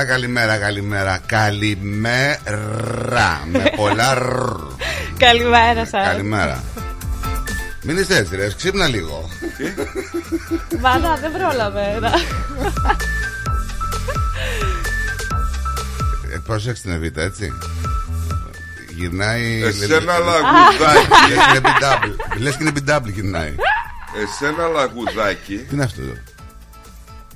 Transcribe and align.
Έλα 0.00 0.08
καλημέρα, 0.08 0.56
καλημέρα. 0.58 1.20
Καλημέρα. 1.26 2.40
Με 3.52 3.72
πολλά 3.76 4.14
ρ. 4.14 4.20
Καλημέρα 5.18 5.86
σας. 5.86 6.06
Καλημέρα. 6.06 6.62
Μην 7.82 7.96
είστε 7.96 8.16
έτσι, 8.16 8.36
ρε. 8.36 8.52
Ξύπνα 8.56 8.86
λίγο. 8.86 9.28
Μάνα, 10.80 11.16
δεν 11.16 11.32
πρόλαβε. 11.32 11.98
να- 12.00 12.10
Ε, 16.34 16.38
πρόσεξε 16.46 16.82
την 16.82 16.92
Εβίτα, 16.92 17.22
έτσι. 17.22 17.52
Γυρνάει. 18.96 19.62
Εσένα 19.62 19.94
Λες 19.94 20.04
λαγουδάκι. 20.04 21.06
και 21.26 21.32
είναι 21.32 21.60
μπιντάμπλ. 21.60 22.08
Λες 22.42 22.56
και 22.56 22.62
είναι 22.62 22.70
μπιντάμπλ 22.72 23.08
γυρνάει. 23.08 23.54
Εσένα 24.22 24.66
λαγουδάκι. 24.68 25.56
Τι 25.56 25.74
είναι 25.74 25.84
αυτό 25.84 26.00
εδώ; 26.02 26.12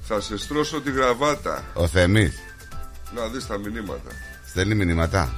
Θα 0.08 0.20
σε 0.20 0.38
στρώσω 0.38 0.80
τη 0.80 0.90
γραβάτα. 0.90 1.62
Ο 1.74 1.86
Θεμής 1.86 2.38
Να 3.14 3.26
δεις 3.26 3.46
τα 3.46 3.58
μηνύματα. 3.58 4.10
στέλνει 4.46 4.74
μηνύματα. 4.74 5.32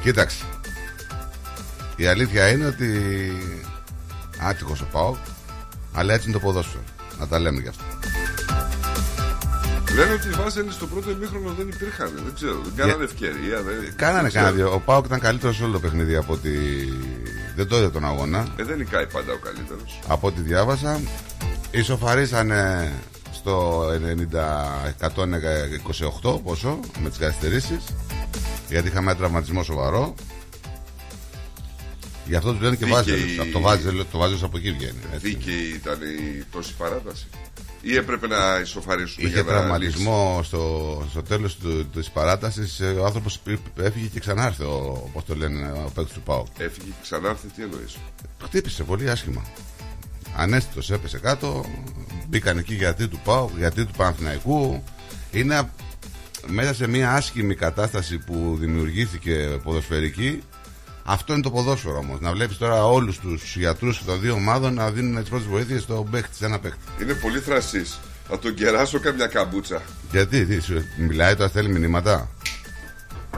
Κοίταξε. 0.00 0.44
Η 1.96 2.06
αλήθεια 2.06 2.48
είναι 2.48 2.66
ότι 2.66 2.88
άτυχος 4.40 4.80
ο 4.80 4.86
Πάοκ, 4.92 5.16
αλλά 5.92 6.14
έτσι 6.14 6.28
είναι 6.28 6.38
το 6.38 6.44
ποδόσφαιρο. 6.44 6.82
Να 7.18 7.26
τα 7.26 7.38
λέμε 7.38 7.60
γι' 7.60 7.68
αυτό. 7.68 7.82
Λένε 9.94 10.12
ότι 10.12 10.28
οι 10.28 10.30
βάζελοι 10.30 10.70
στο 10.70 10.86
πρώτο 10.86 11.10
ημίχρονο 11.10 11.54
δεν 11.58 11.68
υπήρχαν. 11.68 12.12
Δεν 12.14 12.34
ξέρω. 12.34 12.60
Δεν 12.64 12.72
κάνανε 12.76 13.04
ευκαιρία. 13.04 13.62
Δεν... 13.62 13.96
Κάνανε 13.96 14.20
δεν 14.20 14.28
ξέρω. 14.28 14.44
κανένα 14.44 14.50
δύο. 14.50 14.74
Ο 14.74 14.78
Πάοκ 14.78 15.04
ήταν 15.04 15.20
καλύτερος 15.20 15.56
σε 15.56 15.62
όλο 15.62 15.72
το 15.72 15.80
παιχνίδι 15.80 16.16
από 16.16 16.32
ότι. 16.32 16.52
Δεν 17.56 17.68
το 17.68 17.76
είδε 17.76 17.90
τον 17.90 18.04
αγώνα. 18.04 18.46
Ε, 18.56 18.64
δεν 18.64 18.76
νικάει 18.76 19.06
πάντα 19.06 19.32
ο 19.32 19.36
καλύτερος. 19.36 20.00
Από 20.06 20.26
ό,τι 20.26 20.40
διάβασα, 20.40 21.00
ισοφαρίσανε 21.70 22.92
στο 23.44 23.84
90-128 26.22 26.40
πόσο 26.44 26.80
με 27.02 27.08
τις 27.08 27.18
καθυστερήσεις 27.18 27.84
γιατί 28.68 28.88
είχαμε 28.88 29.10
ένα 29.10 29.18
τραυματισμό 29.18 29.62
σοβαρό 29.62 30.14
γι' 32.26 32.34
αυτό 32.36 32.52
τους 32.52 32.60
λένε 32.60 32.76
και 32.76 32.84
Δίκαιη- 32.84 33.04
βάζελος 33.04 33.38
Από 33.38 33.50
το 33.52 33.60
βάζελο, 33.60 34.04
το 34.04 34.18
βάζελος 34.18 34.42
από 34.42 34.56
εκεί 34.56 34.72
βγαίνει 34.72 34.98
έτσι. 35.14 35.26
Δίκαιη 35.28 35.68
ήταν 35.74 35.98
η 36.02 36.44
τόση 36.52 36.74
παράταση. 36.78 37.26
Ή 37.80 37.96
έπρεπε 37.96 38.26
να 38.26 38.58
ισοφαρίσουν 38.62 39.24
Είχε 39.24 39.32
για 39.32 39.42
να 39.42 39.48
τραυματισμό 39.48 40.40
στο, 40.42 41.02
στο 41.10 41.22
τέλος 41.22 41.56
του, 41.56 41.86
της 41.88 42.10
παράτασης 42.10 42.80
ε, 42.80 42.84
ο 42.86 43.04
άνθρωπος 43.04 43.40
έφυγε 43.80 44.06
και 44.06 44.20
ξανά 44.20 44.46
ήρθε 44.46 44.64
ο, 44.64 45.10
πώς 45.12 45.24
το 45.24 45.34
λένε, 45.34 45.72
ο 45.86 45.90
παίκτης 45.94 46.14
του 46.14 46.20
ΠΑΟΚ 46.20 46.46
λύσει. 46.58 46.64
Έφυγε 46.64 46.86
και 46.86 47.02
ξανάρθε, 47.02 47.46
τι 47.56 47.62
εννοείς; 47.62 47.96
Χτύπησε 48.44 48.82
πολύ 48.82 49.10
άσχημα. 49.10 49.44
Ανέστητος 50.36 50.90
έπεσε 50.90 51.18
κάτω. 51.18 51.64
Μπήκαν 52.28 52.58
εκεί 52.58 52.74
γιατί 52.74 53.08
του 53.08 53.20
πάω, 53.24 53.48
γιατί 53.58 53.84
του 53.84 53.92
Παναθηναϊκού. 53.96 54.82
Είναι 55.30 55.54
α- 55.56 55.68
μέσα 56.46 56.74
σε 56.74 56.86
μια 56.88 57.12
άσχημη 57.12 57.54
κατάσταση 57.54 58.18
που 58.18 58.56
δημιουργήθηκε 58.60 59.60
ποδοσφαιρική. 59.62 60.42
Αυτό 61.04 61.32
είναι 61.32 61.42
το 61.42 61.50
ποδόσφαιρο 61.50 61.96
όμως. 61.98 62.20
Να 62.20 62.32
βλέπεις 62.32 62.56
τώρα 62.56 62.86
όλους 62.86 63.18
τους 63.18 63.56
γιατρούς 63.56 64.04
των 64.04 64.20
δύο 64.20 64.34
ομάδων 64.34 64.74
να 64.74 64.90
δίνουν 64.90 65.20
τις 65.20 65.28
πρώτες 65.28 65.46
βοήθειες 65.46 65.82
στον 65.82 66.10
παίχτη, 66.10 66.36
σε 66.36 66.44
ένα 66.44 66.58
παίχτη. 66.58 66.78
Είναι 67.02 67.12
πολύ 67.14 67.38
θρασής. 67.38 67.98
Θα 68.28 68.38
τον 68.38 68.54
κεράσω 68.54 69.00
καμιά 69.00 69.26
καμπούτσα. 69.26 69.82
Γιατί, 70.10 70.46
τι, 70.46 70.60
σου 70.62 70.84
μιλάει 70.96 71.36
τώρα, 71.36 71.50
θέλει 71.50 71.68
μηνύματα; 71.68 72.28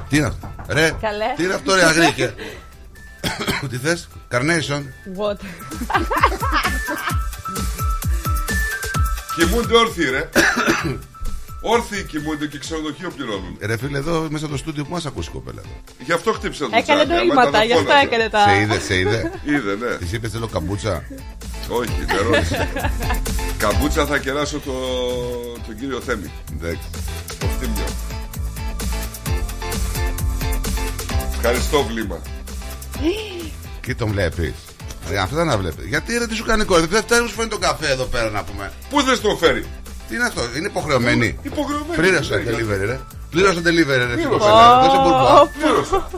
Τι 0.09 0.17
είναι 0.17 0.27
αυτό, 0.27 0.49
ρε, 0.69 0.93
Καλέ. 1.01 1.33
τι 1.37 1.43
είναι 1.45 1.55
αυτό, 1.55 1.75
ρε 1.75 1.85
αγρίκε; 1.85 2.35
τι 3.71 3.77
θες, 3.77 4.09
Carnation. 4.31 4.83
What? 5.19 5.37
Κοιμούνται 9.37 9.77
όρθιοι, 9.77 10.11
ρε. 10.11 10.29
όρθιοι 11.61 12.03
κοιμούνται 12.03 12.47
και 12.47 12.59
ξενοδοχείο 12.59 13.11
πληρώνουν. 13.11 13.57
Ρε 13.61 13.77
φίλε, 13.77 13.99
εδώ 13.99 14.27
μέσα 14.31 14.47
στο 14.47 14.57
στούντιο 14.57 14.85
που 14.85 14.91
μας 14.93 15.07
ακούσει 15.07 15.29
η 15.29 15.33
κοπέλα 15.33 15.61
εδώ. 15.65 15.75
Γι' 15.99 16.13
αυτό 16.13 16.33
χτύπησε 16.33 16.65
το 16.65 16.71
Έκανε 16.73 17.05
τσάρι, 17.05 17.21
άμα 17.21 17.35
νοήματα, 17.35 17.49
ήταν 17.49 17.65
γι' 17.67 17.73
αυτό 17.73 17.85
φώναζε. 17.85 18.07
έκανε 18.07 18.29
τα. 18.29 18.45
Σε 18.49 18.61
είδε, 18.61 18.79
σε 18.81 18.99
είδε. 18.99 19.31
Είδε, 19.45 19.75
ναι. 19.75 19.97
Της 19.97 20.13
είπες 20.13 20.31
θέλω 20.31 20.47
καμπούτσα. 20.47 21.03
Όχι, 21.69 22.05
δεν 22.07 22.27
ρώτησε. 22.31 22.69
Καμπούτσα 23.59 24.07
θα 24.07 24.19
κεράσω 24.19 24.59
το, 24.59 24.73
τον 25.67 25.77
κύριο 25.79 26.01
Θέμη. 26.01 26.31
Εντάξει. 26.53 26.89
Το 27.39 27.47
φτύμιο. 27.47 27.85
Ευχαριστώ, 31.37 31.85
βλήμα. 31.85 32.19
Και 33.81 33.95
τον 33.95 34.09
βλέπεις. 34.11 34.53
Αυτό 35.23 35.37
δεν 35.37 35.47
να 35.47 35.59
βλέπεις. 35.59 35.85
Γιατί 35.87 36.19
ρε 36.19 36.27
τι 36.27 36.35
σου 36.35 36.45
κάνει 36.45 36.65
κόρη, 36.65 36.87
δεν 36.87 37.03
φτάνει 37.03 37.29
σου 37.29 37.35
φέρνει 37.35 37.51
τον 37.51 37.61
καφέ 37.61 37.91
εδώ 37.91 38.05
πέρα 38.05 38.31
να 38.31 38.43
πούμε. 38.45 38.73
Πού 38.91 39.03
δεν 39.03 39.21
τον 39.21 39.39
φέρει; 39.39 39.67
Τι 40.09 40.15
είναι 40.15 40.25
αυτό, 40.25 40.41
είναι 40.57 40.67
υποχρεωμένη. 40.67 41.39
Υποχρεωμένη. 41.43 41.97
Πλήρωσε 41.97 42.35
Ναι, 42.37 42.43
το 42.43 42.51
για- 42.51 42.59
delivery, 42.59 42.85
ρε. 42.87 43.01
Πλήρωσε 43.31 43.61
το 43.61 43.71
delivery, 43.71 43.87
ρε. 43.87 44.03
στην 44.03 44.15
Πλήρωσε. 44.15 44.29
κοπέλα. 44.29 44.81
Δώσε 44.81 44.97
μπουρμπά. 45.03 45.47
Πλήρωσα. 45.47 46.09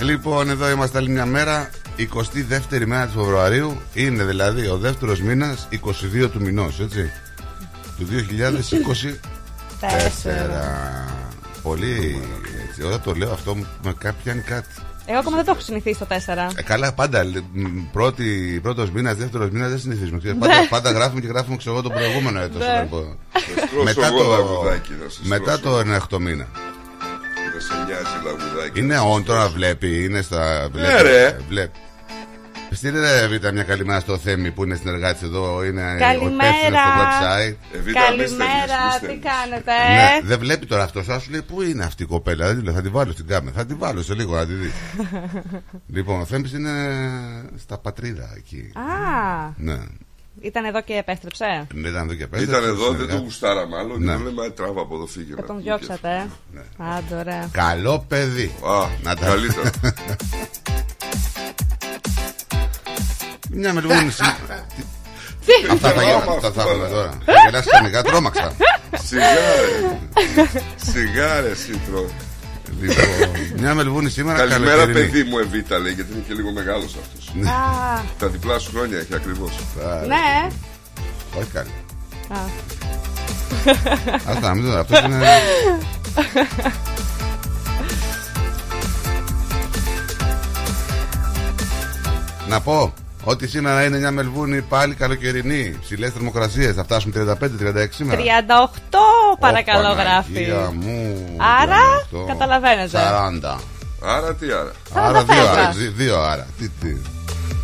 Λοιπόν, 0.00 0.50
εδώ 0.50 0.70
είμαστε 0.70 0.98
άλλη 0.98 1.08
μια 1.08 1.26
μέρα. 1.26 1.70
22η 1.98 2.84
μέρα 2.86 3.06
του 3.06 3.12
Φεβρουαρίου. 3.18 3.80
Είναι 3.94 4.24
δηλαδή 4.24 4.66
ο 4.66 4.76
δεύτερος 4.76 5.20
μήνας 5.20 5.68
22 5.70 6.28
του 6.30 6.40
μηνός, 6.40 6.80
έτσι. 6.80 7.10
Του 7.98 8.06
2024. 8.06 9.14
Τέσσερα. 9.80 11.04
Πολύ. 11.62 12.22
Έτσι, 12.68 12.82
όταν 12.82 13.00
το 13.02 13.12
λέω 13.14 13.32
αυτό 13.32 13.54
με 13.82 13.94
κα- 13.98 14.14
πιάνει 14.22 14.40
κάτι. 14.40 14.68
Εγώ 15.06 15.18
ακόμα 15.18 15.36
δεν 15.36 15.44
το 15.44 15.50
έχω 15.50 15.60
συνηθίσει 15.60 15.98
το 15.98 16.06
4. 16.08 16.50
Ε, 16.56 16.62
καλά, 16.62 16.92
πάντα. 16.92 17.24
λε, 17.24 17.40
μ, 17.52 17.66
Πρώτη, 17.92 18.58
πρώτος 18.62 18.90
μήνας, 18.90 19.16
δεύτερος 19.16 19.50
μήνας 19.50 19.68
δεν 19.68 19.78
συνηθίζουμε. 19.78 20.20
Ναι. 20.22 20.34
Πάντα, 20.34 20.66
πάντα 20.68 20.90
γράφουμε 20.90 21.20
και 21.20 21.26
γράφουμε 21.26 21.56
ξέρω 21.56 21.74
εγώ 21.74 21.82
το 21.82 21.90
προηγούμενο 21.90 22.40
έτος. 22.40 22.58
Ναι. 22.66 22.80
λοιπόν. 22.82 23.16
Θα 23.32 23.38
στρώσω 23.66 23.82
μετά 23.84 24.06
εγώ 24.06 24.18
το, 24.22 24.30
λαγουδάκι, 24.30 24.92
θα 25.02 25.10
σε 25.10 25.20
μετά 25.22 25.56
στρώσω. 25.56 25.74
το 25.74 25.78
ενέχτο 25.80 26.20
μήνα. 26.20 26.46
Δεν 27.52 27.60
σε 27.60 27.72
νοιάζει 27.86 28.16
λαγουδάκι. 28.24 28.80
Είναι 28.80 28.94
θα 28.94 29.00
σε 29.00 29.06
on 29.16 29.22
τώρα 29.24 29.38
στρώσω. 29.40 29.54
βλέπει, 29.54 30.04
είναι 30.04 30.22
στα. 30.22 30.68
Βλέπει, 30.72 30.92
Ναι, 30.92 31.00
ρε. 31.02 31.36
Βλέπει. 31.48 31.78
Στείλε 32.70 33.20
ρε 33.20 33.26
Β' 33.38 33.52
μια 33.52 33.62
καλημέρα 33.62 34.00
στο 34.00 34.18
Θέμη 34.18 34.50
που 34.50 34.64
είναι 34.64 34.74
συνεργάτης 34.74 35.22
εδώ, 35.22 35.64
είναι 35.64 35.94
ο 35.94 35.98
Καλημέρα. 35.98 36.48
υπεύθυνος 36.48 36.80
στο 36.80 37.02
website. 37.02 37.56
Ε, 37.74 37.78
Β, 37.78 37.86
μη 37.86 37.92
Καλημέρα, 37.92 38.26
στέλνεις, 38.26 38.30
μη 38.32 38.90
τι 38.90 38.96
στέλνεις. 38.96 39.24
κάνετε. 39.24 39.72
Ναι, 39.94 40.20
δεν 40.28 40.38
βλέπει 40.38 40.66
τώρα 40.66 40.82
αυτός. 40.82 41.04
Σα 41.04 41.20
σου 41.20 41.30
λέει 41.30 41.42
πού 41.42 41.62
είναι 41.62 41.84
αυτή 41.84 42.02
η 42.02 42.06
κοπέλα. 42.06 42.46
Δεν 42.46 42.58
τη 42.58 42.64
λέω, 42.64 42.74
θα 42.74 42.80
τη 42.82 42.88
βάλω 42.88 43.12
στην 43.12 43.26
κάμερα. 43.26 43.56
Θα 43.56 43.66
τη 43.66 43.74
βάλω 43.74 44.02
σε 44.02 44.14
λίγο 44.14 44.34
να 44.34 44.46
τη 44.46 44.52
δεις. 44.52 44.72
λοιπόν, 45.96 46.20
ο 46.20 46.24
Θέμης 46.24 46.52
είναι 46.52 46.70
στα 47.58 47.78
πατρίδα 47.78 48.32
εκεί. 48.36 48.72
Α, 48.74 49.52
Ναι. 49.56 49.76
ήταν 50.40 50.64
εδώ 50.64 50.80
και 50.82 50.94
επέστρεψε; 50.94 51.66
Δεν 51.74 51.84
ήταν 51.90 52.02
εδώ 52.02 52.14
και 52.14 52.26
πέρα. 52.26 52.42
Ήταν 52.42 52.64
εδώ, 52.64 52.90
δεν 52.92 53.08
το 53.08 53.16
γουστάρα 53.16 53.66
μάλλον. 53.66 54.02
Ναι. 54.02 54.16
Ναι. 54.16 54.22
Λέμε 54.24 54.50
τράβα 54.50 54.80
από 54.80 54.94
εδώ 54.94 55.06
φύγε. 55.06 55.34
Και 55.34 55.40
να 55.40 55.46
τον 55.46 55.46
πούμε 55.46 55.60
διώξατε. 55.62 56.08
ε; 56.08 56.26
Ναι. 56.54 56.62
Άντε, 56.96 57.14
ωραία. 57.14 57.48
Καλό 57.52 58.04
παιδί. 58.08 58.46
και 58.46 58.52
αυτό. 58.54 58.68
Α, 58.72 58.88
Να 59.02 59.16
τα- 59.16 59.26
καλύτερα. 59.26 59.70
Μια 63.56 63.72
μελβούνη 63.72 64.10
σήμερα. 64.10 64.66
Τι, 65.46 65.52
Αυτά 65.72 65.88
θα 65.88 65.94
Τρώμα 65.94 66.02
γίνουν. 66.02 66.28
Αυτά 66.36 66.40
θα 66.40 66.60
αυτό, 66.60 66.60
έχουμε 66.72 66.84
ρε. 66.88 66.90
τώρα. 66.94 67.18
Γελάσει 67.46 67.68
κανονικά, 67.70 68.02
τρόμαξα. 68.02 68.52
Σιγάρε. 69.04 69.98
Σιγάρε, 70.92 71.54
σύντρο. 71.54 72.10
Λοιπόν, 72.80 73.04
μια 73.56 73.74
μελβούνη 73.74 74.10
σήμερα. 74.10 74.38
Καλημέρα, 74.38 74.76
καλοκαιρινή. 74.76 75.06
παιδί 75.10 75.22
μου, 75.30 75.38
Εβίτα 75.38 75.78
λέει, 75.78 75.92
γιατί 75.92 76.12
είναι 76.12 76.24
και 76.28 76.34
λίγο 76.34 76.50
μεγάλος 76.52 76.96
αυτός. 77.02 77.48
Α, 77.52 78.00
Τα 78.18 78.26
διπλά 78.26 78.58
σου 78.58 78.70
χρόνια 78.74 78.98
έχει 78.98 79.14
ακριβώς. 79.14 79.50
Α, 79.88 80.06
ναι. 80.06 80.48
Όχι 81.38 81.50
καλή. 81.52 81.70
Α, 82.28 82.36
Αυτά, 84.32 84.54
μην 84.54 84.64
το 84.64 84.70
δω. 84.70 84.78
Αυτός 84.78 85.00
είναι. 85.00 85.18
Να 92.48 92.60
πω 92.60 92.92
ότι 93.28 93.48
σήμερα 93.48 93.84
είναι 93.84 93.98
μια 93.98 94.10
Μελβούνη 94.10 94.62
πάλι 94.62 94.94
καλοκαιρινή. 94.94 95.78
Ψηλές 95.80 96.12
θερμοκρασίες. 96.12 96.74
Θα 96.74 96.84
φτάσουμε 96.84 97.36
35-36 97.40 97.86
σήμερα. 97.90 98.20
38 98.20 99.36
παρακαλώ 99.38 99.88
Ω, 99.90 99.92
γράφει. 99.92 100.32
Παναγία 100.32 100.70
μου, 100.74 101.26
Άρα, 101.62 101.76
38, 102.12 102.26
καταλαβαίνετε. 102.26 102.98
40. 102.98 103.60
Άρα 104.02 104.34
τι 104.34 104.46
άρα; 104.52 104.72
Άρα 104.94 105.20
45. 105.20 105.24
δύο 105.34 105.48
άρα. 105.50 105.70
δι- 105.70 105.92
Δύο 105.96 106.20
άρα. 106.20 106.46
Τι, 106.58 106.68
τι. 106.68 106.96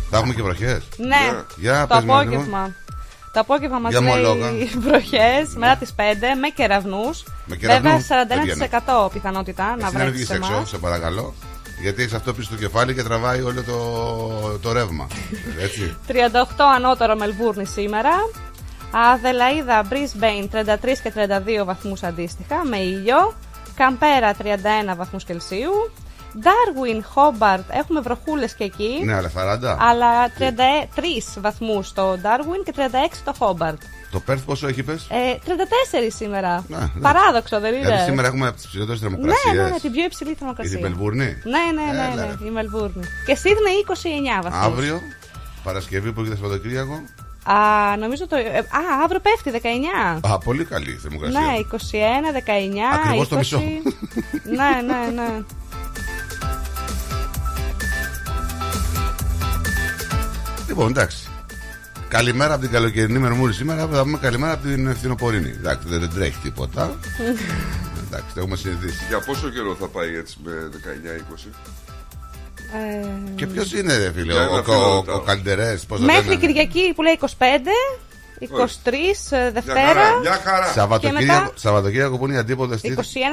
Θα 0.09 0.17
έχουμε 0.17 0.33
και 0.33 0.41
βροχές. 0.41 0.81
Ναι, 0.97 1.31
Για 1.57 1.87
το 1.89 1.95
πες 1.95 2.03
μας 2.03 2.21
απόγευμα. 2.21 2.75
Το 3.33 3.39
απόγευμα 3.39 3.79
μας 3.79 3.91
Για 3.91 4.01
μολόγα. 4.01 4.51
λέει 4.51 4.71
βροχές 4.87 5.53
μετά 5.55 5.75
τι 5.75 5.85
5 5.95 6.01
με 6.41 6.47
κεραυνούς. 6.55 7.23
Με 7.45 7.55
Βέβαια 7.55 7.79
κεραυνούς, 7.79 8.05
41% 9.07 9.09
πιθανότητα 9.13 9.63
να 9.63 9.71
Εσύ 9.73 9.81
να 9.81 9.87
μην 9.89 9.97
βρέξει 9.99 10.11
βγεις 10.11 10.27
σε 10.27 10.35
έξω, 10.35 10.53
εμάς. 10.53 10.69
σε 10.69 10.77
παρακαλώ. 10.77 11.33
Γιατί 11.83 12.01
έχεις 12.01 12.13
αυτό 12.13 12.33
πίσω 12.33 12.47
στο 12.47 12.55
κεφάλι 12.55 12.93
και 12.93 13.03
τραβάει 13.03 13.41
όλο 13.41 13.63
το, 13.63 14.59
το 14.61 14.71
ρεύμα. 14.71 15.07
Έτσι. 15.61 15.95
38 16.09 16.13
ανώτερο 16.75 17.15
Μελβούρνη 17.15 17.65
σήμερα. 17.65 18.09
Αδελαίδα, 19.13 19.87
Brisbane 19.89 20.55
33 20.55 20.75
και 21.03 21.13
32 21.61 21.65
βαθμούς 21.65 22.03
αντίστοιχα 22.03 22.65
με 22.65 22.77
ήλιο. 22.77 23.33
Καμπέρα 23.75 24.35
31 24.93 24.95
βαθμούς 24.97 25.23
Κελσίου. 25.23 25.91
Darwin, 26.43 26.99
Hobart 27.15 27.63
έχουμε 27.69 27.99
βροχούλες 28.01 28.53
και 28.53 28.63
εκεί. 28.63 29.01
ναι, 29.03 29.13
αλλά 29.13 29.31
40. 29.35 29.77
Αλλά 29.79 30.27
33 30.27 31.41
βαθμούς 31.41 31.87
στο 31.87 32.17
Darwin 32.21 32.63
και 32.65 32.73
36 32.75 32.81
στο 33.11 33.33
Hobart. 33.39 33.77
Το 34.13 34.19
Πέρθ 34.19 34.43
πόσο 34.45 34.67
έχει 34.67 34.83
πες; 34.83 35.07
Ε, 35.09 35.35
34 35.45 35.49
σήμερα. 36.15 36.63
Ναι, 36.67 36.77
ναι. 36.77 37.01
Παράδοξο, 37.01 37.59
δεν 37.59 37.73
είναι. 37.73 37.83
Δηλαδή 37.85 38.03
σήμερα 38.03 38.27
έχουμε 38.27 38.47
από 38.47 38.55
τις 38.55 38.67
ψηλότερες 38.67 39.01
ναι, 39.01 39.09
θερμοκρασίες. 39.09 39.55
ναι, 39.55 39.69
ναι, 39.69 39.79
την 39.79 39.91
πιο 39.91 40.03
υψηλή 40.03 40.31
Η 40.31 40.35
θερμοκρασία. 40.35 40.79
Μελβούρνη; 40.79 41.25
Ναι, 41.43 41.63
ναι, 41.75 41.91
ναι, 41.91 42.03
Έλα, 42.11 42.15
ναι, 42.15 42.21
ρε. 42.39 42.47
η 42.47 42.49
Μελβούρνη. 42.49 43.03
Και 43.25 43.35
Σίδνεϊ 43.35 43.77
29 44.39 44.41
βαθμούς. 44.43 44.65
Αύριο, 44.65 44.99
Παρασκευή 45.63 46.11
που 46.11 46.21
έχει 46.21 46.29
Σαββατοκύριακο; 46.29 47.01
Α, 47.43 47.57
νομίζω 47.97 48.27
το. 48.27 48.35
ε, 48.35 48.57
α, 48.57 48.79
αύριο 49.03 49.19
πέφτει 49.19 49.51
19. 50.21 50.31
Α, 50.31 50.37
πολύ 50.37 50.63
καλή 50.65 50.91
η 50.91 50.99
θερμοκρασία. 51.03 51.39
Ναι, 51.39 51.53
21, 51.71 51.75
19. 51.75 52.97
Ακριβώς 53.03 53.27
το 53.27 53.35
20. 53.35 53.39
μισό. 53.39 53.57
ναι, 54.57 54.71
ναι, 54.87 55.21
ναι. 55.21 55.29
Λοιπόν, 60.67 60.89
εντάξει. 60.89 61.27
Καλημέρα 62.13 62.53
από 62.53 62.61
την 62.61 62.71
καλοκαιρινή 62.71 63.19
μερμούρη 63.19 63.53
σήμερα. 63.53 63.87
Θα 63.87 64.01
πούμε 64.01 64.17
καλημέρα 64.17 64.53
από 64.53 64.67
την 64.67 64.95
φθινοπορεινή. 64.95 65.49
Εντάξει, 65.49 65.87
δεν, 65.87 65.99
δεν 65.99 66.09
τρέχει 66.09 66.37
τίποτα. 66.43 66.95
εντάξει, 68.07 68.33
το 68.33 68.39
έχουμε 68.39 68.55
συνηθίσει. 68.55 69.05
Για 69.07 69.19
πόσο 69.19 69.49
καιρό 69.49 69.75
θα 69.75 69.87
πάει 69.87 70.15
έτσι 70.15 70.37
με 70.43 70.51
19-20. 71.35 71.47
Ε, 72.75 73.07
Και 73.35 73.47
ποιος 73.47 73.73
είναι, 73.73 73.97
ρε 73.97 74.11
φίλε, 74.11 74.33
Για 74.33 74.41
ο, 74.41 74.43
ένα 74.43 74.59
ο, 74.59 74.63
φίλο 74.63 74.75
ο, 74.75 74.95
ρωτάω. 74.95 75.15
ο 75.15 75.19
Καλντερές, 75.19 75.85
πώς 75.85 75.99
το 75.99 76.05
μέχρι 76.05 76.27
λένε; 76.27 76.39
Κυριακή 76.39 76.93
που 76.95 77.01
λέει 77.01 77.19
25, 77.19 77.25
23 77.25 77.25
ε, 77.25 77.49
Μια 77.49 77.69
Δευτέρα, 79.53 79.87
χαρά, 79.87 80.19
μια 80.21 80.39
χαρά. 80.43 80.65
Σαββατοκύριακο, 80.71 81.25
μετά- 81.41 81.51
Sαββατοκύριακο 81.55 82.17
που 82.17 82.25
είναι 82.25 82.35
οι 82.35 82.37
αντίποδε 82.37 82.75
21 82.83 82.87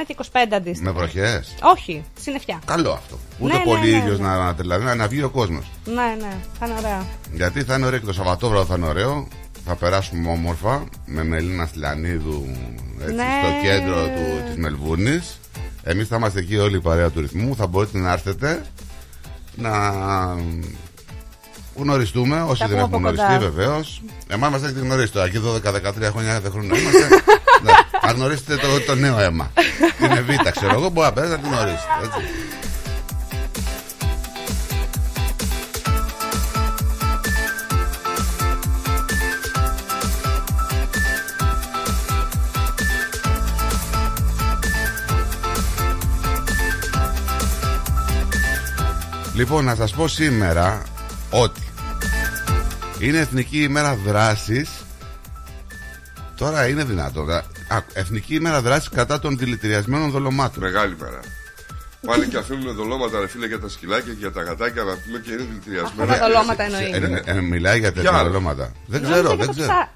και 0.07 0.17
25 0.33 0.55
αντίστοιχα. 0.57 0.93
Με 0.93 0.99
βροχές; 0.99 1.55
Όχι, 1.63 2.05
συννεφιά. 2.21 2.61
Καλό 2.65 2.91
αυτό. 2.93 3.19
Ούτε 3.39 3.53
Ναι, 3.53 3.59
ναι, 3.59 3.65
πολύ 3.65 3.91
ναι, 3.91 3.97
ήλιος 3.97 4.19
ναι. 4.19 4.27
να, 4.27 4.37
να, 4.37 4.53
δηλαδή, 4.53 4.85
να, 4.85 4.95
να 4.95 5.09
βγει 5.09 5.23
ο 5.23 5.29
κόσμος. 5.31 5.65
Ναι, 5.85 5.93
ναι, 6.21 6.37
θα 6.59 6.67
είναι 6.67 6.75
ωραία. 6.79 7.05
Γιατί 7.33 7.63
θα 7.63 7.75
είναι 7.75 7.87
ωραίο 7.87 7.99
και 7.99 8.07
το 8.07 8.13
Σαββατόβραδο 8.13 8.65
θα 8.65 8.75
είναι 8.77 8.87
ωραίο. 8.87 9.29
Θα 9.67 9.75
περάσουμε 9.75 10.31
όμορφα 10.31 10.85
με 11.07 11.25
Μελίνα 11.25 11.67
Στυλανίδου 11.67 12.47
έτσι, 13.01 13.15
Ναι. 13.15 13.25
στο 13.43 13.67
κέντρο 13.69 13.95
του, 14.05 14.45
της 14.47 14.57
Μελβούρνης. 14.57 15.39
Εμείς 15.83 16.09
θα 16.09 16.17
είμαστε 16.17 16.39
εκεί 16.41 16.57
όλοι 16.57 16.77
η 16.77 16.81
παρέα 16.81 17.11
του 17.11 17.21
ρυθμού. 17.21 17.57
Θα 17.57 17.67
μπορείτε 17.67 17.99
να 17.99 18.13
έρθετε 18.13 18.63
να 19.57 19.71
γνωριστούμε 21.75 22.43
όσοι 22.43 22.61
Τα 22.61 22.67
δεν 22.69 22.77
πούμε 22.77 22.81
έχουν 22.81 22.95
από 22.95 22.97
γνωριστεί 22.99 23.27
κοντά. 23.27 23.51
βεβαίως. 23.51 24.03
Εμάς 24.29 24.51
μας 24.51 24.63
έχετε 24.63 24.81
γνωρίσει 24.81 25.13
τώρα. 25.13 25.27
Εκεί 25.27 25.41
12-13 25.47 26.11
χρόνια 26.13 26.33
κάθε 26.33 26.49
χρόνο 26.49 26.77
είμαστε. 26.77 27.09
ναι. 27.65 27.73
Αν 28.01 28.15
γνωρίσετε 28.17 28.57
το, 28.57 28.81
το 28.87 28.95
νέο 28.95 29.19
αίμα. 29.19 29.51
Την 29.99 30.11
Εβίτα, 30.11 30.51
ξέρω 30.51 30.73
εγώ, 30.73 30.89
μπορεί 30.89 31.07
να 31.07 31.13
πέρασε 31.13 31.33
να 31.33 31.39
την 31.39 31.49
γνωρίσετε. 31.51 31.93
Έτσι. 32.05 32.21
Λοιπόν, 49.35 49.65
να 49.65 49.75
σας 49.75 49.93
πω 49.93 50.09
σήμερα 50.09 50.83
ότι 51.31 51.61
είναι 52.99 53.19
Εθνική 53.19 53.63
ημέρα 53.63 53.95
δράσης 54.07 54.69
Τώρα 56.37 56.69
είναι 56.69 56.85
δυνατό 56.85 57.25
δα- 57.25 57.45
Α, 57.69 57.79
Εθνική 57.93 58.35
ημέρα 58.35 58.61
δράσης 58.61 58.89
κατά 58.89 59.19
των 59.19 59.39
δηλητηριασμένων 59.39 60.11
δολωμάτων 60.11 60.63
Μεγάλη 60.63 60.97
μέρα. 61.01 61.21
Πάνε 62.07 62.25
και 62.25 62.37
αφήνουν 62.37 62.75
δολώματα, 62.75 63.21
ρε 63.21 63.29
φίλε, 63.29 63.47
για 63.47 63.61
τα 63.61 63.69
σκυλάκια 63.69 64.13
και 64.13 64.19
για 64.19 64.33
τα 64.33 64.43
γατάκια 64.43 64.83
να 64.83 64.93
πούμε 65.05 65.19
και 65.25 65.33
είναι 65.33 65.43
δηλητηριασμένα. 65.43 66.13
Αυτά 66.13 66.25
τα 66.25 66.29
δολώματα 66.33 66.63
εννοεί. 66.63 67.23
Ε, 67.27 67.31
ε, 67.37 67.41
Μιλάει 67.41 67.79
για 67.79 67.93
τέτοια 67.93 68.11
Ποια; 68.11 68.23
δολώματα 68.25 68.73
Δεν 68.87 69.01
Νόμιζα 69.03 69.13
ξέρω, 69.21 69.35
για 69.35 69.37
δεν 69.37 69.47
το 69.47 69.53
ξέρω 69.53 69.67
ψά- 69.69 69.89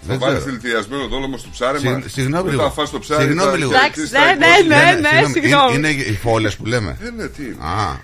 Θα 0.00 0.06
Δεν 0.08 0.18
βάλεις 0.18 0.34
ξέρω 0.38 0.50
δηλητηριασμένο 0.50 1.06
δόλωμο 1.06 1.36
στο 1.38 1.48
ψάρεμα. 1.52 2.00
Συ- 2.00 2.10
συγγνώμη 2.10 2.42
Μετά 2.50 2.56
λίγο. 2.56 2.70
φας 2.70 2.90
το 2.90 2.98
ψάρι. 2.98 3.22
Συγγνώμη 3.22 3.50
θα- 3.50 3.56
λίγο. 3.56 3.70
και 3.70 3.76
Εντάξει, 3.76 4.00
εκεί 4.00 4.08
στα 4.08 4.20
ναι, 4.24 4.46
20. 4.60 4.66
ναι, 4.66 4.76
ναι. 4.76 5.08
συγγνώμη, 5.08 5.32
συγγνώμη. 5.32 5.74
Είναι, 5.76 5.88
είναι 5.88 6.02
οι 6.02 6.16
φόλες 6.22 6.56
που 6.56 6.66
λέμε 6.66 6.96
Ε, 7.06 7.10
ναι, 7.10 7.26
τι 7.26 7.42
είναι. 7.44 7.56
Α, 7.64 7.96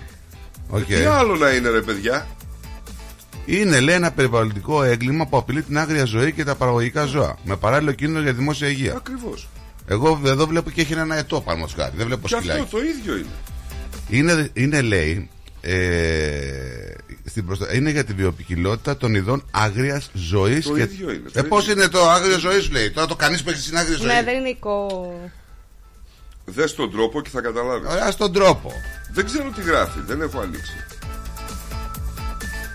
οκ 0.69 0.85
Τι 0.85 0.95
άλλο 0.95 1.37
να 1.37 1.51
είναι, 1.51 1.69
ρε 1.69 1.81
παιδιά; 1.81 2.27
Είναι, 3.47 3.81
λέει, 3.81 3.95
ένα 3.95 4.11
περιβαλλοντικό 4.13 4.83
έγκλημα 4.83 5.27
που 5.27 5.37
απειλεί 5.37 5.63
την 5.63 5.79
άγρια 5.79 6.05
ζωή 6.05 6.33
και 6.33 6.45
τα 6.45 6.55
παραγωγικά 6.55 7.05
ζώα. 7.05 7.37
Με 7.45 7.57
παράλληλο 7.57 7.93
κίνδυνο 7.93 8.21
για 8.21 8.33
δημόσια 8.33 8.69
υγεία. 8.69 8.95
Ακριβώς. 8.97 9.49
Εγώ 9.87 10.21
εδώ 10.27 10.47
βλέπω 10.47 10.71
και 10.71 10.81
έχει 10.81 10.93
έναν 10.93 11.17
αετό 11.17 11.41
πάνω 11.41 11.59
μας 11.61 11.75
κάτι. 11.75 11.97
Δεν 11.97 12.07
βλέπω 12.07 12.29
Και 12.29 12.35
αυτό 12.35 12.49
σκυλάκι. 12.51 12.71
το 12.71 12.79
ίδιο 12.79 13.17
είναι. 13.17 13.27
Είναι, 14.09 14.51
είναι 14.53 14.81
λέει, 14.81 15.31
ε, 15.61 16.95
στην 17.25 17.47
προστα... 17.47 17.75
είναι 17.75 17.91
για 17.91 18.05
τη 18.05 18.13
βιοποικιλότητα 18.13 18.97
των 18.97 19.15
ειδών 19.15 19.45
άγριας 19.51 20.11
ζωής. 20.13 20.67
Το 20.67 20.77
ίδιο 20.77 21.11
είναι, 21.11 21.29
το 21.33 21.39
Ε, 21.39 21.43
πώς 21.43 21.63
ίδιο. 21.69 21.73
είναι 21.83 21.89
το 21.91 22.09
άγριο 22.11 22.39
ζωής, 22.39 22.65
σου 22.65 22.73
λέει; 22.73 22.91
Τώρα 22.91 23.07
το 23.07 23.17
κανείς 23.17 23.43
που 23.43 23.51
έχει 23.51 23.61
στην 23.61 23.77
άγρια 23.77 23.97
ζωή. 23.97 24.07
Ναι, 24.07 24.23
δεν 24.23 24.39
είναι 24.39 24.49
οικό. 24.49 25.15
Δες 26.45 26.75
τον 26.75 26.91
τρόπο 26.91 27.23
και 27.23 27.29
θα 27.31 27.41
καταλάβεις. 27.41 27.89
Α 27.89 28.15
τον 28.19 28.33
τρόπο. 28.33 28.73
Δεν 29.13 29.25
ξέρω 29.25 29.51
τι 29.57 29.63
γράφει, 29.63 29.99
δεν 30.07 30.21
έχω 30.21 30.41
ανοίξει. 30.41 30.73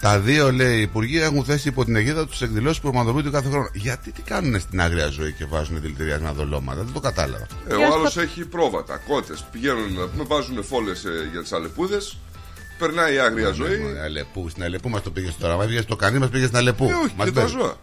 Τα 0.01 0.20
δύο, 0.20 0.51
λέει, 0.51 0.82
υπουργοί 0.82 1.22
έχουν 1.22 1.44
θέσει 1.44 1.68
υπό 1.68 1.86
την 1.86 1.96
αιγίδα 1.96 2.27
τους 2.27 2.42
εκδηλώσεις 2.42 2.80
που 2.80 2.92
πραγματοποιούνται 2.92 3.30
κάθε 3.30 3.50
χρόνο. 3.50 3.70
Γιατί 3.74 4.12
τι 4.12 4.22
κάνουν 4.22 4.60
στην 4.60 4.82
άγρια 4.82 5.08
ζωή 5.08 5.32
και 5.34 5.46
βάζουν 5.46 5.82
δηλητηριασμένα 5.82 6.34
δολώματα; 6.34 6.84
Δεν 6.84 6.94
το 6.94 7.00
κατάλαβα. 7.00 7.44
αυτό. 7.44 7.56
Ε, 7.74 7.77
Για 7.77 7.89
ο 7.89 7.94
άλλος 7.94 8.12
στο- 8.12 8.20
Ναι. 8.20 8.25
έχει 8.25 8.46
πρόβατα, 8.46 8.98
κότες. 9.08 9.46
Πηγαίνουν 9.51 9.94
να 9.94 10.06
πούμε, 10.08 10.24
βάζουν 10.27 10.63
φόλες 10.63 11.04
για 11.32 11.42
τις 11.42 11.51
αλεπούδες. 11.54 12.18
Περνάει 12.77 13.13
η 13.13 13.20
άγρια 13.20 13.48
Ναι, 13.48 13.54
ζωή. 13.54 13.77
ναι, 13.77 14.00
Αλεπού, 14.01 14.50
στην 14.50 14.63
Αλεπού 14.63 14.89
μας 14.89 15.01
το 15.01 15.12
πήγε 15.12 15.30
στο 15.30 15.48
τώρα. 15.48 15.66
Πήγε 15.66 15.82
στο 15.82 15.96
κανί, 15.96 16.18
μας 16.20 16.30
πήγε 16.30 16.46
στην 16.46 16.58
Αλεπού. 16.58 16.86
Ε, 16.89 16.94
όχι, 16.94 17.13
και 17.24 17.32
τα 17.32 17.46
ζώα. 17.46 17.75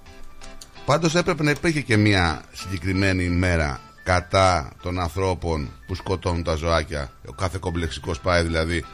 Πάντως 0.85 1.15
έπρεπε 1.15 1.43
να 1.43 1.51
υπήρχε 1.51 1.81
και 1.81 1.97
μια 1.97 2.43
συγκεκριμένη 2.53 3.25
ημέρα 3.25 3.81
κατά 4.05 4.73
των 4.83 5.01
ανθρώπων 5.01 5.71
που 5.87 5.95
σκοτώνουν 5.95 6.43
τα 6.43 6.55
ζωάκια. 6.55 7.13
Ο 7.29 7.33
κάθε 7.33 7.57
κομπλεξικός 7.61 8.21
πάει 8.21 8.43
δηλαδή. 8.43 8.85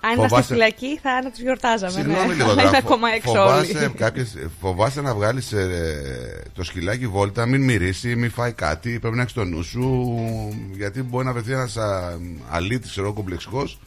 Αν 0.00 0.10
ήμασταν 0.10 0.28
Φοβάσαι- 0.28 0.44
στη 0.44 0.52
φυλακή 0.52 0.98
θα 1.02 1.22
να 1.22 1.30
τους 1.30 1.40
γιορτάζαμε. 1.40 1.92
Συγγνώμη 1.92 2.26
ναι. 2.26 2.32
λίγο 2.34 2.44
Αλλά 2.50 2.54
τώρα. 2.54 2.68
είναι 2.68 2.80
φο- 2.80 2.86
ακόμα 2.86 3.08
έξω 3.14 3.30
φοβάσαι, 3.32 3.76
όλοι. 3.78 3.88
κάποιες, 3.88 4.36
φοβάσαι 4.60 5.00
να 5.00 5.14
βγάλεις 5.14 5.54
το 6.54 6.64
σκυλάκι 6.64 7.06
βόλτα, 7.06 7.46
μην 7.46 7.62
μυρίσει, 7.64 8.16
μην 8.16 8.30
φάει 8.30 8.52
κάτι. 8.52 8.98
Πρέπει 8.98 9.16
να 9.16 9.22
έχεις 9.22 9.32
το 9.34 9.44
νου 9.44 9.62
σου. 9.62 10.08
Γιατί 10.76 11.02
μπορεί 11.02 11.24
να 11.24 11.32
βρεθεί 11.32 11.52
ένας 11.52 11.76
αλήτης, 12.50 12.90
ξέρω 12.90 13.12
κομπλεξικός 13.12 13.78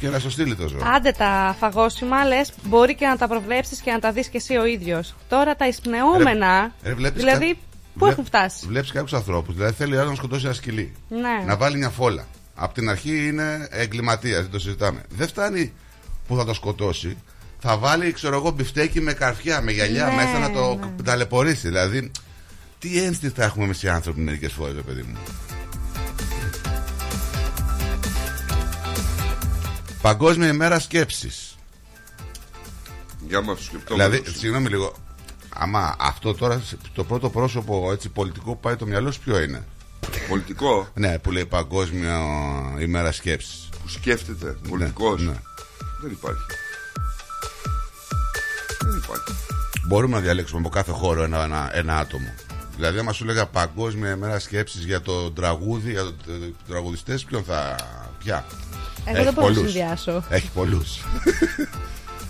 και 0.00 0.08
να 0.08 0.18
στο 0.18 0.30
στείλει 0.30 0.54
το 0.56 0.68
ζώο. 0.68 0.80
Άντε 0.94 1.10
τα 1.12 1.56
φαγόσιμα, 1.58 2.24
λες, 2.24 2.52
μπορεί 2.64 2.94
και 2.94 3.06
να 3.06 3.16
τα 3.16 3.28
προβλέψεις 3.28 3.80
και 3.80 3.90
να 3.92 3.98
τα 3.98 4.12
δεις 4.12 4.28
και 4.28 4.36
εσύ 4.36 4.56
ο 4.56 4.64
ίδιος. 4.64 5.14
Τώρα 5.28 5.56
τα 5.56 5.66
εισπνεώμενα. 5.66 6.72
Ε, 6.82 6.94
βλέπεις 6.94 7.22
δηλαδή, 7.22 7.46
κα- 7.48 7.54
πού 7.92 7.98
βλέ- 7.98 8.12
έχουν 8.12 8.24
φτάσει; 8.24 8.66
Βλέπεις 8.66 8.92
κάποιους 8.92 9.12
ανθρώπους. 9.12 9.54
Δηλαδή 9.54 9.72
θέλει 9.74 9.96
ο 9.96 9.98
άλλος 9.98 10.10
να 10.10 10.16
σκοτώσει 10.16 10.44
ένα 10.44 10.54
σκυλί. 10.54 10.92
Ναι. 11.08 11.44
Να 11.46 11.56
βάλει 11.56 11.76
μια 11.76 11.88
φόλα. 11.90 12.26
Απ' 12.54 12.72
την 12.74 12.88
αρχή 12.88 13.26
είναι 13.26 13.68
εγκληματίας, 13.70 14.40
δεν 14.40 14.50
το 14.50 14.58
συζητάμε. 14.58 15.02
Δεν 15.08 15.28
φτάνει 15.28 15.72
που 16.26 16.36
θα 16.36 16.44
το 16.44 16.54
σκοτώσει. 16.54 17.16
Θα 17.58 17.76
βάλει, 17.78 18.12
ξέρω 18.12 18.36
εγώ, 18.36 18.50
μπιφτέκι 18.50 19.00
με 19.00 19.12
καρφιά, 19.12 19.60
με 19.60 19.72
γυαλιά 19.72 20.06
Ναι, 20.06 20.14
μέσα 20.14 20.38
να 20.38 20.50
το 20.50 20.74
ναι. 20.74 21.02
ταλαιπωρήσει. 21.04 21.68
Δηλαδή, 21.68 22.10
τι 22.78 23.02
ένστικτα 23.02 23.44
έχουμε 23.44 23.64
εμείς 23.64 23.82
οι 23.82 23.88
άνθρωποι 23.88 24.20
μερικές 24.20 24.52
φορές, 24.52 24.82
παιδί 24.86 25.02
μου. 25.02 25.16
Παγκόσμια 30.02 30.48
ημέρα 30.48 30.78
σκέψης. 30.78 31.56
Για 33.28 33.40
μα 33.40 33.54
το 33.54 33.62
σκεπτό. 33.62 33.94
Δηλαδή, 33.94 34.22
συγγνώμη 34.36 34.68
λίγο. 34.68 34.94
Άμα 35.48 35.96
αυτό 35.98 36.34
τώρα 36.34 36.62
το 36.92 37.04
πρώτο 37.04 37.30
πρόσωπο 37.30 37.92
έτσι, 37.92 38.08
πολιτικό 38.08 38.52
που 38.52 38.60
πάει 38.60 38.76
το 38.76 38.86
μυαλό 38.86 39.10
σου 39.10 39.20
ποιο 39.20 39.40
είναι; 39.40 39.64
Πολιτικό 40.28 40.88
Ναι, 40.94 41.18
που 41.18 41.30
λέει 41.30 41.46
Παγκόσμια 41.46 42.20
ημέρα 42.80 43.12
σκέψης. 43.12 43.68
που 43.82 43.88
σκέφτεται. 43.88 44.56
Πολιτικός. 44.68 45.20
ναι. 45.22 45.32
Δεν 46.02 46.10
υπάρχει. 46.10 46.42
Δεν 48.80 48.96
υπάρχει. 49.04 49.32
Μπορούμε 49.86 50.14
να 50.16 50.20
διαλέξουμε 50.22 50.60
από 50.60 50.68
κάθε 50.68 50.92
χώρο 50.92 51.22
ένα, 51.22 51.42
ένα, 51.44 51.70
ένα 51.72 51.96
άτομο. 51.98 52.34
Δηλαδή, 52.76 52.98
άμα 52.98 53.12
σου 53.12 53.24
λέγα 53.24 53.46
Παγκόσμια 53.46 54.10
ημέρα 54.10 54.38
σκέψης 54.38 54.84
για 54.84 55.00
το 55.00 55.30
τραγούδι, 55.30 55.90
για 55.90 56.02
το, 56.02 56.10
το, 56.26 56.32
το 56.38 56.52
τραγουδιστές, 56.68 57.24
ποιον 57.24 57.44
θα. 57.44 57.76
Ποια; 58.18 58.44
Εγώ 59.04 59.16
Έχει 59.16 59.24
δεν 59.24 59.32
μπορώ 59.34 59.46
να 59.48 59.52
πολλούς. 59.54 59.70
συνδυάσω. 59.72 60.24
Έχει 60.28 60.50
πολλούς. 60.54 60.98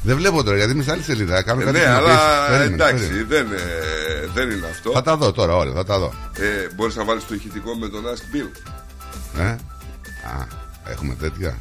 δεν 0.02 0.16
βλέπω 0.16 0.42
τώρα 0.42 0.56
γιατί 0.56 0.72
είμαι 0.72 0.82
σε 0.82 0.90
άλλη 0.90 1.02
σελίδα. 1.02 1.42
Κάνω 1.42 1.60
Ε, 1.60 1.64
κάτι 1.64 1.78
ναι, 1.78 1.84
κοινοποιήσεις. 1.84 2.18
αλλά 2.18 2.46
Περίμενε, 2.48 2.74
εντάξει, 2.74 3.06
περίμενε. 3.08 3.24
δεν, 3.28 3.46
ε, 3.52 4.26
δεν 4.34 4.50
είναι 4.50 4.66
αυτό. 4.70 4.90
Θα 4.92 5.02
τα 5.02 5.16
δω 5.16 5.32
τώρα, 5.32 5.56
ωραία, 5.56 5.72
θα 5.72 5.84
τα 5.84 5.98
δω. 5.98 6.12
Ε, 6.38 6.74
Μπορείς 6.74 6.94
να 6.96 7.04
βάλεις 7.04 7.26
το 7.26 7.34
ηχητικό 7.34 7.74
με 7.74 7.88
τον 7.88 8.04
Ask 8.04 8.36
Bill. 8.36 8.48
Ε; 9.40 9.42
Α, 9.42 10.46
έχουμε 10.90 11.14
τέτοια. 11.14 11.58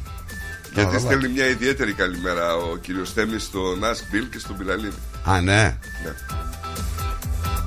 Γιατί 0.74 0.92
θα 0.92 0.98
στέλνει 0.98 1.28
μια 1.28 1.46
ιδιαίτερη 1.46 1.92
καλημέρα 1.92 2.54
ο 2.56 2.76
κύριος 2.76 3.12
Θέμης 3.12 3.42
στον 3.42 3.80
Ask 3.82 4.14
Bill 4.14 4.26
και 4.30 4.38
στον 4.38 4.56
Πιλαλίδη. 4.56 4.96
Α, 5.24 5.40
ναι. 5.40 5.78
Ναι. 6.04 6.12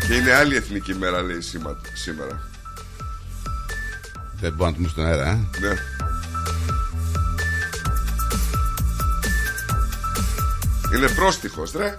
Και 0.08 0.14
είναι 0.14 0.34
άλλη 0.34 0.56
εθνική 0.56 0.96
μέρα, 0.96 1.22
λέει 1.22 1.42
σήμα- 1.42 1.78
σήμερα. 1.94 2.42
Δεν 4.42 4.54
μπορώ 4.54 4.70
να 4.70 4.76
του 4.76 4.82
μου 4.82 4.88
στον 4.88 5.06
αέρα, 5.06 5.28
ε. 5.28 5.34
Ναι. 5.60 5.74
Είναι 10.96 11.08
πρόστιχος, 11.10 11.72
ρε. 11.72 11.96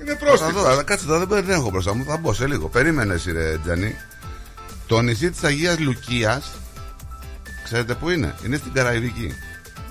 Είναι 0.00 0.10
Θα 0.12 0.18
δω, 0.18 0.26
πρόστιχος. 0.26 0.64
αλλά 0.64 0.82
κάτσε 0.82 1.06
τώρα 1.06 1.26
δεν 1.26 1.44
δεν 1.44 1.54
έχω 1.54 1.70
μπροστά 1.70 1.94
μου. 1.94 2.04
Θα 2.04 2.16
μπω 2.16 2.32
σε 2.32 2.46
λίγο. 2.46 2.68
Περίμενε, 2.68 3.14
εσύ, 3.14 3.32
ρε 3.32 3.58
Τζανί. 3.64 3.96
Το 4.86 5.00
νησί 5.00 5.30
της 5.30 5.42
Αγίας 5.44 5.78
Λουκίας, 5.78 6.50
ξέρετε 7.64 7.94
πού 7.94 8.10
είναι; 8.10 8.34
Είναι 8.44 8.56
στην 8.56 8.72
Καραϊβική. 8.72 9.34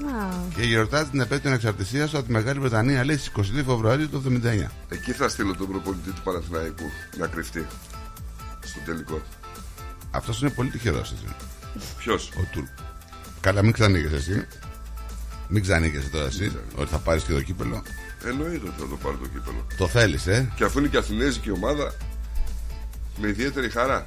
Α, 0.05 0.27
Και 0.55 0.61
γιορτάζει 0.63 1.09
την 1.09 1.19
επέτειο 1.19 1.49
ανεξαρτησίας 1.49 2.13
από 2.13 2.23
τη 2.23 2.31
Μεγάλη 2.31 2.59
Βρετανία, 2.59 3.05
λέει 3.05 3.17
στις 3.17 3.27
22 3.27 3.63
Φεβρουαρίου 3.65 4.09
του 4.09 4.21
1979. 4.21 4.71
Εκεί 4.89 5.11
θα 5.11 5.29
στείλω 5.29 5.55
τον 5.55 5.67
προπονητή 5.67 6.11
του 6.11 6.21
Παναθηναϊκού 6.23 6.83
να 7.17 7.27
κρυφτεί. 7.27 7.65
Στο 8.65 8.79
τελικό. 8.85 9.21
Αυτός 10.11 10.41
είναι 10.41 10.49
πολύ 10.49 10.69
τυχερός, 10.69 11.11
εσύ. 11.11 11.35
Ποιος; 11.97 12.31
Ο 12.37 12.47
Τουρκ. 12.51 12.67
Καλά, 13.41 13.63
μην 13.63 13.71
ξανοίγεσαι 13.71 14.15
εσύ. 14.15 14.47
Μην 15.51 15.61
ξανοίγεσαι 15.61 16.09
τώρα 16.09 16.25
εσύ. 16.25 16.51
Ότι 16.75 16.89
θα 16.89 16.97
πάρεις 16.97 17.23
και 17.23 17.33
το 17.33 17.41
κύπελο. 17.41 17.83
Εννοείται 18.25 18.67
ότι 18.67 18.81
θα 18.81 18.87
το 18.87 18.97
πάρει 19.03 19.17
το 19.17 19.27
κύπελο. 19.27 19.67
Το 19.77 19.87
θέλεις, 19.87 20.27
ε; 20.27 20.51
Και 20.55 20.63
αφού 20.63 20.79
είναι 20.79 20.87
και 20.87 20.97
αθηνέζικη 20.97 21.51
ομάδα, 21.51 21.93
με 23.17 23.69
χαρά. 23.69 24.05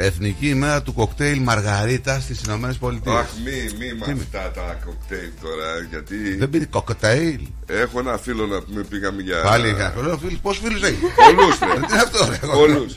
Εθνική 0.00 0.48
ημέρα 0.48 0.82
του 0.82 0.92
κοκτέιλ 0.92 1.38
Μαργαρίτας 1.40 2.22
στις 2.22 2.40
Ηνωμένες 2.46 2.76
Πολιτείες. 2.76 3.14
Αχ, 3.16 3.26
μη, 3.44 3.52
μη 3.78 3.92
με 4.06 4.12
αυτά 4.22 4.50
τα 4.54 4.78
κοκτέιλ 4.84 5.30
τώρα, 5.42 5.66
γιατί 5.90 6.34
Δεν 6.36 6.50
πήρε 6.50 6.64
κοκτέιλ. 6.64 7.40
έχω 7.66 7.98
ένα 7.98 8.18
φίλο 8.18 8.46
να 8.46 8.60
πούμε 8.62 8.82
πήγαμε 8.82 9.22
για. 9.22 9.40
Πάλι 9.42 9.68
είχα. 9.68 9.94
Λέω, 10.02 10.18
φίλους, 10.18 10.38
Πόσους 10.42 10.62
φίλους 10.64 10.82
έχει; 10.82 10.96
Πολλούς, 11.16 11.58
ρε. 11.58 11.66
Τι 11.86 11.92
είναι 11.92 12.02
αυτό, 12.02 12.28
ρε. 12.30 12.38
Πολλούς. 12.52 12.96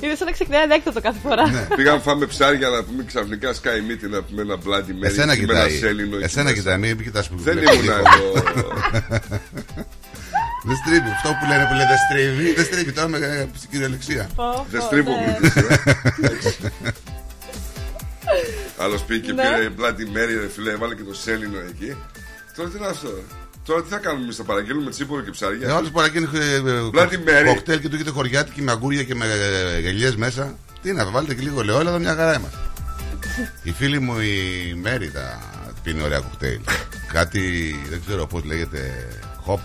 είναι 0.00 0.14
σαν 0.14 0.26
να 0.26 0.32
ξεκινάει 0.32 0.62
ανέκδοτο 0.62 1.00
κάθε 1.00 1.18
φορά. 1.22 1.50
Ναι. 1.50 1.66
Πήγαμε 1.76 2.00
φάμε 2.00 2.26
ψάρια 2.26 2.68
να 2.68 2.82
πούμε 2.82 3.04
ξαφνικά 3.06 3.52
σκάει 3.52 3.80
μύτη 3.80 4.08
να 4.08 4.22
πούμε 4.22 4.42
ένα 4.42 4.56
μπλάντι 4.56 4.92
μέρι. 4.92 5.12
Εσένα 5.12 5.32
εκεί 5.32 5.46
με 5.46 5.52
ένα 5.52 5.62
κοιτάει. 5.64 5.78
σέλινο 5.78 6.16
εκεί 6.16 6.24
Εσένα 6.24 6.42
μέσα. 6.44 6.56
κοιτάει, 6.56 6.78
μην 6.78 7.02
κοιτάς 7.02 7.28
που 7.28 7.36
Δεν 7.38 7.54
βλέπεις 7.58 7.74
ήμουν 7.74 7.84
λίγο. 7.84 7.96
εγώ. 8.56 8.72
Δεν 10.64 10.76
στρίβει. 10.76 11.10
Αυτό 11.16 11.28
που 11.40 11.46
λένε 11.50 11.64
που 11.68 11.72
λένε 11.72 11.86
δεν 11.92 11.98
στρίβει. 12.08 12.54
Δεν 12.54 12.64
στρίβει 12.64 12.92
τώρα 12.92 13.08
με 13.08 13.18
ε, 13.18 13.46
κυριολεξία. 13.70 14.28
Πω, 14.34 14.66
Δεν 14.70 14.80
πω, 14.80 14.86
στρίβω 14.86 15.10
ναι. 15.10 15.26
μου. 15.26 15.38
Άλλος 18.84 19.02
πήγε 19.02 19.20
και 19.20 19.32
Ναι. 19.32 19.42
πήρε 19.42 19.70
πλάτη 19.70 20.06
μέρη, 20.10 20.34
ρε 20.38 20.48
φίλε, 20.48 20.70
έβαλε 20.70 20.94
και 20.94 21.02
το 21.02 21.14
σέλινο 21.14 21.58
εκεί. 21.58 21.96
Τώρα 22.56 22.68
τι 22.68 22.76
είναι 22.76 22.86
αυτό, 22.86 23.08
ρε. 23.08 23.20
Τώρα 23.64 23.82
τι 23.82 23.88
θα 23.88 23.98
κάνουμε 23.98 24.22
εμείς, 24.22 24.36
θα 24.36 24.42
παραγγείλουμε 24.42 24.90
τσίπορο 24.90 25.20
και 25.20 25.28
Ε, 25.28 25.32
ψάρια. 25.32 25.76
Όλο 25.76 25.88
παρακίνει 25.90 26.28
Bloody 26.94 27.12
Mary. 27.12 27.46
κοκτέιλ 27.46 27.80
και 27.80 27.88
του 27.88 27.94
έχετε 27.94 28.10
χωριάτικη 28.10 28.62
με 28.62 28.70
αγκούρια 28.72 29.02
και 29.02 29.14
με 29.14 29.26
ε, 29.74 29.80
γελιές 29.80 30.16
μέσα. 30.16 30.56
Τι 30.82 30.92
να 30.92 31.10
βάλετε 31.10 31.34
και 31.34 31.42
λίγο 31.42 31.60
ελαιόλαδο, 31.60 31.98
μια 31.98 32.14
χαρά 32.14 32.34
είμαστε. 32.38 32.58
Η 33.62 33.72
φίλη 33.72 34.00
μου 34.00 34.20
η 34.20 34.74
Μέρη 34.82 35.10
τα 35.10 35.40
πίνει 35.82 36.02
ωραία 36.02 36.18
κοκτέιλ. 36.20 36.60
Κάτι 37.12 37.74
δεν 37.90 38.02
ξέρω 38.06 38.26
πώς 38.26 38.44
λέγεται. 38.44 39.08
Χοπ, 39.40 39.60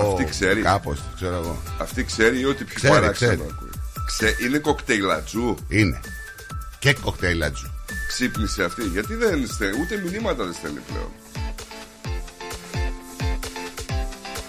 πο, 0.00 0.10
Αυτή 0.12 0.24
ξέρει. 0.24 0.60
Κάπως, 0.62 0.98
ξέρω 1.14 1.34
εγώ. 1.34 1.62
Αυτή 1.78 2.04
ξέρει 2.04 2.44
ότι 2.44 2.64
πιο 2.64 2.74
Ξέρει, 2.74 2.92
παράξενο 2.92 3.32
ξέρει. 3.32 3.48
ακούει. 3.52 3.70
Ξέ, 4.06 4.36
είναι 4.46 4.58
κοκτέιλατζού. 4.58 5.56
Είναι. 5.68 6.00
Και 6.78 6.94
κοκτέιλ 6.94 7.42
ατζου. 7.42 7.70
Ξύπνησε 8.08 8.64
αυτή. 8.64 8.82
Γιατί 8.82 9.14
δεν 9.14 9.46
στέλνει, 9.46 9.80
ούτε 9.80 10.02
μηνύματα 10.04 10.44
δεν 10.44 10.52
στέλνει 10.52 10.80
πλέον. 10.88 11.10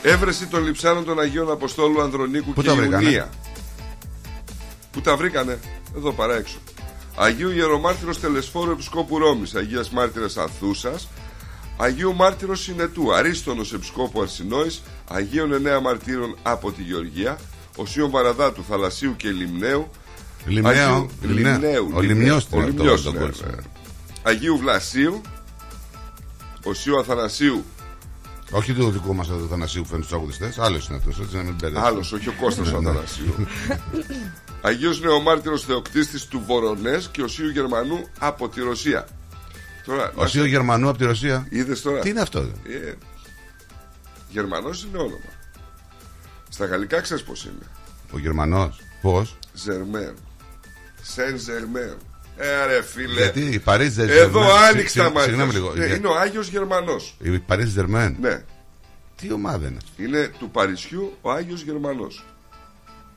Έβρεση 0.04 0.46
των 0.48 0.64
λειψάνων 0.64 1.06
των 1.06 1.20
Αγίων 1.20 1.52
Αποστόλου 1.52 2.02
Ανδρονίκου 2.02 2.54
Πού 2.54 2.62
και 2.62 2.68
τα 2.68 2.76
βρήκανε; 2.76 3.04
Ιουνία. 3.04 3.30
Πού 4.92 5.02
τα 5.02 5.16
βρήκανε, 5.16 5.60
εδώ 5.96 6.12
παρά 6.12 6.36
έξω. 6.36 6.58
Αγίου 7.16 7.52
Ιερομάρτυρος 7.52 8.20
Τελεσφόρου 8.20 8.72
Επισκόπου 8.72 9.18
Ρώμης, 9.18 9.56
Αγίας 9.56 9.90
Μάρτυρας 9.90 10.38
Ανθούσας, 10.38 11.08
Αγίου 11.78 12.16
Μάρτυρος 12.16 12.62
Συνετού, 12.62 13.14
Αρίστονος 13.14 13.74
Επισκόπου 13.74 14.22
Αρσινόης, 14.22 14.82
Αγίων 15.16 15.54
Εννέα 15.54 15.80
Μαρτύρων 15.80 16.38
από 16.44 16.72
τη 16.72 16.82
Γεωργία, 16.82 17.40
Οσίων 17.76 18.10
Βαραδάτου, 18.10 18.64
Θαλασσίου 18.70 19.16
και 19.16 19.30
Λιμνέου, 19.30 19.90
Λιμνέο. 20.46 20.94
Αγίου- 20.94 21.10
Λιμνέο. 21.22 21.54
Λιμνέου, 21.54 21.90
Ο 21.94 22.02
Λιμνέου. 22.02 22.02
Λιμνιός 22.02 22.48
Ο 22.52 22.60
Λιμνιός, 22.62 23.06
ναι, 23.14 23.20
ναι. 23.20 23.26
ναι. 23.26 23.62
Αγίου 24.24 24.58
Βλασίου, 24.58 25.22
Οσίου 26.64 27.00
Αθανασίου, 27.00 27.64
Όχι 28.52 28.74
του 28.74 28.90
δικού 28.92 29.16
μας 29.16 29.28
του 29.28 29.48
Θανασίου 29.50 29.82
που 29.82 29.88
φαίνεται 29.88 30.06
στους 30.08 30.18
τραγουδιστέ. 30.18 30.54
Άλλος 30.62 30.88
είναι 30.88 30.98
αυτός, 30.98 31.20
έτσι 31.20 31.36
να 31.36 31.44
μην 31.44 31.56
μπερδεύει. 31.62 31.86
Άλλος, 31.86 32.12
όχι 32.12 32.28
ο 32.30 32.34
Κώστας 32.42 32.72
Ναι, 32.72 32.78
ο 32.78 32.82
ναι. 32.82 32.90
Αθανασίου. 32.90 33.34
Αγίος 34.62 35.02
Νεομάρτυρος 35.02 35.64
Θεοκτίστης 35.64 36.26
του 36.26 36.44
Βορονές 36.48 37.10
και 37.12 37.22
Οσίου 37.22 37.50
Γερμανού 37.50 38.08
από 38.20 38.50
τη 38.50 38.62
Ρωσία. 38.62 39.08
Τώρα, 39.86 40.12
Ο 40.16 40.28
Σίο 40.28 40.46
Γερμανού 40.46 40.90
από 40.90 40.98
τη 40.98 41.06
Ρωσία. 41.06 41.48
είδες 41.50 41.82
τώρα. 41.82 42.00
Τι 42.00 42.10
είναι 42.10 42.22
αυτό. 42.22 42.40
Ε, 42.40 42.94
Γερμανός 44.34 44.84
είναι 44.84 44.98
όνομα. 44.98 45.32
Στα 46.50 46.66
γαλλικά 46.66 47.02
ξέρεις 47.02 47.24
πώς 47.24 47.46
είναι. 47.46 47.66
Ο 48.12 48.20
Γερμανός. 48.20 48.80
Πώς; 49.02 49.38
Ζερμέν. 49.54 50.14
Σεν 51.02 51.38
Ζερμέν. 51.38 51.98
Ε, 52.38 52.66
ρε 52.66 52.82
φίλε. 52.84 53.14
Γιατί 53.22 53.40
η 53.42 53.60
Παρίζ 53.60 53.98
Εδώ 53.98 54.54
άνοιξε 54.56 54.98
τα 54.98 55.04
μάτια. 55.04 55.22
Συγγνώμη 55.24 55.52
σου. 55.52 55.58
λίγο. 55.58 55.74
Ναι, 55.74 55.86
Για- 55.86 55.96
είναι 55.96 56.08
ο 56.08 56.16
Άγιος 56.18 56.48
Γερμανός. 56.48 57.16
Η 57.22 57.40
Παρίζ 57.40 57.70
Ζερμέν. 57.72 58.16
Ναι. 58.20 58.44
Τι 59.16 59.32
ομάδα 59.32 59.68
είναι 59.68 59.78
αυτή; 59.84 60.04
Είναι 60.04 60.32
του 60.40 60.50
Παρισιού 60.50 61.18
ο 61.22 61.32
Άγιος 61.32 61.62
Γερμανός. 61.62 62.26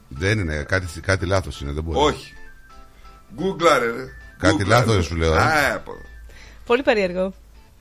Δεν 0.08 0.38
είναι. 0.38 0.62
Κάτι, 0.68 1.00
κάτι 1.00 1.26
λάθος 1.26 1.60
είναι. 1.60 1.72
Δεν 1.72 1.82
μπορεί. 1.82 1.98
Όχι. 1.98 2.34
Γκούγκλαρε 3.34 3.86
ρε. 3.86 4.04
Κάτι 4.38 4.54
Γκούγκλαρε. 4.54 4.86
λάθος 4.86 5.04
σου 5.04 5.16
λέω, 5.16 5.34
ε. 5.34 5.38
Α, 5.38 5.74
από- 5.74 6.00
Πολύ 6.66 6.82
περίεργο. 6.82 7.34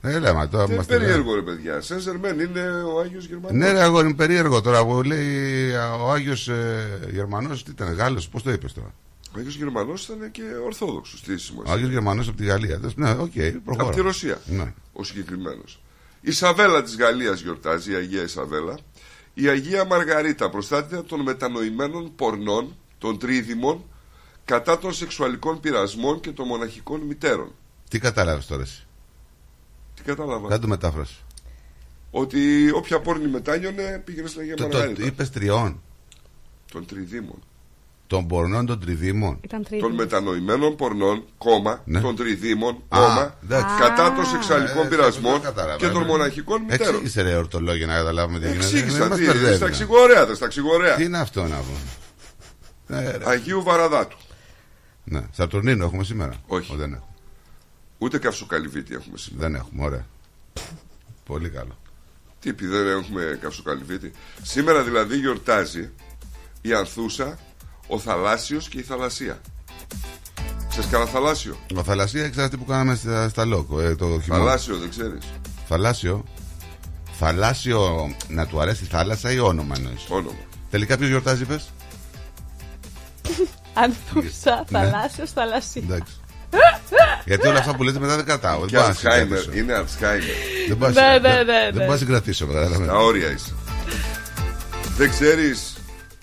Έλα, 0.06 0.32
μα 0.34 0.48
τώρα 0.48 0.64
Είναι 0.64 0.76
μας 0.76 0.86
τι 0.86 0.96
περίεργο 0.96 1.34
ρε 1.34 1.42
παιδιά. 1.42 1.80
Σεν 1.80 1.98
Ζερμέν 1.98 2.40
είναι 2.40 2.60
ο 2.60 3.00
Άγιος 3.00 3.26
Γερμανός. 3.26 3.52
Ναι, 3.56 3.72
ρε, 3.72 3.82
αγόρι, 3.82 4.06
είναι 4.06 4.16
περίεργο 4.16 4.60
τώρα 4.60 4.84
που 4.84 5.02
λέει 5.02 5.74
α, 5.74 5.94
ο 5.94 6.10
Άγιος 6.12 6.48
ε, 6.48 7.08
Γερμανός, 7.12 7.64
τι 7.64 7.70
ήταν, 7.70 7.92
Γάλλος, 7.92 8.28
πώς 8.28 8.42
το 8.42 8.50
είπες 8.50 8.72
τώρα; 8.72 8.94
Ο 9.34 9.38
Άγιος 9.38 9.56
Γερμανός 9.56 10.04
ήταν 10.04 10.30
και 10.30 10.42
Ορθόδοξος. 10.64 11.22
Τι 11.22 11.32
Ο 11.32 11.38
σημασία. 11.38 11.74
Άγιο 11.74 11.88
Γερμανός 11.88 12.28
από 12.28 12.36
τη 12.36 12.44
Γαλλία. 12.44 12.78
Δες, 12.78 12.94
Ναι, 12.96 13.10
οκ, 13.10 13.32
προχωρώ. 13.64 13.86
Από 13.86 13.96
τη 13.96 14.00
Ρωσία. 14.00 14.40
Ναι. 14.46 14.72
Ο 14.92 15.04
συγκεκριμένος. 15.04 15.80
Ισαβέλα 16.20 16.82
της 16.82 16.96
Γαλλίας 16.96 17.40
γιορτάζει, 17.40 17.92
η 17.92 17.94
Αγία 17.94 18.22
Ισαβέλα. 18.22 18.78
Η 19.34 19.48
Αγία 19.48 19.84
Μαργαρίτα, 19.84 20.50
προστάτιδα 20.50 21.04
των 21.04 21.20
μετανοημένων 21.20 22.12
πορνών, 22.16 22.76
των 22.98 23.18
τρίδυμων, 23.18 23.84
κατά 24.44 24.78
των 24.78 24.92
σεξουαλικών 24.92 25.60
πειρασμών 25.60 26.20
και 26.20 26.30
των 26.30 26.46
μοναχικών 26.46 27.00
μητέρων. 27.00 27.52
Τι 27.90 27.98
κατάλαβες 27.98 28.46
τώρα 28.46 28.62
εσύ; 28.62 28.85
Τι 30.06 30.14
κατάλαβα. 30.14 30.48
Κάτω 30.48 30.66
μετάφραση. 30.66 31.14
Ότι 32.10 32.70
όποια 32.74 33.00
πόρνη 33.00 33.26
μετάνιωνε 33.28 34.02
πήγαινε 34.04 34.28
στην 34.28 34.40
Αγία 34.40 34.54
Το, 34.56 34.66
το, 34.68 34.76
Μαργαρίτα. 34.78 35.06
είπες 35.06 35.30
τριών. 35.30 35.80
Των 36.72 36.86
τριδήμων. 36.86 37.38
Των 38.06 38.26
πορνών 38.26 38.66
των 38.66 38.80
τριδήμων. 38.80 39.38
Ήταν 39.44 39.62
Των 39.68 39.78
τρίτη. 39.80 39.92
μετανοημένων 39.94 40.76
πορνών, 40.76 41.24
κόμμα, 41.38 41.82
Ναι. 41.84 42.00
των 42.00 42.16
τριδήμων, 42.16 42.74
Α, 42.88 42.98
κόμμα, 42.98 43.34
εντάξει. 43.44 43.74
κατά 43.78 44.14
των 44.14 44.24
σεξουαλικών 44.26 44.84
Ε, 44.84 44.88
πειρασμών 44.88 45.32
δεν 45.32 45.40
κατάλαβα, 45.40 45.76
και 45.78 45.88
των 45.88 46.00
ναι. 46.00 46.06
μοναχικών 46.06 46.60
μητέρων. 46.62 46.86
Εξήγησε 46.94 47.22
ρε 47.22 47.34
ορτολόγια 47.36 47.86
να 47.86 47.94
καταλάβουμε 47.94 48.38
τι 48.38 48.46
γίνεται. 48.46 48.64
Εξήγησα 48.64 48.98
Δεν 48.98 49.08
μας 49.08 49.18
τι, 49.18 49.24
μπερδεύει, 49.24 49.56
στα 49.56 49.64
ναι. 49.64 49.70
ξυγορέα, 49.70 50.34
στα 50.34 50.46
ξυγορέα. 50.48 50.94
Τι 50.94 51.04
είναι 51.04 51.18
αυτό 51.18 51.42
να 51.42 51.56
πω. 51.56 51.72
Ναι, 52.86 53.10
ρε. 53.10 53.30
Αγίου 53.30 53.62
Βαραδάτου. 53.62 54.16
Ναι. 55.04 55.22
Σατουρνίνο 55.32 55.84
έχουμε 55.84 56.04
σήμερα. 56.04 56.32
Όχι. 56.46 56.72
Ο, 56.72 56.76
δεν 56.76 56.92
έχουμε. 56.92 57.05
Ούτε 57.98 58.18
καυσοκαλυβίτη 58.18 58.94
έχουμε 58.94 59.18
σήμερα. 59.18 59.48
Δεν 59.48 59.54
έχουμε, 59.60 59.84
ωραία. 59.84 60.06
Πολύ 61.24 61.48
καλό. 61.50 61.78
Τι 62.40 62.52
πει, 62.52 62.66
δεν 62.66 62.86
έχουμε 62.98 63.38
καυσοκαλυβίτη. 63.40 64.12
Σήμερα 64.42 64.82
δηλαδή 64.82 65.16
γιορτάζει 65.16 65.90
η 66.60 66.72
Ανθούσα, 66.72 67.38
ο 67.86 67.98
Θαλάσσιος 67.98 68.68
και 68.68 68.78
η 68.78 68.82
Θαλασσία. 68.82 69.40
Ξέρεις 70.68 70.90
κανένα 70.90 71.10
θαλάσσιο; 71.10 71.56
Ο 71.76 71.82
θαλασσία 71.82 72.28
ξέρετε 72.28 72.56
τι 72.56 72.62
που 72.62 72.64
κάναμε 72.68 72.94
στα, 72.94 73.28
στα 73.28 73.44
λόκο. 73.44 73.80
Ε, 73.80 73.94
το 73.94 74.20
χειμώνα; 74.22 74.44
Θαλάσσιο 74.44 74.76
δεν 74.76 74.90
ξέρεις. 74.90 75.24
Θαλάσσιο. 75.68 76.24
Θαλάσσιο 77.18 78.10
να 78.28 78.46
του 78.46 78.60
αρέσει 78.60 78.84
η 78.84 78.86
θάλασσα 78.86 79.32
ή 79.32 79.38
όνομα 79.38 79.74
εννοείς; 79.76 80.06
Όνομα. 80.08 80.38
Τελικά 80.70 80.96
ποιος 80.96 81.08
γιορτάζει, 81.08 81.44
πες; 81.44 81.72
Ανθούσα, 83.74 84.64
Ναι. 84.70 84.78
θαλάσσιος, 84.78 85.30
θαλασσί. 85.32 85.78
Εντάξει. 85.84 86.14
Γιατί 87.24 87.46
όλα 87.46 87.58
αυτά 87.58 87.74
που 87.76 87.82
λέτε 87.82 87.98
μετά 87.98 88.16
δεν 88.16 88.24
κρατάω. 88.24 88.58
Δεν 88.58 88.68
Και 88.68 88.74
μπορώ 88.74 88.82
να 88.86 88.88
Αλτσχάιμερ. 88.92 89.38
συγκρατήσω. 89.38 89.58
Είναι 89.64 89.74
Αλτσχάιμερ. 89.74 90.34
Δεν 90.68 90.76
μπορώ 90.76 90.92
να 90.92 91.00
Ναι, 91.02 91.12
συγκρατήσω. 91.12 91.44
ναι, 91.44 91.52
ναι, 91.52 91.58
Δεν 91.64 91.74
ναι. 91.74 91.78
μπορώ 91.78 91.90
να 91.90 91.96
συγκρατήσω. 91.96 92.46
κατάλαβες. 92.46 92.86
Τα 92.86 92.94
όρια 92.96 93.30
είσαι. 93.30 93.54
Δεν 94.96 95.10
ξέρεις 95.10 95.74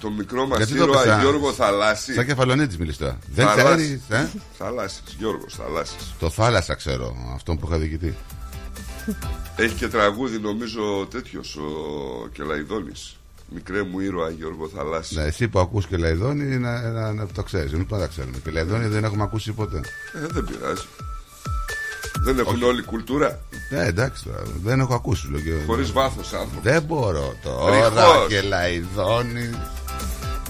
το 0.02 0.10
μικρό 0.10 0.46
μας 0.48 0.58
Γιατί 0.58 0.74
το 0.76 0.84
ήρωα 0.84 1.02
πες, 1.04 1.12
α; 1.12 1.20
Γιώργο 1.20 1.54
Θαλάσση. 1.54 2.14
Σαν 2.14 2.26
κεφαλονίτης 2.26 2.78
μιλείς 2.78 2.98
τώρα. 2.98 3.18
Δεν 3.28 3.48
Θαλάσσι. 3.48 4.02
ξέρεις, 4.10 4.32
ε; 4.34 4.40
Θαλάσσης, 4.58 5.02
Γιώργος 5.18 5.56
Θαλάσσης. 5.56 6.14
Το 6.20 6.30
θάλασσα 6.30 6.76
ξέρω, 6.76 7.16
αυτόν 7.36 7.60
που 7.60 7.68
είχα 7.68 7.78
διοικητή. 7.78 8.16
Έχει 9.56 9.76
και 9.76 9.88
τραγούδι 9.88 10.40
νομίζω 10.40 11.08
τέτοιος 11.12 11.56
ο 11.56 12.28
Κηλαηδόνης. 12.34 13.18
Μικρέ 13.54 13.84
μου 13.84 14.00
ήρωα 14.00 14.30
Γιώργο 14.30 14.70
Θαλάσση. 14.76 15.16
Ναι, 15.16 15.24
εσύ 15.24 15.48
που 15.48 15.60
ακούς 15.60 15.86
Κηλαηδόνη 15.88 16.44
να, 16.58 16.82
να, 16.92 17.14
να 17.14 17.28
το 17.28 17.44
ξέρεις. 17.44 17.72
Μην 17.72 17.88
τα 17.88 18.08
ξέρουμε. 18.08 18.38
Κηλαηδόνη 18.44 18.88
δεν 18.88 19.04
έχουμε 19.04 19.24
ακούσει 19.24 19.52
ποτέ. 19.52 19.78
Ε, 20.14 20.28
δεν 20.32 20.46
πειράζει. 20.46 20.84
Δεν 22.24 22.40
έχουν 22.40 22.64
όλοι 22.64 22.84
κουλτούρα; 22.84 23.40
Ναι, 23.70 23.86
εντάξει 23.86 24.24
τώρα. 24.24 24.42
Δεν 24.64 24.80
έχω 24.80 24.94
ακούσει. 24.94 25.28
Λέω, 25.32 25.40
και- 25.42 25.64
Χωρίς 25.66 25.92
βάθος 25.92 26.34
άνθρωπος. 26.34 26.64
Δεν 26.64 26.84
μπορώ 26.84 27.34
τώρα 27.44 27.90
Ρηχός. 27.90 28.28
Κηλαηδόνη. 28.28 29.50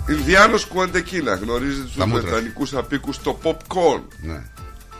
Ινδιάνος 0.10 0.66
Κουαντεκίνα 0.66 1.36
γνωρίζει 1.36 1.84
στους 1.84 1.96
Τα 1.96 2.06
μούτρα. 2.08 2.22
Βρετανικούς 2.22 2.74
αποίκους 2.74 3.22
το 3.22 3.38
popcorn 3.44 4.02
Ναι. 4.22 4.44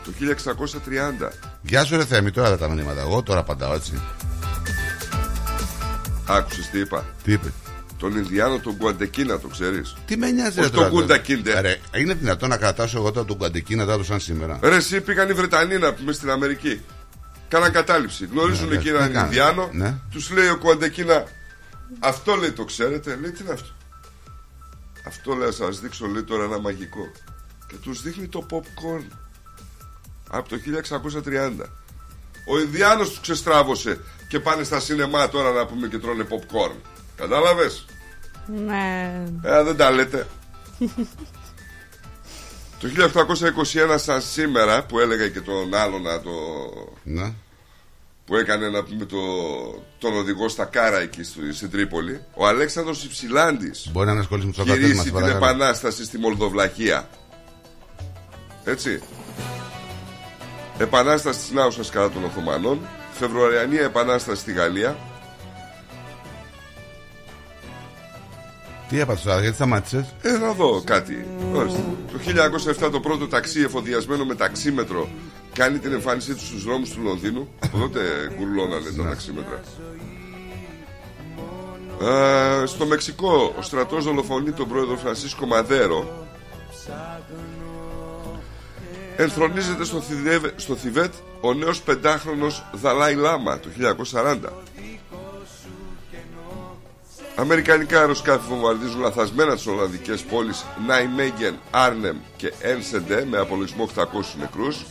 το 0.04 0.10
1630. 0.18 1.32
Γεια 1.62 1.84
σου 1.84 1.96
ρε 1.96 2.04
Θέμη, 2.04 2.30
τώρα 2.30 2.48
δεν 2.48 2.58
τα 2.58 2.68
μηνύματα. 2.68 3.00
Εγώ 3.00 3.22
τώρα 3.22 3.40
απαντάω 3.40 3.74
έτσι. 3.74 3.92
Άκουσες 6.26 6.68
τι 6.70 6.78
είπα; 6.78 7.04
Τι 7.22 7.32
είπε; 7.32 7.52
Τον 7.98 8.16
Ινδιάνο 8.16 8.58
τον 8.58 8.76
Κουαντεκίνα 8.76 9.38
το 9.38 9.48
ξέρεις; 9.48 9.94
Τι 10.06 10.16
με 10.16 10.30
νοιάζει 10.30 10.58
Ως 10.58 10.64
ρε 10.64 10.70
το 10.70 10.76
τώρα. 10.76 10.88
Κούντα 10.88 11.18
Κίντερ. 11.18 11.60
Ρε, 11.60 11.80
είναι 11.96 12.14
δυνατόν 12.14 12.48
να 12.48 12.56
κρατάσω 12.56 12.98
εγώ 12.98 13.12
τώρα 13.12 13.26
τον 13.26 13.36
Κουαντεκίνα 13.36 13.84
τώρα 13.84 13.96
του 13.96 14.04
σαν 14.04 14.20
σήμερα; 14.20 14.58
Ρε 14.62 14.76
εσύ 14.76 15.00
πήγαν 15.00 15.28
οι 15.28 15.32
Βρετανοί 15.32 15.78
να 15.78 15.94
πούμε 15.94 16.12
στην 16.12 16.30
Αμερική. 16.30 16.80
Κάναν 17.48 17.72
κατάληψη. 17.72 18.28
Γνωρίζουν 18.32 18.68
Ναι, 18.68 18.74
εκεί 18.74 18.90
ναι, 18.90 18.96
έναν 18.96 19.08
τι 19.08 19.14
κάνανε. 19.14 19.34
Ινδιάνο. 19.34 19.70
Ναι. 19.72 19.94
Τους 20.10 20.30
λέει 20.30 20.48
ο 20.48 20.58
Κουαντεκίνα. 20.58 21.24
Αυτό 21.98 22.34
λέει 22.34 22.50
το 22.52 22.64
ξέρετε. 22.64 23.18
Λέει 23.20 23.30
τι 23.30 23.42
είναι 23.42 23.52
αυτό; 23.52 23.68
Αυτό 25.06 25.34
λέει 25.34 25.46
να 25.46 25.52
σας 25.52 25.80
δείξω 25.80 26.06
λέει 26.06 26.22
τώρα 26.22 26.44
ένα 26.44 26.58
μαγικό. 26.58 27.12
Και 27.68 27.76
τους 27.82 28.02
δείχνει 28.02 28.26
το 28.26 28.46
popcorn. 28.50 29.04
Από 30.30 30.48
το 30.48 30.56
1630. 30.56 31.66
Ο 32.46 32.58
Ινδιάνος 32.58 33.08
τους 33.08 33.20
ξεστράβωσε 33.20 34.00
και 34.28 34.40
πάνε 34.40 34.62
στα 34.62 34.80
σινεμά 34.80 35.28
τώρα 35.28 35.50
να 35.50 35.66
πούμε 35.66 35.88
και 35.88 35.98
τρώνε 35.98 36.26
popcorn. 36.30 36.76
Κατάλαβες; 37.16 37.84
Ναι. 38.46 39.22
Ε, 39.42 39.62
δεν 39.62 39.76
τα 39.76 39.90
λέτε. 39.90 40.26
το 42.80 42.88
1821 43.94 43.94
σαν 43.96 44.22
σήμερα 44.22 44.84
που 44.84 44.98
έλεγα 44.98 45.28
και 45.28 45.40
τον 45.40 45.74
άλλο 45.74 45.98
να 45.98 46.20
το... 46.20 46.30
Ναι. 47.02 47.32
που 48.26 48.36
έκανε 48.36 48.68
να 48.68 48.82
πούμε 48.82 49.04
το... 49.04 49.16
τον 49.98 50.16
οδηγό 50.16 50.48
στα 50.48 50.64
κάρα 50.64 51.00
εκεί 51.00 51.22
στο... 51.22 51.40
στην 51.52 51.70
Τρίπολη 51.70 52.20
ο 52.34 52.46
Αλέξανδρος 52.46 53.04
Υψηλάντης 53.04 53.88
Μπορεί 53.92 54.06
να 54.06 54.20
ασχολήσει 54.20 54.46
με 54.46 54.52
τους 54.52 54.60
ακροατέ 54.60 54.80
γυρίσει 54.80 55.12
μας. 55.12 55.22
την 55.22 55.36
επανάσταση 55.36 56.04
στη 56.04 56.18
Μολδοβλαχία 56.18 57.08
έτσι 58.64 59.02
επανάσταση 60.78 61.38
της 61.38 61.50
Νάουσας 61.50 61.90
κατά 61.90 62.10
των 62.10 62.24
Οθωμανών 62.24 62.80
Φεβρουαριανή 63.12 63.76
επανάσταση 63.76 64.40
στη 64.40 64.52
Γαλλία 64.52 64.96
Τι 68.88 69.00
έπαθες 69.00 69.22
τώρα, 69.22 69.40
γιατί 69.40 69.54
σταμάτησες; 69.54 70.14
Ε, 70.22 70.30
να 70.30 70.52
δω 70.52 70.82
κάτι. 70.84 71.26
Ορίστε. 71.54 71.84
Το 72.12 72.18
1907 72.18 72.90
το 72.90 73.00
πρώτο 73.00 73.26
ταξί 73.28 73.60
εφοδιασμένο 73.60 74.24
με 74.24 74.34
ταξίμετρο 74.34 75.08
κάνει 75.54 75.78
την 75.78 75.92
εμφάνισή 75.92 76.34
του 76.34 76.44
στους 76.44 76.64
δρόμους 76.64 76.90
του 76.90 77.00
Λονδίνου. 77.02 77.48
Από 77.60 77.78
τότε 77.78 78.00
κουρλώνανε 78.38 78.90
τα 78.96 79.04
ταξίμετρα. 79.08 79.60
Ε, 82.62 82.66
στο 82.66 82.86
Μεξικό 82.86 83.54
ο 83.58 83.62
στρατός 83.62 84.04
δολοφονεί 84.04 84.50
τον 84.52 84.68
πρόεδρο 84.68 84.96
Φρανσίσκο 84.96 85.46
Μαδέρο. 85.46 86.26
Ενθρονίζεται 89.16 89.84
στο, 89.84 90.00
Θιβέ- 90.00 90.52
στο 90.60 90.74
Θιβέτ 90.74 91.12
ο 91.40 91.54
νέος 91.54 91.80
πεντάχρονος 91.80 92.64
Δαλάη 92.72 93.14
Λάμα 93.14 93.58
το 93.60 93.68
1940. 94.12 94.52
Αμερικανικά 97.36 97.98
αεροσκάφη 97.98 98.48
βομβαρδίζουν 98.48 99.00
λαθασμένα 99.00 99.54
τις 99.54 99.66
Ολλανδικές 99.66 100.22
πόλεις 100.22 100.64
Νάιμέγεν, 100.86 101.58
Άρνεμ 101.70 102.16
και 102.36 102.52
Ένσεντε 102.60 103.24
με 103.30 103.38
απολογισμό 103.38 103.88
800 103.94 104.04
νεκρούς. 104.38 104.84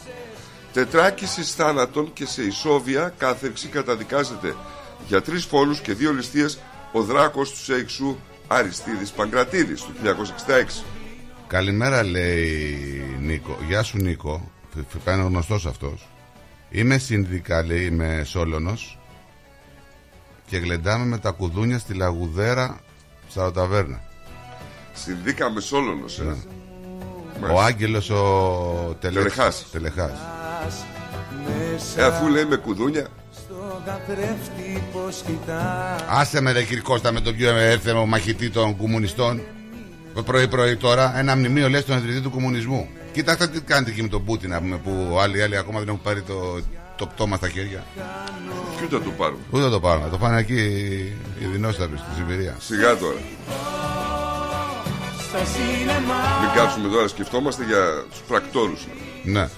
Τετράκισης 0.73 1.53
θάνατον 1.53 2.13
και 2.13 2.25
σε 2.25 2.43
ισόβια 2.43 3.13
κάθερξη 3.17 3.67
καταδικάζεται 3.67 4.55
για 5.07 5.21
τρεις 5.21 5.45
φόνους 5.45 5.79
και 5.79 5.93
δύο 5.93 6.13
ληστείες 6.13 6.59
ο 6.91 7.01
δράκος 7.01 7.51
του 7.51 7.57
Σέιξου 7.57 8.17
Αριστίδης 8.47 9.11
Παγκρατίδης 9.11 9.81
του 9.81 9.93
1966. 10.03 10.83
Καλημέρα, 11.47 12.03
λέει 12.03 13.17
Νίκο. 13.19 13.57
Γεια 13.67 13.83
σου, 13.83 13.97
Νίκο. 13.97 14.51
Φυσικά 14.87 15.13
είναι 15.13 15.23
γνωστό 15.23 15.53
αυτό. 15.53 15.97
Είμαι 16.69 16.97
συνδικά, 16.97 17.65
λέει, 17.65 17.85
είμαι 17.85 18.23
Σόλωνο. 18.25 18.77
Και 20.45 20.57
γλεντάμε 20.57 21.05
με 21.05 21.17
τα 21.17 21.31
κουδούνια 21.31 21.79
στη 21.79 21.93
λαγουδέρα 21.93 22.79
στα 23.29 23.51
ταβέρνα. 23.51 24.01
Συνδίκαμε 24.93 25.61
Σόλωνος 25.61 26.19
ε. 26.19 26.35
Ο 27.53 27.61
Άγγελος 27.61 28.09
ο 28.09 28.97
Τελε... 28.99 29.19
Τελεχάς. 29.19 29.65
Τελεχάς. 29.71 30.11
ε, 31.97 32.03
αφού 32.03 32.27
λέει 32.27 32.45
με 32.45 32.55
κουδούνια 32.55 33.07
Άσε 36.09 36.41
με 36.41 36.51
ρε 36.51 36.63
κύριε 36.63 36.81
Κώστα 36.81 37.11
με 37.11 37.19
τον 37.19 37.35
πιο 37.35 37.55
έθεμο 37.55 38.05
μαχητή 38.05 38.49
των 38.49 38.77
κομμουνιστών. 38.77 39.41
Πρωί-πρωί 40.25 40.75
τώρα 40.75 41.17
ένα 41.17 41.35
μνημείο 41.35 41.69
λέει 41.69 41.81
στον 41.81 41.97
ιδρυτή 41.97 42.21
του 42.21 42.31
κομμουνισμού. 42.31 42.89
Κοιτάξτε 43.13 43.47
τι 43.47 43.61
κάνετε 43.61 43.91
εκεί 43.91 44.01
με 44.01 44.07
τον 44.07 44.25
Πούτιν 44.25 44.49
να 44.49 44.59
πούμε, 44.59 44.77
που 44.77 45.17
άλλοι, 45.21 45.41
άλλοι 45.41 45.57
ακόμα 45.57 45.79
δεν 45.79 45.87
έχουν 45.87 46.01
πάρει 46.01 46.21
το, 46.21 46.59
το 46.95 47.07
πτώμα 47.07 47.37
στα 47.37 47.49
χέρια. 47.49 47.83
και 48.77 48.83
ούτε 48.83 48.99
το 48.99 49.11
πάρουμε. 49.17 49.39
Ούτε 49.51 49.69
το 49.69 49.79
πάρουν, 49.79 50.09
το 50.09 50.17
πάνε 50.17 50.39
εκεί 50.39 50.61
οι 51.39 51.45
δεινόσαυροι 51.51 51.97
στη 51.97 52.07
Σιβηρία. 52.15 52.55
Σιγά 52.59 52.97
τώρα. 52.97 53.19
Μην 56.41 56.51
κάτσουμε 56.55 56.89
τώρα 56.89 57.07
σκεφτόμαστε 57.07 57.63
για 57.63 58.05
τους 58.09 58.19
πρακτόρους. 58.27 58.87
Ναι. 59.23 59.49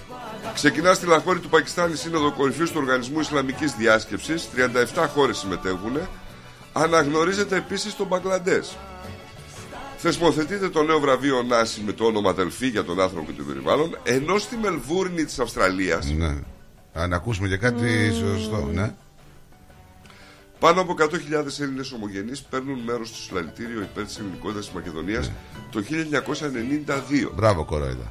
Ξεκινάς 0.54 0.96
στη 0.96 1.06
Λαχώρη 1.06 1.38
του 1.38 1.48
Πακιστάν 1.48 1.92
η 1.92 1.96
Σύνοδο 1.96 2.32
Κορυφής 2.32 2.70
του 2.70 2.78
Οργανισμού 2.80 3.20
Ισλαμικής 3.20 3.74
Διάσκεψης. 3.74 4.48
37 4.94 5.06
χώρες 5.14 5.36
συμμετέχουν. 5.36 5.98
Αναγνωρίζεται 6.72 7.56
επίσης 7.56 7.96
το 7.96 8.04
Μπαγκλαντές. 8.04 8.76
Θεσμοθετείται 9.96 10.68
το 10.68 10.82
νέο 10.82 11.00
βραβείο 11.00 11.42
Νάση 11.42 11.80
με 11.86 11.92
το 11.92 12.04
όνομα 12.04 12.30
Αδελφή 12.30 12.66
για 12.66 12.84
τον 12.84 13.00
άνθρωπο 13.00 13.30
και 13.32 13.38
το 13.38 13.44
περιβάλλον. 13.44 13.98
Ενώ 14.02 14.38
στη 14.38 14.56
Μελβούρνη 14.56 15.24
της 15.24 15.38
Αυστραλίας 15.38 16.06
Ναι. 16.10 16.34
Αν 16.96 17.12
ακούσουμε 17.12 17.48
και 17.48 17.56
κάτι 17.56 18.12
σωστό, 18.12 18.70
ναι. 18.72 18.94
πάνω 20.58 20.80
από 20.80 20.94
100.000 20.98 21.60
Έλληνες 21.60 21.92
ομογενείς 21.92 22.42
παίρνουν 22.42 22.78
μέρος 22.78 23.08
στο 23.08 23.16
συλλαλητήριο 23.16 23.80
υπέρ 23.80 24.04
της 24.04 24.18
ελληνικότητας 24.18 24.64
της 24.64 24.74
Μακεδονίας 24.74 25.30
το 25.70 25.82
1992. 27.28 27.30
Μπράβο, 27.34 27.64
κορόιδα. 27.64 28.08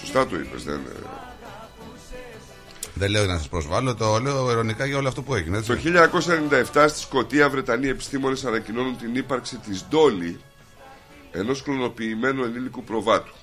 Σωστά 0.00 0.26
το 0.26 0.36
είπες, 0.36 0.64
δεν. 0.64 0.74
ε. 0.74 1.00
Δεν 2.94 3.10
λέω 3.10 3.24
να 3.26 3.36
σας 3.36 3.48
προσβάλλω, 3.48 3.94
το 3.94 4.18
λέω 4.18 4.50
ειρωνικά 4.50 4.84
για 4.86 4.96
όλο 4.96 5.08
αυτό 5.08 5.22
που 5.22 5.34
έγινε. 5.34 5.56
Έτσι. 5.58 5.68
Το 5.68 5.78
1997 6.72 6.86
στη 6.88 6.98
Σκωτία 7.00 7.48
Βρετανοί 7.48 7.88
επιστήμονες 7.88 8.44
ανακοινώνουν 8.44 8.96
την 8.98 9.16
ύπαρξη 9.16 9.56
της 9.56 9.84
Ντόλι 9.88 10.40
ενός 11.32 11.62
κλωνοποιημένου 11.62 12.44
ενήλικου 12.44 12.84
προβάτου. 12.84 13.34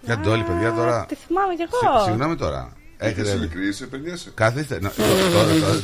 Για 0.00 0.14
την 0.14 0.22
Τόλη, 0.24 0.42
παιδιά, 0.42 0.72
τώρα. 0.72 1.06
Τη 1.08 1.14
θυμάμαι 1.26 1.54
κι 1.54 1.62
Συ- 1.62 1.86
εγώ. 1.88 2.04
Συγγνώμη 2.04 2.36
τώρα. 2.36 2.72
Έχετε 2.98 3.20
Έχετε. 3.20 3.36
ειλικρινή, 3.36 3.72
σε 3.72 3.86
παιδιέσαι. 3.86 4.30
Καθίστε. 4.34 4.78
να- 4.80 4.90
Τώρα, 4.90 5.60
τώρα. 5.60 5.80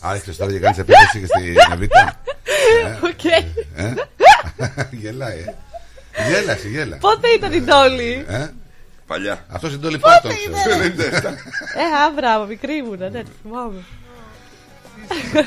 Άρχισε 0.00 0.38
τώρα 0.38 0.52
και 0.52 0.58
κάνει 0.58 0.76
επίθεση 0.78 1.20
και 1.20 1.26
στη 1.26 1.54
Νεβίτα. 1.68 2.14
Οκ. 3.10 3.24
Ε; 3.24 3.94
Γελάει, 5.00 5.38
ε. 5.38 5.54
Γέλασε, 6.30 6.68
γέλα. 6.68 6.96
Πότε 6.96 7.28
ήταν 7.28 7.52
η 7.52 7.60
Ντόλη. 7.60 8.24
Ε; 8.28 8.48
Παλιά. 9.06 9.44
Αυτός 9.48 9.72
είναι 9.72 9.80
Ντόλι 9.82 9.98
Πάρτον. 9.98 10.30
Το 10.30 10.36
97. 10.36 11.24
Ε, 11.24 12.02
α, 12.04 12.10
μπράβο, 12.14 12.46
μικρή 12.46 12.74
ήμουνα, 12.76 13.08
ναι, 13.08 13.22
τη 13.22 13.30
θυμάμαι. 13.42 13.80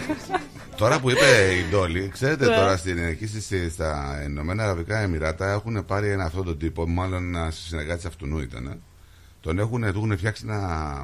Τώρα 0.82 1.00
που 1.00 1.10
είπε 1.10 1.54
η 1.60 1.70
Ντόλη, 1.72 2.10
ξέρετε 2.14 2.46
Ναι. 2.48 2.56
τώρα 2.56 2.78
στην 2.78 2.98
εκεί 2.98 3.28
στις- 3.28 3.74
στα 3.74 4.22
Ηνωμένα 4.26 4.64
Αραβικά 4.64 5.00
Εμιράτα 5.00 5.52
έχουν 5.52 5.86
πάρει 5.86 6.08
ένα 6.10 6.24
αυτόν 6.24 6.44
τον 6.46 6.58
τύπο, 6.58 6.88
μάλλον 6.90 7.24
ένα 7.36 7.52
συνεργάτη 7.52 8.08
αυτού 8.08 8.40
ήταν. 8.40 8.66
ε. 8.68 8.78
Τον 9.42 9.60
έχουν, 9.60 9.82
του 9.82 9.88
έχουν 9.88 10.18
φτιάξει 10.18 10.44
ένα, 10.48 11.04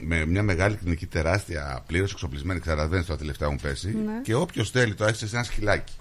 με 0.00 0.26
μια 0.26 0.42
μεγάλη 0.42 0.76
κλινική 0.76 1.06
τεράστια 1.06 1.82
πλήρως 1.86 2.12
εξοπλισμένη, 2.12 2.60
καταλαβαίνει 2.60 3.04
τώρα 3.04 3.18
τελευταία 3.18 3.50
μου 3.50 3.58
πέσει. 3.62 3.86
Ναι. 3.88 4.20
Και 4.22 4.34
όποιος 4.34 4.70
θέλει 4.70 4.94
το 4.94 5.04
έχει 5.04 5.26
σε 5.26 5.36
ένα 5.36 5.44
σκυλάκι. 5.44 5.92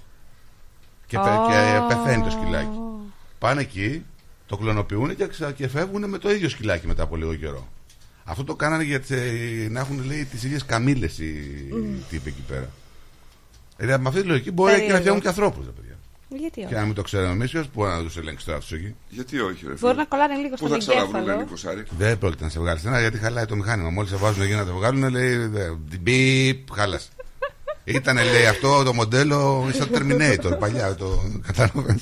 Και, 1.08 1.18
Ω. 1.18 1.22
πε- 1.22 1.48
και 1.50 1.96
πεθαίνει 1.96 2.24
το 2.24 2.30
σκυλάκι. 2.30 2.80
Πάνε 3.40 3.62
εκεί, 3.62 4.06
το 4.46 4.58
κλωνοποιούν 4.58 5.16
και, 5.16 5.28
ξα- 5.28 5.52
και 5.52 5.68
φεύγουν 5.68 6.10
με 6.10 6.18
το 6.18 6.32
ίδιο 6.32 6.50
σκυλάκι 6.50 6.88
μετά 6.88 7.04
από 7.04 7.16
λίγο 7.16 7.36
καιρό. 7.36 7.68
Αυτό 8.24 8.44
το 8.44 8.56
κάνανε 8.56 8.84
για 8.84 9.00
τις, 9.00 9.10
ε, 9.10 9.68
να 9.70 9.80
έχουν 9.80 10.04
λέει 10.06 10.26
τις 10.26 10.44
ίδιες 10.44 10.66
καμίλε 10.66 11.06
οι 11.06 12.04
τύποι 12.10 12.30
εκεί 12.30 12.44
πέρα. 12.48 12.70
Δηλαδή 13.78 14.04
με 14.04 14.10
αυτή 14.10 14.22
τη 14.22 14.28
λογική 14.28 14.52
μπορεί 14.52 14.72
και 14.72 14.76
να 14.78 14.82
Περίεργο. 14.82 15.00
φτιάχνουν 15.02 15.22
και 15.22 15.28
ανθρώπους, 15.28 15.66
παιδιά. 15.66 15.96
Γιατί 16.30 16.60
Και 16.60 16.66
όχι. 16.66 16.74
να 16.76 16.86
μην 16.86 16.94
το 16.94 17.02
ξέρουμε 17.02 17.32
εμείς, 17.32 17.52
ποιος 17.52 17.70
μπορεί 17.74 17.90
να 17.92 18.02
τους 18.02 18.18
ελέγξει 18.18 18.46
τώρα 18.46 18.58
αυτού 18.58 18.76
εκεί; 18.76 18.96
Γιατί 19.10 19.40
όχι, 19.40 19.60
ρε 19.68 19.74
Μπορεί 19.74 19.78
φίλε. 19.80 19.94
να 19.94 20.06
κολλάνε 20.06 20.36
λίγο 20.36 20.50
Πού 20.50 20.58
στον 20.58 20.70
θα 20.70 20.78
ξαναβρούν 20.78 21.16
εγκέφαλο. 21.16 21.40
Νίκο 21.42 21.56
Σάρη. 21.56 21.84
Δεν 21.98 22.18
πρόκειται 22.18 22.44
να 22.44 22.50
σε 22.50 22.60
βγάλει 22.60 22.80
ένα 22.86 23.00
γιατί 23.00 23.18
χαλάει 23.18 23.46
το 23.46 23.56
μηχάνημα. 23.56 23.90
Μόλις 23.90 24.10
σε 24.10 24.16
βάζουν 24.18 24.42
εκεί 24.44 24.54
να 24.54 24.66
το 24.66 24.74
βγάλουν, 24.74 25.10
λέει. 25.10 25.36
δε- 25.36 25.70
Μπιπ, 26.00 26.72
χάλασε. 26.74 27.08
Ήταν, 27.84 28.16
λέει, 28.16 28.46
αυτό 28.46 28.84
το 28.84 28.94
μοντέλο 28.94 29.70
σαν 29.74 29.90
το 29.92 30.00
Terminator 30.00 30.60
παλιά. 30.60 30.96
Το 30.96 31.22
κατάλαβε. 31.46 31.98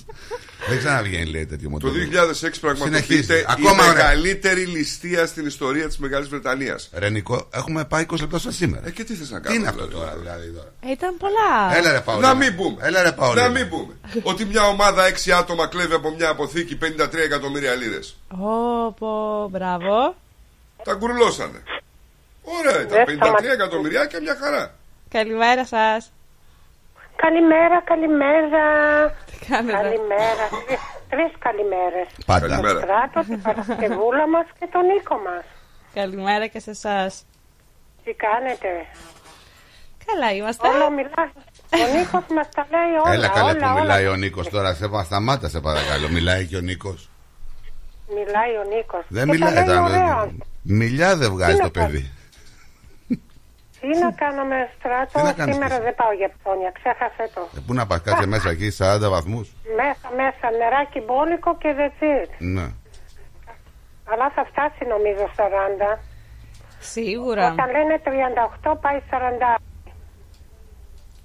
Δεν 0.70 0.78
ξαναβγαίνει, 0.78 1.26
λέει, 1.26 1.46
τέτοιο 1.46 1.64
Το 1.80 1.88
μοντέλο. 1.88 1.94
2006 1.94 2.60
πραγματοποιείται 2.62 3.04
Συνεχίζει. 3.04 3.40
η 3.42 3.46
Ακόμα 3.48 3.70
ωραία. 3.84 3.94
μεγαλύτερη 3.94 4.66
ληστεία 4.66 5.26
στην 5.26 5.46
ιστορία 5.46 5.88
της 5.88 5.98
Μεγάλης 5.98 6.28
Βρετανίας. 6.28 6.90
Ρενικό, 6.94 7.48
έχουμε 7.54 7.86
πάει 7.86 8.06
20 8.12 8.20
λεπτά 8.20 8.40
σαν 8.40 8.52
σήμερα. 8.52 8.88
Ε, 8.88 8.92
και 8.92 9.04
τι 9.04 9.14
θες 9.16 9.30
να 9.30 9.40
Τι 9.42 9.44
κάνουμε 9.48 9.60
είναι 9.62 9.70
αυτό 9.70 9.88
δηλαδή. 9.88 10.06
τώρα, 10.06 10.18
δηλαδή. 10.22 10.48
Τώρα. 10.52 10.72
Ε, 10.80 10.92
Ήταν 10.92 11.18
πολλά. 11.18 11.78
Έλα 11.78 11.92
ρε 11.92 12.00
Παολίνα. 12.02 12.28
Να 12.28 12.34
μην 12.34 12.56
πούμε. 12.56 12.78
Έλα 12.82 13.02
ρε 13.02 13.12
Παολίνα. 13.12 13.42
Να 13.48 13.50
μην 13.50 13.70
πούμε. 13.70 13.94
Ότι 14.24 14.46
μια 14.46 14.68
ομάδα 14.68 15.04
6 15.06 15.32
άτομα 15.32 15.68
κλέβει 15.68 15.94
από 15.94 16.12
μια 16.18 16.30
αποθήκη 16.30 16.78
53 16.82 17.14
εκατομμύρια 17.24 17.76
λίρες. 17.76 18.18
Όπο, 18.40 19.48
μπράβο. 19.52 20.16
Τα 20.84 20.94
γκουρλώσανε. 20.94 21.64
Ωραία, 22.42 22.82
ήταν 22.82 22.88
Δεν 22.88 23.06
53 23.06 23.16
σταματάει. 23.16 23.52
εκατομμυριά 23.52 24.06
και 24.06 24.20
μια 24.22 24.38
χαρά. 24.42 24.76
Καλημέρα 25.10 25.66
σας. 25.66 26.12
Καλημέρα, 27.16 27.82
καλημέρα. 27.92 28.64
Τι 29.32 29.46
κάνετε. 29.50 29.78
Καλημέρα. 29.78 30.46
Τρεις 31.10 31.32
καλημέρες. 31.40 32.08
Πάντα. 32.26 32.48
Καλημέρα. 32.48 32.80
Στράτο, 32.80 33.20
την 33.30 33.42
Παρασκευούλα 33.42 34.28
μας 34.34 34.46
και 34.60 34.68
τον 34.72 34.86
Νίκο 34.86 35.16
μας. 35.28 35.44
Καλημέρα 35.94 36.48
και 36.48 36.60
σε 36.60 36.70
εσάς. 36.72 37.26
Τι 38.04 38.14
κάνετε; 38.14 38.70
Καλά 40.06 40.32
είμαστε. 40.34 40.68
Όλο 40.68 40.90
μιλάς. 40.92 41.30
Ο 41.84 41.98
Νίκος 41.98 42.24
μας 42.36 42.48
τα 42.56 42.68
λέει 42.72 42.92
όλα. 43.04 43.14
Έλα 43.14 43.28
καλέ 43.28 43.50
όλα, 43.50 43.54
που 43.60 43.66
όλα. 43.72 43.82
μιλάει 43.82 44.08
ο 44.08 44.16
Νίκος 44.16 44.50
τώρα; 44.50 44.74
Σε 44.74 44.88
πα- 44.88 45.04
σταμάτα 45.04 45.48
σε 45.50 45.60
παρακαλώ. 45.60 46.08
Μιλάει 46.10 46.46
και 46.46 46.58
ο 46.58 46.62
Νίκος. 46.62 47.10
Μιλάει 48.10 48.52
ο 48.56 48.64
Νίκος. 48.76 49.04
Δεν 49.08 49.28
μιλάει. 49.30 49.54
Τα 49.54 49.66
λέει 49.66 49.76
τα- 49.76 49.82
ωραία. 49.84 50.30
Μιλιά 50.62 51.16
δεν 51.16 51.32
βγάζει 51.32 51.52
Τι 51.52 51.58
το 51.58 51.64
να 51.64 51.70
κάνω. 51.70 51.88
παιδί. 51.88 52.12
Τι 53.86 53.94
να 54.06 54.12
κάνουμε 54.24 54.58
Τι 54.68 54.72
στράτο. 54.78 55.16
να 55.28 55.34
κάνεις 55.40 55.54
Σήμερα 55.56 55.76
εσύ; 55.76 55.84
δεν 55.88 55.96
πάω 56.00 56.14
για 56.20 56.30
ψώνια. 56.38 56.72
Ξέχασε 56.80 57.24
το. 57.36 57.42
Ε, 57.58 57.60
Πού 57.66 57.74
να 57.80 57.84
πας, 57.90 58.00
κάτσε 58.06 58.26
μέσα 58.34 58.50
εκεί 58.56 58.68
40 58.80 59.08
βαθμούς. 59.16 59.48
Μέσα, 59.80 60.08
μέσα, 60.22 60.46
νεράκι 60.60 61.00
μπόλικο 61.06 61.52
και 61.62 61.72
δετσίτ. 61.80 62.30
Ναι. 62.56 62.68
Αλλά 64.12 64.26
θα 64.36 64.44
φτάσει 64.52 64.82
νομίζω 64.94 65.26
40. 65.38 66.00
Σίγουρα. 66.94 67.44
Όταν 67.52 67.68
λένε 67.76 67.96
38 68.64 68.78
πάει 68.84 69.00
40. 69.12 69.60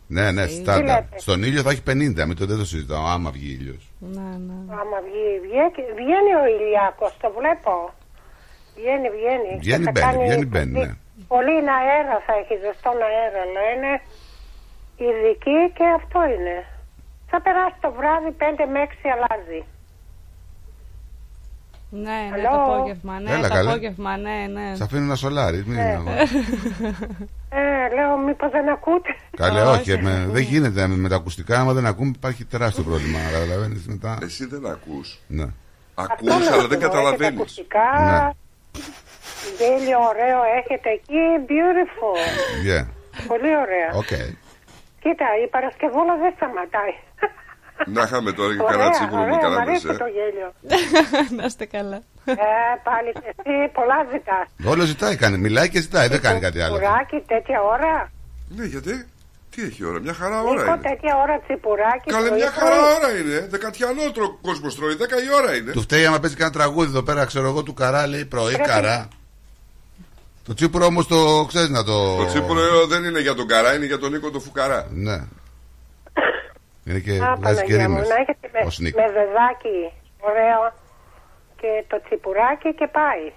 Ναι, 0.07 0.31
ναι, 0.31 0.47
στάντα. 0.47 0.81
λέτε; 0.81 1.19
Στον 1.25 1.43
ήλιο 1.43 1.63
θα 1.63 1.71
έχει 1.71 1.83
50, 1.87 1.91
μην 2.27 2.37
το 2.37 2.47
δεν 2.47 2.59
το 2.59 2.65
συζητάω, 2.65 3.05
άμα 3.07 3.31
βγει 3.31 3.53
ήλιος. 3.61 3.93
Ναι, 3.99 4.21
ναι. 4.47 4.55
Άμα 4.81 4.99
βγει, 5.07 5.27
βγαίνει, 5.47 5.81
βγαίνει 6.01 6.33
ο 6.43 6.45
ηλιάκος, 6.55 7.17
το 7.21 7.33
βλέπω. 7.39 7.75
Βγαίνει, 8.77 9.09
βγαίνει. 9.17 9.51
Και 9.53 9.59
Βγαίνει, 9.59 9.85
θα 9.85 9.91
μπαίνει, 9.91 10.07
κάνει 10.07 10.25
βγαίνει, 10.25 10.45
μπαίνει, 10.47 10.99
πολύ- 11.33 11.55
ναι. 11.55 11.61
Πολύ 11.61 11.71
αέρα 11.79 12.17
θα 12.27 12.33
έχει, 12.41 12.55
ζεστόν 12.65 12.97
αέρα, 13.09 13.43
λένε. 13.57 13.91
Ειδική 15.05 15.59
και 15.77 15.87
αυτό 16.01 16.19
είναι. 16.35 16.57
Θα 17.31 17.39
περάσει 17.45 17.77
το 17.85 17.91
βράδυ 17.99 18.31
5 18.39 18.65
με 18.73 18.79
6 18.89 19.09
αλλάζει. 19.15 19.61
Ναι, 21.93 22.01
ναι, 22.01 22.31
Αλλό. 22.35 22.51
το 22.67 22.73
απόγευμα. 22.73 23.21
Ναι, 23.21 23.31
Έλα, 23.33 23.49
το 23.49 23.55
καλέ. 23.55 23.71
απόγευμα, 23.71 24.17
ναι, 24.17 24.47
ναι. 24.53 24.75
Σα 24.75 24.85
αφήνω 24.85 25.03
ένα 25.03 25.15
σολάρι. 25.15 25.65
Μην... 25.67 25.79
Ε, 27.53 27.95
λέω, 27.95 28.17
μήπως 28.19 28.51
δεν 28.51 28.69
ακούτε; 28.69 29.09
Καλέ, 29.37 29.61
Όχι, 29.63 29.93
όχι, 29.93 30.03
με- 30.03 30.27
δεν 30.31 30.43
γίνεται 30.43 30.87
με, 30.87 30.97
με 30.97 31.09
τα 31.09 31.17
ακουστικά. 31.17 31.61
Άμα 31.61 31.73
δεν 31.73 31.87
ακούμε, 31.87 32.13
υπάρχει 32.15 32.45
τεράστιο 32.45 32.83
πρόβλημα. 32.85 33.19
Καταλαβαίνεις 33.33 33.87
μετά. 33.87 34.19
Εσύ 34.23 34.45
δεν 34.47 34.67
ακούς. 34.67 35.19
Ναι. 35.27 35.47
Ακούς 35.95 36.13
Αυτό 36.31 36.33
αλλά 36.35 36.45
λέω, 36.45 36.51
δεν 36.69 36.71
έχετε 36.71 36.77
καταλαβαίνεις. 36.87 37.39
ακουστικά. 37.41 37.79
Ναι. 38.01 38.31
Τέλειο, 39.59 39.99
ωραίο 40.13 40.41
έχετε 40.59 40.89
εκεί. 40.99 41.23
Beautiful. 41.51 42.17
Yeah. 42.69 42.85
Πολύ 43.27 43.57
ωραία. 43.65 43.89
Οκ. 44.03 44.13
Κοίτα, 45.03 45.27
η 45.45 45.47
Παρασκευούλα 45.55 46.15
δεν 46.23 46.33
σταματάει. 46.37 46.95
Να 47.87 48.03
είχαμε 48.03 48.33
τώρα 48.33 48.55
και 48.57 48.63
Ωραία, 48.63 48.71
κανένα 48.77 48.91
τσίπουρο 48.91 49.21
με 49.21 49.23
ωραία, 49.23 49.37
μ' 49.37 49.41
κανένα 49.41 49.61
αρέσει 49.61 49.87
μεσέ. 49.87 49.99
το 49.99 50.07
γέλιο. 50.17 50.49
Να 51.39 51.45
είστε 51.45 51.65
καλά. 51.67 51.99
Ε, 52.25 52.35
πάλι 52.89 53.13
και 53.13 53.29
εσύ 53.37 53.69
πολλά 53.73 53.99
ζητάς. 54.13 54.47
Όλο 54.73 54.83
ζητάει, 54.85 55.17
κάνει. 55.17 55.39
Μιλάει 55.39 55.69
και 55.69 55.81
ζητάει, 55.81 56.09
δεν 56.09 56.21
κάνει 56.21 56.41
κάτι 56.41 56.61
άλλο. 56.63 56.77
Τσιπουράκι 56.77 57.23
τέτοια 57.27 57.63
ώρα. 57.63 58.11
Ναι, 58.49 58.65
γιατί; 58.65 59.07
Τι 59.55 59.63
έχει 59.63 59.85
ώρα, 59.85 60.01
μια 60.01 60.13
χαρά 60.15 60.37
Νίκο, 60.41 60.51
ώρα 60.51 60.65
είναι. 60.65 60.77
τέτοια 60.89 61.17
ώρα 61.23 61.41
τσιπουράκι. 61.41 62.11
Καλέ, 62.11 62.29
πρωί, 62.29 62.39
μια 62.39 62.51
πρωί. 62.53 62.69
χαρά 62.69 62.81
ώρα 62.97 63.17
είναι. 63.19 63.47
Δεκατιανό 63.51 64.11
τρο- 64.15 64.39
κόσμος 64.43 64.75
τρώει, 64.77 64.95
δέκα 64.95 65.17
η 65.23 65.27
ώρα 65.43 65.57
είναι. 65.57 65.73
Του 65.73 65.81
φταίει 65.81 66.07
άμα 66.07 66.19
παίζει 66.21 66.37
κανένα 66.37 66.57
τραγούδι 66.59 66.89
εδώ 66.91 67.03
πέρα, 67.03 67.25
ξέρω 67.25 67.47
εγώ, 67.49 67.63
του 67.63 67.75
καρά, 67.75 68.07
λέει 68.07 68.25
πρωί 68.25 68.53
Πρέπει- 68.53 68.69
καρά. 68.69 69.09
Το 70.45 70.55
τσίπουρο 70.55 70.85
όμως 70.87 71.07
το 71.07 71.45
ξέρεις 71.49 71.69
να 71.69 71.85
το. 71.85 72.17
Το 72.17 72.27
τσίπουρο 72.27 72.87
δεν 72.87 73.05
είναι 73.05 73.21
για 73.21 73.35
τον 73.35 73.47
Καρά, 73.47 73.75
είναι 73.75 73.85
για 73.87 73.99
τον 73.99 74.11
Νίκο 74.13 74.31
το 74.31 74.41
Φουκαρά. 74.41 74.87
Ναι. 74.91 75.19
Είναι 76.85 76.99
και 76.99 77.11
Α, 77.11 77.35
βγάζει 77.37 77.63
και 77.65 77.73
Παναγία 77.77 77.89
μου, 77.89 77.95
ρήμες. 77.95 78.09
να 78.09 78.15
έχετε 78.15 78.49
με, 78.53 78.61
Ο 78.67 78.71
Σνίκ. 78.71 78.95
με 78.95 79.03
δεδάκι 79.03 79.93
ωραίο 80.21 80.75
και 81.61 81.85
το 81.89 82.01
τσιπουράκι 82.05 82.75
και 82.75 82.87
πάει. 82.93 83.33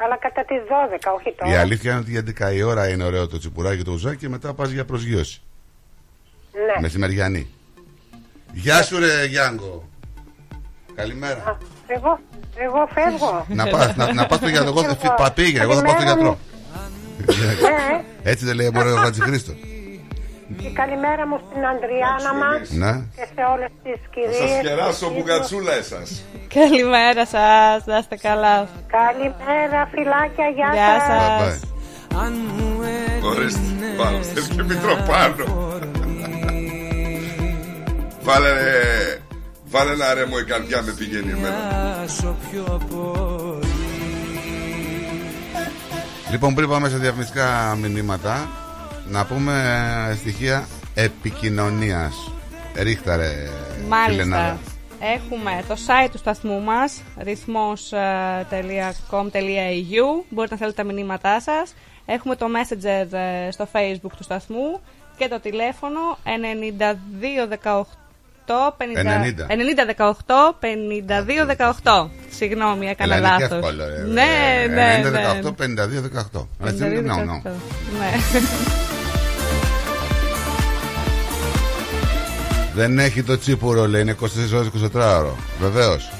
Αλλά 0.00 0.16
κατά 0.16 0.44
τις 0.44 0.60
12, 0.68 1.12
όχι 1.12 1.34
τώρα. 1.38 1.52
Η 1.52 1.56
αλήθεια 1.56 1.90
είναι 1.90 2.00
ότι 2.00 2.10
για 2.10 2.20
11 2.20 2.52
η 2.54 2.62
ώρα 2.62 2.88
είναι 2.88 3.04
ωραίο 3.04 3.26
το 3.28 3.38
τσιπουράκι 3.38 3.82
το 3.82 3.92
ουζάκι 3.92 4.16
και 4.16 4.28
μετά 4.28 4.54
πας 4.54 4.70
για 4.70 4.84
προσγείωση. 4.84 5.42
Ναι. 6.66 6.80
Μεσημεριανή. 6.80 7.46
Γεια 8.52 8.82
σου, 8.82 8.98
ρε 8.98 9.24
Γιάνγκο. 9.24 9.88
Καλημέρα. 10.94 11.42
Α, 11.46 11.56
Εγώ, 11.86 12.18
εγώ 12.54 12.88
φεύγω. 12.94 13.46
να 13.48 13.66
πας, 13.66 13.96
να, 13.96 14.12
να 14.12 14.26
πας 14.26 14.38
στο 14.38 14.48
γιατρό. 14.48 14.68
Εγώ 14.68 14.82
θα 14.82 14.96
φύγω. 14.96 15.14
Πα, 15.16 15.30
πήγαινε, 15.30 15.62
εγώ 15.64 15.74
θα 15.74 15.82
πάω 15.82 15.94
στο 15.94 16.04
Καλημέρα 16.04 16.20
γιατρό. 16.20 16.38
ναι. 17.68 18.04
Έτσι 18.22 18.44
δεν 18.44 18.54
λέει 18.54 18.70
μπορεί 18.72 18.90
ο 18.90 18.96
Χατζηχρήστο. 18.96 19.52
Και 20.62 20.70
καλημέρα 20.70 21.26
μου 21.26 21.40
στην 21.50 21.66
Αντριάνα 21.66 22.32
μας 22.42 22.70
Ναι. 22.70 22.92
και 23.16 23.26
σε 23.34 23.42
όλες 23.54 23.70
τις 23.82 23.98
Θα 24.02 24.08
κυρίες. 24.14 24.36
σας 24.50 24.60
κεράσω 24.62 25.10
μπουγατσούλα 25.10 25.72
εσάς 25.72 26.22
Καλημέρα 26.54 27.26
σας, 27.26 27.84
να 27.86 27.98
είστε 27.98 28.16
καλά. 28.16 28.68
Καλημέρα, 28.98 29.88
φιλάκια, 29.92 30.46
γεια, 30.56 30.70
Γεια 30.74 30.94
σας. 31.08 31.48
σας. 31.48 31.60
Bye. 31.60 33.24
Ορίστε, 33.24 33.60
πάνω, 33.96 34.22
θέλει 34.22 34.46
και 34.48 34.62
Μητροπάνο. 34.62 35.44
Βάλε, 38.28 38.50
βάλε 39.64 39.92
ένα 39.92 40.14
ρέμο 40.14 40.36
η 40.40 40.44
καρδιά 40.44 40.82
με 40.82 40.92
πηγαίνει 40.92 41.30
εμένα. 41.30 42.06
Λοιπόν, 46.30 46.54
πριν 46.54 46.68
πάμε 46.68 46.88
σε 46.88 46.96
διαφημιστικά 46.96 47.78
μηνύματα, 47.80 48.48
να 49.08 49.26
πούμε 49.26 49.52
ε, 50.10 50.14
στοιχεία 50.14 50.68
επικοινωνίας. 50.94 52.32
Ρίχτα 52.74 53.16
ρε, 53.16 53.50
Μάλιστα. 53.88 54.22
φιλενάδα. 54.22 54.58
Έχουμε 55.00 55.64
το 55.68 55.76
site 55.86 56.08
του 56.12 56.18
σταθμού 56.18 56.60
μας 56.60 57.02
ρυθμός.com.au 57.18 57.90
Μπορείτε 60.28 60.54
να 60.54 60.60
θέλετε 60.60 60.82
τα 60.82 60.84
μηνύματά 60.84 61.40
σας 61.40 61.74
Έχουμε 62.06 62.36
το 62.36 62.46
messenger 62.46 63.12
ε, 63.12 63.50
στο 63.50 63.68
facebook 63.72 64.12
του 64.16 64.22
σταθμού 64.22 64.80
Και 65.16 65.28
το 65.28 65.40
τηλέφωνο 65.40 66.18
9218 67.62 67.82
50, 68.54 68.74
90. 68.76 69.46
90 69.46 69.84
18 69.96 70.54
52 70.60 71.46
18 71.82 72.08
Συγγνώμη, 72.30 72.86
έκανα 72.86 73.16
Έλα, 73.16 73.28
είναι 73.28 73.36
και 73.36 73.42
λάθος 73.42 73.58
εύκολο, 73.58 73.84
ρε. 73.88 74.02
Ναι, 74.02 74.74
ναι, 74.74 75.10
ναι, 75.10 75.42
90, 75.42 75.46
18, 75.46 75.52
52, 75.52 76.02
18. 76.34 76.46
Αλλά 76.60 76.70
έτσι 76.70 76.84
είναι, 76.84 77.00
52, 77.00 77.04
no, 77.06 77.48
no. 77.48 77.48
18. 77.48 77.52
Ναι. 77.98 78.40
Δεν 82.74 82.98
έχει 82.98 83.22
το 83.22 83.38
τσίπουρο, 83.38 83.86
λέει, 83.88 84.02
είναι 84.02 84.16
24 84.20 84.26
ώρες 84.54 84.70
24 84.94 85.18
ώρο. 85.18 85.36
Βεβαίως. 85.60 86.10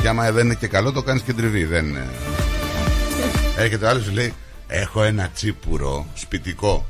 Και 0.00 0.08
άμα 0.08 0.30
δεν 0.30 0.44
είναι 0.44 0.54
και 0.54 0.66
καλό, 0.66 0.92
το 0.92 1.02
κάνεις 1.02 1.22
και 1.22 1.32
τριβή. 1.32 1.64
Δεν 1.64 1.86
είναι. 1.86 2.06
Έρχεται 3.58 3.86
ο 3.86 3.88
άλλος 3.88 4.04
σου 4.04 4.12
λέει: 4.12 4.34
Έχω 4.66 5.02
ένα 5.02 5.30
τσίπουρο 5.34 6.06
σπιτικό. 6.14 6.86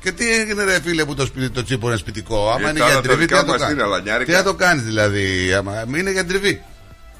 Και 0.00 0.12
τι 0.12 0.34
έγινε, 0.34 0.64
ρε 0.64 0.80
φίλε, 0.80 1.04
που 1.04 1.14
το, 1.14 1.26
σπίτι, 1.26 1.50
το 1.50 1.62
τσίπουρο 1.62 1.88
είναι 1.88 1.98
σπιτικό; 2.00 2.50
Άμα 2.50 2.66
Ε, 2.66 2.70
είναι 2.70 2.78
τα 2.78 2.84
για 2.84 2.94
άλλα 2.94 2.94
τα 2.94 3.00
τριβή, 3.08 3.26
τι 3.26 3.34
δικά 3.34 3.38
θα 3.38 3.44
το 3.44 3.50
μας 3.50 3.60
κάνεις; 3.60 3.74
είναι 3.74 3.82
αλανιάρικα. 3.82 4.24
Τι 4.32 4.38
θα 4.38 4.42
το 4.42 4.54
κάνεις, 4.54 4.84
δηλαδή. 4.84 5.52
Άμα 5.52 5.84
είναι 5.98 6.10
για 6.10 6.24
τριβή; 6.26 6.62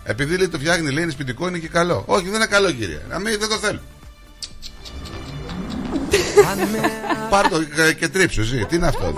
Επειδή 0.05 0.37
λέει 0.37 0.49
το 0.49 0.59
φτιάχνει, 0.59 0.91
λέει 0.91 1.03
είναι 1.03 1.13
σπιτικό, 1.13 1.49
είναι 1.49 1.59
και 1.59 1.69
καλό. 1.69 2.03
Όχι, 2.07 2.25
δεν 2.25 2.35
είναι 2.35 2.47
καλό, 2.47 2.71
κύριε. 2.71 3.01
Να 3.09 3.19
μην 3.19 3.39
δεν 3.39 3.49
το 3.49 3.57
θέλω. 3.57 3.81
Πάρ 7.31 7.49
το 7.49 7.63
και, 7.65 7.93
και 7.93 8.09
τρίψου, 8.09 8.41
εσύ. 8.41 8.65
Τι 8.69 8.77
είναι 8.77 8.87
αυτό; 8.87 9.15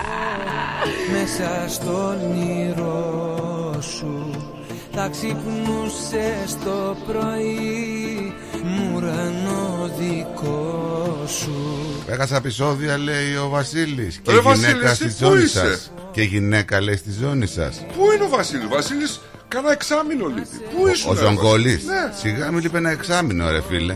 Μέσα 1.11 1.65
στο 1.67 2.07
όνειρό 2.07 3.81
σου 3.97 4.29
Θα 4.93 5.09
ξυπνούσες 5.11 6.57
το 6.65 6.97
πρωί 7.07 8.12
Μου 8.63 8.91
ουρανό 8.95 9.89
δικό 9.99 11.25
σου 11.27 11.51
Έχασα 12.07 12.35
επεισόδια, 12.35 12.97
λέει 12.97 13.35
ο 13.35 13.49
Βασίλης. 13.49 14.19
Και 14.23 14.31
Ρε, 14.31 14.37
γυναίκα 14.39 14.49
Βασίλη, 14.49 14.95
στη 14.95 15.05
εσύ 15.05 15.17
πού 15.23 15.25
ζώνη 15.29 15.43
είσαι; 15.43 15.79
σα. 15.95 16.11
Και 16.11 16.21
γυναίκα, 16.21 16.81
λέει, 16.81 16.95
στη 16.95 17.11
ζώνη 17.21 17.45
σας. 17.47 17.85
Πού 17.97 18.11
είναι 18.15 18.23
ο 18.23 18.29
Βασίλης, 18.29 18.67
Βασίλης 18.67 19.19
κάνα 19.47 19.71
εξάμεινο 19.71 20.25
λείπει. 20.27 20.57
Πού 20.77 20.87
ήσουν, 20.87 21.09
Ο 21.09 21.13
ρε, 21.13 21.19
Ζογκόλη. 21.19 21.71
Βασίλη; 21.71 21.89
Ναι, 21.91 22.13
Σιγά 22.19 22.51
μην 22.51 22.61
λείπει 22.61 22.77
ένα 22.77 22.89
εξάμεινο, 22.89 23.51
ρε 23.51 23.61
φίλε. 23.69 23.95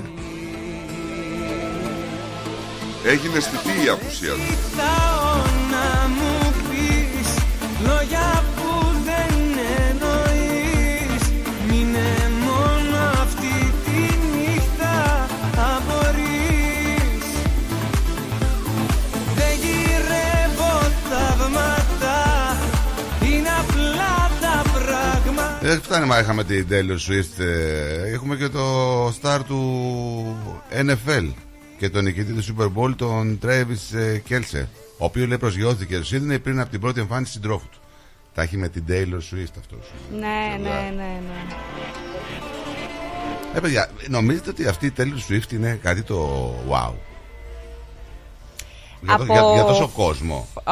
έγινε 3.06 3.38
αισθητή 3.38 3.86
η 3.86 3.89
απουσία 3.89 4.32
του. 4.34 4.39
Κοιτάω 4.47 5.36
να 5.71 6.08
μου 6.08 6.53
πεις 6.69 7.30
Λόγια 7.88 8.43
Δεν 25.67 25.82
φτάνει 25.82 26.06
μα 26.06 26.19
είχαμε 26.19 26.43
την 26.43 26.67
Taylor 26.69 26.97
Swift. 27.10 27.43
ε, 27.43 28.12
Έχουμε 28.13 28.36
και 28.36 28.47
το 28.47 29.08
star 29.08 29.39
του 29.47 30.36
NFL 30.71 31.30
και 31.77 31.89
τον 31.89 32.03
νικητή 32.03 32.34
του 32.34 32.43
Super 32.58 32.65
Bowl, 32.65 32.93
τον 32.97 33.39
Travis 33.43 33.97
ε, 33.97 34.21
Kelce. 34.30 34.65
Ο 34.97 35.06
οποίος 35.06 35.27
λέει 35.27 35.38
προσγειώθηκε 35.38 36.01
στο 36.03 36.17
Sydney 36.17 36.38
πριν 36.43 36.60
από 36.60 36.69
την 36.69 36.80
πρώτη 36.80 36.99
εμφάνιση 36.99 37.32
συντρόφου 37.32 37.67
του. 37.69 37.77
Τα 38.34 38.41
έχει 38.41 38.58
με 38.58 38.69
την 38.69 38.84
Taylor 38.89 39.34
Swift 39.34 39.53
αυτός. 39.60 39.91
Ναι, 40.12 40.58
ναι, 40.62 40.69
ναι, 40.95 41.21
ναι. 41.27 41.45
Ε, 43.56 43.60
παιδιά, 43.60 43.89
νομίζετε 44.08 44.49
ότι 44.49 44.67
αυτή 44.67 44.86
η 44.86 44.93
Taylor 44.97 45.32
Swift 45.32 45.51
είναι 45.51 45.80
κάτι 45.84 46.01
το 46.01 46.49
wow; 46.69 46.91
Για, 49.01 49.15
το- 49.17 49.23
Από- 49.23 49.34
για, 49.34 49.41
για 49.53 49.63
τόσο 49.63 49.88
κόσμο. 49.95 50.47
Ο, 50.53 50.71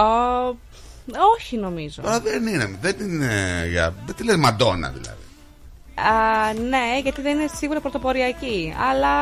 όχι 1.36 1.58
νομίζω. 1.58 2.02
Τώρα 2.02 2.20
δεν 2.20 2.48
είναι, 2.48 2.70
δεν 2.82 2.96
είναι 3.00 3.32
για. 3.70 3.94
Δεν 4.06 4.16
τη 4.16 4.24
λες 4.24 4.36
Μαντόνα 4.36 4.90
δηλαδή. 4.90 5.20
Α, 5.98 6.54
ναι, 6.70 7.00
γιατί 7.04 7.22
δεν 7.22 7.38
είναι 7.40 7.50
σίγουρα 7.58 7.80
πρωτοποριακή. 7.80 8.76
Αλλά 8.90 9.14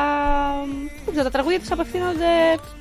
δεν 1.06 1.12
ξέρω, 1.12 1.24
τα 1.24 1.30
τραγούδια 1.30 1.60
της 1.60 1.72
απευθύνονται. 1.72 2.26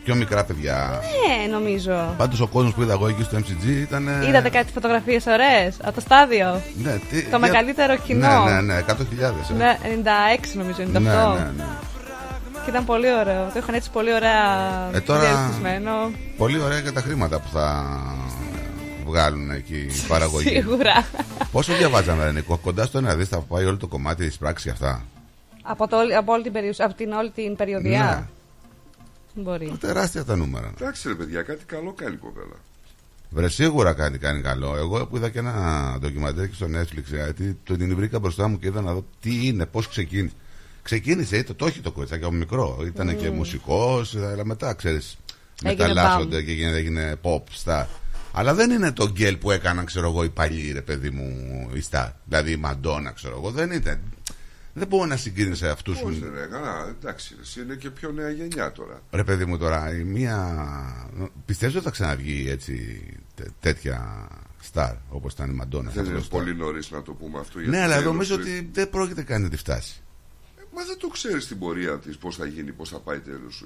Πιο 0.04 0.14
μικρά 0.14 0.44
παιδιά. 0.44 1.00
Ναι, 1.00 1.52
νομίζω. 1.52 2.14
Πάντως 2.16 2.40
ο 2.40 2.46
κόσμος 2.46 2.74
που 2.74 2.82
είδα 2.82 2.92
εγώ 2.92 3.08
εκεί 3.08 3.22
στο 3.22 3.36
MCG 3.38 3.64
ήταν. 3.66 4.08
ε, 4.08 4.26
Είδατε 4.28 4.48
κάτι 4.48 4.72
φωτογραφίες 4.72 5.26
ωραίες 5.26 5.76
από 5.82 5.92
το 5.94 6.00
στάδιο; 6.00 6.60
Ναι, 6.82 6.92
τι, 7.10 7.22
Το 7.22 7.28
για- 7.28 7.38
μεγαλύτερο 7.38 7.96
κοινό. 7.96 8.44
Ναι, 8.44 8.50
ναι, 8.52 8.60
ναι, 8.60 8.78
100.000. 8.88 9.50
ε. 9.50 9.54
Ναι, 9.56 9.78
96 9.82 10.54
νομίζω, 10.54 10.82
98. 10.82 10.84
ναι, 10.84 11.00
ναι, 11.00 11.50
ναι. 11.56 11.64
Και 12.64 12.70
ήταν 12.70 12.84
πολύ 12.84 13.12
ωραίο. 13.14 13.44
Το 13.52 13.58
είχαν 13.58 13.74
έτσι 13.74 13.90
πολύ 13.90 14.14
ωραία 14.14 14.40
Ε, 14.92 15.00
τώρα- 15.00 15.20
διαρκισμένο. 15.20 16.10
Πολύ 16.36 16.60
ωραία 16.60 16.80
και 16.80 16.90
τα 16.90 17.00
χρήματα 17.00 17.38
που 17.40 17.48
θα 17.52 17.84
βγάλουν 19.04 19.50
εκεί 19.50 19.76
οι 19.76 20.02
παραγωγοί. 20.08 20.48
Σίγουρα. 20.48 21.06
Πόσο 21.52 21.74
διαβάζαμε, 21.74 22.24
ρε 22.24 22.32
Νίκο, 22.32 22.58
κοντά 22.58 22.84
στο 22.86 22.98
ένα 22.98 23.14
δι 23.16 23.24
θα 23.24 23.38
πάει 23.40 23.64
όλο 23.64 23.76
το 23.76 23.86
κομμάτι 23.86 24.26
της 24.26 24.36
πράξης 24.36 24.72
αυτά. 24.72 25.04
από, 25.62 25.88
το, 25.88 25.96
από, 26.18 26.32
όλη 26.32 26.42
την 26.42 26.52
περιουσία, 26.52 26.84
από 26.84 26.94
την 26.94 27.12
όλη 27.12 27.30
την 27.30 27.56
περιοδιά. 27.56 28.30
Μπορεί. 29.34 29.66
Ναι, 29.70 29.76
τεράστια 29.76 30.24
τα 30.24 30.36
νούμερα. 30.36 30.72
Εντάξει 30.80 31.08
ρε 31.08 31.14
παιδιά, 31.14 31.42
κάτι 31.42 31.64
καλό 31.64 31.92
κάνει 31.92 32.14
η 32.14 32.16
κοπέλα. 32.18 32.56
Βρε 33.30 33.48
σίγουρα 33.48 33.92
κάτι 33.92 34.18
κάνει 34.18 34.40
καλό. 34.40 34.76
Εγώ 34.76 35.06
που 35.06 35.16
είδα 35.16 35.28
και 35.28 35.38
ένα 35.38 35.96
ντοκιμαντέρ 36.00 36.48
και 36.48 36.54
στο 36.54 36.66
Netflix, 36.66 37.04
γιατί 37.04 37.58
το 37.64 37.76
την 37.76 37.96
βρήκα 37.96 38.18
μπροστά 38.18 38.48
μου 38.48 38.58
και 38.58 38.66
είδα 38.66 38.80
να 38.80 38.92
δω 38.92 39.04
τι 39.20 39.46
είναι, 39.46 39.66
πώς 39.66 39.88
ξεκίνησε. 39.88 40.34
Ξεκίνησε, 40.82 41.36
είτε 41.36 41.52
το 41.52 41.66
έχει 41.66 41.80
το 41.80 41.90
κοριτσάκι 41.92 42.24
από 42.24 42.32
μικρό. 42.32 42.82
Ήταν 42.86 43.16
και 43.16 43.30
μουσικός, 43.30 44.16
αλλά 44.16 44.44
μετά 44.44 44.74
ξέρεις. 44.74 45.16
Έγινε 45.64 45.86
Μεταλλάσσονται 45.86 46.36
μπαμ. 46.36 46.44
και 46.44 46.50
έγινε, 46.52 46.76
έγινε 46.76 47.14
pop 47.22 47.40
star. 47.64 47.84
Αλλά 48.32 48.54
δεν 48.54 48.70
είναι 48.70 48.92
το 48.92 49.08
γκέλ 49.10 49.36
που 49.36 49.50
έκαναν, 49.50 49.84
ξέρω 49.84 50.08
εγώ, 50.08 50.24
οι 50.24 50.28
παλιοί, 50.30 50.72
ρε 50.72 50.82
παιδί 50.82 51.10
μου, 51.10 51.26
οι 51.74 51.82
star. 51.90 52.08
Δηλαδή 52.24 52.50
η 52.50 52.56
Μαντόνα, 52.56 53.10
ξέρω 53.12 53.36
εγώ. 53.36 53.50
Δεν 53.50 53.70
ήταν. 53.70 54.00
Δεν 54.74 54.86
μπορώ 54.86 55.06
να 55.06 55.16
συγκρίνει 55.16 55.54
σε 55.56 55.68
αυτού. 55.68 55.92
Πώς 56.02 56.18
δεν 56.18 56.36
έκανα, 56.36 56.86
εντάξει, 56.98 57.36
εσύ 57.40 57.60
είναι 57.60 57.74
και 57.74 57.90
πιο 57.90 58.12
νέα 58.12 58.30
γενιά 58.30 58.72
τώρα. 58.72 59.02
Ρε 59.10 59.24
παιδί 59.24 59.44
μου 59.44 59.58
τώρα, 59.58 59.94
η 59.98 60.02
μία. 60.04 60.56
Πιστεύω 61.46 61.74
ότι 61.76 61.84
θα 61.84 61.90
ξαναβγεί 61.90 62.46
έτσι 62.50 63.02
τέ- 63.34 63.48
τέτοια 63.60 64.28
star 64.72 64.94
όπως 65.08 65.32
ήταν 65.32 65.50
η 65.50 65.54
Μαντόνα. 65.54 65.90
Δεν 65.90 65.98
αυτό 66.00 66.10
είναι 66.12 66.20
το 66.20 66.26
star. 66.26 66.30
πολύ 66.38 66.54
νωρίς 66.56 66.90
να 66.90 67.02
το 67.02 67.12
πούμε 67.12 67.38
αυτό. 67.38 67.60
για 67.60 67.68
Ναι, 67.70 67.76
την 67.76 67.84
αλλά 67.84 68.00
Taylor 68.00 68.04
νομίζω 68.04 68.34
Swift. 68.34 68.38
ότι 68.40 68.68
δεν 68.72 68.90
πρόκειται 68.90 69.22
καν 69.22 69.42
να 69.42 69.48
τη 69.48 69.56
φτάσει. 69.56 70.02
Μα 70.74 70.84
δεν 70.84 70.98
το 70.98 71.08
ξέρεις 71.08 71.46
την 71.46 71.58
πορεία 71.58 71.98
της, 71.98 72.16
πώς 72.16 72.36
θα 72.36 72.46
γίνει, 72.46 72.72
πώς 72.72 72.88
θα 72.88 72.98
πάει 72.98 73.18
τέλος 73.18 73.54
σου. 73.54 73.64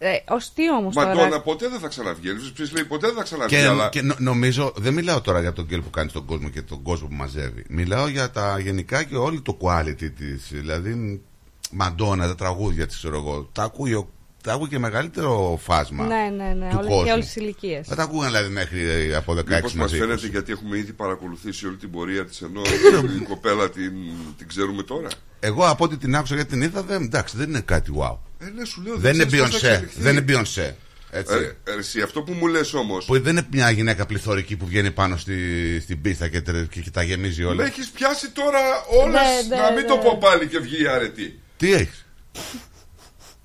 Ε, 0.00 0.10
Ω 0.12 0.36
τι 0.54 0.70
όμως 0.72 0.94
τώρα. 0.94 1.08
Μαντόνα 1.14 1.40
ποτέ 1.40 1.68
δεν 1.68 1.78
θα 1.80 1.88
ξαναβγεί. 1.88 2.28
Ελvis 2.30 2.72
λέει 2.72 2.84
ποτέ 2.84 3.06
δεν 3.06 3.16
θα 3.16 3.22
ξαναβγεί. 3.22 3.56
Και, 3.56 3.66
αλλά 3.66 3.88
και 3.88 4.02
νο- 4.02 4.14
νομίζω, 4.18 4.72
δεν 4.76 4.94
μιλάω 4.94 5.20
τώρα 5.20 5.40
για 5.40 5.52
τον 5.52 5.64
γκέλ 5.64 5.80
που 5.82 5.90
κάνει 5.90 6.08
στον 6.10 6.24
κόσμο 6.24 6.48
και 6.48 6.62
τον 6.62 6.82
κόσμο 6.82 7.08
που 7.08 7.14
μαζεύει. 7.14 7.64
Μιλάω 7.68 8.08
για 8.08 8.30
τα 8.30 8.58
γενικά 8.58 9.02
και 9.02 9.16
όλη 9.16 9.40
το 9.40 9.56
quality 9.60 10.10
της. 10.16 10.48
Δηλαδή, 10.50 11.22
Μαντόνα, 11.70 12.26
τα 12.26 12.34
τραγούδια 12.34 12.86
της, 12.86 12.96
ξέρω 12.96 13.16
εγώ. 13.16 13.48
Τα 13.52 13.62
ακούει, 13.62 13.92
ο- 13.94 14.08
τα 14.42 14.52
ακούει 14.52 14.68
και 14.68 14.78
μεγαλύτερο 14.78 15.58
φάσμα. 15.62 16.06
Ναι, 16.06 16.30
ναι, 16.36 16.52
ναι. 16.52 16.68
του 16.70 16.76
Όλες, 16.78 16.88
κόσμου. 16.90 17.04
και 17.04 17.12
όλες 17.12 17.24
τις 17.24 17.36
ηλικίες. 17.36 17.86
Δεν 17.88 17.96
τα 17.96 18.02
ακούγαν 18.02 18.30
δηλαδή 18.30 18.48
μέχρι 18.52 19.14
από 19.14 19.34
16 19.34 19.44
Μήπως 19.56 19.74
μας 19.74 19.74
μαζί. 19.74 19.98
φαίνεται 19.98 20.26
γιατί 20.26 20.52
έχουμε 20.52 20.78
ήδη 20.78 20.92
παρακολουθήσει 20.92 21.66
όλη 21.66 21.76
την 21.76 21.90
πορεία 21.90 22.24
της 22.24 22.40
ενώ 22.42 22.60
την 23.16 23.24
κοπέλα 23.28 23.70
την, 23.70 23.92
την 24.38 24.48
ξέρουμε 24.48 24.82
τώρα; 24.82 25.08
Εγώ 25.40 25.66
από 25.68 25.84
ό,τι 25.84 25.96
την 25.96 26.16
άκουσα 26.16 26.34
γιατί 26.34 26.50
την 26.50 26.62
είδα, 26.62 26.82
δεν, 26.82 27.02
εντάξει, 27.02 27.36
δεν 27.36 27.48
είναι 27.48 27.60
κάτι 27.60 27.92
wow. 27.98 28.16
Ε, 28.38 28.44
ναι, 28.54 28.64
σου 28.64 28.82
λέω, 28.82 28.96
Δεν 28.96 29.14
είναι 29.14 29.24
ξέρεις 29.24 29.44
πώς 29.50 29.60
θα 29.60 29.68
Beyoncé. 29.68 29.70
εξελιχθεί. 29.72 30.00
Δεν 30.00 30.16
είναι 30.16 30.24
Beyoncé. 30.28 30.72
Έτσι. 31.10 31.34
Ε, 31.34 31.70
ε, 31.72 31.74
εσύ, 31.78 32.00
αυτό 32.00 32.22
που 32.22 32.32
μου 32.32 32.46
λες 32.46 32.74
όμως 32.74 33.04
Που 33.04 33.20
δεν 33.20 33.36
είναι 33.36 33.46
μια 33.52 33.70
γυναίκα 33.70 34.06
πληθωρική 34.06 34.56
που 34.56 34.66
βγαίνει 34.66 34.90
πάνω 34.90 35.16
στη, 35.16 35.80
στην 35.80 36.00
πίστα 36.00 36.28
και, 36.28 36.40
τε- 36.40 36.68
και, 36.68 36.80
και 36.80 36.90
τα 36.90 37.02
γεμίζει 37.02 37.44
όλα. 37.44 37.54
με 37.54 37.64
έχεις 37.64 37.88
πιάσει 37.88 38.30
τώρα 38.30 38.60
όλες 39.02 39.20
Ναι, 39.48 39.56
ναι, 39.56 39.62
να 39.62 39.70
μην 39.72 39.82
ναι. 39.82 39.88
το 39.88 39.96
πω 39.98 40.18
πάλι 40.20 40.46
και 40.46 40.58
βγει 40.58 40.82
η 40.82 40.88
αρετή. 40.88 41.40
Τι 41.56 41.72
έχεις; 41.72 42.06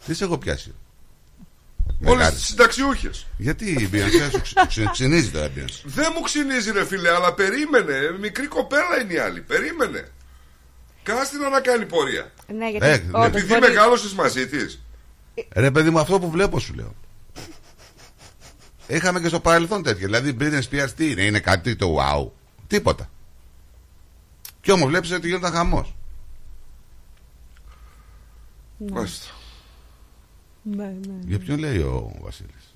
Τι 0.05 0.13
σε 0.13 0.23
έχω 0.23 0.37
πιάσει; 0.37 0.73
Όλες 2.05 2.17
Μεγάλη. 2.17 2.35
τι 2.35 2.41
συνταξιούχες. 2.41 3.25
Γιατί 3.37 3.65
η 3.71 3.89
Beyoncé 3.93 4.29
σου 4.31 4.41
ξυ- 4.41 4.67
ξυ- 4.67 4.91
ξυνίζει 4.91 5.29
τώρα 5.29 5.45
η 5.45 5.49
Beyoncé; 5.57 5.81
Δεν 5.83 6.11
μου 6.15 6.21
ξυνίζει 6.21 6.71
ρε 6.71 6.85
φίλε, 6.85 7.09
αλλά 7.09 7.33
περίμενε. 7.33 8.15
Μικρή 8.19 8.47
κοπέλα 8.47 9.01
είναι 9.01 9.13
η 9.13 9.17
άλλη. 9.17 9.41
Περίμενε. 9.41 10.07
Κάστηνα 11.03 11.49
να 11.49 11.59
κάνει 11.59 11.85
πορεία. 11.85 12.31
Ναι, 12.57 12.69
γιατί 12.69 12.85
Ε, 12.85 13.03
όντως 13.11 13.25
Επειδή 13.25 13.45
μπορεί- 13.45 13.61
μεγάλωσες 13.61 14.13
μαζί 14.13 14.47
της. 14.47 14.81
Ρε 15.49 15.71
παιδί 15.71 15.89
μου, 15.89 15.99
αυτό 15.99 16.19
που 16.19 16.29
βλέπω 16.29 16.59
σου 16.59 16.73
λέω. 16.73 16.95
Είχαμε 18.87 19.19
και 19.19 19.27
στο 19.27 19.39
παρελθόν 19.39 19.83
τέτοια. 19.83 20.05
Δηλαδή 20.05 20.29
η 20.29 20.37
Britney 20.39 20.61
Spears 20.69 20.89
τι 20.95 21.11
είναι, 21.11 21.21
είναι 21.21 21.39
κάτι 21.39 21.75
το 21.75 21.97
wow. 21.99 22.29
Τίποτα. 22.67 23.09
Κι 24.61 24.71
όμως 24.71 24.87
βλέπεις 24.87 25.11
ότι 25.11 25.27
γινόταν 25.27 25.51
χαμός. 25.51 25.95
Μάλιστα. 28.77 29.27
Ναι, 30.61 30.85
ναι. 30.85 31.19
Για 31.25 31.39
ποιον 31.39 31.59
λέει 31.59 31.77
ο 31.77 32.11
Βασίλης; 32.21 32.75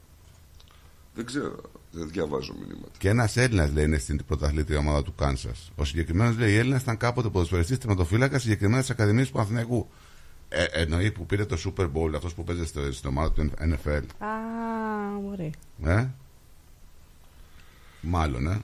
Δεν 1.13 1.25
ξέρω. 1.25 1.55
Δεν 1.91 2.09
διαβάζω 2.09 2.53
μηνύματα. 2.53 2.91
Και 2.97 3.09
ένας 3.09 3.37
Έλληνας 3.37 3.71
λέει 3.71 3.85
είναι 3.85 3.97
στην 3.97 4.25
πρωταθλήτρια 4.25 4.77
ομάδα 4.77 5.03
του 5.03 5.15
Κάνσας. 5.15 5.71
Ο 5.75 5.83
συγκεκριμένος 5.85 6.37
λέει: 6.37 6.51
Οι 6.51 6.57
Έλληνες 6.57 6.81
ήταν 6.81 6.97
κάποτε 6.97 7.29
ποδοσφαιριστής 7.29 7.77
τερματοφύλακας 7.77 8.41
συγκεκριμένα 8.41 8.79
της 8.79 8.89
Ακαδημίας 8.89 9.27
του 9.27 9.33
Παναθηναϊκού. 9.33 9.89
Ε, 10.49 10.63
εννοεί 10.63 11.11
που 11.11 11.25
πήρε 11.25 11.45
το 11.45 11.57
Super 11.65 11.83
Bowl, 11.93 12.11
αυτός 12.15 12.33
που 12.33 12.43
παίζει 12.43 12.65
στο- 12.65 12.91
στην 12.91 13.09
ομάδα 13.09 13.31
του 13.31 13.51
NFL. 13.59 14.01
Α, 14.19 14.27
μπορεί. 15.21 15.51
Ε; 15.85 16.05
Μάλλον, 18.01 18.47
ε. 18.47 18.61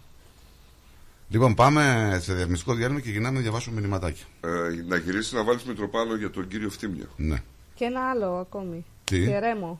Λοιπόν, 1.29 1.53
πάμε 1.53 2.17
σε 2.21 2.33
διαφημιστικό 2.33 2.73
διάλειμμα 2.73 2.99
και 2.99 3.09
γυρνάμε 3.09 3.35
να 3.35 3.41
διαβάσουμε 3.41 3.79
μηνυματάκια. 3.79 4.25
Ε, 4.41 4.49
να 4.87 4.97
γυρίσει 4.97 5.35
να 5.35 5.43
βάλεις 5.43 5.63
Μητροπάνο 5.63 6.15
για 6.15 6.29
τον 6.29 6.47
κύριο 6.47 6.69
Ευθύμιο. 6.69 7.05
Ναι. 7.15 7.41
Και 7.75 7.85
ένα 7.85 8.09
άλλο 8.09 8.25
ακόμη. 8.37 8.85
Τι; 9.03 9.25
Και 9.25 9.39
Ρέμο. 9.39 9.79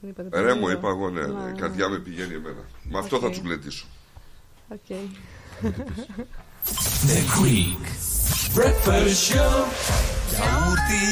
Δεν 0.00 0.10
είπατε 0.10 0.40
Ρέμο, 0.42 0.60
πολύ. 0.60 0.74
είπα 0.74 0.88
εγώ, 0.88 1.10
ναι. 1.10 1.20
Ναι, 1.26 1.42
Η 1.42 1.44
ναι. 1.44 1.52
καρδιά 1.60 1.88
με 1.88 1.98
πηγαίνει 1.98 2.34
εμένα. 2.34 2.64
Με 2.82 2.98
αυτό 2.98 3.18
θα 3.18 3.26
Οκ. 3.26 3.32
του 3.34 3.40
γλεντήσω. 3.44 3.86
Οκ. 4.68 4.96
The 6.64 7.20
Greek 7.36 7.82
Breakfast 8.54 9.30
Show. 9.30 9.66
Γιαούρτι, 10.30 11.06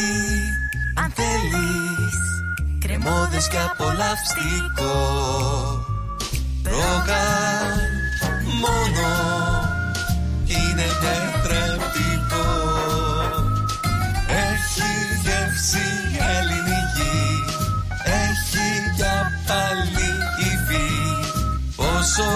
αν 0.95 1.13
θέλεις 1.15 2.15
Κρεμώδες 2.81 3.49
και 3.49 3.57
απολαυστικό. 3.71 4.95
Ρόγαν 6.65 7.79
μόνο 8.61 9.09
Είναι 10.47 10.87
τετρεπτικό. 11.03 12.49
Έχει 14.29 14.93
γεύση 15.23 15.89
ελληνική 16.37 17.45
Έχει 18.05 18.69
για 18.97 19.33
πάλι 19.47 20.09
υφή. 20.39 20.91
Πόσο 21.77 22.31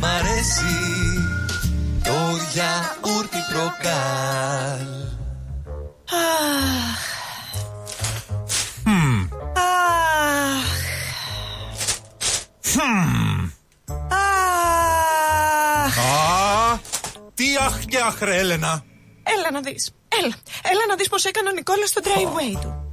μ' 0.00 0.04
αρέσει 0.04 0.99
το 2.50 2.56
γιαούρτι 2.56 3.36
προκάλ 3.52 4.88
Αχ. 6.12 7.00
Αχ. 9.54 10.70
Αχ. 15.84 15.98
Α, 15.98 16.78
τι 17.34 17.44
αχ 17.66 17.84
και 17.84 17.98
αχ, 17.98 18.20
ρε, 18.20 18.38
Έλενα. 18.38 18.84
Έλα 19.22 19.50
να 19.52 19.60
δεις. 19.60 19.90
Έλα. 20.08 20.34
Έλα 20.62 20.86
να 20.88 20.94
δεις 20.96 21.08
πως 21.08 21.24
έκανε 21.24 21.48
ο 21.48 21.52
Νικόλας 21.52 21.88
στο 21.88 22.00
driveway 22.04 22.58
του. 22.60 22.92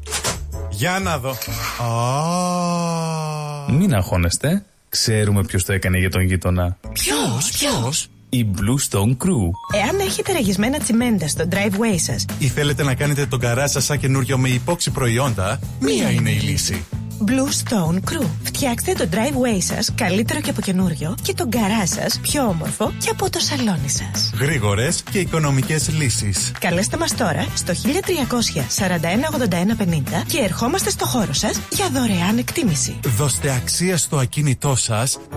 Για 0.69 0.99
να 0.99 1.17
δω. 1.17 1.35
Α, 1.83 3.71
Μην 3.71 3.93
αγχώνεστε. 3.93 4.65
Ξέρουμε 4.89 5.43
ποιος 5.43 5.63
το 5.65 5.73
έκανε 5.73 5.97
για 5.97 6.09
τον 6.09 6.21
γείτονα. 6.21 6.77
Ποιος, 6.93 7.51
ποιος; 7.51 8.09
Η 8.29 8.45
Blue 8.55 8.89
Stone 8.89 9.11
Crew. 9.11 9.49
Εάν 9.83 9.99
έχετε 9.99 10.31
ραγισμένα 10.31 10.79
τσιμέντα 10.79 11.27
στο 11.27 11.47
driveway 11.51 11.95
σας, 11.95 12.25
ή 12.39 12.47
θέλετε 12.47 12.83
να 12.83 12.95
κάνετε 12.95 13.25
τον 13.25 13.39
καρά 13.39 13.67
σας 13.67 13.85
σαν 13.85 13.99
καινούριο 13.99 14.37
με 14.37 14.49
υπόξη 14.49 14.91
προϊόντα, 14.91 15.59
μία 15.79 16.09
είναι 16.09 16.31
η 16.31 16.39
λύση. 16.39 16.85
Blue 17.25 17.71
Stone 17.71 17.95
Crew. 17.95 18.25
Φτιάξτε 18.43 18.93
το 18.93 19.07
driveway 19.11 19.57
σας 19.59 19.91
καλύτερο 19.95 20.41
και 20.41 20.49
από 20.49 20.61
καινούριο 20.61 21.15
και 21.21 21.33
τον 21.33 21.49
καρά 21.49 21.85
σας 21.87 22.19
πιο 22.21 22.43
όμορφο 22.43 22.93
και 22.97 23.09
από 23.09 23.29
το 23.29 23.39
σαλόνι 23.39 23.89
σας. 23.89 24.31
Γρήγορες 24.39 25.03
και 25.11 25.19
οικονομικές 25.19 25.89
λύσεις. 25.89 26.51
Καλέστε 26.59 26.97
μας 26.97 27.15
τώρα 27.15 27.47
στο 27.55 27.73
1300 27.73 28.67
41 28.77 29.29
81 29.31 29.75
50 29.75 30.23
και 30.27 30.37
ερχόμαστε 30.37 30.89
στο 30.89 31.05
χώρο 31.05 31.33
σας 31.33 31.59
για 31.71 31.89
δωρεάν 31.93 32.37
εκτίμηση. 32.37 32.99
Δώστε 33.17 33.51
αξία 33.51 33.97
στο 33.97 34.17
ακίνητό 34.17 34.75
σας 34.75 35.17
και 35.17 35.17
κάτε 35.19 35.36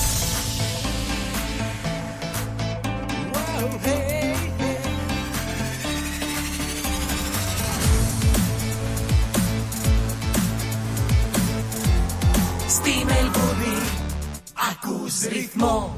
Ακούς 14.69 15.21
ρυθμό. 15.21 15.95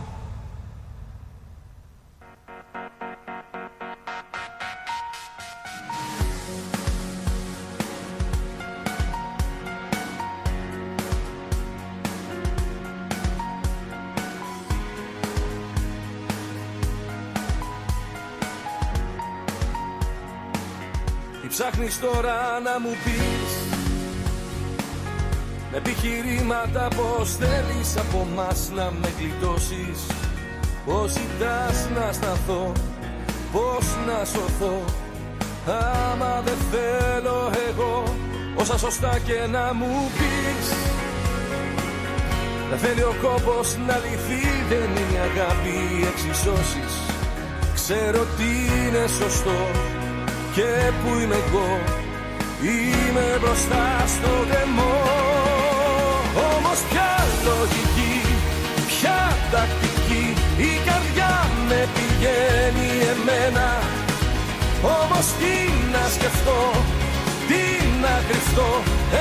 Τι 21.41 21.49
ψάχνεις 21.49 21.99
τώρα 21.99 22.60
να 22.60 22.80
μου 22.80 22.89
πεις; 22.89 23.42
Με 25.73 25.79
επιχειρήματα 25.79 26.88
πως 26.95 27.36
θέλεις 27.36 27.97
από 27.97 28.27
μας 28.36 28.71
να 28.75 28.91
με 29.01 29.09
γλιτώσεις; 29.19 29.99
Πως 30.86 31.12
ζητάς 31.12 31.89
να 31.95 32.12
σταθώ, 32.12 32.71
πως 33.51 33.86
να 34.07 34.25
σωθώ; 34.25 34.83
Άμα 36.12 36.41
δεν 36.45 36.57
θέλω 36.71 37.51
εγώ 37.69 38.03
όσα 38.55 38.77
σωστά 38.77 39.19
και 39.25 39.39
να 39.51 39.73
μου 39.73 39.93
πεις. 40.17 40.67
Δεν 42.69 42.77
θέλει 42.77 43.03
ο 43.03 43.15
κόπος 43.21 43.77
να 43.88 43.95
λυθεί 44.03 44.43
δεν 44.69 44.89
είναι 44.99 45.15
η 45.15 45.19
αγάπη 45.29 45.75
οι 45.91 46.07
εξισώσεις. 46.12 46.93
Ξέρω 47.74 48.21
τι 48.38 48.49
είναι 48.78 49.05
σωστό 49.19 49.59
και 50.55 50.69
που 50.99 51.19
είμαι 51.19 51.36
εγώ. 51.45 51.69
Είμαι 52.61 53.38
μπροστά 53.41 53.86
στο 54.07 54.32
δαιμό 54.49 55.32
Όμως 56.74 56.89
ποια 56.91 57.13
λογική, 57.49 58.15
ποια 58.89 59.19
τακτική 59.51 60.26
Η 60.69 60.71
καρδιά 60.88 61.34
με 61.67 61.80
πηγαίνει 61.95 62.89
εμένα. 63.13 63.67
Όμως 64.99 65.26
τι 65.39 65.55
να 65.93 66.03
σκεφτώ, 66.15 66.61
τι 67.47 67.63
να 68.03 68.13
κρυφτώ 68.28 68.71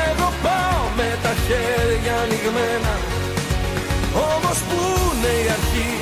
Εγώ 0.09 0.29
πάω 0.45 0.81
με 0.99 1.09
τα 1.23 1.33
χέρια 1.45 2.15
ανοιγμένα. 2.23 2.95
Που 4.69 4.83
είναι 5.15 5.33
η 5.45 5.49
αρχή 5.57 5.93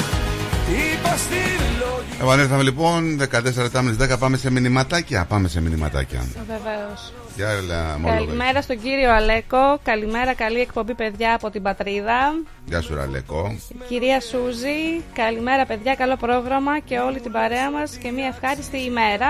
Επανέλθαμε 2.22 2.64
λοιπόν 2.64 3.20
14 3.22 3.44
λεπτά 3.56 3.82
με 3.82 3.96
τις 3.96 4.14
10 4.14 4.20
πάμε 4.20 4.38
σε 4.38 4.52
μηνυματάκια. 4.52 5.26
Πάμε 5.26 5.48
σε 5.48 5.62
μηνυματάκια. 5.62 6.26
Βεβαίως. 6.48 7.14
Γεια 7.36 7.50
έλα 7.50 7.98
μόνο 8.00 8.14
Καλημέρα 8.14 8.62
στον 8.62 8.82
κύριο 8.82 9.14
Αλέκο. 9.14 9.80
Καλημέρα, 9.84 10.34
καλή 10.34 10.60
εκπομπή, 10.60 10.94
παιδιά 10.94 11.34
από 11.34 11.50
την 11.50 11.62
πατρίδα. 11.62 12.34
Γεια 12.66 12.82
σου 12.82 12.96
Ραλεκό. 12.96 13.56
Κυρία 13.88 14.20
Σούζη, 14.22 15.02
καλημέρα, 15.14 15.66
παιδιά. 15.66 15.96
Καλό 15.96 16.16
πρόγραμμα 16.16 16.80
και 16.80 17.00
όλη 17.00 17.20
την 17.20 17.32
παρέα 17.32 17.72
μας 17.72 17.96
και 17.96 18.12
μια 18.12 18.28
ευχάριστη 18.28 18.78
ημέρα. 18.78 19.30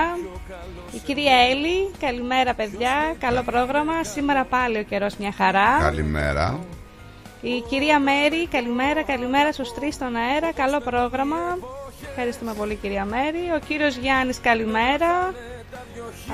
Η 0.92 0.98
κυρία 0.98 1.36
Έλλη, 1.50 1.90
καλημέρα, 2.00 2.54
παιδιά. 2.54 3.14
Καλό 3.18 3.42
πρόγραμμα. 3.42 4.04
Σήμερα 4.04 4.44
πάλι 4.44 4.78
ο 4.78 4.82
καιρός 4.82 5.16
μια 5.16 5.32
χαρά. 5.36 5.78
Καλημέρα. 5.80 6.58
Η 7.54 7.60
κυρία 7.68 7.98
Μέρη, 8.00 8.46
καλημέρα, 8.56 9.02
καλημέρα 9.02 9.52
στους 9.52 9.74
τρεις 9.74 9.94
στον 9.94 10.12
αέρα. 10.16 10.52
Καλό 10.52 10.80
πρόγραμμα. 10.80 11.40
Ευχαριστούμε 12.10 12.52
πολύ, 12.58 12.74
κυρία 12.74 13.04
Μέρη. 13.04 13.42
Ο 13.56 13.58
κύριος 13.68 13.96
Γιάννης, 13.96 14.38
καλημέρα. 14.40 15.10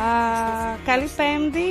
Α, 0.07 0.09
καλή 0.85 1.09
Πέμπτη. 1.19 1.71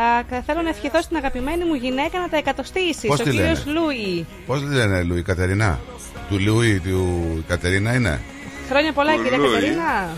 Α, 0.00 0.22
κα- 0.30 0.42
θέλω 0.46 0.62
να 0.62 0.68
ευχηθώ 0.68 1.02
στην 1.02 1.16
αγαπημένη 1.16 1.64
μου 1.64 1.74
γυναίκα 1.74 2.18
να 2.18 2.28
τα 2.28 2.36
εκατοστήσει. 2.36 3.06
Πώς 3.06 3.20
Ο 3.20 3.22
τη 3.22 3.30
κύριος 3.30 3.64
λένε; 3.66 3.78
Λούι. 3.80 4.26
Πώς 4.46 4.60
τη 4.60 4.74
λένε 4.74 5.02
Λουί 5.02 5.22
Κατερίνα; 5.22 5.80
Του 6.28 6.38
Λουί, 6.40 6.80
του 6.80 7.34
η 7.38 7.44
Κατερίνα 7.48 7.94
είναι; 7.94 8.20
Χρόνια 8.68 8.92
πολλά, 8.92 9.14
Του 9.14 9.22
κυρία 9.22 9.38
Λούι. 9.38 9.54
Κατερίνα. 9.54 10.10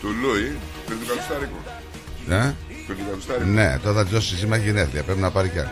Του 0.00 0.08
Λούι, 0.22 0.56
πριν 0.86 0.98
του 1.00 1.06
Καλουστάρικο. 1.08 1.58
Ναι. 2.26 2.54
Πριν 2.86 2.98
του 2.98 3.04
Καλουστάρικο. 3.08 3.46
Ναι, 3.46 3.78
τώρα 3.82 3.94
θα 3.96 4.04
τη 4.04 4.10
δώσει 4.14 4.36
σήμερα 4.36 4.62
γενέθλια. 4.62 5.02
Πρέπει 5.02 5.20
να 5.20 5.30
πάρει 5.30 5.48
κι 5.48 5.58
άλλο. 5.58 5.70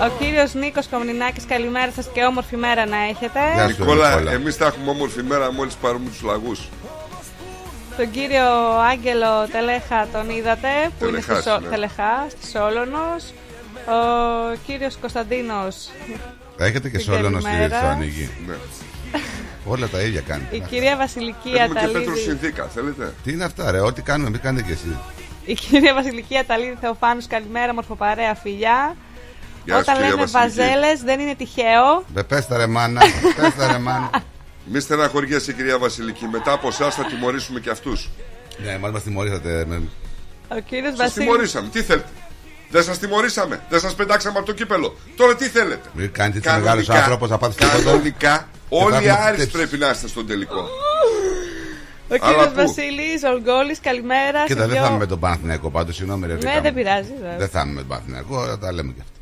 Ο 0.00 0.08
κύριος 0.18 0.54
Νίκος 0.54 0.86
Κομνηνάκης, 0.88 1.44
καλημέρα 1.46 1.90
σας 1.92 2.08
και 2.12 2.24
όμορφη 2.24 2.56
μέρα 2.56 2.86
να 2.86 2.96
έχετε. 2.96 3.40
Γεια 3.54 3.68
σου, 3.68 3.76
Νικόλα, 3.80 4.08
Νικόλα. 4.10 4.32
εμείς 4.32 4.56
θα 4.56 4.66
έχουμε 4.66 4.90
όμορφη 4.90 5.22
μέρα 5.22 5.52
μόλις 5.52 5.74
πάρουμε 5.74 6.08
τους 6.10 6.22
λαγούς. 6.22 6.68
Τον 7.96 8.10
κύριο 8.10 8.46
Άγγελο 8.90 9.48
Τελέχα 9.52 10.06
τον 10.12 10.30
είδατε 10.30 10.68
που 10.98 11.04
είναι 11.06 11.20
στη 11.20 11.26
Τελεχάς, 11.26 11.44
Σο... 11.44 11.58
ναι. 11.60 11.68
Τελεχά, 11.68 12.26
στη 12.28 12.50
Σόλωνος. 12.50 13.32
Ο 13.86 13.98
κύριος 14.66 14.96
Κωνσταντίνος, 15.00 15.88
Έχετε 16.58 16.88
και 16.88 16.96
Την 16.96 17.06
σόλωνο 17.06 17.40
στη 17.40 17.48
καλημέρα. 17.50 17.78
στο 17.78 17.86
ανοίγει. 17.86 18.30
Ναι. 18.46 18.54
Όλα 19.64 19.86
τα 19.86 20.00
ίδια 20.00 20.20
κάνει. 20.20 20.42
η 20.50 20.60
κυρία 20.60 20.96
Βασιλική 20.96 21.48
Έχουμε 21.48 21.80
και 21.80 21.86
Πέτρος 21.86 22.02
Αταλίδη. 22.02 22.20
Συνθήκα, 22.20 22.64
θέλετε; 22.74 23.14
Τι 23.24 23.32
είναι 23.32 23.44
αυτά, 23.44 23.70
ρε, 23.70 23.80
ό,τι 23.80 24.02
κάνουμε, 24.02 24.30
μην 24.30 24.40
κάνετε 24.40 24.66
κι 24.66 24.72
εσύ. 24.72 24.96
Η 25.50 25.54
κυρία 25.54 25.94
Βασιλική 25.94 26.38
Αταλίδη 26.38 26.76
Θεοφάνους, 26.80 27.26
καλημέρα, 27.26 27.74
μορφοπαρέα 27.74 28.34
φιλιά. 28.34 28.96
Γεια 29.64 29.74
σου, 29.74 29.80
Όταν 29.80 29.94
κυρία 29.94 30.10
λέμε 30.10 30.24
Βασιλική. 30.26 30.56
βαζέλες 30.56 31.00
δεν 31.02 31.20
είναι 31.20 31.34
τυχαίο. 31.34 32.04
Δε 32.14 32.22
πες 32.22 32.46
τα 32.46 32.56
ρε 32.56 32.66
μάνα, 32.66 33.00
πες 33.36 33.54
τα 33.54 33.72
ρε 33.72 33.78
μάνα. 33.78 34.10
Μη 34.72 34.80
στεναχωριέσαι, 34.80 35.52
κυρία 35.52 35.78
Βασιλική. 35.78 36.26
Μετά 36.26 36.52
από 36.52 36.68
εσάς 36.68 36.94
θα 36.94 37.04
τιμωρήσουμε 37.04 37.60
και 37.60 37.70
αυτούς. 37.70 38.10
Ναι, 38.64 38.78
μας 38.78 38.90
μας 38.92 39.02
τιμωρήσατε. 39.02 39.64
με- 39.68 39.82
Ο 40.48 40.58
κύριος 40.68 40.88
Σας 40.88 40.96
Βασίλης. 40.98 41.14
τιμωρήσαμε. 41.28 41.68
Τι 41.68 41.82
θέλετε. 41.82 42.08
Δεν 42.70 42.82
σας 42.82 42.98
τιμωρήσαμε. 42.98 43.60
Δεν 43.68 43.80
σας 43.80 43.94
πετάξαμε 43.94 44.38
από 44.38 44.46
το 44.46 44.52
κύπελο. 44.52 44.96
Τώρα 45.16 45.34
τι 45.36 45.48
θέλετε; 45.48 45.88
Μην 45.92 46.12
κάνετε 46.12 46.38
έτσι 46.38 46.50
μεγάλος 46.50 46.88
άνθρωπος 46.90 47.30
να 47.30 47.38
πάτε 47.38 47.52
στο 47.52 47.64
κήπεδο. 47.64 47.84
Κανονικά 47.90 48.48
όλοι 48.68 48.92
οι 48.94 48.96
έχουμε 48.96 49.10
Άρης 49.12 49.26
χτυπήσει. 49.40 49.50
πρέπει 49.50 49.76
να 49.78 49.90
είστε 49.90 50.08
στον 50.08 50.26
τελικό. 50.26 50.68
Ο 52.10 52.14
Αλλά 52.20 52.32
κύριος 52.32 52.48
πού; 52.48 52.54
Βασίλης 52.54 53.22
Οργόλης, 53.24 53.80
καλημέρα. 53.80 54.44
Κοίτα, 54.44 54.60
σε 54.60 54.66
δεν 54.66 54.68
δυο- 54.70 54.82
θα 54.82 54.88
είμαι 54.88 54.98
με 54.98 55.06
τον 55.06 55.18
Παναθηναϊκό 55.20 55.70
πάντως, 55.70 55.96
συγγνώμη 55.96 56.26
ρε 56.26 56.32
Ναι, 56.32 56.38
Ρίτα 56.38 56.52
δεν 56.60 56.62
μου. 56.64 56.72
πειράζει. 56.82 57.12
βέβαια. 57.20 57.36
Δεν 57.36 57.48
θα 57.48 57.60
είμαι 57.60 57.72
με 57.72 57.78
τον 57.80 57.88
Παναθηναϊκό, 57.88 58.44
θα 58.46 58.58
τα 58.58 58.72
λέμε 58.72 58.92
κι 58.92 59.00
αυτά. 59.00 59.14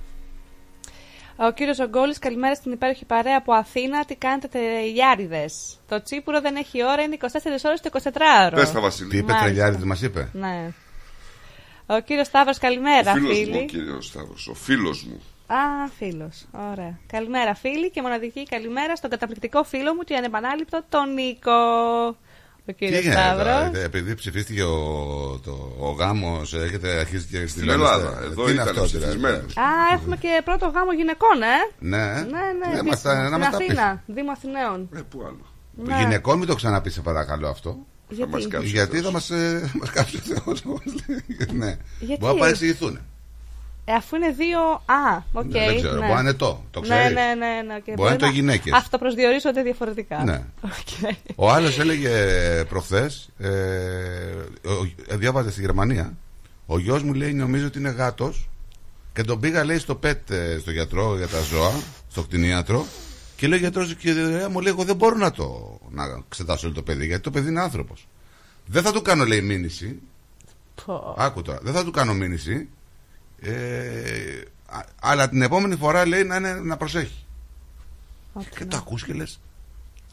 Ο 1.46 1.50
κύριος 1.52 1.78
Ογκόλη, 1.78 2.14
καλημέρα 2.18 2.54
στην 2.54 2.72
υπέροχη 2.72 3.04
παρέα 3.04 3.36
από 3.36 3.52
Αθήνα. 3.52 4.04
Τι 4.04 4.14
κάνετε, 4.16 4.48
τελειάριδε. 4.48 5.44
Το 5.88 6.02
τσίπουρο 6.02 6.40
δεν 6.40 6.56
έχει 6.56 6.84
ώρα, 6.84 7.02
είναι 7.02 7.14
24 7.14 7.64
ώρες 7.64 7.80
το 7.80 7.88
24ωρο. 7.92 8.54
Πες 8.54 8.72
τα 8.72 8.80
Βασίλη. 8.80 9.08
Τι 9.10 9.16
είπε 9.16 9.32
Μάλιστα. 9.32 9.44
Τρελιάρης 9.52 9.84
μας 9.84 10.02
είπε; 10.02 10.28
Ναι. 10.32 10.70
Ο 11.86 12.00
κύριος 12.00 12.26
Σταύρος, 12.26 12.58
καλημέρα, 12.58 13.10
Ο 13.10 13.14
φίλος 13.14 13.28
μου, 13.30 13.34
φίλοι. 13.44 13.56
ο 13.58 13.64
κύριος 13.64 14.06
Σταύρος. 14.06 14.48
Ο 14.48 14.54
φίλος 14.54 15.04
μου. 15.04 15.22
Α, 15.46 15.56
φίλος. 15.98 16.46
Ωραία. 16.70 16.98
Καλημέρα, 17.12 17.54
φίλοι. 17.54 17.90
Και 17.90 18.02
μοναδική 18.02 18.42
καλημέρα 18.42 18.96
στον 18.96 19.10
καταπληκτικό 19.10 19.64
φίλο 19.64 19.94
μου 19.94 20.00
και 20.02 20.14
ανεπανάληπτο 20.16 20.82
τον 20.88 21.14
Νίκο. 21.14 21.52
Ο 22.68 22.72
Τι 22.72 22.74
κύριο 22.74 22.96
έγινε 22.98 23.12
Σταύρος. 23.12 23.44
τώρα, 23.44 23.70
ε, 23.76 23.82
επειδή 23.84 24.14
ψηφίστηκε 24.14 24.62
ο, 24.62 24.76
το, 25.44 25.74
ο 25.78 25.90
γάμος, 25.90 26.54
έχετε 26.54 26.88
αρχίσει 26.98 27.26
και 27.26 27.36
στην 27.36 27.48
Στην 27.48 27.68
Ελλάδα. 27.70 28.20
Εδώ 28.24 28.48
ήταν 28.50 28.82
ψηφισμένος. 28.84 29.56
Α, 29.56 29.94
έχουμε 29.94 30.16
και 30.16 30.42
πρώτο 30.44 30.66
γάμο 30.74 30.92
γυναικών, 30.92 31.42
ε. 31.42 31.56
Ναι, 31.78 31.96
Ναι, 31.96 32.02
ναι. 32.04 32.66
ναι 32.68 32.80
δι- 32.80 32.88
μας 32.90 33.02
τα- 33.02 33.14
να 33.22 33.26
στην 33.28 33.38
μας 33.38 33.50
τα 33.50 33.56
πεις. 33.56 33.66
Αθήνα, 33.68 34.02
Δήμο 34.06 34.30
Αθηναίων. 34.30 34.88
Ε, 34.96 35.00
πού 35.10 35.22
άλλο; 35.26 35.46
Ναι. 35.84 35.98
Γυναικών 35.98 36.38
μην 36.38 36.46
το 36.46 36.54
ξαναπείς 36.54 36.92
σε 36.92 37.00
παρακαλώ 37.00 37.48
αυτό. 37.48 37.76
Γιατί; 38.08 38.30
μας 38.32 38.48
κάψει. 38.48 38.68
Γιατί 38.68 39.00
θα 39.00 39.10
μας, 39.10 39.30
ε, 39.30 39.70
μας 39.80 39.90
κάψει 39.90 40.16
ο 40.16 40.20
Θεός 40.20 40.62
όπως 40.66 40.82
λέει. 41.08 41.48
Ναι. 41.58 41.76
Γιατί; 41.98 42.20
Μπορεί 42.20 42.34
να 42.34 42.38
παρεξηγηθούν. 42.40 42.98
Ε, 43.90 43.94
αφού 43.94 44.16
είναι 44.16 44.30
δύο. 44.30 44.60
Α, 44.70 45.22
οκ. 45.32 45.44
Ναι, 45.44 45.64
δεν 45.66 45.76
ξέρω, 45.76 45.92
ναι. 45.94 46.00
μπορεί 46.00 46.12
να 46.12 46.20
είναι 46.20 46.32
το, 46.34 46.64
το 46.70 46.80
Ναι, 46.80 46.86
ξέρεις. 46.88 47.14
ναι, 47.14 47.34
ναι. 47.34 47.62
ναι. 47.72 47.80
και 47.80 47.92
Μπορεί 47.92 48.08
να 48.08 48.14
είναι 48.14 48.22
το 48.24 48.26
γυναίκες. 48.28 48.72
Αυτοπροσδιορίζονται 48.72 49.62
διαφορετικά. 49.62 50.24
Ναι. 50.24 50.42
Οκ. 50.60 51.14
Ο 51.36 51.50
άλλος 51.50 51.78
έλεγε 51.78 52.10
προχθές, 52.68 53.28
ε, 53.38 53.48
ο- 54.68 54.92
ε, 55.08 55.16
διάβαζε 55.16 55.50
στη 55.50 55.60
Γερμανία, 55.60 56.16
ο 56.66 56.78
γιος 56.78 57.02
μου 57.02 57.14
λέει 57.14 57.32
νομίζω 57.32 57.66
ότι 57.66 57.78
είναι 57.78 57.88
γάτος 57.90 58.48
και 59.12 59.22
τον 59.22 59.40
πήγα 59.40 59.64
λέει 59.64 59.78
στο 59.78 59.94
pet 59.94 60.30
ε, 60.30 60.58
στο 60.60 60.70
γιατρό 60.70 61.16
για 61.16 61.28
τα 61.28 61.40
ζώα, 61.40 61.72
στο 62.10 62.22
κτηνίατρο 62.22 62.86
και 63.36 63.46
λέει 63.48 63.58
ο 63.58 63.60
γιατρός 63.60 63.94
και 63.94 64.12
μου 64.50 64.60
λέει 64.60 64.72
εγώ 64.72 64.84
δεν 64.84 64.96
μπορώ 64.96 65.16
να 65.16 65.30
το 65.30 65.78
να 65.90 66.02
εξετάσω 66.26 66.66
όλο 66.66 66.74
το 66.74 66.82
παιδί 66.82 67.06
γιατί 67.06 67.22
το 67.22 67.30
παιδί 67.30 67.48
είναι 67.48 67.60
άνθρωπος. 67.60 68.06
Δεν 68.66 68.82
θα 68.82 68.92
του 68.92 69.02
κάνω 69.02 69.24
λέει 69.24 69.40
μήνυση, 69.40 69.98
Πω. 70.86 71.14
άκου 71.18 71.42
τώρα, 71.42 71.58
δεν 71.62 71.72
θα 71.72 71.84
του 71.84 71.90
κάνω 71.90 72.14
μήνυση 72.14 72.68
ε, 73.40 73.50
α- 74.66 74.84
αλλά 75.00 75.28
την 75.28 75.42
επόμενη 75.42 75.76
φορά 75.76 76.06
λέει 76.06 76.24
να, 76.24 76.36
είναι, 76.36 76.52
να 76.54 76.76
προσέχει. 76.76 77.24
Ό,τι 78.32 78.46
Και 78.50 78.64
να. 78.64 78.70
το 78.70 78.76
ακούς 78.76 79.04
και 79.04 79.12
λες 79.12 79.40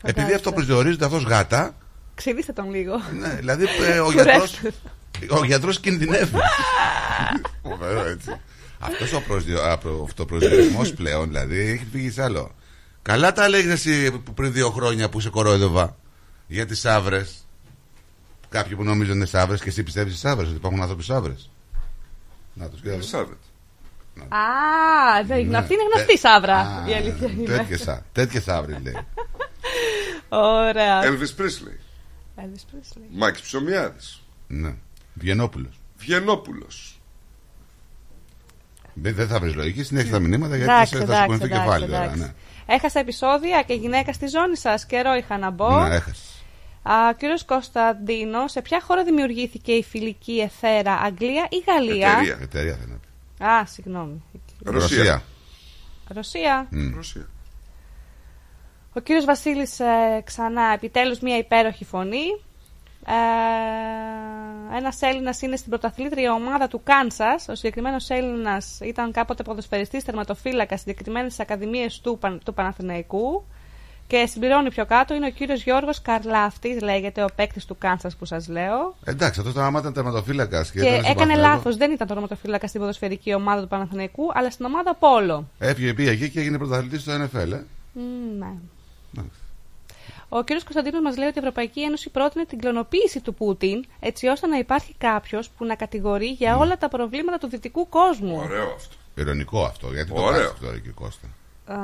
Φαντάζεσαι. 0.02 0.22
επειδή 0.22 0.34
αυτό 0.34 0.52
προσδιορίζεται 0.52 1.06
αυτός 1.06 1.24
γάτα 1.24 1.76
Ξυρίστε 2.16 2.52
τον 2.54 2.70
λίγο. 2.72 2.94
ναι, 3.20 3.36
δηλαδή 3.36 3.66
ε, 3.88 4.00
ο 4.00 4.04
Κουρεύτε. 4.06 4.32
γιατρός, 4.32 4.60
ο 5.42 5.46
γιατρός 5.46 5.80
κινδυνεύει. 5.80 6.38
Φοβερό 7.64 8.06
έτσι. 8.06 8.40
Αυτός 8.80 9.14
ο 9.14 9.22
προσδιο, 9.22 9.62
α, 9.62 9.78
προ- 9.78 10.04
αυτοπροσδιορισμός 10.04 10.94
πλέον 10.94 11.28
δηλαδή 11.28 11.58
έχει 11.60 11.86
φύγει 11.92 12.10
σ' 12.12 12.20
άλλο. 12.20 12.56
Καλά 13.02 13.32
τα 13.32 13.50
λέγεις 13.50 13.72
εσύ 13.72 14.12
που 14.12 14.34
πριν 14.34 14.54
δύο 14.54 14.70
χρόνια 14.70 15.10
που 15.10 15.20
σε 15.20 15.30
κορόιδευα 15.30 15.96
για 16.48 16.66
τις 16.66 16.80
σαύρες. 16.80 17.46
Κάποιοι 18.50 18.76
που 18.76 18.84
νομίζουν 18.84 19.16
είναι 19.16 19.26
σαύρες 19.26 19.62
και 19.62 19.70
εσύ 19.70 19.84
πιστεύεις 19.84 20.12
στις 20.18 20.30
σαύρες, 20.30 20.48
ότι 20.48 20.56
υπάρχουν 20.58 20.82
άνθρωποι 20.82 21.04
σαύρες. 21.04 21.50
Να 22.58 22.70
τους 22.70 22.82
κοιτάξω. 22.82 23.08
Σάββατ. 23.10 23.38
Α, 24.30 24.38
δεν- 25.26 25.46
Ναι. 25.48 25.58
αυτή 25.58 25.74
είναι 25.74 25.84
γνωστή 25.94 26.18
σαύρα. 26.18 26.58
Α, 26.58 26.90
Η 26.90 26.94
αλήθεια 26.94 27.28
είναι. 27.30 27.46
τέτοιες 27.58 27.82
σα- 27.82 28.02
Τέτοιες 28.12 28.44
σαύρες 28.44 28.78
λέει. 28.84 28.98
Ωραία. 30.30 31.02
Elvis 31.04 31.42
Presley. 31.42 31.78
Elvis 32.42 32.76
Presley. 32.76 33.02
Μάκης 33.12 33.42
Ψωμιάδης. 33.42 34.22
Ναι. 34.48 34.74
Βιενόπουλος. 35.14 35.80
Βιενόπουλος. 35.98 37.00
Δεν 38.94 39.16
δεν 39.16 39.28
θα 39.28 39.40
βρεις 39.40 39.56
λογική, 39.56 39.84
συνέχισε 39.84 40.12
τα 40.12 40.20
μηνύματα 40.20 40.56
γιατί 40.56 40.72
Εντάξει, 40.72 40.96
θα, 40.98 41.06
θα 41.06 41.14
εντάξει, 41.14 41.22
σηκωθεί 41.24 41.40
το 41.40 41.46
εντάξει, 41.46 41.64
κεφάλι 41.66 41.86
τώρα. 41.92 42.04
εντάξει. 42.04 42.20
Ναι. 42.22 42.34
Έχασα 42.76 43.00
επεισόδια 43.00 43.62
και 43.62 43.74
γυναίκα 43.74 44.14
στη 44.14 44.28
ζώνη 44.28 44.58
σας. 44.58 44.86
Καιρό 44.86 45.14
είχα 45.14 45.38
να 45.38 45.50
μπω. 45.50 45.84
Ναι, 45.88 45.96
έχασες. 45.96 46.35
Α, 46.90 47.14
κύριος 47.18 47.46
Κωνσταντίνο, 47.46 48.48
σε 48.48 48.62
ποια 48.62 48.82
χώρα 48.82 49.04
δημιουργήθηκε 49.04 49.72
η 49.72 49.84
φιλική 49.84 50.40
εθέρα, 50.42 50.94
Αγγλία 50.94 51.48
ή 51.50 51.64
Γαλλία; 51.68 52.10
Εταιρεία. 52.10 52.38
Εταιρεία 52.42 52.76
δεν 52.78 52.88
είναι. 52.88 53.52
Α, 53.52 53.66
συγγνώμη. 53.66 54.24
Ρωσία. 54.64 55.24
Ρωσία. 56.08 56.68
Μμ. 56.72 56.96
Ρωσία. 56.96 57.28
Ο 58.94 59.00
κύριος 59.00 59.26
Βασίλης 59.26 59.80
ε, 59.80 60.22
ξανά, 60.26 60.62
επιτέλους 60.74 61.20
μια 61.20 61.38
υπέροχη 61.38 61.86
φωνή. 61.86 62.26
Ε, 63.08 64.78
ένας 64.78 65.02
Έλληνας 65.02 65.42
είναι 65.42 65.56
στην 65.56 65.70
πρωταθλήτρια 65.70 66.34
ομάδα 66.34 66.68
του 66.68 66.82
Κάνσας. 66.84 67.48
Ο 67.50 67.56
συγκεκριμένος 67.56 68.10
Έλληνας 68.10 68.80
ήταν 68.82 69.12
κάποτε 69.12 69.44
ποδοσφαιριστής 69.44 70.04
τερματοφύλακα 70.04 70.78
στις 70.78 70.80
συγκεκριμένες 70.82 71.40
ακαδημίες 71.40 72.00
του, 72.00 72.18
Παν- 72.20 72.44
του 72.46 72.54
Παναθηναϊκού. 72.54 73.46
Και 74.08 74.26
συμπληρώνει 74.26 74.70
πιο 74.70 74.86
κάτω 74.86 75.14
είναι 75.14 75.26
ο 75.26 75.30
κύριος 75.30 75.64
Γιώργος 75.64 76.02
Καρλάφτης, 76.02 76.82
λέγεται 76.82 77.24
ο 77.24 77.28
παίκτης 77.36 77.66
του 77.66 77.78
Κάνσας 77.78 78.16
που 78.16 78.26
σας 78.26 78.48
λέω. 78.48 78.96
Εντάξει, 79.04 79.42
αυτό 79.46 79.60
άμα 79.60 79.80
ήταν 79.80 79.94
τερματοφύλακας 79.94 80.72
και, 80.72 80.80
Και, 80.80 80.86
ήταν 80.86 81.00
στον 81.00 81.12
έκανε 81.12 81.26
Παναθηναϊκό, 81.26 81.56
λάθος, 81.56 81.78
δεν 81.78 81.92
ήταν 81.92 82.08
το 82.08 82.14
τερματοφύλακα 82.14 82.68
στην 82.68 82.80
ποδοσφαιρική 82.80 83.34
ομάδα 83.34 83.62
του 83.62 83.68
Παναθηναϊκού, 83.68 84.32
αλλά 84.34 84.52
στην 84.52 84.66
ομάδα 84.66 84.96
Πόλο. 84.96 85.48
Έφυγε, 85.60 85.94
πήγε 85.94 86.10
εκεί 86.10 86.30
και 86.30 86.40
έγινε 86.40 86.58
πρωταθλητής 86.58 87.02
στο 87.02 87.12
NFL. 87.14 87.52
Ε. 87.52 87.64
Μμ, 87.94 88.38
ναι. 88.38 88.54
Εντάξει. 89.14 89.40
Ο 90.30 90.44
κ. 90.44 90.48
Κωνσταντίνος 90.48 91.02
μας 91.02 91.18
λέει 91.18 91.28
ότι 91.28 91.38
η 91.38 91.42
Ευρωπαϊκή 91.42 91.82
Ένωση 91.82 92.10
πρότεινε 92.10 92.46
την 92.46 92.60
κλωνοποίηση 92.60 93.22
του 93.22 93.34
Πούτιν, 93.34 93.86
έτσι 94.00 94.28
ώστε 94.28 94.48
να 94.48 94.58
υπάρχει 94.58 94.96
κάποιος 94.98 95.50
που 95.50 95.66
να 95.66 95.76
κατηγορεί 95.76 96.28
για 96.28 96.58
όλα 96.58 96.78
τα 96.78 96.90
προβλήματα 96.90 97.38
του 97.38 97.48
δυτικού 97.48 97.90
κόσμου. 97.90 98.36
Ωραίο 98.44 98.74
αυτό. 98.76 98.96
Ειρωνικό 99.16 99.64
αυτό, 99.64 99.94
γιατί 99.94 100.10
το 100.12 100.22
Ωραίο. 100.22 100.32
κάνει 100.32 100.44
αυτό 100.44 100.66
τώρα 100.66 100.80
και 100.80 100.90
Κώστα. 100.90 101.28
Α, 101.66 101.78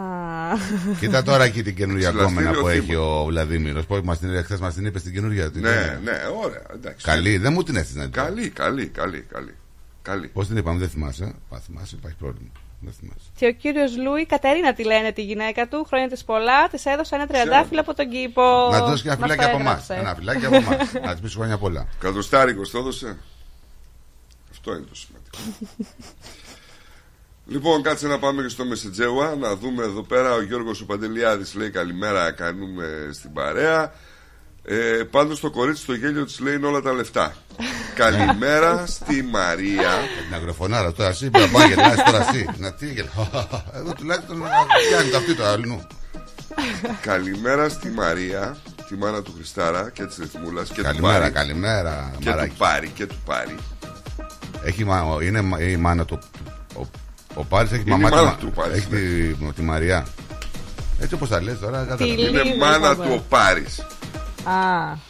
Κοίτα 0.99 1.23
τώρα 1.23 1.43
εκεί 1.43 1.63
την 1.63 1.75
καινούργια 1.75 2.09
Συλλαστήριο 2.09 2.43
κόμενα 2.43 2.61
που 2.61 2.67
θύμα. 2.67 2.83
έχει 2.83 2.95
ο 2.95 3.23
Βλαδίμηρος. 3.27 3.85
Πώς 3.85 4.01
μας 4.01 4.19
την 4.19 4.43
χθες 4.43 4.59
μας 4.59 4.73
την 4.73 4.85
είπε 4.85 4.99
στην 4.99 5.13
καινούργια. 5.13 5.51
την 5.51 5.61
Ναι, 5.61 5.69
καινούργια. 5.69 5.99
ναι, 6.03 6.19
ωραία. 6.43 6.61
Εντάξει. 6.73 7.05
Καλή, 7.05 7.37
δεν 7.37 7.53
μου 7.53 7.63
την 7.63 7.75
έστειλε 7.75 7.99
να 8.03 8.09
την 8.09 8.21
πω. 8.21 8.27
Καλή, 8.27 8.49
καλή, 8.49 8.87
καλή, 8.87 9.21
καλή. 9.31 9.55
καλή. 10.01 10.27
Πώς 10.27 10.47
την 10.47 10.57
είπαμε, 10.57 10.79
δεν 10.79 10.89
θυμάσαι. 10.89 11.33
Πα, 11.49 11.59
θυμάσαι, 11.59 11.95
υπάρχει 11.95 12.17
πρόβλημα. 12.17 12.49
Δεν 12.79 12.93
θυμάσαι. 12.99 13.19
και 13.35 13.45
ο 13.45 13.51
κύριος 13.51 13.97
Λούι, 13.97 14.25
Κατερίνα 14.25 14.73
τη 14.73 14.83
λένε 14.83 15.11
τη 15.11 15.21
γυναίκα 15.23 15.67
του, 15.67 15.83
χρόνια 15.87 16.09
της 16.09 16.23
πολλά, 16.23 16.67
της 16.69 16.85
έδωσε 16.85 17.15
ένα 17.15 17.27
τριαντάφυλλο 17.27 17.81
από 17.81 17.93
τον 17.93 18.09
κήπο. 18.09 18.69
Να 18.71 18.83
τη 18.83 18.89
δώσει 18.89 19.03
και 19.03 19.09
ένα 19.09 19.17
Μας 19.19 19.29
φυλάκι 19.29 19.49
από 19.49 19.59
εμάς. 19.59 19.89
έγραψε. 19.89 19.93
Ένα 19.93 20.15
φυλάκι 20.15 20.45
από 20.45 20.55
εμάς. 20.55 20.93
Να 21.05 21.11
της 21.11 21.21
πεις 21.21 21.33
χρόνια 21.33 21.57
πολλά. 21.57 21.87
Κατοστάρικο 21.99 22.61
το 22.71 22.77
έδωσε. 22.77 23.17
Αυτό 24.51 24.73
είναι 24.73 24.85
το 24.89 24.95
σημαντικό. 24.95 25.37
λοιπόν, 27.45 27.81
κάτσε 27.81 28.07
να 28.07 28.19
πάμε 28.19 28.41
και 28.41 28.47
στο 28.49 28.65
Μεσετζέουα 28.65 29.35
να 29.35 29.55
δούμε 29.55 29.83
εδώ 29.83 30.01
πέρα. 30.03 30.33
Ο 30.33 30.41
Γιώργος 30.41 30.81
ο 30.81 30.85
Παντελιάδης 30.85 31.53
λέει 31.55 31.69
καλημέρα, 31.69 32.31
κάνουμε 32.31 33.09
στην 33.13 33.33
παρέα. 33.33 33.93
Ε, 34.63 35.03
πάντως 35.11 35.39
το 35.39 35.49
κορίτσι 35.51 35.81
στο 35.81 35.93
γέλιο 35.93 36.25
της 36.25 36.39
λέει 36.39 36.55
είναι 36.55 36.65
όλα 36.67 36.81
τα 36.81 36.93
λεφτά. 36.93 37.33
καλημέρα 37.95 38.85
στη 38.85 39.23
Μαρία. 39.23 39.89
Ε, 39.91 40.23
Την 40.25 40.35
αγροφωνάρα 40.35 40.91
τώρα 40.93 41.09
εσύ, 41.09 41.29
πρέπει 41.29 41.51
να 41.51 41.59
πάει 41.59 41.67
γελάς 41.67 42.03
τώρα 42.03 42.29
εσύ. 42.29 42.49
Να 42.57 42.73
τι 42.73 42.87
γελά. 42.91 43.09
Εδώ 43.75 43.93
τουλάχιστον 43.93 44.37
να 44.37 44.47
πιάνει 44.89 45.09
το 45.09 45.17
αυτή 45.17 45.35
το 45.35 45.45
αλλού. 45.45 45.81
καλημέρα 47.01 47.69
στη 47.69 47.89
Μαρία, 47.89 48.57
τη 48.87 48.95
μάνα 48.95 49.21
του 49.21 49.33
Χριστάρα 49.35 49.89
και 49.93 50.05
της 50.05 50.17
Ρυθμούλας 50.17 50.67
και 50.67 50.73
του 50.75 50.81
Καλημέρα, 50.83 51.19
Πάρη. 51.19 51.31
καλημέρα. 51.31 52.11
Και 52.19 52.29
Μαράκι. 52.29 52.49
του 52.49 52.55
Πάρη 52.57 52.87
και 52.89 53.05
του 53.05 53.17
Πάρη. 53.25 53.55
Έχει, 54.63 54.83
μα- 54.85 55.17
είναι 55.21 55.41
μα- 55.41 55.59
η 55.61 55.75
μάνα 55.77 56.05
του. 56.05 56.19
Ο, 57.35 57.39
ο 57.39 57.43
Πάρης 57.43 57.71
έχει 57.71 57.81
Είναι 57.81 57.91
μαμά 57.91 58.07
η 58.07 58.11
μάνα 58.11 58.35
τη- 58.35 58.45
του 58.45 58.51
Πάρης, 58.51 58.77
Έχει 58.77 58.85
τη, 58.87 59.51
τη 59.53 59.61
Μαριά. 59.61 60.05
Έτσι 60.99 61.13
όπως 61.13 61.29
τα 61.29 61.41
λες 61.41 61.59
τώρα, 61.59 61.77
κατάλαβα. 61.77 62.03
Τι 62.03 62.09
Είναι 62.09 62.41
Λίδη, 62.43 62.57
μάνα 62.57 62.91
είπαμε. 62.91 63.05
του 63.09 63.13
ο 63.17 63.23
Πάρης. 63.29 63.79
Α, 64.43 65.09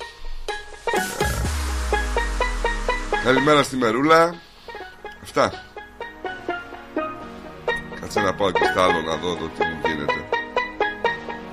Καλημέρα 3.24 3.64
στη 3.64 3.76
Μερούλα. 3.76 4.34
Αυτά. 5.24 5.52
Κάτσε 8.02 8.20
να 8.20 8.34
πάω 8.34 8.52
και 8.52 8.66
στα 8.72 8.84
άλλο 8.84 9.02
να 9.02 9.16
δω 9.16 9.28
εδώ 9.28 9.46
τι 9.58 9.64
μου 9.64 9.80
γίνεται. 9.86 10.14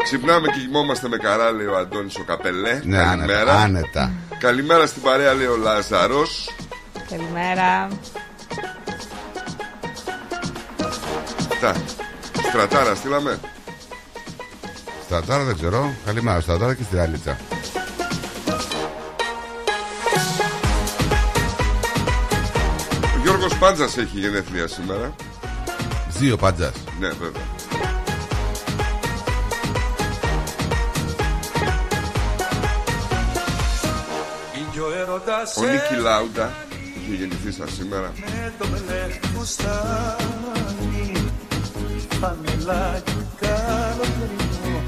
Ξυπνάμε 0.02 0.46
και 0.48 0.60
κοιμόμαστε 0.60 1.08
με 1.08 1.16
καρά, 1.16 1.50
λέει 1.52 1.66
ο 1.66 1.76
Αντώνης 1.78 2.16
ο 2.16 2.24
Καπελέ. 2.24 2.80
Ναι, 2.84 2.96
Καλημέρα. 2.96 3.40
άνετα, 3.40 3.60
άνετα. 3.62 4.12
Καλημέρα 4.38 4.86
στην 4.86 5.02
παρέα, 5.02 5.34
λέει 5.34 5.46
ο 5.46 5.56
Λάζαρος. 5.56 6.50
καλημέρα. 7.10 7.88
Αυτά. 11.60 11.82
Στρατάρα, 12.48 12.94
στείλαμε. 12.94 13.38
Στρατάρα 15.04 15.44
δεν 15.44 15.54
ξέρω. 15.54 15.94
Καλημέρα, 16.04 16.40
Στρατάρα 16.40 16.74
και 16.74 16.82
στη 16.82 16.96
Ραλίτσα. 16.96 17.38
Ο 23.16 23.20
Γιώργος 23.22 23.58
Πάντζας 23.58 23.96
έχει 23.96 24.18
γενέθλια 24.18 24.68
σήμερα. 24.68 25.14
Δύο 26.08 26.36
πάντζας. 26.36 26.72
Ναι, 27.00 27.08
βέβαια. 27.08 27.42
Κι 34.72 34.78
ο 34.78 34.92
έρωτας 35.00 35.56
Ο 35.56 35.60
Νίκη 35.60 36.02
Λάουντα 36.02 36.52
είχε 37.02 37.14
γεννηθεί 37.14 37.52
σαν 37.52 37.68
σήμερα. 37.68 38.12
με 38.16 38.52
το 38.58 38.64
μπλε 42.18 42.18
φουστάνι 42.18 42.20
Φανελάκι 42.20 43.26
καλοκαιρινό 43.40 44.82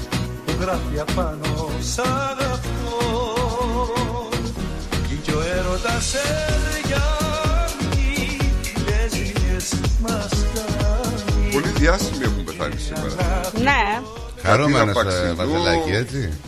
Το 0.45 0.51
γράφει 0.59 0.99
απάνω 0.99 1.69
σ' 1.81 1.99
αγαπώ 1.99 2.69
Κι 5.23 5.31
ο 5.31 5.41
έρωτας 5.41 6.13
έργιανει 6.13 6.77
Λέσβιες 8.85 9.73
μας 9.99 10.45
κάνει 10.53 11.51
Πολύ 11.51 11.67
διάσημοι 11.67 12.23
έχουν 12.23 12.43
πεθάνει 12.43 12.77
σήμερα. 12.77 13.41
Ναι, 13.61 14.01
Χαρούμενος 14.41 14.95
Κατίνα 14.95 15.13
ε, 15.13 15.33
Παξινού. 15.33 15.35
Βαζελάκη, 15.35 15.91
έτσι. 15.91 16.39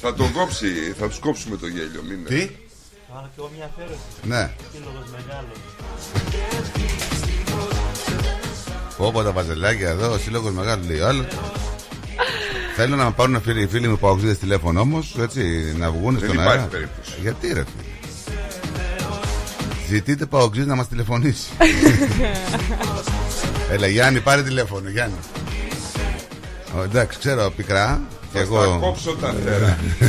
Θα 0.00 0.14
τον 0.14 0.32
κόψει, 0.32 0.94
θα 0.98 1.08
τους 1.08 1.18
κόψουμε 1.18 1.56
το 1.56 1.66
γέλιο. 1.66 2.02
Μην 2.02 2.18
είναι. 2.18 2.28
Τι; 2.28 2.50
Ναι. 4.22 4.50
Πω 4.82 4.90
πω 8.96 9.22
τα 9.22 9.32
βαζελάκια 9.32 9.88
εδώ, 9.88 10.12
ο 10.12 10.18
σύλλογος 10.18 10.52
μεγάλος 10.52 10.86
λέει 10.88 11.00
ο 11.00 11.06
άλλος. 11.08 11.26
Θέλω 12.76 12.96
να 12.96 13.04
με 13.04 13.10
πάρουν 13.16 13.40
φίλοι, 13.42 13.62
οι 13.62 13.66
φίλοι 13.66 13.88
μου 13.88 13.98
που 13.98 14.08
ακούγεται 14.08 14.34
τηλέφωνο 14.34 14.80
όμως, 14.80 15.16
έτσι, 15.20 15.74
να 15.78 15.90
βγουν 15.90 16.18
Δεν 16.18 16.28
στον 16.28 16.34
υπάρχει 16.34 16.50
αέρα. 16.58 16.68
περίπτωση. 16.70 17.12
Γιατί 17.22 17.46
ρε 17.46 17.52
φίλε. 17.52 17.64
Ζητείτε 19.88 20.26
Παοξής 20.26 20.66
να 20.66 20.74
μας 20.74 20.88
τηλεφωνήσει. 20.88 21.46
Έλα 23.72 23.86
Γιάννη 23.86 24.20
πάρε 24.20 24.42
τηλέφωνο 24.42 24.88
Γιάννη. 24.88 25.14
Ο, 26.78 26.82
εντάξει 26.82 27.18
ξέρω 27.18 27.50
πικρά 27.56 28.00
και 28.32 28.38
Θα 28.38 28.44
στα 28.44 28.62
εγώ 28.62 28.78
κόψω 28.80 29.14
τα 29.14 29.34
φτερά. 29.40 29.78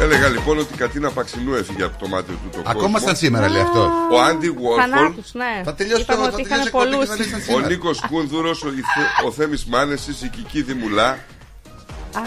Έλεγα 0.00 0.28
λοιπόν 0.28 0.58
ότι 0.58 0.72
η 0.74 0.76
Κατίνα 0.76 1.10
Παξινού 1.10 1.54
έφυγε 1.54 1.82
από 1.84 1.98
το 1.98 2.08
μάτι 2.08 2.32
του 2.32 2.48
το 2.52 2.58
Ακόμα 2.64 2.82
κόσμο. 2.92 2.98
σαν 3.06 3.16
σήμερα 3.16 3.48
λέει 3.48 3.62
αυτό. 3.62 3.90
Ο 4.12 4.20
Άντι 4.22 4.50
Βόρχολ, 4.50 4.80
θανάτους, 4.90 5.32
ναι. 5.34 5.62
Θα 5.64 5.74
τελειώσει 5.74 6.02
Είπαμε 6.02 6.18
το- 6.24 6.28
θα 6.30 6.34
ότι 6.34 6.42
τελειώσει 6.42 6.50
είχαν 6.52 6.60
η 6.60 6.66
εκπομπή 6.66 6.84
και 6.88 6.90
πολλούς. 6.94 7.08
θα 7.08 7.16
λέει 7.16 7.28
σαν 7.28 7.38
ο 7.40 7.42
σήμερα. 7.42 7.66
Νίκος 7.68 8.00
Κούνδουρος, 8.10 8.62
ο, 8.62 8.68
Ιθε- 8.68 9.24
ο 9.26 9.30
Θέμης 9.32 9.64
Μάνεσης, 9.64 10.22
η 10.22 10.28
Κική 10.28 10.62
Δημουλά. 10.62 11.08
Α, 11.08 12.20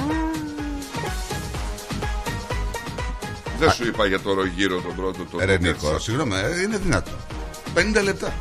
Δεν 3.60 3.72
σου 3.72 3.86
είπα 3.88 4.06
για 4.06 4.20
το 4.20 4.34
ρογύρο 4.34 4.76
τον 4.82 4.96
πρώτο 4.96 5.24
τον 5.32 5.40
Ρε 5.46 5.58
τον 5.58 5.62
Νίκος, 5.66 5.82
Κέρτσα. 5.82 6.00
συγγνώμη, 6.00 6.34
ε, 6.36 6.62
είναι 6.62 6.78
δυνατό. 6.78 7.12
50 7.74 8.02
λεπτά. 8.04 8.34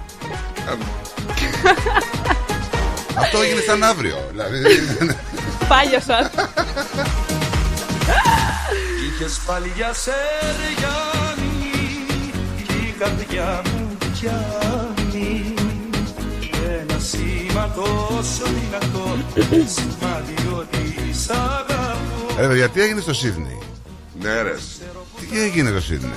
Αυτό 3.14 3.40
έγινε 3.42 3.60
σαν 3.60 3.82
αύριο. 3.82 4.16
Δηλαδή, 4.30 4.62
πάλιωσα. 5.68 6.30
Είχες 9.22 9.40
παλιά 9.46 9.92
σεριάνι 9.92 11.70
Κι 12.66 12.72
η 12.72 12.94
καρδιά 12.98 13.62
μου 13.64 13.96
πιάνει 14.12 15.54
Ένα 16.80 16.98
σήμα 16.98 17.72
τόσο 17.74 18.44
δυνατό 18.44 19.16
Σημάδι 19.48 20.34
ότι 20.58 21.12
σ' 21.14 21.30
αγαπώ 21.30 22.40
Ρε 22.40 22.46
παιδιά, 22.48 22.68
τι 22.68 22.80
έγινε 22.80 23.00
στο 23.00 23.14
Σίδνεϊ; 23.14 23.58
Ναι 24.20 24.42
ρε. 24.42 24.54
Τι 25.30 25.40
έγινε 25.42 25.70
στο 25.70 25.80
Σίδνεϊ; 25.80 26.10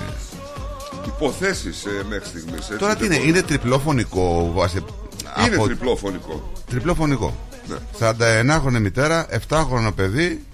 Υποθέσεις 1.05 1.85
ε, 1.85 2.03
μέχρι 2.09 2.27
στιγμής. 2.27 2.57
έτσι, 2.59 2.77
Τώρα 2.77 2.95
τι 2.95 3.05
είναι, 3.05 3.17
δεν 3.17 3.27
είναι 3.27 3.41
τριπλόφωνικό. 3.41 4.51
βάσε- 4.53 4.79
μπορώ- 4.81 5.45
Είναι 5.47 5.55
από- 5.55 5.65
τριπλόφωνικό. 5.65 6.51
τριπλόφωνικό. 6.69 7.35
Ναι. 7.67 7.75
49χρονη 7.99 8.79
μητέρα, 8.79 9.27
7χρονο 9.49 9.91
παιδί. 9.95 10.45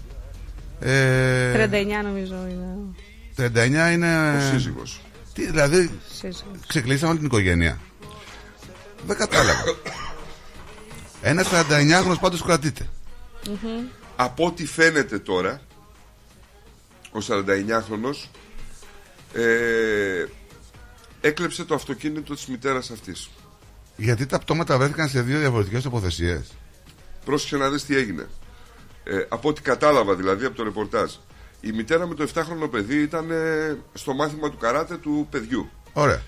Ε, 0.83 1.67
39 1.67 2.03
νομίζω 2.03 2.35
είναι. 2.49 2.75
39 3.37 3.91
είναι. 3.93 4.37
Ο 4.37 4.51
σύζυγος. 4.51 5.01
Τι, 5.33 5.45
δηλαδή, 5.45 5.99
σύζυγος. 6.11 6.43
ξεκλείσαμε 6.67 7.09
όλη 7.09 7.17
την 7.17 7.27
οικογένεια. 7.27 7.79
Δεν 9.07 9.17
κατάλαβα. 9.17 9.63
Ένα 11.21 11.43
49χρονο 11.43 12.15
πάντως 12.19 12.43
κρατείται. 12.43 12.87
Από 14.15 14.45
ό,τι 14.45 14.65
φαίνεται 14.65 15.19
τώρα, 15.19 15.61
ο 17.11 17.19
49χρονος 17.27 18.29
ε, 19.33 20.25
έκλεψε 21.21 21.63
το 21.65 21.75
αυτοκίνητο 21.75 22.33
της 22.33 22.45
μητέρας 22.45 22.91
αυτής. 22.91 23.29
Γιατί 23.95 24.25
τα 24.25 24.39
πτώματα 24.39 24.77
βρέθηκαν 24.77 25.09
σε 25.09 25.21
δύο 25.21 25.39
διαφορετικές 25.39 25.83
τοποθεσίες. 25.83 26.51
Πρόσεχε 27.25 27.57
να 27.57 27.69
δεις 27.69 27.85
τι 27.85 27.95
έγινε. 27.95 28.27
Ε, 29.03 29.25
από 29.29 29.49
ό,τι 29.49 29.61
κατάλαβα 29.61 30.15
δηλαδή 30.15 30.45
από 30.45 30.55
το 30.55 30.63
ρεπορτάζ. 30.63 31.13
Η 31.61 31.71
μητέρα 31.71 32.07
με 32.07 32.15
το 32.15 32.27
7χρονο 32.33 32.71
παιδί 32.71 33.01
ήταν 33.01 33.31
ε, 33.31 33.77
στο 33.93 34.13
μάθημα 34.13 34.49
του 34.49 34.57
καράτε 34.57 34.97
του 34.97 35.27
παιδιού. 35.29 35.69
Ωραία. 35.93 36.21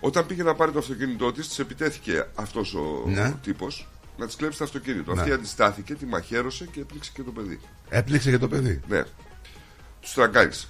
Όταν 0.00 0.26
πήγε 0.26 0.42
να 0.42 0.54
πάρει 0.54 0.72
το 0.72 0.78
αυτοκίνητό 0.78 1.32
της, 1.32 1.48
της 1.48 1.58
επιτέθηκε 1.58 2.26
αυτός 2.34 2.74
ο 2.74 3.02
Ναι. 3.06 3.34
τύπος 3.42 3.88
να 4.16 4.26
της 4.26 4.36
κλέψει 4.36 4.58
το 4.58 4.64
αυτοκίνητο. 4.64 5.14
Ναι. 5.14 5.20
Αυτή 5.20 5.32
αντιστάθηκε, 5.32 5.94
τη 5.94 6.06
μαχαίρωσε 6.06 6.64
και 6.72 6.80
έπληξε 6.80 7.10
και 7.14 7.22
το 7.22 7.30
παιδί. 7.30 7.60
Έπληξε 7.88 8.30
και 8.30 8.38
το 8.38 8.48
παιδί. 8.48 8.80
Ναι. 8.88 9.02
Του 10.00 10.08
τραγκάρισε. 10.14 10.68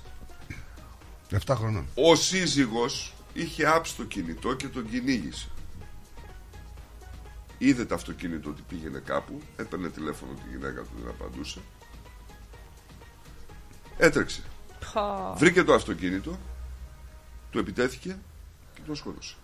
7 1.47 1.55
χρονών. 1.57 1.87
Ο 1.95 2.15
σύζυγος 2.17 3.15
είχε 3.33 3.67
άψει 3.67 3.97
το 3.97 4.05
κινητό 4.05 4.55
και 4.55 4.67
τον 4.69 4.91
κυνήγησε. 4.91 5.49
Είδε 7.67 7.85
το 7.85 7.95
αυτοκίνητο 7.95 8.51
ότι 8.51 8.63
πήγαινε 8.69 9.03
κάπου, 9.05 9.41
έπαιρνε 9.57 9.89
τηλέφωνο 9.89 10.33
τη 10.33 10.57
γυναίκα 10.57 10.81
του, 10.81 10.89
δεν 11.03 11.09
απαντούσε. 11.09 11.61
Έτρεξε. 13.99 14.43
Πω. 14.93 15.35
Βρήκε 15.37 15.63
το 15.65 15.75
αυτοκίνητο, 15.75 16.39
του 17.51 17.59
επιτέθηκε 17.59 18.19
και 18.75 18.81
τον 18.87 18.97
σκότωσε. 18.97 19.35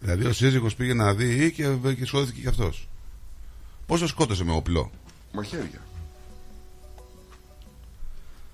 Δηλαδή 0.00 0.24
ο 0.24 0.32
σύζυγος 0.32 0.74
πήγε 0.74 0.94
να 0.94 1.14
δει 1.14 1.52
και, 1.52 1.76
και 1.98 2.06
σκότωθηκε 2.06 2.40
και 2.40 2.48
αυτός. 2.48 2.88
Πόσο 3.86 4.06
σκότωσε 4.06 4.44
με 4.44 4.52
όπλο; 4.52 4.90
Μαχαίρια. 5.32 5.80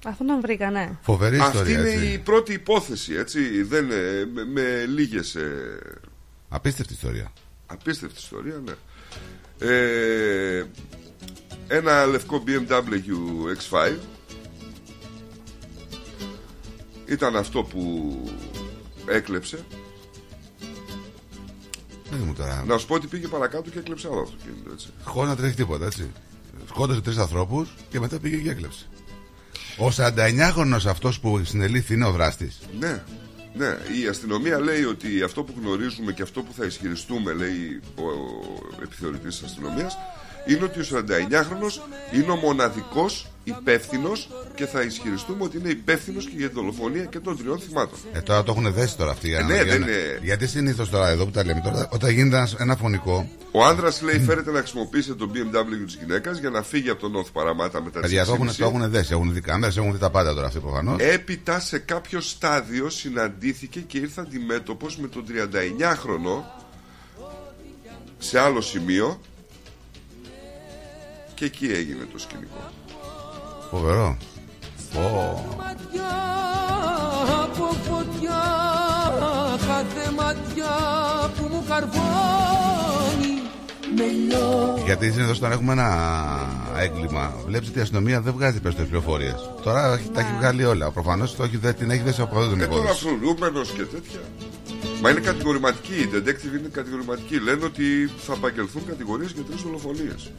Αυτό 0.05 0.25
να 0.25 0.41
βρήκανε. 0.41 0.99
Φοβερή 1.03 1.39
Αυτή 1.39 1.57
ιστορία 1.57 1.79
είναι 1.79 1.91
έτσι. 1.91 2.13
η 2.13 2.19
πρώτη 2.19 2.53
υπόθεση, 2.53 3.15
έτσι. 3.15 3.63
Δεν, 3.63 3.91
ε, 3.91 4.25
με, 4.25 4.45
με 4.45 4.85
λίγες 4.85 5.35
ε, 5.35 5.79
Απίστευτη 6.49 6.93
ιστορία. 6.93 7.33
Απίστευτη 7.71 8.19
ιστορία, 8.19 8.63
ναι. 8.65 8.73
Ε, 9.59 10.65
ένα 11.69 12.07
λευκό 12.07 12.43
BMW 12.47 12.91
X5 13.59 13.97
ήταν 17.07 17.37
αυτό 17.37 17.63
που 17.63 18.15
έκλεψε. 19.07 19.65
Δεν 22.11 22.21
μου 22.27 22.35
τώρα. 22.35 22.65
Να 22.67 22.79
σου 22.79 22.87
πω 22.87 22.95
ότι 22.95 23.07
πήγε 23.07 23.29
παρακάτω 23.29 23.71
και 23.71 23.79
έκλεψε 23.79 24.09
άλλο 24.09 24.21
αυτοκίνητο, 24.21 24.71
έτσι. 24.73 24.89
Χωρίς 25.05 25.31
να 25.31 25.37
τρέχει 25.37 25.55
τίποτα, 25.55 25.87
έτσι. 25.87 26.11
Σκότωσε 26.69 27.01
τρεις 27.01 27.17
ανθρώπους 27.19 27.75
και 27.91 28.01
μετά 28.01 28.19
πήγε 28.19 28.37
και 28.37 28.51
έκλεψε. 28.51 28.87
Ο 29.79 29.89
49χρονο 29.97 30.79
αυτός 30.89 31.21
που 31.21 31.45
συνελήφθη 31.45 31.95
είναι 31.95 32.07
ο 32.07 32.11
δράστης. 32.13 32.59
Ναι, 32.79 33.03
ναι. 33.59 33.77
Η 34.03 34.07
αστυνομία 34.07 34.61
λέει 34.61 34.85
ότι 34.85 35.23
αυτό 35.23 35.43
που 35.43 35.55
γνωρίζουμε 35.61 36.13
και 36.13 36.23
αυτό 36.23 36.43
που 36.43 36.53
θα 36.53 36.65
ισχυριστούμε, 36.65 37.33
λέει 37.33 37.81
ο, 37.95 38.03
ο 38.03 38.83
επιθεωρητής 38.83 39.39
της 39.39 39.45
αστυνομίας, 39.45 39.97
είναι 40.49 40.65
ότι 40.65 40.81
ο 40.81 40.85
49χρονος 40.91 41.81
είναι 42.13 42.31
ο 42.33 42.37
μοναδικός 42.37 43.27
υπεύθυνος 43.45 44.29
και 44.55 44.67
θα 44.67 44.83
ισχυριστούμε 44.83 45.45
ότι 45.45 45.57
είναι 45.59 45.69
υπεύθυνος 45.69 46.25
και 46.25 46.33
για 46.37 46.49
τη 46.49 46.55
δολοφονία 46.55 47.05
και 47.05 47.19
των 47.19 47.39
τριών 47.39 47.59
θυμάτων. 47.61 47.99
Ε, 48.13 48.21
τώρα 48.21 48.43
το 48.43 48.53
έχουν 48.59 48.73
δέσει 48.73 48.97
τώρα 48.97 49.11
αυτοί. 49.11 49.29
για 49.29 49.39
Ε, 49.39 49.43
να- 49.43 49.49
ναι, 49.49 49.55
για 49.55 49.65
δεν 49.65 49.81
να- 49.81 49.87
είναι- 49.87 50.19
Γιατί 50.23 50.47
συνήθως 50.47 50.91
τώρα 50.91 51.09
εδώ 51.09 51.25
που 51.25 51.31
τα 51.31 51.45
λέμε 51.45 51.61
τώρα, 51.61 51.89
όταν 51.93 52.11
γίνεται 52.11 52.37
ένας- 52.37 52.55
ένα 52.59 52.77
φωνικό. 52.77 53.29
Ο 53.53 53.65
άνδρας 53.65 54.03
λέει 54.03 54.19
φέρεται 54.21 54.51
να 54.51 54.59
χρησιμοποιήσει 54.59 55.15
το 55.15 55.31
BMW 55.35 55.87
τη 55.87 55.97
γυναίκα 56.05 56.33
για 56.33 56.51
να 56.51 56.63
φύγει 56.63 56.91
από 56.91 57.01
τον 57.01 57.13
North 57.17 57.33
Παραμάτα 57.33 57.79
μετά 57.83 58.01
τις 58.01 58.01
Παιδιά 58.01 58.25
το 58.25 58.33
έχουν, 58.33 58.57
το 58.57 58.65
έχουν 58.65 58.91
δέσει. 58.91 59.13
Έχουν 59.13 59.33
δει 59.33 59.41
κάμερες, 59.41 59.77
έχουν 59.77 59.93
δει 59.93 59.99
τα 59.99 60.11
πάντα 60.11 60.35
τώρα 60.35 60.47
αυτοί 60.47 60.59
προφανώς. 60.59 60.97
Έπειτα 61.01 61.61
σε 61.61 61.79
κάποιο 61.79 62.21
στάδιο 62.21 62.89
συναντήθηκε 62.91 63.81
και 63.81 63.99
ήρθε 63.99 64.21
αντιμέτωπος 64.21 64.97
με 64.99 65.09
τον 65.09 65.25
39χρονο 65.25 66.45
σε 68.19 68.39
άλλο 68.41 68.61
σημείο 68.61 69.21
και 71.39 71.45
εκεί 71.45 71.67
έγινε 71.67 72.07
το 72.13 72.19
σκηνικό. 72.19 72.71
Φοβερό. 73.71 74.17
Πω. 74.95 75.57
Ματιά 75.59 76.17
από 77.43 77.77
φωτιά 77.89 78.43
Κάθε 79.67 80.11
ματιά 80.17 80.77
που 81.37 81.49
μου 81.53 81.65
καρβώνει 81.69 83.43
Με 83.97 84.05
λιώνει 84.05 84.83
Γιατί 84.85 85.11
συνήθως 85.11 85.37
όταν 85.37 85.53
έχουμε 85.53 85.73
ένα 85.73 85.91
έγκλημα, 86.79 87.35
βλέπεις 87.47 87.69
ότι 87.69 87.79
η 87.79 87.83
αστυνομία 87.83 88.21
δεν 88.21 88.33
βγάζει 88.33 88.61
περισσότερε 88.61 88.89
πληροφορίες. 88.89 89.51
Τώρα 89.63 90.01
τα 90.15 90.21
έχει 90.21 90.33
βγάλει 90.39 90.65
όλα. 90.65 90.91
Προφανώς 90.91 91.37
την 91.79 91.91
έχει 91.91 92.03
δέσει 92.03 92.21
από 92.21 92.41
εδώ 92.41 92.49
την 92.49 92.59
Και 92.59 92.67
τώρα 92.67 92.83
υπόθεση. 92.83 93.05
φρουρούμενος 93.05 93.71
και 93.71 93.83
τέτοια. 93.83 94.21
Μα 95.03 95.11
είναι 95.11 95.21
κατηγορηματική, 95.21 95.95
η 95.95 96.09
detective 96.15 96.59
είναι 96.59 96.69
κατηγορηματική. 96.73 97.41
Λένε 97.41 97.65
ότι 97.65 98.11
θα 98.19 98.33
απαγγελθούν 98.33 98.83
κατηγορίες 98.87 99.33
για 99.33 99.43
τρεις 99.43 99.63
δολοφονίες. 99.63 100.31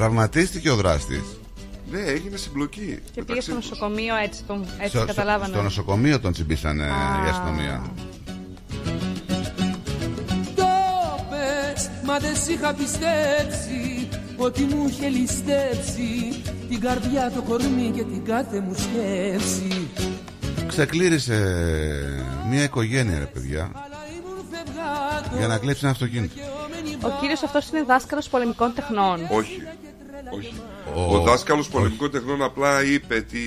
Τραυματίστηκε 0.00 0.70
ο 0.70 0.76
δράστης. 0.76 1.22
Ναι, 1.90 2.00
έγινε 2.00 2.36
συμπλοκή. 2.36 2.98
Και 3.14 3.22
πήγε 3.24 3.40
στο 3.40 3.50
μεταξύ 3.50 3.70
τους. 3.70 3.78
νοσοκομείο 3.80 4.16
έτσι, 4.16 4.42
τον, 4.46 4.66
έτσι 4.78 4.88
Στο, 4.88 4.98
στο, 4.98 5.06
καταλάβανε. 5.06 5.52
στο 5.54 5.62
νοσοκομείο 5.62 6.20
τον 6.20 6.32
τσιμπήσανε 6.32 6.84
η 7.26 7.28
αστυνομία. 7.28 7.82
Το 10.54 10.64
πες, 11.30 11.90
μα 12.04 12.18
δεν 12.18 12.36
σ' 12.36 12.48
είχα 12.48 12.74
πιστέψει 12.74 14.08
Ότι 14.36 14.62
μου 14.62 14.88
είχε 14.88 15.08
ληστέψει 15.08 16.42
Την 16.68 16.80
καρδιά, 16.80 17.32
το 17.34 17.42
κορμί 17.42 17.92
και 17.94 18.02
την 18.02 18.24
κάθε 18.24 18.60
μου 18.60 18.74
σκέψη 18.74 19.88
Ξεκλήρισε 20.66 21.36
μια 22.50 22.62
οικογένεια, 22.62 23.18
ρε 23.18 23.24
παιδιά, 23.24 23.70
για 25.38 25.46
να 25.46 25.58
κλέψει 25.58 25.80
ένα 25.82 25.92
αυτοκίνητο. 25.92 26.34
Ο 27.02 27.08
κύριος 27.20 27.42
αυτός 27.42 27.68
είναι 27.68 27.82
δάσκαλος 27.82 28.28
πολεμικών 28.28 28.74
τεχνών. 28.74 29.20
Όχι. 29.30 29.62
Όχι. 30.36 30.54
Ο- 30.94 31.14
Ο, 31.16 31.20
δάσκαλος 31.20 31.68
πολεμικών 31.68 32.10
τεχνών 32.10 32.42
απλά 32.42 32.84
είπε 32.84 33.20
τι... 33.20 33.38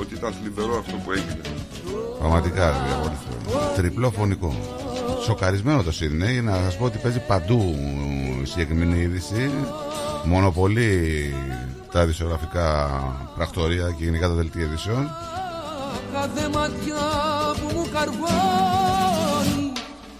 ότι 0.00 0.14
ήταν 0.14 0.32
θλιβερό 0.40 0.78
αυτό 0.78 0.96
που 1.04 1.12
έγινε. 1.12 1.40
Πραγματικά, 2.18 2.66
ρε 2.70 2.76
παιδιά, 2.78 2.96
πολύ 3.02 3.14
θλιβερό. 3.24 3.72
Τριπλό 3.76 4.10
φωνικό. 4.10 4.54
Σοκαρισμένο 5.24 5.82
το 5.82 5.92
Σίδνεϊ. 5.92 6.40
Να 6.40 6.54
σας 6.64 6.76
πω 6.76 6.84
ότι 6.84 6.98
παίζει 6.98 7.18
παντού 7.26 7.74
η 8.42 8.46
συγκεκριμένη 8.46 9.00
είδηση. 9.00 9.50
Μονοπολεί 10.24 11.34
τα 11.92 12.06
δισογραφικά 12.06 12.88
πρακτορία 13.36 13.94
και 13.98 14.04
γενικά 14.04 14.28
τα 14.28 14.34
δελτία 14.34 14.62
ειδήσεων. 14.62 15.10
Κάθε 16.12 16.48
ματιά 16.48 17.04
που 17.60 17.76
μου 17.76 17.86
καρβώνει 17.92 19.72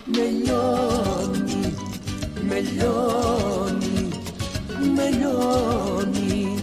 Με 0.05 0.23
λιώνει, 0.43 1.75
με 2.49 2.61
λιώνει, 2.61 4.04
με 4.95 5.11
λιώνει 5.11 6.55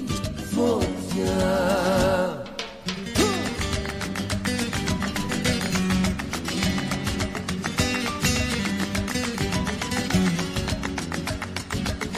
φωτιά 0.56 1.72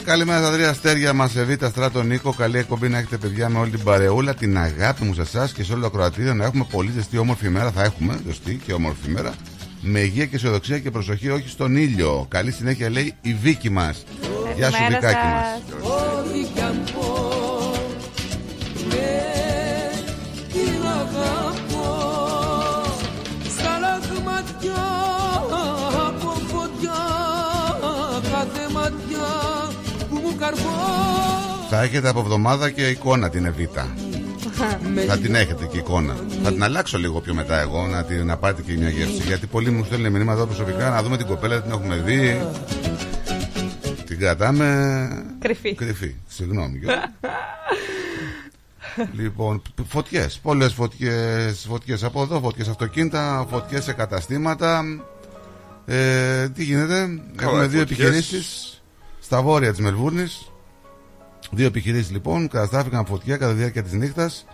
Καλημέρα 0.04 0.40
στα 0.40 0.52
τρία 0.52 0.70
αστέρια 0.70 1.12
μας, 1.12 1.36
Εβίτα 1.36 1.68
Στράτο 1.68 2.02
Νίκο. 2.02 2.32
Καλή 2.32 2.58
εκπομπή 2.58 2.88
να 2.88 2.98
έχετε 2.98 3.16
παιδιά 3.16 3.48
με 3.48 3.58
όλη 3.58 3.70
την 3.70 3.82
παρεούλα. 3.82 4.34
Την 4.34 4.58
αγάπη 4.58 5.04
μου 5.04 5.14
σε 5.14 5.20
εσάς 5.20 5.52
και 5.52 5.64
σε 5.64 5.72
όλο 5.72 5.80
το 5.80 5.86
ακροατήριο. 5.86 6.34
Να 6.34 6.44
έχουμε 6.44 6.66
πολύ 6.70 6.90
ζεστή 6.90 7.18
όμορφη 7.18 7.46
ημέρα. 7.46 7.70
Θα 7.70 7.82
έχουμε 7.82 8.20
ζεστή 8.26 8.60
και 8.66 8.72
όμορφη 8.72 9.08
ημέρα. 9.08 9.34
Με 9.80 10.00
υγεία 10.00 10.26
και 10.26 10.36
αισιοδοξία 10.36 10.78
και 10.78 10.90
προσοχή, 10.90 11.30
όχι 11.30 11.48
στον 11.48 11.76
ήλιο. 11.76 12.26
Καλή 12.28 12.50
συνέχεια 12.50 12.90
λέει 12.90 13.14
η 13.20 13.36
Βίκη 13.42 13.70
μας. 13.70 14.04
Γεια 14.56 14.70
σου, 14.70 14.72
Καλημέρα 14.72 15.00
Βικάκι 15.00 15.14
σας. 15.14 15.82
μα. 15.82 15.90
Ό,τι 15.94 16.40
κι 16.54 16.60
αν 16.60 16.84
πω 16.94 17.30
Ναι, 18.88 19.22
την 20.52 20.82
αγαπώ 21.00 21.92
Στα 23.58 23.78
λαχματιά 23.78 24.84
από 26.06 26.32
φωτιά 26.46 27.00
Κάθε 28.32 28.72
ματιά 28.72 29.28
που 30.08 30.14
μου 30.14 30.34
καρβώνει 30.38 31.66
Θα 31.70 31.82
έχετε 31.82 32.08
από 32.08 32.20
εβδομάδα 32.20 32.70
και 32.70 32.88
εικόνα 32.88 33.30
την 33.30 33.44
Εβίτα. 33.44 33.88
Θα 35.06 35.18
την 35.18 35.34
έχετε 35.34 35.66
και 35.70 35.76
εικόνα. 35.78 36.14
Θα 36.42 36.52
την 36.52 36.62
αλλάξω 36.62 36.98
λίγο 36.98 37.20
πιο 37.20 37.34
μετά 37.34 37.60
εγώ 37.60 37.86
να, 37.86 38.04
την, 38.04 38.26
να 38.26 38.36
πάρετε 38.36 38.62
και 38.62 38.72
μια 38.78 38.88
γεύση. 38.88 39.22
Γιατί 39.26 39.46
πολλοί 39.46 39.70
μου 39.70 39.84
στέλνουν 39.84 40.12
μηνύματα 40.12 40.32
εδώ 40.38 40.46
προσωπικά 40.46 40.88
να 40.90 41.02
δούμε 41.02 41.16
την 41.16 41.26
κοπέλα, 41.26 41.62
την 41.62 41.70
έχουμε 41.72 41.96
δει. 41.96 42.40
Την 44.14 44.22
κρατάμε. 44.22 45.36
Κρυφή. 45.38 45.74
Κρυφή. 45.74 46.14
Συγγνώμη. 46.28 46.78
Γιώργο. 46.78 47.00
λοιπόν, 49.20 49.62
φωτιές. 49.86 50.38
Πολλές 50.38 50.72
φωτιές 50.72 51.66
φωτιές 51.68 52.04
από 52.04 52.22
εδώ, 52.22 52.40
φωτιές 52.40 52.68
αυτοκίνητα, 52.68 53.46
φωτιές 53.50 53.84
σε 53.84 53.92
καταστήματα. 53.92 54.82
Ε, 55.86 56.48
τι 56.48 56.64
γίνεται, 56.64 57.22
έχουμε 57.40 57.66
δύο 57.66 57.78
φωτιές. 57.78 57.98
επιχειρήσεις 58.00 58.82
στα 59.20 59.42
βόρεια 59.42 59.70
της 59.70 59.80
Μελβούρνης. 59.80 60.52
Δύο 61.50 61.66
επιχειρήσεις 61.66 62.10
λοιπόν 62.10 62.48
καταστράφηκαν 62.48 62.98
από 63.00 63.08
φωτιά 63.10 63.36
κατά 63.36 63.52
τη 63.52 63.58
διάρκεια 63.58 63.82
της 63.82 63.92
νύχτας. 63.92 64.46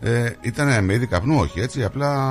Ε, 0.00 0.30
ήταν 0.40 0.84
με 0.84 0.94
είδη 0.94 1.06
καπνού, 1.06 1.38
όχι 1.38 1.60
έτσι, 1.60 1.84
απλά. 1.84 2.28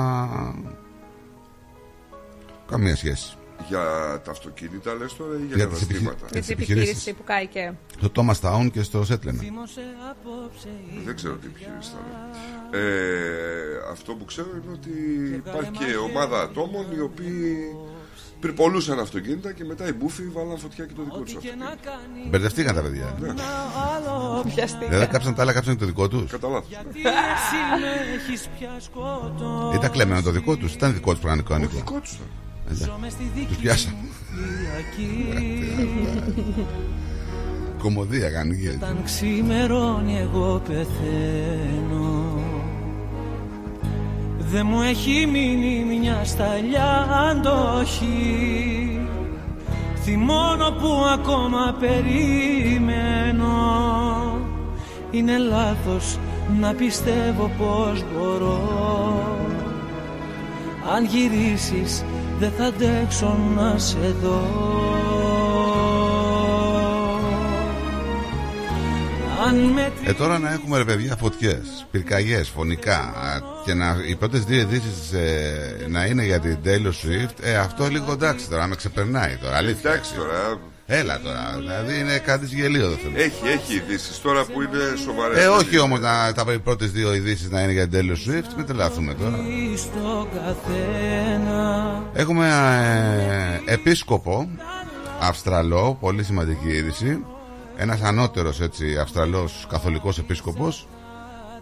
Καμία 2.68 2.96
σχέση. 2.96 3.36
Για 3.68 4.20
τα 4.24 4.30
αυτοκίνητα 4.30 4.94
λες 4.94 5.16
τώρα 5.16 5.34
ή 5.34 5.44
για, 5.46 5.56
Για 5.56 5.68
τα 5.68 5.72
τις 5.74 5.82
επιχει- 5.82 6.04
καταστήματα. 6.04 6.26
Για 6.30 6.38
τις 6.40 6.46
την 6.46 6.56
επιχειρήσεις. 6.56 6.88
επιχείρηση 6.90 7.12
που 7.18 7.24
κάηκε. 7.24 7.74
Στο 7.98 8.10
Thomas 8.16 8.40
Town 8.48 8.70
και 8.72 8.82
στο 8.82 9.00
Settlement. 9.00 9.40
Δεν 11.04 11.14
ξέρω 11.16 11.34
τι 11.34 11.46
επιχείρηση 11.46 11.90
θα 11.90 11.98
είναι. 12.04 12.84
Ε, 12.84 13.90
αυτό 13.90 14.14
που 14.14 14.24
ξέρω 14.24 14.46
είναι 14.62 14.72
ότι 14.72 14.90
υπάρχει 15.46 15.70
και 15.70 15.96
ομάδα 16.10 16.40
ατόμων 16.40 16.86
οι 16.96 17.00
οποίοι 17.00 17.76
πυρπολούσαν 18.40 18.98
αυτοκίνητα 18.98 19.52
και 19.52 19.64
μετά 19.64 19.86
οι 19.88 19.92
μπούφοι 19.92 20.22
βάλαν 20.28 20.58
φωτιά 20.58 20.84
και 20.86 20.92
το 20.96 21.02
δικό 21.02 21.18
τους 21.18 21.34
αυτοκίνητο. 21.34 21.66
Μπερδευτήκαν 22.30 22.74
τα 22.74 22.82
παιδιά. 22.82 23.16
Ναι. 23.20 23.34
Δεν 24.98 25.08
κάψαν 25.08 25.34
τα 25.34 25.42
άλλα, 25.42 25.52
κάψαν 25.52 25.74
και 25.74 25.80
το 25.80 25.86
δικό 25.86 26.08
τους. 26.08 26.30
Κατά 26.30 26.48
λάθος. 26.48 26.68
Ήταν 29.74 29.90
κλεμμένο 29.90 30.22
το 30.22 30.30
δικό 30.30 30.56
τους, 30.56 30.74
ήταν 30.74 30.94
δικό 30.94 31.10
τους 31.10 31.20
πραγματικό 31.20 31.54
ανήκο. 31.54 31.76
Δικό 31.76 32.00
τους 32.00 32.18
ήταν. 32.72 33.46
Του 33.48 33.56
πιάσαν. 33.60 33.94
Κομμωδία 37.78 38.30
κάνει 38.30 38.56
και 38.56 38.66
έτσι. 38.66 38.78
Όταν 38.82 39.02
ξημερώνει 39.04 40.18
εγώ 40.18 40.62
πεθαίνω 40.66 42.42
Δε 44.38 44.62
μου 44.62 44.82
έχει 44.82 45.26
μείνει 45.26 45.98
μια 45.98 46.24
σταλιά 46.24 47.08
αντοχή 47.30 49.00
Θυμώνω 50.02 50.70
που 50.70 51.04
ακόμα 51.12 51.76
περιμένω 51.80 53.52
Είναι 55.10 55.38
λάθος 55.38 56.18
να 56.60 56.74
πιστεύω 56.74 57.50
πως 57.58 58.04
μπορώ 58.12 59.34
Αν 60.92 61.04
γυρίσεις 61.04 62.04
δεν 62.38 62.52
θα 62.58 62.64
αντέξω 62.64 63.38
να 63.56 63.78
σε 63.78 64.14
δω 64.22 64.42
Αν 69.46 69.56
με 69.56 69.92
Ε, 70.04 70.12
τώρα 70.12 70.38
να 70.38 70.52
έχουμε 70.52 70.78
ρε 70.78 70.84
παιδιά 70.84 71.16
φωτιές, 71.16 71.86
πυρκαγιές, 71.90 72.48
φωνικά 72.48 72.98
α, 72.98 73.40
και 73.64 73.74
να, 73.74 73.96
οι 74.08 74.16
πρώτες 74.16 74.44
δύο 74.44 74.60
ειδήσεις 74.60 75.12
ε, 75.12 75.86
να 75.88 76.04
είναι 76.04 76.24
για 76.24 76.40
την 76.40 76.58
Taylor 76.64 76.86
Swift, 76.86 77.34
ε, 77.42 77.56
αυτό 77.56 77.86
λίγο 77.86 78.12
εντάξει 78.12 78.48
τώρα, 78.48 78.66
με 78.66 78.74
ξεπερνάει 78.74 79.36
τώρα. 79.36 79.56
Αλήθεια. 79.56 79.90
Εντάξει 79.90 80.14
τώρα. 80.14 80.58
Έλα 80.86 81.20
τώρα, 81.20 81.54
δηλαδή 81.56 81.98
είναι 81.98 82.18
κάτι 82.18 82.46
γελίο 82.46 82.90
το 82.90 82.96
θέμα. 82.96 83.18
Έχει, 83.18 83.48
έχει 83.48 83.74
ειδήσεις 83.74 84.20
τώρα 84.20 84.44
που 84.44 84.62
είναι 84.62 84.96
σοβαρές. 85.04 85.44
Ε, 85.44 85.46
όχι 85.46 85.78
όμως 85.78 86.00
τα 86.00 86.44
πρώτες 86.64 86.90
δύο 86.90 87.14
ειδήσεις 87.14 87.50
να 87.50 87.60
είναι 87.60 87.72
για 87.72 87.88
την 87.88 88.00
Taylor 88.00 88.28
Swift, 88.28 88.54
μην 88.56 88.66
τρελαθούμε 88.66 89.14
τώρα. 89.14 89.36
στο 89.76 90.28
καθένα 90.34 92.02
Έχουμε 92.12 92.48
ε, 93.66 93.72
επίσκοπο 93.72 94.48
Αυστραλό, 95.20 95.96
πολύ 96.00 96.22
σημαντική 96.22 96.68
είδηση. 96.68 97.24
Ένας 97.76 98.02
ανώτερος 98.02 98.60
έτσι 98.60 98.98
Αυστραλός 98.98 99.66
καθολικός 99.70 100.18
επίσκοπος 100.18 100.86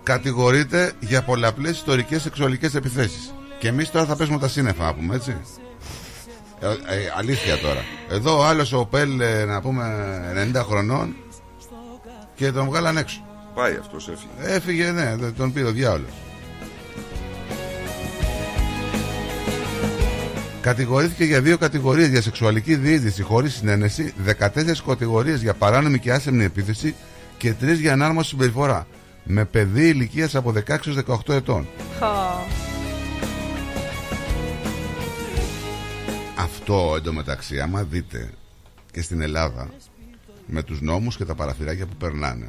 κατηγορείται 0.02 0.92
για 1.00 1.22
πολλαπλές 1.22 1.70
ιστορικές 1.70 2.22
σεξουαλικές 2.22 2.74
επιθέσεις. 2.74 3.34
Και 3.58 3.68
εμείς 3.68 3.90
τώρα 3.90 4.06
θα 4.06 4.16
πέσουμε 4.16 4.38
τα 4.38 4.48
σύννεφα 4.48 4.84
να 4.84 4.94
πούμε 4.94 5.14
έτσι. 5.14 5.36
Ε, 6.62 6.66
ε, 6.66 7.12
αλήθεια 7.18 7.58
τώρα. 7.58 7.84
Εδώ 8.10 8.38
ο 8.38 8.44
άλλος 8.44 8.72
ο 8.72 8.84
Πέλ 8.84 9.20
ε, 9.20 9.44
να 9.44 9.60
πούμε 9.60 9.84
90 10.54 10.62
χρονών 10.64 11.14
και 12.34 12.52
τον 12.52 12.66
βγάλαν 12.66 12.96
έξω. 12.96 13.20
Πάει 13.54 13.76
αυτός, 13.80 14.08
έφυγε. 14.08 14.54
Έφυγε, 14.54 14.90
ναι, 14.90 15.16
τον 15.36 15.52
πήρε 15.52 15.66
ο 15.66 15.70
διάολος. 15.70 16.10
Κατηγορήθηκε 20.60 21.24
για 21.24 21.40
δύο 21.40 21.58
κατηγορίες 21.58 22.08
για 22.08 22.22
σεξουαλική 22.22 22.74
διείσδυση 22.74 23.22
χωρίς 23.22 23.54
συνένεση, 23.54 24.14
14 24.40 24.48
κατηγορίες 24.86 25.42
για 25.42 25.54
παράνομη 25.54 25.98
και 25.98 26.12
άσεμνη 26.12 26.44
επίθεση 26.44 26.94
και 27.36 27.54
3 27.60 27.76
για 27.80 27.92
ανάρμοση 27.92 28.28
συμπεριφορά. 28.28 28.86
Με 29.24 29.44
παιδί 29.44 29.88
ηλικίας 29.88 30.34
από 30.34 30.52
16 30.52 30.86
έως 30.86 30.96
18 31.26 31.34
ετών. 31.34 31.66
Αυτό 36.42 36.94
εντωμεταξύ, 36.96 37.60
άμα 37.60 37.82
δείτε 37.82 38.30
και 38.92 39.02
στην 39.02 39.20
Ελλάδα 39.20 39.70
με 40.46 40.62
τους 40.62 40.80
νόμους 40.80 41.16
και 41.16 41.24
τα 41.24 41.34
παραθυράκια 41.34 41.86
που 41.86 41.96
περνάνε, 41.96 42.48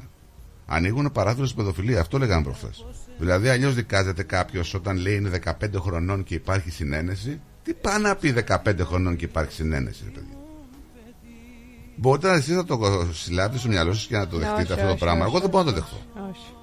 ανοίγουν 0.65 1.11
παράθυρο 1.11 1.45
στην 1.45 1.57
παιδοφιλία. 1.57 1.99
Αυτό 1.99 2.17
λέγανε 2.17 2.43
προχθές. 2.43 2.85
Δηλαδή, 3.19 3.49
αλλιώς 3.49 3.73
δικάζεται 3.73 4.23
κάποιος 4.23 4.73
όταν 4.73 4.97
λέει 4.97 5.15
είναι 5.15 5.29
15 5.29 5.79
χρονών 5.79 6.23
και 6.23 6.35
υπάρχει 6.35 6.71
συνένεση. 6.71 7.41
Τι 7.63 7.73
πάει 7.73 8.01
να 8.01 8.15
πει 8.15 8.33
15 8.47 8.79
χρονών 8.79 9.15
και 9.15 9.25
υπάρχει 9.25 9.53
συνένεση, 9.53 10.01
ρε 10.05 10.09
παιδί; 10.09 10.37
Μπορείτε 11.95 12.27
να 12.27 12.33
εσεί 12.33 12.53
να 12.53 12.65
το 12.65 13.07
συλλάβετε 13.13 13.57
στο 13.57 13.67
μυαλό 13.67 13.93
σας 13.93 14.05
και 14.05 14.17
να 14.17 14.27
το 14.27 14.37
δεχτείτε 14.37 14.61
όχι, 14.61 14.71
αυτό 14.71 14.85
το 14.85 14.91
όχι, 14.91 14.99
πράγμα. 14.99 15.25
όχι. 15.25 15.29
Εγώ 15.29 15.39
δεν 15.39 15.49
μπορώ 15.49 15.63
να 15.63 15.69
το 15.71 15.75
δεχτώ. 15.75 15.97
Όχι. 16.29 16.53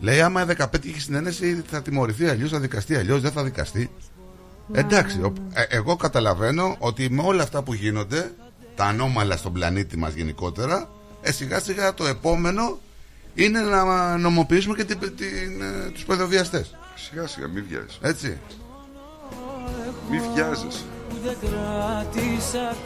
Λέει, 0.00 0.20
άμα 0.20 0.46
15 0.46 0.86
έχει 0.86 1.00
συνένεση, 1.00 1.62
θα 1.66 1.82
τιμωρηθεί 1.82 2.26
αλλιώς, 2.28 2.50
θα 2.50 2.60
δικαστεί 2.60 2.96
αλλιώς, 2.96 3.20
δεν 3.20 3.32
θα 3.32 3.44
δικαστεί. 3.44 3.90
Εντάξει, 4.72 5.20
ο- 5.22 5.32
ε, 5.52 5.62
εγώ 5.68 5.96
καταλαβαίνω 5.96 6.76
ότι 6.78 7.10
με 7.10 7.22
όλα 7.24 7.42
αυτά 7.42 7.62
που 7.62 7.74
γίνονται, 7.74 8.32
τα 8.76 8.84
ανώμαλα 8.84 9.36
στον 9.36 9.52
πλανήτη 9.52 9.96
μας 9.96 10.12
γενικότερα, 10.14 10.88
ε, 11.20 11.32
σιγά 11.32 11.60
σιγά 11.60 11.94
το 11.94 12.06
επόμενο 12.06 12.78
είναι 13.34 13.60
να 13.60 14.16
νομοποιήσουμε 14.16 14.74
και 14.76 14.84
την, 14.84 14.98
την, 15.00 15.62
ε, 15.62 15.90
τους 15.90 16.04
παιδοβιαστές. 16.04 16.76
Σιγά 16.94 17.26
σιγά, 17.26 17.48
μην 17.48 17.64
βιάζεσαι. 17.68 17.98
Έτσι. 18.00 18.38
Μην 20.10 20.22
βιάζεσαι. 20.34 20.82
δεν 21.24 21.36
κράτησα 21.40 22.76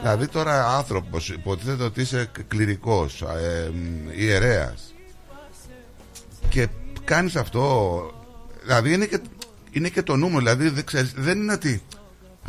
Δηλαδή 0.00 0.26
τώρα 0.28 0.76
άνθρωπος 0.76 1.28
υποτίθεται 1.30 1.82
ότι 1.84 2.00
είσαι 2.00 2.30
κληρικός, 2.48 3.22
ε, 3.22 3.70
μ, 3.74 4.10
ιερέας 4.20 4.94
και 6.48 6.68
κάνεις 7.04 7.36
αυτό, 7.36 8.00
δηλαδή 8.62 8.92
είναι 8.92 9.06
και, 9.06 9.20
είναι 9.70 9.88
και 9.88 10.02
το 10.02 10.16
νούμερο, 10.16 10.38
δηλαδή 10.38 10.68
δεν, 10.68 10.84
ξέρεις, 10.84 11.12
δεν 11.16 11.38
είναι 11.38 11.52
ότι 11.52 11.82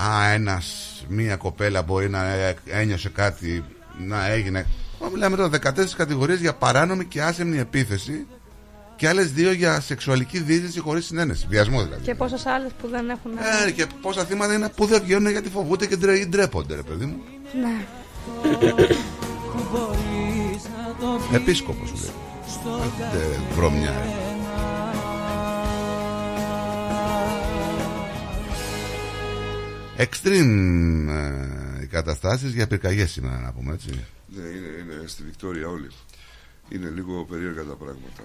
α, 0.02 0.30
ένας, 0.30 0.66
μία 1.08 1.36
κοπέλα 1.36 1.82
μπορεί 1.82 2.10
να 2.10 2.26
ε, 2.30 2.56
ένιωσε 2.66 3.10
κάτι, 3.10 3.64
να 4.08 4.28
έγινε. 4.28 4.66
Μα 5.02 5.10
μιλάμε 5.10 5.36
τώρα 5.36 5.50
14 5.64 5.86
κατηγορίες 5.98 6.40
για 6.40 6.54
παράνομη 6.54 7.06
και 7.06 7.22
άσεμνη 7.22 7.58
επίθεση 7.58 8.26
και 8.96 9.08
άλλες 9.08 9.32
δύο 9.32 9.52
για 9.52 9.80
σεξουαλική 9.80 10.40
δίδυση 10.40 10.80
χωρίς 10.80 11.06
συνένεση, 11.06 11.46
βιασμός 11.50 11.84
δηλαδή. 11.86 12.04
Και 12.04 12.16
πόσες 12.16 12.46
άλλες 12.46 12.72
που 12.82 12.88
δεν 12.88 13.10
έχουν. 13.10 13.32
Ε, 13.68 13.72
και 13.72 13.86
πόσα 14.02 14.26
θύματα 14.26 14.54
είναι 14.54 14.70
που 14.70 14.86
δεν 14.86 15.02
βγαίνουν 15.04 15.32
γιατί 15.32 15.50
φοβούνται 15.50 15.86
και 15.86 15.96
ντρε- 15.96 16.26
ντρέπονται, 16.28 16.76
ρε 16.76 16.82
παιδί 16.84 17.06
μου. 17.06 17.18
Ναι. 17.62 17.86
μπορείς 19.72 20.64
να 20.64 20.96
το 21.00 21.20
πεις 21.30 21.36
Επίσκοπος 21.38 21.92
λέει. 21.92 22.12
στο 22.48 22.82
Ε, 23.18 23.56
βρωμιά. 23.56 23.94
Extreme 30.00 31.08
ε, 31.10 31.82
οι 31.82 31.88
καταστάσεις 31.88 32.54
για 32.54 32.68
πυρκαγιές 32.68 33.12
σήμερα 33.12 33.40
να 33.40 33.54
πούμε 33.54 33.74
έτσι. 33.74 34.06
Ναι, 34.28 34.42
είναι, 34.48 34.68
είναι 34.68 35.08
στη 35.08 35.24
Βικτόρια 35.24 35.68
όλοι. 35.68 35.88
Είναι 36.70 36.90
λίγο 36.90 37.26
περίεργα 37.26 37.64
τα 37.64 37.76
πράγματα. 37.76 38.24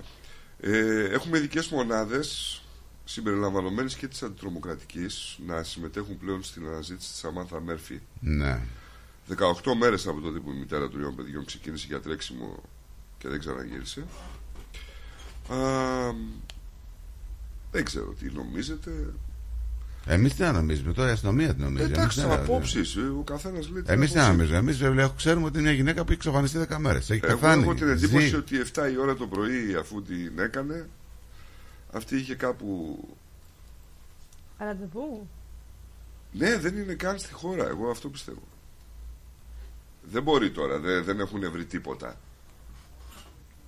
Ε, 0.61 1.05
έχουμε 1.05 1.39
ειδικές 1.39 1.69
μονάδες 1.69 2.59
συμπεριλαμβανομένες 3.05 3.95
και 3.95 4.09
της 4.09 4.23
αντιτρομοκρατικής 4.23 5.39
να 5.47 5.63
συμμετέχουν 5.63 6.19
πλέον 6.19 6.43
στην 6.43 6.67
αναζήτηση 6.67 7.09
της 7.09 7.19
Σαμάνθα 7.19 7.61
Μέρφυ. 7.61 8.01
Ναι. 8.21 8.61
18 9.29 9.75
μέρες 9.79 10.07
από 10.07 10.21
τότε 10.21 10.39
που 10.39 10.51
η 10.51 10.55
μητέρα 10.55 10.81
των 10.81 10.93
τριών 10.93 11.15
παιδιών 11.15 11.45
ξεκίνησε 11.45 11.87
για 11.89 12.01
τρέξιμο 12.01 12.63
και 13.19 13.29
δεν 13.29 13.39
ξαναγύρισε. 13.39 14.05
Α, 15.49 15.57
δεν 17.71 17.85
ξέρω 17.85 18.15
τι 18.21 18.31
νομίζετε. 18.33 18.91
Εμείς 20.07 20.35
τι 20.35 20.43
να 20.43 20.53
νομίζουμε, 20.53 20.93
τώρα 20.93 21.09
η 21.09 21.13
αστυνομία 21.13 21.55
τι 21.55 21.61
νομίζει. 21.61 21.83
Εντάξει, 21.85 22.01
Εμείς 22.03 22.15
τι 22.15 22.21
να- 22.21 22.35
απόψεις. 22.35 22.97
Ο 22.97 23.23
καθένας 23.25 23.69
λέει. 23.69 23.83
την 23.83 23.93
Εμείς 23.95 24.13
τι 24.13 24.19
άποψή 24.19 24.19
να 24.19 24.23
του. 24.25 24.31
νομίζουμε. 24.31 24.59
Εμείς 24.59 24.77
βέβαια 24.79 25.13
ξέρουμε 25.17 25.47
ότι 25.47 25.59
είναι 25.59 25.67
μια 25.67 25.77
γυναίκα 25.77 26.01
που 26.01 26.07
έχει 26.13 26.13
εξαφανιστεί 26.17 26.59
10 26.59 26.79
μέρες. 26.79 27.11
Έχει 27.11 27.21
Εγώ 27.25 27.39
πεθάνει. 27.39 27.63
έχω 27.63 27.75
την 27.75 27.89
εντύπωση 27.89 28.27
ζει. 28.27 28.35
ότι 28.37 28.59
7 28.61 28.89
η 28.93 28.99
ώρα 28.99 29.15
το 29.15 29.27
πρωί 29.27 29.75
αφού 29.81 30.03
την 30.03 30.33
έκανε 30.39 30.89
αυτή 31.93 32.17
είχε 32.17 32.35
κάπου 32.35 32.99
Ραντεβού. 34.59 35.29
Ναι, 36.33 36.59
δεν 36.59 36.77
είναι 36.77 36.93
καν 36.95 37.19
στη 37.19 37.33
χώρα. 37.33 37.69
Εγώ 37.69 37.91
αυτό 37.91 38.09
πιστεύω. 38.09 38.43
Δεν 40.11 40.23
μπορεί 40.23 40.51
τώρα. 40.51 40.79
Δεν, 40.79 41.05
δεν 41.05 41.21
έχουν 41.21 41.51
βρει 41.51 41.65
τίποτα. 41.65 42.17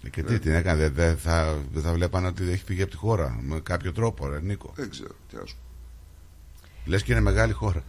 Ε, 0.03 0.09
Και 0.09 0.23
τι 0.23 0.39
την 0.39 0.53
έκανε, 0.53 0.81
δεν 0.81 0.93
δεν 0.95 1.17
θα, 1.17 1.59
δεν 1.73 1.83
θα 1.83 1.93
βλέπανε 1.93 2.27
ότι 2.27 2.51
έχει 2.51 2.65
φύγει 2.65 2.83
από 2.83 2.91
τη 2.91 2.97
χώρα 2.97 3.39
με 3.43 3.61
κάποιο 3.61 3.93
τρόπο, 3.93 4.27
ρε 4.27 4.41
Νίκο. 4.41 4.73
Δεν 4.77 4.91
ξέρω. 4.91 5.15
Τι 5.31 5.37
ας 5.43 5.53
πω. 5.53 5.59
Λες 6.87 7.03
και 7.03 7.13
είναι 7.13 7.21
μεγάλη 7.21 7.53
χώρα. 7.53 7.83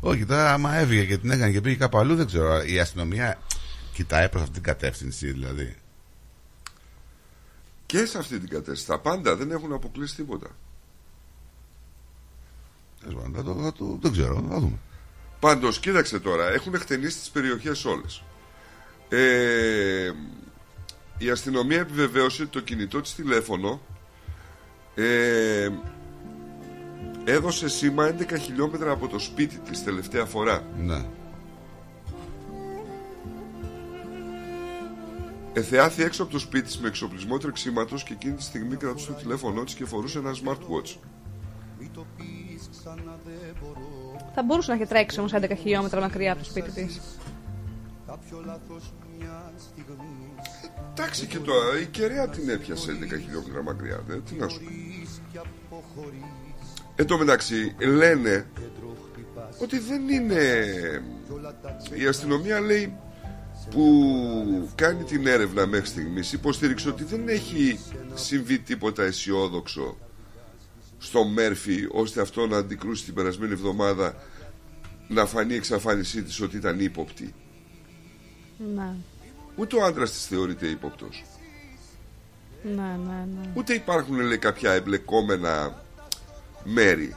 Όχι, 0.00 0.24
τώρα 0.26 0.52
άμα 0.52 0.74
έφυγε 0.74 1.04
και 1.04 1.18
την 1.18 1.30
έκανε 1.30 1.52
και 1.52 1.60
πήγε 1.60 1.76
κάπου 1.76 1.98
αλλού, 1.98 2.14
δεν 2.16 2.26
ξέρω. 2.26 2.62
Η 2.62 2.78
αστυνομία 2.80 3.38
κοιτάει 3.92 4.28
προς 4.28 4.42
αυτή 4.42 4.54
την 4.54 4.62
κατεύθυνση, 4.62 5.32
δηλαδή. 5.32 5.76
Και 7.86 8.04
σε 8.04 8.18
αυτή 8.18 8.38
την 8.38 8.48
κατεύθυνση. 8.48 8.86
Τα 8.86 8.98
πάντα 8.98 9.36
δεν 9.36 9.50
έχουν 9.50 9.72
αποκλείσει 9.72 10.14
τίποτα. 10.14 10.46
Τέλος 13.00 13.22
πάντων, 13.22 13.34
θα 13.34 13.42
το- 13.42 13.62
θα 13.62 13.72
το- 13.72 13.98
Δεν 14.02 14.12
ξέρω, 14.12 14.44
θα 14.50 14.58
δούμε. 14.58 14.78
Πάντως, 15.40 15.78
κοίταξε 15.78 16.18
τώρα, 16.20 16.48
έχουν 16.52 16.78
χτενίσει 16.78 17.18
τις 17.18 17.30
περιοχές 17.30 17.84
όλες. 17.84 18.22
Ε, 19.08 20.10
η 21.18 21.30
αστυνομία 21.30 21.80
επιβεβαίωσε 21.80 22.42
ότι 22.42 22.50
το 22.50 22.60
κινητό 22.60 23.00
της 23.00 23.14
τηλέφωνο 23.14 23.80
ε, 24.94 25.68
έδωσε 27.28 27.68
σήμα 27.68 28.14
11 28.18 28.38
χιλιόμετρα 28.40 28.90
από 28.90 29.08
το 29.08 29.18
σπίτι 29.18 29.58
της 29.58 29.84
τελευταία 29.84 30.24
φορά. 30.24 30.62
Ναι. 30.78 31.04
Εθεάθη 35.52 36.02
έξω 36.02 36.22
από 36.22 36.32
το 36.32 36.38
σπίτι 36.38 36.64
της 36.64 36.78
με 36.78 36.88
εξοπλισμό 36.88 37.38
τρεξίματος 37.38 38.02
και 38.02 38.12
εκείνη 38.12 38.34
τη 38.34 38.42
στιγμή 38.42 38.76
κρατούσε 38.76 39.06
το 39.06 39.12
τηλέφωνό 39.12 39.64
της 39.64 39.74
και 39.74 39.84
φορούσε 39.84 40.18
ένα 40.18 40.32
smartwatch. 40.32 40.96
Θα 44.34 44.42
μπορούσε 44.42 44.70
να 44.70 44.76
έχει 44.76 44.86
τρέξει 44.86 45.18
όμως 45.18 45.32
11 45.34 45.52
χιλιόμετρα 45.58 46.00
μακριά 46.00 46.32
από 46.32 46.42
το 46.42 46.48
σπίτι 46.48 46.70
της. 46.70 47.00
Εντάξει 50.90 51.26
και 51.26 51.38
το, 51.38 51.52
η 51.82 51.86
κεραία 51.86 52.28
την 52.28 52.48
έπιασε 52.48 52.98
11 53.00 53.20
χιλιόμετρα 53.20 53.62
μακριά. 53.62 54.02
Δε, 54.06 54.20
τι 54.20 54.34
να 54.34 54.48
σου 54.48 54.60
πω. 55.68 56.45
Εν 56.96 57.06
τω 57.06 57.18
μεταξύ 57.18 57.74
λένε 57.78 58.46
ότι 59.62 59.78
δεν 59.78 60.08
είναι 60.08 60.64
η 61.94 62.06
αστυνομία 62.06 62.60
λέει 62.60 62.96
που 63.70 64.70
κάνει 64.74 65.04
την 65.04 65.26
έρευνα 65.26 65.66
μέχρι 65.66 65.86
στιγμής 65.86 66.32
υποστήριξε 66.32 66.88
ότι 66.88 67.04
δεν 67.04 67.28
έχει 67.28 67.78
συμβεί 68.14 68.58
τίποτα 68.58 69.02
αισιόδοξο 69.02 69.96
στο 70.98 71.24
Μέρφυ 71.24 71.86
ώστε 71.92 72.20
αυτό 72.20 72.46
να 72.46 72.56
αντικρούσει 72.56 73.04
την 73.04 73.14
περασμένη 73.14 73.52
εβδομάδα 73.52 74.14
να 75.08 75.26
φανεί 75.26 75.52
η 75.52 75.56
εξαφάνισή 75.56 76.22
της 76.22 76.40
ότι 76.40 76.56
ήταν 76.56 76.80
ύποπτη 76.80 77.34
Ναι. 78.74 78.94
ούτε 79.56 79.76
ο 79.76 79.84
άντρας 79.84 80.10
της 80.10 80.26
θεωρείται 80.26 80.66
ύποπτος 80.66 81.24
Ναι, 82.62 82.72
ναι, 83.06 83.26
ναι. 83.40 83.50
ούτε 83.54 83.74
υπάρχουν 83.74 84.20
λέει 84.20 84.38
κάποια 84.38 84.72
εμπλεκόμενα 84.72 85.84
μέρη 86.66 87.16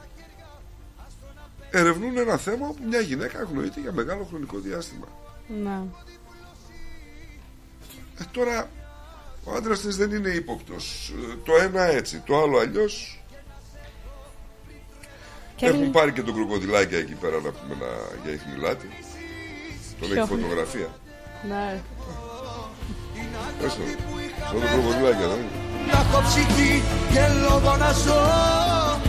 ερευνούν 1.72 2.18
ένα 2.18 2.38
θέμα 2.38 2.68
όπου 2.68 2.84
μια 2.90 3.00
γυναίκα 3.00 3.40
αγνοείται 3.40 3.80
για 3.80 3.92
μεγάλο 3.92 4.24
χρονικό 4.30 4.58
διάστημα 4.58 5.08
ναι. 5.64 5.82
Ε, 8.20 8.24
τώρα 8.32 8.70
ο 9.44 9.52
άντρας 9.56 9.80
της 9.80 9.96
δεν 9.98 10.12
είναι 10.12 10.30
ύποπτος. 10.30 11.14
Το 11.46 11.56
ένα 11.56 11.82
έτσι, 11.84 12.20
το 12.26 12.42
άλλο 12.42 12.58
αλλιώς. 12.58 13.24
Και 15.56 15.66
Έχουν 15.66 15.80
δεν- 15.80 15.92
πάρει 15.92 16.12
και 16.12 16.22
τον 16.22 16.34
κροκοδιλάκια 16.34 16.98
εκεί 16.98 17.14
πέρα 17.14 17.36
να 17.36 17.50
πούμε 17.52 17.76
να, 17.80 17.86
για 18.24 18.34
ιχνηλάτη. 18.34 18.88
Τον 20.00 20.10
Ποιο; 20.10 20.20
έχει 20.22 20.28
φωτογραφία. 20.30 20.88
ναι. 21.48 21.82
Έστω. 23.66 23.82
Σαν 24.40 24.52
τον 24.52 24.62
κροκοδιλάκια, 24.62 25.28
δεν 25.28 25.38
είναι. 25.38 25.50
Να 25.92 26.00
έχω 26.00 26.22
ψυχή 26.28 26.84
και 27.14 27.28
λόγο 27.50 27.76
να 27.78 27.92
ζω 27.92 28.22
Τη 29.04 29.09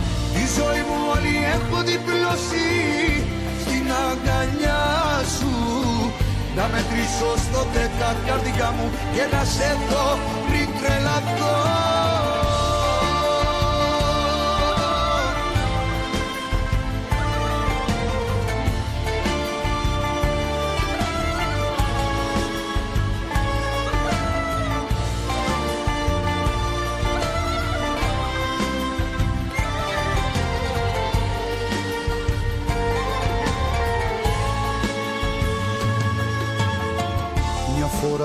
ζωή 0.57 0.81
μου 0.87 0.99
όλοι 1.15 1.35
έχω 1.55 1.77
διπλώσει 1.89 2.67
Στην 3.63 3.85
αγκαλιά 4.07 4.83
σου. 5.35 5.51
Να 6.55 6.63
μετρήσω 6.73 7.31
στο 7.45 7.61
δέκα 7.73 8.09
καρδιά 8.25 8.69
μου 8.77 8.91
Και 9.13 9.35
να 9.35 9.43
σε 9.43 9.77
δω 9.89 10.07
πριν 10.47 10.67
τρελαθώ 10.79 12.00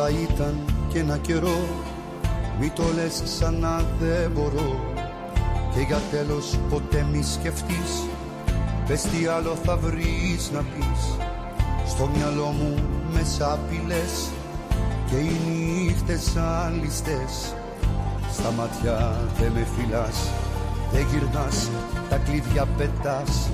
Μια 0.06 0.14
φορά 0.14 0.34
ήταν 0.34 0.60
και 0.88 0.98
ένα 0.98 1.16
καιρό. 1.16 1.58
Μη 2.60 2.70
το 2.70 2.82
λες 2.94 3.22
σαν 3.24 3.58
να 3.58 3.84
δεν 4.00 4.30
μπορώ. 4.30 4.94
Και 5.74 5.80
για 5.80 6.00
τέλος 6.10 6.58
ποτέ 6.70 7.06
μη 7.12 7.22
σκεφτείς. 7.22 7.92
Πες 8.86 9.02
τι 9.02 9.26
άλλο 9.26 9.56
θα 9.64 9.76
βρεις 9.76 10.50
να 10.52 10.60
πεις. 10.60 11.16
Στο 11.86 12.10
μυαλό 12.14 12.46
μου 12.46 12.74
μέσα 13.12 13.52
απειλές 13.52 14.30
Και 15.10 15.16
οι 15.16 15.36
νύχτες 15.46 16.22
σαν 16.22 16.80
ληστές. 16.82 17.54
Στα 18.32 18.50
μάτια 18.50 19.16
δεν 19.38 19.52
με 19.52 19.66
φυλάς. 19.76 20.18
Δεν 20.92 21.06
γυρνάς, 21.10 21.70
τα 22.08 22.16
κλειδιά 22.16 22.66
πετάς. 22.76 23.50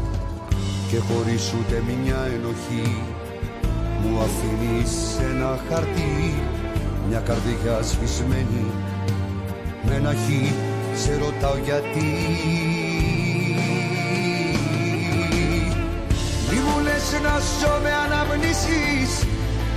Και 0.90 0.98
χωρίς 0.98 1.53
ούτε 1.53 1.82
μια 1.86 2.18
ενοχή 2.34 3.12
μου 4.03 4.20
αφήνεις 4.20 4.92
ένα 5.30 5.59
χαρτί 5.68 6.34
Μια 7.09 7.18
καρδιά 7.18 7.82
σβησμένη. 7.82 8.66
Με 9.82 9.94
ένα 9.94 10.14
χι 10.14 10.53
σε 10.94 11.18
ρωτάω 11.18 11.57
γιατί. 11.64 12.11
Μη 16.50 16.59
μου 16.64 16.78
λες 16.82 17.07
να 17.22 17.34
ζω 17.38 17.74
με 17.82 17.92
αναμνήσεις 18.05 19.11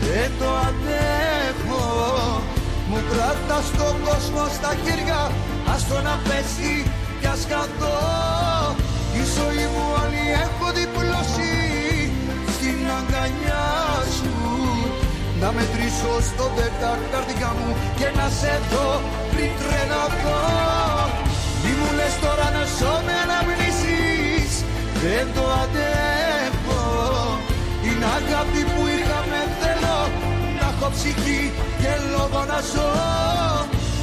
Δεν 0.02 0.32
το 0.40 0.50
αντέχω. 0.68 1.86
Μου 2.90 3.00
κρατάς 3.12 3.68
τον 3.78 3.96
κόσμο 4.08 4.44
στα 4.58 4.72
χέρια 4.84 5.32
Ας 5.74 5.88
το 5.88 6.02
να 6.02 6.20
πέσει 6.28 6.92
κι 7.20 7.28
ας 7.28 7.46
καθώ 7.50 8.76
Η 9.20 9.22
ζωή 9.36 9.66
μου 9.74 9.86
όλη 10.02 10.24
έχω 10.44 10.68
διπλώσει 10.80 11.55
Στην 13.26 13.38
αγκαλιά 13.38 13.68
σου. 14.18 14.34
Να 15.42 15.50
μετρήσω 15.58 16.14
στο 16.30 16.46
δέκα 16.58 16.92
καρδιά 17.12 17.52
μου 17.58 17.70
Και 18.00 18.08
να 18.18 18.28
σε 18.40 18.54
δω 18.72 18.90
πριν 19.32 19.52
τρελαθώ. 19.60 20.42
Μη 21.62 21.72
μου 21.80 21.90
λες 21.98 22.16
τώρα 22.24 22.48
να 22.56 22.64
ζω 22.78 22.94
με 23.06 23.16
αναμνήσεις. 23.24 24.52
Δεν 25.04 25.26
το 25.36 25.44
αντέχω. 25.62 26.84
Είναι 27.86 28.08
αγάπη 28.18 28.62
που 28.72 28.82
είχαμε 28.96 29.40
θέλω. 29.60 30.00
Να 30.58 30.66
έχω 30.72 30.88
ψυχή 30.96 31.44
και 31.82 31.94
λόγο 32.14 32.42
να 32.52 32.60
ζω. 32.72 32.92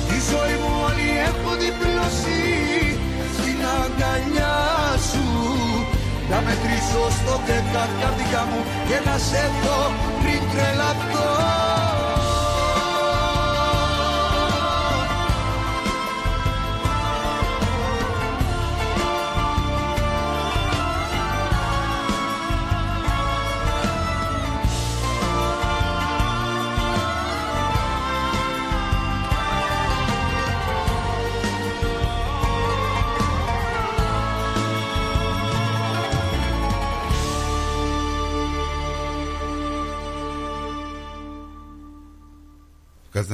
Τη 0.08 0.16
ζωή 0.30 0.56
μου 0.62 0.72
όλη 0.86 1.08
έχω 1.28 1.50
διπλώσει. 1.62 2.42
Στην 3.36 3.58
αγκαλιά 3.80 4.56
σου 5.10 5.41
Να 6.30 6.38
μετρήσω 6.46 7.04
στο 7.18 7.34
δέκα 7.46 7.84
καρδιά 8.00 8.42
μου 8.50 8.60
Και 8.88 8.98
να 9.10 9.18
σε 9.18 9.42
δω 9.62 9.80
πριν 10.20 10.40
τρελαθώ 10.50 11.82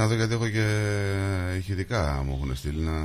δω 0.08 0.14
γιατί 0.14 0.34
έχω 0.34 0.48
και 0.48 0.66
ηχητικά 1.58 2.22
μου 2.26 2.34
έχουν 2.36 2.56
στείλει 2.56 2.80
να, 2.82 2.98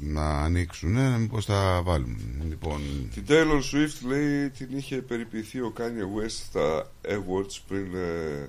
να 0.00 0.42
ανοίξουν. 0.42 0.92
Ναι, 0.92 1.18
μήπως 1.18 1.46
τα 1.46 1.80
βάλουμε. 1.82 2.18
Λοιπόν, 2.48 3.10
Την 3.14 3.24
Taylor 3.28 3.60
Swift 3.72 4.06
λέει 4.06 4.50
την 4.50 4.68
είχε 4.76 4.96
περιποιηθεί 4.96 5.60
ο 5.60 5.72
Kanye 5.78 6.20
West 6.20 6.28
στα 6.28 6.90
Awards 7.08 7.58
πριν 7.68 7.94
ε, 7.94 8.48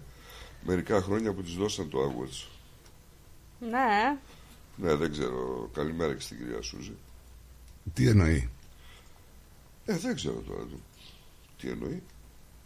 μερικά 0.65 1.01
χρόνια 1.01 1.33
που 1.33 1.41
της 1.43 1.53
δώσαν 1.53 1.89
το 1.89 1.99
Awards. 1.99 2.47
Ναι. 3.59 4.17
Ναι, 4.75 4.95
δεν 4.95 5.11
ξέρω. 5.11 5.69
Καλημέρα 5.73 6.13
και 6.13 6.21
στην 6.21 6.37
κυρία 6.37 6.61
Σούζη. 6.61 6.95
τι 7.93 8.07
εννοεί; 8.07 8.49
Ε, 9.85 9.97
δεν 9.97 10.15
ξέρω 10.15 10.43
τώρα 10.47 10.63
τι 11.61 11.69
εννοεί; 11.69 12.01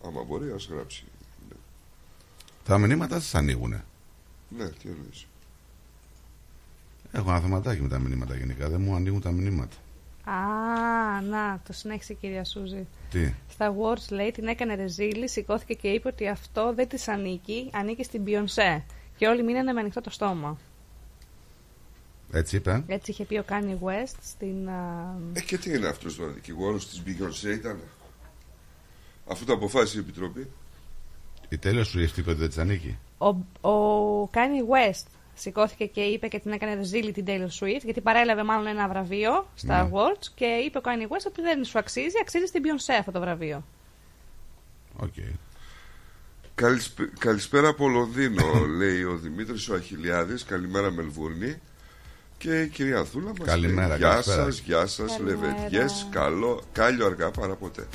Άμα 0.05 0.23
μπορεί, 0.23 0.51
ας 0.51 0.69
γράψει. 0.71 1.03
Τα 2.65 2.77
μηνύματα 2.77 3.19
σας 3.19 3.35
ανοίγουνε. 3.35 3.83
Ναι, 4.57 4.69
τι 4.69 4.89
εννοείς. 4.89 5.25
Έχω 7.11 7.29
ένα 7.29 7.39
θεματάκι 7.39 7.81
με 7.81 7.87
τα 7.87 7.99
μηνύματα 7.99 8.35
γενικά. 8.35 8.69
Δεν 8.69 8.81
μου 8.81 8.95
ανοίγουν 8.95 9.21
τα 9.21 9.31
μηνύματα. 9.31 9.75
Α, 10.23 11.21
να, 11.21 11.61
το 11.67 11.73
συνέχισε 11.73 12.13
η 12.13 12.15
κυρία 12.15 12.43
Σούζη. 12.43 12.87
Τι; 13.09 13.33
Στα 13.49 13.75
Words 13.75 14.07
λέει 14.09 14.31
την 14.31 14.47
έκανε 14.47 14.75
ρεζίλη, 14.75 15.29
σηκώθηκε 15.29 15.73
και 15.73 15.87
είπε 15.87 16.07
ότι 16.07 16.27
αυτό 16.27 16.73
δεν 16.73 16.87
της 16.87 17.07
ανήκει, 17.07 17.69
ανήκει 17.73 18.03
στην 18.03 18.23
Beyoncé. 18.25 18.81
Και 19.17 19.27
όλοι 19.27 19.43
μείνανε 19.43 19.73
με 19.73 19.79
ανοιχτό 19.79 20.01
το 20.01 20.09
στόμα. 20.09 20.57
Έτσι 22.31 22.55
είπε. 22.55 22.83
Έτσι 22.87 23.11
είχε 23.11 23.25
πει 23.25 23.37
ο 23.37 23.45
Kanye 23.49 23.77
West 23.83 24.15
στην. 24.21 24.69
α, 24.69 25.15
Ε, 25.33 25.41
και 25.41 25.57
τι 25.57 25.73
είναι 25.73 25.87
αυτός 25.87 26.15
τώρα, 26.15 26.31
δικηγόρο 26.31 26.77
της 26.77 27.03
Beyoncé 27.05 27.53
ήταν. 27.57 27.79
Αφού 29.27 29.45
το 29.45 29.53
αποφάσισε 29.53 29.97
η 29.97 29.99
Επιτροπή. 29.99 30.47
Η 31.49 31.57
τέλο 31.57 31.83
σου 31.83 31.99
είπε 31.99 32.29
ότι 32.29 32.39
δεν 32.39 32.47
της 32.47 32.57
ανήκει. 32.57 32.97
Ο, 33.21 33.27
ο 33.69 34.29
Kanye 34.33 34.91
West 34.93 35.05
σηκώθηκε 35.33 35.85
και 35.85 36.01
είπε 36.01 36.27
και 36.27 36.39
την 36.39 36.51
έκανε 36.51 36.73
ρεζίλι 36.75 37.11
την 37.11 37.25
Taylor 37.27 37.63
Swift, 37.63 37.81
γιατί 37.83 38.01
παρέλαβε 38.01 38.43
μάλλον 38.43 38.67
ένα 38.67 38.87
βραβείο 38.87 39.47
στα 39.55 39.83
Ναι. 39.83 39.89
Awards 39.93 40.25
και 40.35 40.45
είπε 40.45 40.77
ο 40.77 40.81
Kanye 40.85 41.03
West 41.13 41.25
ότι 41.27 41.41
δεν 41.41 41.63
σου 41.63 41.79
αξίζει, 41.79 42.15
αξίζει 42.21 42.45
στην 42.45 42.61
Beyoncé 42.65 42.93
αυτό 42.99 43.11
το 43.11 43.19
βραβείο. 43.19 43.63
Οκ. 44.99 45.13
Καλησπέ- 46.55 47.17
Καλησπέρα 47.19 47.67
από 47.67 47.87
Λονδίνο, 47.87 48.43
λέει 48.79 49.03
ο 49.03 49.15
Δημήτρης 49.15 49.69
ο 49.69 49.73
Αχιλιάδης 49.75 50.43
Καλημέρα 50.45 50.91
Μελβούρνη. 50.91 51.61
Και 52.37 52.61
η 52.61 52.67
κυρία 52.67 53.03
Θούλα 53.03 53.31
μας 53.37 53.47
Καλημέρα, 53.47 53.87
λέει, 53.87 53.97
Γεια 53.97 54.09
καλησπέρα. 54.09 54.43
σας, 54.43 54.59
γεια 54.59 54.85
σας, 54.85 55.11
Καλημέρα. 55.17 55.47
λεβεντιές, 55.53 56.07
καλό, 56.11 56.61
κάλιο 56.71 57.05
αργά 57.05 57.31
παρά 57.31 57.55
ποτέ. 57.55 57.87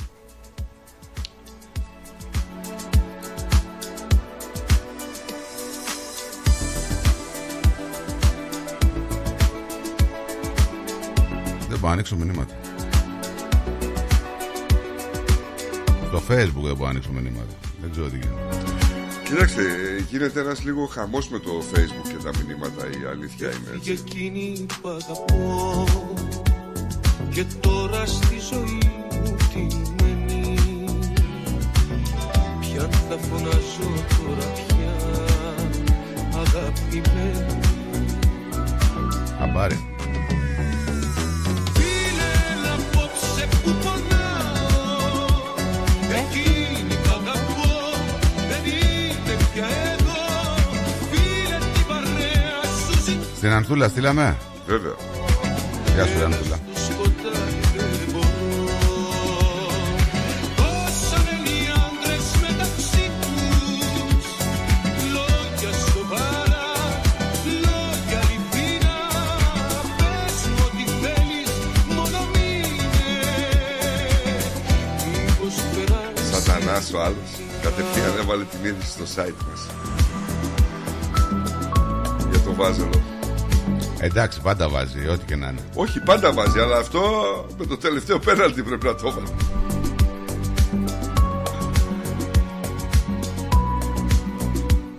Μπορώ 11.85 11.97
να 11.97 12.03
ανοίξω 12.03 12.15
μηνύματα. 12.15 12.53
Στο 16.07 16.21
facebook 16.29 16.63
δεν 16.63 16.75
μπορώ 16.75 16.83
να 16.83 16.89
ανοίξω 16.89 17.11
μηνύματα. 17.11 17.53
Δεν 17.81 17.91
ξέρω 17.91 18.07
τι 18.09 18.17
γίνεται. 18.17 18.41
Κοίταξε, 19.23 19.61
γίνεται 20.09 20.39
ένας 20.39 20.63
λίγο 20.63 20.85
χαμός 20.85 21.29
με 21.29 21.39
το 21.39 21.51
facebook 21.73 22.07
και 22.07 22.23
τα 22.23 22.31
μηνύματα, 22.37 22.85
η 22.85 23.05
αλήθεια 23.11 23.47
είναι 23.47 23.79
Για 23.81 23.91
έτσι. 23.93 24.03
εκείνη 24.07 24.65
που 24.81 24.89
αγαπώ 24.89 25.83
Και 27.29 27.45
τώρα 27.59 28.05
στη 28.05 28.39
ζωή 28.51 28.91
μου 29.11 29.35
τι 29.53 29.75
μένει 30.03 30.55
Ποια 32.59 32.89
θα 33.09 33.17
φωνάζω 33.17 33.89
τώρα 34.17 34.51
πια 34.53 34.93
Αγαπημένη 36.39 37.59
Χαμπάρι. 39.39 39.94
Στην 53.45 53.57
Ανθούλα 53.57 53.87
στείλαμε. 53.87 54.37
Βέβαια. 54.67 54.93
Γεια 55.95 56.05
σου, 56.05 56.17
ρε 56.19 56.25
Ανθούλα. 56.25 56.64
Ο 76.95 77.01
άλλος 77.01 77.29
κατευθείαν 77.61 78.17
έβαλε 78.17 78.43
την 78.43 78.59
είδηση 78.65 78.89
στο 78.89 79.03
site 79.15 79.41
μας. 79.49 79.67
Για 82.29 82.39
το 82.39 82.53
βάζελο. 82.53 83.01
Εντάξει, 83.99 84.41
πάντα 84.41 84.69
βάζει, 84.69 85.07
ό,τι 85.07 85.25
και 85.25 85.35
να 85.35 85.47
είναι. 85.47 85.59
Όχι, 85.73 85.99
πάντα 85.99 86.33
βάζει, 86.33 86.59
αλλά 86.59 86.77
αυτό 86.77 87.01
με 87.57 87.65
το 87.65 87.77
τελευταίο 87.77 88.19
πέναλτι 88.19 88.63
πρέπει 88.63 88.85
να 88.85 88.95
το 88.95 89.11
βάλει. 89.11 89.27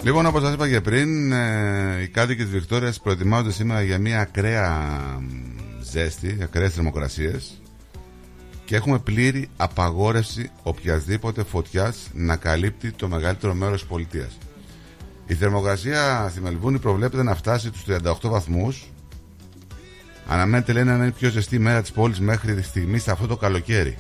Λοιπόν, 0.03 0.27
όπως 0.27 0.43
σας 0.43 0.53
είπα 0.53 0.69
και 0.69 0.81
πριν, 0.81 1.33
ε, 1.33 2.03
οι 2.03 2.09
κάτοικοι 2.09 2.45
τη 2.45 2.51
Βικτόριας 2.51 3.01
προετοιμάζονται 3.01 3.53
σήμερα 3.53 3.83
για 3.83 3.99
μια 3.99 4.21
ακραία 4.21 4.71
μ, 5.21 5.25
ζέστη, 5.91 6.39
ακραίες 6.43 6.75
θερμοκρασίες 6.75 7.61
και 8.67 8.77
έχουμε 8.77 8.99
πλήρη 8.99 9.49
απαγόρευση 9.57 10.51
οποιασδήποτε 10.63 11.43
φωτιάς 11.45 11.97
να 12.13 12.37
καλύπτει 12.37 12.91
το 12.93 13.09
μεγαλύτερο 13.09 13.55
μέρος 13.55 13.81
της 13.81 13.89
πολιτείας. 13.89 14.39
Η 15.27 15.35
θερμοκρασία 15.35 16.29
στη 16.31 16.41
Μελβούνη 16.41 16.79
προβλέπεται 16.79 17.23
να 17.23 17.35
φτάσει 17.35 17.71
τους 17.71 17.85
38 17.89 18.29
βαθμούς. 18.29 18.91
Αναμένεται, 20.29 20.73
λένε, 20.73 20.91
να 20.91 20.97
είναι 20.97 21.07
η 21.07 21.11
πιο 21.11 21.31
ζεστή 21.31 21.59
μέρα 21.59 21.81
της 21.83 21.93
πόλης 21.93 22.21
μέχρι 22.21 22.55
τη 22.55 22.63
στιγμή 22.63 22.99
σε 22.99 23.11
αυτό 23.11 23.27
το 23.27 23.37
καλοκαίρι. 23.37 23.97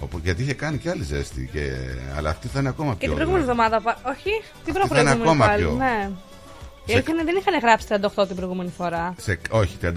Όπου, 0.00 0.20
γιατί 0.24 0.42
είχε 0.42 0.54
κάνει 0.54 0.78
και 0.78 0.90
άλλη 0.90 1.02
ζέστη, 1.02 1.48
και, 1.52 1.72
αλλά 2.16 2.30
αυτή 2.30 2.48
θα 2.48 2.60
είναι 2.60 2.68
ακόμα 2.68 2.90
Και 2.92 2.96
πιο. 2.98 3.06
την 3.06 3.14
προηγούμενη 3.16 3.42
εβδομάδα. 3.44 3.80
πα- 3.80 3.98
Όχι, 4.04 4.30
την 4.64 4.74
θα 4.74 4.80
είναι 4.80 4.88
προηγούμενη 4.88 5.22
ακόμα 5.22 5.46
πάλι. 5.46 5.62
πιο. 5.62 5.72
Ναι. 5.74 6.10
Η 6.84 6.90
Σε- 6.90 6.94
αλήθεια 6.96 7.14
είναι 7.14 7.24
δεν 7.24 7.36
είχαν 7.36 7.58
γράψει 7.62 7.86
38 8.22 8.26
την 8.26 8.36
προηγούμενη 8.36 8.72
φορά. 8.76 9.14
Σε, 9.18 9.38
όχι, 9.50 9.76
36. 9.82 9.88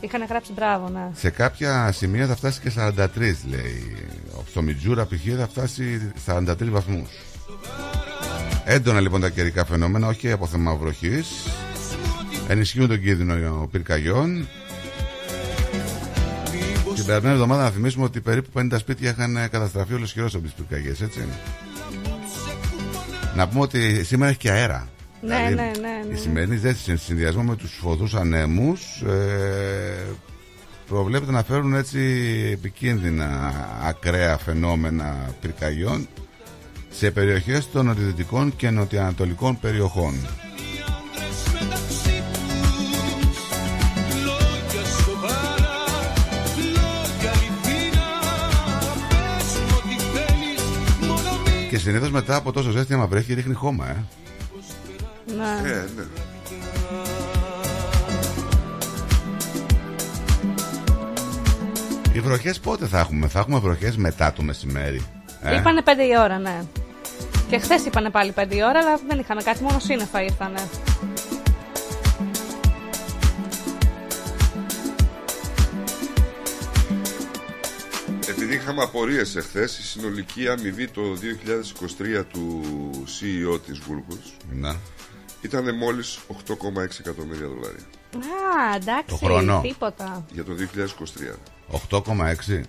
Είχαν 0.00 0.24
γράψει 0.28 0.52
μπράβο, 0.52 0.88
ναι. 0.88 1.10
Σε 1.14 1.30
κάποια 1.30 1.92
σημεία 1.92 2.26
θα 2.26 2.36
φτάσει 2.36 2.60
και 2.60 2.70
43, 2.76 3.44
λέει. 3.48 3.96
Στο 4.50 4.62
Μιτζούρα 4.62 5.06
π.χ. 5.06 5.20
θα 5.38 5.46
φτάσει 5.48 6.12
43 6.26 6.44
βαθμούς. 6.70 7.08
Έντονα 8.64 9.00
λοιπόν 9.00 9.20
τα 9.20 9.28
καιρικά 9.28 9.64
φαινόμενα, 9.64 10.06
όχι 10.06 10.30
από 10.32 10.46
θέμα 10.46 10.74
βροχής. 10.74 11.28
Ενισχύουν 12.48 12.88
τον 12.88 13.00
κίνδυνο 13.02 13.68
πυρκαγιών. 13.70 14.48
Την 16.94 17.04
περασμένη 17.06 17.34
εβδομάδα 17.34 17.62
να 17.62 17.70
θυμίσουμε 17.70 18.04
ότι 18.04 18.20
περίπου 18.20 18.48
50 18.58 18.78
σπίτια 18.78 19.10
είχαν 19.10 19.48
καταστραφεί 19.50 19.94
ολοσχερό 19.94 20.26
από 20.26 20.38
τις 20.42 20.52
πυρκαγιές, 20.52 21.00
έτσι. 21.00 21.24
Να 23.36 23.48
πούμε 23.48 23.60
ότι 23.60 24.04
σήμερα 24.04 24.30
έχει 24.30 24.38
και 24.38 24.50
αέρα. 24.50 24.88
Ναι, 25.20 25.36
Δηλαδή, 25.36 25.54
ναι, 25.54 25.88
ναι, 25.88 26.02
ναι. 26.08 26.14
Η 26.14 26.16
σημερινή 26.16 26.56
ζέστη 26.56 26.82
σε 26.82 26.96
συνδυασμό 26.96 27.42
με 27.42 27.56
τους 27.56 27.78
φοδούς 27.80 28.14
ανέμους 28.14 29.00
ε, 29.00 30.06
προβλέπεται 30.88 31.32
να 31.32 31.42
φέρουν 31.42 31.74
έτσι 31.74 32.00
επικίνδυνα 32.52 33.54
ακραία 33.84 34.38
φαινόμενα 34.38 35.34
πυρκαγιών 35.40 36.08
σε 36.90 37.10
περιοχές 37.10 37.70
των 37.70 37.86
νοτιοδυτικών 37.86 38.56
και 38.56 38.70
νοτιοανατολικών 38.70 39.60
περιοχών. 39.60 40.14
Λόγια 44.24 44.84
σοβαρά, 45.04 45.84
λόγια 46.56 47.30
αληθινά 47.30 48.18
Πες 49.38 49.60
μου 49.60 49.76
ό,τι 49.76 50.02
θέλεις, 50.02 51.06
μόνο 51.08 51.30
μη 51.44 51.68
Και 51.68 51.78
συνήθως 51.78 52.10
μετά 52.10 52.36
από 52.36 52.52
τόσο 52.52 52.70
ζέστη 52.70 52.94
άμα 52.94 53.06
βρέχει 53.06 53.34
ρίχνει 53.34 53.54
χώμα, 53.54 53.88
ε. 53.88 54.04
Ναι. 55.38 55.68
Ε, 55.68 55.88
ναι. 55.96 56.02
Οι 62.12 62.20
βροχές 62.20 62.60
πότε 62.60 62.86
θα 62.86 62.98
έχουμε, 62.98 63.28
θα 63.28 63.38
έχουμε 63.38 63.58
βροχές 63.58 63.96
μετά 63.96 64.32
το 64.32 64.42
μεσημέρι. 64.42 65.06
Ε; 65.42 65.56
Είπανε 65.56 65.82
5 65.84 65.88
η 65.88 66.18
ώρα, 66.18 66.38
ναι. 66.38 66.62
Και 67.48 67.58
χθες 67.58 67.84
είπανε 67.84 68.10
πάλι 68.10 68.32
5 68.36 68.54
η 68.54 68.62
ώρα, 68.62 68.78
αλλά 68.78 68.98
δεν 69.08 69.18
είχαμε 69.18 69.42
κάτι, 69.42 69.62
μόνο 69.62 69.78
σύννεφα 69.78 70.22
ήρθανε. 70.22 70.60
Επειδή 78.28 78.54
είχαμε 78.54 78.82
απορίες 78.82 79.36
εχθές, 79.36 79.78
η 79.78 79.82
συνολική 79.82 80.48
αμοιβή 80.48 80.88
το 80.88 81.02
2023 82.20 82.24
του 82.32 82.60
CEO 83.04 83.60
της 83.66 83.80
Google 83.88 84.18
Να. 84.50 84.76
Ήταν 85.42 85.74
μόλις 85.76 86.18
8,6 86.46 87.00
εκατομμύρια 87.00 87.46
δολάρια 87.48 87.84
Α, 88.16 88.74
εντάξει, 88.76 89.06
Το 89.06 89.16
χρόνο. 89.16 89.60
τίποτα. 89.62 90.26
για 90.32 90.44
το 90.44 90.54
2023. 90.54 91.34
8,6. 91.90 92.62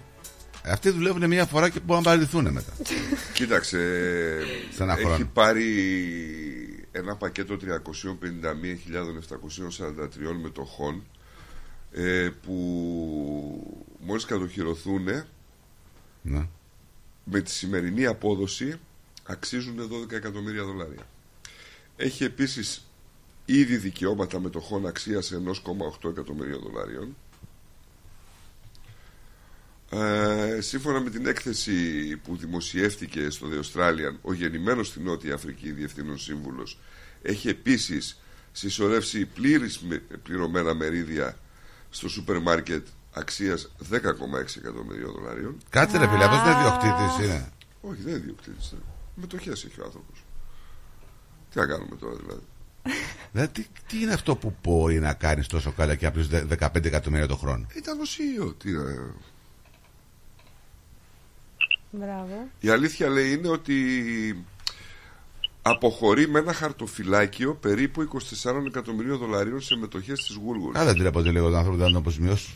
Ε, 0.63 0.71
Αυτοί 0.71 0.89
δουλεύουν 0.89 1.27
μία 1.27 1.45
φορά 1.45 1.69
και 1.69 1.79
μπορούν 1.79 2.03
να 2.03 2.09
παραιτηθούν 2.09 2.51
μετά. 2.51 2.71
Κοίταξε, 3.33 3.77
Σε 4.75 4.83
ένα 4.83 4.93
έχει 4.93 5.03
χρόνο. 5.03 5.29
πάρει 5.33 5.67
ένα 6.91 7.15
πακέτο 7.15 7.55
351.743 7.55 7.59
μετοχών 10.41 11.03
ε, 11.91 12.29
που 12.45 12.55
μόλις 13.99 14.25
κατοχυρωθούν 14.25 15.03
Ναι. 16.21 16.47
με 17.23 17.41
τη 17.41 17.51
σημερινή 17.51 18.05
απόδοση 18.05 18.79
αξίζουν 19.25 19.89
12 20.07 20.11
εκατομμύρια 20.11 20.63
δολάρια. 20.63 21.07
Έχει 22.01 22.23
επίσης 22.23 22.85
ήδη 23.45 23.77
δικαιώματα 23.77 24.39
μετοχών 24.39 24.85
αξίας 24.87 25.31
1,8 26.01 26.09
εκατομμύρια 26.09 26.57
δολάριων. 26.57 27.15
Ε, 29.91 30.61
σύμφωνα 30.61 30.99
με 30.99 31.09
την 31.09 31.25
έκθεση 31.25 32.15
που 32.23 32.37
δημοσιεύτηκε 32.37 33.29
στο 33.29 33.47
The 33.51 33.59
Australian, 33.63 34.15
ο 34.21 34.33
γεννημένος 34.33 34.87
στην 34.87 35.03
Νότια 35.03 35.33
Αφρική 35.33 35.71
διευθύνων 35.71 36.17
σύμβουλος 36.17 36.79
έχει 37.21 37.49
επίσης 37.49 38.19
συσσωρεύσει 38.51 39.25
πλήρης 39.25 39.79
με- 39.79 39.97
πληρωμένα 40.23 40.73
μερίδια 40.73 41.37
στο 41.89 42.09
σούπερ 42.09 42.39
μάρκετ 42.41 42.87
αξίας 43.13 43.71
10,6 43.89 44.57
εκατομμυρίων 44.57 45.11
δολαρίων. 45.11 45.57
Κάτσε 45.69 45.97
ρε 45.97 46.07
φίλε, 46.07 46.23
αυτός 46.23 46.41
δεν 46.43 46.51
είναι 46.51 46.61
διοκτήτης 46.61 47.25
είναι. 47.25 47.51
Όχι, 47.81 48.01
δεν 48.01 48.13
είναι 48.13 48.23
διοκτήτης. 48.25 48.73
Μετοχές 49.15 49.63
έχει 49.65 49.81
ο 49.81 49.83
άνθρωπος. 49.85 50.23
Τι 51.51 51.59
να 51.59 51.65
κάνουμε 51.65 51.95
τώρα 51.95 52.15
δηλαδή. 52.15 52.41
Δηλαδή, 53.31 53.51
τι, 53.51 53.65
τι 53.87 54.01
είναι 54.01 54.13
αυτό 54.13 54.35
που 54.35 54.53
μπορεί 54.63 54.99
να 54.99 55.13
κάνεις 55.13 55.47
τόσο 55.47 55.71
καλά 55.71 55.95
και 55.95 56.05
απλώς 56.05 56.27
15 56.31 56.85
εκατομμύρια 56.85 57.27
το 57.27 57.35
χρόνο; 57.35 57.65
Ήταν 57.75 57.99
ο 57.99 58.03
CEO. 58.03 58.53
Τι, 58.57 58.71
να- 58.71 59.13
Μπράβο. 61.91 62.47
Η 62.59 62.69
αλήθεια 62.69 63.09
λέει 63.09 63.31
είναι 63.31 63.47
ότι 63.47 63.75
αποχωρεί 65.61 66.27
με 66.27 66.39
ένα 66.39 66.53
χαρτοφυλάκιο 66.53 67.55
περίπου 67.55 68.01
24 68.01 68.65
εκατομμυρίων 68.67 69.17
δολαρίων 69.17 69.61
σε 69.61 69.75
μετοχές 69.75 70.19
της 70.19 70.37
Woolworths. 70.37 70.73
Καλά, 70.73 70.85
δεν 70.85 70.95
τρέπονται 71.01 71.31
λίγο 71.31 71.45
τον 71.45 71.55
άνθρωπος 71.57 71.79
να 71.79 71.85
τον 71.85 71.95
αποζημιώσουν. 71.95 72.53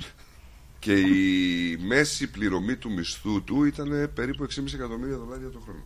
Και 0.79 0.93
η 0.99 1.77
μέση 1.87 2.27
πληρωμή 2.27 2.75
του 2.75 2.91
μισθού 2.91 3.43
του 3.43 3.63
ήταν 3.63 4.11
περίπου 4.15 4.43
6,5 4.43 4.73
εκατομμύρια 4.73 5.17
δολάρια 5.17 5.49
το 5.49 5.59
χρόνο. 5.59 5.83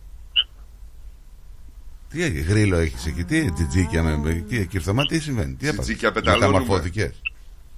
Τι 2.10 2.22
έγινε, 2.22 2.44
γρήλο 2.44 2.76
έχεις 2.76 3.06
εκεί, 3.06 3.24
τι 3.24 3.52
τζιτζίκια 3.52 4.02
με. 4.02 4.32
Τι, 4.48 4.66
κυρθωμά, 4.66 5.04
τι 5.06 5.20
συμβαίνει, 5.20 5.54
τι 5.54 5.66
έπαθες; 5.66 5.84
Τζιτζίκια 5.84 6.12
πεταλώνουμε. 6.12 6.46
Μεταμορφώθηκε. 6.58 7.14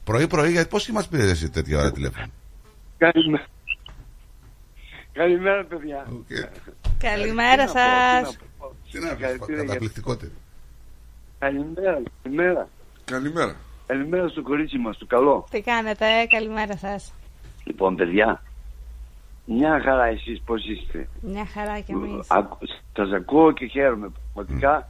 Πρωί-πρωί, 0.04 0.50
γιατί 0.50 0.68
πώς 0.68 0.88
μας 0.88 1.08
πήρες 1.08 1.30
εσύ 1.30 1.50
τέτοια 1.50 1.78
ώρα 1.78 1.92
τηλέφωνο; 1.92 2.26
Καλημέρα. 2.98 3.46
Καλημέρα, 5.12 5.64
παιδιά. 5.64 6.06
Καλημέρα 6.98 7.64
Τι 7.64 7.72
να 7.72 7.72
πω, 7.72 7.78
σας. 8.26 8.36
Τι 8.90 8.98
να 8.98 9.08
Συγχαρητήρια 9.08 9.38
πεις, 9.46 9.54
για- 9.54 9.64
καταπληκτικότερο. 9.64 10.32
Καλημέρα, 11.38 12.02
καλημέρα. 12.22 12.68
Καλημέρα. 13.04 13.56
Καλημέρα 13.86 14.28
στο 14.28 14.42
κορίτσι 14.42 14.78
μας, 14.78 14.98
το 14.98 15.06
καλό. 15.06 15.46
Τι 15.50 15.60
κάνετε, 15.60 16.06
καλημέρα 16.28 16.76
σας. 16.76 17.12
Λοιπόν, 17.64 17.96
παιδιά, 17.96 18.42
μια 19.58 19.80
χαρά 19.84 20.04
εσείς 20.04 20.40
πώς 20.44 20.64
είστε. 20.68 21.08
Μια 21.20 21.46
χαρά 21.46 21.80
κι 21.80 21.92
εμείς. 21.92 22.26
Ακου- 22.30 22.68
Σας 22.96 23.12
ακούω 23.12 23.52
και 23.52 23.66
χαίρομαι. 23.66 24.10
Πραγματικά 24.34 24.88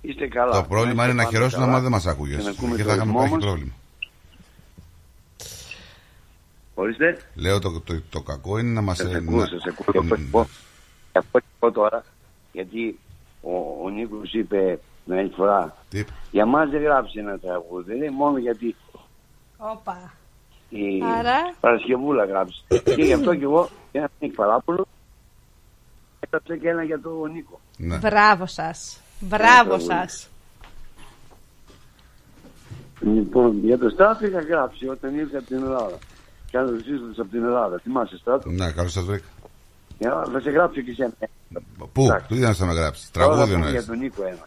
είστε 0.00 0.28
καλά. 0.28 0.52
Το 0.62 0.66
πρόβλημα 0.68 1.04
είναι 1.04 1.12
να 1.12 1.22
είστε 1.22 1.34
χαιρόσουν 1.34 1.58
πάντα 1.58 1.70
άμα 1.70 1.80
δεν 1.80 1.90
καλά 1.90 1.96
μας 1.96 2.06
άκουγε. 2.06 2.36
Και 2.36 2.42
να 2.42 2.50
ακούμε 2.50 2.76
Και 2.76 2.82
το 2.82 2.88
θα 2.88 2.94
είχαμε 2.94 3.10
ρυθμό 3.10 3.22
έχει 3.24 3.34
μας. 3.34 3.44
πρόβλημα. 3.44 3.72
Ορίστε. 6.74 7.18
Λέω 7.34 7.58
το, 7.58 7.80
το, 7.80 8.00
το 8.10 8.20
κακό 8.20 8.58
είναι 8.58 8.70
να 8.72 8.80
μας. 8.80 8.96
Σας 8.96 9.14
ακούω, 9.14 9.46
σας 9.46 9.64
ακούω. 9.66 10.02
Θα 10.02 10.08
πω- 10.08 10.18
πω- 10.30 10.48
Θα 11.12 11.22
πω 11.30 11.38
και 11.38 11.44
πω 11.58 11.70
τώρα, 11.72 12.04
γιατί 12.52 12.98
ο, 13.42 13.50
ο 13.84 13.88
Νίκος 13.90 14.32
είπε 14.32 14.78
την 15.04 15.14
άλλη 15.14 15.32
φορά, 15.36 15.76
Τι 15.88 15.98
είπε; 15.98 16.10
για 16.30 16.46
μας 16.46 16.70
δεν 16.70 16.82
γράψει 16.82 17.18
ένα 17.18 17.38
τραγούδι, 17.38 17.96
λέει 17.98 18.08
μόνο 18.10 18.38
γιατί 18.38 18.76
Όπα. 19.56 20.12
η 20.68 21.02
Άρα; 21.18 21.54
Παρασκευούλα 21.60 22.24
γράψει. 22.24 22.64
και 22.68 23.02
γι' 23.02 23.12
αυτό 23.12 23.34
και 23.34 23.42
εγώ, 23.44 23.68
ένα 23.98 24.10
Νίκ 24.20 24.34
Παράπολο, 24.34 24.86
έγραψα 26.20 26.56
και 26.56 26.68
ένα 26.68 26.82
για 26.82 27.00
τον 27.00 27.32
Νίκο. 27.32 27.60
Ναι. 27.76 27.96
Μπράβο 27.96 28.46
σας. 28.46 29.00
Μπράβο 29.20 29.68
τραγούδι. 29.68 29.84
σας. 29.84 30.28
Λοιπόν, 33.00 33.60
για 33.64 33.78
το 33.78 33.88
Στάθη 33.88 34.26
είχα 34.26 34.40
γράψει 34.40 34.88
όταν 34.88 35.18
ήρθε 35.18 35.36
από 35.36 35.46
την 35.46 35.56
Ελλάδα. 35.56 35.98
Και 36.50 36.58
αν 36.58 36.66
ρωτήσετε 36.66 37.20
από 37.20 37.30
την 37.30 37.44
Ελλάδα, 37.44 37.80
θυμάσαι 37.82 38.16
Στάθη; 38.16 38.50
Ναι, 38.50 38.72
καλώς 38.72 38.92
σας 38.92 39.04
βρήκα. 39.04 39.24
Για- 39.98 40.24
Θα 40.32 40.40
σε 40.40 40.50
γράψω 40.50 40.80
και 40.80 40.90
εσένα. 40.90 41.12
Πού, 41.92 42.02
Εντάξει. 42.04 42.26
τι 42.28 42.38
να 42.38 42.66
με 42.66 42.72
γράψεις. 42.72 43.10
Τώρα 43.10 43.26
Τραγούδι 43.26 43.50
θα 43.50 43.54
πούμε 43.56 43.66
εννοείς. 43.66 43.84
Για 43.84 43.92
τον 43.92 43.98
Νίκο 43.98 44.22
ένα. 44.24 44.46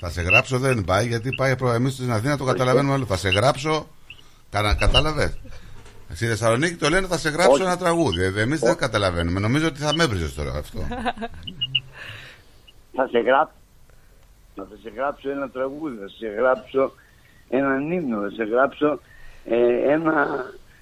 Θα 0.00 0.10
σε 0.10 0.22
γράψω 0.22 0.58
δεν 0.58 0.84
πάει 0.84 1.06
γιατί 1.06 1.28
πάει 1.36 1.56
προ 1.56 1.72
εμείς 1.72 1.92
στην 1.92 2.12
Αθήνα 2.12 2.36
το 2.36 2.44
καταλαβαίνουμε 2.44 2.94
όλο. 2.94 3.04
Θα 3.06 3.16
σε 3.16 3.28
γράψω. 3.28 3.86
Κατα... 4.50 4.74
Κατάλαβες; 4.74 5.38
Στη 6.14 6.26
Θεσσαλονίκη 6.26 6.74
το 6.74 6.88
λένε 6.88 7.06
θα 7.06 7.18
σε 7.18 7.28
γράψω 7.28 7.50
Όχι. 7.52 7.62
ένα 7.62 7.76
τραγούδι. 7.76 8.32
Εμείς 8.36 8.60
δεν 8.60 8.76
καταλαβαίνουμε. 8.76 9.40
Νομίζω 9.40 9.66
ότι 9.66 9.80
θα 9.80 9.94
με 9.94 10.02
έβριζε 10.04 10.28
τώρα 10.34 10.52
αυτό. 10.58 10.78
Θα 12.96 13.08
σε 13.10 13.18
γράψω. 13.18 13.54
Θα 14.54 14.66
σε 14.82 14.92
γράψω 14.96 15.30
ένα 15.30 15.48
τραγούδι, 15.50 15.96
θα 15.96 16.08
σε 16.08 16.26
γράψω 16.26 16.92
έναν 17.48 17.90
ύμνο, 17.90 18.20
θα 18.20 18.30
σε 18.30 18.44
γράψω 18.44 19.00
ε, 19.44 19.92
ένα, 19.92 20.26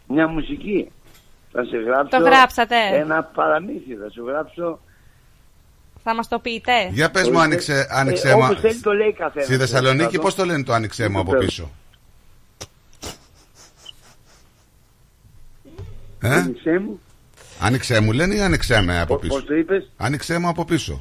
μια 0.06 0.28
μουσική. 0.28 0.90
Θα 1.52 1.64
σε 1.64 1.76
γράψω 1.76 2.18
Το 2.18 2.24
γράψατε. 2.24 2.76
ένα 2.92 3.22
παραμύθι, 3.22 3.94
θα 3.94 4.10
σου 4.10 4.24
γράψω... 4.26 4.80
Θα 6.02 6.14
μας 6.14 6.28
το 6.28 6.38
πείτε. 6.38 6.72
Για 6.90 7.10
πες 7.10 7.28
μου, 7.28 7.40
άνοιξε, 7.40 7.86
άνοιξε 7.90 8.28
ε, 8.30 8.34
μα- 8.36 8.46
όπως 8.46 8.60
θέλει 8.60 8.80
το 8.80 8.92
λέει 8.92 9.12
καθένας. 9.12 9.46
Στη 9.46 9.56
Θεσσαλονίκη 9.56 10.04
Κάτω. 10.10 10.18
πώς 10.22 10.34
το 10.34 10.44
λένε 10.44 10.62
το 10.62 10.72
άνοιξέ 10.72 11.08
μου 11.08 11.18
από 11.18 11.34
πίσω; 11.36 11.70
Ε; 16.20 16.34
Άνοιξέ 16.34 16.78
μου. 16.78 17.00
Άνοιξέ 17.60 18.00
μου 18.00 18.12
λένε 18.12 18.34
ή 18.34 18.40
άνοιξέ 18.40 18.80
με 18.82 19.00
από 19.00 19.16
Πώς 19.16 19.28
πίσω; 19.28 19.44
το 19.44 19.54
είπες; 19.54 19.90
Άνοιξέ 19.96 20.38
μου 20.38 20.48
από 20.48 20.64
πίσω. 20.64 20.98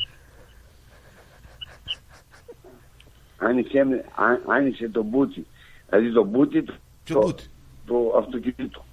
Άνοιξε, 3.37 3.83
με- 3.83 4.05
α- 4.15 4.55
άνοιξε 4.55 4.89
το 4.89 5.03
μπούτι. 5.03 5.45
Δηλαδή 5.89 6.11
το 6.13 6.23
μπούτι 6.23 6.63
το, 6.63 6.73
το, 7.03 7.35
το 7.85 8.17
αυτοκίνητο. 8.17 8.85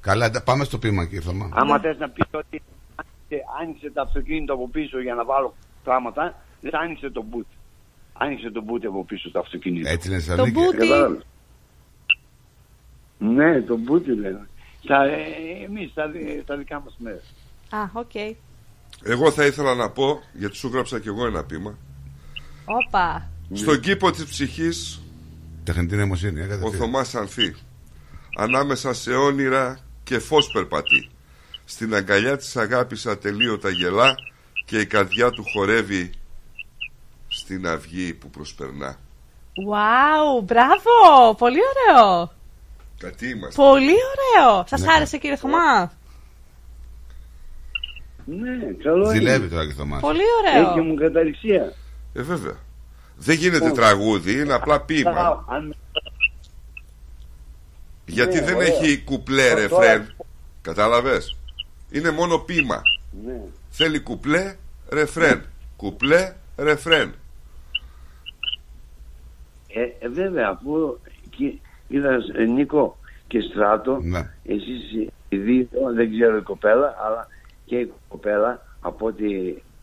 Καλά, 0.00 0.24
εντα- 0.26 0.42
πάμε 0.42 0.64
στο 0.64 0.78
ποίημα 0.78 1.04
κύριε 1.04 1.20
Θωμά. 1.20 1.48
Άμα 1.52 1.78
θες 1.78 1.98
να 1.98 2.08
πεις 2.08 2.24
ότι 2.30 2.62
άνοιξε, 2.96 3.44
άνοιξε 3.60 3.90
το 3.94 4.00
αυτοκίνητο 4.00 4.52
από 4.52 4.68
πίσω 4.68 5.00
για 5.00 5.14
να 5.14 5.24
βάλω 5.24 5.54
πράγματα, 5.84 6.42
δεν 6.60 6.76
άνοιξε 6.76 7.10
το 7.10 7.22
μπούτι. 7.22 7.54
Άνοιξε 8.12 8.50
το 8.50 8.62
μπούτι 8.62 8.86
από 8.86 9.04
πίσω 9.04 9.30
το 9.30 9.38
αυτοκίνητο. 9.38 9.88
Έτσι 9.88 10.08
λένε 10.08 10.20
στη 10.20 10.28
Θεσσαλονίκη. 10.30 10.60
μπούτι. 10.64 10.76
Κατάλαβες; 10.76 11.22
Ναι, 13.18 13.60
το 13.60 13.76
μπούτι 13.76 14.14
λένε. 14.14 14.48
Στα, 14.84 15.04
ε, 15.04 15.64
εμείς, 15.64 15.90
στα, 15.90 16.08
δι- 16.08 16.40
στα 16.42 16.56
δικά 16.56 16.80
μας 16.84 16.94
μέρες. 16.98 17.34
Α, 17.70 17.78
οκ. 17.92 18.14
Εγώ 19.04 19.30
θα 19.30 19.46
ήθελα 19.46 19.74
να 19.74 19.90
πω, 19.90 20.20
γιατί 20.32 20.56
σου 20.56 20.68
γράψα 20.72 21.00
κι 21.00 21.08
εγώ 21.08 21.26
ένα 21.26 21.44
ποίημα. 21.44 21.78
Όπα. 22.64 23.28
Στον 23.52 23.80
κήπο 23.80 24.10
της 24.10 24.24
ψυχής 24.24 25.00
Τεχνητή 25.64 25.96
νοημοσύνη. 25.96 26.40
ε, 26.40 26.44
ο 26.44 26.46
κατευθείαν. 26.48 26.72
Θωμάς 26.80 27.14
Ανθή 27.14 27.54
Ανάμεσα 28.36 28.92
σε 28.92 29.14
όνειρα 29.14 29.78
και 30.04 30.18
φως 30.18 30.50
περπατεί 30.52 31.08
Στην 31.64 31.94
αγκαλιά 31.94 32.36
της 32.36 32.56
αγάπης 32.56 33.06
ατελείωτα 33.06 33.68
γελά 33.70 34.14
Και 34.64 34.78
η 34.80 34.86
καρδιά 34.86 35.30
του 35.30 35.44
χορεύει 35.52 36.10
Στην 37.28 37.66
αυγή 37.66 38.14
που 38.14 38.30
προσπερνά 38.30 38.96
Wow, 39.70 40.42
μπράβο. 40.44 41.34
Πολύ 41.38 41.58
ωραίο. 41.88 42.32
Κάτι 43.00 43.28
είμαστε 43.28 43.62
Πολύ 43.62 43.92
ωραίο. 43.92 44.64
Σας 44.66 44.80
Ναι. 44.80 44.92
άρεσε 44.92 45.18
κύριε 45.18 45.36
Θωμάς; 45.36 45.90
Ναι, 48.24 48.72
καλό 48.82 49.10
Ζηλεύει 49.10 49.38
είναι. 49.40 49.48
τώρα 49.48 49.66
και 49.66 49.72
Θωμάς. 49.72 50.00
Πολύ 50.00 50.20
Έχει 50.20 50.58
ωραίο. 50.62 50.74
και 50.74 50.80
μου 50.80 50.94
καταληξία. 50.94 51.72
Ε 52.14 52.22
βέβαια 52.22 52.56
Δεν 53.16 53.36
γίνεται 53.36 53.70
τραγούδι, 53.70 54.40
είναι 54.40 54.52
απλά 54.52 54.80
ποίημα 54.80 55.12
Θα- 55.12 55.44
αν- 55.48 55.76
Γιατί 58.06 58.38
Ναι, 58.40 58.44
δεν 58.44 58.54
ωραία. 58.56 58.68
έχει 58.68 58.98
κουπλέ 59.02 59.48
Τώρα- 59.48 59.60
ρεφρέν 59.60 60.14
Κατάλαβες; 60.62 61.36
Είναι 61.90 62.10
μόνο 62.10 62.38
ποίημα 62.38 62.82
Ναι. 63.26 63.40
Θέλει 63.70 64.00
κουπλέ 64.00 64.54
ρεφρέν 64.88 65.44
Κουπλέ 65.76 66.32
ρεφρέν 66.56 67.14
Ε, 69.68 69.80
ε, 70.04 70.08
βέβαια, 70.08 70.48
αφού 70.48 70.98
κι- 71.30 71.60
είδα 71.90 72.18
ε, 72.36 72.44
Νίκο 72.44 72.96
και 73.26 73.40
Στράτο, 73.40 73.98
Ναι. 74.02 74.30
εσείς 74.44 74.92
οι 75.28 75.36
δύο, 75.36 75.68
δεν 75.94 76.10
ξέρω 76.10 76.36
η 76.36 76.42
κοπέλα, 76.42 76.94
αλλά 77.06 77.26
και 77.64 77.76
η 77.76 77.92
κοπέλα, 78.08 78.66
από 78.80 79.06
ό,τι 79.06 79.24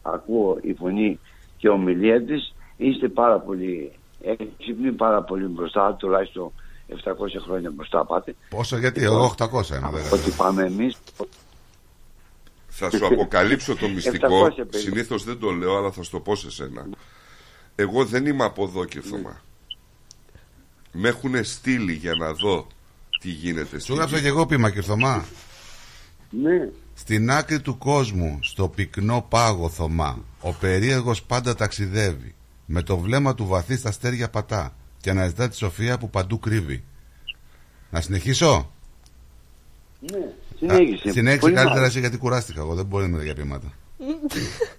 ακούω 0.01 0.57
η 0.61 0.73
φωνή 0.73 1.19
και 1.57 1.67
η 1.67 1.71
ομιλία 1.71 2.23
της, 2.23 2.55
είστε 2.77 3.07
πάρα 3.07 3.39
πολύ 3.39 3.91
έξυπνοι, 4.21 4.91
πάρα 4.91 5.23
πολύ 5.23 5.45
μπροστά, 5.45 5.93
τουλάχιστον 5.93 6.51
700 6.89 6.93
χρόνια 7.45 7.71
μπροστά 7.71 8.05
πάτε. 8.05 8.35
Πόσο, 8.49 8.77
γιατί 8.77 9.03
εγώ 9.03 9.33
800 9.37 9.45
είμαι. 9.45 9.89
δεν 9.91 10.13
Ό,τι 10.13 10.31
πάμε 10.37 10.63
εμείς, 10.63 10.97
Θα 12.67 12.89
σου 12.91 13.05
αποκαλύψω 13.05 13.75
το 13.75 13.87
μυστικό 13.89 14.45
700 14.45 14.49
περίπου. 14.55 14.77
Συνήθως 14.77 15.23
δεν 15.23 15.39
το 15.39 15.49
λέω 15.49 15.77
αλλά 15.77 15.91
θα 15.91 16.03
σου 16.03 16.11
το 16.11 16.19
πω 16.19 16.35
σε 16.35 16.51
σένα 16.51 16.87
Εγώ 17.75 18.05
δεν 18.05 18.25
είμαι 18.25 18.43
από 18.43 18.63
εδώ 18.63 18.85
και 18.85 19.01
Θωμά 19.01 19.41
Με 20.91 21.07
έχουν 21.07 21.43
στείλει 21.43 21.93
για 21.93 22.13
να 22.15 22.33
δω 22.33 22.67
τι 23.19 23.29
γίνεται 23.29 23.75
Σου 23.77 23.79
στην 23.79 23.95
γράψα 23.95 24.15
γη. 24.15 24.21
και 24.21 24.27
εγώ 24.27 24.45
πείμα 24.45 24.67
κύριε 24.67 24.83
Θωμά. 24.83 25.25
ναι, 26.29 26.69
Στην 26.93 27.31
άκρη 27.31 27.59
του 27.61 27.77
κόσμου, 27.77 28.39
στο 28.41 28.67
πυκνό 28.69 29.25
πάγο 29.29 29.69
Θωμά, 29.69 30.23
ο 30.41 30.53
περίεργος 30.53 31.23
πάντα 31.23 31.55
ταξιδεύει. 31.55 32.35
Με 32.65 32.81
το 32.81 32.97
βλέμμα 32.97 33.33
του 33.35 33.45
βαθύ 33.45 33.77
στα 33.77 33.89
αστέρια 33.89 34.29
πατά 34.29 34.75
και 35.01 35.09
αναζητά 35.09 35.49
τη 35.49 35.55
σοφία 35.55 35.97
που 35.97 36.09
παντού 36.09 36.39
κρύβει. 36.39 36.83
Να 37.89 38.01
συνεχίσω; 38.01 38.71
ναι, 39.99 40.17
συνέχισε. 40.57 41.09
Α, 41.09 41.11
Συνέχισε 41.11 41.39
Πολύ 41.39 41.53
καλύτερα 41.53 41.81
μ' 41.81 41.85
εσύ 41.85 41.99
γιατί 41.99 42.17
κουράστηκα 42.17 42.59
εγώ. 42.61 42.75
Δεν 42.75 42.85
μπορεί 42.85 43.03
να 43.03 43.09
μιλάω 43.09 43.23
για 43.25 43.33
ποίηματα. 43.35 43.73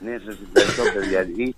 Ναι, 0.00 0.16
σας 0.24 0.36
ευχαριστώ 0.54 0.82
παιδιά. 0.98 1.22
Είστε- 1.22 1.54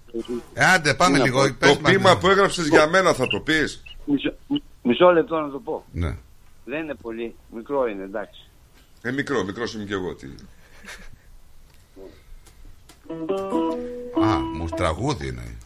Ε, 0.54 0.64
άντε, 0.64 0.94
πάμε 0.94 1.12
Τι 1.12 1.18
να 1.18 1.24
λίγο. 1.24 1.38
πω. 1.48 1.54
πες 1.58 1.74
Το 1.74 1.80
μας 1.80 1.90
ποίημα 1.92 2.08
λίγο. 2.08 2.20
που 2.20 2.28
έγραψες 2.28 2.66
για 2.68 2.86
μένα 2.88 3.12
θα 3.14 3.26
το 3.26 3.40
πεις. 3.40 3.82
Μισό, 4.04 4.34
μισό 4.82 5.10
λεπτό 5.10 5.40
να 5.40 5.50
το 5.50 5.58
πω. 5.58 5.84
Ναι. 5.92 6.16
Δεν 6.64 6.82
είναι 6.82 6.94
πολύ. 6.94 7.34
Μικρό 7.54 7.86
είναι, 7.86 8.02
εντάξει. 8.02 8.40
Ε, 9.02 9.10
μικρό, 9.10 9.44
μικρός 9.44 9.74
είμαι 9.74 9.84
και 9.84 9.94
εγώ. 9.94 10.14
Τι. 10.14 10.26
Α, 14.24 14.38
μου 14.38 14.68
τραγούδι 14.76 15.26
είναι. 15.26 15.56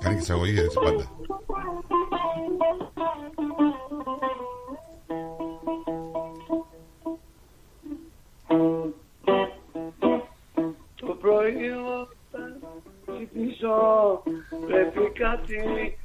Κάνει 0.00 0.16
και 0.16 0.22
εισαγωγή 0.22 0.58
έτσι 0.58 0.78
πάντα. 0.84 1.10
Πρωί 11.42 11.70
όταν 12.00 12.50
ξυπνήσω 13.06 14.22
πρέπει 14.66 15.12
κάτι 15.18 15.58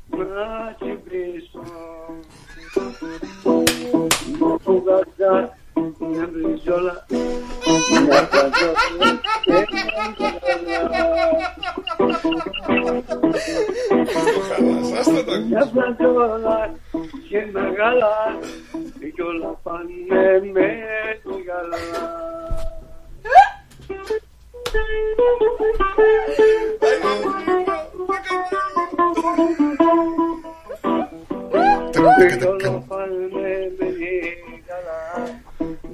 να 0.09 0.76
ξυπνήσω. 0.80 1.64
Μια 4.38 4.57
πουγάτσα, 4.64 5.57
μια 5.99 6.30
μπριζόλα, 6.31 7.05
μια 8.05 8.27
κατζόλα 8.31 8.81
και 9.45 9.53
μια 15.47 15.69
πλατζόλα 15.73 16.76
και 17.30 17.38
ένα 17.38 17.61
γάλα 17.61 18.38
κι 19.15 19.22
όλα 19.22 19.59
πάνε 19.64 19.93
με 20.53 20.69
τη 21.23 21.41
γαλά. 21.47 21.77
Και 21.85 21.91
όλα 21.91 22.19
πάνε 22.34 22.61
με 23.14 23.88
τη 23.93 24.09
γαλά. 24.18 24.26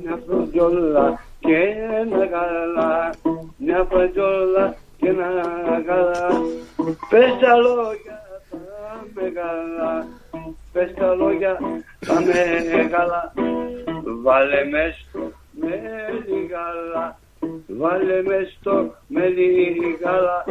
Μια 0.01 0.19
φροντζόλα 0.27 1.19
και 1.39 1.57
ένα 2.01 2.25
γάλα. 2.25 3.09
Μια 3.57 3.87
φροντζόλα 3.89 4.75
και 4.97 5.07
ένα 5.07 5.31
γάλα. 5.87 6.27
Πες 7.09 7.37
τα 7.41 7.55
λόγια 7.55 8.21
τα 8.49 9.05
μεγάλα. 9.13 10.07
Πες 10.71 10.93
τα 10.93 11.13
λόγια 11.15 11.59
τα 12.07 12.21
μεγάλα. 12.21 13.33
Βάλε 14.23 14.63
μες 14.63 15.05
στο 15.09 15.31
μέλι 15.51 16.45
γάλα. 16.45 17.19
Βάλε 17.67 18.21
μες 18.21 18.57
στο 18.59 18.95
μέλι 19.07 19.97
γάλα. 20.03 20.45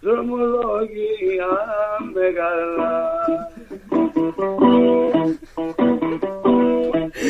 Δρομολόγια 0.00 1.50
μεγάλα. 2.14 3.02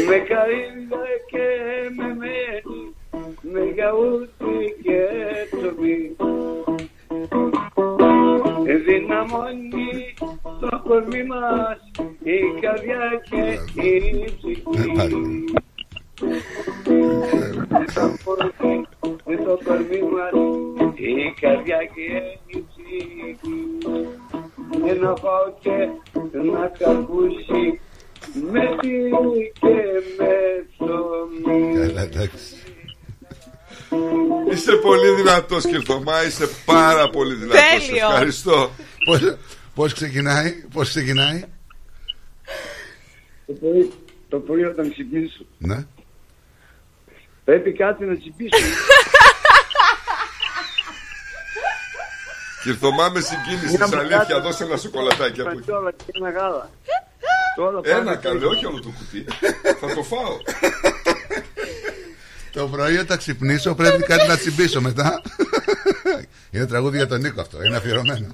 Με 0.09 0.19
καρύδια 0.29 1.07
και 1.31 1.47
με 1.97 2.07
μένη, 2.07 2.95
με 3.41 3.73
γιαούρτι 3.75 4.75
και 4.83 5.07
τσοπί. 5.51 6.17
Δυναμώνει 8.87 10.15
το 10.61 10.83
κορμί 10.85 11.25
μας 11.25 11.91
η 12.23 12.61
καρδιά 12.61 13.23
και 13.31 13.81
η 13.83 14.25
ψυχή. 14.37 15.45
Δυναμώνει 17.79 19.37
το 19.45 19.59
κορμί 19.65 20.01
μας 20.13 20.33
η 20.95 21.35
καρδιά 21.41 21.79
και 21.95 22.03
η 22.47 22.65
ψυχή. 22.69 23.39
Και 24.85 24.93
να 24.93 25.13
πάω 25.13 25.53
και 25.61 25.89
να 26.53 26.69
κακούσει 26.79 27.81
με 28.53 28.77
τυρί 28.81 29.53
και 29.61 29.77
με 30.19 30.33
ψωμί. 30.71 31.75
Καλά, 31.75 32.03
εντάξει. 32.03 32.55
Είσαι 34.53 34.73
πολύ 34.73 35.11
δυνατός 35.11 35.65
Κυρθωμά, 35.67 36.25
είσαι 36.27 36.49
πάρα 36.65 37.11
πολύ 37.11 37.35
δυνατός. 37.35 37.61
Τέλειος. 37.87 38.11
Ευχαριστώ. 38.11 38.71
Πώς, 39.05 39.37
πώς 39.75 39.93
ξεκινάει, 39.93 40.51
πώς 40.73 40.89
ξεκινάει; 40.89 41.45
Το 43.47 43.53
πρωί, 43.53 43.91
το 44.29 44.39
πρωί 44.39 44.65
όταν 44.65 44.91
ξυπνήσω 44.91 45.45
Ναι. 45.59 45.87
Πρέπει 47.49 47.73
κάτι 47.73 48.05
να 48.05 48.15
τσιμπήσω. 48.17 48.59
Κυρθωμά 52.63 53.09
με 53.09 53.21
συγκίνησες, 53.21 53.71
Μια 53.89 53.99
αλήθεια, 53.99 54.19
μπουκάτα. 54.19 54.41
δώσε 54.41 54.65
ένα 54.65 54.77
σοκολατάκι 54.77 55.41
από 55.41 55.51
εκεί. 55.51 55.63
Φραγκόλα 55.63 55.91
και 55.93 56.05
ένα 56.21 56.31
γάλα. 56.31 56.71
Τώρα 57.57 57.81
Ένα 57.85 57.99
πάμε 58.05 58.17
καλέ, 58.23 58.39
στο- 58.39 58.49
όχι 58.49 58.67
όλο 58.67 58.81
το 58.81 58.91
κουτί. 58.99 59.25
Θα 59.81 59.95
το 59.95 60.03
φάω. 60.03 60.37
Το 62.53 62.69
πρωί 62.69 62.97
όταν 62.97 63.19
ξυπνήσω 63.19 63.75
πρέπει 63.75 64.03
κάτι 64.03 64.29
να 64.29 64.37
τσιμπήσω 64.37 64.81
μετά. 64.81 65.23
Είναι 66.51 66.67
τραγούδι 66.67 66.97
για 66.97 67.07
τον 67.07 67.21
Νίκο 67.21 67.41
αυτό, 67.41 67.63
είναι 67.65 67.77
αφιερωμένο. 67.77 68.27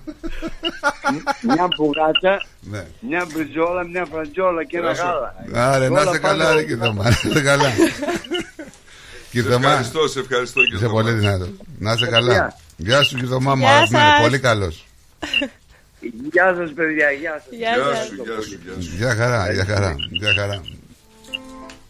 Μια 1.43 1.69
πουγάτσα, 1.77 2.47
Ναι. 2.61 2.87
μια 3.01 3.27
μπριζόλα, 3.33 3.85
μια 3.87 4.07
φραντζόλα 4.13 4.65
και 4.65 4.77
ένα 4.79 4.93
Γεια 4.93 5.03
σου. 5.03 5.09
γάλα. 5.09 5.35
Άρε, 5.73 5.89
να 5.89 6.01
Όλα 6.01 6.11
είσαι 6.11 6.21
πάνε 6.21 6.39
καλά, 6.39 6.45
ρε 6.53 6.59
όλα. 6.59 6.63
Κυρθωμά. 6.63 7.03
Να 7.03 7.09
είσαι 7.31 7.41
καλά. 7.43 7.71
Σε 9.35 9.41
Κυρθωμά, 9.41 9.69
ευχαριστώ, 9.69 10.09
σε 10.09 10.21
ευχαριστώ 10.21 10.61
είσαι 10.61 10.71
Κυρθωμά. 10.71 10.93
πολύ 11.03 11.13
δυνατός. 11.13 11.49
Να 11.79 11.93
είσαι 11.93 12.07
καλά. 12.07 12.33
Γεια. 12.33 12.59
Γεια 12.77 13.03
σου, 13.03 13.17
Κυρθωμά 13.17 13.55
μου. 13.55 13.61
Γεια 13.63 13.77
Αγαπημένη, 13.77 14.05
σας. 14.11 14.21
πολύ 14.21 14.39
καλός. 14.39 14.87
Γεια 16.33 16.55
σας 16.59 16.73
παιδιά, 16.75 17.11
γεια 17.11 17.43
σας. 17.45 17.59
Γεια 17.59 17.75
Γεια 17.75 17.85
σας. 17.95 18.07
σου, 18.07 18.15
γεια 18.15 18.41
σου, 18.41 18.59
γεια 18.65 18.83
σου. 18.83 18.97
Γεια 18.97 19.15
χαρά, 19.15 19.53
γεια 19.53 19.65
χαρά. 19.65 19.95
Γεια 20.11 20.35
χαρά. 20.35 20.61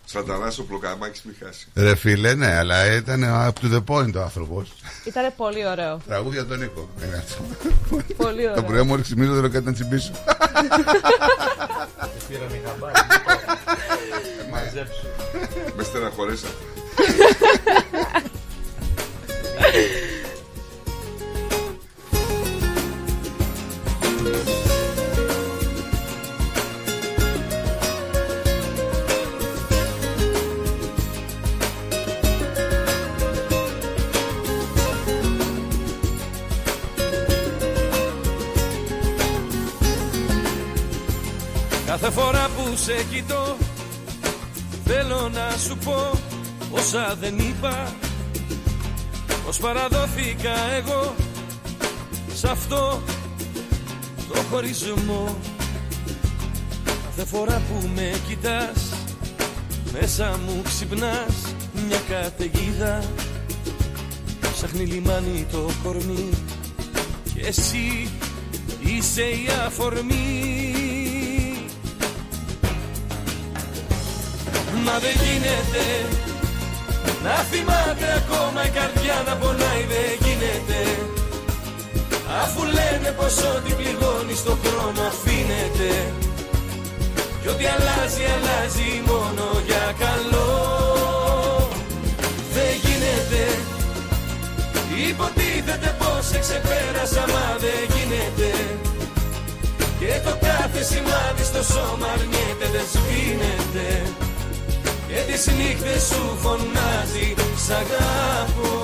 Σατανάς 0.04 0.58
ο 0.58 0.64
πλοκαμάκης 0.64 1.22
μη 1.22 1.32
χάσει. 1.44 1.66
Ρε 1.74 1.94
φίλε, 1.94 2.34
ναι, 2.34 2.54
αλλά 2.56 2.92
ήταν 2.94 3.24
up 3.24 3.48
to 3.64 3.74
the 3.74 3.82
point 3.86 4.14
ο 4.16 4.20
άνθρωπος. 4.20 4.72
Ήταν 5.04 5.32
πολύ 5.36 5.66
ωραίο. 5.66 6.00
Τραγούδια 6.08 6.44
τον 6.46 6.58
Νίκο. 6.58 6.88
Είναι 7.06 7.16
αυτό. 7.16 7.42
Πολύ 8.16 8.42
Το 8.42 8.50
ωραίο. 8.50 8.62
πρωί 8.62 8.82
μου 8.82 9.00
ξυπνήσω, 9.00 9.32
δεν 9.32 9.50
κάτι 9.50 9.64
να 9.66 9.72
τσιμπήσω. 9.72 10.12
Με 15.76 15.82
στεναχωρέσατε. 15.82 16.52
Κάθε 41.86 42.10
φορά 42.10 42.48
που 42.56 42.76
σε 42.76 43.04
κοιτώ 43.10 43.56
Θέλω 44.84 45.30
να 45.34 45.56
σου 45.68 45.76
πω 45.84 46.23
όσα 46.76 47.16
δεν 47.20 47.38
είπα 47.38 47.92
Πως 49.44 49.58
παραδόθηκα 49.58 50.54
εγώ 50.76 51.14
Σ' 52.34 52.44
αυτό 52.44 53.02
το 54.32 54.40
χωρισμό. 54.50 55.36
Κάθε 57.04 57.24
φορά 57.24 57.62
που 57.68 57.88
με 57.94 58.12
κοιτάς 58.28 58.92
Μέσα 59.92 60.40
μου 60.46 60.62
ξυπνάς 60.64 61.54
μια 61.88 62.00
καταιγίδα. 62.08 63.02
Ψάχνει 64.52 64.84
λιμάνι 64.84 65.46
το 65.52 65.70
κορμί 65.82 66.28
Και 67.34 67.46
εσύ 67.46 68.08
είσαι 68.80 69.22
η 69.22 69.48
αφορμή. 69.66 70.72
Μα 74.84 74.98
δεν 74.98 75.12
γίνεται 75.12 75.84
να 77.24 77.36
θυμάται 77.50 78.06
ακόμα 78.20 78.60
η 78.70 78.70
καρδιά 78.78 79.16
να 79.28 79.34
πονάει 79.40 79.84
δεν 79.92 80.10
γίνεται. 80.24 80.80
Αφού 82.42 82.60
λένε 82.76 83.10
πως 83.18 83.34
ό,τι 83.52 83.70
πληγώνει 83.78 84.34
στο 84.42 84.54
χρόνο 84.62 85.00
αφήνεται. 85.12 85.90
Κι 87.40 87.48
ό,τι 87.52 87.64
αλλάζει 87.74 88.24
αλλάζει 88.34 88.90
μόνο 89.10 89.44
για 89.68 89.86
καλό. 90.04 90.52
Δεν 92.54 92.72
γίνεται. 92.84 93.42
Υποτίθεται 95.08 95.90
πως 96.00 96.22
σε 96.30 96.38
ξεπέρασα 96.44 97.24
μα 97.32 97.46
δεν 97.64 97.82
γίνεται. 97.94 98.50
Και 99.98 100.12
το 100.26 100.32
κάνω 100.44 100.80
σημάδι 100.90 101.44
στο 101.50 101.62
σώμα 101.72 102.06
αρνιέται 102.14 102.66
δεν 102.74 102.86
σβήνεται 102.92 103.86
Και 105.14 105.32
τις 105.32 105.46
νύχτες 105.46 106.02
σου 106.02 106.36
φωνάζει 106.40 107.34
σ' 107.66 107.70
αγαπώ. 107.70 108.74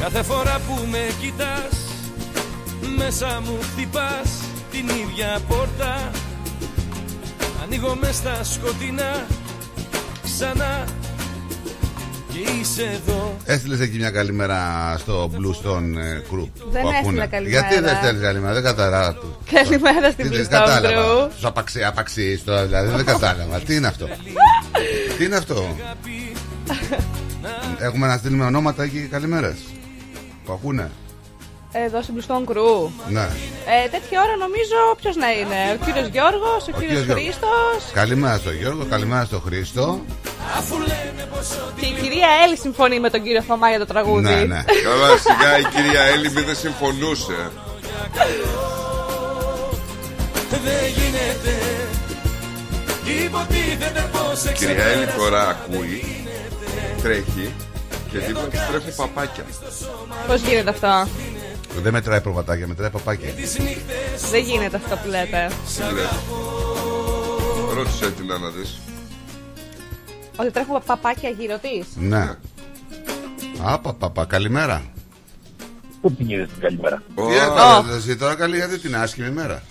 Κάθε 0.00 0.22
φορά 0.22 0.60
που 0.66 0.86
με 0.90 1.06
κοιτάς 1.20 1.78
Μέσα 2.96 3.42
μου 3.44 3.58
χτυπάς 3.72 4.30
την 4.70 4.88
ίδια 4.88 5.40
πόρτα 5.48 6.10
Ανοίγω 7.70 7.96
μες 8.00 8.14
στα 8.16 8.44
σκοτεινά 8.44 9.26
Ξανά 10.24 10.84
Και 12.32 12.38
είσαι 12.38 12.82
εδώ 12.82 13.36
Έστειλες 13.44 13.80
εκεί 13.80 13.96
μια 13.96 14.10
καλημέρα 14.10 14.58
στο 14.98 15.30
Bluestone 15.32 15.96
ε, 15.98 16.20
Group. 16.32 16.48
Δεν 16.70 16.82
που 16.82 16.88
έστειλα 16.88 16.98
ακούνε. 16.98 17.26
καλημέρα. 17.26 17.66
Γιατί 17.68 17.80
δεν 17.84 17.96
στέλνεις 17.96 18.22
καλημέρα, 18.22 18.52
δεν 18.52 18.62
κατάλαβα. 18.62 19.16
Καλημέρα 19.52 20.10
στην 20.10 20.28
Δεν 20.28 20.40
Bluestone 20.40 20.48
κατάλαβα. 20.50 21.26
Group. 21.26 21.30
Σου 21.38 21.46
απαξί, 21.48 21.84
απαξί 21.84 22.42
τώρα, 22.44 22.64
δηλαδή 22.66 22.90
δεν 22.96 23.04
κατάλαβα. 23.04 23.58
Τι 23.58 23.74
είναι 23.74 23.86
αυτό; 23.86 24.08
Τι 25.18 25.24
είναι 25.24 25.36
αυτό; 25.36 25.76
Έχουμε 27.78 28.06
να 28.06 28.16
στείλουμε 28.16 28.44
ονόματα 28.44 28.82
εκεί 28.82 29.08
καλημέρας 29.10 29.56
Που 30.44 30.52
ακούνε. 30.52 30.90
Εδώ 31.72 32.02
στην 32.02 32.14
Bluestone 32.18 32.50
Crew. 32.52 32.88
Ναι. 33.08 33.28
Ε, 33.74 33.88
τέτοια 33.88 34.22
ώρα 34.24 34.36
νομίζω 34.36 34.78
ποιος 35.00 35.16
να 35.16 35.28
είναι; 35.38 35.60
Ο 35.76 35.84
κύριος 35.84 36.08
Γιώργος, 36.14 36.60
ο, 36.68 36.72
κύριος 36.78 36.80
κύριος 36.80 37.04
Γιώργος. 37.04 37.24
Χρήστος 37.24 37.80
Καλημέρα 37.92 38.36
στο 38.38 38.52
Γιώργο, 38.60 38.84
καλημέρα 38.94 39.24
στο 39.24 39.38
Χρήστο. 39.46 40.00
και 41.80 41.86
η 41.86 41.92
κυρία 42.02 42.28
Έλλη 42.44 42.56
συμφωνεί 42.56 43.00
με 43.00 43.10
τον 43.10 43.22
κύριο 43.22 43.42
Θωμά 43.42 43.68
για 43.68 43.78
το 43.78 43.86
τραγούδι. 43.86 44.22
Ναι, 44.22 44.44
ναι. 44.52 44.60
Καλά, 44.88 45.08
σιγά 45.26 45.58
η 45.58 45.64
κυρία 45.74 46.02
Έλλη 46.02 46.28
δεν 46.28 46.56
συμφωνούσε. 46.56 47.50
Δεν 50.64 50.84
γίνεται 50.96 51.52
Υποτίθεται 53.24 54.10
πως 54.12 54.44
Η 54.44 54.52
κυρία 54.52 54.84
Έλλη 54.84 55.06
τώρα 55.18 55.48
ακούει, 55.48 56.26
τρέχει 57.02 57.54
και 58.10 58.18
δίπλα 58.18 58.42
της 58.42 58.66
τρέχουν 58.66 58.94
παπάκια. 58.96 59.44
Πώς 60.26 60.40
γίνεται 60.40 60.70
αυτό; 60.70 61.08
Δεν 61.76 61.92
μετράει 61.92 62.20
προβατάκια, 62.20 62.66
μετράει 62.66 62.90
παπάκια. 62.90 63.28
Δεν 64.30 64.42
γίνεται 64.42 64.76
αυτό 64.76 64.96
που 64.96 65.08
λέτε. 65.08 65.50
Τι 65.76 65.94
λες. 65.94 66.08
Ρώτησε 67.74 68.10
την 68.10 68.26
να 68.26 68.50
δεις. 68.58 68.78
Ότι 70.36 70.50
τρέχουν 70.50 70.82
παπάκια 70.86 71.30
γύρω 71.30 71.58
της. 71.58 71.86
Ναι. 71.96 72.36
Α, 73.62 73.78
πα, 73.78 73.94
πα, 73.94 74.10
πα, 74.10 74.24
καλημέρα. 74.24 74.82
Πού 76.00 76.12
πηγαίνεις 76.14 76.48
την 76.48 76.60
καλημέρα; 76.60 77.02
Τι 77.14 77.34
έκανε 77.34 77.96
εσύ 77.96 78.16
τώρα 78.16 78.34
καλή, 78.34 78.56
γιατί 78.56 78.78
την 78.78 78.96
άσχημη 78.96 79.30
μέρα. 79.30 79.62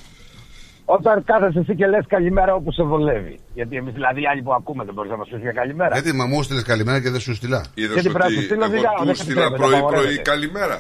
Όταν 0.96 1.24
κάθεσαι 1.24 1.60
εσύ 1.60 1.76
και 1.76 1.86
λες 1.88 2.06
καλημέρα 2.08 2.54
όπου 2.54 2.72
σε 2.72 2.84
βολεύει. 2.84 3.40
Γιατί 3.54 3.76
εμείς 3.76 3.94
δηλαδή 3.94 4.22
οι 4.22 4.28
άλλοι 4.32 4.42
που 4.42 4.54
ακούμε 4.54 4.84
δεν 4.84 4.94
μπορείς 4.94 5.12
να 5.12 5.18
μας 5.18 5.28
πεις 5.32 5.40
για 5.42 5.52
καλημέρα. 5.52 5.94
Γιατί 5.94 6.14
μα 6.20 6.26
μου 6.26 6.40
έστειλες 6.40 6.64
καλημέρα 6.64 7.00
και 7.02 7.10
δεν 7.10 7.20
σου 7.20 7.36
στείλα. 7.36 7.62
Είδες 7.74 7.94
Γιατί 7.94 8.10
πρέπει 8.10 8.20
να 8.20 8.26
ότι 8.26 8.36
σου 8.36 8.42
στείλω 8.46 8.64
εγώ 8.66 8.74
δουλειά, 8.74 8.92
του 9.00 9.06
δεν 9.06 9.16
στείλα 9.16 9.42
επιτρέπεται, 9.46 9.58
πρωί-πρωί 9.64 9.80
απαγορεύεται. 9.80 10.22
καλημέρα. 10.32 10.78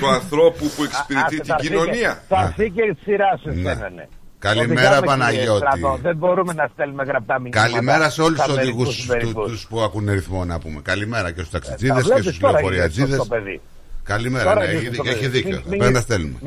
του 0.00 0.08
ανθρώπου 0.18 0.64
που 0.74 0.82
εξυπηρετεί 0.88 1.26
Άσε, 1.26 1.36
την 1.36 1.44
θα 1.44 1.54
έρθει 1.58 1.66
κοινωνία. 1.68 2.10
και- 2.18 2.34
Θα 2.34 2.40
έρθει 2.46 2.66
και 2.76 2.82
η 2.90 2.92
σειρά 3.04 3.30
σου 3.42 3.48
Ναι. 3.48 3.54
στέλνανε. 3.60 4.04
Καλημέρα, 4.48 4.70
Οδηγάμε, 4.72 5.00
κύριε 5.00 5.10
Παναγιώτη. 5.10 5.62
Στράτο, 5.66 5.98
Δεν 6.06 6.16
μπορούμε 6.16 6.52
να 6.60 6.66
στέλνουμε 6.72 7.02
γραπτά 7.10 7.34
μηνύματα. 7.40 7.60
Καλημέρα 7.66 8.06
σε 8.14 8.20
όλους 8.26 8.38
στα 8.38 8.46
τους 8.46 8.56
οδηγούς 8.56 9.06
μερικούς 9.06 9.34
μερικούς. 9.34 9.66
που 9.70 9.80
ακούνε 9.86 10.12
ρυθμό 10.12 10.40
να 10.44 10.56
πούμε. 10.58 10.78
Καλημέρα 10.90 11.28
και 11.34 11.40
στους 11.44 11.50
Τα 11.50 11.58
ταξιτζίδε 11.58 11.92
και 11.94 12.00
βλέπεις 12.06 12.24
στους 12.24 12.38
τώρα, 12.38 12.50
είναι 12.52 12.60
λεωφοριατζίδε. 12.60 13.16
σωστό 13.16 13.34
παιδί. 13.34 13.60
Καλημέρα, 14.12 14.44
Τώρα 14.44 14.60
ναι, 14.64 14.70
είναι 14.70 14.76
έχει, 14.78 14.86
σωστό 14.94 15.10
έχει 15.10 15.20
παιδί. 15.20 15.36
δίκιο. 15.36 15.50
Μην- 15.50 15.60
Πρέπει 15.68 15.82
μην- 15.82 15.92
να 15.92 15.98
τα 15.98 16.00
στέλνουμε. 16.00 16.38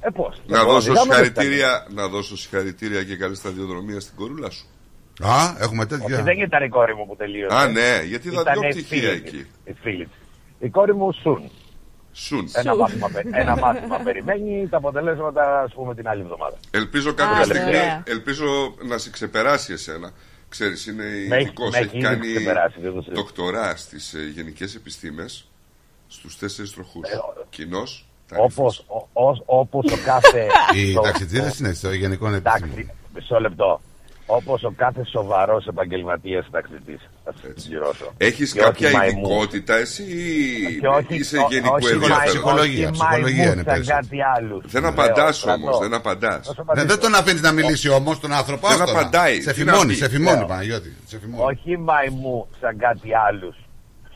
Μην- 0.00 0.08
Ε, 0.08 0.10
πώς. 0.10 0.40
Να 0.46 0.58
Λοιπόν, 0.58 0.72
δώσω 0.74 0.90
οδηγάμε, 0.90 1.14
δεν 1.14 1.24
συγχαρητήρια, 1.24 1.86
να 1.94 2.08
δώσω 2.08 2.36
συγχαρητήρια 2.36 3.04
και 3.04 3.16
καλή 3.16 3.34
σταδιοδρομία 3.34 4.00
στην 4.00 4.16
κορούλα 4.16 4.50
σου. 4.50 4.66
Α, 5.22 5.56
έχουμε 5.58 5.82
Όχι, 5.82 5.88
τέτοια. 6.00 6.22
δεν 6.22 6.38
ήταν 6.38 6.62
η 6.64 6.68
κόρη 6.68 6.94
μου 6.94 7.06
που 7.06 7.16
τελείωσε. 7.16 7.56
Α, 7.56 7.68
ναι, 7.68 8.02
γιατί 8.08 8.28
είδα 8.28 8.40
Ήτανε 8.40 8.58
δυο 8.60 8.68
η 8.68 8.72
πτυχία 8.72 8.98
φίλη 8.98 9.10
εκεί. 9.10 9.30
της, 9.30 9.46
Η 9.64 9.72
φίλη 9.82 10.04
της. 10.04 10.16
Η 10.58 10.68
κόρη 10.68 10.94
μου 10.94 11.12
Σουν. 11.12 11.50
Σουν. 12.12 12.48
Ένα 12.52 12.76
μάθημα, 12.76 13.08
πε- 13.12 13.26
ένα 13.32 13.56
μάθημα 13.56 13.98
περιμένει, 13.98 14.68
τα 14.68 14.76
αποτελέσματα 14.76 15.60
ας 15.60 15.72
πούμε 15.74 15.94
την 15.94 16.08
άλλη 16.08 16.20
εβδομάδα. 16.22 16.56
Ελπίζω 16.70 17.14
κάποια 17.14 17.36
Α, 17.38 17.44
στιγμή, 17.44 17.68
ωραία. 17.68 18.02
ελπίζω 18.06 18.74
να 18.82 18.98
σε 18.98 19.10
ξεπεράσει 19.10 19.72
εσένα. 19.72 20.10
Ξέρεις, 20.48 20.86
είναι 20.86 21.04
Με 21.04 21.36
έχει- 21.36 21.44
ειδικός, 21.44 21.70
με 21.70 21.78
έχει 21.78 21.86
έχει 21.86 21.96
ήδη 21.96 22.06
κάνει 22.06 22.34
ξεπεράσει, 22.34 22.80
δεν 22.80 22.92
το 22.94 23.00
συζητώ. 23.00 23.20
δοκτορά 23.20 23.76
στις 23.76 24.14
ε, 24.14 24.30
γενικές 24.34 24.74
επιστήμες 24.74 25.48
στους 26.08 26.38
τέσσερις 26.38 26.72
τροχούς. 26.72 27.08
Ε, 28.30 28.34
Κοινός, 28.34 28.56
Όπως, 28.58 28.84
ο, 28.88 29.08
ως- 29.12 29.42
όπως 29.46 29.92
ο 29.92 29.96
κάθε... 30.04 30.46
Οι 30.76 30.92
το- 30.94 31.00
ταξιτζίδε 31.00 31.52
είναι 31.60 31.72
στο 31.72 31.92
γενικό 31.92 32.26
επιστήμο. 32.26 32.54
Εντάξει, 32.56 32.90
μισό 33.14 33.40
λεπτό. 33.40 33.80
Όπως 34.28 34.62
ο 34.64 34.72
κάθε 34.76 35.04
σοβαρός 35.04 35.66
επαγγελματίας 35.66 36.46
ταξιτής. 36.50 37.10
Θα 37.24 37.32
σε 37.40 37.52
συμπληρώσω. 37.56 38.12
Έχεις 38.16 38.52
Και 38.52 38.60
κάποια 38.60 38.86
όχι 38.88 38.96
μαϊμού. 38.96 39.18
ειδικότητα 39.20 39.74
εσύ 39.74 40.02
ή 40.02 40.78
Και 40.80 40.86
όχι- 40.88 41.14
είσαι 41.14 41.38
ό- 41.38 41.46
γενικού 41.50 41.74
όχι 41.74 41.86
ενδιαφέρον. 41.86 42.16
μαϊμού, 42.16 42.32
Ψυχολογία, 42.32 42.88
όχι 42.88 42.92
ψυχολογία 42.98 43.36
μαϊμού 43.36 43.52
είναι 43.52 43.62
σαν 43.62 43.64
περισσότερο. 43.64 43.98
κάτι 44.00 44.18
άλλους. 44.36 44.64
Δεν 44.72 44.82
Λέω, 44.82 44.90
απαντάς 44.90 45.36
στρατό. 45.36 45.62
όμως, 45.62 45.78
δεν 45.78 45.94
απαντάς. 45.94 46.34
Θα 46.46 46.52
σου 46.52 46.52
Ναι, 46.56 46.62
απαντήσω. 46.62 46.86
δεν 46.86 46.98
τον 47.00 47.14
αφήνεις 47.14 47.42
να 47.42 47.52
μιλήσει 47.52 47.88
όμως 47.88 48.20
τον 48.20 48.32
άνθρωπο. 48.32 48.68
Δεν 48.68 48.80
άστονα. 48.82 49.00
απαντάει. 49.00 49.40
Σε 49.40 49.52
Τι 49.52 49.60
είναι 49.60 49.70
φημώνει, 49.70 49.90
αυτή; 49.92 50.02
σε 50.02 50.08
φημώνει 50.08 50.36
Λέω. 50.38 50.46
Παναγιώτη. 50.46 50.96
Σε 51.06 51.18
φημώνει. 51.18 51.42
Όχι 51.52 51.78
μαϊμού 51.78 52.48
σαν 52.60 52.76
κάτι 52.78 53.08
άλλους. 53.28 53.56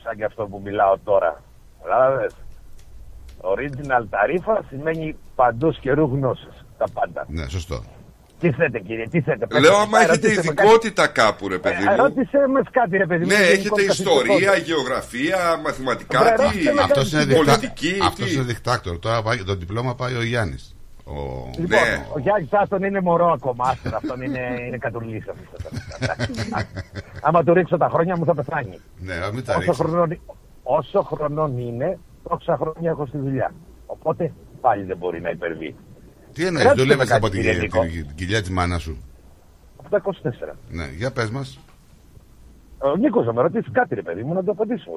Σαν 0.03 0.15
και 0.17 0.23
αυτό 0.25 0.43
που 0.45 0.61
μιλάω 0.63 0.97
τώρα. 1.03 1.43
Κατάλαβες; 1.83 2.31
Original 3.41 4.05
ταρίφα 4.09 4.63
σημαίνει 4.69 5.15
παντός 5.35 5.79
καιρού 5.79 6.03
γνώσης. 6.05 6.65
Τα 6.77 6.85
πάντα. 6.93 7.25
Ναι, 7.29 7.47
σωστό. 7.49 7.83
Τι 8.39 8.51
θέτε 8.51 8.79
κύριε, 8.79 9.07
τι 9.07 9.21
θέτε. 9.21 9.45
πέστε 9.47 9.59
Λέω 9.67 9.71
μου, 9.77 9.81
άμα 9.81 9.97
έχετε 9.97 10.13
ρωτήστε 10.13 10.35
με 10.47 10.53
κάτι. 10.53 10.67
ειδικότητα 10.67 11.07
κάπου 11.07 11.47
ρε 11.47 11.57
παιδί 11.57 11.83
Ε, 11.83 11.89
μου. 11.89 11.95
Ρώτησε 11.95 12.37
με 12.53 12.61
κάτι 12.71 12.97
ρε 12.97 13.05
παιδί 13.05 13.21
μου. 13.23 13.27
Ναι, 13.27 13.33
είναι 13.35 13.43
έχετε 13.45 13.81
γενικός 13.81 13.99
ιστορία, 13.99 14.45
καθηγητικός. 14.45 14.67
γεωγραφία, 14.67 15.59
μαθηματικά, 15.63 16.19
Βρε, 16.19 16.29
τι, 16.35 16.41
ρώτησε 16.41 16.73
με 16.73 16.81
Αυτός 16.81 17.11
είναι, 17.11 17.23
δικτά... 17.23 17.37
πολιτική, 17.43 17.93
αυτός 18.03 18.27
τι. 18.27 18.33
είναι 18.33 18.43
δικτάκτορ. 18.43 18.99
Τώρα 18.99 19.21
πάει... 19.21 19.37
το 19.43 19.55
διπλώμα 19.55 19.95
πάει 19.95 20.15
ο 20.15 20.23
Γιάννης. 20.23 20.75
Ο... 21.05 21.13
Λοιπόν, 21.57 21.67
Ναι. 21.67 22.05
ο 22.15 22.19
Γιάννης 22.19 22.53
Άστον 22.53 22.83
είναι 22.83 23.01
μωρό 23.01 23.31
ακόμα. 23.31 23.69
Άστον, 23.69 23.93
αυτόν 23.95 24.21
είναι, 24.21 24.41
είναι 24.67 24.77
κατουρλής 24.77 25.25
αυτός. 25.29 25.71
Άμα 27.21 27.43
του 27.43 27.53
ρίξω 27.53 27.77
τα 27.77 27.89
χρόνια 27.91 28.17
μου 28.17 28.25
θα 28.25 28.35
πεθάνει. 28.35 28.79
Ναι, 28.99 29.13
α, 29.13 29.31
μην 29.33 29.45
τα 29.45 29.51
Όσο 29.55 29.65
ρίξει. 29.65 29.81
χρονών, 29.81 30.19
όσο 30.63 31.01
χρονών 31.01 31.57
είναι, 31.57 31.99
τόσα 32.29 32.57
χρόνια 32.57 32.89
έχω 32.89 33.05
στη 33.05 33.17
δουλειά. 33.17 33.53
Οπότε 33.85 34.33
πάλι 34.61 34.83
δεν 34.83 34.97
μπορεί 34.97 35.21
να 35.21 35.29
υπερβεί. 35.29 35.75
Τι 36.33 36.45
εννοείς, 36.45 36.63
Ρώτησε 36.65 36.85
με 36.85 36.93
δουλεύει 36.93 37.09
κάτι, 37.09 37.25
από 37.25 37.29
την, 37.29 37.41
κύριε 37.41 37.59
Νίκο. 37.61 37.81
την, 37.81 37.91
την 38.07 38.15
κοιλιά 38.15 38.39
της 38.41 38.49
μάνας 38.49 38.81
σου. 38.81 38.97
Από 39.77 39.89
τα 39.89 40.01
24. 40.51 40.55
Ναι, 40.69 40.85
για 40.97 41.11
πες 41.11 41.29
μας. 41.29 41.59
Ο 42.77 42.95
Νίκος 42.97 43.25
θα 43.25 43.33
με 43.33 43.41
ρωτήσει 43.41 43.71
κάτι 43.71 43.95
ρε 43.95 44.01
παιδί 44.01 44.23
μου 44.23 44.33
να 44.33 44.43
το 44.43 44.51
απαντήσω. 44.51 44.91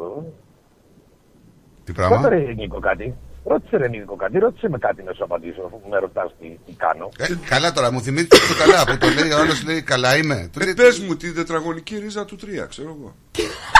Τι 1.84 1.92
Πότε 1.92 2.06
πράγμα. 2.09 2.28
ρε 2.28 2.52
Νίκο 2.56 2.78
κάτι. 2.80 3.14
Ρώτησε 3.44 3.76
ρε 3.76 3.88
Νίκο 3.88 4.16
κάτι, 4.16 4.38
ρώτησε 4.38 4.68
με 4.68 4.78
κάτι 4.78 5.02
να 5.02 5.12
σου 5.12 5.24
απαντήσω 5.24 5.62
αφού 5.66 5.80
με 5.90 5.98
ρωτάς 5.98 6.34
τι, 6.40 6.59
τι 6.66 6.72
κάνω. 6.72 7.09
Ε, 7.18 7.26
καλά 7.48 7.72
τώρα, 7.72 7.92
μου 7.92 8.01
θυμίζει 8.01 8.26
το 8.26 8.36
καλά 8.59 8.84
που 8.86 8.98
το 8.98 9.06
λέει 9.20 9.30
ο 9.32 9.38
άλλος 9.38 9.64
λέει 9.64 9.82
καλά 9.82 10.16
είμαι. 10.16 10.48
Του 10.52 10.59
Ε, 10.60 10.64
λέει, 10.64 10.74
πες 10.74 10.98
μου 11.01 11.16
την 11.16 11.34
τετραγωνική 11.34 11.98
ρίζα 11.98 12.24
του 12.24 12.36
3, 12.36 12.66
ξέρω 12.68 12.88
εγώ. 12.98 13.14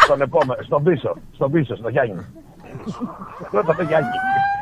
Στον 0.05 0.21
επόμενο, 0.21 0.62
στον 0.62 0.83
πίσω, 0.85 1.16
στον 1.35 1.51
πίσω, 1.53 1.77
στο 1.77 1.89
Γιάννη. 1.89 2.25
Ρώτα 3.51 3.75
το 3.77 3.83
Γιάννη. 3.83 4.09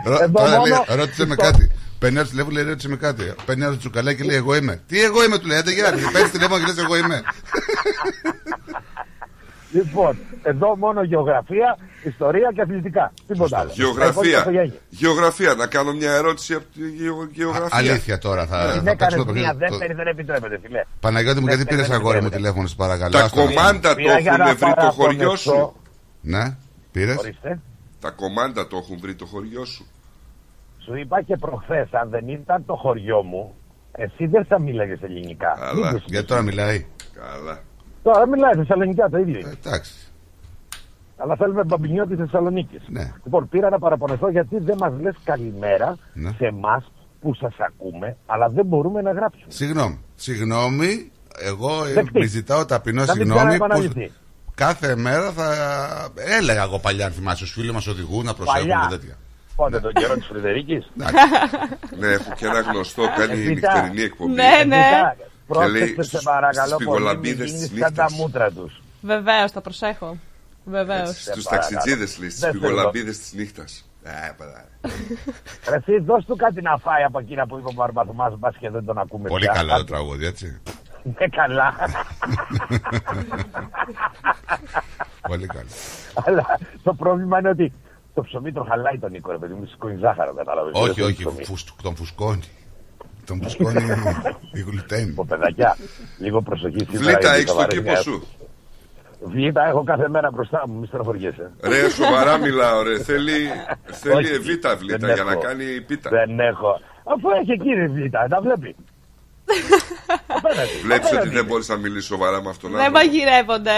Ρω- 0.07 0.21
Εδώ 0.21 0.33
Τώρα 0.39 0.51
μόνο- 0.59 0.63
λέει, 0.89 0.97
ρώτησε 0.99 1.27
με 1.27 1.35
στο- 1.35 1.43
κάτι. 1.43 1.71
Παίρνει 1.99 2.19
ένα 2.19 2.27
τηλέφωνο, 2.29 2.55
λέει 2.55 2.65
ρώτησε 2.65 2.89
με 2.89 2.97
κάτι. 2.97 3.35
Παίρνει 3.45 3.65
ένα 3.65 3.77
τσουκαλάκι 3.77 4.21
και 4.21 4.27
λέει 4.29 4.37
εγώ 4.37 4.55
είμαι. 4.57 4.81
Τι 4.87 5.01
εγώ 5.03 5.25
είμαι, 5.25 5.39
του 5.39 5.47
λέει, 5.47 5.59
άντε 5.59 5.71
Γιάννη. 5.73 6.01
Παίρνεις 6.13 6.31
τηλέφωνο 6.31 6.59
και 6.65 6.67
λες 6.67 6.79
εγώ 6.79 6.97
είμαι. 6.97 7.23
Λοιπόν, 9.75 10.19
εδώ 10.43 10.77
μόνο 10.77 11.03
γεωγραφία, 11.03 11.79
ιστορία 12.05 12.51
και 12.55 12.61
αθλητικά. 12.61 13.13
Τίποτα 13.27 13.59
άλλο. 13.59 13.69
Τα 13.69 13.75
υπόλοιπα 13.83 14.13
στο 14.13 14.23
Γεωγραφία. 14.25 14.51
Γιάννη. 14.53 14.73
Γεωγραφία, 14.89 15.55
να 15.55 15.67
κάνω 15.67 15.93
μια 15.93 16.13
ερώτηση 16.13 16.55
από 16.55 16.65
τη 16.75 16.81
γεω- 16.91 17.29
γεωγραφία. 17.33 17.69
Αλήθεια 17.79 18.19
τώρα 18.19 18.47
θα, 18.47 18.59
Την 18.59 18.71
θα 18.71 18.83
παίξω 18.83 18.93
έκανε 19.07 19.25
το 19.25 19.33
μία 19.33 19.43
παιχνίδι. 19.43 19.59
Το- 19.59 19.69
δεύτερη, 19.79 19.93
δεν 19.95 20.07
επιτρέπεται, 20.07 20.59
φιλέ. 20.63 20.83
Παναγιώτη 21.01 21.41
μου, 21.41 21.47
γιατί 21.47 21.57
Δεύτερη 21.63 21.77
πήρες 21.77 21.91
δεν 21.91 22.01
αγόρι 22.01 22.21
μου 22.21 22.27
επιτρέπεται. 22.27 22.37
τηλέφωνο, 22.37 22.67
σε 22.69 22.75
παρακαλώ. 22.77 23.11
Τα 23.11 23.25
Άστο 23.25 23.41
να 23.41 23.47
κομμάντα 23.47 23.89
το 23.89 23.95
Πήρα 23.95 24.19
για 24.19 24.33
έχουν 24.33 24.45
να 24.47 24.55
βρει 24.55 24.75
το 24.75 24.91
χωριό 24.91 25.19
παραπονεθώ. 25.19 25.37
σου. 25.37 25.77
Ναι, 26.21 26.57
πήρες. 26.93 27.17
Ορίστε. 28.03 28.09
Τα 28.09 28.11
κομμάντα 28.11 28.67
το 28.67 28.77
έχουν 28.77 28.99
βρει 29.01 29.15
το 29.15 29.27
χωριό 29.27 29.65
σου. 29.65 29.87
Σου 30.79 30.95
είπα 30.97 31.23
και 31.23 31.37
προχθές, 31.37 31.89
αν 31.93 32.09
δεν 32.11 32.29
ήταν 32.29 32.65
το 32.67 32.75
χωριό 32.75 33.23
μου, 33.23 33.55
εσύ 33.93 34.27
δεν 34.27 34.45
θα 34.45 34.61
μίλαγες 34.61 35.03
ελληνικά. 35.03 35.57
Καλά. 35.61 35.91
Μην 35.93 36.01
το 36.01 36.05
Γιατί 36.07 36.27
τώρα 36.27 36.43
μιλάει; 36.43 36.87
Καλά. 37.15 37.59
Τώρα 38.03 38.29
μιλάει 38.29 38.53
θεσσαλονικά 38.55 39.09
το 39.09 39.19
ίδιο. 39.19 39.39
είναι. 39.39 39.57
Εντάξει. 39.65 39.93
Αλλά 41.17 41.37
θέλουμε 41.37 41.65
μπαμπινιώτη 41.65 42.17
Θεσσαλονίκης. 42.17 42.83
Ναι. 42.89 43.13
Λοιπόν, 43.25 43.49
πήρα 43.49 43.69
να 43.71 43.79
παραπονεθώ 43.79 44.31
γιατί 44.31 44.59
δεν 44.59 44.77
μας 44.81 44.93
λες 45.01 45.15
καλημέρα 45.25 45.97
Ναι. 46.15 46.31
σε 46.31 46.47
εμάς 46.47 46.93
που 47.21 47.35
σας 47.35 47.55
ακούμε, 47.59 48.17
αλλά 48.27 48.49
δεν 48.49 48.67
μπορούμε 48.67 49.03
να 49.03 49.13
γράψουμε. 49.13 49.45
Συγγνώμη. 49.53 50.01
Συγγνώμη, 50.15 51.11
εγώ 51.49 51.85
ε, 51.85 51.93
Δεκτή. 51.93 52.19
μη 52.19 52.27
ζητάω 52.27 52.65
ταπεινό 52.65 53.05
Να 53.05 53.15
μην 53.15 53.27
συγγνώμη. 53.27 53.41
που 53.41 53.47
ξαναεπαναληφθεί. 53.47 54.11
Κάθε 54.55 54.97
μέρα 54.97 55.33
θα 55.33 55.55
έλεγα 56.15 56.63
εγώ 56.63 56.79
παλιά, 56.79 57.07
αν 57.07 57.13
θυμάσαι, 57.13 57.37
στους 57.37 57.51
φίλους 57.53 57.73
μας 57.75 57.87
οδηγούν 57.87 58.25
να 58.25 58.35
προσέχουν 58.35 58.69
Παλιά. 58.69 58.87
τέτοια. 58.91 59.17
Πότε 59.57 59.81
τον 59.81 59.93
καιρό 59.93 60.15
της 60.15 60.27
Φρυδερίκης; 60.27 60.91
Ναι, 61.99 62.07
έχω 62.07 62.33
και 62.37 62.47
ένα 62.47 62.61
γνωστό, 62.61 63.03
κάνει 63.17 63.43
Β. 63.43 63.47
νυχτερινή 63.49 64.03
εκπομπή. 64.03 64.33
Ναι, 64.33 64.63
ναι. 64.67 64.91
Και 65.53 65.67
λέει 65.67 65.81
Πρόσεξε 65.83 66.17
σε 66.19 66.23
παρακαλώ 66.25 66.67
στις 66.77 66.87
πολύ, 66.87 66.89
μην 66.89 66.95
πηγολαμπίδες 66.97 67.47
γίνεις 67.51 67.69
της 67.69 67.79
σαν 67.79 67.95
τα 67.95 68.03
νύχτας. 68.05 68.13
μούτρα 68.13 68.51
τους. 68.51 68.83
Βεβαίως, 69.01 69.53
τα 69.53 69.61
προσέχω. 69.61 70.17
Βεβαίως. 70.65 71.23
Στους 71.23 71.45
ταξιτζίδες 71.45 72.19
λέει, 72.19 72.31
στι 72.31 72.41
Δεν 72.41 72.51
θέλω. 72.51 72.61
πηγολαμπίδε 72.63 73.11
της 73.11 73.33
νύχτας. 73.33 73.87
Ε, 74.03 74.11
παρά. 74.37 74.65
Ρε 75.69 75.77
Εσύ 75.77 75.99
δώσ' 75.99 76.25
του 76.25 76.37
κάτι 76.37 76.63
να 76.63 76.77
φάει 76.77 77.03
από 77.03 77.19
εκείνα 77.19 77.47
που 77.47 77.59
είπε 77.59 77.69
ο 77.69 77.73
Μπαρμπαθμάς, 77.73 78.39
μπας 78.39 78.57
και 78.61 78.71
δεν 78.71 78.85
τον 78.85 78.99
ακούμε 78.99 79.29
Πολύ 79.29 79.45
πια. 79.45 79.53
καλό 79.55 79.77
το 79.77 79.85
τραγούδι, 79.85 80.27
έτσι. 80.27 80.61
Ναι, 81.03 81.27
καλά. 81.29 81.75
Πολύ 85.29 85.47
καλό. 85.47 85.69
Αλλά 86.27 86.59
το 86.83 86.95
πρόβλημα 86.95 87.39
είναι 87.39 87.49
ότι 87.49 87.73
το 88.15 88.23
ψωμί 88.23 88.53
το 88.53 88.63
χαλάει 88.69 88.99
τον 88.99 89.11
Νίκο, 89.11 89.31
ρε 89.31 89.39
παιδί 89.39 89.55
μου, 89.55 89.67
σηκώνει 89.67 89.97
ζάχαρο, 89.97 90.35
κατάλαβες. 90.35 90.73
όχι, 90.75 90.93
Δεν 90.93 91.05
όχι, 91.05 91.15
θέλει 91.15 91.27
ψωμί. 91.29 91.45
φουσ- 91.45 91.83
τον 91.83 91.97
φουσκώνει. 91.97 92.41
Τον 93.27 93.43
φουσκώνει 93.43 93.85
η 94.59 94.61
γλουτένη. 94.61 95.05
Λοιπόν, 95.07 95.27
παιδάκια, 95.27 95.77
λίγο 96.19 96.43
προσοχή 96.43 96.79
σήμερα. 96.79 96.99
Βλήτα, 96.99 97.19
γιατί 97.21 97.29
έχεις 97.37 97.45
θα 97.45 97.53
το 97.53 97.57
βαρέσει 97.59 97.77
κήπο 97.79 97.91
μια- 97.91 98.01
σου. 98.01 98.27
Βλήτα 99.25 99.65
έχω 99.67 99.85
κάθε 99.85 100.09
μέρα 100.09 100.31
μπροστά 100.31 100.65
μου, 100.69 100.79
μη 100.79 100.87
στενοχωριέσαι. 100.87 101.51
Ρε, 101.63 101.89
σοβαρά 101.89 102.39
μιλάω, 102.39 102.83
ρε. 102.83 102.99
Θέλει, 103.03 103.39
θέλει 103.85 104.15
Όχι, 104.25 104.35
εβίτα 104.35 104.77
βλήτα 104.77 104.97
δεν 105.07 105.15
για 105.15 105.25
να 105.25 105.33
έχω. 105.33 105.41
κάνει 105.41 105.81
πίτα. 105.81 106.11
Δεν 106.11 106.41
έχω. 106.41 106.81
Αφού 107.05 107.29
έχει 107.41 107.53
εκεί 107.53 107.69
ρε 107.75 107.87
Βλήτα, 107.89 108.27
τα 108.29 108.41
βλέπει. 108.41 108.77
Απέναντι, 110.27 110.77
Βλέπεις 110.83 111.07
ότι 111.07 111.17
απέναντι. 111.17 111.37
δεν 111.37 111.45
μπορείς 111.45 111.69
να 111.69 111.77
μιλήσεις 111.77 112.05
σοβαρά 112.07 112.43
με 112.43 112.49
αυτόν 112.51 112.71
τον 112.71 112.79
Δεν 112.81 112.89
άνθρωπο. 112.89 113.07
μαγειρεύονται. 113.13 113.77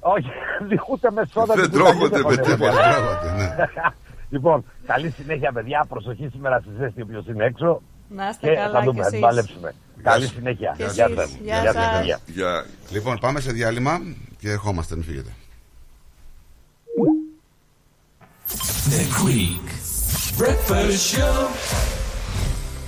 Όχι, 0.00 0.26
ούτε 0.90 1.10
με 1.10 1.22
σώτα 1.32 1.54
Δεν 1.54 1.64
ούτε 1.64 1.76
τρώγονται 1.78 2.04
ούτε 2.04 2.28
με 2.28 2.36
ποτέ. 2.36 2.50
τίποτα. 2.50 3.32
ναι. 3.36 3.54
Λοιπόν, 4.34 4.64
καλή 4.86 5.10
συνέχεια, 5.18 5.52
παιδιά. 5.52 5.86
Προσοχή 5.88 6.28
σήμερα 6.32 6.58
στη 6.60 6.68
ζέστη, 6.78 7.02
όποιο 7.02 7.24
είναι 7.28 7.44
έξω. 7.44 7.82
Να 8.08 8.28
είστε 8.28 8.48
Και 8.48 8.54
καλά 8.54 8.70
θα 8.72 8.78
κι 8.80 8.84
δούμε, 8.86 9.02
θα 9.02 9.08
την 9.10 9.18
εσείς. 9.18 9.26
παλέψουμε. 9.26 9.74
Καλή 10.02 10.26
σου. 10.26 10.32
συνέχεια. 10.34 10.74
Και 10.76 10.84
Γεια 10.84 11.04
εσείς. 11.04 11.16
σας. 11.16 11.30
Γεια 11.42 11.60
Γεια 11.60 11.72
σας. 11.72 11.84
σας, 11.84 11.96
παιδιά. 11.98 12.18
Για... 12.26 12.66
Λοιπόν, 12.90 13.18
πάμε 13.20 13.40
σε 13.40 13.52
διάλειμμα 13.52 14.00
και 14.38 14.50
ερχόμαστε, 14.50 14.94
μην 14.94 15.04
φύγετε. 15.04 15.30
The 18.92 19.02
Greek 19.20 19.66
Breakfast 20.40 21.00
Show. 21.12 21.36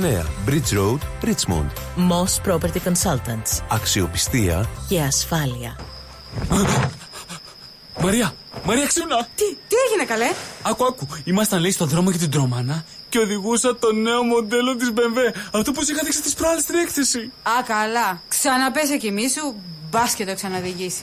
Bridge 0.00 0.72
Road, 0.72 1.00
Richmond. 1.22 1.70
Moss 1.96 2.40
Property 2.46 2.80
Consultants. 2.84 3.62
Αξιοπιστία 3.68 4.68
Και 4.88 5.00
ασφάλεια. 5.00 5.76
Μαρία, 8.00 8.34
Μαρία 8.64 8.86
ξύπνα! 8.86 9.28
Τι, 9.34 9.44
τι 9.68 9.76
έγινε 9.90 10.04
καλέ; 10.04 10.30
Άκου, 10.62 10.84
άκου. 10.84 11.06
Ήμασταν 11.24 11.60
λέει 11.60 11.70
στον 11.70 11.88
δρόμο 11.88 12.10
για 12.10 12.18
την 12.18 12.30
Τρομάνα 12.30 12.84
και 13.08 13.18
οδηγούσα 13.18 13.76
το 13.78 13.92
νέο 13.92 14.22
μοντέλο 14.22 14.76
της 14.76 14.92
BMW. 14.94 15.36
Αυτό 15.52 15.72
που 15.72 15.84
σου 15.84 15.92
είχα 15.92 16.00
δείξει 16.04 16.22
τη 16.22 16.32
προάλλη 16.36 16.60
στην 16.60 16.74
έκθεση. 16.74 17.32
Α, 17.42 17.62
καλά. 17.66 18.20
Ξαναπέσε 18.28 18.96
κι 18.96 19.06
εμεί 19.06 19.30
σου, 19.30 19.54
μπας 19.90 20.14
και 20.14 20.24
το 20.24 20.34
ξαναδηγήσει. 20.34 21.02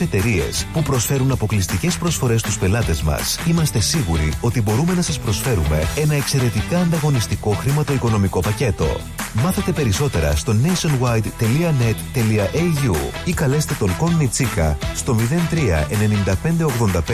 εταιρείες 0.00 0.66
που 0.72 0.82
προσφέρουν 0.82 1.30
αποκλειστικές 1.30 1.98
προσφορές 1.98 2.40
στους 2.40 2.58
πελάτες 2.58 3.02
μας, 3.02 3.38
είμαστε 3.46 3.80
σίγουροι 3.80 4.32
ότι 4.40 4.62
μπορούμε 4.62 4.94
να 4.94 5.02
σας 5.02 5.18
προσφέρουμε 5.18 5.88
ένα 5.96 6.14
εξαιρετικά 6.14 6.78
ανταγωνιστικό 6.78 7.50
χρηματοοικονομικό 7.50 8.40
πακέτο. 8.40 8.96
Μάθετε 9.32 9.72
περισσότερα 9.72 10.36
στο 10.36 10.54
nationwide.net.au 10.64 12.96
ή 13.24 13.32
καλέστε 13.32 13.74
τον 13.74 13.96
Κον 13.96 14.28
Τσίκα 14.30 14.78
στο 14.94 15.16
03 15.50 15.86
95 16.24 16.66
85 16.66 17.00
95 17.00 17.04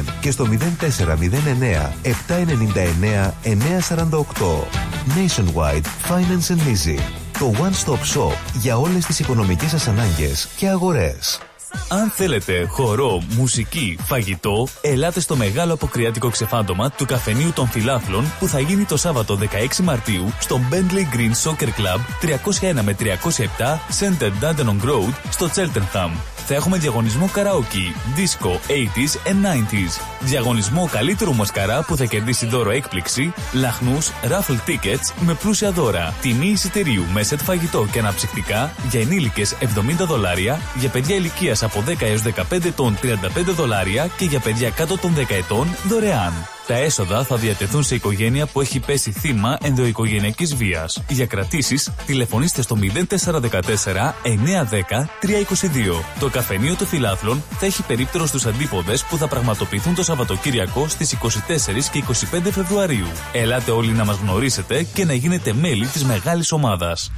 00 0.00 0.04
και 0.20 0.30
στο 0.30 0.46
0409 0.80 0.86
799 2.02 3.32
948. 3.42 4.86
Nationwide 5.16 5.86
Finance 6.08 6.50
and 6.50 6.60
Leasing. 6.66 7.25
Το 7.38 7.52
one-stop 7.58 8.18
shop 8.18 8.32
για 8.52 8.78
όλες 8.78 9.06
τις 9.06 9.18
οικονομικές 9.18 9.70
σας 9.70 9.88
ανάγκες 9.88 10.48
και 10.56 10.68
αγορές. 10.68 11.45
Αν 11.88 12.10
θέλετε 12.10 12.64
χορό, 12.64 13.22
μουσική, 13.36 13.98
φαγητό, 14.02 14.66
ελάτε 14.80 15.20
στο 15.20 15.36
μεγάλο 15.36 15.72
αποκριάτικο 15.72 16.30
ξεφάντωμα 16.30 16.90
του 16.90 17.06
καφενείου 17.06 17.52
των 17.52 17.68
φιλάθλων 17.68 18.24
που 18.38 18.46
θα 18.46 18.60
γίνει 18.60 18.84
το 18.84 18.96
Σάββατο 18.96 19.38
16 19.40 19.76
Μαρτίου 19.82 20.32
στο 20.40 20.60
Bentley 20.70 21.16
Green 21.16 21.50
Soccer 21.50 21.68
Club 21.68 22.00
301 22.78 22.80
με 22.82 22.96
307 23.00 23.06
Center 24.00 24.30
Dandenong 24.42 24.88
Road 24.88 25.12
στο 25.30 25.50
Cheltenham. 25.54 26.10
Θα 26.48 26.54
έχουμε 26.54 26.78
διαγωνισμό 26.78 27.28
καραόκι, 27.32 27.94
disco 28.16 28.48
80s 28.48 29.30
and 29.30 29.46
90s. 29.46 30.00
Διαγωνισμό 30.20 30.88
καλύτερου 30.92 31.34
μασκαρά 31.34 31.82
που 31.82 31.96
θα 31.96 32.04
κερδίσει 32.04 32.46
δώρο 32.46 32.70
έκπληξη, 32.70 33.32
λαχνούς, 33.52 34.10
raffle 34.22 34.68
tickets 34.68 35.12
με 35.20 35.34
πλούσια 35.34 35.70
δώρα. 35.70 36.14
Τιμή 36.20 36.46
εισιτηρίου 36.46 37.04
με 37.12 37.22
σετ 37.22 37.40
φαγητό 37.40 37.86
και 37.92 37.98
αναψυκτικά 37.98 38.72
για 38.90 39.00
ενήλικες 39.00 39.54
70 39.60 39.66
δολάρια, 40.06 40.60
για 40.74 40.88
παιδιά 40.88 41.16
ηλικίας 41.16 41.55
από 41.62 41.84
10 41.86 42.02
έως 42.02 42.22
15 42.22 42.64
ετών 42.64 42.98
35 43.02 43.06
δολάρια 43.56 44.06
και 44.16 44.24
για 44.24 44.40
παιδιά 44.40 44.70
κάτω 44.70 44.98
των 44.98 45.14
10 45.16 45.24
ετών 45.28 45.76
δωρεάν. 45.88 46.55
Τα 46.66 46.74
έσοδα 46.74 47.24
θα 47.24 47.36
διατεθούν 47.36 47.82
σε 47.82 47.94
οικογένεια 47.94 48.46
που 48.46 48.60
έχει 48.60 48.80
πέσει 48.80 49.10
θύμα 49.10 49.58
ενδοοικογενειακής 49.62 50.54
βίας. 50.54 51.02
Για 51.08 51.26
κρατήσεις, 51.26 51.92
τηλεφωνήστε 52.06 52.62
στο 52.62 52.76
0414 52.76 54.14
910 54.22 55.08
322. 55.20 56.04
Το 56.18 56.28
καφενείο 56.28 56.74
των 56.74 56.86
φιλάθλων 56.86 57.42
θα 57.58 57.66
έχει 57.66 57.82
περίπτερο 57.82 58.26
στους 58.26 58.46
αντίποδες 58.46 59.04
που 59.04 59.16
θα 59.16 59.28
πραγματοποιηθούν 59.28 59.94
το 59.94 60.02
Σαββατοκύριακο 60.02 60.88
στις 60.88 61.12
24 61.12 61.88
και 61.92 62.04
25 62.36 62.50
Φεβρουαρίου. 62.50 63.06
Ελάτε 63.32 63.70
όλοι 63.70 63.92
να 63.92 64.04
μας 64.04 64.16
γνωρίσετε 64.16 64.82
και 64.82 65.04
να 65.04 65.12
γίνετε 65.12 65.52
μέλη 65.52 65.86
της 65.86 66.04
μεγάλης 66.04 66.52
ομάδας. 66.52 67.10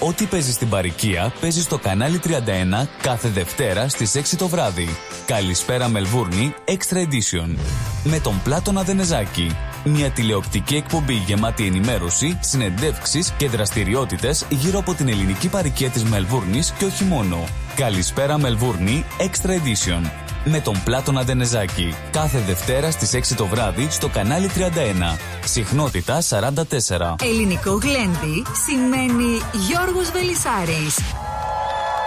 Ό,τι 0.00 0.24
παίζει 0.24 0.52
στην 0.52 0.68
παροικία 0.68 1.32
παίζει 1.40 1.62
στο 1.62 1.78
κανάλι 1.78 2.20
31 2.24 2.88
κάθε 3.02 3.28
Δευτέρα 3.28 3.88
στις 3.88 4.14
6 4.14 4.36
το 4.38 4.48
βράδυ. 4.48 4.88
Καλησπέρα 5.26 5.88
Μελβούρνη 5.88 6.54
Extra 6.64 6.96
Edition. 6.96 7.56
Με 8.04 8.20
τον 8.20 8.40
Πλάτωνα 8.44 8.84
Δενεζάκη. 8.86 9.56
Μια 9.84 10.10
τηλεοπτική 10.10 10.76
εκπομπή 10.76 11.14
γεμάτη 11.14 11.66
ενημέρωση, 11.66 12.38
συνεντεύξεις 12.40 13.32
και 13.36 13.48
δραστηριότητες 13.48 14.46
γύρω 14.48 14.78
από 14.78 14.94
την 14.94 15.08
ελληνική 15.08 15.48
παροικία 15.48 15.90
της 15.90 16.04
Μελβούρνης 16.04 16.72
και 16.78 16.84
όχι 16.84 17.04
μόνο. 17.04 17.44
Καλησπέρα 17.76 18.38
Μελβούρνη 18.38 19.04
Extra 19.18 19.48
Edition. 19.48 20.10
με 20.48 20.60
τον 20.60 20.82
Πλάτωνα 20.84 21.24
Ντενεζάκη. 21.24 21.94
Κάθε 22.10 22.38
Δευτέρα 22.38 22.90
στις 22.90 23.14
6 23.14 23.34
το 23.36 23.46
βράδυ 23.46 23.86
στο 23.90 24.08
κανάλι 24.08 24.50
31. 24.54 25.18
Συχνότητα 25.44 26.20
44. 26.20 27.16
Ελληνικό 27.22 27.70
γλέντι 27.70 28.44
σημαίνει 28.66 29.40
Γιώργος 29.52 30.10
Βελισάρης. 30.10 30.96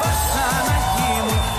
Ο 0.01 1.58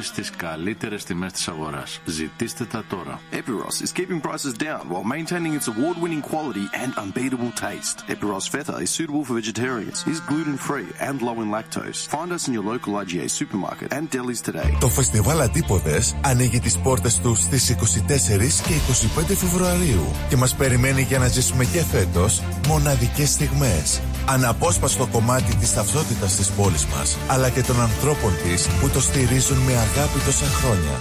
της 0.00 0.08
στις 0.08 0.30
καλύτερες 0.36 1.04
τιμές 1.04 1.32
της 1.32 1.48
αγοράς. 1.48 2.00
Ζητήστε 2.04 2.64
τα 2.64 2.84
τώρα. 2.88 3.20
Epiros 3.32 3.76
is 3.84 3.92
keeping 3.98 4.20
prices 4.28 4.54
down 4.66 4.82
while 4.92 5.06
maintaining 5.16 5.52
its 5.58 5.66
award-winning 5.72 6.22
quality 6.30 6.66
and 6.82 6.90
unbeatable 7.02 7.52
taste. 7.66 7.96
Epiros 8.14 8.46
Feta 8.52 8.74
is 8.84 8.90
suitable 8.98 9.24
for 9.26 9.34
vegetarians, 9.42 9.98
is 10.12 10.18
gluten-free 10.30 10.90
and 11.06 11.16
low 11.26 11.36
in 11.44 11.48
lactose. 11.56 12.00
Find 12.16 12.30
us 12.36 12.42
in 12.48 12.52
your 12.56 12.66
local 12.72 12.92
IGA 13.02 13.26
supermarket 13.40 13.88
and 13.96 14.04
delis 14.14 14.40
today. 14.48 14.70
Το 14.80 14.88
φεστιβάλ 14.88 15.40
Αντίποδες 15.40 16.16
ανοίγει 16.20 16.60
τις 16.60 16.78
πόρτες 16.78 17.18
του 17.18 17.34
στις 17.34 17.70
24 17.70 18.62
και 18.66 18.74
25 19.20 19.34
Φεβρουαρίου 19.34 20.06
και 20.28 20.36
μας 20.36 20.54
περιμένει 20.54 21.02
για 21.02 21.18
να 21.18 21.28
ζήσουμε 21.28 21.64
και 21.64 21.82
φέτος 21.82 22.42
μοναδικές 22.68 23.30
στιγμές. 23.30 24.00
Αναπόσπαστο 24.26 25.06
κομμάτι 25.06 25.56
της 25.56 25.74
ταυτότητας 25.74 26.36
της 26.36 26.48
πόλης 26.50 26.84
μας, 26.86 27.16
αλλά 27.28 27.48
και 27.50 27.62
των 27.62 27.80
ανθρώπων 27.80 28.32
της 28.42 28.68
που 28.80 28.88
το 28.88 29.00
στηρίζουν 29.00 29.56
με 29.56 29.72
αγάπη 29.72 29.89
τόσα 30.24 30.46
χρόνια. 30.46 31.00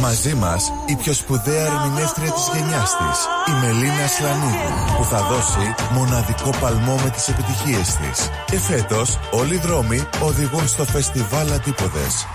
Μαζί 0.00 0.34
μας 0.34 0.72
η 0.86 0.96
πιο 0.96 1.12
σπουδαία 1.12 1.66
ερμηνεύτρια 1.66 2.32
της 2.32 2.50
γενιάς 2.54 2.90
της, 2.96 3.18
η 3.48 3.52
Μελίνα 3.60 4.06
Σλανίδη, 4.06 4.72
που 4.96 5.04
θα 5.04 5.22
δώσει 5.22 5.74
μοναδικό 5.92 6.50
παλμό 6.60 6.94
με 6.94 7.10
τις 7.10 7.28
επιτυχίες 7.28 7.96
της. 7.96 8.28
Και 8.46 8.58
φέτος 8.58 9.18
όλοι 9.30 9.54
οι 9.54 9.58
δρόμοι 9.58 10.08
οδηγούν 10.22 10.68
στο 10.68 10.84
φεστιβάλ 10.84 11.52
Αντίποδες. 11.52 12.26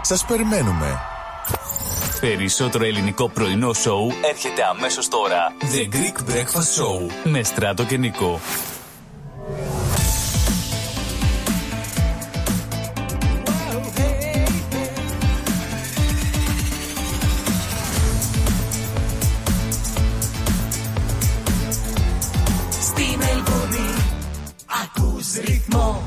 Σας 0.00 0.24
περιμένουμε. 0.24 1.00
Περισσότερο 2.20 2.84
ελληνικό 2.84 3.28
πρωινό 3.28 3.72
σοου 3.72 4.12
έρχεται 4.30 4.62
αμέσως 4.64 5.08
τώρα. 5.08 5.52
The 5.60 5.94
Greek 5.94 6.30
Breakfast 6.30 6.70
Show 6.76 7.10
με 7.24 7.42
Στράτο 7.42 7.84
και 7.84 7.96
Νικό. 7.96 8.40
Ακούς 25.24 25.44
ρυθμό 25.44 26.02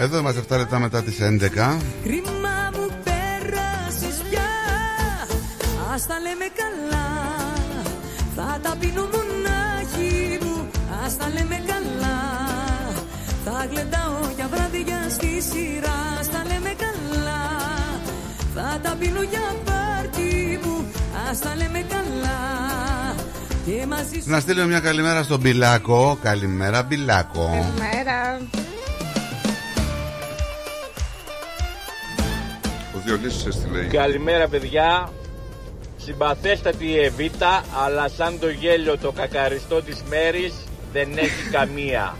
Εδώ 0.00 0.18
είμαστε 0.18 0.40
7 0.54 0.56
λεπτά 0.56 0.78
μετά 0.78 1.02
τις 1.02 1.18
11. 1.20 1.78
Κρίμα 2.02 2.70
μου 2.74 2.86
πέρασεις 3.04 4.16
πια 4.30 4.50
Ας 5.94 6.06
τα 6.06 6.18
λέμε 6.18 6.46
καλά 6.62 7.08
Θα 8.36 8.58
τα 8.62 8.76
πίνω 8.80 9.08
μονάχη 9.14 10.38
μου 10.44 10.68
Ας 11.04 11.16
τα 11.16 11.28
λέμε 11.28 11.62
καλά 11.66 12.18
Θα 13.44 13.66
γλεντάω 13.70 14.18
για 14.36 14.48
βράδια 14.52 15.10
στη 15.10 15.42
σειρά 15.50 15.98
Ας 16.20 16.28
τα 16.30 16.42
λέμε 16.46 16.72
καλά 16.84 17.42
Θα 18.54 18.80
τα 18.82 18.96
πίνω 18.98 19.22
για 19.22 19.54
πάρτι 19.64 20.60
μου 20.64 20.86
Ας 21.30 21.38
τα 21.38 21.56
λέμε 21.56 21.84
καλά 21.88 22.40
Και 23.66 23.86
μαζί 23.86 24.20
σου 24.22 24.30
Να 24.30 24.40
στείλουμε 24.40 24.66
μια 24.66 24.80
καλημέρα 24.80 25.22
στον 25.22 25.40
Μπιλάκο. 25.40 26.18
Καλημέρα, 26.22 26.82
Μπιλάκο. 26.82 27.72
Μέρα. 27.78 28.40
Διονύσης 33.04 33.46
έστειλε. 33.46 33.82
Καλημέρα 33.84 34.48
παιδιά. 34.48 35.12
Συμπαθέστατη 35.96 36.86
η 36.86 36.98
Εβίτα 37.04 37.64
Αλλά 37.84 38.08
σαν 38.08 38.38
το 38.40 38.48
γέλιο 38.48 38.98
το 38.98 39.12
κακαριστό 39.12 39.82
της 39.82 40.02
Μέρης 40.08 40.54
Δεν 40.92 41.08
έχει 41.18 41.50
καμία. 41.56 42.16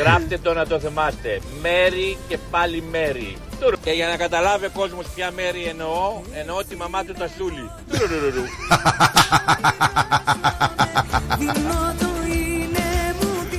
Γράφτε 0.00 0.38
το 0.42 0.52
να 0.54 0.66
το 0.66 0.78
θυμάστε. 0.78 1.40
Μέρη 1.62 2.16
και 2.28 2.38
πάλι 2.50 2.82
Μέρη. 2.90 3.36
Και 3.82 3.90
για 3.90 4.06
να 4.08 4.16
καταλάβει 4.16 4.66
ο 4.66 4.70
κόσμος 4.74 5.06
ποια 5.14 5.30
Μέρη 5.30 5.64
εννοώ 5.64 6.20
Εννοώ 6.32 6.64
τη 6.68 6.76
μαμά 6.76 7.04
του 7.04 7.12
Τασούλη. 7.18 7.70
Τουρουρουρου. 7.90 8.44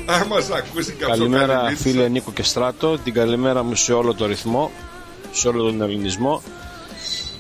Αν 0.06 0.28
μας 0.28 0.50
ακούσει 0.50 0.92
κάποιο 0.92 1.08
Καλημέρα 1.08 1.46
καλημέρα 1.46 1.76
φίλε 1.76 2.08
Νίκο 2.08 2.32
και 2.32 2.44
Στράτο. 2.44 2.98
Την 2.98 3.14
καλημέρα 3.14 3.64
μου 3.64 3.76
σε 3.76 3.94
όλο 3.94 4.14
το 4.14 4.26
ρυθμό 4.26 4.72
Σε 5.32 5.48
όλο 5.48 5.64
τον 5.64 5.82
ελληνισμό. 5.82 6.42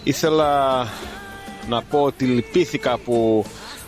Ήθελα 0.03 0.87
να 1.67 1.81
πω 1.81 2.01
ότι 2.01 2.25
λυπήθηκα 2.25 2.97
που 2.97 3.45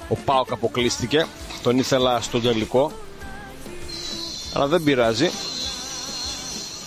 ο 0.09 0.15
Πάοκ 0.15 0.51
αποκλείστηκε. 0.51 1.25
Τον 1.63 1.77
ήθελα 1.77 2.21
στο 2.21 2.39
τελικό. 2.39 2.91
Αλλά 4.53 4.67
δεν 4.67 4.83
πειράζει. 4.83 5.29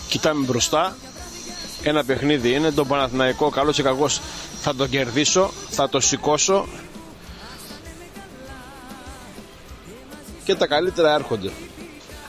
Κοιτάμε 0.09 0.45
μπροστά. 0.45 0.97
Ένα 1.83 2.05
παιχνίδι 2.05 2.53
είναι. 2.53 2.71
Το 2.71 2.85
Παναθηναϊκό 2.85 3.49
καλός 3.51 3.79
ή 3.79 3.83
κακός 3.83 4.21
Θα 4.61 4.75
το 4.75 4.87
κερδίσω 4.87 5.51
Θα 5.69 5.89
το 5.89 6.01
σηκώσω. 6.01 6.67
Και 10.45 10.55
τα 10.55 10.67
καλύτερα 10.67 11.15
έρχονται. 11.15 11.51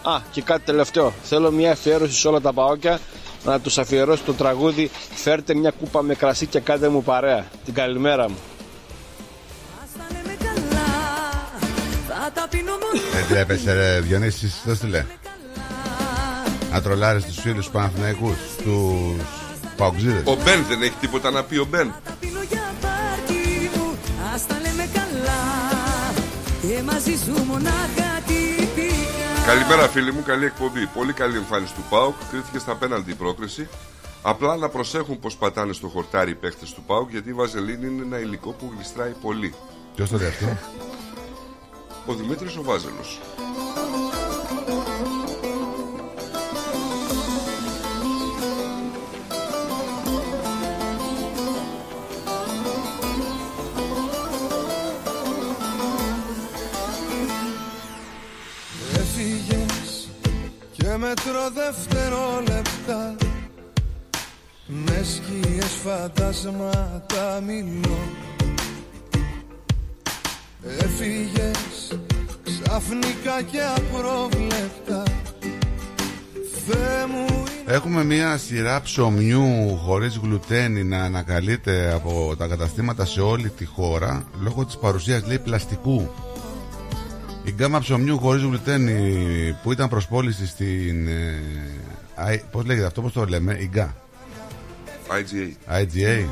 Α, 0.01 0.19
και 0.31 0.41
κάτι 0.41 0.61
τελευταίο. 0.65 1.14
Θέλω 1.23 1.51
μια 1.51 1.72
αφιέρωση 1.72 2.19
σε 2.19 2.27
όλα 2.27 2.41
τα 2.41 2.53
παόκια 2.53 2.99
να 3.52 3.60
τους 3.60 3.78
αφιερώσει 3.78 4.24
το 4.24 4.34
τραγούδι 4.34 4.91
Φέρτε 5.15 5.56
μια 5.56 5.72
κούπα 5.72 6.02
με 6.02 6.15
κρασί 6.15 6.45
και 6.45 6.60
κάντε 6.60 6.90
μου 6.90 7.03
παρέα. 7.03 7.45
Την 7.65 7.74
καλημέρα 7.74 8.30
μου. 8.30 8.38
Δεν 13.14 13.28
τρέπεσαι 13.30 13.74
ρε 13.74 13.99
Διονύσης, 13.99 14.61
το 14.65 14.76
στείλε. 14.76 15.06
Να 16.72 16.82
τρολάρεις 16.82 17.26
τους 17.26 17.40
φίλους 17.40 17.65
του 17.65 17.72
Παναθηναϊκούς, 17.72 18.38
τους 18.64 19.26
Παοξίδες. 19.78 20.22
Ο 20.26 20.36
Μπεν 20.36 20.65
δεν 20.69 20.82
έχει 20.82 20.95
τίποτα 20.99 21.32
να 21.32 21.44
πει 21.44 21.57
ο 21.57 21.65
Μπεν. 21.69 21.94
Ας 24.34 24.45
τα 24.48 24.56
λέμε 24.61 24.90
καλά 24.94 25.41
Και 26.61 26.82
μαζί 26.84 27.18
σου 27.26 27.44
μονάχα 27.44 28.07
τυπικά 28.07 28.16
Καλημέρα 29.48 29.88
φίλοι 29.88 30.14
μου, 30.14 30.24
καλή 30.24 30.45
εκπομπή. 30.45 30.88
Πολύ 30.88 31.14
καλή 31.14 31.38
εμφάνιση 31.38 31.74
του 31.74 31.84
ΠΑΟΚ. 31.90 32.14
Κρίθηκε 32.32 32.60
στα 32.60 32.76
πέναλτι 32.76 33.11
η 33.11 33.14
πρόκριση. 33.14 33.68
Απλά 34.22 34.56
να 34.56 34.69
προσέχουν 34.69 35.19
πώ 35.19 35.30
πατάνε 35.40 35.74
στο 35.74 35.88
χορτάρι 35.88 36.32
οι 36.32 36.36
παίχτες 36.36 36.74
του 36.74 36.84
ΠΑΟΚ 36.88 37.10
γιατί 37.10 37.30
η 37.30 37.34
βαζελίνη 37.34 37.88
είναι 37.88 38.02
ένα 38.02 38.19
υλικό 38.19 38.52
που 38.52 38.72
γλιστράει 38.76 39.11
πολύ. 39.22 39.53
Ποιος 39.95 40.10
το 40.10 40.18
λέει 40.18 40.28
αυτό; 40.28 40.57
Ο 42.06 42.14
Δημήτρης 42.14 42.57
ο 42.57 42.64
Βάζελος. 42.64 43.19
Και 60.98 61.03
μέτρο 61.03 61.49
δευτερόλεπτα 61.53 63.15
Με 64.68 65.03
σκιές 65.03 65.72
φαντάσματα 65.84 67.41
μιλώ. 67.45 67.99
Έφυγες 70.80 71.99
ξαφνικά 72.44 73.41
και 73.52 73.60
απρόβλεπτα. 73.76 75.03
Θεέ 76.68 77.06
μου 77.06 77.44
Έχουμε 77.65 78.03
μια 78.03 78.38
σειρά 78.38 78.82
ψωμιού 78.82 79.78
χωρίς 79.86 80.18
γλουτένι 80.18 80.84
να 80.84 81.03
ανακαλείται 81.03 81.94
από 81.94 82.36
τα 82.38 82.48
καταστήματα 82.48 83.06
σε 83.06 83.22
όλη 83.22 83.49
τη 83.49 83.65
χώρα 83.65 84.24
λόγω 84.40 84.65
της 84.65 84.78
παρουσίας 84.78 85.26
λέει 85.26 85.40
πλαστικού. 85.40 86.10
Η 87.48 87.52
γκάμα 87.52 87.80
ψωμιού 87.80 88.19
χωρίς 88.19 88.41
γλουτένι 88.41 89.56
που 89.64 89.72
ήταν 89.72 89.90
προς 89.90 90.07
πώληση 90.07 90.48
στην... 90.48 91.07
Ε, 91.07 91.34
I- 92.32 92.41
πώς 92.52 92.65
λέγεται 92.65 92.86
αυτό, 92.86 93.02
πώς 93.02 93.11
το 93.11 93.26
λέμε, 93.26 93.57
η 93.60 93.69
γκά. 93.72 93.95
IGA. 95.10 95.76
IGA. 95.82 96.26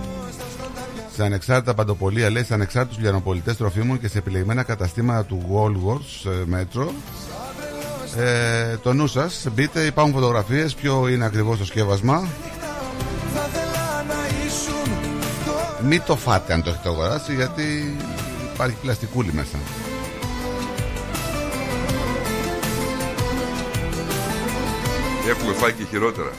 Σε 1.16 1.24
ανεξάρτητα 1.24 1.74
παντοπολία, 1.74 2.30
λέει, 2.30 2.44
σε 2.44 2.54
ανεξάρτητους 2.54 3.02
λιανοπολιτές 3.02 3.58
τροφίμων 3.58 4.00
και 4.00 4.08
σε 4.08 4.18
επιλεγμένα 4.18 4.64
καταστήματα 4.64 5.24
του 5.26 5.46
Woolworths 5.52 6.30
ε, 6.32 6.56
Metro. 6.56 6.88
Ε, 8.22 8.78
το 8.78 8.94
νου 8.94 9.08
σας, 9.08 9.48
μπείτε, 9.54 9.86
υπάρχουν 9.86 10.14
φωτογραφίες, 10.14 10.74
ποιο 10.76 11.08
είναι 11.08 11.26
ακριβώς 11.26 11.58
το 11.58 11.66
σκεύασμα. 11.66 12.28
Μην 15.88 16.02
το 16.06 16.16
φάτε 16.16 16.54
αν 16.54 16.64
το 16.64 16.70
έχετε 16.70 16.90
αγοράσει, 16.90 17.36
γιατί 17.36 17.96
υπάρχει 18.54 18.76
πλαστικούλι 18.82 19.34
μέσα. 19.34 19.58
Έχουμε 25.30 25.54
φάει 25.54 25.74
και 25.74 25.84
χειρότερα. 25.84 26.32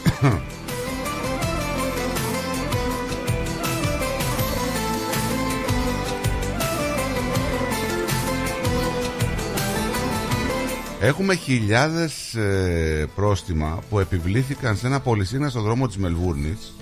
Έχουμε 11.01 11.35
χιλιάδες 11.35 12.35
ε, 12.35 13.09
πρόστιμα 13.15 13.83
που 13.91 13.99
επιβλήθηκαν 13.99 14.77
σε 14.77 14.87
ένα 14.87 15.01
πολυσύνα 15.01 15.49
στο 15.49 15.61
δρόμο 15.61 15.87
της 15.87 15.97
Μελβούρνης 15.97 16.75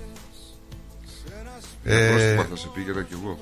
Ε, 1.84 2.06
Ε, 2.06 2.10
πρόστιμα 2.10 2.44
θα 2.50 2.56
σε 2.56 2.68
πήγαινα 2.74 3.02
κι 3.02 3.12
εγώ. 3.22 3.38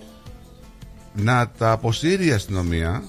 να 1.14 1.48
τα 1.58 1.70
αποσύρει 1.72 2.26
η 2.26 2.30
αστυνομία 2.32 3.02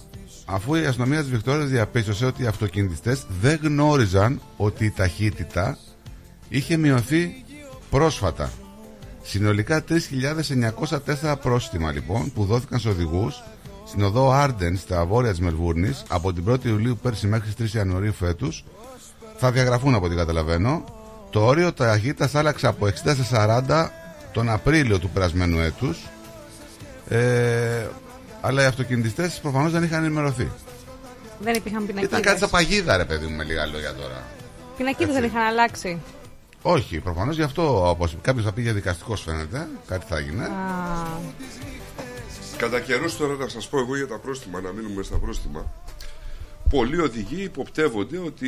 αφού 0.45 0.75
η 0.75 0.85
αστυνομία 0.85 1.21
της 1.21 1.29
Βικτόριας 1.29 1.69
διαπίστωσε 1.69 2.25
ότι 2.25 2.43
οι 2.43 2.47
αυτοκινητιστές 2.47 3.25
δεν 3.41 3.59
γνώριζαν 3.63 4.41
ότι 4.57 4.85
η 4.85 4.91
ταχύτητα 4.91 5.77
είχε 6.49 6.77
μειωθεί 6.77 7.43
πρόσφατα. 7.89 8.51
Συνολικά 9.23 9.83
3.904 9.89 11.35
πρόστιμα 11.41 11.91
λοιπόν 11.91 12.31
που 12.33 12.45
δόθηκαν 12.45 12.79
σε 12.79 12.89
οδηγούς 12.89 13.43
στην 13.85 14.03
οδό 14.03 14.31
Άρντεν 14.31 14.77
στα 14.77 15.05
βόρεια 15.05 15.31
της 15.31 15.39
Μελβούρνης 15.39 16.03
από 16.07 16.33
την 16.33 16.43
1η 16.49 16.65
Ιουλίου 16.65 16.97
πέρσι 17.01 17.27
μέχρι 17.27 17.53
τις 17.53 17.71
3 17.71 17.75
Ιανουαρίου 17.75 18.13
φέτους 18.13 18.63
θα 19.37 19.51
διαγραφούν 19.51 19.95
από 19.95 20.05
ό,τι 20.05 20.15
καταλαβαίνω. 20.15 20.83
Το 21.29 21.45
όριο 21.45 21.73
ταχύτητας 21.73 22.35
άλλαξε 22.35 22.67
από 22.67 22.85
60 22.85 22.91
σε 22.91 23.27
40 23.31 23.89
τον 24.33 24.49
Απρίλιο 24.49 24.99
του 24.99 25.09
περασμένου 25.09 25.59
έτους 25.59 26.07
ε, 27.09 27.87
αλλά 28.45 28.61
οι 28.63 28.65
αυτοκινητιστές 28.65 29.39
προφανώς 29.41 29.71
δεν 29.71 29.83
είχαν 29.83 30.03
ενημερωθεί. 30.03 30.51
Δεν 31.39 31.55
υπήρχαν 31.55 31.85
πινακίδες. 31.85 32.09
Ήταν 32.09 32.21
κάτι 32.21 32.39
σαν 32.39 32.49
παγίδα 32.49 32.97
ρε 32.97 33.05
παιδί 33.05 33.25
μου 33.25 33.35
με 33.35 33.43
λίγα 33.43 33.65
λόγια 33.65 33.93
τώρα. 33.93 34.23
Πινακίδες 34.77 35.13
δεν 35.15 35.23
είχαν 35.23 35.41
αλλάξει. 35.41 36.01
Όχι, 36.61 36.99
προφανώς 36.99 37.35
γι' 37.35 37.41
αυτό 37.43 37.89
όπως 37.89 38.17
κάποιος 38.21 38.45
θα 38.45 38.51
πήγε 38.53 38.71
δικαστικός 38.71 39.21
φαίνεται, 39.21 39.67
κάτι 39.87 40.05
θα 40.09 40.17
έγινε. 40.17 40.43
Α, 40.45 40.49
Κατά 42.57 42.79
καιρούς 42.79 43.17
τώρα 43.17 43.33
να 43.35 43.47
σας 43.47 43.67
πω 43.69 43.79
εγώ 43.79 43.95
για 43.95 44.07
τα 44.07 44.19
πρόστιμα, 44.19 44.61
να 44.61 44.71
μείνουμε 44.71 45.03
στα 45.03 45.17
πρόστιμα. 45.17 45.71
Πολλοί 46.69 46.99
οδηγοί 47.01 47.43
υποπτεύονται 47.43 48.17
ότι 48.17 48.47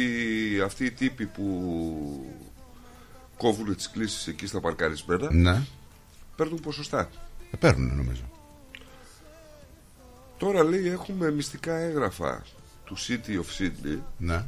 αυτοί 0.66 0.86
οι 0.86 0.92
τύποι 0.92 1.26
που 1.26 1.46
κόβουν 3.38 3.76
τις 3.76 3.90
κλήσεις 3.90 4.28
εκεί 4.28 4.48
στα 4.48 4.60
παρκαρισμένα 4.60 5.28
Ναι, 5.34 5.62
παίρνουν 6.36 6.60
ποσοστά. 6.60 7.10
ε, 7.52 7.58
παίρνουν 7.60 7.96
νομίζω. 7.96 8.22
Τώρα 10.38 10.64
λέει 10.64 10.88
έχουμε 10.90 11.32
μυστικά 11.32 11.76
έγγραφα 11.76 12.44
του 12.86 12.98
City 12.98 13.32
of 13.32 13.62
Sydney 13.62 14.00
Ναι. 14.18 14.44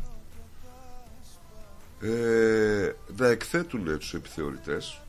ε, 2.01 2.95
να 3.17 3.27
εκθέτουν 3.27 3.97
τους 3.97 4.13
επιθεωρητές 4.13 5.01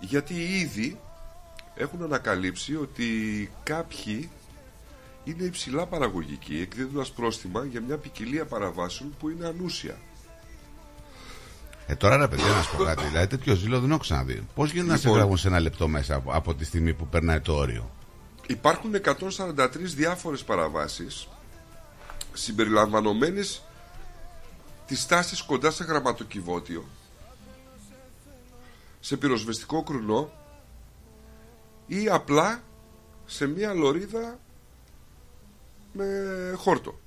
γιατί 0.00 0.34
ήδη 0.34 1.00
έχουν 1.74 2.02
ανακαλύψει 2.02 2.76
ότι 2.76 3.06
κάποιοι 3.62 4.30
είναι 5.24 5.44
υψηλά 5.44 5.86
παραγωγικοί 5.86 6.60
εκδίδοντας 6.60 7.10
πρόστιμα 7.10 7.64
για 7.64 7.80
μια 7.80 7.96
ποικιλία 7.96 8.44
παραβάσεων 8.44 9.14
που 9.18 9.28
είναι 9.28 9.46
ανούσια. 9.46 9.96
Ε, 11.86 11.94
τώρα 11.94 12.16
ρε 12.16 12.28
παιδιά 12.28 12.46
να 12.48 12.62
σου 12.62 12.76
πω 12.76 12.84
κάτι, 12.84 13.04
δηλαδή 13.10 13.26
τέτοιο 13.26 13.54
ζήλο 13.54 13.80
δεν 13.80 13.90
έχω 13.90 13.98
ξαναδεί. 13.98 14.46
Πώς 14.54 14.70
γίνεται 14.72 14.90
να 14.90 14.96
σε 14.96 15.02
Λοιπόν. 15.02 15.18
γράφουν 15.20 15.36
σε 15.36 15.48
ένα 15.48 15.60
λεπτό 15.60 15.88
μέσα 15.88 16.14
από, 16.14 16.32
από 16.32 16.54
τη 16.54 16.64
στιγμή 16.64 16.94
που 16.94 17.06
περνάει 17.06 17.40
το 17.40 17.54
όριο; 17.54 17.90
Υπάρχουν 18.46 18.94
143 18.94 19.68
διάφορες 19.94 20.44
παραβάσεις 20.44 21.28
συμπεριλαμβανομένες 22.32 23.62
της 24.86 25.00
στάσης 25.00 25.42
κοντά 25.42 25.70
σε 25.70 25.84
γραμματοκιβώτιο 25.84 26.84
σε 29.00 29.16
πυροσβεστικό 29.16 29.82
κρουνό 29.82 30.30
ή 31.86 32.08
απλά 32.08 32.62
σε 33.26 33.46
μια 33.46 33.74
λωρίδα 33.74 34.38
με 35.92 36.06
χόρτο. 36.56 37.00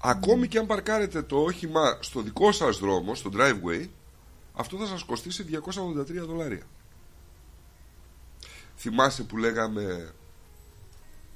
Ακόμη 0.00 0.48
και 0.48 0.58
αν 0.58 0.66
παρκάρετε 0.66 1.22
το 1.22 1.36
όχημα 1.36 1.98
στο 2.00 2.20
δικό 2.20 2.52
σας 2.52 2.78
δρόμο, 2.78 3.14
στο 3.14 3.30
driveway, 3.34 3.88
αυτό 4.54 4.76
θα 4.76 4.86
σας 4.86 5.02
κοστίσει 5.02 5.42
283 5.42 6.26
δολάρια. 6.26 6.62
Θυμάσαι 8.78 9.22
που 9.22 9.36
λέγαμε 9.36 10.12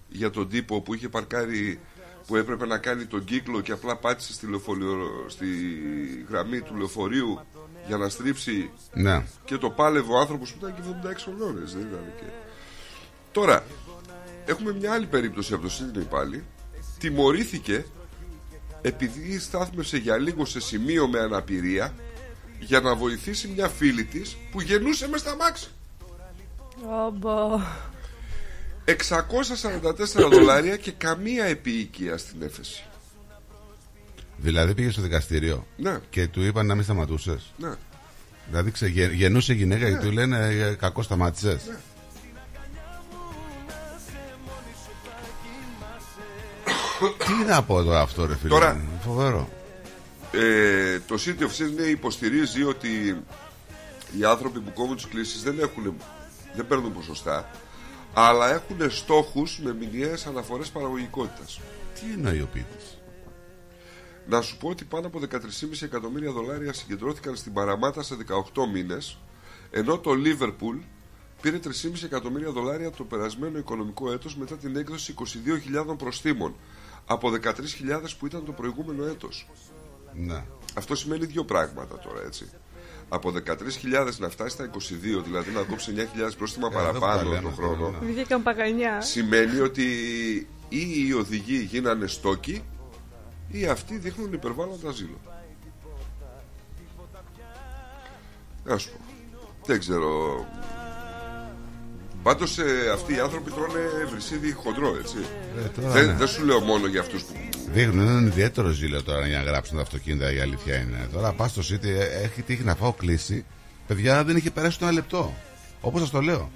για 0.08 0.30
τον 0.30 0.48
τύπο 0.48 0.80
που 0.80 0.94
είχε 0.94 1.08
παρκάρει 1.08 1.80
που 2.26 2.36
έπρεπε 2.36 2.66
να 2.66 2.78
κάνει 2.78 3.04
τον 3.06 3.24
κύκλο 3.24 3.60
και 3.60 3.72
απλά 3.72 3.96
πάτησε 3.96 4.32
στη, 4.32 4.46
λεωφορείο- 4.46 5.24
στη 5.28 5.46
γραμμή 6.28 6.60
του 6.60 6.76
λεωφορείου 6.76 7.40
για 7.86 7.96
να 7.96 8.08
στρίψει 8.08 8.70
Ναι. 8.92 9.24
και 9.44 9.56
το 9.56 9.70
πάλευε 9.70 10.12
ο 10.12 10.18
άνθρωπος 10.18 10.52
που 10.52 10.58
ήταν 10.66 10.74
και 10.74 11.08
76 11.08 11.14
χρονών. 11.22 11.54
Δεν 11.54 11.80
ήταν 11.80 12.12
και... 12.16 12.24
Τώρα, 13.32 13.64
έχουμε 14.46 14.72
μια 14.72 14.92
άλλη 14.92 15.06
περίπτωση 15.06 15.54
από 15.54 15.62
το 15.62 15.70
Σίδνεϊ 15.70 16.04
πάλι. 16.04 16.44
Τιμωρήθηκε 16.98 17.86
επειδή 18.82 19.38
στάθμευσε 19.38 19.96
για 19.96 20.16
λίγο 20.16 20.44
σε 20.44 20.60
σημείο 20.60 21.08
με 21.08 21.18
αναπηρία 21.18 21.94
για 22.60 22.80
να 22.80 22.94
βοηθήσει 22.94 23.48
μια 23.48 23.68
φίλη 23.68 24.04
της 24.04 24.36
που 24.50 24.60
γεννούσε 24.60 25.08
μες 25.08 25.20
στα 25.20 25.36
μάξι. 25.36 25.68
Όμπο. 27.06 27.60
644 28.84 30.28
δολάρια 30.30 30.76
και 30.76 30.92
καμία 30.92 31.44
επίοικια 31.44 32.18
στην 32.18 32.42
έφεση. 32.42 32.84
Δηλαδή 34.36 34.74
πήγες 34.74 34.92
στο 34.92 35.02
δικαστήριο 35.02 35.66
Ναι. 35.76 35.98
και 36.10 36.26
του 36.28 36.42
είπαν 36.42 36.66
να 36.66 36.74
μην 36.74 36.84
σταματούσες. 36.84 37.52
Ναι. 37.56 37.72
Δηλαδή 38.48 38.70
ξε, 38.70 38.86
γε- 38.86 39.12
γεννούσε 39.12 39.52
η 39.52 39.56
γυναίκα 39.56 39.88
και 39.88 39.94
Ναι. 39.94 40.00
του 40.00 40.10
λένε 40.10 40.46
ε, 40.46 40.74
κακό 40.74 41.02
σταμάτησες. 41.02 41.60
Τι 47.18 47.44
να 47.48 47.62
πω 47.62 47.82
τώρα 47.82 48.00
αυτό, 48.00 48.26
ρε 48.26 48.36
φίλε. 48.36 48.48
Τώρα- 48.48 48.74
μου, 48.74 49.00
Φοβερό. 49.04 49.48
Ε, 50.32 50.98
το 51.06 51.14
City 51.26 51.40
of 51.42 51.46
Sydney 51.46 51.90
υποστηρίζει 51.90 52.62
ότι 52.62 52.88
οι 54.18 54.24
άνθρωποι 54.24 54.60
που 54.60 54.72
κόβουν 54.72 54.96
τις 54.96 55.06
κλήσεις 55.06 55.42
δεν, 55.42 55.58
έχουν, 55.58 55.96
δεν 56.54 56.66
παίρνουν 56.66 56.92
ποσοστά 56.92 57.50
αλλά 58.14 58.52
έχουν 58.52 58.90
στόχους 58.90 59.58
με 59.58 59.74
μηνιαίες 59.74 60.26
αναφορές 60.26 60.70
παραγωγικότητας. 60.70 61.60
Τι 61.94 62.12
εννοεί 62.12 62.40
ο 62.40 62.48
ποιητής; 62.52 62.98
Να 64.26 64.40
σου 64.40 64.56
πω 64.56 64.68
ότι 64.68 64.84
πάνω 64.84 65.06
από 65.06 65.18
13,5 65.18 65.82
εκατομμύρια 65.82 66.32
δολάρια 66.32 66.72
συγκεντρώθηκαν 66.72 67.36
στην 67.36 67.52
Παραμάτα 67.52 68.02
σε 68.02 68.16
18 68.54 68.66
μήνες 68.72 69.18
ενώ 69.70 69.98
το 69.98 70.10
Liverpool 70.10 70.80
πήρε 71.40 71.58
3,5 71.64 71.70
εκατομμύρια 72.04 72.50
δολάρια 72.50 72.90
το 72.90 73.04
περασμένο 73.04 73.58
οικονομικό 73.58 74.12
έτος 74.12 74.36
μετά 74.36 74.56
την 74.56 74.76
έκδοση 74.76 75.14
22.000 75.88 75.98
προστήμων 75.98 76.54
από 77.06 77.30
13.000 77.42 77.54
που 78.18 78.26
ήταν 78.26 78.44
το 78.44 78.52
προηγούμενο 78.52 79.04
έτος. 79.04 79.48
Ναι. 80.14 80.44
Αυτό 80.74 80.94
σημαίνει 80.94 81.24
δύο 81.24 81.44
πράγματα 81.44 81.98
τώρα, 81.98 82.22
έτσι. 82.22 82.50
Από 83.14 83.32
13.000 83.46 84.14
να 84.18 84.28
φτάσει 84.28 84.50
στα 84.54 84.70
22, 84.70 85.22
δηλαδή 85.24 85.50
να 85.50 85.62
κόψει 85.62 85.92
9.000 85.96 86.30
πρόστιμα 86.38 86.68
Ε, 86.72 86.78
εδώ 86.78 86.88
που 86.88 86.94
τα 86.94 87.00
παραπάνω 87.00 87.28
λέμε 87.30 87.42
το 87.42 87.48
αυτά, 87.48 87.62
χρόνο. 87.62 87.90
ναι. 88.00 88.06
Βγήκαν 88.12 88.42
παγανιά. 88.42 89.00
Σημαίνει 89.00 89.58
ότι 89.58 89.82
ή 90.68 91.06
οι 91.06 91.12
οδηγοί 91.12 91.56
γίνανε 91.56 92.06
στόκοι 92.06 92.62
ή 93.48 93.66
αυτοί 93.66 93.96
δείχνουν 93.98 94.32
υπερβάλλοντα 94.32 94.90
ζήλο. 94.92 95.20
Να 98.64 98.78
σου 98.78 98.90
πω. 98.90 98.98
Δεν 99.66 99.78
ξέρω. 99.78 100.46
Πάντως 102.22 102.58
αυτοί 102.92 103.14
οι 103.14 103.18
άνθρωποι 103.18 103.50
τρώνε 103.50 103.80
βρυσίδι 104.10 104.52
χοντρό, 104.52 104.96
έτσι. 105.00 105.16
Ε, 105.64 105.80
τώρα 105.80 105.92
δεν, 105.92 106.06
ναι. 106.06 106.12
δεν 106.12 106.26
σου 106.28 106.44
λέω 106.44 106.60
μόνο 106.60 106.86
για 106.86 107.00
αυτούς 107.00 107.22
που. 107.22 107.32
Δείχνουν 107.72 108.08
έναν 108.08 108.26
ιδιαίτερο 108.26 108.68
ζήλο 108.70 109.02
τώρα 109.02 109.26
για 109.26 109.38
να 109.38 109.44
γράψουν 109.44 109.76
τα 109.76 109.82
αυτοκίνητα, 109.82 110.32
η 110.32 110.40
αλήθεια 110.40 110.76
είναι. 110.76 111.08
Τώρα 111.12 111.32
πας 111.32 111.50
στο 111.50 111.62
City, 111.70 111.84
ε, 111.84 112.22
έχει 112.24 112.42
τύχει 112.42 112.64
να 112.64 112.74
φάω 112.74 112.92
κλίση. 112.92 113.44
Παιδιά 113.86 114.24
δεν 114.24 114.36
είχε 114.36 114.50
περάσει 114.50 114.78
το 114.78 114.84
ένα 114.84 114.94
λεπτό. 114.94 115.34
Όπως 115.80 116.00
σας 116.00 116.10
το 116.10 116.20
λέω. 116.20 116.50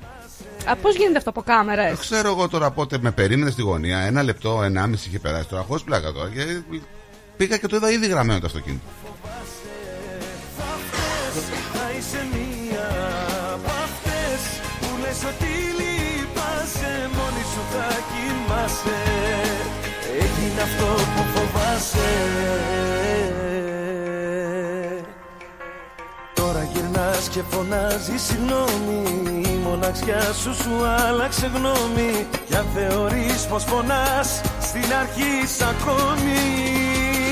Α, 0.64 0.76
πώς 0.76 0.96
γίνεται 0.96 1.18
αυτό 1.18 1.30
από 1.30 1.42
κάμερα, 1.42 1.82
Δεν 1.82 1.98
ξέρω 1.98 2.28
εγώ 2.28 2.48
τώρα 2.48 2.70
πότε 2.70 2.98
με 3.00 3.10
περίμενε 3.10 3.50
στη 3.50 3.62
γωνία. 3.62 3.98
Ένα 3.98 4.22
λεπτό, 4.22 4.62
ενάμιση 4.62 5.08
είχε 5.08 5.18
περάσει 5.18 5.48
τώρα. 5.48 5.62
Χωρίς 5.62 5.82
πλάκα 5.82 6.12
τώρα. 6.12 6.28
Και 6.28 6.60
πήγα 7.36 7.56
και 7.56 7.66
το 7.66 7.76
είδα 7.76 7.90
ήδη 7.90 8.06
γραμμένο 8.06 8.40
το 8.40 8.46
αυτοκίνητο. 8.46 8.84
Λες 15.16 15.34
ότι 15.34 15.52
λείπασαι 15.78 17.10
Μόνη 17.16 17.44
σου 17.52 17.62
θα 17.72 17.88
κοιμάσαι. 18.10 19.00
Έγινε 20.20 20.62
αυτό 20.62 20.86
που 21.14 21.22
φοβάσαι. 21.34 22.10
Τώρα 26.34 26.68
γυρνάς 26.72 27.28
και 27.28 27.42
φωνάζεις 27.50 28.22
συγγνώμη 28.22 29.42
Η 29.48 29.58
μοναξιά 29.68 30.22
σου 30.42 30.54
σου 30.54 30.84
άλλαξε 30.84 31.50
γνώμη. 31.54 32.26
Για 32.48 32.64
θεωρείς 32.74 33.46
πως 33.46 33.64
πονάς 33.64 34.40
Στην 34.60 34.94
αρχή 35.00 35.46
σ' 35.56 35.62
ακόμη 35.62 37.25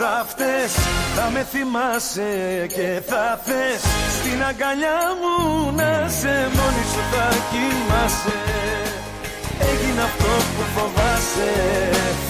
θα 0.00 0.24
φταίς, 0.28 0.72
θα 1.16 1.30
με 1.34 1.42
θυμάσαι 1.52 2.30
και 2.76 2.88
θα 3.10 3.40
θες 3.44 3.82
Στην 4.18 4.38
αγκαλιά 4.48 5.00
μου 5.20 5.36
να 5.78 5.92
σε 6.20 6.34
μόνη 6.56 6.84
σου 6.92 7.02
θα 7.12 7.26
κοιμάσαι. 7.50 8.38
Έγινε 9.70 10.00
αυτό 10.10 10.32
που 10.54 10.62
φοβάσαι. 10.74 11.52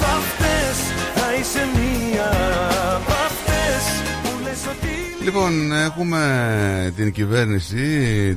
Θα 0.01 0.15
φταίς, 0.29 0.79
θα 1.15 1.29
είσαι 1.39 1.63
μία 1.79 2.29
από 2.97 3.13
αυτές 3.29 3.83
που 4.23 4.31
λες 4.45 4.63
ότι 4.73 5.25
Λοιπόν, 5.25 5.73
έχουμε 5.73 6.23
την 6.97 7.13
κυβέρνηση, 7.13 7.85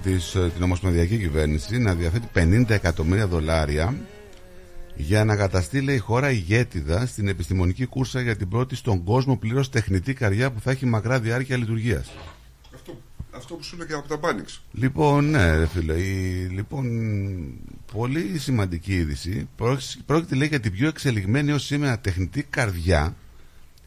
της, 0.04 0.32
την 0.54 0.64
ομοσπονδιακή 0.64 1.18
κυβέρνηση, 1.18 1.78
να 1.78 1.94
διαθέτει 1.94 2.28
50 2.34 2.70
εκατομμύρια 2.70 3.28
δολάρια 3.28 3.94
για 4.96 5.26
να 5.26 5.36
καταστεί, 5.36 5.82
λέει, 5.82 5.96
η 5.96 6.00
χώρα 6.00 6.32
ηγέτιδα 6.32 7.06
στην 7.06 7.28
επιστημονική 7.28 7.86
κούρσα 7.86 8.22
για 8.22 8.36
την 8.36 8.48
πρώτη 8.50 8.76
στον 8.76 9.04
κόσμο 9.04 9.38
πλήρως 9.38 9.70
τεχνητή 9.70 10.14
καρδιά 10.14 10.52
που 10.52 10.60
θα 10.62 10.72
έχει 10.72 10.86
μακρά 10.86 11.20
διάρκεια 11.20 11.58
λειτουργίας. 11.58 12.12
Αυτό, 12.76 13.02
αυτό 13.36 13.56
που 13.56 13.64
σου 13.64 13.78
λέει 13.78 13.88
και 13.88 13.94
από 13.94 14.08
τα 14.08 14.18
Πάνιξ. 14.20 14.62
Λοιπόν, 14.72 15.30
ναι, 15.30 15.56
ρε 15.58 15.66
φίλε. 15.68 15.94
Η, 15.94 16.48
λοιπόν, 16.54 16.88
πολύ 17.94 18.38
σημαντική 18.38 18.94
είδηση. 18.94 19.48
Πρόκειται- 19.56 20.04
Πρόκειται, 20.06 20.36
λέει, 20.36 20.48
για 20.48 20.60
την 20.60 20.72
πιο 20.72 20.88
εξελιγμένη 20.88 21.52
ως 21.52 21.64
σήμερα 21.66 22.00
τεχνητή 22.00 22.44
καρδιά, 22.44 23.16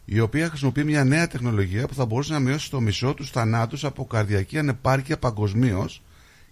η 0.05 0.19
οποία 0.19 0.47
χρησιμοποιεί 0.49 0.83
μια 0.83 1.03
νέα 1.03 1.27
τεχνολογία 1.27 1.87
που 1.87 1.93
θα 1.93 2.05
μπορούσε 2.05 2.33
να 2.33 2.39
μειώσει 2.39 2.65
στο 2.65 2.81
μισό 2.81 3.13
τους 3.13 3.29
θανάτους 3.29 3.83
από 3.85 4.05
καρδιακή 4.05 4.57
ανεπάρκεια 4.57 5.17
παγκοσμίως 5.17 6.01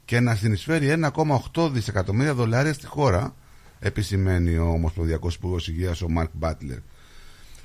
και 0.06 0.20
να 0.20 0.36
συνεισφέρει 0.36 0.88
1,8 1.54 1.70
δισεκατομμύρια 1.72 2.34
δολάρια 2.34 2.74
στη 2.74 2.86
χώρα, 2.86 3.36
επισημαίνει 3.84 4.58
ο 4.58 4.66
Ομοσπονδιακός 4.66 5.36
Υπουργός 5.36 5.68
Υγείας, 5.68 6.02
ο 6.02 6.10
Μαρκ 6.10 6.30
Μπάτλερ. 6.34 6.78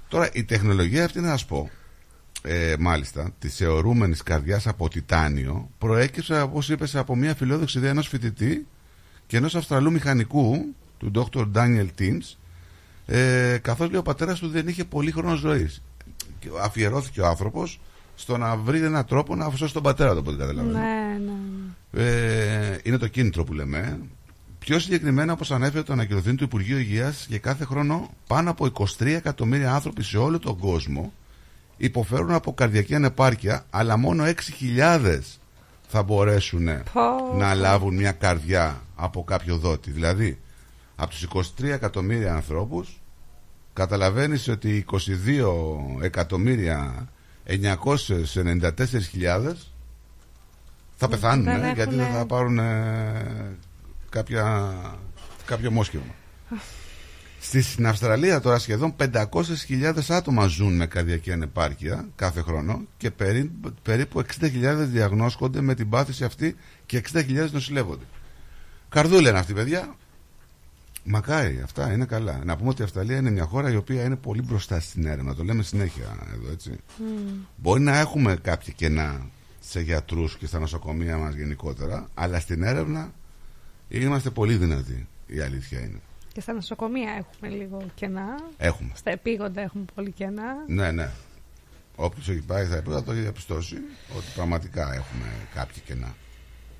Τώρα, 0.09 0.29
η 0.33 0.45
τεχνολογία 0.45 1.05
αυτή, 1.05 1.21
να 1.21 1.29
σας 1.29 1.45
πω, 1.45 1.71
ε, 2.43 2.75
μάλιστα, 2.79 3.31
της 3.39 3.61
αιωρούμενη 3.61 4.15
καρδιάς 4.15 4.67
από 4.67 4.89
τιτάνιο, 4.89 5.71
προέκυψε, 5.79 6.41
όπως 6.41 6.69
είπες, 6.69 6.97
από 6.97 7.17
μια 7.17 7.35
φιλόδοξη 7.35 7.79
ιδέα 7.79 7.91
ενός 7.91 8.09
φοιτητή 8.09 8.67
και 9.27 9.37
ενός 9.37 9.55
Αυστραλού 9.55 9.91
μηχανικού, 9.91 10.75
του 10.99 11.11
Dr. 11.15 11.47
Daniel 11.55 11.89
Teams, 11.99 12.37
ε, 13.07 13.59
καθώς 13.63 13.91
λέει 13.91 14.01
ο 14.01 14.03
πατέρας 14.03 14.39
του 14.39 14.49
δεν 14.49 14.69
είχε 14.69 14.85
πολύ 14.85 15.11
χρόνο 15.11 15.35
ζωής. 15.35 15.83
Αφιερώθηκε 16.63 17.21
ο 17.21 17.27
άνθρωπος 17.27 17.81
στο 18.15 18.37
να 18.37 18.57
βρει 18.57 18.83
έναν 18.83 19.05
τρόπο 19.05 19.35
να 19.35 19.45
αφοσώσει 19.45 19.73
τον 19.73 19.83
πατέρα 19.83 20.13
του, 20.13 20.19
από 20.19 20.31
ό,τι 20.31 20.39
καταλαβαίνω. 20.39 20.79
Ναι, 20.79 21.19
ναι. 21.25 22.05
Ε, 22.05 22.79
είναι 22.83 22.99
το 22.99 23.09
κίνητρο 23.09 23.45
που 23.45 23.53
λέμε. 23.53 23.99
Πιο 24.69 24.79
συγκεκριμένα, 24.79 25.33
όπως 25.33 25.51
ανέφερε 25.51 25.83
το 25.83 25.93
ανακοινωθήν 25.93 26.37
του 26.37 26.45
Υπουργείου 26.45 26.79
Υγείας, 26.79 27.27
για 27.29 27.39
κάθε 27.39 27.65
χρόνο 27.65 28.11
πάνω 28.27 28.51
από 28.51 28.67
23 28.99 29.07
εκατομμύρια 29.07 29.75
άνθρωποι 29.75 30.03
σε 30.03 30.19
όλο 30.19 30.39
τον 30.39 30.59
κόσμο 30.59 31.13
υποφέρουν 31.77 32.33
από 32.33 32.55
καρδιακή 32.55 32.95
ανεπάρκεια, 32.95 33.65
αλλά 33.71 33.97
μόνο 33.97 34.25
6.000 34.25 35.21
θα 35.89 36.03
μπορέσουν 36.03 36.69
Πω. 36.93 37.37
να 37.37 37.55
λάβουν 37.55 37.95
μια 37.95 38.13
καρδιά 38.13 38.83
από 38.97 39.25
κάποιο 39.25 39.57
δότη. 39.57 39.91
Δηλαδή, 39.91 40.39
από 40.97 41.11
τους 41.11 41.27
23 41.59 41.65
εκατομμύρια 41.65 42.35
ανθρώπους, 42.35 43.01
καταλαβαίνεις 43.73 44.49
ότι 44.49 44.85
22 44.93 45.03
εκατομμύρια 46.03 47.09
994.000 47.47 49.53
θα 50.97 51.09
πεθάνουν 51.09 51.45
Δεν 51.45 51.63
ε, 51.65 51.73
γιατί 51.73 51.91
δεν 51.95 52.01
έχουνε- 52.01 52.17
θα 52.19 52.27
πάρουν 52.27 52.59
ε, 52.59 53.57
κάποια, 54.11 54.75
κάποιο 55.45 55.71
μόσχευμα. 55.71 56.15
Στη, 57.41 57.63
στην 57.63 57.87
Αυστραλία 57.87 58.41
τώρα 58.41 58.59
σχεδόν 58.59 58.95
500.000 59.13 59.93
άτομα 60.09 60.47
ζουν 60.47 60.77
με 60.77 60.87
καρδιακή 60.87 61.33
ανεπάρκεια 61.33 62.09
κάθε 62.17 62.41
χρόνο 62.41 62.83
και 62.97 63.11
περί, 63.11 63.51
περίπου 63.83 64.23
60.000 64.41 64.51
διαγνώσκονται 64.77 65.61
με 65.61 65.75
την 65.75 65.89
πάθηση 65.89 66.25
αυτή 66.25 66.57
και 66.87 67.03
60.000 67.13 67.51
νοσηλεύονται. 67.51 68.05
Καρδούλα 68.89 69.29
είναι 69.29 69.39
αυτή, 69.39 69.53
παιδιά. 69.53 69.97
Μακάρι, 71.05 71.61
αυτά 71.65 71.93
είναι 71.93 72.05
καλά. 72.05 72.41
Να 72.45 72.57
πούμε 72.57 72.69
ότι 72.69 72.81
η 72.81 72.85
Αυστραλία 72.85 73.17
είναι 73.17 73.31
μια 73.31 73.45
χώρα 73.45 73.71
η 73.71 73.77
οποία 73.77 74.03
είναι 74.03 74.17
πολύ 74.17 74.43
μπροστά 74.43 74.81
στην 74.81 75.07
έρευνα. 75.07 75.35
Το 75.35 75.45
λέμε 75.45 75.63
συνέχεια 75.63 76.17
εδώ, 76.35 76.51
έτσι. 76.53 76.77
Μπορεί 77.57 77.81
να 77.81 77.99
έχουμε 77.99 78.37
κάποια 78.43 78.73
κενά 78.77 79.27
σε 79.61 79.81
γιατρούς 79.81 80.37
και 80.37 80.47
στα 80.47 80.59
νοσοκομεία 80.59 81.17
μας 81.17 81.35
γενικότερα, 81.35 82.09
αλλά 82.15 82.41
στην 82.41 82.63
έρευνα 82.63 83.13
είμαστε 83.89 84.31
πολύ 84.31 84.57
δυνατοί. 84.57 85.09
Η 85.27 85.41
αλήθεια 85.41 85.81
είναι. 85.81 86.01
Και 86.33 86.41
στα 86.41 86.53
νοσοκομεία 86.53 87.13
έχουμε 87.13 87.57
λίγο 87.57 87.87
κενά. 87.95 88.41
Έχουμε. 88.57 88.91
Στα 88.95 89.11
επίγοντα 89.11 89.61
έχουμε 89.61 89.85
πολύ 89.95 90.11
κενά. 90.13 90.55
Ναι, 90.67 90.91
ναι. 90.91 91.11
Όποιος 91.97 92.29
έχει 92.29 92.41
πάει 92.41 92.65
θα 92.67 92.77
επίπεδα 92.77 93.03
το 93.03 93.13
έχει 93.13 93.21
διαπιστώσει 93.21 93.77
ότι 94.17 94.27
πραγματικά 94.35 94.95
έχουμε 94.95 95.27
κάποια 95.55 95.83
κενά. 95.85 96.15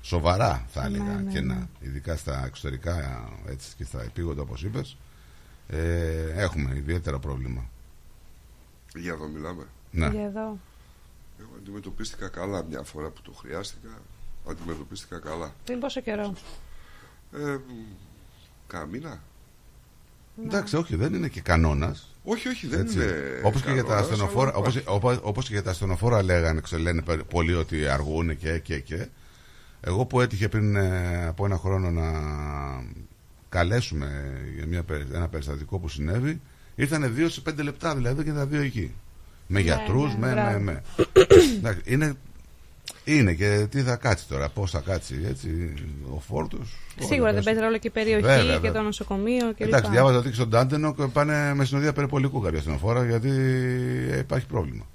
Σοβαρά 0.01 0.65
θα 0.69 0.83
έλεγα 0.85 1.03
Ναι, 1.03 1.21
ναι, 1.21 1.31
κενά. 1.31 1.53
ναι. 1.55 1.87
Ειδικά 1.87 2.15
στα 2.15 2.43
εξωτερικά 2.45 3.23
έτσι, 3.49 3.75
και 3.77 3.83
στα 3.83 4.01
επίγοντα 4.01 4.41
όπως 4.41 4.63
είπες. 4.63 4.97
Ε, 5.69 6.41
έχουμε 6.41 6.75
ιδιαίτερο 6.75 7.19
πρόβλημα. 7.19 7.69
Για 8.95 9.11
εδώ 9.11 9.27
μιλάμε. 9.27 9.63
Ναι. 9.91 10.07
Για 10.07 10.23
εδώ. 10.23 10.57
Εγώ 11.39 11.49
αντιμετωπίστηκα 11.57 12.27
καλά 12.27 12.63
μια 12.63 12.83
φορά 12.83 13.09
που 13.09 13.21
το 13.21 13.31
χρειάστηκα. 13.31 13.89
Αντιμετωπίστηκα 14.49 15.19
καλά. 15.19 15.53
Πριν 15.65 15.79
πόσο 15.79 16.01
καιρό; 16.01 16.33
Ε, 17.33 17.57
κάνα 18.67 18.85
μήνα. 18.85 19.21
Εντάξει, 20.45 20.75
όχι, 20.75 20.95
δεν 20.95 21.13
είναι 21.13 21.27
και 21.27 21.41
κανόνας. 21.41 22.13
Όχι, 22.23 22.47
όχι, 22.47 22.67
δεν 22.67 22.87
είναι 22.87 23.05
Όπως 23.43 23.61
και, 23.61 23.71
για 23.71 23.83
τα 23.83 23.87
κανόνας, 23.89 24.11
ασθενοφόρα, 24.11 24.49
αλλά 24.49 24.57
όπως, 24.59 24.75
υπάρχει. 24.75 24.97
όπως, 24.97 25.19
όπως 25.23 25.47
και 25.47 25.53
για 25.53 25.63
τα 25.63 25.69
ασθενοφόρα 25.71 26.23
λέγανε, 26.23 26.61
ξέρω, 26.61 26.81
λένε 26.81 27.01
πε- 27.01 27.23
πολλοί 27.23 27.53
ότι 27.53 27.87
αργούν 27.87 28.37
και, 28.37 28.59
και, 28.59 28.79
και. 28.79 29.07
Εγώ 29.81 30.05
που 30.05 30.21
έτυχε 30.21 30.47
πριν 30.49 30.75
ε, 30.75 31.25
από 31.27 31.45
ένα 31.45 31.57
χρόνο 31.57 31.89
να 31.91 32.03
καλέσουμε 33.49 34.39
για 34.55 34.65
μια, 34.65 34.83
περι- 34.83 35.13
ένα 35.13 35.27
περιστατικό 35.27 35.79
που 35.79 35.89
συνέβη, 35.89 36.41
ήρθανε 36.75 37.07
δύο 37.07 37.29
σε 37.29 37.41
πέντε 37.41 37.63
λεπτά, 37.63 37.95
δηλαδή 37.95 38.23
και 38.23 38.31
τα 38.31 38.45
δύο 38.45 38.61
εκεί. 38.61 38.93
Με 39.47 39.59
Ναι, 39.59 39.65
γιατρούς, 39.65 40.13
ναι, 40.13 40.19
με, 40.19 40.27
με, 40.27 40.33
μπράβο. 40.33 40.59
με. 40.59 40.83
Εντάξει, 41.57 41.81
είναι, 41.85 42.13
είναι 43.17 43.33
και 43.33 43.67
τι 43.69 43.81
θα 43.81 43.95
κάτσει 43.95 44.27
τώρα, 44.27 44.49
πώς 44.49 44.71
θα 44.71 44.79
κάτσει, 44.79 45.21
έτσι, 45.25 45.73
ο 46.15 46.19
φόρτος. 46.19 46.77
Σίγουρα 46.99 47.33
δεν 47.33 47.43
παίζει 47.43 47.59
ρόλο 47.59 47.77
και 47.77 47.87
η 47.87 47.91
περιοχή 47.91 48.21
Βέβαια, 48.21 48.43
και 48.43 48.51
βέβαια. 48.51 48.71
το 48.71 48.81
νοσοκομείο 48.81 49.53
κλπ. 49.53 49.67
Εντάξει, 49.67 49.91
διάβαζα 49.91 50.17
ότι 50.17 50.33
στον 50.33 50.49
Τάντενο 50.49 50.93
και 50.93 51.05
πάνε 51.05 51.53
με 51.53 51.65
συνοδεία 51.65 51.93
περιπολικού 51.93 52.41
κάποια 52.41 52.59
ασθενοφόρα 52.59 53.05
γιατί 53.05 53.29
ε, 54.11 54.17
υπάρχει 54.17 54.45
πρόβλημα. 54.45 54.87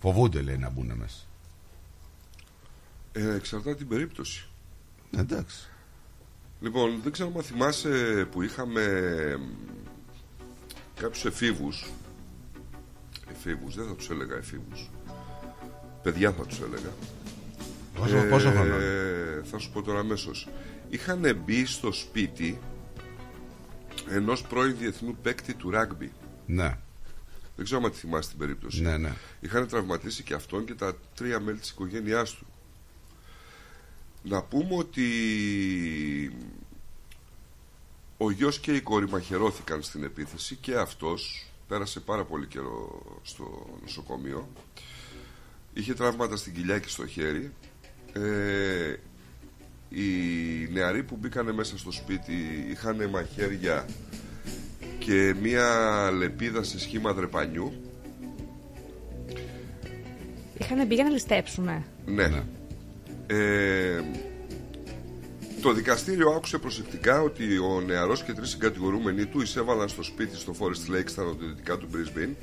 Φοβούνται, 0.00 0.42
λέει, 0.42 0.56
να 0.56 0.70
μπουν 0.70 0.92
μέσα. 0.98 1.18
Ε, 3.12 3.34
εξαρτάται 3.34 3.76
την 3.76 3.88
περίπτωση. 3.88 4.46
Εντάξει. 5.16 5.68
Λοιπόν, 6.60 7.00
δεν 7.02 7.12
ξέρω 7.12 7.32
αν 7.36 7.42
θυμάσαι 7.42 8.26
που 8.30 8.42
είχαμε 8.42 8.82
κάποιους 11.00 11.24
εφήβους 11.24 11.90
εφήβους, 13.30 13.74
δεν 13.74 13.86
θα 13.86 13.94
τους 13.94 14.10
έλεγα 14.10 14.36
εφήβους 14.36 14.90
παιδιά 16.10 16.32
θα 16.32 16.46
τους 16.46 16.58
έλεγα 16.60 16.90
Πόσο- 17.94 18.26
πόσο 18.30 18.50
χρόνο; 18.50 18.74
θα 19.50 19.58
σου 19.58 19.70
πω 19.72 19.82
τώρα 19.82 19.98
αμέσως. 19.98 20.48
είχαν 20.90 21.36
μπει 21.44 21.64
στο 21.66 21.92
σπίτι 21.92 22.58
ενός 24.08 24.42
πρώην 24.42 24.76
διεθνού 24.78 25.16
παίκτη 25.22 25.54
του 25.54 25.70
ράγκμπι 25.70 26.12
Ναι. 26.46 26.78
δεν 27.56 27.64
ξέρω 27.64 27.80
αν 27.84 27.90
τη 27.90 27.96
θυμάσαι 27.96 28.28
την 28.28 28.38
περίπτωση 28.38 28.82
Ναι, 28.82 28.96
ναι. 28.96 29.12
είχαν 29.40 29.68
τραυματίσει 29.68 30.22
και 30.22 30.34
αυτόν 30.34 30.64
και 30.64 30.74
τα 30.74 30.96
τρία 31.14 31.40
μέλη 31.40 31.58
της 31.58 31.70
οικογένειάς 31.70 32.34
του 32.34 32.46
να 34.22 34.42
πούμε 34.42 34.74
ότι 34.74 35.06
ο 38.16 38.30
γιος 38.30 38.58
και 38.58 38.72
η 38.72 38.80
κόρη 38.80 39.08
μαχαιρώθηκαν 39.08 39.82
στην 39.82 40.02
επίθεση 40.04 40.54
και 40.60 40.74
αυτός 40.76 41.46
πέρασε 41.68 42.00
πάρα 42.00 42.24
πολύ 42.24 42.46
καιρό 42.46 43.02
στο 43.22 43.66
νοσοκομείο 43.82 44.48
είχε 45.78 45.94
τραύματα 45.94 46.36
στην 46.36 46.54
κοιλιά 46.54 46.78
και 46.78 46.88
στο 46.88 47.06
χέρι 47.06 47.52
ε, 48.12 48.94
οι 49.88 50.04
νεαροί 50.72 51.02
που 51.02 51.16
μπήκανε 51.16 51.52
μέσα 51.52 51.78
στο 51.78 51.92
σπίτι 51.92 52.66
είχαν 52.70 53.08
μαχαίρια 53.08 53.86
και 54.98 55.34
μία 55.42 56.10
λεπίδα 56.10 56.62
σε 56.62 56.78
σχήμα 56.78 57.12
δρεπανιού 57.12 57.72
Είχαν 60.58 60.86
μπει 60.86 60.94
για 60.94 61.04
να 61.04 61.10
ληστέψουνε. 61.10 61.84
Ναι. 62.06 62.42
Ε, 63.26 64.00
το 65.62 65.72
δικαστήριο 65.72 66.30
άκουσε 66.30 66.58
προσεκτικά 66.58 67.22
ότι 67.22 67.58
ο 67.58 67.80
νεαρός 67.86 68.22
και 68.22 68.32
τρεις 68.32 68.48
συγκατηγορούμενοι 68.48 69.26
του 69.26 69.40
εισέβαλαν 69.40 69.88
στο 69.88 70.02
σπίτι 70.02 70.36
στο 70.36 70.54
Forest 70.58 70.94
Lake 70.94 71.08
στα 71.08 71.22
νοτιοδυτικά 71.22 71.78
του 71.78 71.88
Brisbane. 71.92 72.34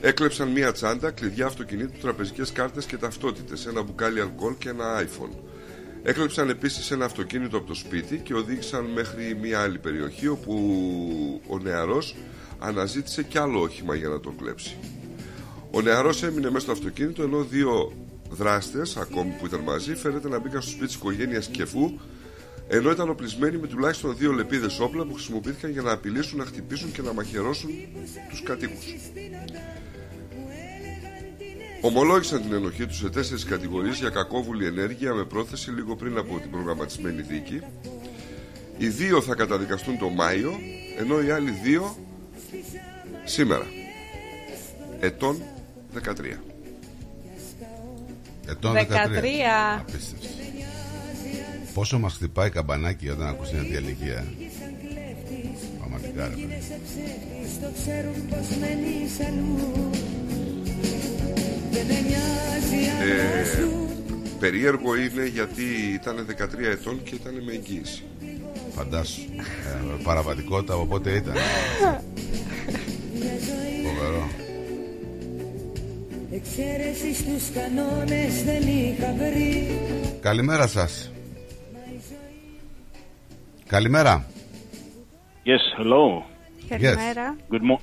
Έκλεψαν 0.00 0.48
μία 0.48 0.72
τσάντα, 0.72 1.10
κλειδιά 1.10 1.46
αυτοκινήτου, 1.46 1.98
τραπεζικές 2.00 2.52
κάρτες 2.52 2.84
και 2.84 2.96
ταυτότητες, 2.96 3.66
ένα 3.66 3.82
μπουκάλι 3.82 4.20
αλκοόλ 4.20 4.54
και 4.58 4.68
ένα 4.68 5.02
iPhone. 5.02 5.36
Έκλεψαν 6.02 6.48
επίσης 6.48 6.90
ένα 6.90 7.04
αυτοκίνητο 7.04 7.56
από 7.56 7.66
το 7.66 7.74
σπίτι 7.74 8.18
και 8.18 8.34
οδήγησαν 8.34 8.84
μέχρι 8.84 9.38
μία 9.40 9.60
άλλη 9.60 9.78
περιοχή 9.78 10.28
όπου 10.28 10.52
ο 11.46 11.58
νεαρός 11.58 12.16
αναζήτησε 12.58 13.22
κι 13.22 13.38
άλλο 13.38 13.60
όχημα 13.60 13.94
για 13.94 14.08
να 14.08 14.20
το 14.20 14.30
κλέψει. 14.30 14.76
Ο 15.70 15.80
νεαρός 15.80 16.22
έμεινε 16.22 16.50
μέσα 16.50 16.60
στο 16.60 16.72
αυτοκίνητο 16.72 17.22
ενώ 17.22 17.42
δύο 17.42 17.92
δράστες, 18.30 18.96
ακόμη 18.96 19.34
που 19.38 19.46
ήταν 19.46 19.60
μαζί, 19.60 19.94
φαίνεται 19.94 20.28
να 20.28 20.38
μπήκαν 20.38 20.62
στο 20.62 20.70
σπίτι 20.70 20.86
της 20.86 20.94
οικογένειας 20.94 21.46
Κεφού, 21.46 21.92
ενώ 22.68 22.90
ήταν 22.90 23.08
οπλισμένοι 23.08 23.56
με 23.56 23.66
τουλάχιστον 23.66 24.16
δύο 24.16 24.32
λεπίδες 24.32 24.80
όπλα 24.80 25.04
που 25.04 25.12
χρησιμοποιήθηκαν 25.12 25.70
για 25.70 25.82
να 25.82 25.92
απειλήσουν, 25.92 26.38
να 26.38 26.44
χτυπήσουν 26.44 26.92
και 26.92 27.02
να 27.02 27.12
μαχαιρώσουν 27.12 27.70
τους 28.28 28.42
κατοίκους. 28.42 28.84
Ομολόγησαν 31.80 32.42
την 32.42 32.52
ενοχή 32.52 32.86
τους 32.86 32.96
σε 32.96 33.08
τέσσερις 33.08 33.44
κατηγορίες 33.44 33.98
για 33.98 34.08
κακόβουλη 34.08 34.66
ενέργεια 34.66 35.14
με 35.14 35.24
πρόθεση 35.24 35.70
λίγο 35.70 35.96
πριν 35.96 36.18
από 36.18 36.38
την 36.38 36.50
προγραμματισμένη 36.50 37.22
δίκη. 37.22 37.62
Οι 38.78 38.88
δύο 38.88 39.22
θα 39.22 39.34
καταδικαστούν 39.34 39.98
το 39.98 40.08
Μάιο, 40.08 40.52
ενώ 40.98 41.22
οι 41.22 41.30
άλλοι 41.30 41.50
δύο 41.50 41.96
σήμερα. 43.24 43.66
Ετών 45.00 45.42
13. 45.94 46.40
Ετών 48.48 48.74
13. 48.74 48.78
13. 48.78 49.78
Απίστευτος. 49.80 50.37
Πόσο 51.74 51.98
μας 51.98 52.14
χτυπάει 52.14 52.50
καμπανάκι 52.50 53.08
όταν 53.08 53.26
ακούς 53.26 53.48
την 53.48 53.58
τέτοια 53.58 53.78
ηλικία. 53.78 54.24
Πραγματικά 55.78 56.28
ρε 56.28 56.34
παιδί. 56.34 56.62
Το 57.60 57.68
ξέρουν 57.82 58.28
πως 58.28 58.56
μένεις 58.60 59.20
αλλού 59.26 59.90
Δεν 61.70 61.86
με 61.86 62.00
νοιάζει 62.00 62.88
αν 63.00 63.08
Ε, 63.08 63.38
μας 63.38 63.56
δουν 63.56 63.88
περίεργο 64.38 64.96
είναι 64.96 65.26
γιατί 65.26 65.62
ήταν 65.94 66.26
13 66.26 66.64
ετών 66.64 67.02
και 67.02 67.14
ήταν 67.14 67.34
με 67.44 67.52
εγγύηση. 67.52 68.02
Φαντάσου. 68.74 69.20
Ε, 69.38 70.02
παραβατικότητα 70.02 70.74
οπότε 70.76 71.10
ήταν. 71.10 71.34
Φοβερό. 73.84 74.28
Εξαίρεσης 76.32 77.16
στους 77.18 77.50
κανόνες 77.54 78.42
δεν 78.44 78.62
είχα 78.62 79.14
βρει 79.18 79.78
Καλημέρα 80.20 80.66
σας. 80.66 81.10
Καλημέρα. 83.67 84.25
Yes, 85.45 85.77
hello. 85.77 86.23
Καλημέρα. 86.69 87.35
Good 87.51 87.61
mo- 87.61 87.81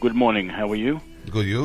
Good 0.00 0.14
morning. 0.22 0.48
How 0.58 0.68
are 0.72 0.76
you? 0.86 1.00
Good 1.32 1.46
you? 1.54 1.64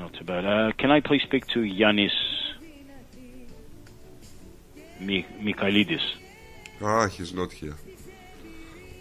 Not 0.00 0.10
too 0.18 0.24
bad. 0.24 0.44
Uh, 0.44 0.72
can 0.80 0.90
I 0.90 1.00
please 1.08 1.22
speak 1.28 1.44
to 1.54 1.60
Yanis 1.82 2.16
Mi- 5.06 5.26
Mikhailidis? 5.46 6.04
Ah, 6.82 7.06
he's 7.14 7.32
not 7.40 7.50
here. 7.60 7.76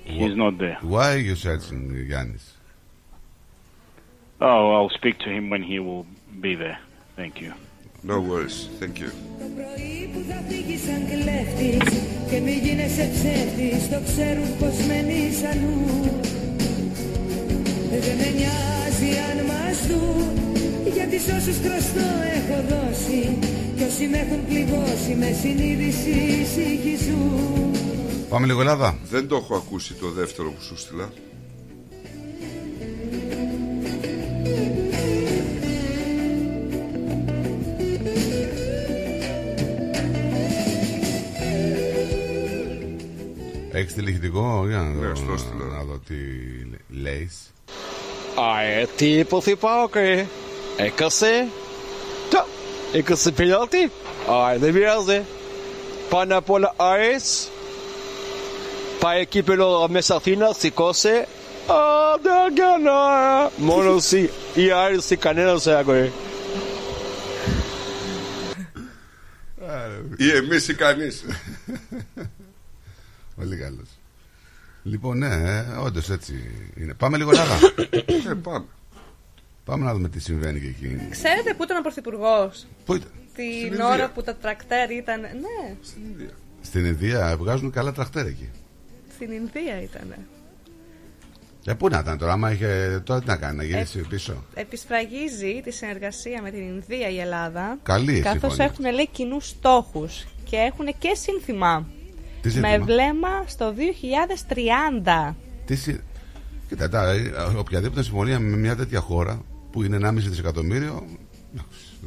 He's 0.06 0.36
not 0.44 0.54
there. 0.64 0.78
Why 0.94 1.08
are 1.16 1.24
you 1.30 1.36
searching 1.36 1.82
Giannis? 2.12 2.46
Oh, 4.42 4.64
I'll 4.76 4.94
speak 5.00 5.16
to 5.26 5.30
him 5.36 5.50
when 5.54 5.64
he 5.64 5.78
will 5.80 6.06
be 6.46 6.54
there. 6.64 6.80
Thank 7.20 7.34
you. 7.44 7.52
No 8.03 8.21
worries. 8.21 8.69
Thank 8.81 9.01
you. 9.01 9.11
Το 9.39 9.47
πρωί 9.57 10.11
που 10.13 10.21
θα 10.29 10.39
φύγεις 10.49 10.81
σαν 10.87 11.03
κλέφτης 11.11 11.99
Και 12.31 12.41
μη 12.41 12.55
γίνεσαι 12.65 13.11
ψεύτης 13.15 13.89
Το 13.93 13.99
ξέρουν 14.09 14.51
πως 14.59 14.77
μένεις 14.87 15.39
αλλού 15.51 15.81
Δεν 17.91 18.17
με 18.21 18.29
νοιάζει 18.39 19.11
αν 19.29 19.39
μας 19.51 19.79
δουν 19.89 20.27
Γιατί 20.95 21.19
σ' 21.19 21.33
όσους 21.39 21.57
χρωστό 21.65 22.09
έχω 22.37 22.59
δώσει 22.73 23.39
Κι 23.77 23.83
όσοι 23.83 24.07
με 24.07 24.19
έχουν 24.19 24.41
πληγώσει 24.49 25.15
Με 25.19 25.37
συνείδηση 25.41 26.47
συγχυζούν 26.55 27.59
Πάμε 28.29 28.47
λίγο 28.47 28.61
Ελλάδα. 28.61 28.99
Δεν 29.11 29.29
το 29.29 29.37
έχω 29.37 29.55
ακούσει 29.55 29.95
το 29.95 30.11
δεύτερο 30.11 30.51
που 30.51 30.63
σου 30.63 30.77
στείλα. 30.77 31.09
Έχεις 43.79 43.95
τηλεχητικό 43.95 44.65
για 44.69 44.77
να, 44.77 44.83
Ναι, 44.83 45.07
δω, 45.07 45.15
στο 45.15 45.33
έστειλα. 45.33 45.65
να 45.65 45.83
δω 45.85 46.01
τι 46.09 46.15
λέει. 47.01 47.31
Αε, 48.57 48.87
τι 48.97 49.07
υποθυπάκρε. 49.19 50.27
Έκασε. 50.77 51.47
Τα, 52.31 52.47
έκασε 52.93 53.31
πιλάτη. 53.31 53.91
Αε, 54.29 54.59
δεν 54.59 54.73
πειράζει. 54.73 55.23
Πάνω 56.09 56.37
απ' 56.37 56.51
όλα 56.51 56.75
Άρης. 56.77 57.49
Πάει 59.01 59.21
εκεί 59.21 59.43
πέρα 59.43 59.65
μέσα 59.89 60.15
Αθήνα, 60.15 60.53
σηκώσε. 60.59 61.27
Α, 61.67 61.77
δεν 62.23 62.55
κάνω. 62.55 63.51
Μόνο 63.57 63.95
εσύ, 63.97 64.31
η 64.55 64.71
Άρης, 64.71 65.09
κανένας 65.19 65.67
άγορε. 65.67 66.11
Ή 70.17 70.31
εμείς 70.31 70.69
ή 70.69 70.75
κανείς. 70.75 71.25
Πολύ 73.39 73.57
καλός. 73.57 73.89
Λοιπόν, 74.83 75.19
ναι, 75.19 75.65
όντως 75.83 76.11
έτσι 76.11 76.35
είναι. 76.77 76.95
Πάμε 76.95 77.17
λίγο 77.17 77.31
Ελλάδα. 77.31 77.59
Ε, 78.31 78.35
πάμε. 78.43 78.65
Πάμε 79.65 79.85
να 79.85 79.93
δούμε 79.95 80.09
τι 80.09 80.21
συμβαίνει 80.21 80.61
και 80.61 80.67
εκεί. 80.67 81.09
Ξέρετε 81.11 81.55
πού 81.55 81.63
ήταν 81.63 81.77
ο 81.77 81.81
Πρωθυπουργός; 81.81 82.67
Πού 82.85 82.95
ήταν; 82.95 83.11
την 83.35 83.45
Ινδία. 83.67 83.87
ώρα 83.87 84.11
που 84.11 84.23
τα 84.23 84.35
τρακτέρ 84.37 84.91
ήταν. 84.91 85.21
Ναι, 85.21 85.77
Στην 85.83 86.03
Ινδία. 86.11 86.31
Στην 86.61 86.85
Ινδία 86.85 87.37
βγάζουν 87.39 87.71
καλά 87.71 87.93
τραχτέρ 87.93 88.27
εκεί. 88.27 88.49
Στην 89.15 89.31
Ινδία 89.33 89.83
ήταν. 89.83 90.15
Ε, 91.65 91.75
πού 91.75 91.89
να 91.89 91.99
ήταν 91.99 92.19
τώρα, 92.19 92.33
άμα 92.33 92.53
είχε. 92.53 93.03
Τώρα 93.05 93.21
τι 93.21 93.27
να 93.27 93.37
κάνει, 93.37 93.57
να 93.57 93.63
γυρίσει 93.63 94.01
πίσω; 94.01 94.45
Επισφραγίζει 94.55 95.61
τη 95.65 95.71
συνεργασία 95.71 96.43
με 96.43 96.51
την 96.51 96.61
Ινδία 96.61 97.09
η 97.09 97.21
Ελλάδα. 97.21 97.79
Καλή 97.83 98.21
Καθώς 98.21 98.41
συμφωνία. 98.41 98.65
έχουν 98.65 98.95
λέει 98.95 99.09
κοινούς 99.13 99.49
στόχους 99.49 100.27
και 100.45 100.57
έχουν 100.57 100.87
και 100.99 101.15
σύνθημα. 101.15 101.87
Τι 102.49 102.59
Με 102.61 102.69
σύνθημα; 102.69 102.85
βλέμμα 102.85 103.45
στο 103.47 103.75
2030. 105.29 105.35
Τι 105.67 105.77
συ- 105.77 106.01
Κοίτα, 106.69 106.89
τα, 106.89 107.11
ε, 107.11 107.33
οποιαδήποτε 107.59 108.03
συμφωνία 108.03 108.39
με 108.39 108.57
μια 108.57 108.77
τέτοια 108.77 109.01
χώρα 109.01 109.41
που 109.73 109.83
είναι 109.83 109.97
1,5 109.97 110.29
δισεκατομμύριο 110.29 111.07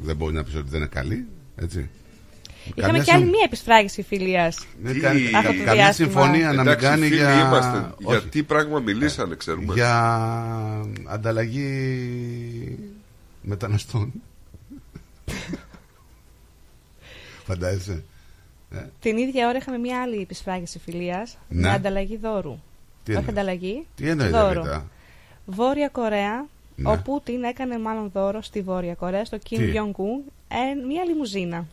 δεν 0.04 0.16
μπορεί 0.16 0.34
να 0.34 0.44
πεις 0.44 0.56
ότι 0.56 0.70
δεν 0.70 0.80
είναι 0.80 0.90
καλή. 0.90 1.26
Έτσι. 1.56 1.90
Είχαμε 2.76 2.88
Καμιά 2.92 3.04
και 3.04 3.12
άλλη 3.12 3.22
συμ- 3.24 3.32
μία 3.36 3.44
επισφράγηση 3.46 4.02
φιλίας. 4.04 4.58
Δεν 4.84 5.00
κάνει- 5.02 5.36
Αυτό 5.36 5.52
το 5.52 5.58
καμιά 5.58 5.74
διάστημα. 5.74 6.10
συμφωνία 6.10 6.46
να 6.46 6.52
μην 6.52 6.60
Εντάξει, 6.60 6.86
κάνει 6.86 7.02
φίλοι 7.04 7.16
για. 7.16 7.48
είμαστε. 7.48 7.78
όχι. 7.78 8.18
Για 8.20 8.22
τι 8.30 8.44
πράγμα 8.44 8.80
μιλήσανε, 8.80 9.36
ξέρουμε. 9.36 9.74
Για 9.74 10.22
ανταλλαγή 11.06 12.78
μεταναστών. 13.42 14.12
Φαντάζεσαι. 17.46 18.04
Ε, 18.76 18.86
Την 19.00 19.18
ίδια 19.18 19.48
ώρα 19.48 19.58
είχαμε 19.58 19.78
μία 19.78 20.02
άλλη 20.02 20.22
επισφράγηση 20.22 20.80
φιλία 20.80 21.28
Ναι. 21.50 21.62
με 21.62 21.70
ανταλλαγή 21.70 22.18
δώρου. 22.18 22.60
Τι 23.04 23.12
Όχι 23.12 23.18
εννοείς; 23.20 23.28
ανταλλαγή. 23.30 23.86
Τι 23.96 24.08
εννοείς, 24.10 24.32
δώρο. 24.32 24.54
Δαβίδα; 24.54 24.88
Βόρεια 25.46 25.90
Κορέα, 25.90 26.46
Ναι. 26.76 26.92
ο 26.92 27.02
Πούτιν 27.04 27.44
έκανε 27.44 27.80
μάλλον 27.80 28.10
δώρο 28.14 28.42
στη 28.42 28.62
Βόρεια 28.62 28.94
Κορέα, 28.96 29.26
στο 29.26 29.38
Kim 29.38 29.58
Τι; 29.58 29.72
Jong-un, 29.76 30.32
ε, 30.48 30.86
μία 30.88 31.04
λιμουζίνα. 31.06 31.68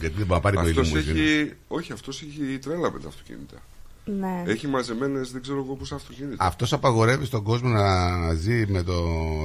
Γιατί 0.00 0.14
δεν 0.16 0.26
μπορεί 0.26 0.40
να 0.40 0.40
πάρει 0.40 0.56
πολύ 0.56 0.68
Αυτός 0.70 0.88
λιμουζίνα. 0.90 1.20
έχει, 1.20 1.52
όχι, 1.68 1.92
αυτός 1.92 2.22
έχει 2.22 2.58
τρέλα 2.58 2.92
με 2.92 2.98
τα 3.00 3.08
αυτοκίνητα. 3.08 3.56
Ναι. 4.18 4.42
Έχει 4.46 4.66
μαζεμένες 4.66 5.30
δεν 5.32 5.42
ξέρω 5.42 5.58
εγώ 5.58 5.74
πόσα 5.74 5.94
αυτοκίνητα. 5.94 6.44
Αυτός 6.44 6.72
απαγορεύει 6.72 7.24
στον 7.24 7.42
κόσμο 7.42 7.68
να 7.68 8.32
ζει 8.34 8.66
με 8.66 8.82
το 8.82 8.94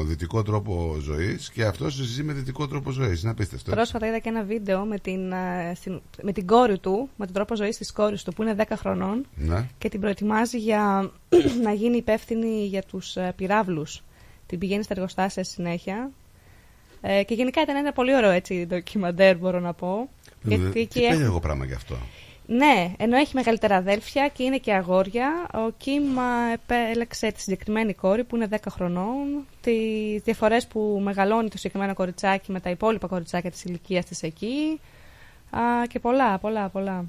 δυτικό 0.03 0.43
τρόπο 0.43 0.97
ζωής 1.01 1.49
και 1.51 1.63
αυτός 1.65 1.93
ζει 1.93 2.23
με 2.23 2.33
δυτικό 2.33 2.67
τρόπο 2.67 2.91
ζωής. 2.91 3.21
Είναι 3.21 3.31
απίστευτο. 3.31 3.55
έτσι. 3.65 3.71
Πρόσφατα 3.75 4.07
είδα 4.07 4.19
και 4.19 4.29
ένα 4.29 4.43
βίντεο 4.43 4.83
με 4.85 4.99
την, 4.99 5.31
ε, 5.31 5.71
στην- 5.75 6.01
με 6.21 6.31
την 6.31 6.45
κόρη 6.47 6.77
του, 6.79 7.09
με 7.17 7.25
τον 7.25 7.33
τρόπο 7.33 7.55
ζωής 7.55 7.77
της 7.77 7.91
κόρης 7.91 8.23
του 8.23 8.33
που 8.33 8.41
είναι 8.41 8.53
10 8.53 8.75
χρονών 8.77 9.25
Ναι. 9.35 9.67
και 9.77 9.89
την 9.89 9.99
προετοιμάζει 9.99 10.57
για 10.57 11.11
να 11.63 11.71
γίνει 11.73 11.97
υπεύθυνη 11.97 12.65
για 12.65 12.83
τους 12.83 13.17
πυράβλους. 13.35 14.03
Την 14.45 14.59
πηγαίνει 14.59 14.83
στα 14.83 14.93
εργοστάσια 14.95 15.43
στη 15.43 15.53
συνέχεια. 15.53 16.11
Ε, 17.01 17.23
και 17.23 17.33
γενικά 17.33 17.61
ήταν 17.61 17.75
ένα 17.75 17.91
πολύ 17.93 18.15
ωραίο 18.15 18.29
έτσι 18.29 18.65
ντοκιμαντέρ, 18.67 19.37
μπορώ 19.37 19.59
να 19.59 19.73
πω. 19.73 20.09
Ε, 20.49 20.55
Γιατί 20.55 20.69
Τι 20.69 20.79
εκεί 20.79 20.99
έχουν- 20.99 21.11
περίεργο 21.11 21.39
πράγμα 21.39 21.65
γι' 21.65 21.73
αυτό. 21.73 21.95
Ναι, 22.45 22.93
ενώ 22.97 23.17
έχει 23.17 23.35
μεγαλύτερα 23.35 23.75
αδέλφια 23.75 24.27
και 24.27 24.43
είναι 24.43 24.57
και 24.57 24.73
αγόρια, 24.73 25.47
ο 25.53 25.71
Κιμ 25.77 26.19
α, 26.19 26.51
επέλεξε 26.51 27.31
τη 27.31 27.41
συγκεκριμένη 27.41 27.93
κόρη 27.93 28.23
που 28.23 28.35
είναι 28.35 28.47
10 28.51 28.55
χρονών, 28.69 29.45
τις 29.61 30.21
διαφορές 30.23 30.67
που 30.67 30.99
μεγαλώνει 31.03 31.49
το 31.49 31.57
συγκεκριμένο 31.57 31.93
κοριτσάκι 31.93 32.51
με 32.51 32.59
τα 32.59 32.69
υπόλοιπα 32.69 33.07
κοριτσάκια 33.07 33.51
της 33.51 33.63
ηλικίας 33.63 34.05
της 34.05 34.23
εκεί 34.23 34.79
α, 35.49 35.59
και 35.87 35.99
πολλά, 35.99 36.37
πολλά, 36.37 36.69
πολλά. 36.69 37.05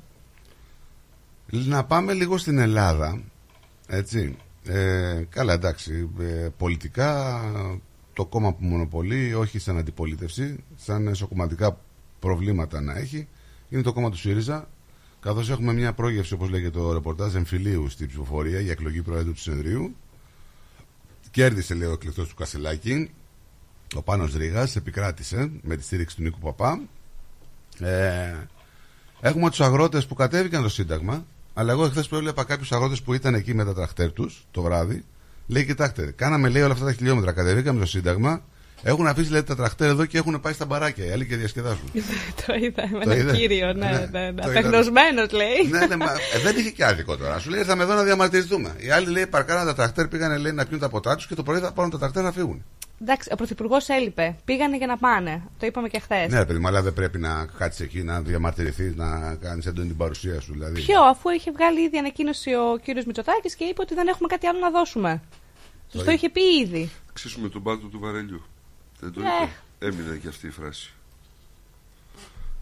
Να 1.46 1.84
πάμε 1.84 2.12
λίγο 2.12 2.38
στην 2.38 2.58
Ελλάδα. 2.58 3.20
Έτσι. 3.86 4.36
Ε, 4.66 5.22
καλά, 5.28 5.52
εντάξει. 5.52 6.10
Ε, 6.20 6.48
πολιτικά 6.58 7.40
το 8.12 8.24
κόμμα 8.24 8.52
που 8.52 8.64
μονοπολεί, 8.64 9.34
όχι 9.34 9.58
σαν 9.58 9.78
αντιπολίτευση, 9.78 10.64
σαν 10.76 11.06
εσωκομματικά 11.06 11.78
προβλήματα 12.18 12.80
να 12.80 12.92
έχει, 12.92 13.28
είναι 13.68 13.82
το 13.82 13.92
κόμμα 13.92 14.10
του 14.10 14.16
ΣΥΡΙΖΑ. 14.16 14.68
Καθώς 15.24 15.50
έχουμε 15.50 15.72
μια 15.72 15.92
πρόγευση, 15.92 16.34
όπως 16.34 16.48
λέγεται 16.48 16.78
το 16.78 16.92
ρεπορτάζ, 16.92 17.34
εμφυλίου 17.34 17.88
στην 17.88 18.06
ψηφοφορία 18.06 18.60
για 18.60 18.72
εκλογή 18.72 19.02
Προέδρου 19.02 19.32
του 19.32 19.40
Συνεδρίου. 19.40 19.96
Κέρδισε, 21.30 21.74
λέει 21.74 21.88
ο 21.88 21.92
εκλεκτός 21.92 22.28
του 22.28 22.34
Κασελάκη. 22.34 23.10
Ο 23.94 24.02
Πάνος 24.02 24.34
Ρήγας 24.34 24.76
επικράτησε 24.76 25.50
με 25.62 25.76
τη 25.76 25.82
στήριξη 25.82 26.16
του 26.16 26.22
Νίκου 26.22 26.38
Παπά. 26.38 26.80
Ε, 27.78 28.34
Έχουμε 29.20 29.50
τους 29.50 29.60
αγρότες 29.60 30.06
που 30.06 30.14
κατέβηκαν 30.14 30.62
το 30.62 30.68
Σύνταγμα, 30.68 31.26
αλλά 31.54 31.72
εγώ 31.72 31.84
εχθές 31.84 32.08
προέβλεπα 32.08 32.44
κάποιους 32.44 32.72
αγρότες 32.72 33.02
που 33.02 33.14
ήταν 33.14 33.34
εκεί 33.34 33.54
με 33.54 33.64
τα 33.64 33.74
τραχτέρ 33.74 34.12
τους 34.12 34.46
το 34.50 34.62
βράδυ. 34.62 35.04
Λέει, 35.46 35.64
κοιτάξτε, 35.64 36.12
κάναμε 36.16 36.48
λέει 36.48 36.62
όλα 36.62 36.72
αυτά 36.72 36.84
τα 36.84 36.92
χιλιόμετρα, 36.92 37.32
κατεβήκαμε 37.32 37.80
το 37.80 37.86
Σύνταγμα, 37.86 38.42
έχουν 38.84 39.06
αφήσει 39.06 39.30
λέει, 39.30 39.42
τα 39.42 39.56
τραχτέρ 39.56 39.88
εδώ 39.88 40.04
και 40.04 40.18
έχουν 40.18 40.40
πάει 40.40 40.52
στα 40.52 40.64
μπαράκια 40.64 41.04
οι 41.06 41.10
άλλοι 41.10 41.26
και 41.26 41.36
διασκεδάζουν. 41.36 41.90
το 42.46 42.54
είδα 42.54 42.88
με 42.92 43.04
Το 43.04 43.10
έναν 43.10 43.18
είδες; 43.26 43.38
κύριο, 43.38 43.66
ναι, 43.72 43.72
Ναι, 43.72 44.08
ναι, 44.12 44.30
ναι. 44.30 44.42
το 44.42 44.50
είδα. 44.50 44.58
Απεγνωσμένος, 44.58 45.30
λέει. 45.32 45.68
ναι, 45.70 45.86
ναι, 45.86 45.96
μα, 45.96 46.12
ε, 46.12 46.38
δεν 46.42 46.56
είχε 46.56 46.70
και 46.70 46.84
άδικο 46.84 47.16
τώρα. 47.16 47.38
Σου 47.38 47.50
λέει, 47.50 47.60
ήρθαμε 47.60 47.82
εδώ 47.82 47.94
να 47.94 48.02
διαμαρτυρηθούμε. 48.02 48.74
Οι 48.78 48.90
άλλοι 48.90 49.10
λέει, 49.10 49.26
παρκάραν 49.26 49.66
τα 49.66 49.74
τραχτέρ, 49.74 50.08
πήγανε 50.08 50.36
λέει, 50.36 50.52
να 50.52 50.66
πιούν 50.66 50.80
τα 50.80 50.88
ποτά 50.88 51.16
τους 51.16 51.26
και 51.26 51.34
το 51.34 51.42
πρωί 51.42 51.58
θα 51.58 51.72
πάρουν 51.72 51.90
τα 51.90 51.98
τραχτέρ 51.98 52.22
να 52.22 52.32
φύγουν. 52.32 52.64
Εντάξει, 53.00 53.28
ο 53.32 53.36
Πρωθυπουργός 53.36 53.88
έλειπε. 53.88 54.36
Πήγανε 54.44 54.76
για 54.76 54.86
να 54.86 54.96
πάνε. 54.96 55.42
Το 55.58 55.66
είπαμε 55.66 55.88
και 55.88 55.98
χθες. 55.98 56.30
Ναι, 56.30 56.38
ρε 56.38 56.44
παιδί 56.44 56.58
μου, 56.58 56.66
αλλά 56.66 56.82
δεν 56.82 56.92
πρέπει 56.92 57.18
να 57.18 57.46
κάτσεις 57.58 57.80
εκεί 57.80 58.02
να 58.02 58.20
διαμαρτυρηθείς, 58.20 58.96
να 58.96 59.34
κάνεις 59.40 59.66
έντονη 59.66 59.88
την 59.88 59.96
παρουσία 59.96 60.40
σου. 60.40 60.52
Δηλαδή. 60.52 60.80
Ποιο, 60.82 61.02
αφού 61.02 61.28
είχε 61.28 61.50
βγάλει 61.50 61.80
ήδη 61.82 61.98
ανακοίνωση 61.98 62.50
ο 62.50 62.78
κύριος 62.84 63.04
Μητσοτάκης 63.04 63.54
και 63.54 63.64
είπε 63.64 63.80
ότι 63.80 63.94
δεν 63.94 64.06
έχουμε 64.08 64.28
κάτι 64.28 64.46
άλλο 64.46 64.58
να 64.58 64.70
δώσουμε. 64.70 65.22
Του 65.90 65.96
το 65.96 66.02
είπε. 66.02 66.12
είχε 66.12 66.28
πει 66.30 66.40
ήδη. 66.62 66.90
Αξίσουμε 67.10 67.48
τον 67.48 67.62
πάτο 67.62 67.86
του 67.86 67.98
βαρελιού. 67.98 68.42
Δεν 69.00 69.12
το 69.12 69.20
Ε. 69.20 69.24
είπε. 69.24 69.52
Έμεινε 69.78 70.16
και 70.16 70.28
αυτή 70.28 70.46
η 70.46 70.50
φράση. 70.50 70.92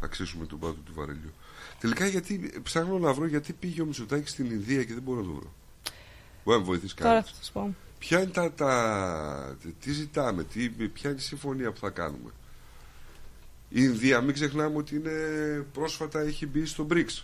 Αξίσουμε 0.00 0.46
τον 0.46 0.58
πάτο 0.58 0.72
του 0.84 0.92
βαρελιού. 0.94 1.32
Τελικά 1.80 2.06
γιατί 2.06 2.52
ψάχνω 2.62 2.98
να 2.98 3.12
βρω 3.12 3.26
γιατί 3.26 3.52
πήγε 3.52 3.82
ο 3.82 3.84
Μητσοτάκης 3.84 4.30
στην 4.30 4.50
Ινδία 4.50 4.84
και 4.84 4.92
δεν 4.94 5.02
μπορώ 5.02 5.20
να 5.20 5.26
το 5.26 5.32
βρω. 5.32 5.52
Μπορεί 6.44 6.58
να 6.58 6.64
με 6.64 6.64
βοηθήσει 6.64 6.96
Τώρα 6.96 7.08
κανένα. 7.08 7.26
θα 7.26 7.34
σας 7.38 7.50
πω. 7.50 7.74
Ποια 7.98 8.20
είναι 8.22 8.30
τα, 8.30 8.52
τα. 8.52 9.56
Τι 9.80 9.92
ζητάμε, 9.92 10.44
τι, 10.44 10.68
ποια 10.68 11.10
είναι 11.10 11.18
η 11.18 11.22
συμφωνία 11.22 11.72
που 11.72 11.78
θα 11.78 11.90
κάνουμε. 11.90 12.30
Η 13.68 13.80
Ινδία, 13.82 14.20
μην 14.20 14.34
ξεχνάμε 14.34 14.76
ότι 14.76 14.96
είναι 14.96 15.10
πρόσφατα 15.72 16.20
έχει 16.20 16.46
μπει 16.46 16.66
στο 16.66 16.86
BRICS. 16.90 17.22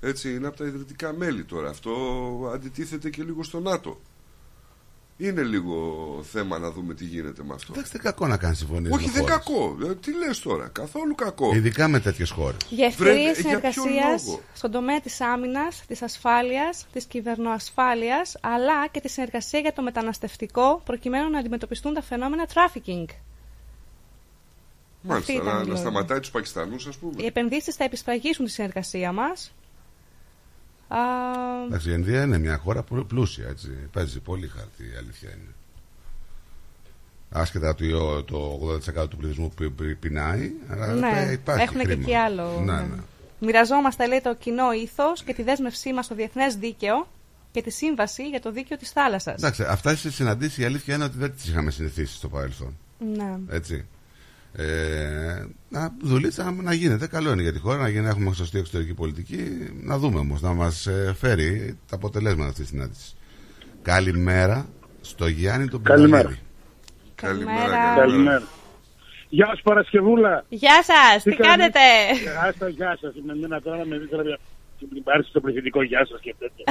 Έτσι, 0.00 0.34
είναι 0.34 0.46
από 0.46 0.56
τα 0.56 0.64
ιδρυτικά 0.66 1.12
μέλη 1.12 1.44
τώρα. 1.44 1.68
Αυτό 1.68 1.92
αντιτίθεται 2.54 3.10
και 3.10 3.22
λίγο 3.22 3.42
στο 3.42 3.60
ΝΑΤΟ. 3.60 4.00
Είναι 5.20 5.42
λίγο 5.42 5.74
θέμα 6.32 6.58
να 6.58 6.70
δούμε 6.70 6.94
τι 6.94 7.04
γίνεται 7.04 7.42
με 7.44 7.54
αυτό. 7.54 7.72
Εντάξει, 7.72 7.92
δεν 7.92 8.00
κακό 8.00 8.26
να 8.26 8.36
κάνεις 8.36 8.58
συμφωνίες. 8.58 8.92
Όχι, 8.94 9.10
δεν 9.10 9.24
κακό. 9.24 9.76
Ε, 9.84 9.94
Τι 9.94 10.14
λες 10.14 10.38
τώρα, 10.38 10.68
καθόλου 10.68 11.14
κακό. 11.14 11.54
Ειδικά 11.54 11.88
με 11.88 12.00
τέτοιες 12.00 12.30
χώρες. 12.30 12.56
Για 12.68 12.86
ευκαιρίε 12.86 13.12
Βρε, 13.32 13.40
για 13.48 13.60
ποιο 13.60 13.70
συνεργασίας 13.72 14.24
λόγο; 14.26 14.40
στον 14.54 14.70
τομέα 14.70 15.00
της 15.00 15.20
άμυνας, 15.20 15.82
της 15.86 16.02
ασφάλειας, 16.02 16.86
της 16.92 17.04
κυβερνοασφάλειας, 17.04 18.36
αλλά 18.40 18.88
και 18.88 19.00
τη 19.00 19.08
συνεργασία 19.08 19.60
για 19.60 19.72
το 19.72 19.82
μεταναστευτικό, 19.82 20.82
προκειμένου 20.84 21.30
να 21.30 21.38
αντιμετωπιστούν 21.38 21.94
τα 21.94 22.02
φαινόμενα 22.02 22.46
trafficking. 22.54 23.06
Μάλιστα, 25.02 25.32
Αυτή 25.32 25.32
ήταν 25.32 25.44
να, 25.44 25.50
η 25.52 25.54
να 25.54 25.64
λόγη. 25.68 25.78
σταματάει 25.80 26.20
τους 26.20 26.30
Πακιστανούς 26.30 26.86
ας 26.86 26.96
πούμε. 26.96 27.22
Οι 27.22 27.26
επενδύσεις 27.26 27.74
θα 27.74 27.84
επισφραγίσουν 27.84 28.44
τη 28.44 28.50
συνεργασία 28.50 29.12
μας. 29.12 29.52
Εντάξει, 31.66 31.88
η 31.90 31.92
Ινδία 31.96 32.22
είναι 32.22 32.38
μια 32.38 32.56
χώρα 32.58 32.82
πλου- 32.82 33.06
πλούσια, 33.06 33.48
έτσι. 33.48 33.68
Παίζει 33.92 34.20
πολύ 34.20 34.46
χαρτί, 34.46 34.82
η 34.82 34.96
αλήθεια 34.98 35.28
είναι. 35.30 35.52
Άσχετα 37.30 37.74
του 37.74 38.24
το 38.26 38.58
80% 39.02 39.08
του 39.08 39.16
πληθυσμού 39.16 39.48
που 39.56 39.72
πει- 39.72 39.94
πεινάει, 39.94 40.52
αλλά 40.70 40.86
Ναι, 40.86 41.28
υπάρχει 41.32 41.62
έχουν 41.62 41.78
και 41.78 41.84
χρήμα. 41.86 42.02
εκεί 42.02 42.14
άλλο. 42.16 42.60
Ναι, 42.64 42.72
ναι. 42.72 42.80
ναι. 42.80 42.96
Μοιραζόμαστε, 43.40 44.06
λέει, 44.06 44.20
το 44.20 44.34
κοινό 44.34 44.72
ήθος 44.72 45.22
και 45.22 45.34
τη 45.34 45.42
δέσμευσή 45.42 45.92
μας 45.92 46.04
στο 46.04 46.14
διεθνές 46.14 46.54
δίκαιο 46.56 47.08
και 47.52 47.62
τη 47.62 47.70
σύμβαση 47.70 48.28
για 48.28 48.40
το 48.40 48.52
δίκαιο 48.52 48.76
της 48.76 48.90
θάλασσας. 48.90 49.34
Εντάξει, 49.42 49.62
αυτά 49.62 49.96
στι 49.96 50.10
συναντήσει 50.10 50.62
η 50.62 50.64
αλήθεια 50.64 50.94
είναι 50.94 51.04
ότι 51.04 51.18
δεν 51.18 51.32
τις 51.34 51.48
είχαμε 51.48 51.70
συνηθίσει 51.70 52.14
στο 52.14 52.28
παρελθόν. 52.28 52.76
Ναι. 53.16 53.36
Έτσι. 53.50 53.84
Ε, 54.60 55.46
να 55.68 55.94
δουλίτσα 56.02 56.52
να 56.62 56.72
γίνεται. 56.72 57.06
Καλό 57.06 57.32
είναι 57.32 57.42
για 57.42 57.52
τη 57.52 57.58
χώρα 57.58 57.76
να 57.76 57.88
γίνει, 57.88 58.02
να 58.02 58.08
έχουμε 58.08 58.34
σωστή 58.34 58.58
εξωτερική 58.58 58.94
πολιτική. 58.94 59.38
Να 59.82 59.98
δούμε 59.98 60.18
όμως, 60.18 60.42
να 60.42 60.52
μας 60.52 60.88
φέρει 61.14 61.78
τα 61.88 61.94
αποτελέσματα 61.96 62.48
αυτής 62.48 62.64
της 62.64 62.68
συνάντησης. 62.68 63.16
Καλημέρα 63.82 64.66
στο 65.00 65.26
Γιάννη 65.26 65.68
τον 65.68 65.82
Καλημέρα. 65.82 66.22
Πιναλίδη. 66.22 66.42
Καλημέρα. 67.14 67.94
Καλημέρα. 67.96 68.42
Γεια 69.28 69.52
σου 69.56 69.62
Παρασκευούλα. 69.62 70.44
Γεια 70.48 70.82
σας, 70.82 71.22
τι, 71.22 71.36
κάνετε; 71.36 71.80
Άστα, 72.48 72.68
γεια 72.68 72.96
σας. 73.00 73.14
Με 73.26 73.34
μένα 73.40 73.60
τώρα 73.62 73.86
με 73.86 73.98
δείτε 73.98 74.38
την 74.78 75.02
πάρεις 75.02 75.26
στο 75.26 75.40
πληθυντικό 75.40 75.82
γεια 75.82 76.06
σας 76.06 76.20
και 76.20 76.34
τέτοια. 76.38 76.64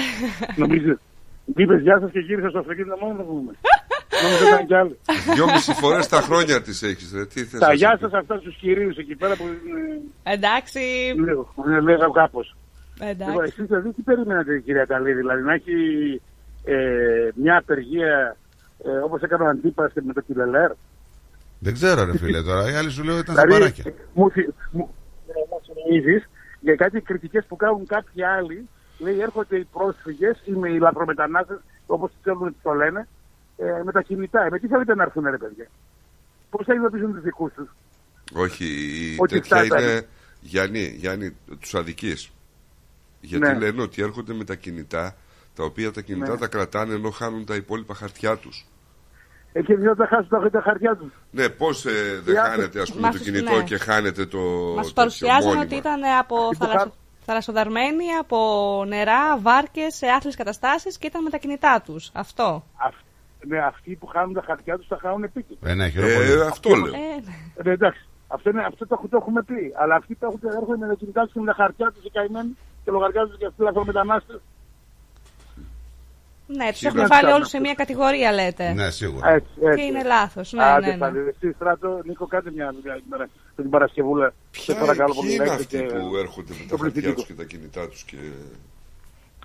Νομίζω. 0.56 0.98
Μου 1.46 1.54
είπες 1.56 1.82
γεια 1.82 2.00
σας 2.00 2.12
και 2.12 2.20
γύρισα 2.20 2.50
στο 2.50 2.60
αυτοκίνητο 2.60 2.98
μόνο 3.02 3.14
να 3.14 3.24
πούμε. 3.24 3.52
Νομίζω 4.24 4.48
ήταν 4.48 4.66
κι 4.68 4.74
άλλοι. 4.74 5.00
Δυόμιση 5.34 5.74
φορές 5.74 6.08
τα 6.08 6.22
χρόνια 6.22 6.62
τη 6.62 6.70
έχεις, 6.70 7.12
ρε. 7.16 7.26
Τι 7.26 7.44
θες 7.46 7.60
Τα 7.60 7.68
να 7.68 7.74
γεια 7.74 7.92
σου 7.92 7.98
σας 8.00 8.14
αυτά 8.14 8.38
στους 8.38 8.56
κυρίους 8.56 8.98
εκεί 8.98 9.16
πέρα 9.16 9.36
που 9.36 9.44
είναι 9.44 10.02
Εντάξει. 10.24 10.80
λίγο. 11.26 11.54
Είναι 11.68 11.80
λέγα 11.80 12.08
κάπως. 12.14 12.56
Εντάξει. 13.00 13.26
Λοιπόν, 13.32 13.44
εσείς 13.44 13.66
δηλαδή 13.66 13.92
τι 13.94 14.02
περιμένατε 14.02 14.60
κυρία 14.60 14.86
Καλή, 14.86 15.14
δηλαδή 15.14 15.42
να 15.42 15.54
έχει 15.54 15.74
ε, 16.64 16.76
μια 17.36 17.58
απεργία 17.58 18.38
ε, 18.86 18.90
όπως 18.90 19.22
έκανε 19.22 19.44
ο 19.44 19.48
Αντίπας 19.48 19.92
και 19.94 20.02
με 20.06 20.14
το 20.14 20.22
Κιλελέρ. 20.22 20.72
Δεν 21.60 21.74
ξέρω, 21.74 22.06
ρε 22.06 22.18
φίλε 22.18 22.42
τώρα. 22.42 22.72
Οι 22.72 22.74
άλλοι 22.76 22.90
σου 22.90 23.04
λέω 23.04 23.18
ήταν 23.18 23.36
στα 23.36 23.44
Δηλαδή, 23.46 23.62
μπαράκια. 23.62 23.94
μου, 24.14 24.32
θυ- 24.32 24.54
μου, 24.72 24.96
ε, 25.28 25.32
μου 25.50 25.62
θυμίζεις 25.84 26.30
για 26.60 26.76
κάτι 26.76 27.02
κριτικές 27.02 27.46
που 27.48 27.56
κάνουν 27.56 27.86
κάποιοι 27.88 28.24
άλλοι 28.24 28.68
λέει 29.00 29.20
έρχονται 29.20 29.58
οι 29.58 29.68
πρόσφυγες 29.74 30.42
ή 30.46 30.52
με 30.52 30.70
οι 30.70 30.78
λαθρομετανάστες, 30.80 31.58
όπως 31.86 32.12
θέλουν 32.24 32.56
το 32.64 32.72
λένε, 32.74 33.08
ε, 33.58 33.82
με 33.84 33.92
τα 33.92 34.02
κινητά. 34.02 34.44
Ε, 34.46 34.50
με 34.50 34.60
τι 34.60 34.68
θέλετε 34.68 34.96
να 34.96 35.04
έρθουν, 35.04 35.24
ρε 35.30 35.38
παιδιά; 35.38 35.68
Πώς 36.50 36.66
θα 36.66 36.74
ειδοποιήσουν 36.74 37.14
τους 37.14 37.22
δικούς 37.22 37.54
τους; 37.54 37.70
Όχι, 38.34 38.66
η 38.66 39.16
Ότι 39.20 39.34
τέτοια 39.40 39.58
φτάσανε. 39.64 39.92
είναι. 39.92 40.06
Γιάννη, 40.42 40.94
Γιάννη 40.98 41.36
τους 41.60 41.76
αδική. 41.76 42.14
Γιατί 43.22 43.46
Ναι. 43.48 43.58
λένε 43.58 43.82
ότι 43.82 44.02
έρχονται 44.02 44.34
με 44.34 44.44
τα 44.44 44.56
κινητά, 44.56 45.16
τα 45.56 45.64
οποία 45.64 45.92
τα 45.92 46.02
κινητά 46.02 46.32
Ναι. 46.32 46.38
τα 46.38 46.48
κρατάνε 46.48 46.94
ενώ 46.94 47.10
χάνουν 47.10 47.46
τα 47.46 47.56
υπόλοιπα 47.56 47.94
χαρτιά 47.94 48.38
τους. 48.38 48.66
Ε, 49.54 49.62
και 49.62 49.76
δεν 49.76 49.96
θα 49.96 50.08
χάσουν 50.08 50.28
τα, 50.30 50.50
τα 50.50 50.62
χαρτιά 50.62 50.96
τους. 50.96 51.12
Ναι, 51.32 51.50
πώς 51.50 51.86
ε, 51.86 52.22
δεν 52.24 52.34
Για- 52.34 52.44
χάνετε 52.44 52.82
ας 52.82 52.90
πούμε, 52.90 53.02
Μας- 53.02 53.18
το 53.18 53.24
κινητό 53.24 53.56
ναι. 53.58 53.64
και 53.64 53.78
χάνετε 53.78 54.26
το. 54.26 54.38
Μας 54.40 54.76
τέτοιο 54.76 54.94
παρουσιάζαν 54.94 55.44
μόνιμα. 55.44 55.62
ότι 55.64 55.76
ήταν 55.76 56.04
από 56.20 56.50
θαλασσο... 56.58 56.94
θαλασσοδαρμένοι, 57.26 58.12
από 58.20 58.38
νερά, 58.88 59.38
βάρκες, 59.40 59.96
σε 59.96 60.08
άθλιες 60.08 60.36
καταστάσεις 60.36 60.98
και 60.98 61.08
ήταν 61.08 61.24
με 61.24 61.30
τα 61.30 61.38
κινητά 61.38 61.82
τους. 61.86 62.10
Αυτό. 62.14 62.64
Ναι, 63.48 63.60
αυτοί 63.60 63.96
που 63.96 64.06
χάνουν 64.08 64.34
τα 64.34 64.44
χαρτιά 64.46 64.78
τους 64.78 64.88
θα 64.88 64.98
χάνουν 65.02 65.24
επίκαιρα. 65.24 65.60
Ε, 65.72 65.74
ναι, 65.74 65.86
Ε, 65.86 65.90
χειροπολί. 65.90 66.42
αυτό 66.42 66.70
λέω. 66.76 66.94
Ε, 66.94 67.70
Ε, 67.70 67.72
εντάξει. 67.72 68.02
Αυτό, 68.28 68.50
είναι, 68.50 68.64
αυτό 68.66 68.88
το, 68.88 68.96
έχω- 68.98 69.08
το 69.08 69.18
έχουμε 69.18 69.44
πει. 69.44 69.74
Αλλά 69.82 69.96
αυτοί 69.96 70.16
που 70.16 70.26
έχουν 70.26 70.40
έρχονται 70.60 70.78
με 70.86 70.88
τα 70.88 70.94
κινητά 70.94 71.22
του 71.26 71.32
και 71.34 71.40
με 71.40 71.46
τα 71.46 71.54
χαρτιά 71.54 71.92
τους 71.96 72.04
οι 72.06 72.10
καημένοι 72.10 72.58
και 72.84 72.92
λογαριάζουν 72.92 73.38
και 73.38 73.46
αυτοί 73.46 73.62
οι 73.62 73.66
λαθρομετανάστε. 73.66 74.34
ναι, 76.48 76.68
τους 76.70 76.78
Σίγουρα. 76.78 77.02
έχουν 77.04 77.16
βάλει 77.16 77.32
όλους 77.36 77.48
σε 77.50 77.60
μία 77.60 77.74
κατηγορία, 77.74 78.32
λέτε. 78.32 78.74
Ναι, 78.74 78.90
σίγουρα. 78.90 79.30
Έτσι, 79.30 79.50
έτσι. 79.62 79.76
Και 79.78 79.84
είναι 79.84 80.04
λάθος. 80.04 80.52
Ναι, 80.54 80.64
Άντε 80.64 80.86
ναι, 80.86 80.92
ναι. 80.92 80.98
πάλι, 80.98 81.20
εσύ 81.28 81.52
στράτο, 81.56 82.02
Νίκο, 82.06 82.28
κάντε 82.28 82.52
μια 82.52 82.72
δουλειά 82.76 83.00
σήμερα 83.04 83.28
την 83.56 83.70
Παρασκευούλα. 83.70 84.34
Ποια, 84.52 84.74
Σε 84.74 84.80
παρακαλώ 84.80 85.12
ποιοι 85.14 85.22
πολύ. 85.22 85.34
είναι 85.34 85.44
λέτε 85.44 85.56
αυτοί 85.56 85.66
και- 85.78 85.84
που 85.84 86.16
έρχονται 86.24 86.54
με 86.54 86.64
το 86.70 86.76
τα 86.76 86.78
χαρτιά 86.78 86.80
πληθυντικό. 86.80 87.14
τους 87.14 87.26
και 87.26 87.34
τα 87.34 87.44
κινητά 87.44 87.88
τους 87.90 88.04
και. 88.04 88.18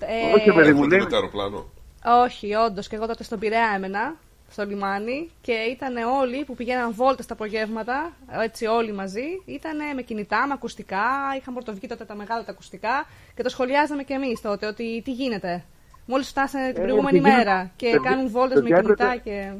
Ε, 0.00 0.34
Όχι, 0.34 0.44
παιδί 0.44 0.72
μου, 0.72 0.78
έρχονται 0.82 0.94
λέει. 0.96 1.04
με 1.04 1.10
το 1.10 1.16
αεροπλάνο. 1.16 1.60
Όχι, 2.04 2.54
όντως. 2.54 2.88
Και 2.88 2.96
εγώ 2.96 3.06
τότε 3.06 3.22
στον 3.24 3.38
Πειραιά 3.38 3.72
έμενα, 3.76 4.14
στο 4.50 4.64
λιμάνι, 4.64 5.30
και 5.40 5.52
ήταν 5.52 5.96
όλοι 5.96 6.44
που 6.44 6.54
πηγαίναν 6.54 6.92
βόλτες 6.94 7.26
τα 7.26 7.34
απογεύματα, 7.34 8.12
έτσι 8.42 8.66
όλοι 8.66 8.92
μαζί. 8.92 9.42
Ήταν 9.44 9.76
με 9.94 10.02
κινητά, 10.02 10.46
με 10.46 10.52
ακουστικά. 10.52 11.04
Είχαν 11.38 11.54
πρωτοβγεί 11.54 11.86
τότε 11.86 12.04
τα 12.04 12.14
μεγάλα 12.14 12.44
τα 12.44 12.50
ακουστικά 12.50 13.06
και 13.34 13.42
το 13.42 13.48
σχολιάζαμε 13.48 14.02
κι 14.02 14.12
εμείς 14.12 14.40
τότε 14.40 14.66
ότι 14.66 15.02
τι 15.04 15.12
γίνεται. 15.12 15.64
Μόλις 16.06 16.28
φτάσανε 16.28 16.72
την 16.72 16.82
Ε, 16.82 16.84
προηγούμενη 16.84 17.18
τι 17.20 17.24
γίνεται. 17.28 17.44
μέρα 17.44 17.70
και 17.76 17.90
Παιδιά- 17.90 18.10
κάνουν 18.10 18.28
βόλτες 18.30 18.56
με 18.56 18.62
παιδιά, 18.62 18.80
κινητά 18.82 19.04
έπρεπε- 19.04 19.22
και. 19.24 19.52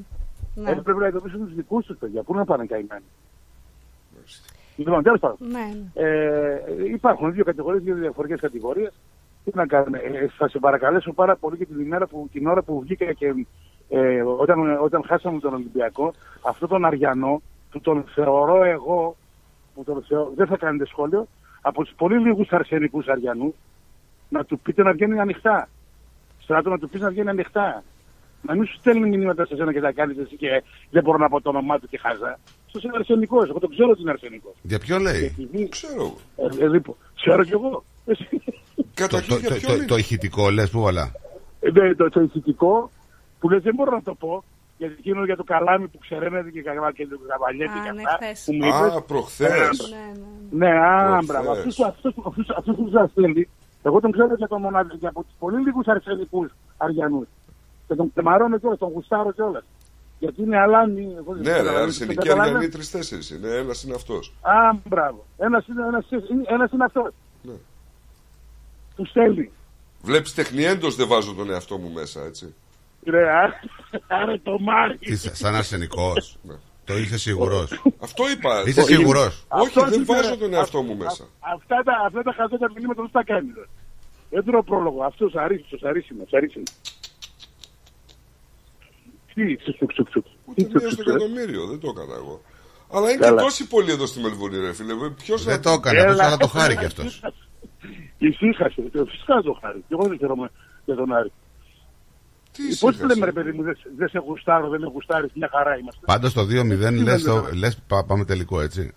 Ναι. 0.55 0.71
Έπρεπε 0.71 0.99
να 1.01 1.07
ειδοποιήσουν 1.07 1.45
τους 1.45 1.55
δικούς 1.55 1.87
τους 1.87 1.97
παιδιά. 1.99 2.23
Πού 2.23 2.35
να 2.35 2.45
πάνε 2.45 2.67
καημένοι. 2.67 3.05
Λοιπόν, 4.77 5.03
τέλος 5.03 5.21
πάντων. 5.21 5.37
Ναι, 5.41 5.59
ναι. 5.95 6.07
Ε, 6.09 6.61
υπάρχουν 6.93 7.33
δύο 7.33 7.45
κατηγορίες, 7.45 7.83
δύο 7.83 7.95
διαφορετικές 7.95 8.41
κατηγορίες. 8.43 8.93
Τι 9.45 9.51
να 9.55 9.67
κάνουμε. 9.67 9.99
Ε, 9.99 10.29
θα 10.37 10.49
σε 10.49 10.59
παρακαλέσω 10.59 11.13
πάρα 11.13 11.37
πολύ 11.37 11.57
και 11.57 11.67
την 11.67 11.81
ημέρα 11.81 12.07
που, 12.07 12.29
την 12.33 12.47
ώρα 12.47 12.63
που 12.63 12.81
βγήκα 12.81 13.13
και 13.13 13.35
ε, 13.89 14.23
όταν, 14.23 14.79
όταν 14.83 15.05
χάσαμε 15.07 15.39
τον 15.39 15.55
Ολυμπιακό, 15.55 16.13
αυτόν 16.47 16.69
τον 16.69 16.85
Αριανό, 16.85 17.43
που 17.71 17.81
τον 17.81 18.05
θεωρώ 18.15 18.65
εγώ, 18.65 19.17
που 19.75 19.85
τον 19.85 20.05
θεω- 20.09 20.33
δεν 20.37 20.47
θα 20.47 20.57
κάνετε 20.57 20.87
σχόλιο, 20.87 21.27
από 21.61 21.85
τους 21.85 21.95
πολύ 21.97 22.19
λίγους 22.19 22.49
αρσενικούς 22.53 23.07
Αριανούς, 23.07 23.55
να 24.29 24.45
του 24.45 24.59
πείτε 24.59 24.83
να 24.83 24.93
βγαίνει 24.93 25.21
ανοιχτά. 25.21 25.69
Στράτο 26.41 26.71
να 26.71 26.79
του 26.79 26.89
πεις 26.89 27.01
να 27.01 27.11
βγαίνει 27.11 27.29
ανοιχτά. 27.29 27.83
Να 28.43 28.55
μην 28.55 28.67
σου 28.67 28.75
στέλνει 28.75 29.09
μηνύματα 29.09 29.47
σε 29.47 29.57
σένα 29.57 29.73
και 29.73 29.81
τα 29.81 29.93
κάνεις 29.93 30.19
εσύ 30.19 30.37
και 30.37 30.63
δεν 30.91 31.03
μπορώ 31.03 31.19
να 31.19 31.29
πω 31.29 31.41
το 31.41 31.49
όνομά 31.49 31.79
του 31.79 31.89
και 31.89 31.99
χάζα. 31.99 32.39
Αυτός 32.75 32.83
είναι 32.91 32.97
αρσενικός. 32.97 33.49
Εγώ 33.49 33.59
το 33.59 33.69
ξέρω 33.69 33.91
ότι 33.91 34.01
είναι 34.01 34.11
αρσενικός. 34.11 34.53
Για 34.63 34.79
ποιο 34.79 34.99
λέει; 34.99 35.25
Επειδή... 35.39 35.69
Ξέρω. 35.69 36.15
Ε, 36.37 36.65
ε, 36.65 36.69
λοιπόν, 36.69 36.95
ξέρω 37.15 37.45
κι 37.45 37.53
εγώ. 37.53 37.85
Εσύ. 38.05 38.29
Το, 38.77 38.85
Καταρχήν 38.95 39.35
το, 39.35 39.39
για 39.41 39.49
το, 39.49 39.55
ποιον 39.55 39.71
το, 39.71 39.77
είναι. 39.77 39.85
το 39.87 39.97
ηχητικό 39.97 40.51
λες 40.51 40.71
που 40.71 40.81
όλα. 40.81 41.13
Ε, 41.61 41.71
ναι, 41.71 41.95
το, 41.95 42.09
το 42.09 42.21
ηθητικό 42.21 42.91
που 43.39 43.49
λες 43.51 43.63
δεν 43.63 43.75
μπορώ 43.75 43.91
να 43.91 44.03
το 44.03 44.15
πω. 44.15 44.45
Γιατί 44.79 44.95
εκείνο 44.99 45.25
για 45.25 45.37
το 45.37 45.45
καλάμι 45.45 45.89
που 45.89 45.99
ξεραίνεται 45.99 46.51
και 46.51 46.63
καλά 46.63 46.93
και 46.93 47.07
το 47.07 47.19
καβαλιέται 47.29 47.79
Α, 47.79 47.83
και 47.85 47.93
ναι, 47.93 48.03
αυτά. 48.07 48.17
χθες. 48.27 48.43
που 48.47 48.53
μου 48.55 48.65
είπες. 48.67 48.97
Α, 48.97 49.03
προχθές. 49.03 49.51
Ε, 49.51 49.95
Ναι, 49.95 50.67
ναι. 50.67 50.67
Ναι, 50.67 50.79
α, 50.79 50.99
Προχθές. 51.07 51.27
μπράβο. 51.27 51.51
Αυτός, 51.51 51.81
αυτός, 51.81 52.15
αυτός, 52.27 52.51
αυτός 52.57 52.75
που 52.77 52.89
σας 52.93 53.11
στέλνει, 53.11 53.49
εγώ 53.83 54.01
τον 54.01 54.13
ξέρω 54.13 54.35
για 54.35 54.49
τον 54.49 54.61
μοναδικό, 54.61 54.97
και 54.97 55.07
από 55.07 55.23
τους 55.23 55.35
πολύ 55.39 55.63
λίγους 55.63 55.87
αρσενικούς 55.87 56.51
Αριανούς. 56.77 57.27
Και 57.89 57.95
τον 57.95 58.13
κρεμαρώνω 58.15 58.59
κιόλας, 58.59 58.79
τον 58.79 58.91
γουστάρω 58.95 59.33
κιόλας. 59.33 59.65
Γιατί 60.23 60.43
είναι 60.43 60.59
αλάνι. 60.59 61.15
εγώ 61.17 61.33
δεν 61.33 61.43
Ναι, 61.43 61.51
ρε, 61.51 61.57
καταλαβαίνω, 61.57 61.85
αρσενικοί 61.85 62.15
το 62.15 62.23
καταλαβαίνω. 62.23 62.57
αριανοί 62.57 62.73
τρει-τέσσερι 62.73 63.23
είναι. 63.33 63.49
Ένας 63.49 63.83
είναι 63.83 63.95
αυτός. 63.95 64.33
Α, 64.41 64.77
μπράβο. 64.85 65.25
Ένας 65.39 65.67
είναι, 65.67 65.83
ένας, 65.87 66.07
είναι- 66.11 66.45
ένας 66.47 66.71
είναι 66.73 66.85
αυτός. 66.85 67.11
Ναι. 67.43 67.53
Τους 68.97 69.09
στέλνει. 69.09 69.51
Βλέπεις 70.03 70.35
τεχνιέντος 70.35 70.97
δεν 70.97 71.09
βάζω 71.09 71.35
τον 71.35 71.51
εαυτό 71.51 71.77
μου 71.79 71.91
μέσα, 71.91 72.25
έτσι. 72.25 72.55
Ρε, 73.07 73.31
α- 73.31 73.61
άρε 74.09 74.39
το 74.39 74.59
μάρι. 74.59 74.97
Τι, 74.99 75.17
σα- 75.17 75.35
σαν 75.35 75.55
αρσενικός. 75.55 76.37
Ναι. 76.49 76.55
το 76.85 76.99
είσαι 76.99 77.19
σίγουρος. 77.19 77.83
Αυτό 78.01 78.31
είπα. 78.31 78.63
Είσαι 78.67 78.81
Το- 78.81 78.87
σίγουρος. 78.87 79.45
Όχι, 79.49 79.67
Αυτός 79.67 79.85
δεν 79.91 79.93
είναι, 79.93 80.05
βάζω 80.05 80.31
ρε. 80.31 80.37
τον 80.37 80.55
εαυτό 80.55 80.83
μου 80.83 80.93
Α- 80.93 80.97
μέσα. 80.97 81.25
Αυτά 81.55 81.83
τα, 81.85 81.93
αυτά 82.07 82.23
τα 82.23 82.33
χαζότα 82.33 82.71
μηνύματα 82.75 83.03
δεν 83.03 83.11
τα 83.13 83.23
κάνει. 83.25 83.49
ρε. 83.57 83.65
Δεν 84.31 84.45
τρώω 84.45 84.63
πρόλογο. 84.63 85.03
Αυτός 85.05 85.35
αρίσιμος, 85.35 85.83
αρίσιμος, 85.83 86.33
αρίσιμος. 86.33 86.69
Τι, 89.35 89.57
τσουκ, 89.57 89.75
τσουκ, 89.77 89.91
τσουκ, 89.93 90.09
τσουκ. 90.09 90.25
Τι, 90.25 90.31
Ούτε 90.47 90.63
τσουκ, 90.63 90.81
μία 90.83 90.91
στο 90.91 91.03
τσουκ, 91.03 91.07
ρε. 91.07 91.13
εκατομμύριο, 91.13 91.67
δεν 91.67 91.79
το 91.81 91.89
έκανα 91.97 92.15
εγώ. 92.15 92.41
Αλλά 92.95 93.09
είναι 93.11 93.19
και 93.19 93.25
Καλά. 93.25 93.43
τόσοι 93.43 93.69
πολλοί 93.69 93.91
εδώ 93.91 94.07
στη 94.07 94.21
Μελβούνι, 94.21 94.57
ρε 94.59 94.73
φίλε. 94.73 94.95
Ποιος 95.23 95.45
Δεν 95.45 95.63
το 95.63 95.71
έκανε 95.71 96.01
αυτό, 96.01 96.23
αλλά 96.25 96.37
το 96.37 96.47
χάρη 96.47 96.77
κι 96.77 96.85
αυτός. 96.85 97.23
Ησύχασε. 98.29 98.81
Ε, 98.93 99.03
Φυσικά 99.11 99.41
το 99.43 99.59
χάρη. 99.61 99.79
Και 99.89 99.95
εγώ 99.99 100.09
δεν 100.09 100.19
χαίρομαι 100.19 100.51
για 100.85 100.95
τον 100.95 101.13
Άρη. 101.13 101.33
Τι 102.53 102.63
Πώς 102.63 102.71
ησύχασε; 102.71 103.07
λέμε, 103.07 103.25
ρε 103.25 103.33
παιδί 103.33 103.53
μου, 103.53 103.63
δεν 103.63 103.77
δεν 103.97 104.09
σε 104.09 104.19
γουστάρω, 104.27 104.69
δεν 104.69 104.81
με 104.81 104.87
γουστάρεις, 104.93 105.31
μια 105.35 105.49
χαρά 105.53 105.79
είμαστε. 105.79 106.01
Πάντως 106.07 106.33
το 106.33 106.41
2-0 106.43 107.03
λες 107.03 107.23
δεν 107.23 107.55
λες, 107.55 107.79
πά- 107.87 108.05
πάμε 108.07 108.25
τελικό, 108.25 108.61
έτσι. 108.61 108.93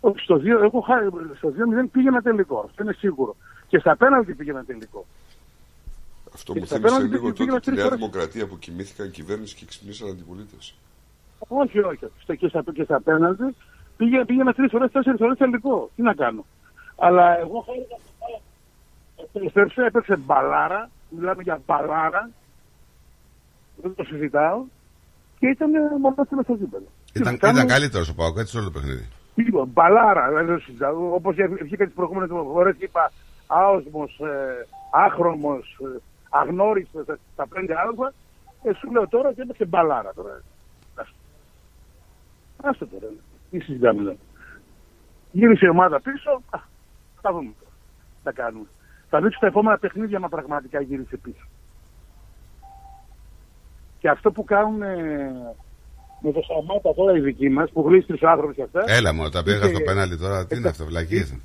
Όχι, 0.00 0.18
στο 0.18 0.36
2, 0.36 0.46
εγώ 0.62 0.80
χάρη, 0.80 1.08
στο 1.36 1.48
2-0 1.48 1.88
πήγαινα 1.92 2.20
τελικό. 2.22 2.62
Αυτό 2.66 2.82
είναι 2.82 2.92
σίγουρο. 2.98 3.36
Και 3.68 3.78
στα 3.78 3.96
πέναλτι 3.96 4.34
πήγαινα 4.34 4.64
τελικό. 4.64 5.06
Αυτό 6.36 6.52
Και 6.52 6.58
μου 6.58 6.66
στα 6.66 6.76
θύμισε 6.76 6.94
πέναλτι 6.94 7.14
λίγο 7.14 7.32
πήγαινα 7.32 7.52
τότε 7.52 7.60
τη 7.60 7.64
τρεις 7.66 7.76
Νέα 7.76 7.84
φορές. 7.84 7.98
Δημοκρατία 7.98 8.46
που 8.46 8.58
κοιμήθηκαν 8.58 9.10
κυβέρνηση 9.10 9.54
και 9.58 9.64
ξυπνήσαν 9.70 10.08
αντιπολίτευση. 10.08 10.74
Όχι, 11.62 11.78
όχι. 11.78 12.06
Στο, 12.22 12.34
και, 12.34 12.48
στα, 12.48 12.60
και 12.76 12.84
στα 12.84 13.00
πέναλτι 13.00 13.54
πήγαινα, 13.96 14.24
πήγαινα 14.24 14.52
τρει 14.52 14.68
φορέ, 14.68 14.88
τέσσερις 14.88 15.18
φορέ 15.22 15.34
τελικό. 15.34 15.90
Τι 15.96 16.02
να 16.02 16.14
κάνω. 16.14 16.44
Αλλά 16.96 17.38
εγώ 17.38 17.58
χάρηκα. 17.66 17.96
Επέστρεψε, 19.32 19.82
έπαιξε 19.84 20.16
μπαλάρα. 20.16 20.90
Μιλάμε 21.10 21.42
για 21.42 21.60
μπαλάρα. 21.66 22.30
Δεν 23.82 23.94
το 23.94 24.04
συζητάω. 24.04 24.64
Και 25.38 25.46
ήταν 25.46 25.70
μονάχα 26.00 26.24
στο 26.24 26.54
γήπεδο. 26.60 26.88
Τι 27.12 27.20
Ήταν, 27.20 27.32
να 27.32 27.38
κάνω. 27.38 27.56
ήταν 27.56 27.68
καλύτερος 27.68 28.08
ο 28.08 28.14
Πάοκ, 28.14 28.36
έτσι 28.38 28.56
όλο 28.56 28.64
το 28.64 28.70
παιχνίδι. 28.70 29.08
Λοιπόν, 29.34 29.68
μπαλάρα, 29.72 30.30
δεν 30.30 30.46
το 30.46 30.58
συζητάω. 30.58 31.14
Όπως 31.14 31.34
βγήκα 31.62 31.84
τις 31.84 31.94
προηγούμενες 31.94 32.30
φορές 32.52 32.76
και 32.78 32.84
είπα 32.84 33.12
άοσμος, 33.46 34.18
ε, 34.20 34.66
άχρωμο, 34.90 35.54
ε, 35.54 36.00
αγνώριστο 36.38 37.04
στα 37.32 37.46
πέντε 37.48 37.74
άλφα. 37.78 38.12
Ε, 38.62 38.72
σου 38.74 38.90
λέω 38.92 39.08
τώρα 39.08 39.32
και 39.32 39.42
έπαιξε 39.42 39.64
μπαλάρα 39.64 40.12
τώρα. 40.14 40.42
Άστο. 40.94 41.14
Άστο 42.62 42.86
τώρα. 42.86 43.06
Τι 43.50 43.58
συζητάμε 43.58 44.00
εδώ. 44.00 44.16
Γύρισε 45.32 45.66
η 45.66 45.68
ομάδα 45.68 46.00
πίσω. 46.00 46.30
Α, 46.50 46.58
θα 47.20 47.32
δούμε 47.32 47.52
τώρα. 47.58 47.72
Θα 48.22 48.32
κάνουμε. 48.32 48.66
Θα 49.08 49.20
δείξω 49.20 49.38
τα 49.40 49.46
επόμενα 49.46 49.78
παιχνίδια 49.78 50.18
μα 50.20 50.28
πραγματικά 50.28 50.80
γύρισε 50.80 51.16
πίσω. 51.16 51.46
Και 53.98 54.08
αυτό 54.08 54.30
που 54.30 54.44
κάνουν 54.44 54.82
ε, 54.82 54.96
με 56.20 56.32
το 56.32 56.40
Σαμάτα 56.42 56.94
τώρα 56.94 57.16
οι 57.16 57.20
δικοί 57.20 57.48
μας, 57.48 57.70
που 57.70 57.84
γλίστρησε 57.88 58.24
ο 58.24 58.28
άνθρωπος 58.30 58.54
και 58.54 58.62
αυτά. 58.62 58.84
Έλα 58.86 59.12
μου, 59.14 59.28
τα 59.28 59.42
πήγα 59.42 59.56
είναι- 59.56 59.66
στο 59.74 59.80
πέναλτι 59.84 60.18
τώρα. 60.18 60.46
Τι 60.46 60.56
είναι 60.56 60.68
αυτό, 60.68 60.84
βλακίες. 60.84 61.36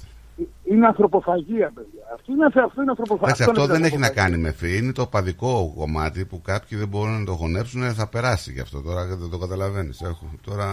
Είναι 0.64 0.88
ανθρωποφαγία, 0.88 1.72
παιδιά. 1.76 2.04
Αυτό 2.14 2.32
είναι, 2.32 2.46
αυτό 2.46 2.82
είναι 2.82 2.90
ανθρωποφαγία. 2.90 3.34
Εντάξει, 3.34 3.44
αυτό 3.44 3.64
είναι 3.64 3.74
δεν 3.74 3.84
έχει 3.84 3.98
να 3.98 4.06
ανθρωποφαγία. 4.06 4.38
κάνει 4.38 4.38
με 4.38 4.52
φύ. 4.52 4.78
Είναι 4.78 4.92
το 4.92 5.06
παδικό 5.06 5.74
κομμάτι 5.78 6.26
που 6.26 6.42
κάποιοι 6.42 6.78
δεν 6.78 6.88
μπορούν 6.88 7.20
να 7.20 7.26
το 7.26 7.34
χωνέψουν. 7.34 7.82
Θα 7.94 8.08
περάσει 8.08 8.52
γι' 8.52 8.60
αυτό 8.60 8.82
τώρα 8.82 9.06
δεν 9.06 9.30
το 9.30 9.38
καταλαβαίνεις. 9.38 10.02
Τώρα. 10.42 10.68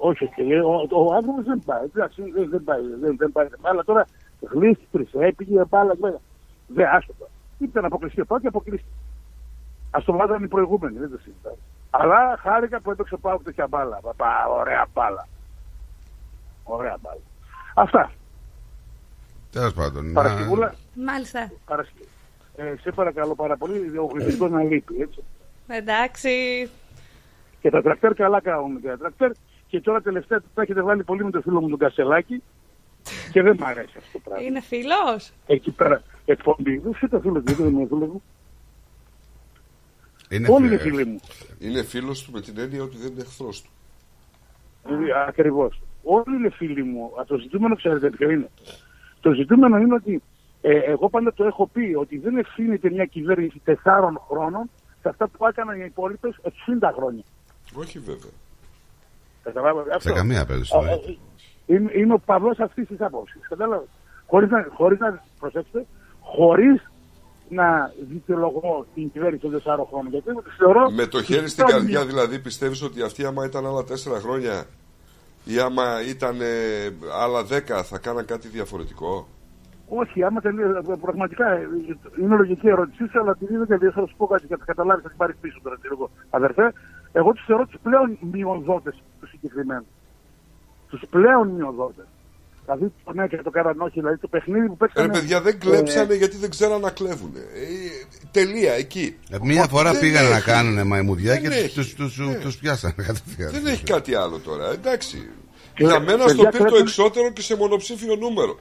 Όχι, 0.00 0.28
και 0.34 0.42
λέει, 0.42 0.58
ο, 0.58 0.74
ο 0.90 1.14
άνθρωπος 1.14 1.44
δεν 1.44 1.62
πάει. 1.64 1.84
Εντάξει, 1.84 2.22
δεν, 2.34 2.48
δεν 2.50 2.64
πάει. 2.64 2.80
Δεν, 3.00 3.16
δεν 3.16 3.32
πάει. 3.32 3.46
Αλλά 3.62 3.84
τώρα 3.84 4.06
γλίστρησε, 4.52 5.18
έπηγε 5.18 5.64
μπάλα. 5.68 5.94
βέβαια. 6.00 6.20
Δεν 6.66 6.86
άστο 6.86 7.12
τώρα. 7.18 7.30
Ήταν 7.58 7.84
αποκλειστή 7.84 8.20
ο 8.20 8.26
Πάο 8.26 8.40
και 8.40 8.46
αποκλείστηκε. 8.46 8.92
Α 9.90 9.98
το 10.04 10.12
βάζανε 10.12 10.44
οι 10.44 10.48
προηγούμενοι, 10.48 10.98
δεν 10.98 11.10
το 11.10 11.18
συζητάω. 11.18 11.56
Αλλά 11.90 12.36
χάρηκα 12.38 12.80
που 12.80 12.90
έπαιξε 12.90 13.14
ο 13.14 13.18
Πάο 13.18 13.38
τέτοια 13.38 13.66
μπάλα. 13.66 14.00
Παπα, 14.02 14.48
ωραία 14.60 14.86
μπάλα. 14.94 15.28
Ωραία 16.64 16.96
μπάλα. 17.02 17.20
Αυτά. 17.74 18.12
Τέλος 19.52 19.72
πάντων. 19.72 20.06
να- 20.06 20.12
Παρασκευούλα. 20.12 20.74
Μάλιστα. 20.94 21.50
Παρασκευή. 21.66 22.08
Ε, 22.56 22.74
σε 22.80 22.90
παρακαλώ 22.90 23.34
πάρα 23.34 23.56
πολύ, 23.56 23.98
ο 23.98 24.06
Χριστός 24.12 24.50
να 24.50 24.62
λείπει, 24.62 25.00
έτσι. 25.00 25.22
Εντάξει. 25.66 26.68
Και 27.60 27.70
τα 27.70 27.82
τρακτέρ 27.82 28.14
καλά 28.14 28.40
κάνουν 28.40 28.80
και 28.80 28.88
τα 28.88 28.96
τρακτέρ. 28.98 29.30
Και 29.66 29.80
τώρα 29.80 30.00
τελευταία 30.00 30.40
τα 30.54 30.62
έχετε 30.62 30.82
βάλει 30.82 31.04
πολύ 31.04 31.24
με 31.24 31.30
το 31.30 31.40
φίλο 31.40 31.60
μου 31.60 31.68
τον 31.68 31.78
Κασελάκη. 31.78 32.42
Και 33.32 33.42
δεν 33.42 33.56
μ' 33.60 33.64
αρέσει 33.64 33.94
αυτό 33.98 34.10
το 34.12 34.18
πράγμα. 34.24 34.44
Είναι 34.44 34.60
φίλος; 34.60 35.32
Εκεί 35.46 35.70
πέρα 35.70 36.02
εκπομπή. 36.24 36.78
Δεν 36.78 36.90
είσαι 36.92 37.08
το 37.08 37.20
φίλο 37.20 37.32
μου, 37.32 37.42
δεν 37.42 37.66
είναι 37.68 37.86
φίλος 37.86 38.08
μου. 38.08 38.22
Είναι 40.28 40.48
Όλοι 40.50 40.68
φι- 40.68 40.80
είναι 40.84 40.90
φίλοι 40.90 41.04
μου. 41.10 41.20
Είναι 41.58 41.82
φίλος 41.82 42.22
του 42.22 42.32
με 42.32 42.40
την 42.40 42.58
έννοια 42.58 42.82
ότι 42.82 42.96
δεν 42.96 43.12
είναι 43.12 43.20
εχθρός 43.20 43.62
του. 43.62 43.70
Ακριβώς. 45.28 45.80
Όλοι 46.02 46.36
είναι 46.36 46.50
φίλοι 46.50 46.82
μου. 46.84 47.04
Α, 47.20 47.24
Το 47.26 47.36
ζητούμενο 47.38 47.76
ξέρετε 47.76 48.10
ποιο 48.10 48.30
είναι. 48.30 48.50
Το 49.20 49.32
ζητούμενο 49.32 49.76
είναι 49.78 49.94
ότι 49.94 50.22
ε, 50.60 50.78
εγώ 50.78 51.08
πάντα 51.10 51.32
το 51.32 51.44
έχω 51.44 51.66
πει 51.66 51.94
ότι 51.98 52.18
δεν 52.18 52.36
ευθύνεται 52.36 52.90
μια 52.90 53.04
κυβέρνηση 53.04 53.60
τεσσάρων 53.64 54.20
χρόνων 54.28 54.70
σε 55.02 55.08
αυτά 55.08 55.28
που 55.28 55.46
έκαναν 55.46 55.80
οι 55.80 55.84
υπόλοιπες 55.86 56.36
60 56.42 56.50
χρόνια. 56.96 57.22
Όχι 57.74 57.98
βέβαια. 57.98 58.30
Καταλάβατε 59.42 59.94
αυτό. 59.94 60.12
καμία 60.12 60.44
περίπτωση, 60.46 60.86
Α, 60.88 60.90
ε, 60.90 61.16
Είμαι, 61.66 61.90
είμαι 61.94 62.14
ο 62.14 62.18
παδό 62.18 62.50
αυτής 62.58 62.86
της 62.86 63.00
άποψης. 63.00 63.48
Κατάλαβε. 63.48 63.84
Χωρίς 64.26 64.50
να, 64.50 64.66
χωρίς 64.74 64.98
να, 64.98 65.22
προσέξτε, 65.38 65.86
χωρίς 66.20 66.90
να 67.48 67.92
δικαιολογώ 68.10 68.86
την 68.94 69.10
κυβέρνηση 69.10 69.42
των 69.42 69.50
τεσσάρων 69.50 69.86
χρόνων. 69.86 70.10
Γιατί 70.10 70.28
εγώ 70.30 70.42
τη 70.42 70.50
θεωρώ. 70.50 70.90
Με 70.90 71.06
το 71.06 71.22
χέρι 71.22 71.48
στην 71.48 71.64
ήταν 71.64 71.76
καρδιά 71.78 71.98
μια- 71.98 72.06
δηλαδή 72.08 72.38
πιστεύεις 72.38 72.82
ότι 72.82 73.02
αυτή 73.02 73.24
άμα 73.24 73.44
ήταν 73.44 73.66
άλλα 73.66 73.84
τέσσερα 73.84 74.18
χρόνια 74.20 74.64
ή 75.44 75.58
άμα 75.58 76.02
ήταν 76.08 76.40
ε, 76.40 76.46
άλλα 77.22 77.44
δέκα 77.44 77.82
θα 77.82 77.98
κάναν 77.98 78.24
κάτι 78.24 78.48
διαφορετικό; 78.48 79.28
Όχι, 79.88 80.22
άμα 80.22 80.40
τελείω, 80.40 80.98
πραγματικά 81.00 81.50
ε, 81.50 81.68
είναι 82.20 82.36
λογική 82.36 82.66
η 82.66 82.70
ερώτησή 82.70 83.06
σου, 83.10 83.20
αλλά 83.20 83.30
επειδή 83.30 83.56
δεν 83.56 83.66
τελείω, 83.66 83.90
θα 83.92 84.06
σου 84.06 84.16
πω 84.16 84.26
κάτι 84.26 84.46
και 84.46 84.56
θα 84.56 84.64
καταλάβεις, 84.64 85.02
θα 85.02 85.08
την 85.08 85.18
πάρεις 85.18 85.36
πίσω 85.40 85.60
τώρα. 85.62 85.76
ξέρω 85.78 85.94
εγώ. 85.98 86.10
Αδερφέ, 86.30 86.72
εγώ 87.12 87.32
τους 87.32 87.44
θεωρώ 87.44 87.66
τους 87.66 87.80
πλέον 87.82 88.18
μειονδότε 88.32 88.94
τους 89.20 89.28
συγκεκριμένους. 89.28 89.86
Τους 90.88 91.02
πλέον 91.10 91.48
μειονδότε. 91.48 92.06
Δηλαδή 92.64 92.92
το 93.04 93.12
ναι 93.12 93.26
και 93.26 93.36
το 93.36 93.50
κάναν 93.50 93.80
όχι, 93.80 93.92
δηλαδή 94.00 94.18
το 94.18 94.28
παιχνίδι 94.28 94.66
που 94.66 94.76
παίξανε. 94.76 95.06
Ρε 95.06 95.12
παιδιά 95.12 95.40
δεν 95.40 95.58
κλέψανε 95.58 96.14
γιατί 96.14 96.36
δεν 96.36 96.50
ξέραν 96.50 96.80
να 96.80 96.90
κλέβουν. 96.90 97.32
Ε, 97.36 97.40
τελεία 98.30 98.72
εκεί. 98.72 99.16
Ε, 99.30 99.36
Μία 99.42 99.66
φορά 99.66 99.90
Δεν 99.92 100.00
πήγανε 100.00 100.28
να 100.28 100.36
έχει. 100.36 100.44
κάνουν 100.44 100.86
μαϊμουδιά 100.86 101.32
Δεν 101.32 101.42
και 101.42 101.48
έχει. 101.48 101.74
τους, 101.74 101.94
τους, 101.94 102.14
τους, 102.14 102.28
Ναι. 102.28 102.34
τους 102.34 102.56
πιάσανε 102.56 102.94
κατευθείαν. 103.06 103.50
Δεν 103.52 103.66
έχει 103.66 103.82
κάτι 103.84 104.14
άλλο 104.14 104.38
τώρα. 104.38 104.70
Εντάξει. 104.70 105.30
Και, 105.74 105.84
Για 105.84 106.00
μένα 106.00 106.24
παιδιά, 106.24 106.28
στο 106.28 106.36
πήρε 106.36 106.50
το 106.50 106.58
κλέψαν- 106.58 106.80
εξώτερο 106.80 107.30
και 107.30 107.42
σε 107.42 107.56
μονοψήφιο 107.56 108.16
νούμερο. 108.16 108.58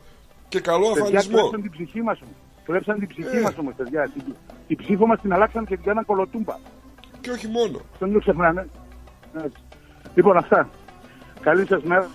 Και 0.48 0.60
καλό 0.60 0.88
Παιδιά, 0.88 1.02
αφανισμό. 1.04 1.38
κλέψαν 1.38 1.62
την 1.62 1.72
ψυχή 1.72 2.02
μας. 2.02 2.20
Κλέψαν 2.66 3.00
την 3.00 3.08
ψυχή 3.08 3.38
Ε. 3.38 3.42
μας 3.42 3.54
όμως, 3.58 3.74
παιδιά. 3.78 4.10
Την, 4.14 4.24
την 4.68 4.78
ψήφο 4.78 5.06
μας 5.08 5.22
την 5.22 5.34
αλλάξαν 5.34 5.66
και 5.66 5.76
την 5.76 5.86
κάναν 5.86 6.06
κολοτούμπα. 6.06 6.56
Και 7.22 7.32
όχι 7.32 7.48
μόνο. 7.48 7.82
Τον 8.00 8.14
το 8.14 8.20
ξεχνάνε. 8.20 8.68
Έτσι. 9.46 9.58
Λοιπόν, 10.16 10.38
αυτά. 10.38 10.70
Καλή 11.42 11.66
σας 11.66 11.84
μέρα. 11.84 12.10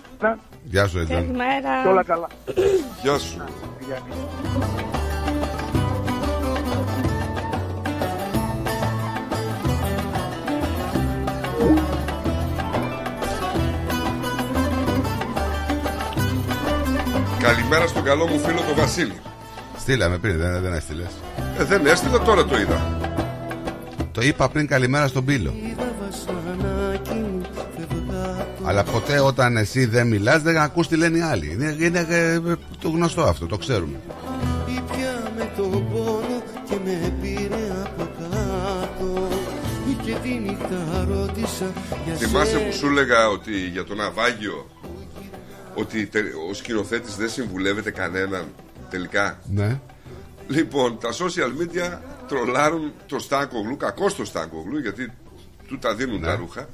Γεια 0.69 0.87
σου, 0.87 0.99
Έντζον. 0.99 1.15
Καλημέρα. 1.15 1.81
Και 1.83 1.87
όλα 1.87 2.03
καλά. 2.03 2.27
Γεια 3.01 3.17
σου. 3.17 3.43
Γεια. 3.87 4.01
Καλημέρα 17.41 17.87
στον 17.87 18.03
καλό 18.03 18.27
μου 18.27 18.39
φίλο 18.39 18.61
τον 18.61 18.75
Βασίλη. 18.75 19.13
Στείλαμε 19.77 20.17
πριν, 20.17 20.37
δεν, 20.37 20.61
δεν 20.61 20.73
έστειλες. 20.73 21.11
Ε, 21.59 21.63
δεν 21.63 21.85
έστειλα 21.85 22.19
τώρα 22.19 22.45
το 22.45 22.57
είδα. 22.57 22.99
Το 24.11 24.21
είπα 24.21 24.49
πριν 24.49 24.67
καλημέρα 24.67 25.07
στον 25.07 25.25
Πύλο. 25.25 25.53
Αλλά 28.67 28.83
ποτέ 28.83 29.19
όταν 29.19 29.57
εσύ 29.57 29.85
δεν 29.85 30.07
μιλάς 30.07 30.41
δεν 30.41 30.57
ακούς 30.57 30.87
τι 30.87 30.95
λένε 30.95 31.17
οι 31.17 31.21
άλλοι. 31.21 31.51
Είναι, 31.51 31.75
είναι 31.79 32.05
ε, 32.09 32.39
το 32.81 32.89
γνωστό 32.89 33.21
αυτό, 33.21 33.45
το 33.45 33.57
ξέρουμε. 33.57 33.99
Ήπια 34.67 35.31
με 35.37 35.51
τον 35.57 35.71
πόνο 35.91 36.43
και 36.69 36.75
με 36.85 37.13
πήρε 37.21 37.71
από 37.85 38.09
κάτω 38.19 39.27
Και 40.05 40.13
τη 40.23 40.29
νύχτα 40.29 41.05
ρώτησα 41.09 41.71
για 42.05 42.13
Θυμάσαι 42.15 42.57
που 42.57 42.73
σου 42.73 42.87
έλεγα 42.87 43.29
ότι 43.29 43.51
για 43.51 43.83
το 43.83 43.95
ναυάγιο 43.95 44.69
ότι 45.75 46.05
τε- 46.05 46.33
ο 46.49 46.53
σκηνοθέτης 46.53 47.15
δεν 47.15 47.29
συμβουλεύεται 47.29 47.91
κανέναν 47.91 48.45
τελικά; 48.89 49.39
Ναι. 49.53 49.79
Λοιπόν, 50.47 50.97
τα 50.99 51.09
social 51.11 51.61
media 51.61 51.97
τρολάρουν 52.27 52.91
το 53.05 53.19
Στάνκογλου, 53.19 53.77
κακό 53.77 54.11
το 54.17 54.25
Στάνκογλου, 54.25 54.77
γιατί 54.79 55.11
του 55.67 55.77
τα 55.79 55.95
δίνουν 55.95 56.19
Ναι. 56.19 56.25
τα 56.27 56.35
ρούχα. 56.35 56.67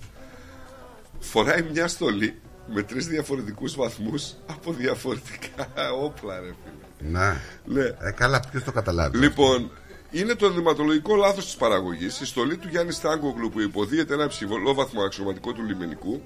Φοράει 1.24 1.62
μια 1.62 1.88
στολή 1.88 2.42
με 2.68 2.84
τρεις 2.84 3.08
διαφορετικούς 3.08 3.76
βαθμούς 3.76 4.34
από 4.46 4.74
διαφορετικά 4.74 5.68
όπλα, 6.06 6.40
ρε 6.40 6.46
φίλε. 6.46 7.12
Να. 7.12 7.42
Ναι. 7.66 7.82
Ε, 7.82 8.12
καλά, 8.16 8.40
ποιος 8.52 8.64
το 8.64 8.72
καταλάβει. 8.72 9.18
Λοιπόν, 9.18 9.72
είναι 10.12 10.36
το 10.36 10.46
ενδυματολογικό 10.46 11.16
λάθος 11.16 11.46
της 11.46 11.56
παραγωγής. 11.56 12.20
Η 12.20 12.26
στολή 12.26 12.58
του 12.58 12.68
Γιάννη 12.68 12.92
Στάνκογλου 12.92 13.50
που 13.50 13.62
υποδίεται 13.62 14.14
ένα 14.14 14.28
ψηφολόβαθμο 14.28 15.02
αξιωματικό 15.02 15.54
του 15.54 15.64
λιμενικού. 15.64 16.22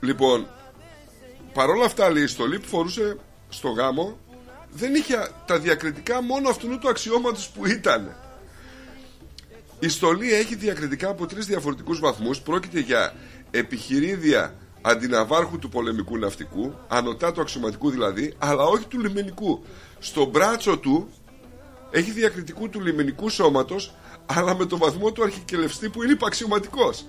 Λοιπόν, 0.00 0.46
παρόλα 1.52 1.84
αυτά 1.84 2.10
λέει 2.10 2.22
η 2.22 2.26
στολή 2.26 2.58
που 2.58 2.66
φορούσε 2.66 3.16
στο 3.48 3.68
γάμο 3.68 4.18
δεν 4.70 4.94
είχε 4.94 5.28
τα 5.46 5.58
διακριτικά 5.58 6.22
μόνο 6.22 6.48
αυτού 6.48 6.78
του 6.78 6.88
αξιώματος 6.88 7.48
που 7.48 7.66
ήταν. 7.66 8.16
Η 9.84 9.88
στολή 9.88 10.32
έχει 10.32 10.54
διακριτικά 10.54 11.08
από 11.08 11.26
τρεις 11.26 11.46
διαφορετικούς 11.46 12.00
βαθμούς. 12.00 12.40
Πρόκειται 12.40 12.80
για 12.80 13.14
επιχειρίδια 13.50 14.54
αντιναβάρχου 14.80 15.58
του 15.58 15.68
πολεμικού 15.68 16.18
ναυτικού, 16.18 16.74
ανωτά 16.88 17.32
του 17.32 17.40
αξιωματικού 17.40 17.90
δηλαδή, 17.90 18.34
αλλά 18.38 18.62
όχι 18.62 18.86
του 18.86 19.00
λιμενικού. 19.00 19.64
Στο 19.98 20.24
μπράτσο 20.24 20.78
του 20.78 21.08
έχει 21.90 22.10
διακριτικού 22.10 22.68
του 22.68 22.80
λιμενικού 22.80 23.28
σώματος, 23.28 23.94
αλλά 24.26 24.56
με 24.56 24.66
το 24.66 24.76
βαθμό 24.76 25.12
του 25.12 25.22
αρχικελευστή 25.22 25.88
που 25.88 26.02
είναι 26.02 26.12
υπαξιωματικός. 26.12 27.04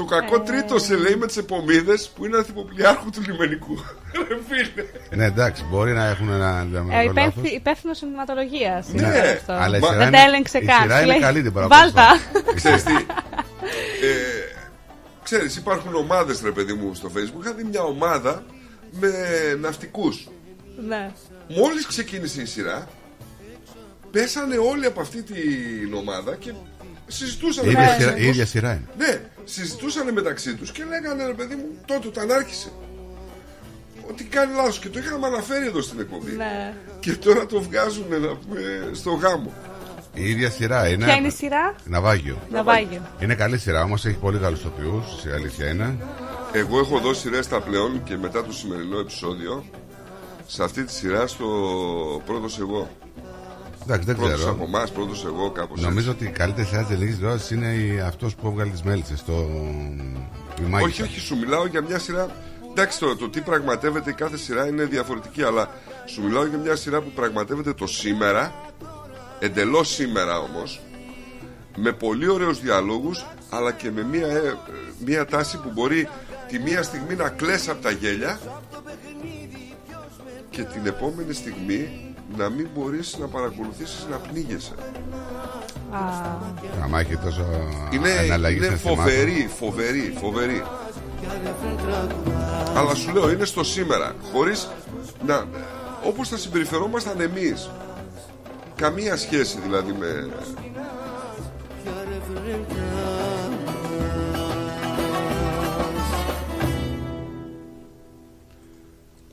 Το 0.00 0.06
κακό 0.06 0.40
τρίτο 0.40 0.78
σε 0.78 0.96
λέει 0.96 1.14
με 1.16 1.26
τις 1.26 1.36
επομίδες 1.36 2.08
που 2.14 2.24
είναι 2.24 2.36
ανθυποπλιάρχου 2.36 3.10
του 3.10 3.22
λιμενικού. 3.26 3.74
Ρε 4.28 4.38
φίλε. 4.48 4.84
Ναι, 5.14 5.24
εντάξει, 5.24 5.64
μπορεί 5.70 5.92
να 5.92 6.04
έχουν 6.06 6.30
ένα 6.30 6.60
Ε, 6.60 6.64
διαμετρικό 6.70 7.12
λάθος. 7.12 7.32
υπεύθυ- 7.34 7.54
Υπεύθυνος 7.54 8.02
ενδυματολογίας. 8.02 8.86
Ναι, 8.92 9.40
αλλά 9.46 9.76
η 9.76 9.80
σειρά 9.80 9.96
Δεν 9.96 10.06
είναι- 10.08 10.16
τα 10.16 10.22
έλεγξε 10.22 10.58
η 10.58 10.64
καν. 10.64 10.80
σειρά 10.82 10.96
Σου 10.96 11.02
είναι 11.02 11.12
λέει, 11.12 11.20
καλή 11.20 11.42
την 11.42 11.52
παρακολουθώ. 11.52 11.92
Βάλτα. 11.92 12.20
Ξέρεις 12.54 12.82
τι, 12.82 12.92
ε, 14.06 14.14
ξέρεις 15.22 15.56
υπάρχουν 15.56 15.94
ομάδες 15.94 16.40
ρε 16.42 16.50
παιδί 16.50 16.72
μου 16.72 16.94
στο 16.94 17.10
facebook 17.14 17.40
Είχα 17.44 17.52
δει 17.52 17.64
μια 17.64 17.82
ομάδα 17.82 18.42
με 18.90 19.10
ναυτικούς 19.60 20.28
Ναι. 20.88 21.10
Μόλις 21.48 21.86
ξεκίνησε 21.86 22.40
η 22.42 22.44
σειρά 22.44 22.88
Πέσανε 24.10 24.56
όλοι 24.56 24.86
από 24.86 25.00
αυτή 25.00 25.22
την 25.22 25.94
ομάδα 25.94 26.36
Και 26.36 26.52
συζητούσαν 27.10 27.64
Η 27.64 27.68
ίδια, 27.70 27.80
μεταξύ 27.80 28.00
σειρά, 28.02 28.16
η 28.16 28.18
τους. 28.20 28.26
ίδια 28.28 28.46
σειρά 28.46 28.72
είναι. 28.72 28.88
Ναι, 28.98 29.20
συζητούσαν 29.44 30.12
μεταξύ 30.12 30.54
τους 30.54 30.72
Και 30.72 30.84
λέγανε 30.88 31.26
ρε 31.26 31.32
παιδί 31.32 31.54
μου 31.54 31.64
τότε 31.86 32.08
όταν 32.08 32.30
άρχισε 32.30 32.68
Ότι 34.10 34.24
κάνει 34.24 34.54
λάθος 34.54 34.78
Και 34.78 34.88
το 34.88 34.98
είχαμε 34.98 35.26
αναφέρει 35.26 35.66
εδώ 35.66 35.80
στην 35.80 36.00
εκπομπή 36.00 36.30
Ναι. 36.32 36.74
Και 37.00 37.12
τώρα 37.12 37.46
το 37.46 37.60
βγάζουν 37.62 38.06
να 38.08 38.36
πούμε, 38.36 38.60
στο 38.92 39.10
γάμο 39.10 39.52
Η 40.14 40.30
ίδια 40.30 40.50
σειρά 40.50 40.88
είναι. 40.88 41.04
Ποια 41.04 41.14
είναι 41.14 41.26
η 41.26 41.30
σειρά; 41.30 41.74
Ναυάγιο. 41.84 42.38
Ναυάγιο. 42.50 43.02
Είναι 43.20 43.34
καλή 43.34 43.58
σειρά 43.58 43.82
όμως, 43.82 44.04
έχει 44.04 44.16
πολύ 44.16 44.38
καλού 44.38 44.58
τοπιού. 44.62 45.04
Η 45.28 45.30
αλήθεια 45.30 45.68
είναι. 45.68 45.96
Εγώ 46.52 46.78
έχω 46.78 46.98
δώσει 46.98 47.20
σειρές 47.20 47.44
στα 47.44 47.60
πλέον 47.60 48.02
και 48.04 48.16
μετά 48.16 48.44
το 48.44 48.52
σημερινό 48.52 48.98
επεισόδιο 48.98 49.64
σε 50.46 50.62
αυτή 50.64 50.84
τη 50.84 50.92
σειρά 50.92 51.26
στο 51.26 51.46
πρώτος 52.26 52.58
εγώ. 52.58 52.90
Εντάξει, 53.82 54.06
δεν 54.06 54.16
πρώτος 54.16 54.34
ξέρω. 54.34 54.50
από 54.50 54.64
εμάς, 54.64 54.90
πρώτος 54.90 55.24
εγώ, 55.24 55.50
κάπως 55.50 55.80
Νομίζω 55.80 56.10
ότι 56.10 56.24
η 56.24 56.28
καλύτερη 56.28 56.66
σειρά 56.66 56.80
της 56.82 56.90
ελληνικής 56.90 57.16
τηλεόρασης 57.16 57.50
είναι 57.50 58.02
αυτός 58.02 58.34
που 58.34 58.46
έβγαλε 58.46 58.70
τις 58.70 58.82
μέλισσες. 58.82 59.24
Το. 59.24 59.32
Η 59.32 59.42
έτσι. 60.58 60.70
Μάγισσα. 60.70 60.86
Όχι, 60.86 61.02
όχι, 61.02 61.20
σου 61.20 61.36
μιλάω 61.36 61.66
για 61.66 61.82
μια 61.82 61.98
σειρά. 61.98 62.36
Εντάξει, 62.70 62.98
τώρα 62.98 63.16
το 63.16 63.28
τι 63.28 63.40
πραγματεύεται 63.40 64.10
η 64.10 64.12
κάθε 64.12 64.36
σειρά 64.36 64.66
είναι 64.66 64.84
διαφορετική, 64.84 65.42
αλλά 65.42 65.70
σου 66.06 66.22
μιλάω 66.22 66.46
για 66.46 66.58
μια 66.58 66.76
σειρά 66.76 67.00
που 67.00 67.10
πραγματεύεται 67.10 67.72
το 67.72 67.86
σήμερα, 67.86 68.54
εντελώς 69.38 69.88
σήμερα 69.88 70.38
όμως, 70.38 70.80
με 71.76 71.92
πολύ 71.92 72.28
ωραίους 72.28 72.60
διαλόγους, 72.60 73.26
αλλά 73.50 73.72
και 73.72 73.90
με 73.90 74.02
μια, 74.02 74.26
ε, 74.26 74.54
μια 75.04 75.24
τάση 75.24 75.56
που 75.56 75.70
μπορεί 75.74 76.08
τη 76.48 76.58
μία 76.58 76.82
στιγμή 76.82 77.14
να 77.14 77.28
κλαις 77.28 77.68
από 77.68 77.82
τα 77.82 77.90
γέλια 77.90 78.40
και 80.50 80.62
την 80.62 80.86
επόμενη 80.86 81.32
στιγμή 81.32 82.09
να 82.36 82.48
μην 82.48 82.68
μπορείς 82.74 83.18
να 83.18 83.26
παρακολουθήσεις 83.26 84.06
να 84.10 84.16
πνίγεσαι. 84.16 84.74
Άμα 86.82 87.00
έχει 87.00 87.16
τόσο 87.16 87.46
Είναι, 87.92 88.10
αναλλαγή 88.10 88.56
είναι 88.56 88.64
συναισθημάτων. 88.64 89.04
φοβερή, 89.04 89.50
φοβερή, 89.58 90.14
φοβερή. 90.20 90.62
Αλλά 92.74 92.94
σου 92.94 93.12
λέω 93.12 93.30
είναι 93.30 93.44
στο 93.44 93.64
σήμερα 93.64 94.14
Χωρίς 94.32 94.68
να 95.26 95.44
Όπως 96.04 96.28
θα 96.28 96.36
συμπεριφερόμασταν 96.36 97.20
εμείς 97.20 97.70
Καμία 98.76 99.16
σχέση 99.16 99.58
δηλαδή 99.60 99.92
με 99.92 100.28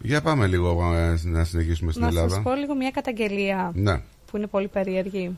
Για 0.08 0.22
πάμε 0.22 0.48
λίγο 0.48 0.94
ε, 0.94 1.20
να 1.24 1.44
συνεχίσουμε 1.44 1.92
στην 1.92 2.04
Να 2.04 2.08
Ελλάδα. 2.10 2.30
σας 2.30 2.44
πω 2.44 2.54
λίγο 2.54 2.76
μια 2.76 2.92
καταγγελία 2.92 3.72
Ναι. 3.76 4.02
που 4.32 4.38
είναι 4.38 4.48
πολύ 4.48 4.68
περίεργη. 4.68 5.38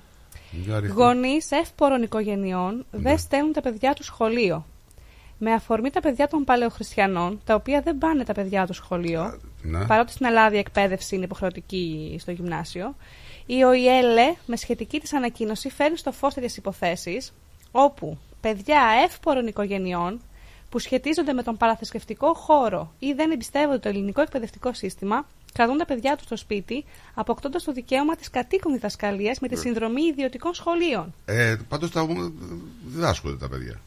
Για 0.51 0.75
αριθμό. 0.75 1.03
Γονείς 1.03 1.51
εύπορων 1.51 2.01
οικογενειών 2.03 2.75
Ναι. 2.91 2.99
δεν 3.01 3.17
στέλνουν 3.17 3.53
τα 3.53 3.61
παιδιά 3.61 3.93
τους 3.93 4.05
σχολείο. 4.05 4.65
Με 5.37 5.53
αφορμή 5.53 5.89
τα 5.89 5.99
παιδιά 5.99 6.27
των 6.27 6.43
παλαιοχριστιανών, 6.43 7.41
τα 7.45 7.55
οποία 7.55 7.81
δεν 7.81 7.97
πάνε 7.97 8.23
τα 8.23 8.33
παιδιά 8.33 8.65
τους 8.67 8.75
σχολείο, 8.75 9.39
ναι. 9.61 9.85
παρότι 9.85 10.11
στην 10.11 10.25
Ελλάδα 10.25 10.55
η 10.55 10.57
εκπαίδευση 10.59 11.15
είναι 11.15 11.23
υποχρεωτική 11.23 12.15
στο 12.19 12.31
γυμνάσιο, 12.31 12.95
η 13.45 13.63
ΟΗΕΛΕ 13.63 14.33
με 14.45 14.55
σχετική 14.55 14.99
της 14.99 15.13
ανακοίνωση 15.13 15.69
φέρνει 15.69 15.97
στο 15.97 16.11
φως 16.11 16.33
τέτοιες 16.33 16.57
υποθέσεις, 16.57 17.33
όπου 17.71 18.17
παιδιά 18.41 18.81
εύπορων 19.05 19.47
οικογενειών 19.47 20.19
που 20.69 20.79
σχετίζονται 20.79 21.33
με 21.33 21.43
τον 21.43 21.57
παραθρησκευτικό 21.57 22.33
χώρο 22.33 22.93
ή 22.99 23.13
δεν 23.13 23.31
εμπιστεύονται 23.31 23.79
το 23.79 23.89
ελληνικό 23.89 24.21
εκπαιδευτικό 24.21 24.73
σύστημα, 24.73 25.25
κρατούν 25.53 25.77
τα 25.77 25.85
παιδιά 25.85 26.15
τους 26.15 26.25
στο 26.25 26.35
σπίτι, 26.37 26.85
αποκτώντας 27.13 27.63
το 27.63 27.71
δικαίωμα 27.71 28.15
της 28.15 28.29
κατοίκων 28.29 28.71
διδασκαλίας 28.73 29.39
με 29.39 29.47
τη 29.47 29.55
Ναι. 29.55 29.59
συνδρομή 29.61 30.01
ιδιωτικών 30.03 30.53
σχολείων. 30.53 31.13
Ε, 31.25 31.55
Πάντως 31.69 31.91
τα 31.91 32.07
διδάσκονται 32.85 33.35
τα 33.37 33.49
παιδιά. 33.49 33.79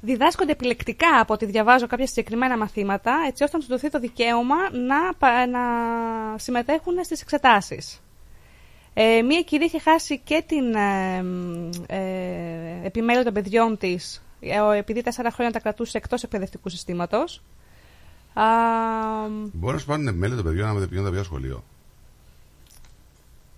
Διδάσκονται 0.00 0.52
επιλεκτικά 0.52 1.20
από 1.20 1.32
ό,τι 1.34 1.46
διαβάζω 1.46 1.86
κάποια 1.86 2.06
συγκεκριμένα 2.06 2.56
μαθήματα, 2.56 3.12
έτσι 3.26 3.42
ώστε 3.42 3.56
να 3.56 3.62
τους 3.62 3.72
δοθεί 3.72 3.90
το 3.90 3.98
δικαίωμα 3.98 4.56
να, 4.72 5.14
πα- 5.18 5.46
να 5.46 5.60
συμμετέχουν 6.38 7.04
στις 7.04 7.20
εξετάσεις. 7.22 8.00
Ε, 8.94 9.22
μία 9.22 9.42
κυρία 9.42 9.66
είχε 9.66 9.78
χάσει 9.80 10.18
και 10.24 10.44
την 10.46 10.74
ε, 10.74 11.22
μ, 11.22 11.70
ε, 11.86 12.80
επιμέλεια 12.82 13.24
των 13.24 13.32
παιδιών 13.32 13.78
της, 13.78 14.14
ε, 14.14 14.18
ο- 14.18 14.29
επειδή 14.76 15.02
τέσσερα 15.02 15.30
χρόνια 15.30 15.52
τα 15.52 15.60
κρατούσε 15.60 15.96
εκτός 15.98 16.22
εκπαιδευτικού 16.22 16.68
συστήματος. 16.68 17.42
Α, 18.34 18.44
Μπορεί 19.52 19.72
να 19.74 19.78
σου 19.80 19.86
πάρουν 19.86 20.14
μέλη 20.14 20.34
των 20.34 20.44
παιδιών 20.44 20.66
να 20.66 20.72
δεν 20.78 20.88
πηγαίνουν 20.88 21.04
τα 21.04 21.10
παιδιά 21.10 21.24
στο 21.24 21.34
σχολείο. 21.34 21.64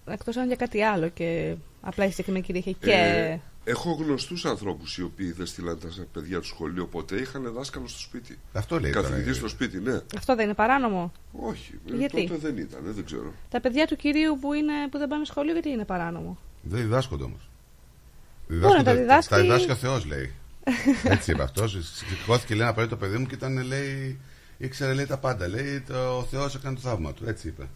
εκτός 0.06 0.36
αν 0.36 0.46
για 0.46 0.56
κάτι 0.56 0.82
άλλο 0.82 1.09
και 1.09 1.54
απλά 1.80 2.04
η 2.04 2.10
συγκεκριμένη 2.10 2.44
κυρία 2.44 2.60
είχε 2.60 2.72
και... 2.72 2.90
Ε, 2.92 3.38
έχω 3.64 3.92
γνωστούς 3.92 4.44
ανθρώπους 4.44 4.98
οι 4.98 5.02
οποίοι 5.02 5.32
δεν 5.32 5.46
στείλαν 5.46 5.78
τα 5.78 5.88
παιδιά 6.12 6.40
του 6.40 6.46
σχολείο 6.46 6.86
ποτέ, 6.86 7.16
είχαν 7.16 7.52
δάσκαλο 7.52 7.88
στο 7.88 7.98
σπίτι. 8.00 8.38
Αυτό 8.52 8.80
λέει 8.80 8.92
τώρα, 8.92 9.09
Καθηγητής 9.09 9.36
ε. 9.36 9.38
στο 9.38 9.48
σπίτι, 9.48 9.80
ναι. 9.80 10.00
Αυτό 10.16 10.34
δεν 10.34 10.44
είναι 10.44 10.54
παράνομο; 10.54 11.12
Όχι, 11.32 11.78
ε, 11.92 11.96
Γιατί; 11.96 12.26
τότε 12.28 12.40
δεν 12.48 12.56
ήταν, 12.56 12.86
ε, 12.86 12.90
δεν 12.90 13.04
ξέρω. 13.04 13.32
Τα 13.50 13.60
παιδιά 13.60 13.86
του 13.86 13.96
κυρίου 13.96 14.38
που, 14.40 14.52
είναι, 14.52 14.72
που 14.90 14.98
δεν 14.98 15.09
πάνε 15.09 15.24
σχολείο, 15.24 15.52
γιατί 15.52 15.68
είναι 15.68 15.84
παράνομο; 15.84 16.38
Δεν 16.62 16.80
διδάσκονται 16.80 17.24
όμως. 17.24 17.48
Μπορεί 18.48 18.76
να 18.76 18.82
τα 18.84 18.94
διδάσκει- 18.94 19.34
Τα 19.34 19.40
διδάσκει 19.40 19.70
ο 19.70 19.74
Θεός, 19.74 20.04
λέει. 20.04 20.32
Έτσι 21.05 21.30
είπε 21.30 21.43
αυτός. 21.43 21.78
Σηκώθηκε 21.97 22.55
λέει 22.55 22.66
να 22.66 22.72
πάρει 22.74 22.89
το 22.89 22.97
παιδί 22.97 23.16
μου 23.18 23.26
και 23.26 23.34
ήταν, 23.34 23.62
λέει, 23.62 24.18
ήξερε 24.59 24.93
λέει, 24.94 25.06
τα 25.06 25.18
πάντα. 25.18 25.48
Λέει, 25.48 25.80
το, 25.80 26.16
ο 26.18 26.22
Θεός 26.24 26.55
έκανε 26.55 26.74
το 26.74 26.80
θαύμα 26.80 27.12
του. 27.12 27.28
Έτσι 27.28 27.48
είπε. 27.48 27.68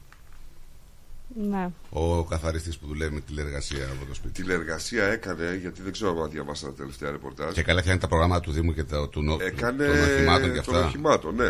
Ναι. 1.49 1.69
Ο 1.91 2.25
καθαριστή 2.25 2.71
που 2.81 2.87
δουλεύει 2.87 3.15
με 3.15 3.21
τηλεργασία 3.21 3.85
από 3.85 4.05
το 4.09 4.15
σπίτι. 4.15 4.43
Τηλεργασία 4.43 5.05
έκανε, 5.05 5.59
γιατί 5.61 5.83
δεν 5.83 5.93
ξέρω 5.93 6.23
αν 6.23 6.31
διαβάσατε 6.31 6.71
τα 6.73 6.77
τελευταία 6.77 7.11
ρεπορτάζ. 7.11 7.53
Και 7.53 7.63
καλά 7.63 7.81
φτιάχνει 7.81 8.01
τα 8.01 8.09
προγράμματα 8.09 8.41
του 8.41 8.53
Δήμου 8.53 8.73
και 8.75 8.85
τα, 8.85 9.09
του, 9.09 9.23
νο- 9.23 9.37
Έκανε 9.41 9.87
των 9.87 9.99
οχημάτων 9.99 10.53
και 10.53 10.61
των 10.61 10.75
αυτά. 10.75 10.87
οχημάτων, 10.87 11.35
ναι. 11.35 11.45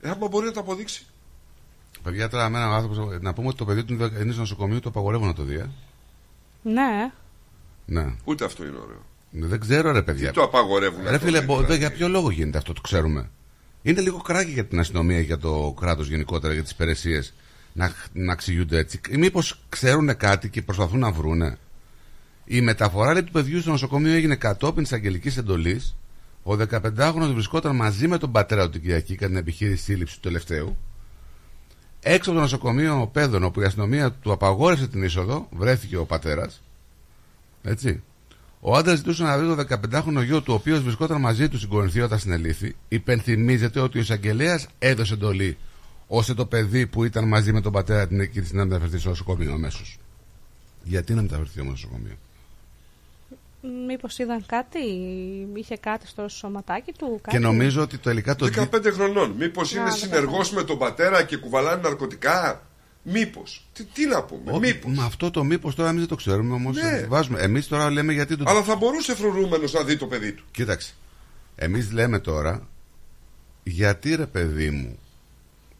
Ε, 0.00 0.08
άμα 0.10 0.28
μπορεί 0.28 0.46
να 0.46 0.52
τα 0.52 0.60
αποδείξει. 0.60 1.06
Παιδιά, 2.02 2.28
τώρα 2.28 2.48
με 2.48 2.58
έναν 2.58 2.72
άνθρωπο. 2.72 3.18
Να 3.20 3.32
πούμε 3.32 3.48
ότι 3.48 3.56
το 3.56 3.64
παιδί 3.64 3.84
του 3.84 3.92
είναι 3.94 4.32
στο 4.32 4.40
νοσοκομείο, 4.40 4.80
το 4.80 4.88
απαγορεύουν 4.88 5.26
να 5.26 5.34
το 5.34 5.42
δει. 5.42 5.54
ε. 5.54 5.70
Ναι. 6.62 7.12
Ναι. 7.86 8.14
Ούτε 8.24 8.44
αυτό 8.44 8.66
είναι 8.66 8.78
ωραίο. 8.78 9.04
Δεν 9.30 9.60
ξέρω, 9.60 9.92
ρε 9.92 10.02
παιδιά. 10.02 10.28
Τι 10.28 10.34
το 10.34 10.42
απαγορεύουν 10.42 11.02
Ρε 11.02 11.14
αυτό, 11.14 11.26
φίλε, 11.26 11.40
δηλαδή; 11.40 11.64
μπο- 11.66 11.74
για 11.74 11.90
ποιο 11.90 12.08
λόγο 12.08 12.30
γίνεται 12.30 12.58
αυτό, 12.58 12.72
το 12.72 12.80
ξέρουμε. 12.80 13.30
Είναι 13.82 14.00
λίγο 14.00 14.18
κράκι 14.18 14.50
για 14.50 14.64
την 14.64 14.78
αστυνομία, 14.78 15.20
για 15.20 15.38
το 15.38 15.74
κράτος 15.80 16.08
γενικότερα, 16.08 16.52
για 16.52 16.62
τις 16.62 16.70
υπηρεσίες 16.70 17.34
να, 17.72 17.92
να 18.12 18.32
αξιούνται 18.32 18.78
έτσι. 18.78 19.00
Μήπως 19.10 19.60
ξέρουν 19.68 20.16
κάτι 20.16 20.48
και 20.48 20.62
προσπαθούν 20.62 20.98
να 20.98 21.10
βρούνε. 21.10 21.58
Η 22.44 22.60
μεταφορά 22.60 23.12
λέει, 23.12 23.22
του 23.22 23.32
παιδιού 23.32 23.60
στο 23.60 23.70
νοσοκομείο 23.70 24.12
έγινε 24.12 24.34
κατόπιν 24.34 24.82
της 24.82 24.92
αγγελικής 24.92 25.36
εντολής. 25.36 25.94
Ο 26.42 26.52
15χρονο 26.52 27.30
βρισκόταν 27.32 27.76
μαζί 27.76 28.08
με 28.08 28.18
τον 28.18 28.32
πατέρα 28.32 28.64
του 28.64 28.70
την 28.70 28.80
Κυριακή 28.80 29.14
κατά 29.14 29.26
την 29.26 29.36
επιχείρηση 29.36 29.82
σύλληψη 29.82 30.14
του 30.14 30.20
τελευταίου. 30.20 30.76
Έξω 32.02 32.30
από 32.30 32.38
το 32.38 32.44
νοσοκομείο 32.44 33.10
Πέδων, 33.12 33.44
όπου 33.44 33.60
η 33.60 33.64
αστυνομία 33.64 34.12
του 34.12 34.32
απαγόρευσε 34.32 34.88
την 34.88 35.02
είσοδο, 35.02 35.48
βρέθηκε 35.50 35.96
ο 35.96 36.04
πατέρας. 36.04 36.62
Έτσι. 37.62 38.02
Ο 38.60 38.76
άντρας 38.76 38.96
ζητούσε 38.96 39.22
να 39.22 39.38
δει 39.38 39.56
το 39.56 39.78
15χρονο 39.92 40.24
γιο 40.24 40.40
του, 40.42 40.52
ο 40.52 40.54
οποίος 40.54 40.82
βρισκόταν 40.82 41.20
μαζί 41.20 41.48
του 41.48 41.56
στην 41.56 41.68
Κορινθία 41.68 42.04
όταν 42.04 42.18
συνελήφθη. 42.18 42.76
Υπενθυμίζεται 42.88 43.80
ότι 43.80 43.98
ο 43.98 44.00
εισαγγελέας 44.00 44.66
έδωσε 44.78 45.14
εντολή 45.14 45.56
ώστε 46.06 46.34
το 46.34 46.46
παιδί 46.46 46.86
που 46.86 47.04
ήταν 47.04 47.28
μαζί 47.28 47.52
με 47.52 47.60
τον 47.60 47.72
πατέρα 47.72 48.06
την 48.06 48.20
εκκίνηση 48.20 48.54
να 48.54 48.64
μεταφερθεί 48.64 48.98
στο 48.98 49.08
νοσοκομείο 49.08 49.52
αμέσως. 49.52 49.98
Γιατί 50.82 51.14
να 51.14 51.22
μεταφερθεί 51.22 51.60
όμως 51.60 51.78
στο 51.78 51.88
νοσοκομείο; 51.88 52.16
Μήπως 53.86 54.18
είδαν 54.18 54.44
κάτι, 54.46 54.78
είχε 55.54 55.76
κάτι 55.76 56.06
στο 56.06 56.28
σωματάκι 56.28 56.92
του. 56.92 57.18
Κάτι; 57.22 57.36
Και 57.36 57.42
νομίζω 57.42 57.82
ότι 57.82 57.98
τελικά 57.98 58.36
το. 58.36 58.46
15 58.46 58.92
χρονών. 58.92 59.30
Μήπως 59.30 59.72
είναι 59.74 59.82
Α, 59.82 59.90
συνεργός 59.90 60.52
με 60.52 60.62
τον 60.62 60.78
πατέρα 60.78 61.22
και 61.22 61.36
κουβαλάνε 61.36 61.82
ναρκωτικά; 61.82 62.62
Μήπως. 63.02 63.66
Τι, 63.72 63.84
τι 63.84 64.06
να 64.06 64.22
πούμε. 64.22 64.50
Όχι, 64.50 64.60
Μήπως. 64.60 64.96
με 64.96 65.04
αυτό 65.04 65.30
το 65.30 65.44
μήπως 65.44 65.74
τώρα 65.74 65.88
εμείς 65.88 66.00
δεν 66.00 66.08
το 66.08 66.14
ξέρουμε 66.16 66.54
όμως. 66.54 66.76
Ναι. 66.76 67.06
Βάζουμε. 67.08 67.40
Εμείς 67.40 67.66
τώρα 67.68 67.90
λέμε 67.90 68.12
γιατί 68.12 68.36
το. 68.36 68.44
Αλλά 68.46 68.62
θα 68.62 68.76
μπορούσε 68.76 69.14
φρουρούμενος 69.14 69.72
να 69.72 69.82
δει 69.82 69.96
το 69.96 70.06
παιδί 70.06 70.32
του. 70.32 70.44
Κοίταξε. 70.50 70.92
Εμείς 71.56 71.92
λέμε 71.92 72.18
τώρα 72.18 72.68
γιατί 73.62 74.14
ρε 74.14 74.26
παιδί 74.26 74.70
μου 74.70 74.98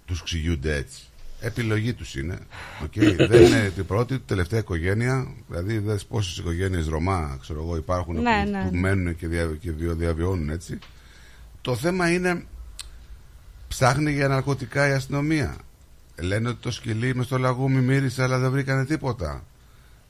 τους 0.04 0.22
ξηγούνται 0.22 0.74
έτσι. 0.74 1.02
Επιλογή 1.40 1.92
τους 1.92 2.14
είναι. 2.14 2.38
Okay. 2.84 3.14
δεν 3.28 3.42
είναι 3.46 3.72
την 3.74 3.86
πρώτη, 3.86 4.14
την 4.16 4.26
τελευταία 4.26 4.60
οικογένεια. 4.60 5.34
Δηλαδή, 5.48 5.78
δες 5.78 6.04
πόσες 6.04 6.36
οικογένειες 6.36 6.86
Ρωμά 6.86 7.38
ξέρω 7.40 7.62
εγώ, 7.62 7.76
υπάρχουν 7.76 8.22
Ναι, 8.22 8.42
που, 8.44 8.50
ναι. 8.50 8.68
που 8.70 8.76
μένουν 8.76 9.16
και, 9.16 9.26
δια, 9.28 9.56
και 9.60 9.70
δια- 9.70 9.92
διαβιώνουν 9.94 10.50
έτσι. 10.50 10.78
Το 11.60 11.76
θέμα 11.76 12.10
είναι 12.12 12.44
ψάχνει 13.68 14.12
για 14.12 14.28
ναρκωτικά 14.28 14.88
η 14.88 14.92
αστυνομία. 14.92 15.56
Λένε 16.20 16.48
ότι 16.48 16.58
το 16.60 16.70
σκυλί 16.70 17.14
με 17.14 17.22
στο 17.22 17.38
λαγούμι 17.38 17.80
μύρισε 17.80 18.22
αλλά 18.22 18.38
δεν 18.38 18.50
βρήκανε 18.50 18.84
τίποτα. 18.84 19.44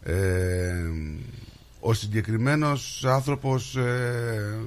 Ε, 0.02 0.74
ο 1.80 1.92
συγκεκριμένος 1.92 3.04
άνθρωπος 3.04 3.76
ε, 3.76 4.58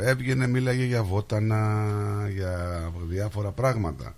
έβγαινε, 0.00 0.46
μίλαγε 0.46 0.84
για 0.84 1.02
βότανα, 1.02 1.86
για 2.32 2.80
διάφορα 3.08 3.50
πράγματα. 3.50 4.14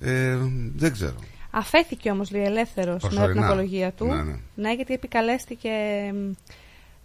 Ε, 0.00 0.38
δεν 0.76 0.92
ξέρω. 0.92 1.14
Αφέθηκε 1.50 2.10
όμως 2.10 2.30
λέει 2.30 2.44
ελεύθερος 2.44 3.02
με 3.02 3.08
Προσωρινά. 3.08 3.32
την 3.32 3.44
απολογία 3.44 3.92
του. 3.92 4.06
Ναι, 4.06 4.22
ναι. 4.54 4.74
γιατί 4.74 4.94
επικαλέστηκε 4.94 5.70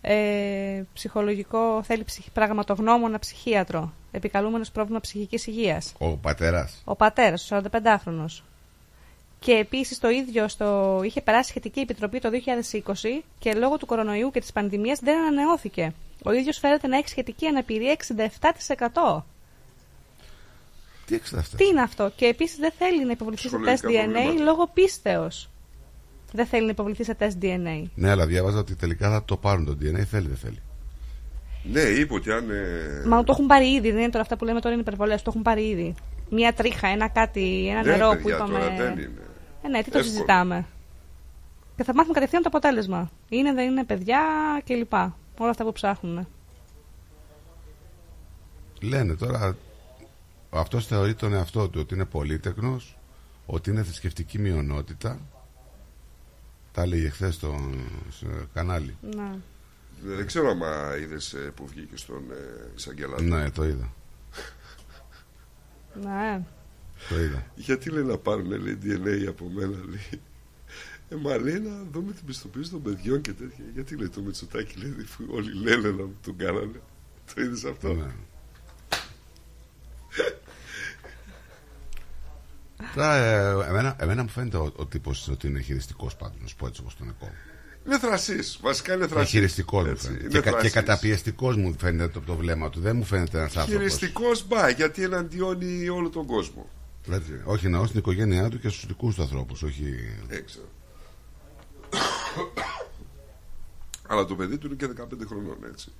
ε, 0.02 0.84
ψυχολογικό, 0.94 1.84
θέλει 1.84 2.04
ψυχ, 2.04 2.26
πραγματογνώμονα 2.34 3.20
ψυχίατρο. 3.20 3.94
Επικαλούμενος 4.12 4.72
πρόβλημα 4.72 5.00
ψυχικής 5.00 5.48
υγείας. 5.48 5.94
Ο 5.98 6.18
πατέρας. 6.18 6.82
Ο 6.86 6.96
πατέρας, 6.96 7.52
ο 7.52 7.56
45χρονο. 7.56 8.26
Και 9.48 9.54
επίσης 9.54 10.00
το 10.00 10.10
ίδιο 10.10 10.48
στο... 10.48 11.00
είχε 11.04 11.22
περάσει 11.22 11.50
σχετική 11.50 11.80
επιτροπή 11.80 12.20
το 12.20 12.30
2020 12.84 12.94
και 13.40 13.54
λόγω 13.54 13.78
του 13.78 13.86
κορονοϊού 13.86 14.32
και 14.32 14.40
της 14.40 14.52
πανδημίας 14.52 15.00
δεν 15.00 15.18
ανανεώθηκε. 15.18 15.94
Ο 16.24 16.32
ίδιος 16.32 16.58
φέρεται 16.58 16.88
να 16.88 16.98
έχει 16.98 17.10
σχετική 17.10 17.46
αναπηρία 17.48 17.96
67%. 18.08 19.22
Τι 21.06 21.20
67%? 21.36 21.40
Τι 21.58 21.66
είναι 21.66 21.82
αυτό; 21.82 22.12
Και 22.16 22.26
επίσης 22.26 22.58
δεν 22.58 22.72
θέλει 22.78 23.06
να 23.06 23.12
υποβληθεί 23.12 23.50
σε 23.50 23.58
τεστ 23.58 23.86
Ψυχολογικά 23.86 24.10
DNA 24.10 24.14
προβλήματα. 24.14 24.44
λόγω 24.44 24.70
πίστεως. 24.74 25.50
Δεν 26.32 26.46
θέλει 26.46 26.66
να 26.66 26.72
υποβληθεί 26.72 27.04
σε 27.04 27.14
τεστ 27.14 27.38
DNA. 27.42 27.84
Ναι, 27.96 28.10
αλλά 28.10 28.26
διάβαζα 28.26 28.58
ότι 28.58 28.76
τελικά 28.76 29.10
θα 29.10 29.24
το 29.26 29.38
πάρουν 29.38 29.66
το 29.66 29.78
DNA. 29.82 30.04
Θέλει, 30.04 30.28
δεν 30.28 30.38
θέλει. 30.38 30.62
Ναι, 31.64 31.82
είπε 31.82 32.14
ότι 32.14 32.32
αν. 32.32 32.50
ε, 32.50 33.08
Μα 33.08 33.24
το 33.24 33.32
έχουν 33.32 33.48
πάρει 33.48 33.74
ήδη. 33.74 33.92
Δεν 33.92 34.00
είναι 34.00 34.10
τώρα 34.10 34.22
αυτά 34.22 34.38
που 34.38 34.46
λέμε 34.46 34.60
τώρα 34.60 34.74
είναι 34.74 34.82
υπερβολές. 34.82 35.22
Το 35.22 35.30
έχουν 35.30 35.42
πάρει 35.42 35.68
ήδη. 35.68 35.96
Μία 36.30 36.54
τρίχα, 36.54 36.88
ένα 36.88 37.08
κάτι, 37.08 37.68
ένα 37.70 37.84
ναι, 37.84 37.92
νερό 37.92 38.10
παιδιά, 38.10 38.22
που 38.22 38.30
είπαμε. 38.30 38.60
Τώρα 38.60 38.76
δεν 38.76 38.92
είναι. 38.92 39.27
Ε, 39.68 39.70
ναι, 39.70 39.84
τι 39.84 39.92
το 39.92 39.98
Εύκολο. 39.98 40.04
συζητάμε. 40.04 40.66
Και 41.76 41.84
θα 41.84 41.94
μάθουμε 41.94 42.14
κατευθείαν 42.14 42.42
το 42.42 42.48
αποτέλεσμα. 42.48 43.12
Είναι, 43.30 43.54
δεν 43.54 43.70
είναι 43.70 43.84
παιδιά 43.84 44.22
κλπ. 44.66 44.94
Όλα 45.38 45.50
αυτά 45.50 45.64
που 45.64 45.72
ψάχνουν. 45.72 46.28
Λένε 48.82 49.16
τώρα, 49.16 49.58
αυτός 50.50 50.88
θεωρεί 50.88 51.16
τον 51.16 51.34
εαυτό 51.34 51.70
του 51.70 51.80
ότι 51.82 51.94
είναι 51.94 52.06
πολύτεκνος, 52.06 52.98
ότι 53.46 53.70
είναι 53.70 53.84
θρησκευτική 53.84 54.40
μειονότητα. 54.40 55.20
Τα 56.72 56.82
έλεγε 56.82 57.10
χθες 57.10 57.34
στο, 57.36 57.72
στο 58.10 58.28
κανάλι. 58.54 58.98
Ναι. 59.16 59.32
Δεν 60.02 60.26
ξέρω 60.26 60.50
άμα 60.50 60.98
είδες 60.98 61.36
που 61.56 61.68
βγήκε 61.68 61.98
στον 61.98 62.24
ε, 62.32 62.72
εισαγγελάτη. 62.76 63.24
Ναι, 63.24 63.52
το 63.52 63.64
είδα. 63.64 63.94
Ναι. 66.02 66.42
Το 67.10 67.20
είδα. 67.20 67.46
Γιατί 67.56 67.90
λέει 67.90 68.04
να 68.04 68.18
πάρουν 68.18 68.46
λέει, 68.62 68.78
DNA 68.84 69.26
από 69.28 69.50
μένα, 69.54 69.78
λέει. 69.90 70.22
Ε, 71.10 71.16
μα 71.16 71.38
λέει 71.38 71.60
να 71.60 71.84
δούμε 71.92 72.12
την 72.12 72.26
πιστοποίηση 72.26 72.70
των 72.72 72.82
παιδιών 72.82 73.22
και 73.22 73.34
τέτοια. 73.34 73.64
Γιατί 73.74 73.96
λέει 73.98 74.10
το 74.10 74.22
Μητσοτάκι, 74.22 74.78
λέει, 74.80 74.96
αφού 75.04 75.24
όλοι 75.30 75.54
λένε 75.64 75.88
να 75.88 76.04
μου 76.04 76.18
τον 76.24 76.36
κάνανε. 76.38 76.82
Το 77.34 77.42
είδες 77.42 77.64
αυτό; 77.66 77.94
Ναι. 77.94 78.12
Τώρα, 82.96 83.16
ε, 83.16 83.68
εμένα, 83.70 83.96
εμένα 84.00 84.22
μου 84.24 84.30
φαίνεται 84.30 84.58
ο, 84.58 84.74
ο 84.76 84.86
τύπος 84.86 85.28
ότι 85.28 85.48
είναι 85.48 85.60
χειριστικός 85.62 86.16
πάντως, 86.16 86.38
να 86.42 86.48
σου 86.48 86.56
πω 86.56 86.68
έτσι 86.68 86.82
όπως 86.82 86.96
τον 86.98 87.10
ακούω. 87.10 87.32
Είναι 87.86 88.00
θρασής. 88.00 88.58
Βασικά 88.62 88.94
είναι 88.94 89.08
θρασής. 89.08 89.30
Χειριστικός 89.30 89.88
μου 89.88 89.98
φαίνεται. 89.98 90.28
Και, 90.28 90.40
κα- 90.40 90.62
και 90.62 90.70
καταπιεστικός 90.70 91.56
μου 91.56 91.76
φαίνεται 91.80 92.08
το, 92.12 92.20
το 92.22 92.36
βλέμμα 92.36 92.70
του. 92.70 92.80
Δεν 92.80 92.96
μου 92.96 93.04
φαίνεται 93.04 93.38
ένας 93.38 93.58
άνθρωπος. 93.58 93.84
Χειριστικός 93.84 94.48
μπα, 94.48 94.70
γιατί 94.70 95.04
εναντιώνει 95.04 95.90
όλο 95.90 96.10
τον 96.10 96.26
κόσμο. 96.26 96.70
Όχι, 97.46 97.66
εννοώ 97.66 97.86
στην 97.86 98.00
οικογένειά 98.00 98.50
του 98.50 98.60
και 98.60 98.70
στους 98.70 98.86
δικούς 98.86 99.16
του 99.16 99.22
ανθρώπους. 99.22 99.64
Όχι. 99.64 99.96
Έξω. 100.28 100.60
Αλλά 104.08 104.26
το 104.26 104.36
παιδί 104.36 104.58
του 104.58 104.68
είναι 104.68 104.76
και 104.76 104.88
15 104.88 105.26
χρονών, 105.28 105.58
έτσι. 105.72 105.92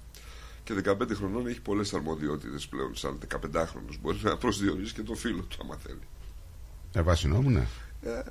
Και 0.64 0.74
15 0.86 1.16
χρονών 1.16 1.48
έχει 1.48 1.62
πολλές 1.62 1.94
αρμοδιότητες 1.94 2.68
πλέον. 2.68 2.96
Σαν 2.96 3.18
15χρονο 3.28 3.96
μπορεί 4.02 4.18
να 4.22 4.38
προσδιορίσει 4.38 4.94
και 4.94 5.02
το 5.02 5.14
φίλο 5.14 5.42
του, 5.42 5.58
άμα 5.62 5.76
θέλει. 5.76 6.00
Ε, 6.94 7.02
βάσει 7.02 7.28
νόμου, 7.28 7.50
ναι. 7.50 7.68
Ε, 8.02 8.22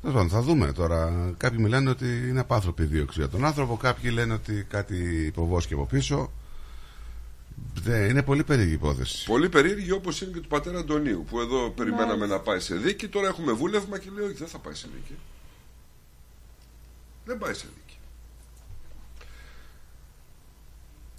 Τέλος 0.00 0.16
πάντων, 0.16 0.28
θα 0.28 0.42
δούμε 0.42 0.72
τώρα. 0.72 1.32
Κάποιοι 1.36 1.58
μιλάνε 1.60 1.90
ότι 1.90 2.28
είναι 2.28 2.40
απάνθρωπη 2.40 2.82
η 2.82 2.86
δίωξη 2.86 3.18
για 3.18 3.28
τον 3.28 3.44
άνθρωπο, 3.44 3.76
κάποιοι 3.76 4.10
λένε 4.14 4.34
ότι 4.34 4.66
κάτι 4.68 5.24
υποβόσκει 5.26 5.74
από 5.74 5.86
πίσω. 5.86 6.30
Δεν, 7.74 8.10
είναι 8.10 8.22
πολύ 8.22 8.44
περίεργη 8.44 8.72
υπόθεση. 8.72 9.24
Πολύ 9.26 9.48
περίεργη 9.48 9.90
όπως 9.90 10.20
είναι 10.20 10.30
και 10.32 10.40
του 10.40 10.48
πατέρα 10.48 10.78
Αντωνίου. 10.78 11.24
Που 11.28 11.40
εδώ 11.40 11.70
περιμέναμε 11.70 12.26
να 12.26 12.40
πάει 12.40 12.60
σε 12.60 12.74
δίκη. 12.74 13.08
Τώρα 13.08 13.28
έχουμε 13.28 13.52
βούλευμα 13.52 13.98
και 13.98 14.08
λέει: 14.14 14.24
Όχι, 14.24 14.34
δεν 14.34 14.48
θα 14.48 14.58
πάει 14.58 14.74
σε 14.74 14.88
δίκη. 14.94 15.14
Δεν 17.24 17.38
πάει 17.38 17.54
σε 17.54 17.66
δίκη. 17.74 17.98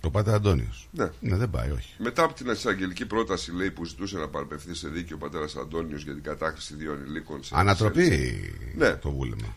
Το 0.01 0.09
πατέρα 0.09 0.35
Αντώνιος. 0.35 0.87
Ναι. 0.91 1.09
δεν 1.19 1.49
πάει, 1.49 1.71
όχι. 1.71 1.93
Μετά 1.97 2.23
από 2.23 2.33
την 2.33 2.49
εισαγγελική 2.49 3.05
πρόταση 3.05 3.51
λέει, 3.51 3.71
που 3.71 3.85
ζητούσε 3.85 4.17
να 4.17 4.27
παραπευθεί 4.27 4.73
σε 4.73 4.87
δίκη 4.87 5.13
ο 5.13 5.17
πατέρας 5.17 5.55
Αντώνιος 5.55 6.03
για 6.03 6.13
την 6.13 6.23
κατάχρηση 6.23 6.75
δύο 6.75 6.91
ανηλίκων 6.93 7.43
σε 7.43 7.53
Ανατροπή 7.57 8.39
Ναι. 8.75 8.95
το 8.95 9.11
βούλεμα. 9.11 9.55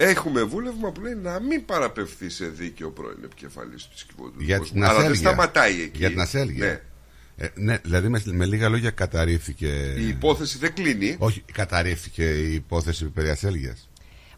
Έχουμε 0.00 0.42
βούλευμα 0.42 0.90
που 0.92 1.00
λέει 1.00 1.14
να 1.14 1.40
μην 1.40 1.64
παραπευθεί 1.64 2.28
σε 2.28 2.46
δίκη 2.46 2.82
ο 2.82 2.90
πρώην 2.90 3.24
επικεφαλής 3.24 3.84
του 3.88 4.06
Κυβωτού. 4.06 4.42
Για 4.42 4.60
την 4.60 4.84
Αλλά 4.84 4.92
δεν 4.92 5.02
ασέλγεια. 5.10 5.30
σταματάει 5.30 5.82
εκεί. 5.82 5.98
Για 5.98 6.08
την 6.08 6.20
ασέλγεια. 6.20 6.66
Ναι. 6.66 6.80
Ε, 7.36 7.48
ναι, 7.54 7.78
δηλαδή 7.78 8.08
με, 8.08 8.22
με 8.24 8.46
λίγα 8.46 8.68
λόγια 8.68 8.90
καταρρίφθηκε. 8.90 9.94
Η 9.98 10.08
υπόθεση 10.08 10.58
δεν 10.58 10.74
κλείνει. 10.74 11.16
Όχι, 11.18 11.42
καταρρίφθηκε 11.52 12.24
η 12.24 12.54
υπόθεση 12.54 13.04
περί 13.04 13.28
ασέλγειας. 13.28 13.88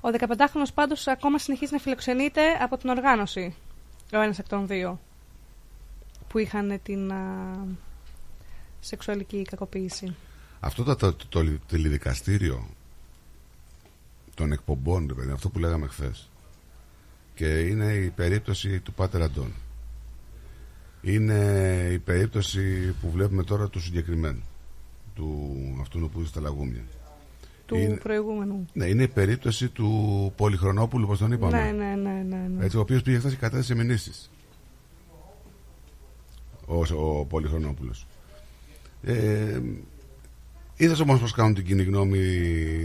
Ο 0.00 0.08
15χρονο 0.18 0.66
πάντως 0.74 1.06
ακόμα 1.06 1.38
συνεχίζει 1.38 1.72
να 1.72 1.78
φιλοξενείται 1.78 2.40
από 2.60 2.76
την 2.76 2.88
οργάνωση. 2.88 3.54
Ο 4.12 4.20
ένας 4.20 4.38
εκ 4.38 4.48
των 4.48 4.66
δύο. 4.66 5.00
Που 6.28 6.38
είχαν 6.38 6.80
την 6.82 7.12
α, 7.12 7.16
σεξουαλική 8.80 9.42
κακοποίηση. 9.42 10.14
Αυτό 10.60 10.82
το, 10.82 10.96
το, 10.96 11.12
το, 11.12 11.26
το 11.28 11.58
τηλεδικαστήριο 11.68 12.68
των 14.40 14.52
εκπομπών, 14.52 15.06
ρε 15.08 15.14
παιδί, 15.14 15.30
αυτό 15.30 15.48
που 15.48 15.58
λέγαμε 15.58 15.86
χθες. 15.86 16.28
Και 17.34 17.58
είναι 17.58 17.92
η 17.92 18.08
περίπτωση 18.08 18.80
του 18.80 18.92
Πάτερ 18.92 19.22
Αντών. 19.22 19.52
Είναι 21.02 21.34
η 21.92 21.98
περίπτωση 21.98 22.94
που 23.00 23.10
βλέπουμε 23.10 23.42
τώρα 23.44 23.68
του 23.68 23.80
συγκεκριμένου. 23.80 24.42
Του 25.14 25.28
αυτού 25.80 26.10
που 26.12 26.18
είναι 26.18 26.26
στα 26.28 26.40
λαγούμια. 26.40 26.82
Του 27.66 27.76
Είναι- 27.76 27.96
προηγούμενου. 27.96 28.66
Ναι, 28.72 28.84
είναι 28.86 29.02
η 29.02 29.08
περίπτωση 29.08 29.68
του 29.68 30.32
Πολυχρονόπουλου, 30.36 31.04
όπως 31.04 31.18
τον 31.18 31.32
είπαμε. 31.32 31.62
Ναι, 31.62 31.70
ναι, 31.70 31.94
ναι, 31.94 32.22
ναι. 32.28 32.48
ναι. 32.56 32.64
Έτσι, 32.64 32.76
ο 32.76 32.80
οποίος 32.80 33.02
πήγε 33.02 33.18
χθες 33.18 33.30
και 33.32 33.38
κατέθεσε 33.38 33.74
μηνύσεις. 33.74 34.30
Ο, 36.66 36.82
ο 37.18 37.24
Πολυχρονόπουλος. 37.24 38.06
Ε, 39.02 39.60
Είδες 40.76 41.00
όμως 41.00 41.20
πώς 41.20 41.32
κάνουν 41.32 41.54
την 41.54 41.64
κοινή 41.64 41.82
γνώμη 41.82 42.18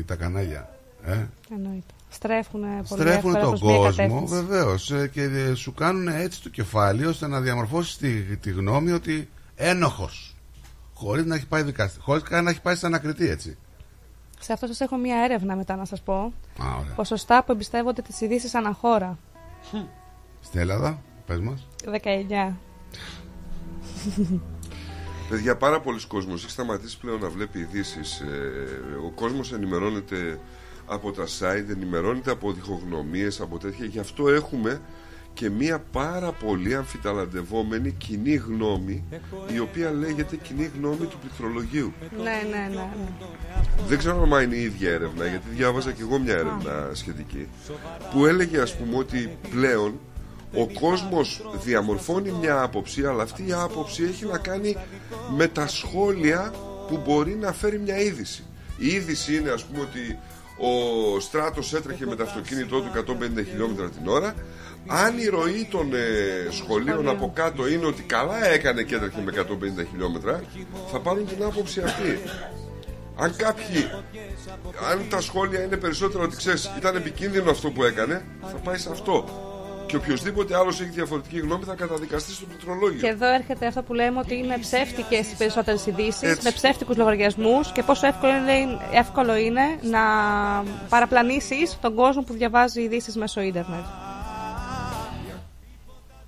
τα 0.06 0.16
κανάλια; 0.16 0.75
Ε; 1.06 1.26
Εννοείται. 1.54 1.94
Στρέφουν 2.10 2.62
πολύ 2.62 2.86
Στρέφουν 3.02 3.12
εύκολα 3.12 3.40
τον 3.40 3.50
προς 3.50 3.62
μία 3.62 3.76
κόσμο, 3.78 3.90
κατεύθυνση. 3.96 4.34
βεβαίως, 4.34 4.92
και 5.12 5.22
ε, 5.22 5.54
σου 5.54 5.74
κάνουν 5.74 6.08
έτσι 6.08 6.42
το 6.42 6.50
κεφάλι 6.50 7.06
ώστε 7.06 7.28
να 7.28 7.42
διαμορφώσεις 7.42 7.98
τη, 7.98 8.38
τη 8.38 8.52
γνώμη 8.52 8.92
ότι 8.92 9.30
ένοχος. 9.56 10.36
Χωρίς 10.94 11.26
να 11.26 11.36
έχει 11.36 11.48
πάει 11.48 11.64
δικαστή, 11.64 12.00
χωρίς 12.00 12.24
καν 12.24 12.44
να 12.44 12.50
έχει 12.50 12.62
πάει 12.62 12.76
σαν 12.76 12.94
ανακριτή, 12.94 13.30
έτσι. 13.30 13.58
Σε 14.40 14.54
αυτό 14.54 14.68
σας 14.68 14.80
έχω 14.80 14.98
μία 14.98 15.18
έρευνα 15.24 15.56
μετά 15.56 15.76
να 15.76 15.86
σας 15.86 16.02
πω. 16.02 16.14
Α, 16.14 16.76
ωραία. 16.80 16.94
Ποσοστά 16.96 17.44
που 17.44 17.52
εμπιστεύονται 17.52 18.02
τις 18.02 18.22
ειδήσεις 18.22 18.56
αναχώρα. 18.56 19.18
Στην 20.42 20.60
Ελλάδα, 20.60 21.02
πες 21.26 21.40
μας. 21.40 21.68
19. 21.84 22.56
Παιδιά, 25.30 25.58
πάρα 25.58 25.80
πολλοί 25.82 26.08
κόσμος 26.08 26.42
έχει 26.44 26.52
σταματήσει 26.52 27.00
πλέον 27.00 27.20
να 27.20 27.30
βλέπει 27.30 27.60
ειδήσεις. 27.60 28.22
ο 29.06 29.10
κόσμος 29.10 29.54
ενημερώνεται 29.54 30.40
από 30.86 31.12
τα 31.12 31.26
site, 31.40 31.70
ενημερώνεται 31.70 32.32
από 32.32 32.52
διχογνωμίες, 32.52 33.42
από 33.42 33.58
τέτοια. 33.58 33.86
Γι' 33.86 34.00
αυτό 34.00 34.30
έχουμε 34.30 34.82
και 35.36 35.50
μία 35.50 35.84
πάρα 35.92 36.32
πολύ 36.32 36.76
αμφιταλαντευόμενη 36.76 37.92
κοινή 37.92 38.36
γνώμη, 38.36 39.04
η 39.54 39.60
οποία 39.60 39.92
λέγεται 39.92 40.36
κοινή 40.36 40.72
γνώμη 40.78 41.06
του 41.06 41.18
πληκτρολογίου. 41.20 41.94
ναι, 42.12 42.24
ναι, 42.24 42.58
ναι. 42.58 42.76
ναι. 42.76 42.88
Δεν 43.88 43.98
ξέρω 43.98 44.30
αν 44.34 44.44
είναι 44.44 44.56
η 44.56 44.62
ίδια 44.62 44.92
έρευνα, 44.92 45.28
γιατί 45.28 45.50
διάβαζα 45.50 45.92
και 45.92 46.02
εγώ 46.02 46.20
μια 46.20 46.34
έρευνα 46.34 46.90
σχετική, 46.94 47.48
που 48.14 48.26
έλεγε 48.26 48.62
ας 48.62 48.76
πούμε 48.78 48.98
ότι 48.98 49.38
πλέον 49.50 50.00
ο 50.54 50.68
κόσμος 50.80 51.42
διαμορφώνει 51.64 52.32
μια 52.32 52.62
άποψη, 52.62 53.06
αλλά 53.06 53.24
αυτή 53.24 53.48
η 53.48 53.54
άποψη 53.54 54.04
έχει 54.04 54.26
να 54.26 54.38
κάνει 54.38 54.78
με 55.36 55.48
τα 55.48 55.68
σχόλια 55.68 56.54
που 56.88 57.02
μπορεί 57.06 57.36
να 57.36 57.54
φέρει 57.54 57.80
μια 57.80 58.00
είδηση. 58.00 58.44
Η 58.78 58.88
είδηση 58.88 59.36
είναι 59.36 59.50
ας 59.50 59.66
πούμε 59.66 59.80
ότι 59.80 60.18
ο 60.58 61.20
Στράτος 61.20 61.74
έτρεχε 61.74 62.06
με 62.06 62.16
το 62.16 62.24
αυτοκίνητό 62.24 62.82
του 62.82 62.92
150 63.42 63.46
χιλιόμετρα 63.50 63.90
την 63.90 64.08
ώρα. 64.08 64.34
Αν 64.88 65.18
η 65.18 65.26
ροή 65.26 65.68
των 65.72 65.94
ε, 65.94 66.52
σχολείων 66.52 67.10
από 67.10 67.32
κάτω 67.36 67.68
είναι 67.68 67.86
ότι 67.86 68.02
καλά 68.02 68.46
έκανε 68.46 68.84
και 68.84 68.96
έτρεχε 68.96 69.22
με 69.22 69.34
150 69.82 69.86
χιλιόμετρα 69.90 70.44
θα 70.92 71.00
πάρουν 71.00 71.28
την 71.28 71.44
άποψη 71.44 71.82
αυτή. 71.82 72.20
Αν 73.16 73.36
κάποιοι 73.36 73.90
αν 74.92 75.06
τα 75.10 75.22
σχόλια 75.22 75.64
είναι 75.64 75.78
περισσότερο 75.78 76.24
ότι 76.24 76.36
ξέρεις 76.36 76.72
ήταν 76.78 76.96
επικίνδυνο 76.96 77.52
αυτό 77.52 77.70
που 77.70 77.84
έκανε 77.84 78.26
θα 78.42 78.58
πάει 78.58 78.78
σε 78.78 78.90
αυτό 78.92 79.26
και 79.86 79.96
οποιοδήποτε 79.96 80.56
άλλος 80.56 80.82
έχει 80.82 80.90
διαφορετική 80.90 81.40
γνώμη 81.40 81.64
θα 81.64 81.76
καταδικαστεί 81.76 82.32
στο 82.32 82.46
πληκτρολόγιο 82.46 83.00
Και 83.02 83.08
εδώ 83.08 83.28
έρχεται 83.34 83.68
αυτό 83.68 83.84
που 83.84 83.94
λέμε 83.94 84.20
ότι 84.20 84.38
είναι 84.38 84.58
ψεύτικες 84.58 85.32
οι 85.32 85.36
περισσότερες 85.36 85.86
ειδήσεις, 85.86 86.22
Έτσι. 86.22 86.44
με 86.44 86.52
ψεύτικους 86.52 86.98
λογαριασμούς 86.98 87.72
και 87.72 87.84
πόσο 87.84 88.08
εύκολο 88.08 88.34
είναι, 88.34 88.80
εύκολο 88.92 89.36
είναι 89.36 89.62
να 89.82 90.00
παραπλανήσεις 90.90 91.78
τον 91.82 91.96
κόσμο 91.96 92.22
που 92.22 92.34
διαβάζει 92.34 92.82
ειδήσεις 92.82 93.16
μέσω 93.16 93.42
ίντερνετ. 93.42 94.05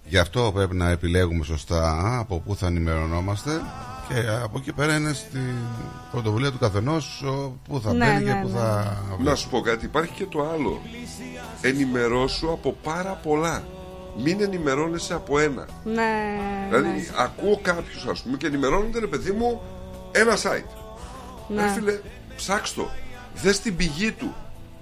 Γι' 0.08 0.18
αυτό 0.18 0.52
πρέπει 0.54 0.76
να 0.76 0.90
επιλέγουμε 0.90 1.44
σωστά 1.44 2.18
από 2.20 2.40
πού 2.40 2.56
θα 2.56 2.68
ενημερωνόμαστε 2.68 3.62
και 4.08 4.28
από 4.44 4.58
εκεί 4.58 4.74
πέρα 4.74 4.96
είναι 4.96 5.14
στην 5.14 5.56
πρωτοβουλία 6.12 6.52
του 6.52 6.58
καθενός 6.58 7.24
πού 7.68 7.82
θα 7.82 7.94
Ναι, 7.94 8.06
μπαίνει 8.06 8.24
ναι, 8.24 8.32
και 8.32 8.40
πού 8.42 8.48
ναι. 8.48 8.60
θα 8.60 8.98
Να 9.24 9.36
σου 9.36 9.50
πω 9.50 9.62
κάτι, 9.62 9.86
υπάρχει 9.86 10.12
και 10.14 10.26
το 10.26 10.50
άλλο. 10.54 10.82
Ενημερώσου 11.62 12.52
από 12.52 12.76
πάρα 12.84 13.20
πολλά. 13.24 13.64
Μην 14.24 14.42
ενημερώνεσαι 14.42 15.14
από 15.14 15.40
ένα. 15.40 15.68
Ναι. 15.84 16.40
Δηλαδή, 16.68 16.88
ναι. 16.88 17.04
ακούω 17.18 17.60
κάποιους, 17.62 18.06
ας 18.06 18.22
πούμε, 18.22 18.38
και 18.38 18.48
ενημερώνονται, 18.48 19.00
ρε 19.00 19.08
παιδί 19.08 19.32
μου, 19.32 19.62
ένα 20.12 20.36
site. 20.36 20.72
Ναι. 21.48 21.62
Ρε 21.62 21.68
φίλε, 21.68 22.00
ψάξ' 22.36 22.74
το. 22.74 22.90
Δες 23.34 23.60
την 23.60 23.76
πηγή 23.76 24.12
του. 24.12 24.36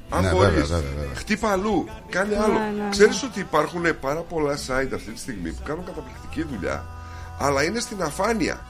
Αν 0.09 0.23
Ναι, 0.23 0.31
μπορείς, 0.31 0.49
βέβαια, 0.49 0.65
βέβαια, 0.65 0.93
βέβαια. 0.99 1.15
χτύπα 1.15 1.51
αλλού. 1.51 1.85
Κάνε 2.09 2.35
Ναι, 2.35 2.41
άλλο. 2.43 2.53
ναι, 2.59 2.83
ναι. 2.83 2.89
Ξέρεις 2.89 3.23
ότι 3.23 3.39
υπάρχουν 3.39 3.99
πάρα 3.99 4.19
πολλά 4.21 4.53
site 4.67 4.89
αυτή 4.93 5.11
τη 5.11 5.19
στιγμή 5.19 5.51
που 5.51 5.61
κάνουν 5.63 5.85
καταπληκτική 5.85 6.43
δουλειά, 6.43 6.85
αλλά 7.39 7.63
είναι 7.63 7.79
στην 7.79 8.01
αφάνεια. 8.01 8.65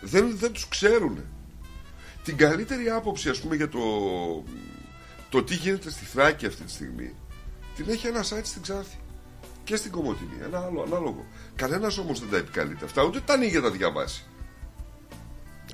Δεν, 0.00 0.36
δεν 0.38 0.52
τους 0.52 0.68
ξέρουν. 0.68 1.18
Την 2.24 2.36
καλύτερη 2.36 2.90
άποψη, 2.90 3.28
ας 3.28 3.40
πούμε, 3.40 3.56
για 3.56 3.68
το, 3.68 3.78
το 5.28 5.42
τι 5.42 5.54
γίνεται 5.54 5.90
στη 5.90 6.04
Θράκη 6.04 6.46
αυτή 6.46 6.62
τη 6.62 6.70
στιγμή, 6.70 7.14
την 7.76 7.86
έχει 7.88 8.06
ένα 8.06 8.20
site 8.22 8.40
στην 8.44 8.62
Ξάνθη. 8.62 8.96
Και 9.64 9.76
στην 9.76 9.90
Κομωτινή. 9.90 10.36
Ένα 10.44 10.58
άλλο 10.58 10.82
ανάλογο. 10.82 11.26
Κανένας 11.56 11.98
όμως 11.98 12.20
δεν 12.20 12.30
τα 12.30 12.36
επικαλείται 12.36 12.84
αυτά, 12.84 13.02
ούτε 13.02 13.20
τα 13.20 13.32
ανοίγει 13.34 13.50
για 13.50 13.60
να 13.60 13.70
τα 13.70 13.76
διαβάσει. 13.76 14.24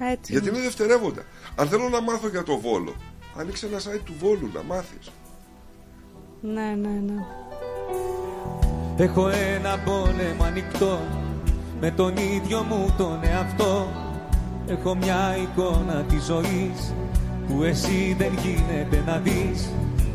Έτσι. 0.00 0.32
Γιατί 0.32 0.48
είναι 0.48 0.60
δευτερεύοντα. 0.60 1.22
Αν 1.56 1.68
θέλω 1.68 1.88
να 1.88 2.00
μάθω 2.00 2.28
για 2.28 2.42
το 2.42 2.58
Βόλο, 2.58 2.94
ανοίξε 3.40 3.66
ένα 3.66 3.78
site 3.78 4.02
του 4.04 4.14
Βόλου 4.18 4.50
να 4.54 4.62
μάθεις. 4.62 5.10
Ναι, 6.40 6.74
ναι, 6.80 7.00
ναι. 7.06 7.24
Έχω 8.96 9.28
ένα 9.28 9.78
πόλεμο 9.84 10.44
ανοιχτό 10.44 10.98
με 11.80 11.90
τον 11.90 12.16
ίδιο 12.16 12.62
μου 12.62 12.94
τον 12.96 13.18
εαυτό 13.22 13.86
Έχω 14.66 14.94
μια 14.94 15.36
εικόνα 15.36 16.04
της 16.08 16.24
ζωής 16.24 16.94
που 17.46 17.62
εσύ 17.62 18.14
δεν 18.18 18.32
γίνεται 18.42 19.02
να 19.06 19.18
δεις 19.18 19.70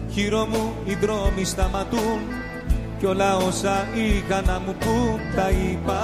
Γύρω 0.08 0.46
μου 0.46 0.74
οι 0.86 0.94
δρόμοι 0.94 1.44
σταματούν 1.44 2.20
κι 3.00 3.06
όλα 3.06 3.38
όσα 3.38 3.88
είχα 3.96 4.42
να 4.42 4.60
μου 4.60 4.76
πούν 4.80 5.20
τα 5.36 5.50
είπα 5.50 6.00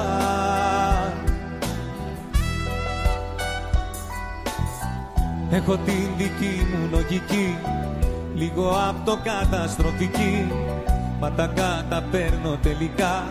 Έχω 5.51 5.77
την 5.77 6.07
δική 6.17 6.67
μου 6.71 6.89
λογική 6.91 7.57
Λίγο 8.35 8.69
απ' 8.89 9.05
το 9.05 9.19
καταστροφική. 9.23 10.51
Μα 11.19 11.31
τα 11.31 11.47
καταπέρνω 11.47 12.57
τελικά 12.61 13.23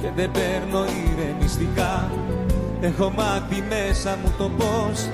Και 0.00 0.08
δεν 0.16 0.30
παίρνω 0.30 0.84
ηρεμιστικά. 0.84 2.10
Έχω 2.80 3.12
μάθει 3.16 3.64
μέσα 3.68 4.18
μου 4.22 4.32
το 4.38 4.50
πώς 4.56 5.08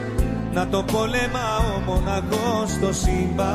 Να 0.52 0.68
το 0.68 0.82
πολεμάω 0.92 1.78
μοναχός 1.86 2.70
στο 2.70 2.92
σύμπαν. 2.92 3.48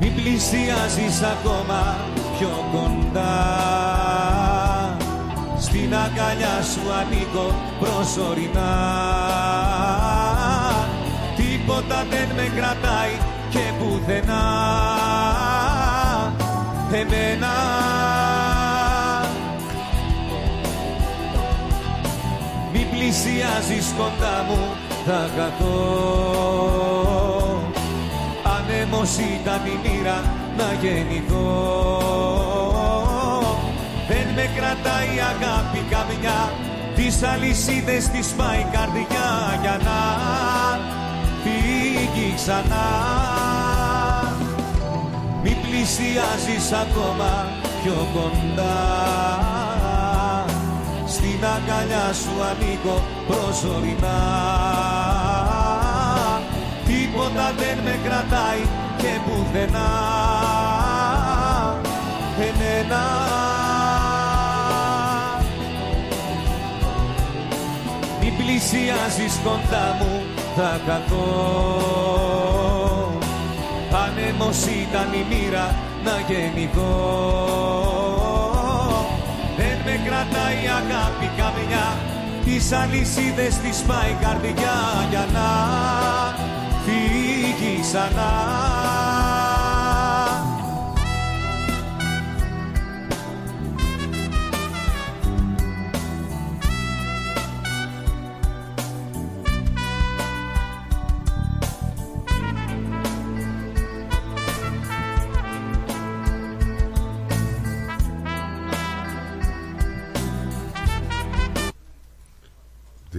Μην 0.00 0.14
πλησιάζεις 0.14 1.22
ακόμα 1.22 1.96
πιο 2.38 2.48
κοντά 2.72 4.41
Στην 5.62 5.94
αγκαλιά 5.94 6.62
σου 6.62 6.80
ανήκω 7.00 7.54
προσωρινά. 7.80 8.72
Τίποτα 11.36 12.06
δεν 12.10 12.28
με 12.36 12.50
κρατάει 12.56 13.14
και 13.50 13.64
πουθενά. 13.78 14.44
Εμένα. 16.92 17.52
Μην 22.72 22.90
πλησιάζεις 22.90 23.94
κοντά 23.96 24.44
μου 24.48 24.58
θα 25.06 25.30
καθώ 25.36 25.72
Ανέμος 28.56 29.16
ήταν 29.16 29.66
η 29.66 29.78
μοίρα 29.82 30.22
να 30.56 30.72
γεννηθώ. 30.80 31.82
Δεν 32.54 32.61
με 34.42 34.48
κρατάει 34.56 35.14
αγάπη 35.32 35.80
καμιά. 35.90 36.40
Τις 36.94 37.22
αλυσίδες 37.22 38.08
της 38.08 38.28
πάει 38.36 38.58
η 38.58 38.66
καρδιά 38.72 39.30
για 39.62 39.76
να 39.86 40.00
φύγει 41.42 42.34
ξανά. 42.34 42.88
Μην 45.42 45.56
πλησιάζεις 45.62 46.72
ακόμα 46.72 47.30
πιο 47.82 48.08
κοντά. 48.14 48.78
Στην 51.06 51.40
αγκαλιά 51.54 52.12
σου 52.12 52.34
ανήκω 52.50 53.02
προσωρινά. 53.26 54.20
Τίποτα 56.86 57.52
δεν 57.58 57.78
με 57.84 57.98
κρατάει 58.04 58.62
και 58.96 59.12
πουθενά. 59.24 59.90
Εμένα 62.38 63.51
πλησιάζεις 68.52 69.40
κοντά 69.44 69.96
μου 69.98 70.22
θα 70.56 70.80
καθώ. 70.86 71.26
Άνεμος 74.04 74.58
ήταν 74.66 75.12
η 75.12 75.24
μοίρα 75.28 75.74
να 76.04 76.14
γεννηθώ. 76.28 76.92
Δεν 79.56 79.76
με 79.84 80.00
κρατάει 80.06 80.62
αγάπη 80.80 81.30
καμιά 81.36 81.86
Τις 82.44 82.72
αλυσίδες 82.72 83.54
της 83.56 83.78
πάει 83.86 84.10
η 84.10 84.16
καρδιά 84.20 84.78
για 85.10 85.26
να 85.32 85.48
φύγει 86.84 87.80
ξανά 87.80 88.81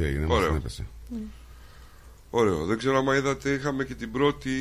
Τι 0.03 0.09
έγινε, 0.09 0.25
μας 0.25 0.37
Ωραίο. 0.37 0.47
την 0.47 0.57
έπεσε. 0.57 0.87
Ωραίο. 2.29 2.65
Δεν 2.65 2.77
ξέρω 2.77 2.97
αν 2.97 3.17
είδατε, 3.17 3.49
είχαμε 3.49 3.83
και 3.83 3.95
την 3.95 4.11
πρώτη 4.11 4.51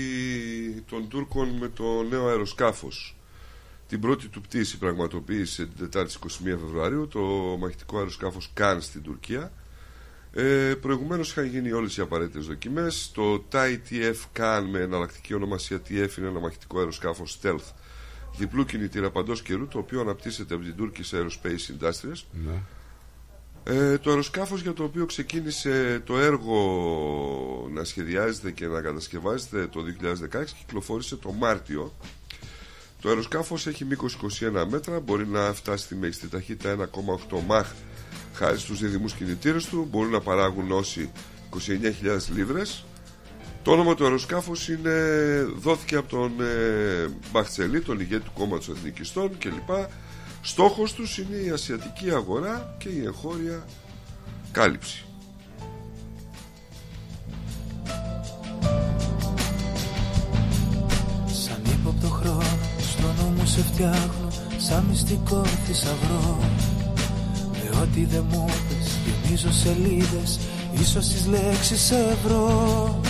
των 0.89 1.09
Τούρκων 1.09 1.49
με 1.49 1.69
το 1.69 2.03
νέο 2.03 2.27
αεροσκάφος. 2.29 3.17
Την 3.89 4.01
πρώτη 4.01 4.29
του 4.29 4.41
πτήση 4.41 4.79
πραγματοποίησε 4.79 5.67
την 5.67 5.77
Τετάρτη 5.79 6.15
21 6.27 6.29
Φεβρουαρίου 6.45 7.09
το 7.09 7.21
μαχητικό 7.61 7.97
αεροσκάφος 7.99 8.51
Καν 8.55 8.81
στην 8.81 9.03
Τουρκία. 9.03 9.53
Ε, 10.33 10.75
Προηγουμένως 10.81 11.31
είχαν 11.31 11.45
γίνει 11.47 11.73
όλες 11.73 11.97
οι 11.97 12.01
απαραίτητες 12.01 12.47
δοκιμές. 12.47 13.11
Το 13.15 13.45
TAI 13.53 13.79
TF 13.91 14.15
Khan 14.39 14.63
με 14.71 14.79
εναλλακτική 14.81 15.35
ονομασία 15.35 15.81
TF 15.89 16.17
είναι 16.19 16.27
ένα 16.29 16.41
μαχητικό 16.41 16.79
αεροσκάφος 16.79 17.39
stealth 17.43 17.73
διπλού 18.37 18.65
κινητήρα 18.65 19.11
παντός 19.11 19.43
καιρού, 19.43 19.69
το 19.69 19.79
οποίο 19.79 20.01
αναπτύσσεται 20.01 20.55
από 20.55 20.65
την 20.65 20.75
Turkish 20.79 21.17
Aerospace 21.17 21.83
Industries. 21.83 22.23
Ναι. 22.47 22.63
Ε, 23.65 23.99
το 23.99 24.11
αεροσκάφος 24.11 24.63
για 24.63 24.73
το 24.73 24.83
οποίο 24.85 25.07
ξεκίνησε 25.07 26.03
το 26.05 26.19
έργο 26.19 27.69
να 27.73 27.85
σχεδιάζεται 27.85 28.51
και 28.51 28.67
να 28.67 28.81
κατασκευάζεται 28.81 29.67
το 29.67 29.81
2016 30.33 30.45
κυκλοφόρησε 30.59 31.17
το 31.17 31.33
Μάρτιο. 31.33 31.95
Το 33.01 33.09
αεροσκάφος 33.09 33.67
έχει 33.67 33.85
μήκος 33.85 34.19
21 34.41 34.65
μέτρα, 34.71 35.01
μπορεί 35.01 35.27
να 35.27 35.53
φτάσει 35.53 35.85
στη 35.85 35.95
μέγιστη 35.95 36.29
ταχύτητα 36.29 36.91
1,8 37.31 37.39
μαχ 37.47 37.73
χάρη 38.35 38.59
στους 38.59 38.79
διδυμούς 38.79 39.13
κινητήρες 39.13 39.65
του, 39.65 39.89
μπορεί 39.91 40.09
να 40.09 40.21
παράγουν 40.21 40.73
όσοι 40.73 41.11
29.000 41.51 42.35
λίβρες. 42.35 42.85
Το 43.63 43.73
όνομα 43.73 43.95
του 43.95 44.05
αεροσκάφους 44.05 44.69
είναι, 44.69 44.93
δόθηκε 45.57 45.97
από 45.97 46.09
τον 46.09 46.41
ε, 46.41 47.09
Μπαχτσελή, 47.33 47.81
τον 47.81 48.01
ηγέτη 48.01 48.25
του 48.25 48.33
κόμματος 48.35 48.69
Εθνικιστών 48.69 49.39
κλπ. 49.39 49.71
Στόχος 50.45 50.93
τους 50.93 51.19
είναι 51.19 51.37
η 51.37 51.51
ασιατική 51.51 52.11
αγορά 52.11 52.75
και 52.79 52.89
η 52.89 53.05
εγχώρια 53.05 53.65
κάλυψη. 54.53 55.05
Σαν 61.27 61.63
ύποπτο 61.73 62.09
χρόνο 62.09 62.59
στο 62.79 63.07
νου 63.07 63.29
μου 63.37 63.47
σε 63.47 63.63
φτιάχνω 63.63 64.29
Σαν 64.57 64.85
μυστικό 64.85 65.45
θησαυρό. 65.45 66.39
Με 67.53 67.81
ό,τι 67.81 68.05
δεν 68.05 68.25
μου 68.31 68.45
πες 68.45 68.99
γεμίζω 69.05 69.53
σελίδες 69.53 70.39
Ίσως 70.81 71.09
τις 71.09 71.27
λέξεις 71.27 71.81
σε 71.81 72.17
βρω 72.25 73.01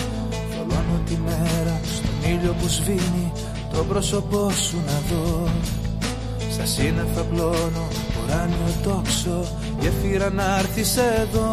Θολώνω 0.50 1.02
τη 1.06 1.16
μέρα 1.24 1.80
στον 1.84 2.30
ήλιο 2.30 2.52
που 2.52 2.68
σβήνει 2.68 3.32
Το 3.72 3.84
πρόσωπό 3.84 4.50
σου 4.50 4.76
να 4.86 5.00
δω 5.08 5.50
Στα 6.52 6.64
σύννεφα 6.64 7.22
πλώνω 7.22 7.88
ουράνιο 8.24 8.74
τόξο 8.82 9.44
Γεφύρα 9.80 10.30
να 10.30 10.58
έρθεις 10.58 10.96
εδώ. 10.96 11.50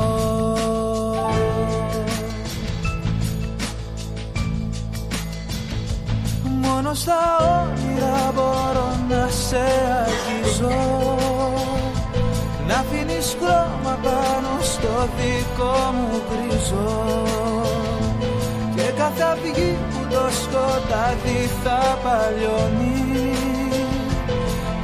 Μόνο 6.62 6.94
στα 6.94 7.38
όνειρα 7.62 8.32
μπορώ 8.36 8.90
να 9.10 9.28
σε 9.30 9.66
αγγίζω. 10.06 11.18
Να 12.68 12.76
αφήνεις 12.76 13.38
χρώμα 13.40 13.98
πάνω 14.04 14.62
στο 14.62 15.10
δικό 15.18 15.94
μου 15.94 16.22
γκριζό 16.28 17.24
Και 18.76 18.92
κάθε 18.98 19.24
αυγή 19.24 19.78
που 19.90 20.08
το 20.10 20.28
σκοτάδι 20.42 21.50
θα 21.64 21.98
παλιώνει 22.04 23.39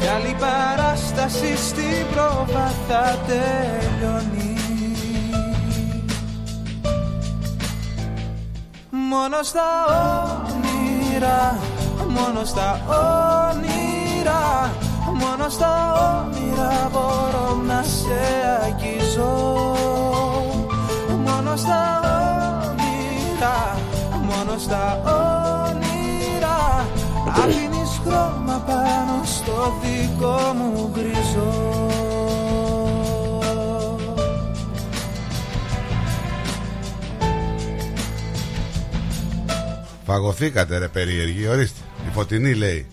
Κι 0.05 0.11
άλλη 0.11 0.35
παράσταση 0.39 1.57
στην 1.57 2.05
πρόβα 2.11 2.71
θα 2.87 3.19
τελειώνει. 3.27 4.57
Μόνο 8.89 9.43
στα 9.43 9.69
όνειρα, 10.45 11.57
μόνο 12.07 12.45
στα 12.45 12.81
όνειρα 13.51 14.71
Μόνο 15.05 15.49
στα 15.49 15.93
όνειρα 15.93 16.89
μπορώ 16.91 17.55
να 17.67 17.83
σε 17.83 18.21
αγγίζω. 18.65 19.33
Μόνο 21.25 21.55
στα 21.55 21.99
όνειρα, 22.69 23.77
μόνο 24.21 24.57
στα 24.57 25.01
όνειρα 25.05 26.85
Αφήνεις 27.27 27.74
χρώμα 28.05 28.63
πάνω 28.65 29.23
στο 29.23 29.73
δικό 29.81 30.53
μου 30.53 30.91
γκριζό 30.93 31.83
Φαγωθήκατε 40.05 40.77
ρε 40.77 40.87
περίεργοι, 40.87 41.47
ορίστε. 41.47 41.79
Η 42.07 42.11
φωτεινή 42.13 42.53
λέει. 42.53 42.87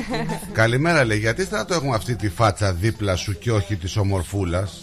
Καλημέρα 0.52 1.04
λέει, 1.04 1.18
γιατί 1.18 1.44
θα 1.44 1.64
το 1.64 1.74
έχουμε 1.74 1.94
αυτή 1.94 2.16
τη 2.16 2.28
φάτσα 2.28 2.72
δίπλα 2.72 3.16
σου 3.16 3.38
και 3.38 3.52
όχι 3.52 3.76
της 3.76 3.96
ομορφούλας; 3.96 4.80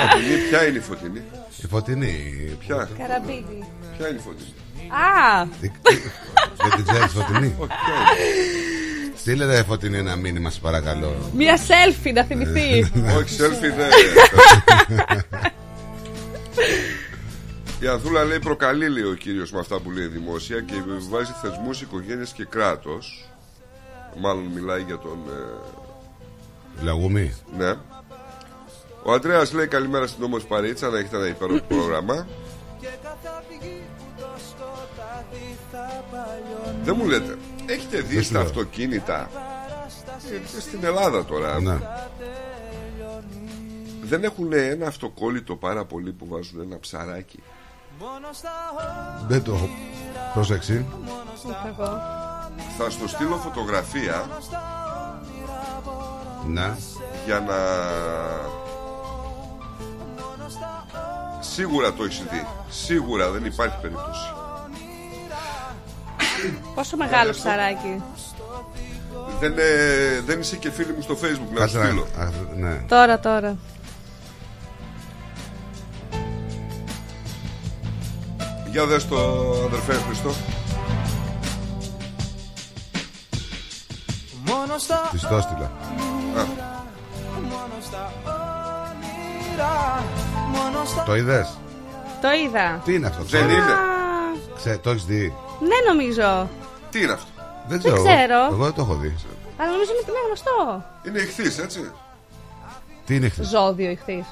Φωτεινή, 0.00 0.48
ποια 0.48 0.66
είναι 0.66 0.78
η 0.78 0.80
φωτεινή; 0.80 1.22
Η 1.62 1.66
φωτεινή. 1.66 2.12
Ποια; 2.58 2.88
Καραμπίδη. 2.98 3.64
Ποια 3.96 4.08
είναι 4.08 4.18
η 4.18 4.20
φωτεινή; 4.20 4.54
Α! 4.90 5.44
Δεν 6.56 6.70
την 6.76 6.84
ξέρεις 6.86 7.12
φωτεινή. 7.12 7.54
Όχι, 7.58 7.66
ποια 7.68 7.94
είναι. 7.94 9.12
Στείλε 9.16 9.44
ρε 9.44 9.62
φωτεινή 9.62 9.98
ένα 9.98 10.16
μήνυμα, 10.16 10.50
σε 10.50 10.60
παρακαλώ. 10.60 11.30
Μία 11.34 11.56
selfie 11.58 12.12
να 12.14 12.22
θυμηθείς. 12.24 12.90
Όχι, 13.18 13.36
selfie 13.40 13.72
δεν. 13.76 13.90
Η 17.80 17.86
Ανθούλα 17.86 18.24
λέει 18.24 18.38
προκαλεί 18.38 18.88
λέει 18.88 19.02
ο 19.02 19.14
κύριος 19.14 19.50
με 19.52 19.58
αυτά 19.58 19.78
που 19.80 19.90
λέει 19.90 20.06
δημόσια 20.06 20.60
και 20.60 20.74
βάζει 21.10 21.32
θεσμούς, 21.42 21.80
οικογένειες 21.80 22.30
και 22.32 22.44
κράτος. 22.44 23.28
Μάλλον 24.20 24.44
μιλάει 24.54 24.82
για 24.82 24.98
τον... 24.98 25.18
ε, 25.28 26.84
Λαγούμη. 26.84 27.34
ναι. 27.56 27.74
Ο 29.02 29.12
Αντρέας 29.12 29.52
λέει 29.52 29.66
καλημέρα 29.66 30.06
στην 30.06 30.24
όμορφη 30.24 30.46
παρήτσα 30.46 30.88
να 30.88 30.98
έχετε 30.98 31.16
ένα 31.16 31.26
υπέροχο 31.26 31.64
πρόγραμμα. 31.68 32.26
Δεν 36.84 36.94
μου 36.98 37.06
λέτε, 37.06 37.36
έχετε 37.66 38.00
δει 38.00 38.14
Δεν 38.14 38.24
στα 38.24 38.32
λέω. 38.38 38.42
αυτοκίνητα; 38.42 39.30
Ε, 40.56 40.60
στην 40.60 40.84
Ελλάδα 40.84 41.24
τώρα 41.24 41.60
Ναι. 41.60 41.78
δεν 44.02 44.24
έχουν 44.24 44.52
ένα 44.52 44.86
αυτοκόλλητο 44.86 45.56
πάρα 45.56 45.84
πολύ 45.84 46.12
που 46.12 46.26
βάζουν 46.28 46.60
ένα 46.60 46.78
ψαράκι; 46.78 47.42
Δεν 49.28 49.42
το 49.42 49.54
έχω 49.54 49.68
προσέξει. 50.34 50.86
Θα 52.78 52.90
στο 52.90 53.08
στείλω 53.08 53.36
φωτογραφία 53.36 54.26
Ναι. 56.46 56.74
για 57.26 57.40
να 57.40 57.54
Σίγουρα 61.40 61.92
το 61.92 62.04
έχεις 62.04 62.22
δει 62.30 62.46
Σίγουρα 62.70 63.30
δεν 63.30 63.44
υπάρχει 63.44 63.76
περίπτωση 63.80 64.32
Πόσο 66.74 66.96
μεγάλο 66.96 67.30
ψαράκι. 67.30 68.02
δεν, 69.40 69.54
ε, 69.58 70.20
δεν 70.26 70.40
είσαι 70.40 70.56
και 70.56 70.70
φίλη 70.70 70.92
μου 70.92 71.00
στο 71.02 71.14
facebook 71.14 71.58
να 71.58 71.66
σου 71.66 71.74
Κάτσε 71.74 71.78
να- 71.78 71.84
στείλω 71.84 72.06
α, 72.18 72.30
Ναι. 72.56 72.74
Τώρα, 72.88 73.18
τώρα. 73.20 73.56
Για 78.70 78.86
δες 78.86 79.08
το 79.08 79.16
αδερφέ 79.66 79.92
Χριστό 79.92 80.30
Μόνο 84.44 84.78
στα 84.78 85.08
Της 85.12 85.20
το 85.22 85.36
έστειλα. 85.36 85.70
μόνο 87.42 87.74
στα 87.82 88.12
όνειρα 88.24 90.04
Μόνο 90.52 90.84
στα 90.84 91.02
Το 91.02 91.16
είδες; 91.16 91.58
Το 92.22 92.28
είδα. 92.32 92.80
Τι 92.84 92.94
είναι 92.94 93.06
αυτό, 93.06 93.22
Δεν 93.22 93.26
ξέρεις; 93.46 93.56
είναι 93.56 93.74
Ξέ, 94.56 94.78
το 94.82 94.90
έχεις 94.90 95.04
δει; 95.04 95.34
Ναι, 95.60 95.92
νομίζω. 95.92 96.48
Τι 96.90 97.02
είναι 97.02 97.12
αυτό; 97.12 97.28
Δεν 97.68 97.78
ξέρω. 97.78 97.94
ξέρω. 98.04 98.44
Εγώ 98.52 98.64
δεν 98.64 98.72
το 98.72 98.80
έχω 98.82 98.94
δει. 98.94 99.14
Αλλά 99.56 99.70
νομίζω 99.70 99.90
ότι 100.00 100.10
είναι 100.10 100.18
γνωστό. 100.26 100.84
Είναι 101.06 101.18
ιχθύς 101.18 101.58
έτσι 101.58 101.90
Τι 103.06 103.14
είναι 103.14 103.28
χθες. 103.28 103.46
Ζώδιο 103.48 103.90
ιχθύς. 103.90 104.24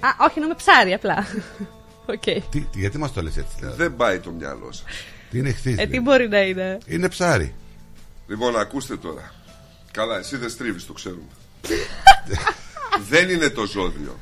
Α, 0.00 0.08
όχι, 0.20 0.32
εννοούμε 0.34 0.54
ψάρι 0.56 0.92
απλά. 0.94 1.26
Οκ. 2.14 2.20
Τι, 2.22 2.40
τι- 2.50 2.66
γιατί 2.74 2.98
μας 2.98 3.12
το 3.12 3.22
λες 3.22 3.36
έτσι, 3.36 3.52
δηλαδή; 3.58 3.76
Δεν 3.76 3.96
πάει 3.96 4.18
το 4.18 4.30
μυαλό 4.30 4.72
σας 4.72 4.84
Τι 5.30 5.38
είναι 5.38 5.52
χθες, 5.52 5.72
Ε, 5.78 5.82
τι 5.84 5.90
λέει. 5.90 6.00
μπορεί 6.02 6.28
να 6.28 6.40
είναι; 6.40 6.78
Είναι 6.86 7.08
ψάρι. 7.08 7.54
Λοιπόν, 8.26 8.56
ακούστε 8.58 8.96
τώρα. 8.96 9.32
Καλά, 9.92 10.18
εσύ 10.18 10.36
δεν 10.36 10.50
στρίβεις, 10.50 10.86
το 10.86 10.92
ξέρουμε. 10.92 11.22
δεν 13.10 13.28
είναι 13.28 13.48
το 13.48 13.64
ζώδιο. 13.66 14.18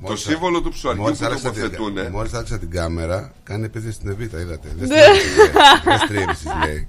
Το 0.00 0.06
Μόλις- 0.06 0.20
σύμβολο 0.22 0.60
του 0.62 0.70
ψωαριού 0.70 1.02
Μόλις 1.02 1.18
που 1.18 1.24
άρχισα 1.24 1.50
την- 1.50 1.62
τοποθετούν. 1.62 2.10
Μόλις 2.10 2.32
άρχισα 2.32 2.58
την 2.58 2.70
κάμερα, 2.70 3.32
κάνει 3.42 3.64
επίθεση 3.64 3.92
στην 3.92 4.10
Εβίτα, 4.10 4.40
είδατε. 4.40 4.68
Δεν 4.76 4.88
Ναι. 4.88 4.96
στρίβεις, 4.96 5.36
λέει. 5.36 5.50
Δεν 5.84 5.98
στρίβεις, 5.98 6.42
λέει. 6.64 6.88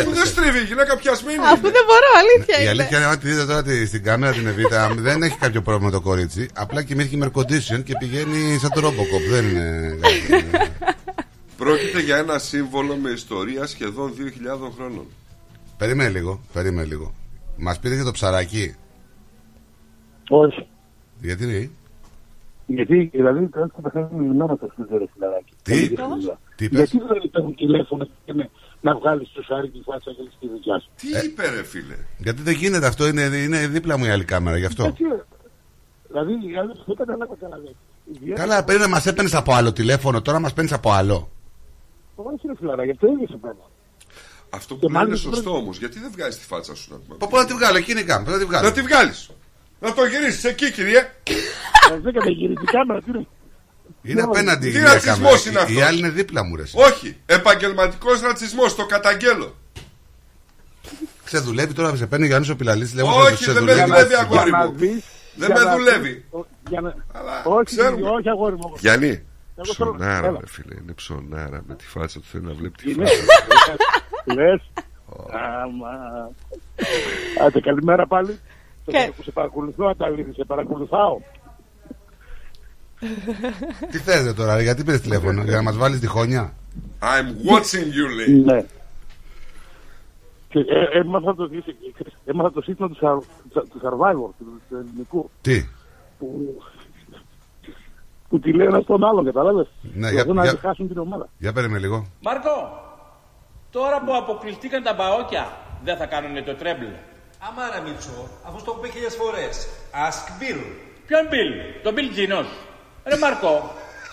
Αφού 0.00 0.10
δεν 0.12 0.26
στρίβει, 0.26 0.58
η 0.58 0.64
γυναίκα 0.64 0.96
πιασμένη. 0.96 1.38
Αφού 1.38 1.66
είναι. 1.66 1.70
δεν 1.70 1.84
μπορώ, 1.86 2.08
αλήθεια 2.22 2.56
Η 2.58 2.60
είναι. 2.60 2.70
αλήθεια 2.70 2.98
είναι 2.98 3.06
ότι 3.06 3.28
δείτε 3.28 3.44
τώρα 3.46 3.62
τη- 3.62 3.86
στην 3.86 4.02
κάμερα 4.04 4.32
την 4.32 4.46
Εβίτα 4.46 4.94
δεν 4.96 5.22
έχει 5.22 5.36
κάποιο 5.38 5.62
πρόβλημα 5.62 5.90
το 5.90 6.00
κορίτσι. 6.00 6.48
Απλά 6.54 6.82
κοιμήθηκε 6.82 7.16
με 7.16 7.30
air 7.34 7.38
condition 7.40 7.82
και 7.84 7.94
πηγαίνει 7.98 8.58
σαν 8.60 8.70
το 8.70 8.80
Robocop. 8.86 9.30
Δεν 9.30 9.48
είναι. 9.48 9.98
Πρόκειται 11.56 12.00
για 12.00 12.16
ένα 12.16 12.38
σύμβολο 12.38 12.96
με 12.96 13.10
ιστορία 13.10 13.66
σχεδόν 13.66 14.12
2.000 14.16 14.70
χρόνων. 14.76 15.06
περίμενε 15.76 16.08
λίγο, 16.10 16.40
περίμενε 16.52 16.86
λίγο. 16.86 17.14
Μας 17.56 17.78
πήρε 17.78 17.96
και 17.96 18.02
το 18.02 18.10
ψαράκι. 18.10 18.74
Όχι. 20.28 20.66
Γιατί 21.20 21.44
είναι; 21.44 21.70
Γιατί, 22.76 23.10
δηλαδή, 23.12 23.48
τώρα 23.48 23.66
θα 23.74 23.80
πεθάνουν 23.80 24.20
λιμένα 24.20 24.54
στο 24.56 24.68
σπίτι, 24.72 24.96
ρε 24.98 25.04
φιλαράκι. 25.12 25.52
Τι; 25.62 25.72
Δεν 25.74 25.84
είναι 25.84 26.14
δουλειά. 26.14 26.38
Τι 26.56 26.64
είπες; 26.64 26.78
Γιατί 26.90 26.98
δεν 27.20 27.30
παίρνουν 27.30 27.54
τηλέφωνο 27.54 28.08
και 28.24 28.34
με- 28.34 28.50
να 28.80 28.94
βγάλεις 28.98 29.28
το 29.34 29.42
σάρι 29.42 29.68
τη 29.70 29.80
φάτσα 29.84 30.10
και 30.10 30.22
στη 30.36 30.46
δικιά 30.54 30.78
σου; 30.78 30.88
Τι 31.00 31.08
είπε, 31.26 31.42
ρε 31.56 31.62
φίλε; 31.64 31.96
Γιατί 32.18 32.42
δεν 32.42 32.54
γίνεται 32.54 32.86
αυτό, 32.86 33.06
είναι, 33.06 33.22
είναι 33.22 33.66
δίπλα 33.66 33.98
μου 33.98 34.04
η 34.04 34.08
άλλη 34.08 34.24
κάμερα 34.24 34.56
γι' 34.56 34.64
αυτό. 34.64 34.84
Έτσι, 34.84 35.04
Δηλαδή, 36.08 36.32
δηλαδή, 36.46 36.72
δεν 36.86 36.96
καταλάβα 36.96 37.36
καλά. 37.40 37.56
δε. 38.24 38.32
Καλά, 38.34 38.64
πριν 38.64 38.88
μας 38.88 39.06
έπαιρνες 39.06 39.34
από 39.34 39.52
άλλο 39.52 39.72
τηλέφωνο, 39.72 40.22
τώρα 40.22 40.38
μας 40.40 40.52
παίρνεις 40.52 40.72
από 40.72 40.90
άλλο. 40.92 41.30
Όχι, 42.14 42.46
ρε 42.46 42.52
φιλαράκι, 42.58 42.90
αυτό 42.90 43.06
ίδιο 43.06 43.26
σε 43.30 43.36
πέρα. 43.36 43.56
Αυτό 44.50 44.74
Και 44.74 44.80
που 44.80 44.92
λέει 44.92 45.00
είναι 45.00 45.08
μάλιστα 45.08 45.28
σωστό 45.28 45.50
πρέπει- 45.50 45.62
όμως. 45.62 45.78
Γιατί 45.78 45.98
δεν 45.98 46.10
βγάζεις 46.12 46.40
τη 46.40 46.46
φάτσα 46.46 46.74
σου 46.74 46.86
να 46.92 46.96
πούμε. 46.98 47.16
Πού 47.30 47.36
να 47.36 47.44
τη 47.46 47.52
βγάλω, 47.54 47.76
εκείνη 47.76 48.00
η 48.00 48.04
κάμερα, 48.04 48.30
να 48.30 48.38
τη 48.38 48.44
βγάλω. 48.44 48.66
Να 48.68 48.72
τη 48.72 48.80
βγάλεις. 48.82 49.30
Να 49.80 49.92
το 49.94 50.04
γυρίσεις 50.04 50.44
εκεί, 50.44 50.72
κύριε. 50.72 51.10
Δεν 52.02 52.12
καταγυρίζει 52.12 52.62
η 52.62 52.64
κάμερα, 52.64 53.00
τι 53.02 53.10
είναι; 53.10 53.26
Είναι 54.02 54.22
απέναντι 54.22 54.68
η 54.68 54.72
Τι 54.72 54.78
μία 54.78 54.92
ρατσισμός 54.92 55.16
κάμερα. 55.44 55.50
είναι 55.50 55.58
Η- 55.58 55.62
αυτός; 55.62 55.76
Η 55.76 55.82
άλλη 55.82 55.98
είναι 55.98 56.08
δίπλα 56.08 56.44
μου, 56.44 56.56
ρε. 56.56 56.62
εσύ. 56.62 56.76
Όχι. 56.78 57.16
Επαγγελματικός 57.26 58.20
ρατσισμός. 58.20 58.74
Το 58.74 58.86
καταγγέλω. 58.86 59.54
Ξεδουλεύει 61.24 61.72
τώρα, 61.72 61.96
σε 61.96 62.06
παίρνει 62.06 62.24
ο 62.24 62.28
Γιάννης 62.28 62.48
ο 62.48 62.56
Πιλαλής. 62.56 62.94
Όχι, 63.02 63.44
δεν 63.50 63.62
με 63.62 63.74
δουλεύει, 63.74 64.14
αγόρι 64.14 64.48
Για 64.48 64.58
να 64.58 64.66
μου. 64.66 64.72
δεις, 64.76 65.04
Δεν 65.34 65.46
για 65.52 65.58
με 65.58 65.64
να 65.64 65.76
δουλεύει. 65.76 66.08
δεις, 66.08 66.22
ο- 66.30 66.46
για 66.68 66.80
να- 66.80 66.94
Όχι, 67.44 67.64
ξέρουμε. 67.64 68.08
όχι, 68.08 68.28
αγόρι 68.28 68.54
μου. 68.54 68.74
Γιάννη. 68.78 69.06
Εγώ 69.06 69.74
θέλω- 69.74 69.94
Ψωνάρα, 69.94 70.26
έλα. 70.26 70.38
ρε 70.40 70.46
φίλε. 70.46 70.74
Είναι 70.82 70.92
ψωνάρα 70.92 71.62
με 71.66 71.74
τη 71.74 71.84
φάτσα 71.86 72.18
του. 72.20 72.26
Θέλει 72.32 72.44
να 72.44 72.52
βλέπει 72.52 72.82
τη 72.82 72.90
Είναι. 72.90 73.04
φάτσα. 73.06 73.76
Λες. 74.24 74.70
Άμα. 75.32 75.90
Άντε, 77.46 77.60
καλημέρα 77.60 78.06
πάλι. 78.06 78.38
Σε 78.90 78.96
Και- 78.96 79.10
παρα- 79.10 79.22
Σε 79.22 79.30
παρακολουθώ, 79.30 79.86
Αταλίδη, 79.86 80.32
σε 80.32 80.44
παρακολουθάω. 80.44 81.18
Τι 83.90 83.98
θέλετε 83.98 84.32
τώρα, 84.32 84.60
γιατί 84.62 84.84
πήρες 84.84 85.00
τηλέφωνο, 85.00 85.42
για 85.42 85.56
να 85.56 85.62
μας 85.62 85.76
βάλεις 85.76 86.00
τη 86.00 86.06
χωνιά. 86.06 86.52
I'm 87.00 87.50
watching 87.52 87.86
you, 87.96 88.14
λέει. 88.16 88.34
Ναι. 88.40 88.64
Και 90.48 90.58
ε, 90.58 90.98
έμαθα 90.98 91.34
το, 91.34 91.50
έμαθα 92.24 92.52
το 92.52 92.60
σύστημα 92.60 92.88
του, 92.88 92.96
Sur- 93.00 93.62
του 93.70 93.80
Survivor, 93.82 94.30
του, 94.38 94.60
του 94.68 94.76
ελληνικού, 94.76 95.30
Τι; 95.40 95.64
που, 96.18 96.56
που 98.28 98.38
τη 98.40 98.52
λέει 98.52 98.66
ένας 98.66 98.82
στον 98.82 99.04
άλλον, 99.04 99.24
κατάλαβες; 99.24 99.66
Ναι, 99.94 100.10
Για 100.10 100.22
για- 100.22 100.32
να 100.34 100.42
για- 100.42 100.58
χάσουν 100.60 100.88
την 100.88 100.98
ομάδα. 100.98 101.28
Για 101.38 101.52
παίρνει 101.52 101.78
λίγο. 101.78 102.06
Μάρκο, 102.22 102.48
τώρα 103.70 104.00
που 104.04 104.16
αποκλειστήκαν 104.16 104.82
τα 104.82 104.94
μπαόκια, 104.94 105.48
δεν 105.84 105.96
θα 105.96 106.06
κάνουν 106.06 106.44
το 106.44 106.54
τρέμπλ. 106.54 106.84
Άμα 107.48 107.62
ρε 107.74 107.80
Μίτσο, 107.86 108.28
αφού 108.46 108.58
στο 108.58 108.70
έχω 108.70 108.80
πει 108.80 108.88
χίλιες 108.94 109.14
φορές. 109.20 109.54
Ask 110.06 110.24
Bill. 110.40 110.60
Ποιον 111.06 111.24
Μπιλ, 111.30 111.50
τον 111.82 111.92
Μπιλ 111.94 112.08
Τζίνος. 112.10 112.48
Ρε 113.04 113.18
Μάρκο, 113.18 113.52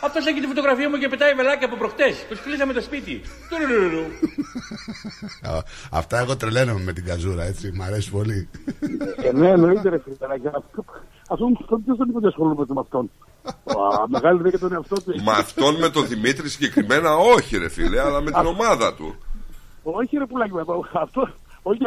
αυτός 0.06 0.26
έχει 0.26 0.40
τη 0.40 0.48
φωτογραφία 0.48 0.90
μου 0.90 0.98
και 0.98 1.08
πετάει 1.08 1.34
βελάκια 1.34 1.68
από 1.68 1.76
προχτές. 1.76 2.26
Τους 2.30 2.40
κλείσαμε 2.42 2.74
το 2.74 2.82
σπίτι. 2.82 3.22
Τουρουρουρου. 3.50 4.06
Α, 5.50 5.52
Αυτά 5.92 6.20
εγώ 6.20 6.38
τρελαίνομαι 6.38 6.80
με 6.80 6.94
την 6.94 7.06
καζούρα, 7.06 7.44
έτσι. 7.44 7.72
Μ' 7.78 7.82
αρέσει 7.82 8.12
πολύ. 8.12 8.50
Ε, 9.24 9.32
ναι, 9.32 9.50
εννοείται 9.50 9.90
ρε 9.90 10.00
φίλε. 10.04 10.16
Αυτό, 11.30 11.52
αυτό 11.62 11.78
ποιος 11.86 11.98
δεν 11.98 12.08
είπε 12.10 12.18
ότι 12.18 12.28
ασχολούμαι 12.28 12.66
με 12.68 12.80
αυτόν; 12.80 13.12
Α, 13.64 14.08
Μεγάλη 14.08 14.42
δεν 14.42 14.52
και 14.52 14.58
τον 14.58 14.74
εαυτό 14.74 14.96
του. 15.02 15.24
Μα 15.24 15.34
αυτόν 15.34 15.76
με 15.76 15.90
τον 15.90 16.08
Δημήτρη 16.08 16.50
συγκεκριμένα 16.50 17.16
όχι, 17.16 17.58
ρε 17.58 17.70
φίλε, 17.70 18.02
αλλά 18.02 18.22
με 18.22 18.32
την 18.32 18.46
ομάδα 18.46 18.96
του. 18.96 19.16
Όχι 19.84 20.18
ρε 20.18 20.26
πουλάκι, 20.26 20.52
μου, 20.54 20.86
αυτό, 20.94 21.30
όχι, 21.62 21.80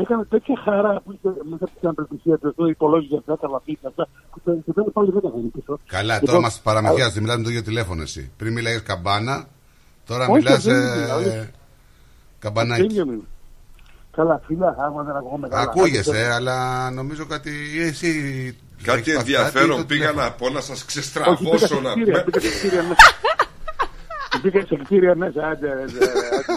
έκανε 0.00 0.24
τέτοια 0.24 0.60
χαρά 0.64 1.00
που 1.04 1.12
είχε 1.12 1.28
μέσα 1.50 1.64
από 1.64 1.80
την 1.80 1.88
απελπισία 1.88 2.38
του, 2.38 2.54
το 2.54 2.66
υπολόγιζε 2.66 3.16
αυτά, 3.16 3.36
τα 3.38 3.48
λαπίτια 3.48 3.88
αυτά, 3.88 4.08
που 4.30 4.40
το 4.44 4.58
στο 4.62 4.72
τέλος 4.72 4.92
πάλι 4.92 5.10
δεν 5.10 5.22
τα 5.22 5.28
βγαίνει 5.30 5.48
πίσω. 5.48 5.78
Καλά, 5.86 6.14
Λοιπόν, 6.14 6.28
τώρα 6.28 6.40
μας 6.40 6.60
παραμυθιάζει, 6.60 7.20
μιλάμε 7.20 7.38
με 7.38 7.44
το 7.44 7.50
ίδιο 7.50 7.62
τηλέφωνο 7.62 8.02
εσύ. 8.02 8.30
Πριν 8.36 8.52
μιλάγες 8.52 8.82
καμπάνα, 8.82 9.46
τώρα 10.06 10.24
Όχι, 10.26 10.32
μιλάς. 10.32 10.62
δεν 10.64 10.76
είναι, 10.76 11.04
δηλαδή. 11.04 11.50
Καμπανάκι. 12.38 12.82
ίδιο 12.82 13.02
είναι. 13.02 13.20
Καλά, 14.10 14.40
φίλα, 14.46 14.76
άμα 14.78 15.02
δεν 15.02 15.16
ακούγομαι 15.16 15.48
καλά. 15.48 15.62
Ακούγεσαι, 15.62 16.30
αλλά 16.32 16.90
νομίζω 16.90 17.26
κάτι. 17.26 17.50
Εσύ. 17.80 18.12
Κάτι 18.82 18.98
έχεις 19.00 19.14
πάθει 19.14 19.32
ενδιαφέρον 19.32 19.76
το 19.76 19.84
πήγα 19.84 20.08
τηλέφωνο. 20.08 20.22
να 20.22 20.32
πω 20.32 20.48
να 20.50 20.60
σας 20.60 20.70
Όχι, 20.70 20.84
πήγα 20.84 21.00
ξεστραβώσω 21.00 21.66
σε 21.66 21.80
να 21.80 21.90
κτίρια, 21.90 22.24
πήγα 22.24 22.40
σε 22.40 22.48
κτίρια 22.58 22.82
μέσα. 22.82 22.96
Πήγα 24.42 24.66
σε 24.66 24.76
κτίρια 24.76 25.14
μέσα, 25.14 25.46
άντε, 25.48 25.70
άντε, 25.72 25.82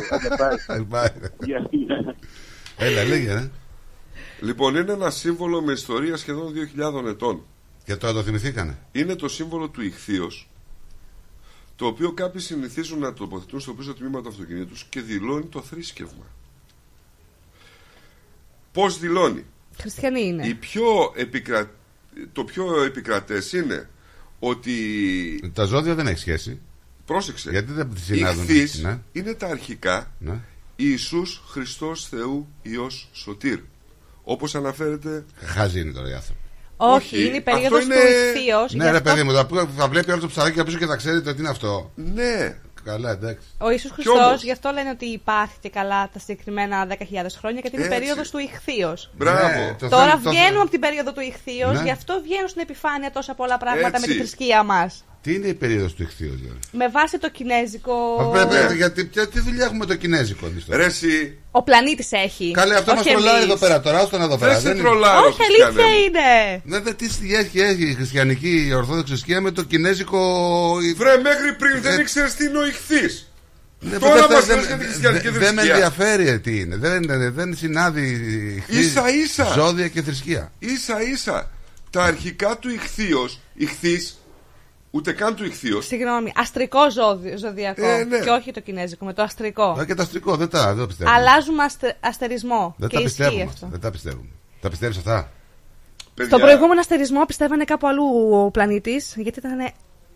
άντε, 0.10 1.16
άντε, 2.86 2.94
πάει. 2.94 3.04
Ε, 3.04 3.10
πάει. 3.10 3.20
Γιατί, 3.20 3.26
Έλα, 3.26 3.34
λέγε, 3.34 3.34
ναι. 3.34 3.50
Λοιπόν, 4.42 4.76
είναι 4.76 4.92
ένα 4.92 5.10
σύμβολο 5.10 5.62
με 5.62 5.72
ιστορία 5.72 6.18
σχεδόν 6.18 6.54
2.000 7.04 7.06
ετών. 7.08 7.46
Και 7.84 7.96
τώρα 7.96 8.14
το 8.14 8.24
θυμηθήκανε. 8.24 8.78
Είναι 8.92 9.16
το 9.16 9.28
σύμβολο 9.28 9.70
του 9.70 9.82
ηχθείος 9.82 10.50
το 11.76 11.88
οποίο 11.88 12.12
κάποιοι 12.14 12.42
συνηθίζουν 12.42 13.00
να 13.00 13.14
τοποθετούν 13.14 13.60
στο 13.60 13.74
πίσω 13.74 13.94
τμήμα 13.94 14.22
του 14.22 14.30
αυτοκινήτου 14.30 14.76
και 14.90 15.02
δηλώνει 15.02 15.46
το 15.46 15.62
θρήσκευμα. 15.62 16.26
Πώς 18.72 19.00
δηλώνει; 19.00 19.46
Χριστιανοί 19.80 20.22
είναι. 20.28 20.48
Η 20.48 20.54
πιο 20.54 20.84
επικρα... 21.16 21.72
Το 22.32 22.44
πιο 22.44 22.84
επικρατές 22.84 23.54
είναι 23.54 23.90
ότι 24.40 25.52
Τα 25.54 25.64
ζώδια 25.64 25.96
δεν 25.96 26.08
έχει 26.08 26.20
σχέση. 26.20 26.60
Πρόσεξε. 27.06 27.50
Γιατί 27.50 27.72
δεν 27.72 27.92
οι 27.96 28.00
συνάδουν. 28.00 28.42
ηχθείς 28.44 28.80
Ναι. 28.82 29.00
είναι 29.12 29.34
τα 29.34 29.48
αρχικά 29.48 30.12
Ναι. 30.20 30.40
Ιησούς 30.86 31.42
Χριστός 31.50 32.08
Θεού 32.08 32.48
Υιός 32.62 33.10
Σωτήρ. 33.12 33.60
Όπως 34.24 34.56
αναφέρεται 34.56 35.26
Χάζι 35.46 35.80
είναι 35.80 35.92
τώρα 35.92 36.10
οι 36.10 36.14
άνθρωποι. 36.14 36.40
Όχι, 36.78 37.26
είναι 37.26 37.36
η 37.38 37.42
περίοδος 37.42 37.80
αυτό 37.80 37.94
του 37.94 38.00
είναι- 38.00 38.10
ηχθείος. 38.38 38.74
Ναι, 38.74 38.84
γι' 38.84 38.90
ρε 38.92 38.98
αυτό 38.98 39.10
παιδί 39.10 39.24
μου, 39.24 39.32
θα, 39.34 39.48
θα 39.78 39.88
βλέπει 39.88 40.12
όλο 40.12 40.22
το 40.22 40.28
ψαράκι 40.28 40.60
απ' 40.60 40.66
πίσω 40.66 40.78
και 40.78 40.86
θα 40.86 40.96
ξέρει 40.96 41.22
το 41.22 41.34
τι 41.34 41.40
είναι 41.40 41.50
αυτό. 41.50 41.92
Ναι. 41.96 42.58
Καλά, 42.84 43.12
εντάξει. 43.12 43.48
Ο 43.58 43.70
Ιησούς 43.72 43.90
Κι 43.90 43.94
Χριστός, 43.96 44.26
όμως- 44.26 44.44
γι' 44.44 44.52
αυτό 44.52 44.72
λένε 44.72 44.90
ότι 44.90 45.06
υπάρχει 45.06 45.54
και 45.60 45.70
καλά 45.70 46.10
τα 46.14 46.20
συγκεκριμένα 46.20 46.86
10.000 46.86 47.36
χρόνια, 47.40 47.60
γιατί 47.62 47.76
είναι 47.76 47.86
η 47.86 47.88
Έτσι. 47.88 48.00
περίοδος 48.00 48.30
του 48.30 48.38
ηχθείος. 48.38 49.10
Μπράβο. 49.18 49.48
Ναι, 49.60 49.76
το 49.80 49.90
Τώρα 49.90 50.06
θέμα- 50.10 50.22
το- 50.22 50.30
βγαίνουμε 50.30 50.62
από 50.62 50.70
την 50.70 50.80
περίοδο 50.80 51.12
του 51.14 51.20
ηχθείος, 51.22 51.78
Ναι. 51.78 51.84
γι' 51.84 51.92
αυτό 51.92 52.22
βγαίνουν 52.24 52.48
στην 52.48 52.62
επιφάνεια 52.62 53.12
τόσα 53.12 53.34
πολλά 53.34 53.58
πράγματα 53.58 53.88
Έτσι. 53.98 54.00
με 54.02 54.14
τη 54.14 54.20
θρησκεία 54.20 54.64
μας. 54.64 55.04
Τι 55.24 55.34
είναι 55.34 55.48
η 55.48 55.54
περίοδος 55.54 55.94
του 55.94 56.04
ηχθείου, 56.04 56.36
δηλαδή; 56.42 56.60
Με 56.72 56.90
βάση 56.90 57.18
το 57.18 57.30
κινέζικο. 57.30 57.94
Πρέπει, 58.34 58.76
γιατί 58.76 59.06
ποια- 59.06 59.28
τι 59.28 59.40
δουλειά 59.40 59.66
έχουμε 59.66 59.86
το 59.86 59.96
κινέζικο 59.96 60.46
εμείς 60.46 60.66
τώρα; 60.66 60.78
Ρε 60.78 60.86
εσύ, 60.86 61.38
Ο 61.52 61.64
πλανήτης 61.64 62.12
έχει. 62.12 62.52
Καλέ, 62.52 62.76
αυτό 62.76 62.92
μας 62.94 63.02
όχι 63.06 63.10
τρολάρει 63.14 63.36
εμείς. 63.38 63.46
εδώ 63.50 63.58
πέρα 63.58 63.82
τώρα. 63.82 64.00
Άστο 64.00 64.18
να 64.18 64.24
εδώ 64.24 64.38
πέρα. 64.38 64.52
δεν 64.52 64.62
σε 64.62 64.70
είναι- 64.70 64.80
τρολάρω 64.82 65.28
Όχι, 65.28 65.44
αλήθεια 65.44 65.66
Χριστιανέ 65.66 65.92
μου. 65.92 66.04
είναι. 66.06 66.62
Ναι, 66.64 66.80
δε, 66.80 66.94
τι 66.94 67.06
έχει, 67.36 67.60
έχει 67.60 67.84
η 67.90 67.94
χριστιανική 67.94 68.66
η 68.68 68.74
ορθόδοξη 68.74 69.12
θρησκεία 69.12 69.42
με 69.42 69.52
το 69.52 69.64
κινέζικο. 69.64 70.20
Βρε 70.96 71.18
μέχρι 71.18 71.54
πριν 71.58 71.82
δεν 71.82 71.98
Ε, 72.00 72.02
ήξερες 72.02 72.34
τι 72.34 72.46
είναι 72.46 72.58
ο 72.58 72.66
ηχθής 72.68 73.32
Ναι, 73.80 73.98
Τώρα 73.98 74.16
δεν- 74.28 74.32
μας 74.38 74.46
δεν- 74.46 74.58
λες 74.58 74.66
για 74.68 74.78
τη 74.78 74.86
χριστιανική 74.86 75.30
δεν- 75.30 75.40
Δεν 75.40 75.54
με 75.54 75.62
θρησκεία. 75.62 75.74
ενδιαφέρει 75.86 76.40
τι 76.40 76.60
είναι. 76.60 76.76
Δεν, 76.76 77.04
δεν, 77.08 77.34
δεν 77.34 77.56
συνάδει 77.58 78.02
ηχθή, 78.58 78.80
Ίσα 78.80 79.04
ίσα. 79.24 79.54
ζώδια 79.56 79.88
και 79.88 80.02
θρησκεία. 80.02 80.52
Ίσα 80.60 81.02
ίσα 81.02 81.52
Τα 81.90 82.04
αρχικά 82.04 82.58
του 82.58 82.70
ηχθείος 82.70 83.40
Ηχθής 83.54 84.21
Ούτε 84.94 85.12
καν 85.12 85.36
του 85.36 85.46
ηχθείος 85.46 85.86
Συγγνώμη, 85.86 86.32
αστρικό 86.36 86.92
ζώδιο, 86.92 87.38
ζωδιακό. 87.38 87.86
Ε, 87.86 88.04
ναι. 88.04 88.20
Και 88.20 88.30
όχι 88.30 88.52
το 88.52 88.60
κινέζικο, 88.60 89.06
με 89.06 89.14
το 89.14 89.22
αστρικό. 89.22 89.64
Α, 89.80 89.86
Και 89.86 89.94
το 89.96 90.02
αστρικό, 90.02 90.36
δεν 90.36 90.50
τα 90.50 90.68
δεν 90.68 90.78
το 90.78 90.88
πιστεύω. 90.88 91.12
Αλλάζουμε 91.12 91.64
αστε- 91.64 91.96
αστερισμό. 92.00 92.76
Δεν 92.78 92.90
και 92.90 92.96
τα 92.96 93.02
ισχύει 93.02 93.16
πιστεύουμε. 93.18 93.42
αυτό. 93.44 93.54
αυτά. 93.54 93.68
Δεν 93.72 93.80
τα 93.80 93.92
πιστεύουμε. 93.92 94.30
Τα 94.62 94.70
πιστεύεις 94.70 94.98
αυτά; 94.98 95.32
Παιδιά, 96.14 96.32
Στον 96.38 96.40
προηγούμενο 96.48 96.80
αστερισμό 96.80 97.26
πιστεύανε 97.26 97.64
κάπου 97.64 97.88
αλλού 97.88 98.04
ο 98.46 98.52
πλανήτης, 98.52 99.14
γιατί 99.18 99.40
ήταν 99.40 99.72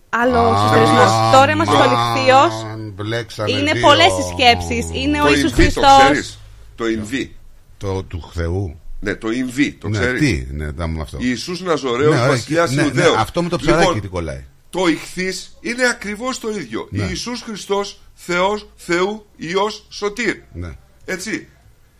άλλος 0.10 0.60
αστερισμός. 0.60 1.12
Τώρα 1.34 1.52
είμαστε 1.52 1.74
στον 1.76 1.92
ηχθείος. 1.92 2.66
Μπλέξανε 2.94 3.52
Είναι 3.52 3.72
δύο. 3.72 3.82
πολλές 3.82 4.06
οι 4.08 4.22
σκέψεις. 4.34 4.90
Είναι 4.94 5.22
ο 5.22 5.24
Το 5.26 5.30
Ιησούς 5.30 5.50
Ινβί 5.50 5.56
το 5.74 5.82
Χριστός. 5.82 5.98
ξέρεις; 6.04 6.40
Το 6.76 6.88
Ινβί 6.88 7.36
Το 7.78 8.04
του 8.04 8.32
Θεού. 8.34 8.80
Ναι 9.00 9.16
το 9.16 9.32
Ινβί 9.32 9.72
το 9.74 9.88
Ναι, 9.90 9.98
ξέρεις; 10.00 10.20
τι, 10.20 10.48
ναι, 10.52 10.66
δάμε 10.70 10.96
με 10.96 11.02
αυτό. 11.02 11.18
Ιησούς 11.22 11.62
Ναζωραίος 11.62 12.14
Ναι, 12.14 12.20
ωραία, 12.20 12.30
βασιλιάς 12.32 12.72
ναι, 12.72 12.82
ναι, 12.82 12.88
Ιουδαίος 12.88 13.16
αυτό 13.16 13.44
με 13.44 13.50
το 13.50 13.58
ψαράκι 13.58 13.86
Λοιπόν, 13.86 14.02
τι 14.02 14.08
κολλάει. 14.08 14.44
Το 14.76 14.88
ηχθής 14.88 15.58
είναι 15.62 15.88
ακριβώς 15.88 16.40
το 16.40 16.50
ίδιο 16.50 16.88
Ναι. 16.92 17.04
Ιησούς 17.04 17.42
Χριστός 17.42 18.00
Θεός 18.14 18.70
Θεού 18.76 19.26
Υιός 19.36 19.86
Σωτήρ 19.90 20.36
Ναι. 20.54 20.72
Έτσι 21.06 21.48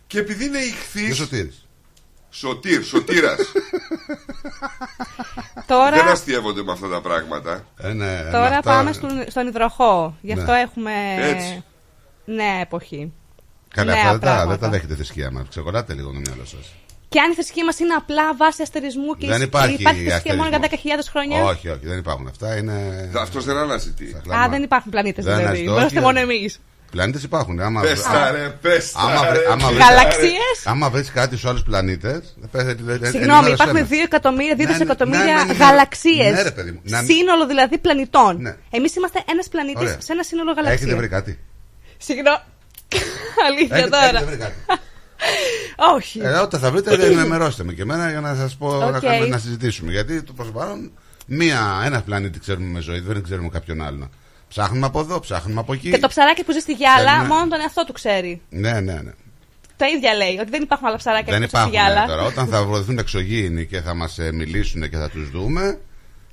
Και 0.06 0.18
επειδή 0.18 0.44
είναι 0.44 0.58
Δεν 0.58 0.68
ηχθής 0.68 1.16
σωτήρης. 1.16 1.66
Σωτήρ, 2.30 2.84
σωτήρας 2.84 3.38
Τώρα, 5.66 5.90
Δεν 5.96 6.08
αστείευονται 6.08 6.62
με 6.62 6.72
αυτά 6.72 6.88
τα 6.88 7.00
πράγματα 7.00 7.66
Ε, 7.76 7.88
ναι, 7.88 8.22
με 8.24 8.28
τώρα 8.32 8.46
αυτά- 8.46 8.60
πάμε 8.62 8.92
στον, 8.92 9.10
στον 9.28 9.46
υδροχό. 9.46 10.16
Γι' 10.20 10.32
αυτό 10.32 10.52
Ναι. 10.52 10.60
έχουμε 10.60 10.92
Έτσι. 11.18 11.64
νέα 12.24 12.54
εποχή. 12.60 13.12
Καλά, 13.68 13.92
νέα 13.92 14.00
αυτά 14.00 14.10
δεν 14.10 14.20
τα, 14.20 14.26
πράγματα. 14.26 14.50
δεν 14.50 14.58
τα 14.58 14.68
δέχεται 14.68 14.92
η 14.92 14.96
θρησκεία 14.96 15.30
μας. 15.30 15.48
Ξεκολλάτε 15.48 15.94
λίγο 15.94 16.10
το 16.12 16.18
μυαλό 16.18 16.44
σας. 16.44 16.72
Και 17.16 17.22
αν 17.22 17.30
η 17.30 17.34
θρησκεία 17.34 17.64
μας 17.64 17.78
είναι 17.78 17.94
απλά 17.94 18.34
βάση 18.36 18.62
αστερισμού 18.62 19.10
και 19.18 19.26
Δεν 19.26 19.40
η- 19.40 19.44
υπάρχει 19.44 19.76
θρησκεία 19.82 20.34
μόνο 20.34 20.48
για 20.48 20.58
αστερισμός. 20.62 21.04
10.000 21.04 21.10
χρόνια. 21.12 21.44
Όχι, 21.44 21.68
όχι, 21.68 21.86
δεν 21.92 21.98
υπάρχουν 21.98 22.26
αυτά. 22.26 22.56
Είναι. 22.56 22.76
Αυτός 23.26 23.44
δεν 23.44 23.56
αναζητεί 23.56 24.16
Α, 24.28 24.48
δεν 24.50 24.62
υπάρχουν 24.62 24.90
πλανήτες 24.90 25.24
Δεν 25.24 25.32
δηλαδή. 25.36 25.48
αναζητώ, 25.56 25.70
Είμαστε 25.70 25.94
όχι, 25.96 26.04
μόνο 26.06 26.18
δεν- 26.20 26.30
εμείς. 26.30 26.60
Πλανήτες 26.90 27.22
υπάρχουν. 27.22 27.60
Άμα 27.60 27.80
Πες 27.80 28.02
τα 28.02 28.30
ρε, 28.30 28.48
πες 28.62 28.92
τα 28.92 29.00
άμα, 29.00 29.22
ρε, 29.24 29.30
βρει- 29.30 29.46
άμα 29.46 29.56
πες 29.56 29.66
βρει- 29.66 29.78
τα 29.78 29.88
ρε. 29.88 29.94
Γαλαξίες. 29.94 30.56
Άμα 30.64 30.90
βρει 30.90 31.02
κάτι 31.02 31.36
στους 31.36 31.50
άλλους 31.50 31.62
πλανήτες. 31.62 32.36
Συγγνώμη, 33.10 33.50
υπάρχουν 33.50 33.86
2 33.88 34.02
εκατομμύρια, 34.04 34.54
2 34.54 34.58
Ναι, 34.58 34.64
ναι, 34.64 34.72
δισεκατομμύρια 34.72 35.24
ναι, 35.24 35.32
ναι, 35.32 35.52
ναι. 35.52 35.52
γαλαξίες. 35.64 36.32
Ναι, 36.34 36.42
ρε, 36.42 36.50
παιδί 36.50 36.70
μου. 36.70 36.80
Να- 36.82 37.02
Σύνολο 37.02 37.46
δηλαδή 37.46 37.78
πλανητών. 37.78 38.40
Ναι. 38.40 38.56
Εμείς 38.70 38.96
είμαστε 38.96 39.22
ένας 39.32 39.48
πλανήτης 39.48 39.80
Ωραία. 39.80 39.96
σε 40.00 40.12
ένα 40.12 40.22
σύνολο 40.22 40.50
Έχετε 40.50 40.66
γαλαξία. 40.66 40.96
βρει 40.96 41.08
κάτι; 41.08 41.38
Συγγνώμη. 41.98 42.38
Αλήθεια 43.48 43.76
Έχετε, 43.76 43.90
τώρα. 43.90 44.52
Έχετε 45.18 45.48
βρει 45.58 45.68
κάτι. 45.76 45.94
Όχι. 45.96 46.18
Ε, 46.22 46.38
όταν 46.38 46.60
θα 46.60 46.70
βρείτε, 46.70 47.06
ενημερώστε 47.06 47.64
με 47.64 47.72
και 47.72 47.82
εμένα 47.82 48.10
για 48.10 48.20
να 48.20 48.34
σας 48.34 48.56
πω 48.56 48.72
να, 48.78 48.86
Οκ. 48.86 49.00
κάνουμε- 49.00 49.28
να 49.28 49.38
συζητήσουμε. 49.38 49.90
Γιατί 49.90 50.22
το 50.22 50.32
προς 50.32 50.46
το 50.46 50.52
παρόν, 50.52 50.90
μία, 51.26 51.82
ένα 51.84 52.02
πλανήτη 52.02 52.38
ξέρουμε 52.38 52.66
με 52.66 52.80
ζωή, 52.80 53.00
δεν 53.00 53.22
ξέρουμε 53.22 53.48
κάποιον 53.48 53.82
άλλον. 53.82 54.10
Ψάχνουμε 54.48 54.86
από 54.86 55.00
εδώ, 55.00 55.20
ψάχνουμε 55.20 55.60
από 55.60 55.72
εκεί. 55.72 55.90
Και 55.90 55.98
το 55.98 56.08
ψαράκι 56.08 56.44
που 56.44 56.52
ζει 56.52 56.58
στη 56.58 56.72
γυάλα, 56.72 57.10
Θέλουμε- 57.10 57.28
μόνο 57.28 57.48
τον 57.48 57.60
εαυτό 57.60 57.84
του 57.84 57.92
ξέρει. 57.92 58.40
Ναι, 58.48 58.80
ναι, 58.80 58.92
ναι. 58.92 59.12
Τα 59.76 59.86
ίδια 59.88 60.14
λέει, 60.14 60.36
ότι 60.40 60.50
δεν 60.50 60.62
υπάρχουν 60.62 60.88
άλλα 60.88 60.96
ψαράκια 60.96 61.32
Δεν 61.32 61.40
που 61.42 61.42
ζει 61.42 61.48
στη 61.48 61.56
υπάρχουν 61.56 61.72
γυάλα. 61.72 62.02
ε, 62.02 62.06
τώρα. 62.06 62.22
Όταν 62.22 62.46
θα 62.46 62.64
βρεθούν 62.64 62.98
εξωγήινοι 62.98 63.66
και 63.66 63.80
θα 63.80 63.94
μας 63.94 64.18
μιλήσουν 64.32 64.90
και 64.90 64.96
θα 64.96 65.08
τους 65.10 65.30
δούμε 65.30 65.78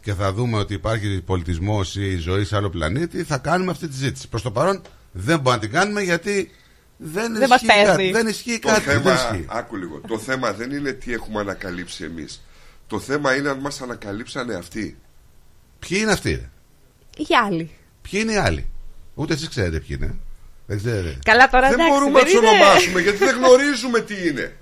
και 0.01 0.13
θα 0.13 0.33
δούμε 0.33 0.57
ότι 0.57 0.73
υπάρχει 0.73 1.21
πολιτισμός 1.25 1.95
ή 1.95 2.15
ζωή 2.17 2.43
σε 2.43 2.55
άλλο 2.55 2.69
πλανήτη, 2.69 3.23
θα 3.23 3.37
κάνουμε 3.37 3.71
αυτή 3.71 3.87
τη 3.87 3.95
συζήτηση. 3.95 4.27
Προς 4.27 4.41
το 4.41 4.51
παρόν 4.51 4.81
δεν 5.11 5.35
μπορούμε 5.39 5.53
να 5.55 5.59
την 5.59 5.71
κάνουμε 5.79 6.01
γιατί 6.01 6.51
δεν, 6.97 7.33
Δεν 7.37 7.49
μας 7.49 7.61
ισχύει 7.61 7.67
κάτι. 7.75 7.85
παίρνει. 7.95 8.11
Δεν 8.11 8.27
ισχύει 8.27 8.59
Το 8.59 8.67
κάτι. 8.67 8.83
δεν 8.85 9.01
θέμα, 9.01 9.13
ισχύει. 9.13 9.45
άκου 9.49 9.75
λίγο. 9.75 10.01
Το 10.07 10.19
θέμα 10.19 10.53
δεν 10.53 10.71
είναι 10.71 10.91
τι 10.91 11.13
έχουμε 11.13 11.39
ανακαλύψει 11.39 12.03
εμείς. 12.03 12.43
Το 12.87 12.99
θέμα 12.99 13.35
είναι 13.35 13.49
αν 13.49 13.57
μας 13.59 13.81
ανακαλύψανε 13.81 14.55
αυτοί. 14.55 14.97
Ποιοι 15.79 15.97
είναι 16.01 16.11
αυτοί, 16.11 16.31
ρε; 16.31 16.49
Οι 17.17 17.27
άλλοι. 17.45 17.71
Ποιοι 18.01 18.19
είναι 18.23 18.31
οι 18.33 18.37
άλλοι; 18.37 18.67
Ούτε 19.13 19.33
εσείς 19.33 19.49
ξέρετε 19.49 19.79
ποιοι 19.79 19.97
είναι. 20.01 20.15
Δεν 20.65 20.77
ξέρετε. 20.77 21.19
Καλά 21.23 21.49
τώρα 21.49 21.69
δεν 21.69 21.73
εντάξει. 21.79 21.91
μπορούμε 21.93 22.19
να 22.19 22.25
δεν 22.25 22.33
του 22.33 22.37
είναι. 22.45 22.47
ονομάσουμε 22.49 23.01
γιατί 23.01 23.17
δεν 23.17 23.35
γνωρίζουμε 23.35 23.99
τι 23.99 24.27
είναι. 24.27 24.55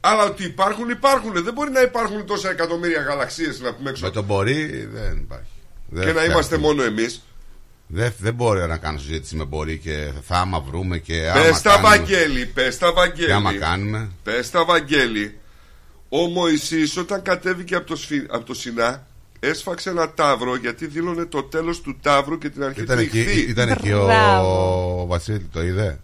Αλλά 0.00 0.24
ότι 0.24 0.44
υπάρχουν, 0.44 0.88
υπάρχουν. 0.90 1.44
Δεν 1.44 1.52
μπορεί 1.52 1.70
να 1.70 1.80
υπάρχουν 1.80 2.26
τόσα 2.26 2.50
εκατομμύρια 2.50 3.00
γαλαξίες 3.02 3.60
να 3.60 3.74
πούμε 3.74 3.90
έξω. 3.90 4.04
Με 4.04 4.10
το 4.12 4.22
μπορεί 4.22 4.84
δεν 4.92 5.16
υπάρχει. 5.16 5.50
Δεν 5.88 6.00
Και 6.00 6.12
να 6.12 6.12
φτάνει. 6.18 6.32
είμαστε 6.32 6.58
μόνο 6.58 6.82
εμείς. 6.82 7.22
Δεν, 7.90 8.12
δεν 8.18 8.34
μπορεί 8.34 8.66
να 8.66 8.76
κάνω 8.76 8.98
συζήτηση 8.98 9.36
με 9.36 9.44
μπορεί 9.44 9.78
και 9.78 10.10
θα 10.26 10.36
άμα 10.38 10.60
βρούμε 10.60 10.98
και 10.98 11.30
άμα 11.34 11.42
Πες 11.42 11.62
τα 11.62 11.70
κάνουμε. 11.70 11.88
Βαγγέλη, 11.88 12.46
πες 12.46 12.78
τα 12.78 12.86
Και 13.14 13.32
άμα 13.32 13.40
Βαγγέλη. 13.42 13.62
κάνουμε. 13.64 14.10
Πες 14.22 14.50
τα 14.50 14.64
Βαγγέλη. 14.64 15.38
Ο 16.08 16.18
Μωυσής 16.18 16.96
όταν 16.96 17.22
κατέβηκε 17.22 17.74
από 17.74 17.86
το, 17.86 17.96
σφι... 17.96 18.22
από 18.30 18.44
το 18.44 18.54
Σινά 18.54 19.06
έσφαξε 19.40 19.90
ένα 19.90 20.10
τάβρο 20.12 20.56
γιατί 20.56 20.86
δήλωνε 20.86 21.24
το 21.24 21.42
τέλος 21.42 21.80
του 21.80 21.98
τάβρου 22.02 22.38
και 22.38 22.48
την 22.48 22.62
αρχή 22.64 22.80
Ήταν 22.80 22.96
του 22.96 23.02
εκεί, 23.02 23.18
ηχθή. 23.20 23.40
ήταν 23.40 23.68
εκεί 23.68 23.92
ο, 23.92 24.04
Μπράβο. 24.04 25.00
ο 25.02 25.06
Βασίλη, 25.06 25.48
το 25.52 25.62
είδε; 25.62 26.00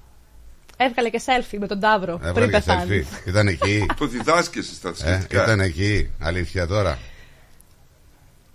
Έβγαλε 0.76 1.08
και 1.10 1.20
selfie 1.26 1.56
με 1.60 1.66
τον 1.66 1.80
Ταύρο 1.80 2.16
πριν 2.16 2.28
Έβγαλε 2.28 2.46
και 2.46 2.52
πεθάνεις. 2.52 3.06
selfie. 3.24 3.28
Ήταν 3.28 3.46
εκεί. 3.48 3.86
Το 3.98 4.06
διδάσκεσαι 4.06 4.74
στα 4.74 4.88
ε, 4.88 4.92
σχετικά. 4.94 5.42
ήταν 5.42 5.60
εκεί. 5.60 6.10
Αλήθεια 6.20 6.66
τώρα. 6.66 6.98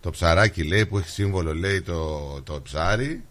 Το 0.02 0.10
ψαράκι 0.10 0.64
λέει 0.64 0.86
που 0.86 0.98
έχει 0.98 1.10
σύμβολο 1.10 1.56
λέει 1.56 1.82
το, 1.82 2.42
το 2.42 2.62
ψάρι. 2.62 3.24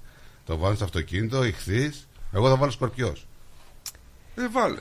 Το 0.44 0.56
βάλω 0.56 0.74
στο 0.74 0.84
αυτοκίνητο, 0.84 1.44
ηχθείς. 1.44 2.08
Εγώ 2.32 2.48
θα 2.48 2.56
βάλω 2.56 2.70
σκορπιός. 2.70 3.26
Ε, 4.34 4.48
βάλε. 4.48 4.80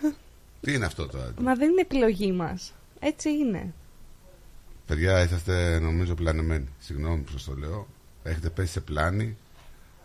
Τι 0.60 0.72
είναι 0.72 0.84
αυτό 0.84 1.06
τώρα. 1.06 1.34
Μα 1.40 1.54
δεν 1.54 1.70
είναι 1.70 1.80
επιλογή 1.80 2.32
μας. 2.32 2.72
Έτσι 3.00 3.28
είναι. 3.28 3.72
Παιδιά, 4.86 5.22
είσαστε 5.22 5.78
νομίζω 5.78 6.14
πλανεμένοι. 6.14 6.68
Συγγνώμη 6.78 7.22
που 7.22 7.32
σας 7.32 7.44
το 7.44 7.54
λέω. 7.54 7.86
Έχετε 8.22 8.50
πέσει 8.50 8.72
σε 8.72 8.80
πλάνη. 8.80 9.36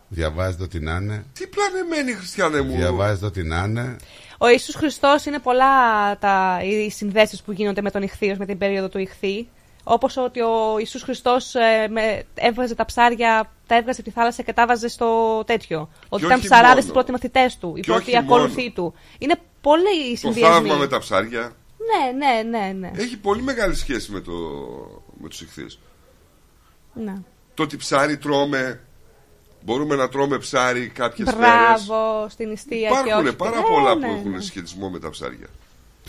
Διαβάζετε 0.07 0.63
ό,τι 0.63 0.79
να 0.79 0.95
είναι. 0.95 1.25
Τι 1.33 1.47
πλανεμένη 1.47 2.13
χριστιανέ 2.13 2.61
μου. 2.61 2.75
Διαβάζετε 2.75 3.25
ό,τι 3.25 3.43
να 3.43 3.63
είναι. 3.63 3.95
Ο 4.37 4.49
Ιησούς 4.49 4.75
Χριστός 4.75 5.25
είναι 5.25 5.39
πολλά 5.39 5.71
τα, 6.17 6.59
οι 6.63 6.89
συνδέσεις 6.89 7.41
που 7.41 7.51
γίνονται 7.51 7.81
με 7.81 7.91
τον 7.91 8.01
ηχθείος, 8.01 8.37
με 8.37 8.45
την 8.45 8.57
περίοδο 8.57 8.89
του 8.89 8.97
ηχθή. 8.97 9.47
Όπως 9.83 10.17
ότι 10.17 10.41
ο 10.41 10.75
Ιησούς 10.79 11.01
Χριστός 11.03 11.55
ε, 11.55 11.87
με, 11.89 12.23
έβγαζε 12.35 12.75
τα 12.75 12.85
ψάρια, 12.85 13.51
τα 13.67 13.75
έβγαζε 13.75 13.99
από 14.01 14.09
τη 14.09 14.15
θάλασσα 14.15 14.43
και 14.43 14.53
τα 14.53 14.61
έβαζε 14.61 14.87
στο 14.87 15.43
τέτοιο. 15.45 15.89
Ότι 16.09 16.25
ήταν 16.25 16.37
όχι 16.37 16.47
ψαράδες 16.47 16.75
μόνο. 16.83 16.87
οι 16.89 16.91
πρώτοι 16.91 17.11
μαθητές 17.11 17.57
του, 17.57 17.73
οι 17.75 17.79
Και 17.81 17.91
πρώτοι 17.91 18.01
όχι 18.01 18.17
ακολουθοί 18.17 18.71
του. 18.71 18.93
Είναι 19.17 19.35
πολλοί 19.61 20.09
οι 20.09 20.11
Το 20.11 20.17
συνδυασμοί. 20.17 20.53
θαύμα 20.67 20.75
με 20.75 20.87
τα 20.87 20.99
ψάρια 20.99 21.51
Ναι, 21.77 22.25
ναι, 22.25 22.57
ναι, 22.57 22.71
ναι. 22.79 22.91
έχει 22.95 23.17
πολύ 23.17 23.41
μεγάλη 23.41 23.75
σχέση 23.75 24.11
με, 24.11 24.19
το... 24.19 24.31
με 25.21 25.29
τους 25.29 25.41
ηχθείς. 25.41 25.79
ναι. 26.93 27.13
Το 27.53 27.63
ότι 27.63 27.77
ψάρι 27.77 28.17
τρώμε, 28.17 28.81
μπορούμε 29.61 29.95
να 29.95 30.09
τρώμε 30.09 30.37
ψάρι 30.37 30.87
κάποιες 30.87 31.33
μέρες. 31.33 31.85
Μπράβο 31.87 32.29
στην 32.29 32.51
ιστία 32.51 32.89
και 32.89 32.95
όχι. 32.95 33.07
Υπάρχουν 33.09 33.35
πάρα 33.35 33.55
Ναι, 33.57 33.63
πολλά 33.63 33.95
ναι, 33.95 34.07
που 34.07 34.13
ναι. 34.13 34.19
έχουν 34.19 34.41
σχετισμό 34.41 34.89
με 34.89 34.99
τα 34.99 35.09
ψάρια. 35.09 35.47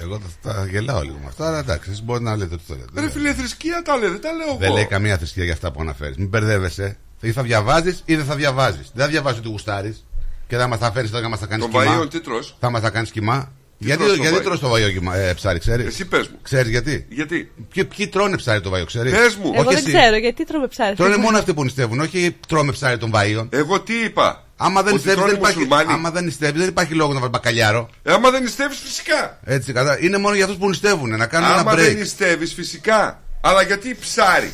Εγώ 0.00 0.18
τα, 0.42 0.52
τα 0.52 0.66
γελάω 0.70 1.02
λίγο 1.02 1.16
με 1.22 1.26
αυτά, 1.26 1.46
αλλά 1.48 1.58
εντάξει, 1.58 1.90
εσείς 1.90 2.02
μπορείτε 2.02 2.24
να 2.24 2.36
λέτε 2.36 2.54
ό,τι 2.54 2.62
θέλετε. 2.66 3.00
Ρε 3.00 3.10
φίλε, 3.10 3.34
θρησκεία 3.34 3.82
τα 3.84 3.96
λέει, 3.96 4.10
δεν 4.10 4.20
τα 4.20 4.32
λέω 4.32 4.56
Δεν 4.58 4.62
εγώ. 4.66 4.74
λέει 4.74 4.86
καμία 4.86 5.16
θρησκεία 5.18 5.44
για 5.44 5.52
αυτά 5.52 5.72
που 5.72 5.80
αναφέρεις. 5.80 6.16
Μην 6.16 6.28
μπερδεύεσαι. 6.28 6.96
Ή 7.20 7.32
θα 7.32 7.42
διαβάζεις 7.42 8.02
ή 8.04 8.16
δεν 8.16 8.24
θα 8.24 8.34
διαβάζεις. 8.34 8.90
Δεν 8.94 9.04
θα 9.04 9.10
διαβάζεις 9.10 9.38
ότι 9.38 9.48
γουστάρεις 9.48 10.04
και 10.48 10.56
θα 10.56 10.66
μας 10.66 10.78
τα 10.78 10.92
φέρεις 10.92 11.10
τώρα 11.10 11.22
και 11.22 11.28
μας 11.28 11.40
τα 11.40 11.46
κάνεις 11.46 11.64
Τον 11.70 11.80
κοιμά. 11.82 12.00
βαΐον 12.02 12.10
τι 12.10 12.20
τρως; 12.20 12.56
Θα 12.60 12.70
μας 12.70 12.80
τα 12.82 12.90
κάνεις 12.90 13.10
κοιμά. 13.10 13.52
γιατί 13.78 14.02
τρως 14.02 14.16
το 14.16 14.22
γιατί 14.22 14.36
βαΐο; 14.38 14.42
τρως 14.42 14.60
το 14.60 14.68
βαϊό 14.68 14.90
κοιμά, 14.90 15.16
ε, 15.16 15.34
ψάρι, 15.34 15.58
ξέρεις; 15.58 15.86
Εσύ 15.86 16.04
πες 16.04 16.28
μου. 16.28 16.38
Ξέρεις 16.42 16.70
γιατί; 16.70 17.06
Γιατί; 17.08 17.52
Ποιοι, 17.74 17.84
ποιοι 17.84 18.08
τρώνε 18.08 18.36
ψάρι 18.36 18.60
το 18.60 18.70
βαϊό, 18.70 18.84
ξέρεις; 18.84 19.12
Πες 19.12 19.36
μου. 19.36 19.50
Εγώ 19.54 19.70
δεν 19.70 19.84
ξέρω 19.84 20.16
γιατί 20.16 20.44
τρώμε 20.44 20.66
ψάρι. 20.66 20.96
Τρώνε 20.96 21.16
μόνο 21.16 21.38
αυτοί 21.38 21.54
που 21.54 21.64
νηστεύουν, 21.64 22.00
όχι 22.00 22.36
τρώμε 22.48 22.72
ψάρι 22.72 22.98
των 22.98 23.12
βαΐων. 23.14 23.46
Εγώ 23.50 23.80
τι 23.80 23.94
είπα; 24.04 24.44
Άμα 24.66 24.82
δεν 24.82 24.94
Ότι 24.94 24.94
νηστεύεις, 24.94 25.14
τρώνε 25.14 25.30
δεν 25.30 25.40
υπάρχει, 25.40 25.56
μουσουλμάνοι. 25.58 25.92
άμα 25.92 26.10
δεν 26.10 26.24
νηστεύεις, 26.24 26.60
δεν 26.60 26.68
υπάρχει 26.68 26.94
λόγο 26.94 27.12
να 27.12 27.18
βάλει 27.18 27.30
μπακαλιάρο. 27.30 27.90
Ε, 28.02 28.12
άμα 28.12 28.30
δεν 28.30 28.42
νηστεύεις, 28.42 28.78
φυσικά. 28.78 29.38
Έτσι, 29.44 29.72
κατά. 29.72 29.98
Είναι 30.00 30.18
μόνο 30.18 30.34
για 30.34 30.44
αυτούς 30.44 30.58
που 30.58 30.68
νηστεύουν, 30.68 31.16
να 31.16 31.26
κάνουν 31.26 31.48
άμα 31.50 31.60
ένα 31.60 31.72
break. 31.72 31.76
δεν 31.76 31.96
νηστεύεις, 31.96 32.54
φυσικά. 32.54 33.20
Αλλά 33.40 33.62
γιατί 33.62 33.96
ψάρι. 34.00 34.52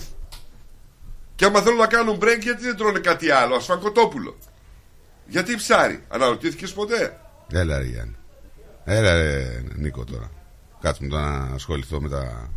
Και 1.34 1.44
άμα 1.44 1.60
θέλουν 1.60 1.78
να 1.78 1.86
κάνουν 1.86 2.18
break, 2.22 2.38
γιατί 2.42 2.62
δεν 2.62 2.76
τρώνε 2.76 2.98
κάτι 2.98 3.30
άλλο, 3.30 3.54
ασφακοτόπουλο. 3.54 4.38
Γιατί 5.26 5.56
ψάρι. 5.56 6.02
Αναρωτήθηκες 6.08 6.72
ποτέ; 6.72 7.20
Έλα 7.52 7.78
ρε 7.78 7.84
Γιάννη. 7.84 8.16
Έλα 8.84 9.14
ρε 9.14 9.62
Νίκο 9.74 10.04
τώρα. 10.04 10.30
Κάτσε 10.80 11.02
μου 11.02 11.08
τώρα 11.08 11.46
να 11.48 11.54
ασχοληθώ 11.54 12.00
με 12.00 12.08
τα. 12.08 12.50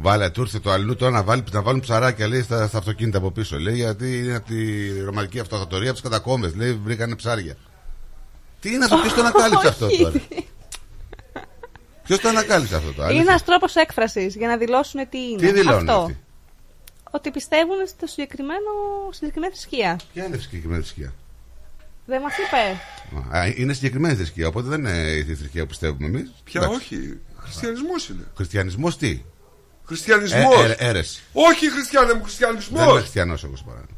Βάλε, 0.00 0.30
του 0.30 0.40
ήρθε 0.40 0.58
το 0.58 0.70
αλλού 0.70 0.96
τώρα 0.96 1.12
να, 1.12 1.22
βάλει, 1.22 1.44
να 1.52 1.62
βάλουν 1.62 1.80
ψαράκια 1.80 2.28
λέει, 2.28 2.42
στα, 2.42 2.66
στα 2.66 2.78
αυτοκίνητα 2.78 3.18
από 3.18 3.30
πίσω. 3.30 3.58
Λέει 3.58 3.74
γιατί 3.74 4.18
είναι 4.18 4.34
από 4.34 4.46
τη 4.46 4.90
ρωμανική 5.00 5.40
αυτοκρατορία 5.40 5.90
από 5.90 6.00
τις 6.00 6.10
κατακόμβε. 6.10 6.52
Λέει 6.56 6.72
βρήκανε 6.72 7.16
ψάρια. 7.16 7.56
Τι 8.60 8.72
είναι 8.72 8.84
αυτό, 8.84 8.96
ποιος 8.96 9.14
το 9.14 9.20
ανακάλυψε 9.20 9.68
αυτό 9.72 9.88
τώρα; 9.96 10.20
Ποιος 12.04 12.20
το 12.20 12.28
ανακάλυψε 12.28 12.76
αυτό 12.76 12.92
τώρα. 12.92 13.10
Είναι 13.12 13.20
ένας 13.20 13.44
τρόπος 13.44 13.74
έκφρασης 13.74 14.34
για 14.36 14.48
να 14.48 14.56
δηλώσουν 14.56 15.08
τι 15.08 15.18
είναι. 15.18 15.38
Τι 15.40 15.52
δηλώνουν 15.52 15.88
Αυτό. 15.88 16.00
αυτοί; 16.00 16.18
Ότι 17.10 17.30
πιστεύουν 17.30 17.86
στο 17.86 18.06
συγκεκριμένο, 18.06 18.70
στη 19.06 19.16
συγκεκριμένη 19.16 19.52
θρησκεία. 19.52 20.00
Ποια 20.12 20.24
είναι 20.24 20.36
η 20.36 20.40
συγκεκριμένη 20.40 20.82
θρησκεία; 20.82 21.14
Δεν 22.06 22.20
μας 22.20 22.32
είπε. 22.38 22.80
Α, 23.36 23.46
είναι 23.56 23.72
συγκεκριμένη 23.72 24.14
θρησκεία, 24.14 24.46
οπότε 24.48 24.68
δεν 24.68 24.78
είναι 24.78 25.10
η 25.10 25.34
θρησκεία 25.34 25.62
που 25.62 25.68
πιστεύουμε 25.68 26.06
εμείς. 26.06 26.32
Πια 26.44 26.68
όχι. 26.68 27.18
Χριστιανισμός 27.36 28.08
είναι. 28.08 28.24
Χριστιανισμός 28.36 28.96
τι; 28.96 29.22
Χριστιανισμός. 29.88 30.64
Ε, 30.64 30.76
ε, 30.78 30.88
αίρεση. 30.88 31.22
Όχι, 31.32 31.70
χριστιανέ 31.70 32.12
μου, 32.12 32.22
χριστιανισμός. 32.22 32.80
Δεν 32.80 32.88
είμαι 32.88 33.00
χριστιανός 33.00 33.42
όπως 33.44 33.62
παράδειγμα. 33.62 33.96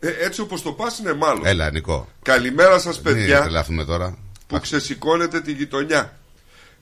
Ε, 0.00 0.24
έτσι 0.24 0.40
όπως 0.40 0.62
το 0.62 0.72
πας 0.72 0.98
είναι 0.98 1.12
μάλλον. 1.12 1.46
Έλα, 1.46 1.70
Νικό. 1.70 2.08
Καλημέρα 2.22 2.78
σας, 2.78 3.00
Μην 3.00 3.14
παιδιά. 3.14 3.40
τρελαθούμε 3.40 3.84
τώρα. 3.84 4.18
που 4.46 4.60
ξεσηκώνετε 4.60 5.40
τη 5.40 5.52
γειτονιά. 5.52 6.18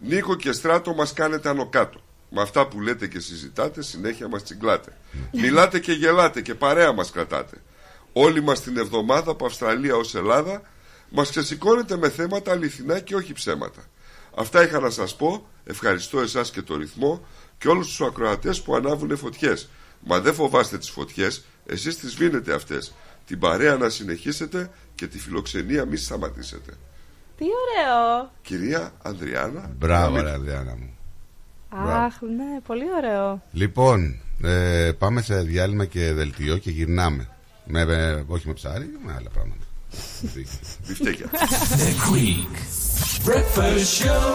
Νίκο 0.01 0.35
και 0.36 0.52
Στράτο 0.52 0.94
μας 0.94 1.12
κάνετε 1.12 1.49
άνω 1.49 1.67
κάτω. 1.68 2.01
Με 2.31 2.43
αυτά 2.43 2.67
που 2.67 2.81
λέτε 2.81 3.07
και 3.07 3.20
συζητάτε, 3.20 3.83
συνέχεια 3.83 4.28
μας 4.28 4.43
τσιγκλάτε. 4.43 4.97
Μιλάτε 5.33 5.78
και 5.78 5.93
γελάτε 5.93 6.41
και 6.41 6.55
παρέα 6.55 6.93
μας 6.93 7.10
κρατάτε. 7.10 7.57
Όλοι 8.12 8.43
μας 8.43 8.60
την 8.60 8.77
εβδομάδα 8.77 9.31
από 9.31 9.47
Αυστραλία 9.47 9.97
ως 9.97 10.15
Ελλάδα 10.15 10.62
μας 11.09 11.31
ξεσηκώνετε 11.31 11.97
με 11.97 12.10
θέματα 12.10 12.51
αληθινά 12.52 13.01
και 13.01 13.15
όχι 13.15 13.33
ψέματα. 13.33 13.83
Αυτά 14.36 14.62
είχα 14.62 14.81
να 14.81 14.91
σας 14.91 15.17
πω. 15.17 15.47
Ευχαριστώ 15.65 16.20
εσάς 16.20 16.51
και 16.51 16.62
το 16.62 16.77
ρυθμό 16.77 17.27
και 17.59 17.69
όλους 17.69 17.87
τους 17.87 18.01
ακροατές 18.01 18.62
που 18.62 18.75
ανάβουν 18.75 19.17
φωτιές. 19.17 19.69
Μα 20.05 20.20
δεν 20.20 20.35
φοβάστε 20.35 20.78
τις 20.78 20.91
φωτιές, 20.91 21.45
εσείς 21.67 21.99
τις 21.99 22.11
σβήνετε 22.12 22.55
αυτές. 22.55 22.95
Την 23.27 23.39
παρέα 23.39 23.77
να 23.77 23.89
συνεχίσετε 23.89 24.70
και 24.95 25.07
τη 25.07 25.19
φιλοξενία 25.19 25.85
μη 25.85 25.97
σταματήσετε. 25.97 26.73
Τι 27.37 27.45
ωραίο. 27.45 28.31
Κυρία 28.43 28.93
Ανδριάνα. 29.03 29.70
Μπράβο, 29.78 30.17
να 30.17 30.23
ρε 30.23 30.27
μην- 30.28 30.35
Ανδριάνα 30.35 30.77
μου. 30.77 30.93
Αχ, 31.89 32.20
ναι, 32.20 32.61
πολύ 32.67 32.85
ωραίο. 32.97 33.43
Λοιπόν, 33.53 34.20
ε, 34.43 34.91
πάμε 34.99 35.23
σε 35.23 35.41
διάλειμμα 35.43 35.85
και 35.85 36.12
δελτίο 36.12 36.57
και 36.59 36.70
γυρνάμε. 36.70 37.28
Με, 37.65 37.85
με- 37.85 38.25
όχι 38.28 38.47
με 38.47 38.53
ψάρι, 38.53 38.91
με 39.07 39.12
άλλα 39.19 39.28
πράγματα. 39.31 39.65
Μπιφτέκια. 40.87 41.27
The 41.81 42.12
Greek 42.12 42.55
Breakfast 43.28 44.05
Show. 44.05 44.35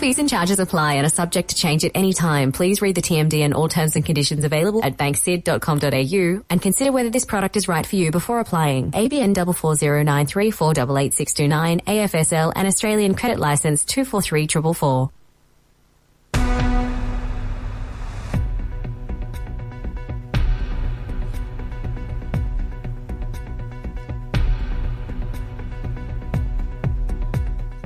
Fees 0.00 0.18
and 0.18 0.30
charges 0.30 0.58
apply 0.58 0.94
and 0.94 1.04
are 1.04 1.10
subject 1.10 1.50
to 1.50 1.54
change 1.54 1.84
at 1.84 1.92
any 1.94 2.14
time. 2.14 2.52
Please 2.52 2.80
read 2.80 2.94
the 2.94 3.02
TMD 3.02 3.40
and 3.40 3.52
all 3.52 3.68
terms 3.68 3.96
and 3.96 4.04
conditions 4.04 4.44
available 4.44 4.82
at 4.82 4.96
banksid.com.au 4.96 6.42
and 6.48 6.62
consider 6.62 6.90
whether 6.90 7.10
this 7.10 7.26
product 7.26 7.54
is 7.54 7.68
right 7.68 7.84
for 7.84 7.96
you 7.96 8.10
before 8.10 8.40
applying. 8.40 8.92
ABN 8.92 9.34
44093488629 9.34 11.84
AFSL 11.84 12.50
and 12.56 12.66
Australian 12.66 13.14
Credit 13.14 13.38
License 13.38 13.84
243444. 13.84 15.19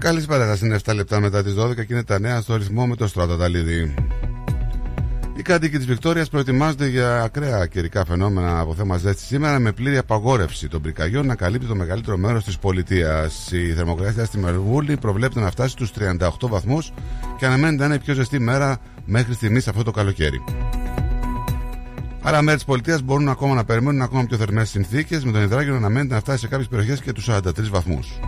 Καλησπέρα 0.05 0.57
σα. 0.57 0.67
Είναι 0.67 0.79
7 0.85 0.95
λεπτά 0.95 1.21
μετά 1.21 1.43
τις 1.43 1.55
12 1.59 1.75
και 1.75 1.93
είναι 1.93 2.03
τα 2.03 2.19
νέα 2.19 2.41
στο 2.41 2.57
ρυθμό 2.57 2.87
με 2.87 2.97
το 2.97 3.07
Στράτο 3.07 3.37
Ταλίδη. 3.37 3.95
Οι 5.37 5.43
κάτοικοι 5.43 5.77
της 5.77 5.87
Βικτόριας 5.87 6.29
προετοιμάζονται 6.29 6.87
για 6.87 7.23
ακραία 7.23 7.67
καιρικά 7.67 8.05
φαινόμενα 8.05 8.61
από 8.61 8.75
θέμα 8.75 8.97
ζέστης 8.97 9.27
σήμερα 9.27 9.59
με 9.59 9.73
πλήρη 9.73 9.97
απαγόρευση 9.97 10.69
των 10.69 10.81
πυρκαγιών 10.81 11.27
να 11.27 11.35
καλύπτει 11.35 11.67
το 11.67 11.75
μεγαλύτερο 11.75 12.17
μέρος 12.17 12.45
της 12.45 12.59
πολιτείας. 12.59 13.53
Η 13.53 13.73
θερμοκρασία 13.73 14.25
στη 14.25 14.39
Μελβούλη 14.39 14.97
προβλέπεται 14.97 15.41
να 15.41 15.51
φτάσει 15.51 15.71
στους 15.71 15.93
38 15.99 16.49
βαθμούς 16.49 16.93
και 17.39 17.47
αναμένεται 17.47 17.79
να 17.79 17.85
είναι 17.85 17.95
η 17.95 17.99
πιο 17.99 18.15
ζεστή 18.15 18.39
μέρα 18.39 18.79
μέχρι 19.05 19.35
στιγμής 19.35 19.69
αυτό 19.69 19.83
το 19.83 19.91
καλοκαίρι. 19.91 20.45
Άλλα 22.23 22.43
μέρη 22.43 22.57
της 22.57 22.67
πολιτείας 22.67 23.03
μπορούν 23.03 23.29
ακόμα 23.29 23.55
να 23.55 23.65
περιμένουν 23.65 24.03
ακόμα 24.03 24.25
πιο 24.25 24.37
θερμές 24.37 24.69
συνθήκες, 24.69 25.25
με 25.25 25.33
τον 25.33 25.43
υδράγιο 25.43 25.71
να 25.71 25.79
αναμένεται 25.79 26.15
να 26.15 26.21
φτάσει 26.21 26.39
σε 26.39 26.49
κάποιες 26.49 26.69
περιοχές 26.69 27.01
και 27.01 27.13
τους 27.13 27.25
43 27.25 27.71
βαθμούς. 27.71 28.19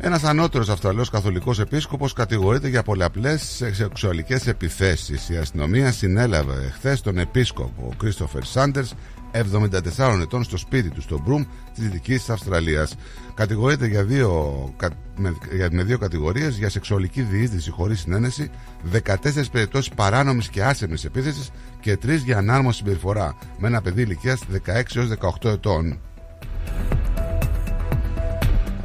Ένας 0.00 0.24
ανώτερος 0.24 0.68
Αυστραλός 0.68 1.10
καθολικός 1.10 1.58
επίσκοπος 1.60 2.12
κατηγορείται 2.12 2.68
για 2.68 2.82
πολλαπλές 2.82 3.62
σεξουαλικές 3.72 4.46
επιθέσεις. 4.46 5.28
Η 5.28 5.36
αστυνομία 5.36 5.92
συνέλαβε 5.92 6.70
χθες 6.74 7.00
τον 7.00 7.18
επίσκοπο 7.18 7.92
Κρίστοφερ 7.98 8.44
Σάντερ, 8.44 8.84
74 9.32 10.20
ετών, 10.22 10.44
στο 10.44 10.56
σπίτι 10.56 10.88
του 10.90 11.00
στο 11.00 11.20
Μπρουμ 11.24 11.44
της 11.74 11.82
Δυτικής 11.84 12.30
Αυστραλίας. 12.30 12.94
Κατηγορείται 13.34 13.86
για 13.86 14.04
δύο, 14.04 14.54
κα- 14.76 14.90
με, 15.16 15.36
για- 15.54 15.68
με 15.72 15.82
δύο 15.82 15.98
κατηγορίες 15.98 16.56
για 16.56 16.68
σεξουαλική 16.68 17.22
διείσδυση 17.22 17.70
χωρίς 17.70 18.00
συνένεση, 18.00 18.50
14 18.92 19.50
περιπτώσεις 19.52 19.92
παράνομης 19.94 20.48
και 20.48 20.64
άσεμη 20.64 20.96
επίθεσης 21.04 21.50
και 21.80 21.96
3 21.96 22.24
για 22.24 22.38
ανάρμοση 22.38 22.76
συμπεριφορά 22.78 23.36
με 23.58 23.68
ένα 23.68 23.82
παιδί 23.82 24.02
ηλικίας 24.02 24.40
16 24.48 24.96
έως 24.98 25.08
18 25.08 25.48
ετών. 25.50 25.98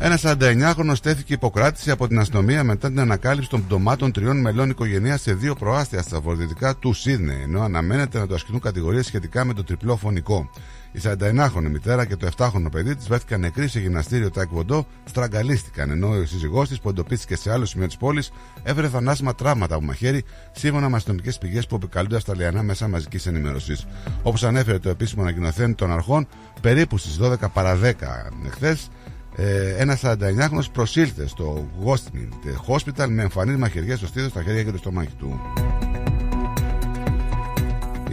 Ένα 0.06 0.19
49χρονο 0.22 0.91
στέθηκε 0.95 1.33
υποκράτηση 1.33 1.91
από 1.91 2.07
την 2.07 2.19
αστυνομία 2.19 2.64
μετά 2.64 2.88
την 2.88 2.99
ανακάλυψη 2.99 3.49
των 3.49 3.65
πτωμάτων 3.65 4.11
τριών 4.11 4.41
μελών 4.41 4.69
οικογένειας 4.69 5.22
σε 5.22 5.33
δύο 5.33 5.56
προάστια 5.56 6.01
στα 6.01 6.19
βορειοδυτικά 6.19 6.75
του 6.75 6.93
Σίδνεϊ, 6.93 7.41
ενώ 7.41 7.61
αναμένεται 7.61 8.19
να 8.19 8.27
το 8.27 8.33
ασκηθούν 8.33 8.59
κατηγορίες 8.59 9.06
σχετικά 9.06 9.45
με 9.45 9.53
το 9.53 9.64
τριπλό 9.64 9.95
φωνικό. 9.95 10.49
Η 10.91 10.99
49χρονη 11.03 11.69
μητέρα 11.72 12.06
και 12.06 12.15
το 12.15 12.30
7χρονο 12.38 12.72
παιδί 12.72 12.95
της 12.95 13.07
βρέθηκαν 13.07 13.40
νεκροί 13.40 13.67
σε 13.67 13.80
γυμναστήριο 13.80 14.32
Τάικβοντό, 14.32 14.88
στραγγαλίστηκαν, 15.06 15.90
ενώ 15.90 16.07
ο 16.07 16.25
σύζυγός 16.25 16.69
της, 16.69 16.80
που 16.80 16.90
εντοπίστηκε 16.90 17.35
σε 17.35 17.51
άλλο 17.51 17.65
σημείο 17.65 17.88
της 17.88 17.98
πόλης, 17.98 18.32
έφερε 18.64 18.88
θανάσιμα 18.88 19.35
τραύματα 19.35 19.75
από 19.75 19.85
μαχαίρι, 19.85 20.23
σύμφωνα 20.51 20.90
με 20.90 20.95
αστυνομικές 20.95 21.38
πηγές 21.38 21.67
που 21.67 21.75
επικαλούνται 21.75 22.19
στα 22.19 22.35
λιανά 22.35 22.64
μέσα 22.64 22.88
μαζικής 22.88 23.25
ενημέρωσης. 23.25 23.85
Όπως 24.23 24.43
ανέφερε 24.43 24.80
το 24.80 24.90
επίσημο 24.90 25.22
ανακοινωθέν 25.22 25.75
των 25.75 25.91
αρχών, 25.91 26.27
περίπου 26.61 26.98
στις 26.98 27.17
12 27.22 27.49
παρα 27.53 27.75
10 27.75 27.93
εχθές, 28.45 28.90
ε, 29.35 29.75
ένα 29.77 29.97
49χρονος 30.01 30.71
προσήλθε 30.71 31.27
στο 31.27 31.67
Westminster 31.85 32.73
Hospital 32.73 33.07
με 33.07 33.21
εμφανή 33.21 33.55
μαχαιριές 33.55 33.97
στο 33.97 34.07
στήθος, 34.07 34.29
στα 34.29 34.43
χέρια 34.43 34.63
και 34.63 34.71
το 34.71 34.77
στομάχι 34.77 35.13
του. 35.19 35.41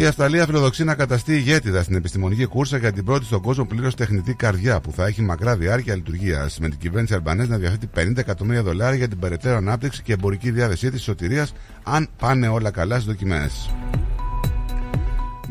Η 0.00 0.06
Αυστραλία 0.06 0.46
φιλοδοξεί 0.46 0.84
να 0.84 0.94
καταστεί 0.94 1.34
ηγέτιδα 1.34 1.82
στην 1.82 1.96
επιστημονική 1.96 2.46
κούρσα 2.46 2.76
για 2.76 2.92
την 2.92 3.04
πρώτη 3.04 3.24
στον 3.24 3.40
κόσμο 3.40 3.64
πλήρως 3.64 3.94
τεχνητή 3.94 4.34
καρδιά 4.34 4.80
που 4.80 4.92
θα 4.92 5.06
έχει 5.06 5.22
μακρά 5.22 5.56
διάρκεια 5.56 5.94
λειτουργίας. 5.94 6.58
Με 6.58 6.68
την 6.68 6.78
κυβέρνηση 6.78 7.14
Αλμπανέ 7.14 7.46
να 7.46 7.56
διαθέτει 7.56 7.90
50 7.96 8.16
εκατομμύρια 8.16 8.62
δολάρια 8.62 8.96
για 8.96 9.08
την 9.08 9.18
περαιτέρω 9.18 9.56
ανάπτυξη 9.56 10.02
και 10.02 10.12
εμπορική 10.12 10.50
διάθεσή 10.50 10.90
της 10.90 11.02
σωτηρίας, 11.02 11.52
αν 11.82 12.08
πάνε 12.18 12.48
όλα 12.48 12.70
καλά 12.70 12.94
στις 12.94 13.06
δοκιμές. 13.06 13.70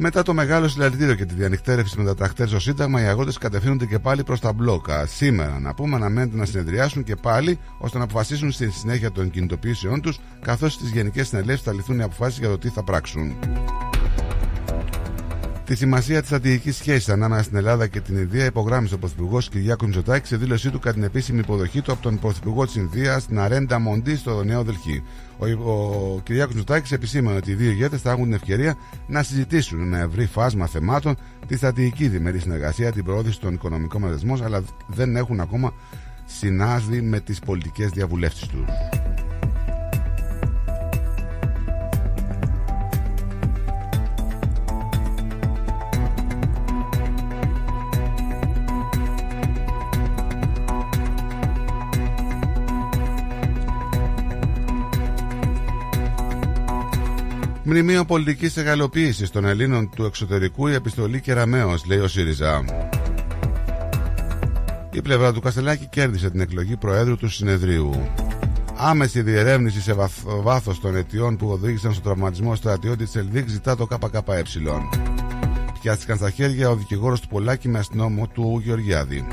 Μετά 0.02 0.24
το 0.24 0.34
μεγάλο 0.34 0.68
συλλαλητήριο 0.68 1.16
και 1.16 1.26
τη 1.26 1.34
διανυκτέρευση 1.34 1.98
με 1.98 2.06
τα 2.06 2.16
τρακτέρ 2.16 2.48
στο 2.48 2.60
Σύνταγμα, 2.60 3.02
οι 3.02 3.06
αγρότε 3.06 3.32
κατευθύνονται 3.40 3.86
και 3.86 4.00
πάλι 4.00 4.24
προς 4.24 4.40
τα 4.40 4.53
μπλόκα. 4.53 5.06
Σήμερα, 5.06 5.60
να 5.60 5.74
πούμε, 5.74 5.95
αναμένεται 5.95 6.38
να 6.38 6.45
συνεδριάσουν 6.45 7.03
και 7.03 7.16
πάλι 7.16 7.60
ώστε 7.78 7.98
να 7.98 8.03
αποφασίσουν 8.03 8.52
στη 8.52 8.72
συνέχεια 8.72 9.11
των 9.11 9.30
κινητοποιήσεών 9.30 10.02
τους, 10.02 10.19
καθώς 10.42 10.74
στις 10.74 10.90
γενικές 10.90 11.28
συνελεύσεις 11.28 11.66
θα 11.66 11.74
ληφθούν 11.74 12.00
οι 12.00 12.03
αποφάσεις 12.03 12.40
για 12.40 12.50
το 12.50 12.58
τι 12.58 12.69
θα 12.69 12.84
πράξουν. 12.84 13.36
Τη 15.66 15.76
σημασία 15.76 16.19
της 16.19 16.28
στρατηγικής 16.28 16.76
σχέσης 16.76 17.10
ανάμεσα 17.10 17.44
στην 17.44 17.58
Ελλάδα 17.58 17.88
και 17.88 18.02
την 18.02 18.18
Ινδία 18.18 18.45
υπογράμμισε 18.45 18.94
ο 18.94 18.98
Πρωθυπουργός 18.98 19.50
Κυριάκος 19.50 19.88
Μητσοτάκη 19.88 20.28
σε 20.28 20.38
δήλωσή 20.38 20.69
του 20.69 20.80
κατά 20.80 20.94
την 20.94 21.03
επίσημη 21.03 21.40
υποδοχή 21.40 21.82
του 21.82 21.92
από 21.92 22.02
τον 22.02 22.19
Πρωθυπουργό 22.19 22.66
της 22.66 22.76
Ινδίας 22.76 23.22
στην 23.22 23.40
Αρέντα 23.40 23.80
Μοντή 23.80 24.16
στο 24.16 24.44
Νέο 24.44 24.64
Δελχή. 24.64 25.03
Ο, 25.40 25.45
ο 25.45 26.19
Κυριάκος 26.24 26.56
Μητσοτάκης 26.56 26.92
επισήμανε 26.92 27.38
ότι 27.38 27.51
οι 27.51 27.53
δύο 27.53 27.69
ηγέτες 27.69 28.01
θα 28.01 28.11
έχουν 28.11 28.24
την 28.24 28.34
ευκαιρία 28.34 28.76
να 29.08 29.24
συζητήσουν 29.24 29.82
ένα 29.82 29.98
ευρύ 29.98 30.26
φάσμα 30.26 30.68
θεμάτων, 30.68 31.18
τη 31.48 31.58
στρατηγική 31.58 32.08
διμερή 32.08 32.40
συνεργασία, 32.40 32.92
την 32.92 33.03
προώθηση 33.03 33.40
των 33.40 33.53
οικονομικών 33.53 34.01
μεσασμών, 34.01 34.43
αλλά 34.43 34.64
δεν 34.88 35.16
έχουν 35.16 35.40
ακόμα 35.40 35.74
συνάδει 36.26 37.01
με 37.01 37.19
τις 37.19 37.40
πολιτικές 37.40 37.90
διαβουλεύσεις 37.90 38.48
τους. 38.48 38.66
Μνημείο 57.72 58.06
πολιτικής 58.06 58.57
εγαλοποίησης 58.57 59.30
των 59.30 59.45
Ελλήνων 59.45 59.89
του 59.95 60.03
εξωτερικού 60.03 60.67
η 60.67 60.73
επιστολή 60.73 61.22
Κεραμαίο, 61.22 61.75
λέει 61.88 61.98
ο 61.98 62.07
ΣΥΡΙΖΑ. 62.07 62.64
Η 64.91 65.01
πλευρά 65.01 65.33
του 65.33 65.41
Καστελάκη 65.41 65.85
κέρδισε 65.85 66.30
την 66.30 66.39
εκλογή 66.39 66.77
Προέδρου 66.77 67.17
του 67.17 67.30
Συνεδρίου. 67.30 68.09
Άμεση 68.77 69.22
διερεύνηση 69.22 69.81
σε 69.81 69.95
βάθος 70.41 70.80
των 70.80 70.95
αιτιών 70.95 71.38
που 71.38 71.48
οδήγησαν 71.48 71.93
στο 71.93 72.01
τραυματισμό 72.01 72.56
στρατιώτη 72.56 73.03
της 73.03 73.15
Ελδίκ 73.15 73.49
ζητά 73.49 73.75
το 73.75 73.85
ΚΚΕ. 73.85 74.41
Πιάστηκαν 75.81 76.17
στα 76.17 76.30
χέρια 76.30 76.69
ο 76.69 76.75
δικηγόρος 76.75 77.19
του 77.19 77.27
Πολάκη 77.27 77.67
με 77.67 77.80
αστυνόμο 77.80 78.27
του 78.27 78.61
Γεωργιάδη. 78.64 79.27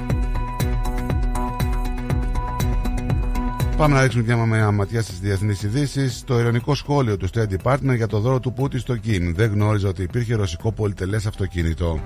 Πάμε 3.76 3.94
να 3.94 4.02
ρίξουμε 4.02 4.46
μια 4.46 4.70
ματιά 4.70 5.02
στις 5.02 5.18
διεθνείς 5.18 5.62
ειδήσει. 5.62 6.24
Το 6.24 6.38
ειρωνικό 6.38 6.74
σχόλιο 6.74 7.16
του 7.16 7.28
State 7.34 7.56
Department 7.62 7.96
για 7.96 8.06
το 8.06 8.18
δώρο 8.18 8.40
του 8.40 8.52
Πούτι 8.52 8.78
στο 8.78 8.96
Κιμ. 8.96 9.34
Δεν 9.34 9.50
γνώριζε 9.50 9.86
ότι 9.86 10.02
υπήρχε 10.02 10.34
ρωσικό 10.34 10.72
πολυτελές 10.72 11.26
αυτοκίνητο. 11.26 12.00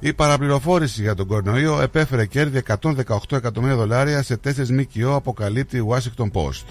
Η 0.00 0.12
παραπληροφόρηση 0.12 1.02
για 1.02 1.14
τον 1.14 1.26
κορονοϊό 1.26 1.80
επέφερε 1.80 2.26
κέρδη 2.26 2.62
118 2.66 2.92
εκατομμύρια 3.30 3.76
δολάρια 3.76 4.22
σε 4.22 4.40
4 4.44 4.50
ΜΚΟ, 4.68 5.14
αποκαλύπτει 5.14 5.76
η 5.76 5.84
Washington 5.88 6.30
Post. 6.32 6.64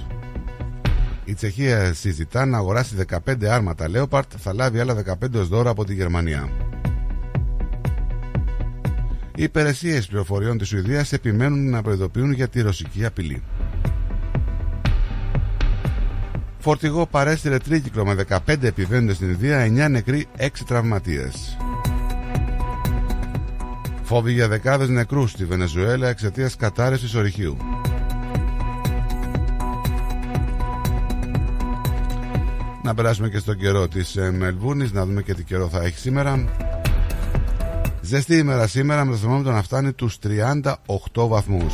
Η 1.26 1.34
Τσεχία 1.34 1.94
συζητά 1.94 2.46
να 2.46 2.58
αγοράσει 2.58 2.96
15 3.26 3.46
άρματα 3.46 3.88
Leopard, 3.96 4.22
θα 4.38 4.54
λάβει 4.54 4.80
άλλα 4.80 4.96
15 5.22 5.36
ως 5.36 5.48
δώρο 5.48 5.70
από 5.70 5.86
τη 5.86 5.94
Γερμανία. 5.94 6.50
Οι 9.36 9.44
υπηρεσίες 9.44 10.08
πληροφοριών 10.08 10.58
της 10.58 10.68
Σουηδίας 10.68 11.14
επιμένουν 11.14 11.70
να 11.70 11.82
προειδοποιούν 11.82 12.32
για 12.32 12.48
τη 12.48 12.62
ρωσική 12.62 13.06
απειλή. 13.06 13.44
Φορτηγό 16.64 17.06
παρέστηρε 17.06 17.58
τρίκυκλο 17.58 18.06
με 18.06 18.26
15 18.30 18.64
επιβαίνοντες 18.64 19.16
στην 19.16 19.30
Ινδία, 19.30 19.66
9 19.66 19.90
νεκροί, 19.90 20.28
6 20.38 20.48
τραυματίες. 20.68 21.58
Φόβοι 24.04 24.32
για 24.32 24.48
δεκάδες 24.48 24.90
νεκρούς 24.90 25.32
στη 25.32 25.46
Βενεζουέλα 25.46 26.10
εξαιτίας 26.10 26.56
κατάρρευσης 26.56 27.16
ορυχείου. 27.16 27.58
Να 32.84 32.94
περάσουμε 32.94 33.30
και 33.30 33.38
στον 33.38 33.58
καιρό 33.58 33.88
της 33.88 34.16
ε, 34.16 34.32
Μελβούνης, 34.32 34.92
να 34.92 35.06
δούμε 35.06 35.22
και 35.22 35.34
τι 35.34 35.44
καιρό 35.44 35.68
θα 35.68 35.82
έχει 35.82 35.98
σήμερα. 35.98 36.46
Ζεστή 38.02 38.38
ημέρα 38.38 38.68
σήμερα 38.68 39.06
με 39.06 39.12
το 39.12 39.18
θερμόμετρο 39.18 39.52
να 39.52 39.62
φτάνει 39.62 39.94
τους 39.94 40.18
38 40.24 40.74
βαθμούς. 41.14 41.74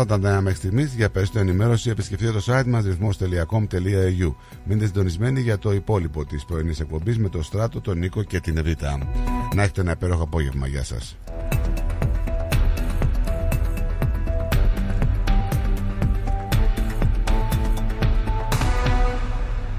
Αυτά 0.00 0.18
τα 0.20 0.28
νέα 0.28 0.40
μέχρι 0.40 0.58
στιγμής. 0.58 0.94
Για 0.94 1.10
περισσότερη 1.10 1.48
ενημέρωση 1.48 1.90
επισκεφτείτε 1.90 2.32
το 2.32 2.42
site 2.46 2.66
μας 2.66 2.84
ρυθμό.com.au. 2.84 4.34
Μείνετε 4.64 4.86
συντονισμένοι 4.86 5.40
για 5.40 5.58
το 5.58 5.72
υπόλοιπο 5.72 6.24
της 6.24 6.44
πρωινής 6.44 6.80
εκπομπής 6.80 7.18
με 7.18 7.28
το 7.28 7.42
Στράτο, 7.42 7.80
τον 7.80 7.98
Νίκο 7.98 8.22
και 8.22 8.40
την 8.40 8.60
Ρίτα. 8.62 8.98
Να 9.54 9.62
έχετε 9.62 9.80
ένα 9.80 9.90
υπέροχο 9.90 10.22
απόγευμα. 10.22 10.66
Γεια 10.66 10.84
σας. 10.84 11.16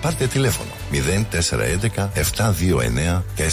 Πάρτε 0.00 0.26
τηλέφωνο 0.26 0.70
0411 0.92 2.08
729 2.36 3.22
404. 3.36 3.52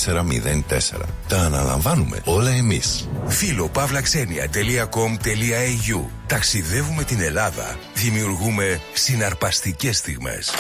Τα 1.28 1.40
αναλαμβάνουμε 1.40 2.22
όλα 2.26 2.52
εμείς. 2.52 3.10
Φίλο 3.28 3.70
παύλαξενια.com.au 3.70 6.06
Ταξιδεύουμε 6.28 7.04
την 7.04 7.22
Ελλάδα. 7.22 7.76
Δημιουργούμε 7.94 8.82
συναρπαστικές 8.94 9.98
στιγμές. 9.98 10.54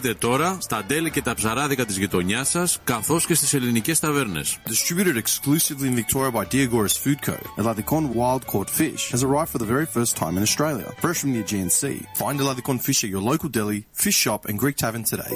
τώρα 0.09 0.57
στα 0.59 0.83
και 1.11 1.21
τα 1.21 1.33
ψαράδικα 1.33 1.85
και 1.99 2.07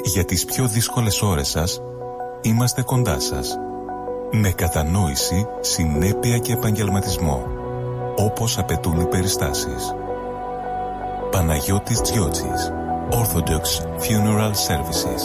Για 0.04 0.26
τις 0.26 0.46
πιο 0.46 0.68
δύσκολες 0.68 1.22
ώρες 1.22 1.48
σας, 1.48 1.82
είμαστε 2.42 2.82
κοντά 2.82 3.20
σας. 3.20 3.58
Με 4.32 4.52
κατανόηση, 4.52 5.48
συνέπεια 5.62 6.38
και 6.38 6.54
επαγγελματισμό. 6.54 7.48
Όπως 8.16 8.58
απαιτούν 8.58 9.00
οι 9.00 9.06
περιστάσεις. 9.06 9.94
Παναγιώτης 11.32 12.02
Τζιότσης. 12.02 12.72
Orthodox 13.12 13.82
Funeral 14.00 14.54
Services. 14.68 15.22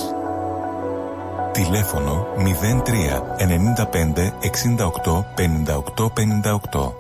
Τηλέφωνο 1.53 2.27
03 2.37 3.23
95 3.39 4.33
68 4.41 5.25
58 5.37 6.11
58. 6.73 6.93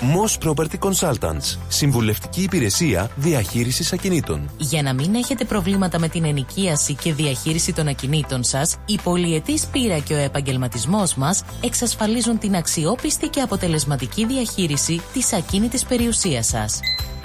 Moss 0.00 0.38
Property 0.44 0.78
Consultants. 0.78 1.58
Συμβουλευτική 1.68 2.42
υπηρεσία 2.42 3.10
διαχείρισης 3.16 3.92
ακινήτων. 3.92 4.50
Για 4.56 4.82
να 4.82 4.94
μην 4.94 5.14
έχετε 5.14 5.44
προβλήματα 5.44 5.98
με 5.98 6.08
την 6.08 6.24
ενοικίαση 6.24 6.94
και 6.94 7.12
διαχείριση 7.12 7.72
των 7.72 7.88
ακινήτων 7.88 8.44
σας, 8.44 8.76
η 8.86 8.98
πολυετής 9.02 9.66
πείρα 9.66 9.98
και 9.98 10.14
ο 10.14 10.18
επαγγελματισμός 10.18 11.14
μας 11.14 11.42
εξασφαλίζουν 11.64 12.38
την 12.38 12.56
αξιόπιστη 12.56 13.28
και 13.28 13.40
αποτελεσματική 13.40 14.26
διαχείριση 14.26 15.00
της 15.12 15.32
ακίνητης 15.32 15.84
περιουσίας 15.84 16.46
σας. 16.46 16.80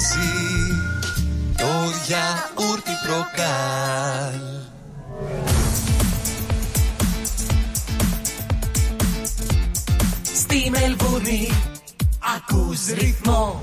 μ' 0.00 0.06
αρέσει 0.06 0.28
Το 1.56 1.90
γιαούρτι 2.06 2.90
προκάλ. 3.06 4.40
Στη 10.34 10.70
Μελβούνι 10.70 11.52
ακούς 12.36 12.86
ρυθμό 12.86 13.62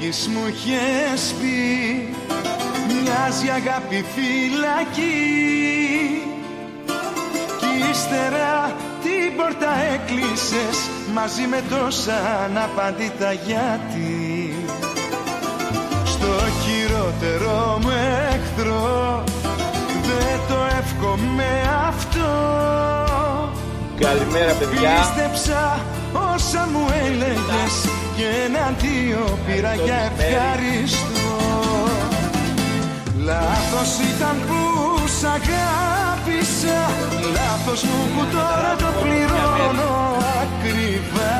φύγεις 0.00 0.28
μου 0.28 0.40
είχες 0.48 1.34
πει 1.40 2.08
Μοιάζει 2.86 3.48
αγάπη 3.48 4.04
φυλακή. 4.14 5.12
Κι 7.58 7.90
ύστερα 7.90 8.72
την 9.02 9.36
πόρτα 9.36 9.72
έκλεισες 9.94 10.78
Μαζί 11.14 11.42
με 11.42 11.62
τόσα 11.70 12.18
αναπαντήτα 12.44 13.32
γιατί. 13.32 14.54
Στο 16.04 16.32
χειρότερο 16.62 17.78
μου 17.82 17.90
εχθρό 18.32 19.24
Δεν 20.02 20.38
το 20.48 20.56
εύχομαι 20.78 21.50
αυτό. 21.86 22.28
Καλημέρα, 24.00 24.52
παιδιά. 24.52 24.90
Πίστεψα 24.98 25.80
όσα 26.34 26.68
μου 26.72 26.86
έλεγες 27.06 27.93
Και 28.16 28.26
εναντίο 28.44 29.38
πήρα 29.46 29.74
για 29.74 29.94
ευχαριστώ 29.94 31.36
Λάθος 33.24 33.98
ήταν 34.12 34.36
που 34.46 34.60
σ' 35.18 35.24
αγάπησα 35.24 36.80
Λάθος 37.36 37.82
μου 37.82 38.00
που 38.14 38.24
τώρα 38.32 38.76
το 38.78 39.00
πληρώνω 39.02 40.16
ακριβά 40.42 41.34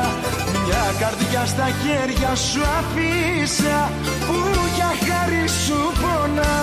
Μια 0.65 0.85
καρδιά 0.99 1.45
στα 1.45 1.67
χέρια 1.81 2.35
σου 2.35 2.61
αφήσα 2.79 3.91
Που 4.27 4.37
για 4.75 4.91
χάρη 5.05 5.47
σου 5.47 5.79
πονά 6.01 6.55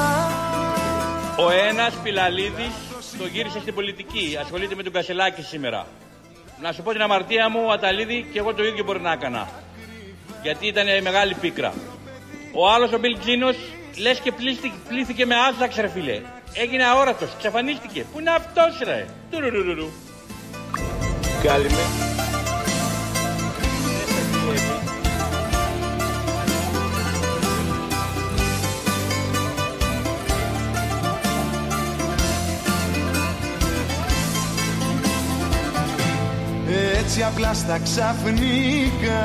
Ο 1.36 1.50
ένας 1.68 1.94
Πιλαλίδης 2.02 2.74
το 3.18 3.26
γύρισε 3.26 3.60
στην 3.60 3.74
πολιτική. 3.74 4.38
Ασχολείται 4.40 4.74
με 4.74 4.82
τον 4.82 4.92
Κασελάκη 4.92 5.42
σήμερα. 5.42 5.86
Να 6.62 6.72
σου 6.72 6.82
πω 6.82 6.92
την 6.92 7.02
αμαρτία 7.02 7.48
μου, 7.48 7.60
ο 7.66 7.70
Αταλίδη, 7.72 8.26
και 8.32 8.38
εγώ 8.38 8.54
το 8.54 8.64
ίδιο 8.64 8.84
μπορεί 8.84 9.00
να 9.00 9.12
έκανα. 9.12 9.48
Γιατί 10.42 10.66
ήταν 10.66 10.86
μεγάλη 11.02 11.34
πίκρα. 11.34 11.72
Ο 12.54 12.70
άλλος 12.70 12.92
ο 12.92 12.98
Μπιλ 12.98 13.18
Τζίνος, 13.18 13.56
λες 13.96 14.18
και 14.18 14.32
πλήθη- 14.32 14.72
πλήθηκε 14.88 15.26
με 15.26 15.34
άζαξ 15.34 15.76
ρε 15.76 15.88
φίλε. 15.88 16.20
Έγινε 16.52 16.84
αόρατος, 16.84 17.28
ξαφανίστηκε. 17.38 18.04
Πού 18.12 18.20
είναι 18.20 18.30
αυτός 18.30 18.78
ρε; 18.84 19.06
Τουρουρουρουρου. 19.30 19.88
Καλημέρα. 21.42 22.10
Έτσι 36.98 37.22
απλά 37.22 37.54
στα 37.54 37.78
ξαφνικά 37.78 39.20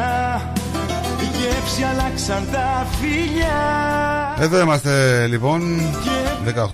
Γεύση 1.22 1.84
αλλάξαν 1.84 2.48
τα 2.52 2.88
φιλιά. 3.00 4.36
Εδώ 4.40 4.60
είμαστε 4.60 5.26
λοιπόν 5.28 5.62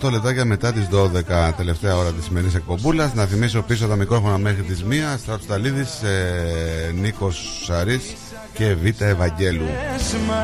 18 0.01 0.11
λεπτάκια 0.11 0.45
μετά 0.45 0.71
τις 0.71 0.87
12 0.91 1.51
τελευταία 1.57 1.95
ώρα 1.95 2.11
της 2.11 2.23
σημερινής 2.23 2.55
εκπομπούλας. 2.55 3.13
Να 3.13 3.25
θυμίσω 3.25 3.61
πίσω 3.61 3.87
τα 3.87 3.95
μικρόφωνα 3.95 4.37
μέχρι 4.37 4.61
τις 4.61 4.83
1 4.89 5.17
Στράτος 5.17 5.45
Ταλίδης, 5.45 6.01
ε, 6.01 6.91
Νίκος 7.01 7.63
Σαρής 7.65 8.13
και 8.53 8.75
Β' 8.75 9.01
Ευαγγέλου. 9.01 9.65
Έσμα 9.95 10.43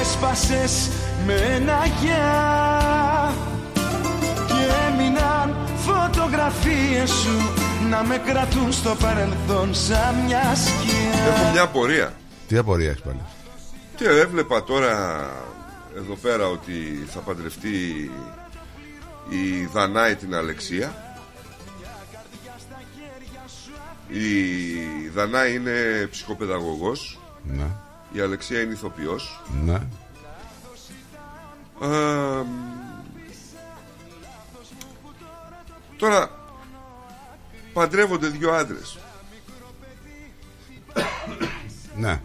Έσπασες 0.00 0.88
με 1.26 1.32
ένα 1.32 1.86
γεια. 2.00 3.32
Και 4.46 4.88
έμειναν 4.88 5.56
φωτογραφίες 5.76 7.10
σου 7.10 7.64
Να 7.90 8.02
με 8.02 8.20
κρατούν 8.26 8.72
στο 8.72 8.96
παρελθόν 9.00 9.74
σαν 9.74 10.14
μια 10.26 10.54
σκιά. 10.54 11.34
Έχω 11.34 11.50
μια 11.52 11.62
απορία. 11.62 12.12
Τι 12.48 12.56
απορία 12.56 12.90
έχεις 12.90 13.02
πάλι; 13.02 13.20
Τι 13.96 14.04
έβλεπα 14.04 14.64
τώρα 14.64 15.28
εδώ 15.96 16.14
πέρα 16.14 16.46
ότι 16.48 17.06
θα 17.08 17.20
παντρευτεί 17.20 18.10
η 19.28 19.64
Δανάη 19.72 20.14
την 20.14 20.34
Αλεξία. 20.34 20.94
Η 24.08 25.08
Δανάη 25.14 25.54
είναι 25.54 26.08
ψυχοπαιδαγωγός. 26.10 27.20
Ναι, 27.42 27.66
Η 28.12 28.20
Αλεξία 28.20 28.60
είναι 28.60 28.72
ηθοποιός. 28.72 29.42
ναι 29.64 29.80
Ε, 31.80 32.44
τώρα 35.96 36.30
παντρεύονται 37.72 38.28
δύο 38.28 38.52
άντρες. 38.52 38.98
Ναι 41.96 42.20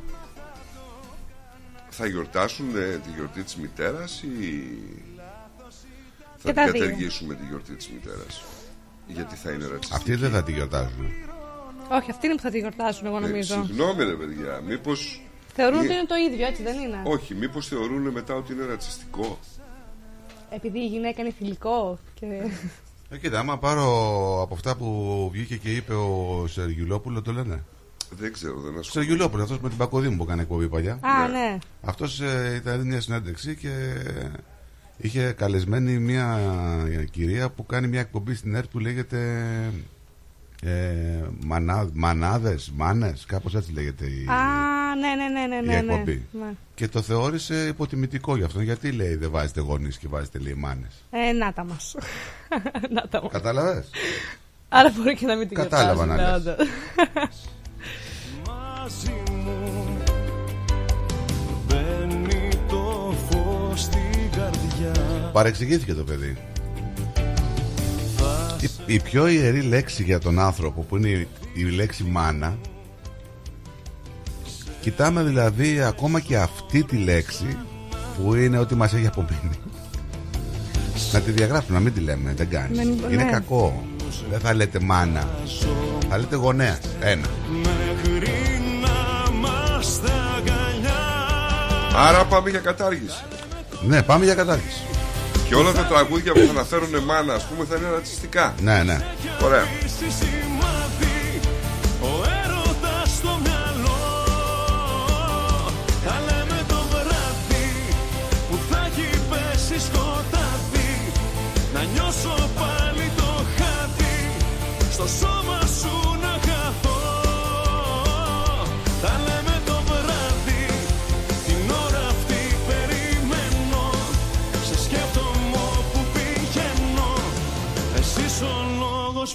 Θα 2.03 2.07
γιορτάσουν 2.09 2.75
ε, 2.75 2.99
τη 3.03 3.09
γιορτή 3.15 3.43
της 3.43 3.55
μητέρας 3.55 4.21
ή 4.21 4.27
θα 6.37 6.51
Και 6.51 6.53
την 6.53 6.53
τα 6.53 6.63
δύο. 6.71 6.81
καταργήσουμε 6.81 7.33
τη 7.35 7.45
γιορτή 7.45 7.73
της 7.75 7.89
μητέρας; 7.89 8.43
Γιατί 9.07 9.35
θα 9.35 9.51
είναι 9.51 9.65
ρατσιστική; 9.65 9.95
Αυτοί 9.95 10.15
δεν 10.15 10.31
θα 10.31 10.43
τη 10.43 10.51
γιορτάζουν 10.51 11.05
Όχι, 11.91 12.11
αυτοί 12.11 12.25
είναι 12.25 12.35
που 12.35 12.41
θα 12.41 12.49
τη 12.49 12.59
γιορτάσουν, 12.59 13.05
εγώ 13.07 13.17
Ε, 13.17 13.19
νομίζω. 13.19 13.63
Συγγνώμη 13.65 14.03
ρε 14.03 14.13
παιδιά, 14.13 14.61
μήπως... 14.67 15.21
Θεωρούν 15.55 15.79
Ε, 15.79 15.83
ότι 15.83 15.93
είναι 15.93 16.05
το 16.05 16.15
ίδιο, 16.15 16.45
έτσι 16.47 16.63
δεν 16.63 16.79
είναι; 16.79 17.01
Όχι, 17.05 17.35
μήπως 17.35 17.67
θεωρούν 17.67 18.07
μετά 18.09 18.35
ότι 18.35 18.53
είναι 18.53 18.65
ρατσιστικό; 18.65 19.39
Επειδή 20.49 20.79
η 20.79 20.87
γυναίκα 20.87 21.21
είναι 21.21 21.31
θηλυκό. 21.37 21.99
Και... 22.13 22.25
Ε, 23.09 23.17
κοίτα, 23.17 23.39
άμα 23.39 23.57
πάρω 23.57 23.85
από 24.41 24.53
αυτά 24.53 24.75
που 24.75 25.29
βγήκε 25.31 25.55
και 25.57 25.75
είπε 25.75 25.93
ο 25.93 26.45
Σεργιουλόπουλο, 26.47 27.21
το 27.21 27.31
λένε. 27.31 27.63
Δεν 28.17 28.33
ξέρω, 28.33 28.53
δεν 28.53 28.61
ασχολούμαι. 28.61 28.83
Σεργιουλόπουλο, 28.91 29.43
αυτός 29.43 29.59
με 29.59 29.69
την 29.69 29.77
Πακοδήμου 29.77 30.17
που 30.17 30.23
έκανε 30.23 30.41
εκπομπή 30.41 30.67
παλιά. 30.67 30.93
Α, 31.01 31.27
ναι. 31.27 31.57
Αυτός 31.81 32.19
ε, 32.21 32.53
ήταν 32.55 32.81
μια 32.81 33.01
συνέντευξη 33.01 33.55
και 33.55 33.69
είχε 34.97 35.31
καλεσμένη 35.31 35.99
μια 35.99 36.39
κυρία 37.11 37.49
που 37.49 37.65
κάνει 37.65 37.87
μια 37.87 37.99
εκπομπή 37.99 38.35
στην 38.35 38.55
ΕΡΤ 38.55 38.69
που 38.71 38.79
λέγεται 38.79 39.19
ε, 40.63 40.71
μανά, 41.39 41.89
Μανάδες, 41.93 42.71
Μάνες, 42.75 43.25
κάπως 43.27 43.55
έτσι 43.55 43.71
λέγεται 43.73 44.05
η, 44.05 44.25
Α, 44.27 44.95
ναι, 44.95 45.07
ναι, 45.15 45.39
ναι, 45.39 45.47
ναι, 45.47 45.55
η 45.55 45.65
ναι, 45.65 45.81
ναι. 45.81 45.93
εκπομπή. 45.93 46.25
ναι. 46.31 46.53
Και 46.75 46.87
το 46.87 47.01
θεώρησε 47.01 47.67
υποτιμητικό 47.67 48.35
γι' 48.35 48.43
αυτό. 48.43 48.61
Γιατί 48.61 48.91
λέει 48.91 49.15
δεν 49.15 49.31
βάζετε 49.31 49.61
γονείς 49.61 49.97
και 49.97 50.07
βάζετε 50.07 50.39
λέει 50.39 50.53
μάνες. 50.53 51.03
Ε, 51.11 51.31
να 51.31 51.53
τα 51.53 51.63
μας. 51.63 51.95
να 52.95 53.07
τα 53.07 53.21
μας. 53.21 53.31
Κατάλαβες; 53.31 53.89
Άρα 54.69 54.93
μπορεί 54.97 55.15
και 55.15 55.25
να 55.25 55.35
μην 55.35 55.47
την 55.47 55.57
Κατάλαβα 55.57 56.05
να 56.05 56.15
γιορτάζουν, 56.15 56.45
λες. 56.45 57.40
Όντως. 58.99 59.03
μαζί 59.03 59.13
μου. 59.31 59.97
Μπαίνει 61.67 62.49
το 62.69 63.13
φως 63.29 63.81
στην 63.81 64.31
καρδιά. 64.35 65.29
Παρεξηγήθηκε 65.33 65.93
το 65.93 66.03
παιδί. 66.03 66.37
Η, 68.85 68.93
η 68.93 68.99
πιο 68.99 69.27
ιερή 69.27 69.61
λέξη 69.61 70.03
για 70.03 70.19
τον 70.19 70.39
άνθρωπο 70.39 70.81
που 70.81 70.97
είναι 70.97 71.07
η, 71.09 71.27
η 71.53 71.63
λέξη 71.63 72.03
μάνα 72.03 72.57
Κοιτάμε 74.81 75.23
δηλαδή 75.23 75.81
ακόμα 75.81 76.19
και 76.19 76.37
αυτή 76.37 76.83
τη 76.83 76.97
λέξη 76.97 77.57
που 78.17 78.35
είναι 78.35 78.57
ό,τι 78.57 78.75
μας 78.75 78.93
έχει 78.93 79.07
απομείνει. 79.07 79.59
Να 81.13 81.19
τη 81.21 81.31
διαγράψουμε, 81.31 81.77
να 81.77 81.83
μην 81.83 81.93
τη 81.93 81.99
λέμε, 81.99 82.33
δεν 82.35 82.49
κάνει. 82.49 82.75
Δεν- 82.75 82.87
Είναι 83.11 83.23
ναι. 83.23 83.31
κακό. 83.31 83.83
Δεν 84.29 84.39
θα 84.39 84.53
λέτε 84.53 84.79
μάνα. 84.79 85.27
Θα 86.09 86.17
λέτε 86.17 86.35
γονέας, 86.35 86.79
ένα 86.99 87.25
Άρα 91.95 92.25
πάμε 92.25 92.49
για 92.49 92.59
κατάργηση. 92.59 93.23
Ναι, 93.81 94.01
πάμε 94.01 94.25
για 94.25 94.35
κατάρχηση 94.35 94.81
Και 95.47 95.55
όλα 95.55 95.71
τα 95.71 95.83
τραγούδια 95.83 96.33
που 96.33 96.39
θα 96.39 96.49
αναφέρουν 96.49 97.03
μάνα, 97.05 97.33
ας 97.33 97.43
πούμε, 97.43 97.65
θα 97.69 97.75
είναι 97.75 97.89
ρατσιστικά. 97.93 98.53
Ναι, 98.61 98.83
ναι 98.83 99.01
Ωραία. 99.43 99.63
Είσαι 99.85 100.07
σημάδι 100.19 101.39
Ο 102.01 102.11
έρωτας 102.43 103.09
στο 103.17 103.39
μυαλό 103.43 103.99
Θα 106.05 106.15
λέμε 106.27 106.61
το 106.67 106.79
βράδυ 106.89 107.69
Που 108.49 108.57
θα 108.69 108.89
έχει 108.91 109.19
πέσει 109.29 109.79
σκοτάδι 109.85 110.91
Να 111.73 111.81
νιώσω 111.93 112.49
πάλι 112.59 113.11
το 113.15 113.29
χάδι 113.57 114.17
Στο 114.91 115.07
σώμα 115.07 115.59
σου 115.79 116.17
να 116.21 116.33
χαθώ 116.47 116.99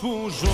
λόγος 0.03 0.31
που 0.31 0.31
ζω 0.41 0.51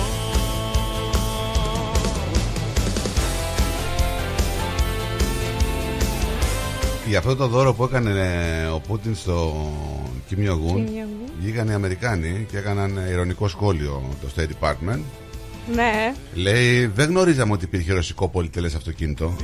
Για 7.07 7.17
αυτό 7.17 7.35
το 7.35 7.47
δώρο 7.47 7.73
που 7.73 7.83
έκανε 7.83 8.09
ε, 8.09 8.65
ο 8.67 8.79
Πούτιν 8.79 9.15
στο 9.15 9.55
Kim 10.29 10.33
Jong-un 10.39 10.75
Kim 10.75 10.79
Jong-un. 10.79 11.31
βγήκαν 11.39 11.67
οι 11.67 11.73
Αμερικάνοι 11.73 12.45
και 12.51 12.57
έκαναν 12.57 12.97
ε, 12.97 13.09
ειρωνικό 13.11 13.47
σχόλιο 13.47 14.03
το 14.21 14.27
State 14.35 14.47
Department. 14.65 14.99
ναι. 15.73 16.13
Λέει, 16.33 16.85
δεν 16.85 17.09
γνωρίζαμε 17.09 17.53
ότι 17.53 17.65
υπήρχε 17.65 17.93
ρωσικό 17.93 18.27
πολυτελές 18.29 18.75
αυτοκίνητο. 18.75 19.35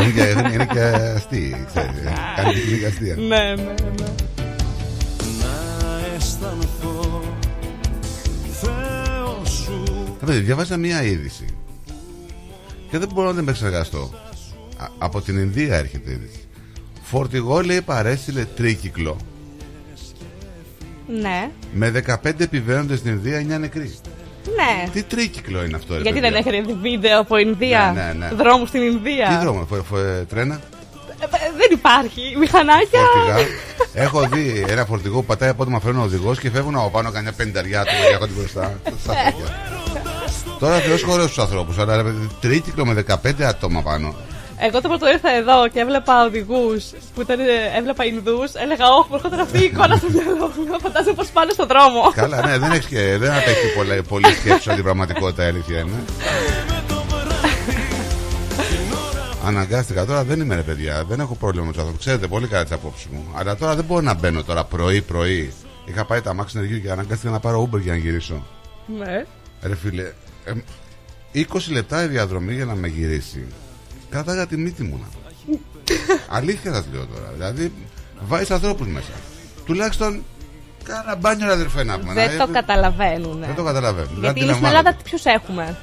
είναι, 0.00 0.10
και, 0.14 0.22
είναι, 0.22 0.50
είναι 0.52 0.66
και 0.72 0.80
αστεί, 1.16 1.64
ξέρεις. 1.66 1.90
ε. 1.90 2.12
Κάνει 2.36 2.52
και 2.52 2.74
είναι 2.74 2.86
αστεία. 2.86 3.14
ναι, 3.16 3.54
ναι, 3.54 3.74
ναι. 4.00 4.12
Σου 10.24 10.30
Ε, 10.30 10.34
παιδί, 10.34 10.44
διάβασα 10.44 10.76
μία 10.76 11.02
είδηση 11.02 11.44
και 12.90 12.98
δεν 12.98 13.08
μπορώ 13.14 13.26
να 13.28 13.32
την 13.34 13.42
επεξεργαστώ. 13.42 14.10
Α- 14.76 14.86
από 14.98 15.20
την 15.20 15.38
Ινδία 15.38 15.76
έρχεται 15.76 16.10
η 16.10 16.12
είδηση. 16.12 16.40
Φορτηγό 17.02 17.60
λέει 17.60 17.80
παρέστειλε 17.80 18.44
τρίκυκλο 18.44 19.16
Ναι. 21.20 21.50
με 21.72 21.90
15 21.90 22.40
επιβαίνοντες 22.40 22.98
στην 22.98 23.10
Ινδία 23.12 23.38
9 23.38 23.58
νεκροί. 23.58 23.94
Ναι. 24.56 24.88
Τι 24.92 25.02
τρίκυκλο 25.02 25.64
είναι 25.64 25.76
αυτό, 25.76 25.94
ρε 25.96 26.00
Γιατί 26.00 26.20
παιδιά; 26.20 26.40
δεν 26.42 26.52
έχετε 26.54 26.72
δει 26.72 26.78
βίντεο 26.90 27.20
από 27.20 27.36
Ινδία, 27.36 27.92
Ναι, 27.94 28.02
ναι, 28.02 28.26
ναι. 28.26 28.34
δρόμους 28.34 28.68
στην 28.68 28.82
Ινδία; 28.82 29.28
Τι 29.28 29.44
δρόμο, 29.44 29.64
φο, 29.68 29.74
φο, 29.82 29.96
τρένα, 30.28 30.54
Ε, 31.20 31.24
ε, 31.24 31.28
δεν 31.56 31.68
υπάρχει. 31.72 32.20
Μηχανάκια. 32.38 33.00
φορτηγά. 33.14 33.46
Έχω 33.94 34.28
δει 34.28 34.64
ένα 34.68 34.84
φορτηγό 34.84 35.20
που 35.20 35.24
πατάει 35.26 35.48
απότομα 35.48 35.80
φέρνει 35.80 36.00
ο 36.00 36.02
οδηγός 36.02 36.38
και 36.38 36.50
φεύγουν 36.50 36.76
από 36.76 36.90
πάνω 36.90 37.10
κανένα 37.10 37.34
πενταριά 37.36 37.82
του 37.84 37.90
για 38.08 38.18
κάτι 38.18 38.32
μπροστά. 38.38 38.80
Στα 39.02 39.14
χέρια. 39.14 39.81
Τώρα 40.62 40.78
θεό 40.78 40.96
χωρί 41.06 41.28
του 41.34 41.42
ανθρώπους, 41.42 41.78
αλλά 41.78 41.96
ρε 41.96 42.02
παιδί, 42.02 42.28
τρίκυκλο 42.40 42.86
με 42.86 43.04
15 43.24 43.42
άτομα 43.42 43.82
πάνω. 43.82 44.14
Εγώ 44.58 44.80
το 44.80 44.88
πρώτο 44.88 45.08
ήρθα 45.08 45.30
εδώ 45.30 45.68
και 45.68 45.80
έβλεπα 45.80 46.24
οδηγούς 46.24 46.84
που 47.14 47.20
ήταν, 47.20 47.40
ε, 47.40 47.44
έβλεπα 47.78 48.04
Ινδούς. 48.04 48.52
Έλεγα, 48.54 48.84
Όχι, 48.98 49.06
μου 49.10 49.14
έρχονταν 49.14 49.40
αυτή 49.40 49.58
η 49.58 49.64
εικόνα 49.64 49.96
στο 49.96 50.08
μυαλό 50.10 50.52
μου. 50.56 50.80
Φαντάζομαι 50.82 51.14
πώ 51.14 51.24
πάνε 51.32 51.52
στον 51.52 51.66
δρόμο. 51.66 52.00
Καλά, 52.14 52.46
ναι, 52.46 52.58
δεν, 52.58 52.72
έχεις 52.72 52.86
και, 52.86 53.16
δεν 53.18 53.30
απέχει 53.32 53.74
πολλά, 53.76 54.02
πολύ 54.08 54.24
σκέψη 54.24 54.68
από 54.68 54.74
την 54.74 54.84
πραγματικότητα, 54.84 55.44
η 55.44 55.46
αλήθεια 55.46 55.78
είναι. 55.78 55.98
Αναγκάστηκα 59.46 60.04
τώρα, 60.04 60.24
δεν 60.24 60.40
είμαι 60.40 60.54
ρε 60.54 60.62
παιδιά, 60.62 61.04
δεν 61.08 61.20
έχω 61.20 61.34
πρόβλημα 61.34 61.66
με 61.66 61.72
τους 61.72 61.80
ανθρώπους. 61.80 62.04
Ξέρετε 62.04 62.26
πολύ 62.26 62.46
καλά 62.46 62.62
τις 62.62 62.72
απόψεις 62.72 63.06
μου. 63.06 63.24
Αλλά 63.36 63.56
τώρα 63.56 63.74
δεν 63.74 63.84
μπορώ 63.84 64.00
να 64.00 64.14
μπαίνω 64.14 64.42
τώρα 64.42 64.64
πρωί-πρωί. 64.64 65.52
Είχα 65.84 66.04
πάει 66.04 66.20
τα 66.20 66.34
μάξι 66.34 66.58
ενεργείου 66.58 66.80
και 66.80 66.90
αναγκάστηκα 66.90 67.30
να 67.30 67.40
πάρω 67.40 67.68
Uber 67.68 67.80
για 67.80 67.92
να 67.92 67.98
γυρίσω. 67.98 68.46
Ναι. 68.98 69.24
Ρε 69.62 69.76
φίλε, 69.76 70.12
ε, 70.44 70.52
20 71.52 71.70
λεπτά 71.70 72.02
η 72.04 72.06
διαδρομή 72.06 72.54
για 72.54 72.64
να 72.64 72.74
με 72.74 72.88
γυρίσει. 72.88 73.44
Κράταγα 74.10 74.46
τη 74.46 74.56
μύτη 74.56 74.82
μου. 74.82 75.00
να. 75.00 75.58
Αλήθεια 76.36 76.72
σας 76.74 76.84
λέω 76.92 77.06
τώρα. 77.06 77.30
Δηλαδή, 77.32 77.72
βάζεις 78.20 78.50
ανθρώπους 78.50 78.86
μέσα. 78.86 79.12
Τουλάχιστον 79.64 80.24
κάνα 80.84 81.16
μπάνιο, 81.16 81.46
ρε 81.46 81.52
αδερφέ, 81.52 81.84
να 81.84 81.98
πούμε. 81.98 82.12
Δεν 82.14 82.36
Να- 82.36 82.46
το 82.46 82.52
καταλαβαίνουν. 82.52 83.40
Δεν 83.40 83.54
το 83.54 83.62
καταλαβαίνω. 83.64 84.06
Δεν 84.06 84.20
Γιατί 84.20 84.40
είναι 84.40 84.52
στην 84.52 84.66
αντιλαμβάνονται. 84.66 84.78
Ελλάδα 84.78 84.96
ποιου 85.04 85.18
έχουμε; 85.24 85.78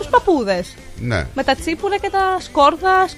Τους 0.00 0.08
παππούδες. 0.10 0.74
Ναι. 1.00 1.26
Με 1.34 1.42
τα 1.44 1.54
τσίπουρα 1.54 1.98
και 1.98 2.10
τα 2.10 2.36
σκόρδα, 2.40 3.08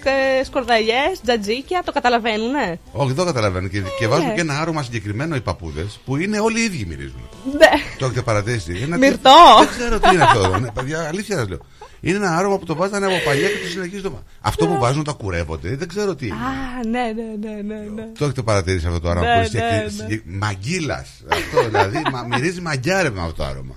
σκορδαλιές, 0.45 1.21
τζατζίκια, 1.25 1.83
το 1.85 1.93
καταλαβαίνουνε; 1.93 2.79
Όχι, 2.93 3.07
δεν 3.07 3.17
το 3.17 3.25
καταλαβαίνω. 3.25 3.69
Και, 3.69 3.83
και 3.99 4.07
βάζουν 4.07 4.27
Ναι. 4.27 4.35
και 4.35 4.41
ένα 4.41 4.61
άρωμα 4.61 4.83
συγκεκριμένο 4.83 5.37
οι 5.37 5.41
παππούδες 5.41 6.01
που 6.05 6.17
είναι 6.17 6.39
όλοι 6.41 6.61
οι 6.61 6.65
ίδιοι 6.65 6.85
μυρίζουν. 6.89 7.29
Ναι. 7.59 7.69
Το 7.99 8.05
έχετε 8.05 8.23
παρατηρήσει. 8.23 8.81
Ένα- 8.83 8.97
Μυρτό. 8.97 9.31
Δεν 9.59 9.69
ξέρω 9.69 10.01
τι 10.01 10.15
είναι 10.15 10.23
αυτό. 10.23 10.59
Ναι, 10.59 10.71
παιδιά, 10.71 11.07
αλήθεια 11.09 11.37
σας 11.37 11.49
λέω. 11.49 11.59
Είναι 12.01 12.17
ένα 12.17 12.37
άρωμα 12.37 12.59
που 12.59 12.65
το 12.65 12.75
βάζανε 12.75 13.07
από 13.07 13.15
παλιά 13.25 13.49
και 13.49 13.59
το 13.65 13.69
συνεχίζει 13.71 14.03
το. 14.03 14.23
Αυτό 14.41 14.67
που 14.67 14.79
βάζουν 14.79 15.05
τα 15.05 15.13
κουρεύονται. 15.13 15.77
Δεν 15.77 15.89
ξέρω 15.89 16.15
τι 16.15 16.27
είναι. 16.27 16.35
Α, 16.37 16.87
ναι, 16.89 17.01
ναι, 17.01 17.49
ναι, 17.49 17.63
ναι. 17.75 17.81
ναι. 17.95 18.07
Το 18.19 18.25
έχετε 18.25 18.43
παρατηρήσει 18.43 18.87
αυτό 18.87 19.01
το 19.01 19.09
άρωμα 19.11 19.27
Ναι, 19.27 19.33
που 19.33 19.57
είναι 19.57 19.65
ναι, 19.65 19.69
συγκεκρι- 19.69 19.97
ναι. 19.99 20.03
συγκεκ- 20.03 20.23
Μαγκύλας. 20.27 21.09
Αυτό 21.33 21.65
δηλαδή 21.69 22.03
μα, 22.13 22.23
μυρίζει 22.31 22.61
μαγκιάρευμα 22.61 23.23
αυτό 23.23 23.35
το 23.35 23.45
άρωμα. 23.45 23.75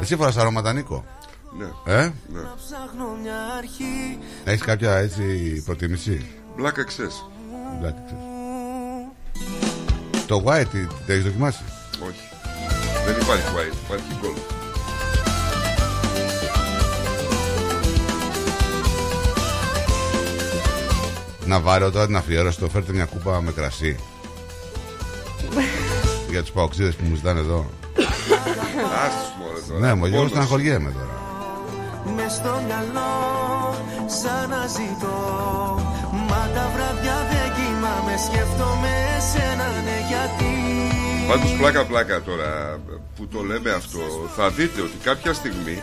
Εσύ 0.00 0.16
φοράς 0.16 0.36
αρώματα 0.36 0.72
Νίκο. 0.72 1.04
Ναι. 1.58 1.94
Ε; 1.94 2.02
Ναι. 2.02 2.40
Έχεις 4.44 4.62
κάποια 4.62 4.96
έτσι 4.96 5.62
προτίμηση; 5.64 6.26
Black 6.58 6.78
Access. 6.78 7.14
Black 7.82 7.88
Access. 7.88 8.28
Το 10.26 10.42
white 10.46 10.66
τι, 10.70 10.78
τι 10.78 10.94
το 11.06 11.12
έχεις 11.12 11.24
δοκιμάσει; 11.24 11.62
Όχι. 12.08 12.20
Δεν 13.06 13.20
υπάρχει 13.20 13.44
white, 13.56 13.76
υπάρχει 13.84 14.18
gold. 14.22 14.58
Να 21.46 21.60
βάρω 21.60 21.90
τώρα 21.90 22.06
την 22.06 22.16
αφιέρωση 22.16 22.58
το 22.58 22.68
φέρτε 22.68 22.92
μια 22.92 23.04
κούπα 23.04 23.40
με 23.42 23.52
κρασί. 23.52 23.96
Για 26.30 26.40
τους 26.40 26.50
παοξίδες 26.50 26.94
που 26.94 27.04
μου 27.04 27.14
ζητάνε 27.14 27.40
εδώ. 27.40 27.70
Άστος 29.06 29.32
μωρέ 29.38 29.60
τώρα. 29.68 29.80
Ναι, 29.80 29.94
μου 29.94 30.04
εγώ 30.06 30.14
Μόνος. 30.16 30.30
στεναχωριέμαι 30.30 30.90
τώρα. 30.90 31.14
Με 32.16 32.26
στο 32.36 32.52
μυαλό 32.66 33.12
σαν 34.20 34.48
να 34.50 34.62
ζητώ 34.76 35.18
Μα 36.28 36.42
τα 36.54 36.64
βράδια 36.74 37.16
δεν 37.30 37.46
κοιμάμαι 37.56 38.14
Σκέφτομαι 38.26 38.92
εσένα 39.18 39.66
ναι 39.86 39.96
γιατί 40.10 40.52
Πάντως 41.28 41.52
πλάκα 41.58 41.84
πλάκα 41.84 42.20
τώρα 42.22 42.80
που 43.16 43.26
το 43.26 43.40
λέμε 43.42 43.70
αυτό 43.70 44.00
θα 44.36 44.50
δείτε 44.50 44.80
ότι 44.80 44.96
κάποια 45.02 45.32
στιγμή 45.34 45.82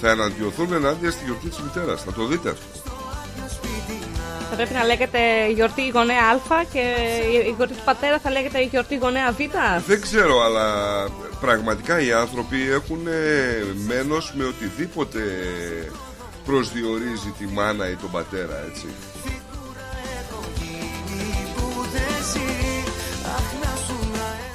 θα 0.00 0.10
εναντιωθούν 0.10 0.72
ενάντια 0.72 1.10
στη 1.10 1.24
γιορτή 1.24 1.48
της 1.48 1.58
μητέρας. 1.58 2.02
Θα 2.02 2.12
το 2.12 2.26
δείτε 2.26 2.48
αυτό. 2.50 2.66
Θα 4.50 4.56
πρέπει 4.56 4.74
να 4.74 4.84
λέγεται 4.84 5.18
γιορτή 5.54 5.88
γονέα 5.88 6.28
Α 6.30 6.64
και 6.72 6.82
η 7.48 7.54
γιορτή 7.56 7.74
του 7.74 7.84
πατέρα 7.84 8.18
θα 8.18 8.30
λέγεται 8.30 8.62
γιορτή 8.62 8.96
γονέα 8.96 9.32
Β. 9.32 9.36
Δεν 9.86 10.00
ξέρω, 10.00 10.42
αλλά 10.42 10.66
πραγματικά 11.40 12.00
οι 12.00 12.12
άνθρωποι 12.12 12.56
έχουν 12.70 13.06
ε, 13.06 13.64
μένος 13.86 14.32
με 14.36 14.44
οτιδήποτε 14.44 15.20
προσδιορίζει 16.44 17.34
τη 17.38 17.46
μάνα 17.46 17.90
ή 17.90 17.94
τον 17.94 18.10
πατέρα, 18.10 18.64
έτσι. 18.70 18.86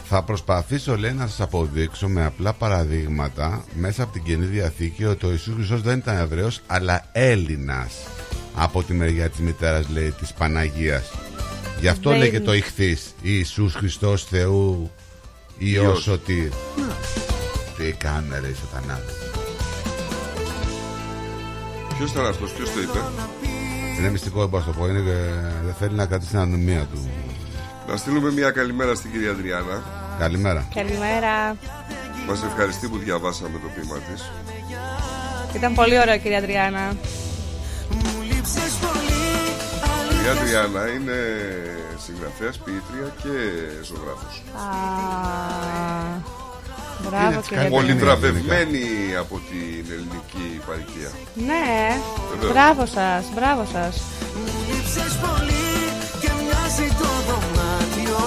Θα 0.10 0.24
προσπαθήσω 0.24 0.98
λέει 0.98 1.12
να 1.12 1.28
σας 1.28 1.42
αποδείξω 1.42 2.08
με 2.08 2.26
απλά 2.26 2.54
παραδείγματα 2.54 3.64
μέσα 3.74 4.04
από 4.04 4.14
την 4.14 4.24
Καινή 4.24 4.46
Διαθήκη 4.46 5.06
ότι 5.06 5.26
ο 5.26 5.32
Ιησούς 5.32 5.54
Χριστός 5.54 5.82
δεν 5.82 5.98
ήταν 5.98 6.18
Εβραίος 6.18 6.62
αλλά 6.68 7.06
Έλληνας 7.12 7.94
από 8.56 8.84
τη 8.84 8.93
μεριά 8.93 9.30
της 9.30 9.40
μητέρας 9.40 9.85
λέει 9.90 10.11
της 10.11 10.34
Παναγίας 10.34 11.11
γι' 11.80 11.88
αυτό 11.88 12.09
Δεν- 12.09 12.19
λέει 12.19 12.30
και 12.30 12.40
το 12.40 12.53
ηχθής 12.53 13.14
Ιησούς 13.22 13.74
Χριστός 13.74 14.24
Θεού 14.24 14.92
Υιός 15.58 15.84
Υιός. 15.85 16.01
Σωτήρ 16.01 16.50
τι 17.77 17.92
κάνουν 17.92 18.32
ρε 18.42 18.48
οι 18.48 18.56
σατανάδες 18.61 19.14
Ποιος 21.98 22.11
ήταν 22.11 22.25
αυτός, 22.25 22.51
ποιος 22.51 22.72
το 22.74 22.80
είπε; 22.82 23.00
είναι 24.00 24.09
μυστικό 24.09 24.40
δεν 24.40 24.50
μπορώ 24.50 24.64
να 24.67 24.72
το 24.74 24.77
πω 24.80 24.88
είναι 24.88 25.00
και 25.00 25.16
δεν 25.66 25.74
θέλει 25.80 25.93
να 25.95 26.06
κρατήσει 26.06 26.30
την 26.30 26.40
ανομία 26.40 26.88
του 26.93 27.09
Να 27.88 27.98
στείλουμε 27.98 28.32
μια 28.32 28.51
καλημέρα 28.51 28.95
στην 28.95 29.11
κυρία 29.11 29.32
Αντριάννα. 29.32 29.84
Καλημέρα 30.19 30.67
Καλημέρα. 30.75 31.58
Μας 32.27 32.43
ευχαριστεί 32.43 32.88
που 32.88 32.98
διαβάσαμε 32.98 33.59
το 33.64 33.67
ποίημα 33.75 33.98
της. 33.98 34.32
Ήταν 35.56 35.74
πολύ 35.74 36.00
ωραίο, 36.00 36.17
κυρία 36.17 36.38
Αντριάννα. 36.38 36.95
Η 38.46 40.18
κυρία 40.18 40.32
Αντριάννα 40.32 40.84
είναι 40.96 41.20
συγγραφέας, 42.06 42.58
ποιήτρια 42.64 43.08
και 43.22 43.36
ζωγράφος. 43.88 44.36
Α, 44.56 44.68
Μπράβο, 47.10 47.38
Έτσι, 47.38 47.50
κυρία 47.50 47.64
κάνει 47.64 47.70
Πολύ 47.76 47.92
Αντριάννα. 47.92 48.16
βραβευμένη 48.16 48.86
από 49.24 49.36
την 49.50 49.86
ελληνική 49.96 50.48
παροικία. 50.68 51.10
Ναι, 51.50 51.68
Βεβαίως. 52.32 52.52
μπράβο 52.54 52.84
σας, 52.96 53.24
μπράβο 53.36 53.64
σας. 53.74 53.94
Λείψες 54.68 55.14
πολύ 55.26 55.68
και 56.22 56.30
μοιάζει 56.40 56.88
το 57.02 57.10
δωμάτιο 57.28 58.20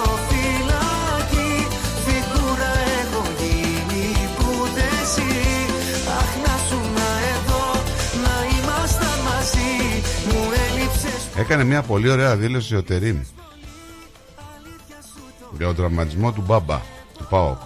Έκανε 11.39 11.65
μια 11.65 11.83
πολύ 11.83 12.11
ωραία 12.11 12.37
δήλωση 12.37 12.77
ο 12.77 12.83
Τερίμ 12.83 13.19
για 15.57 15.67
τον 15.67 15.75
τραυματισμό 15.77 16.33
του 16.33 16.43
Μπάμπα, 16.47 16.81
του 17.19 17.27
ΠΑΟΚ. 17.31 17.59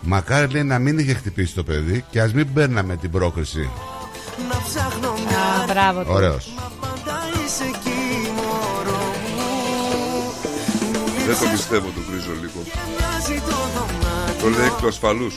Μακάρι 0.00 0.52
λέει 0.52 0.62
να 0.64 0.78
μην 0.78 0.98
είχε 0.98 1.14
χτυπήσει 1.14 1.54
το 1.54 1.62
παιδί 1.62 2.04
και 2.10 2.20
ας 2.20 2.32
μην 2.32 2.52
παίρναμε 2.52 2.96
την 2.96 3.10
πρόκριση. 3.10 3.70
να 4.48 4.62
ψάχνω 4.62 5.12
μια 5.12 5.62
Α, 5.62 5.64
μπράβο 5.66 6.02
του. 6.02 6.10
Ωραίος. 6.12 6.54
πάντα 6.80 7.18
είσαι 7.44 7.64
εκεί 7.64 8.30
μωρό 8.36 8.98
μου 9.36 10.32
Δεν 11.26 11.36
το 11.38 11.46
πιστεύω, 11.50 11.86
το 11.86 12.00
κρίζω 12.10 12.32
λίγο. 12.40 12.60
Μοιάζει 12.98 13.40
το 13.40 13.56
δωμάτιο 13.74 14.40
Το 14.40 14.48
λέει 14.48 14.66
εκ 14.66 14.72
του 14.80 14.86
ασφαλούς. 14.86 15.34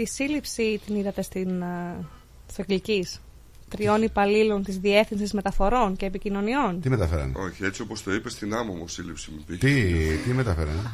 Τη 0.00 0.06
σύλληψη 0.06 0.80
την 0.86 0.94
είδατε 0.96 1.22
στην, 1.22 1.62
α, 1.62 1.94
στο 2.52 2.62
Αγγλικής; 2.62 3.20
Τριών 3.68 4.02
υπαλλήλων 4.02 4.62
της 4.62 4.78
Διεύθυνσης 4.78 5.32
Μεταφορών 5.32 5.96
και 5.96 6.06
Επικοινωνιών; 6.06 6.80
Τι 6.80 6.88
μεταφέρανε; 6.88 7.32
Όχι, 7.36 7.64
έτσι 7.64 7.82
όπως 7.82 8.02
το 8.02 8.14
είπες 8.14 8.32
στην 8.32 8.54
άμμο 8.54 8.72
μου 8.74 8.88
σύλληψη 8.88 9.30
μου 9.30 9.44
πήγε. 9.46 9.58
Τι, 9.58 10.16
τι 10.16 10.28
μεταφέρανε; 10.30 10.90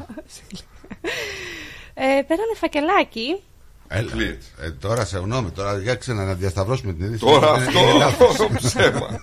Ε, 1.94 2.02
πέρανε 2.26 2.55
φακελάκι. 2.57 3.43
Έλα. 3.89 4.10
Κλείτ. 4.10 4.43
Ε, 4.60 4.70
τώρα 4.70 5.05
σε 5.05 5.18
γνώμη, 5.18 5.51
τώρα 5.51 5.78
για 5.78 5.94
ξένα 5.94 6.25
να 6.25 6.35
διασταυρώσουμε 6.35 6.93
την 6.93 7.05
είδηση. 7.05 7.25
Τώρα 7.25 7.49
Είναι- 7.57 7.67
αυτό 7.67 7.78
είναι 7.78 7.93
λάθος. 7.93 8.36
ψέμα. 8.62 9.20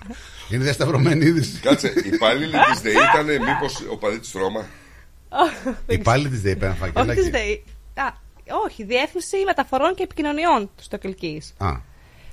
Είναι 0.50 0.62
διασταυρωμένη 0.64 1.24
είδηση. 1.24 1.60
Κάτσε, 1.60 1.88
οι 1.88 2.08
υπάλληλοι 2.12 2.56
της 2.72 2.80
ΔΕΗ 2.80 2.92
ήταν 2.92 3.26
μήπως 3.26 3.82
ο 3.90 3.96
παδί 3.96 4.18
της 4.18 4.32
Ρώμα; 4.32 4.66
Οι 5.86 5.98
πάλι 5.98 6.28
της 6.28 6.40
ΔΕΗ 6.40 6.56
πέραν 6.56 6.76
Όχι 6.82 6.92
φακελάκι. 6.92 7.20
της 7.20 7.30
ΔΕΗ. 7.30 7.64
Α, 8.48 8.54
όχι, 8.64 8.84
Διεύθυνση 8.84 9.36
Μεταφορών 9.46 9.94
και 9.94 10.02
Επικοινωνιών 10.02 10.70
του 10.76 10.82
Στοκελκής. 10.82 11.54
Α, 11.58 11.68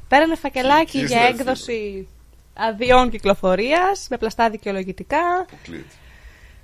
Πέρανε 0.07 0.35
φακελάκι 0.35 0.91
Κλειστ, 0.98 1.07
για 1.07 1.22
ρε, 1.22 1.27
έκδοση 1.27 2.07
αδειών 2.53 3.09
κυκλοφορίας 3.09 4.07
με 4.09 4.17
πλαστά 4.17 4.49
δικαιολογητικά. 4.49 5.45
Κλείτ. 5.64 5.85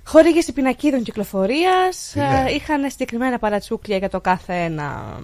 Χορήγηση 0.04 0.52
πινακίδων 0.52 1.02
κυκλοφορίας. 1.02 2.10
Τι 2.12 2.18
λέει; 2.18 2.54
Είχαν 2.54 2.90
συγκεκριμένα 2.90 3.38
παρατσούκλια 3.38 3.96
για 3.96 4.08
το 4.08 4.20
κάθε 4.20 4.54
ένα. 4.54 5.18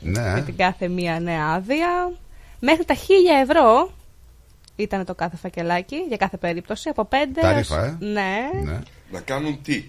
ναι. 0.00 0.20
Για 0.32 0.42
την 0.42 0.56
κάθε 0.56 0.88
μία 0.88 1.20
νέα 1.20 1.46
άδεια. 1.46 2.12
Μέχρι 2.60 2.84
τα 2.84 2.94
1000 2.94 2.98
ευρώ 3.42 3.90
ήταν 4.76 5.04
το 5.04 5.14
κάθε 5.14 5.36
φακελάκι 5.36 5.96
για 6.08 6.16
κάθε 6.16 6.36
περίπτωση. 6.36 6.88
Από 6.88 7.08
5 7.10 7.14
Ταρίφα, 7.40 7.84
ε. 7.84 7.96
Ναι. 8.00 8.48
ναι. 8.64 8.78
Να 9.10 9.20
κάνουν 9.20 9.62
τι; 9.62 9.84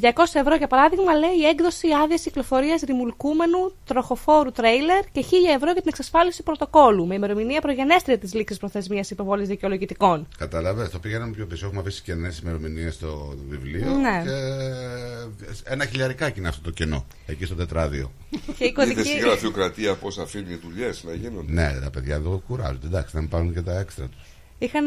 200 0.00 0.06
ευρώ 0.32 0.54
για 0.56 0.66
παράδειγμα 0.66 1.12
λέει 1.14 1.36
η 1.42 1.44
έκδοση 1.46 1.88
άδειας 2.02 2.22
κυκλοφορίας 2.22 2.80
ρημουλκούμενου 2.80 3.72
τροχοφόρου 3.84 4.50
τρέιλερ 4.52 5.04
και 5.12 5.24
1000 5.24 5.24
ευρώ 5.56 5.70
για 5.72 5.80
την 5.80 5.88
εξασφάλιση 5.88 6.42
πρωτοκόλου 6.42 7.06
με 7.06 7.14
ημερομηνία 7.14 7.60
προγενέστρια 7.60 8.18
της 8.18 8.34
λήξη 8.34 8.58
προθεσμίας 8.58 9.10
υποβολή 9.10 9.44
δικαιολογητικών. 9.44 10.28
Καταλαβαίνεις, 10.38 10.90
το 10.90 10.98
πήγαμε 10.98 11.32
πιο 11.32 11.46
πίσω. 11.46 11.66
Έχουμε 11.66 11.80
αφήσει 11.80 12.02
κενές 12.02 12.38
ημερομηνίες 12.38 12.94
στο 12.94 13.34
βιβλίο. 13.48 13.90
Ναι. 13.90 14.22
Και 14.24 14.30
ένα 15.64 15.84
χιλιαρικάκι 15.86 16.38
είναι 16.38 16.48
αυτό 16.48 16.62
το 16.62 16.70
κενό. 16.70 17.06
Εκεί 17.26 17.44
στο 17.44 17.54
τετράδιο. 17.54 18.12
Και 18.58 18.64
η 18.64 18.74
Είδες 18.76 18.88
η 18.90 18.94
κωδική. 18.94 19.18
γραφειοκρατία 19.18 19.94
πώς 19.94 20.18
αφήνει 20.18 20.54
δουλειές 20.54 21.04
να 21.04 21.14
γίνονται. 21.14 21.52
ναι, 21.52 21.78
τα 21.82 21.90
παιδιά 21.90 22.14
εδώ 22.14 22.42
κουράζονται. 22.48 22.86
Εντάξει, 22.86 23.14
να 23.14 23.20
μην 23.20 23.30
πάρουν 23.30 23.54
και 23.54 23.60
τα 23.60 23.78
έξτρα 23.78 24.06
τους. 24.06 24.31
Είχαν 24.64 24.84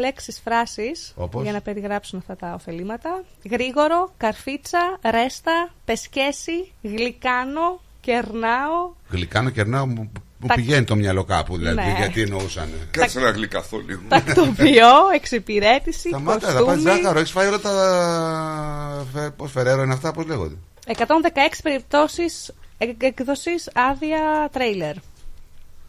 λέξεις, 0.00 0.40
φράσεις 0.44 1.12
Όπως; 1.16 1.42
για 1.42 1.52
να 1.52 1.60
περιγράψουν 1.60 2.18
αυτά 2.18 2.36
τα 2.36 2.52
ωφελήματα. 2.54 3.24
Γρήγορο, 3.50 4.12
καρφίτσα, 4.16 4.98
ρέστα, 5.10 5.68
πεσκέση, 5.84 6.72
γλυκάνο, 6.82 7.80
Κερνάω. 8.00 8.90
Γλυκάνο 9.08 9.50
κερνάω 9.50 9.86
μου, 9.86 10.10
μου 10.38 10.46
Τα- 10.46 10.54
πηγαίνει 10.54 10.84
το 10.84 10.94
μυαλό 10.96 11.24
κάπου 11.24 11.56
δηλαδή. 11.56 11.76
Ναι. 11.76 11.94
Γιατί 11.98 12.20
εννοούσαν. 12.22 12.68
Κάτσε 12.90 13.20
να 13.20 13.30
γλυκαθώ 13.30 13.78
λίγο. 13.86 14.00
Τακτοποιώ, 14.08 14.88
εξυπηρέτηση, 15.14 16.08
Σταμάτα, 16.08 16.46
θα 16.48 16.52
πάρει 16.52 16.64
κοστούμι. 16.64 16.96
ζάχαρο. 16.96 17.18
Έχεις 17.18 17.30
φάει 17.30 17.46
όλα 17.46 17.58
τα. 17.60 19.06
φε- 19.14 19.30
Πώς 19.30 19.50
φεραίρο 19.52 19.82
είναι 19.82 19.92
αυτά, 19.92 20.12
πώς 20.12 20.26
λέγονται; 20.26 20.54
116 20.86 21.60
περιπτώσεις 21.62 22.52
εκ- 22.78 23.02
εκδοσής 23.02 23.70
άδεια 23.74 24.48
τρέιλερ. 24.52 24.94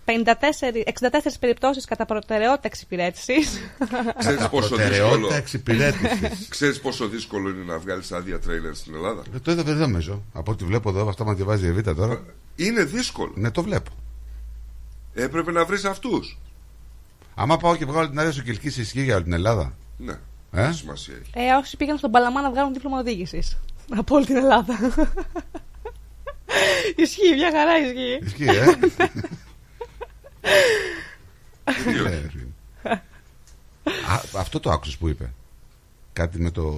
54, 0.09 0.83
64 0.85 1.39
περιπτώσεις 1.39 1.85
κατά 1.85 2.05
προτεραιότητα 2.05 2.67
εξυπηρέτησης. 2.67 3.59
Ξέρεις 4.19 4.37
Κατά 4.37 4.49
πόσο 4.49 4.67
προτεραιότητα 4.67 5.09
δύσκολο. 5.17 5.33
εξυπηρέτησης. 5.35 6.47
Ξέρεις 6.55 6.79
πόσο 6.79 7.07
δύσκολο 7.07 7.49
είναι 7.49 7.63
να 7.63 7.77
βγάλεις 7.79 8.11
άδεια 8.11 8.39
τρέιλερ 8.39 8.75
στην 8.75 8.95
Ελλάδα; 8.95 9.23
Ε, 9.35 9.39
Το 9.39 9.51
είδα 9.51 9.63
δεν 9.63 9.77
νομίζω. 9.77 10.23
Από 10.33 10.51
ό,τι 10.51 10.65
βλέπω 10.65 10.89
εδώ, 10.89 11.09
αυτά 11.09 11.23
μα 11.23 11.33
διαβάζει 11.33 11.65
η 11.65 11.67
Εβίτα 11.67 11.95
τώρα. 11.95 12.23
Είναι 12.55 12.83
δύσκολο. 12.83 13.31
Ναι, 13.35 13.51
το 13.51 13.63
βλέπω. 13.63 13.91
Έπρεπε 15.13 15.51
να 15.51 15.65
βρεις 15.65 15.85
αυτούς. 15.85 16.37
Άμα 17.35 17.57
πάω 17.57 17.75
και 17.75 17.85
βγάλω 17.85 18.09
την 18.09 18.19
άδεια 18.19 18.31
σου 18.31 18.43
κυλική 18.43 18.69
σε 18.69 18.81
ισχύει 18.81 19.03
για 19.03 19.15
όλη 19.15 19.23
την 19.23 19.33
Ελλάδα. 19.33 19.73
Ναι. 19.97 20.13
Ε; 20.51 20.71
Σημασία 20.71 21.13
έχει. 21.21 21.31
ε, 21.47 21.53
όσοι 21.53 21.77
πήγαν 21.77 21.97
στον 21.97 22.11
Παλαμά 22.11 22.41
να 22.41 22.51
βγάλουν 22.51 22.73
δίπλωμα 22.73 22.97
οδήγησης. 22.99 23.57
Από 23.97 24.15
όλη 24.15 24.25
την 24.25 24.35
Ελλάδα. 24.35 24.73
ισχύει, 26.95 27.33
μια 27.35 27.51
χαρά 27.51 27.79
ισχύει. 27.79 28.19
Ισχύει, 28.25 28.57
ε; 28.57 28.77
Τι 31.63 32.01
Ναι, 32.01 32.21
Α, 34.09 34.21
αυτό 34.37 34.59
το 34.59 34.71
άκουσες 34.71 34.97
που 34.97 35.07
είπε. 35.07 35.33
Κάτι 36.13 36.39
με 36.41 36.51
το, 36.51 36.73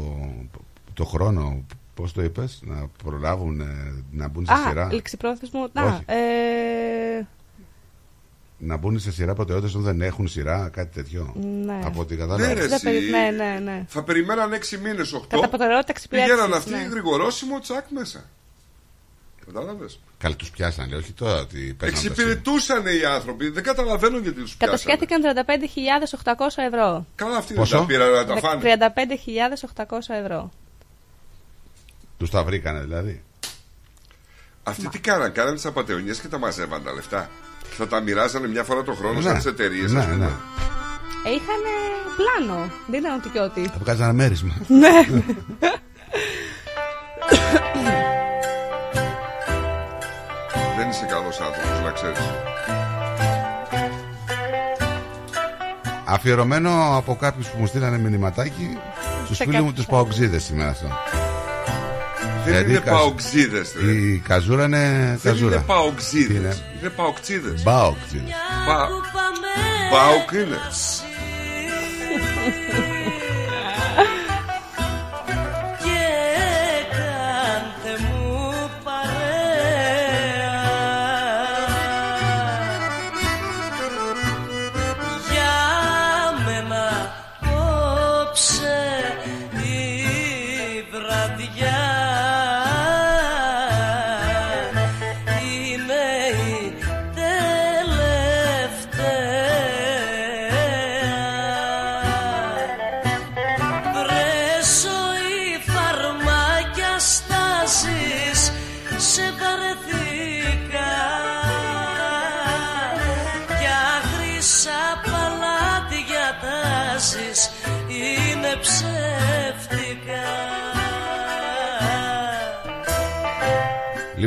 το 0.93 1.05
χρόνο. 1.05 1.65
Πώς 1.93 2.13
το 2.13 2.23
είπες, 2.23 2.59
να 2.63 2.87
προλάβουν 3.03 3.59
ε, 3.61 4.03
να 4.11 4.27
μπουν 4.27 4.45
σε 4.45 4.53
σειρά. 4.67 4.85
Α, 4.85 4.93
ληξιπρόθεσμο. 4.93 5.69
Να, 5.73 5.83
Όχι. 5.83 6.03
ε, 6.05 7.25
Να 8.57 8.77
μπουν 8.77 8.99
σε 8.99 9.11
σειρά 9.11 9.33
προτεραιότητες 9.33 9.75
όταν 9.81 9.97
δεν 9.97 10.07
έχουν 10.07 10.27
σειρά, 10.27 10.69
κάτι 10.69 10.93
τέτοιο. 10.93 11.33
Ναι. 11.65 11.79
Από 11.83 12.01
ό,τι 12.01 12.13
Ναι, 12.15 12.19
κατάλαβα. 12.21 12.53
ρε, 12.53 12.59
δεν 12.61 12.71
εσύ. 12.71 12.83
περι- 12.83 13.09
ναι, 13.09 13.29
ναι, 13.43 13.59
ναι. 13.63 13.85
Θα 13.87 14.03
περιμέναν 14.03 14.53
6 14.53 14.77
μήνες, 14.77 15.13
8. 15.13 15.19
Κατά 15.27 15.49
προτεραιότητα 15.49 15.91
εξυπηρέτησης, 15.91 16.35
Πηγαίναν 16.37 16.57
αυτοί 16.57 16.71
ναι. 16.71 16.87
γρηγορόσιμο, 16.91 17.59
τσακ 17.59 17.89
μέσα. 17.89 18.29
Κατάλαβες; 19.53 19.99
Καλά, 20.17 20.35
τους 20.35 20.49
πιάσαν, 20.49 20.89
λέει, 20.89 20.99
όχι 20.99 21.11
τώρα 21.11 21.39
ότι 21.39 21.57
παίρνουν 21.57 21.77
τα 21.95 21.99
σειρά. 22.01 22.13
Εξυπηρετούσαν 22.13 22.85
οι 22.85 23.05
άνθρωποι. 23.05 23.49
Δεν 23.49 23.63
καταλαβαίνω 23.63 24.17
γιατί 24.17 24.41
τους 24.41 24.55
πιάσανε. 24.55 24.99
Κατασχέθηκαν 25.07 25.21
35.800 26.55 26.63
ευρώ. 26.67 27.05
Καλά, 27.15 27.37
αυτοί 27.37 27.53
Πόσο; 27.53 27.77
δεν 27.77 27.79
τα 27.79 27.85
πήραν 27.93 28.11
να 28.11 28.25
τα 28.25 28.37
φάνε. 28.37 28.77
35.800 29.75 29.97
ευρώ. 30.23 30.51
Τους 32.17 32.29
τα 32.29 32.43
βρήκανε 32.43 32.79
δηλαδή. 32.79 33.23
Αυτοί 34.63 34.87
τι 34.87 34.99
κάναν, 34.99 35.31
κάνανε 35.31 35.55
τις 35.55 35.65
απαταιωνιές 35.65 36.19
και 36.19 36.27
τα 36.27 36.37
μαζεύαν 36.37 36.83
τα 36.83 36.93
λεφτά. 36.93 37.29
Θα 37.71 37.87
τα 37.87 37.99
μοιράζανε 38.01 38.47
μια 38.47 38.63
φορά 38.63 38.83
το 38.83 38.93
χρόνο 38.93 39.19
Ναι. 39.19 39.21
σαν 39.21 39.39
τι 39.39 39.47
εταιρείες. 39.47 39.91
Ναι, 39.91 40.05
ναι. 40.05 40.25
Ε, 41.25 41.29
είχαν 41.29 41.61
πλάνο. 42.17 42.71
Δεν 42.87 42.99
ήταν 42.99 43.13
ότι 43.19 43.29
και 43.29 43.39
ότι. 43.39 43.61
Θα 43.67 43.77
βγάζανε 43.79 44.13
μέρισμα. 44.13 44.53
ναι. 44.67 44.89
είσαι 51.05 51.13
καλός 51.13 51.39
άνθρωπος, 51.39 51.79
να 51.83 51.91
ξέρεις. 51.91 52.17
Αφιερωμένο 56.05 56.97
από 56.97 57.15
κάποιους 57.15 57.47
που 57.47 57.57
μου 57.59 57.65
στείλανε 57.65 57.97
μηνυματάκι 57.97 58.77
στου 59.25 59.35
Σε 59.35 59.43
φίλους 59.43 59.59
μου 59.59 59.65
κάποιους. 59.65 59.73
τους 59.85 59.95
Παοξίδες 59.95 60.43
σήμερα 60.43 60.69
αυτό. 60.69 60.87
Δεν 62.45 62.53
Γιατί 62.53 62.69
είναι 62.69 62.77
η 62.79 62.81
καζ- 62.81 62.97
παοξίδες. 62.97 63.73
Η 63.73 64.17
καζούρα 64.27 64.63
είναι 64.63 64.79
Δεν 65.21 65.31
καζούρα. 65.31 65.55
είναι 65.55 65.63
παοξίδες. 65.67 66.35
Είναι 66.35 66.55
Είναι 66.79 66.89
παοξίδες. 66.89 67.63
Μπάοξίδες. 67.63 68.33
Πάοκ 69.91 70.31
είναι. 70.31 70.57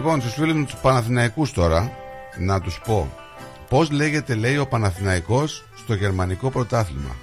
Λοιπόν, 0.05 0.21
στους 0.21 0.35
φίλους 0.35 0.55
μου 0.55 0.65
τους 0.65 0.75
Παναθηναϊκούς 0.75 1.53
τώρα, 1.53 1.91
να 2.39 2.61
τους 2.61 2.81
πω 2.85 3.13
πώς 3.69 3.91
λέγεται, 3.91 4.35
λέει, 4.35 4.57
ο 4.57 4.67
Παναθηναϊκός 4.67 5.65
στο 5.77 5.95
γερμανικό 5.95 6.51
πρωτάθλημα; 6.51 7.17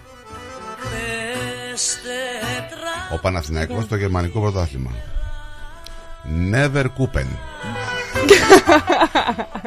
Πες 0.81 1.99
τετρά 2.03 3.15
Ο 3.15 3.19
Παναθηναϊκός 3.19 3.83
στο 3.83 3.95
γερμανικό 3.95 4.39
πρωτάθλημα. 4.39 4.91
Never 6.51 6.83
Kupen. 6.83 7.25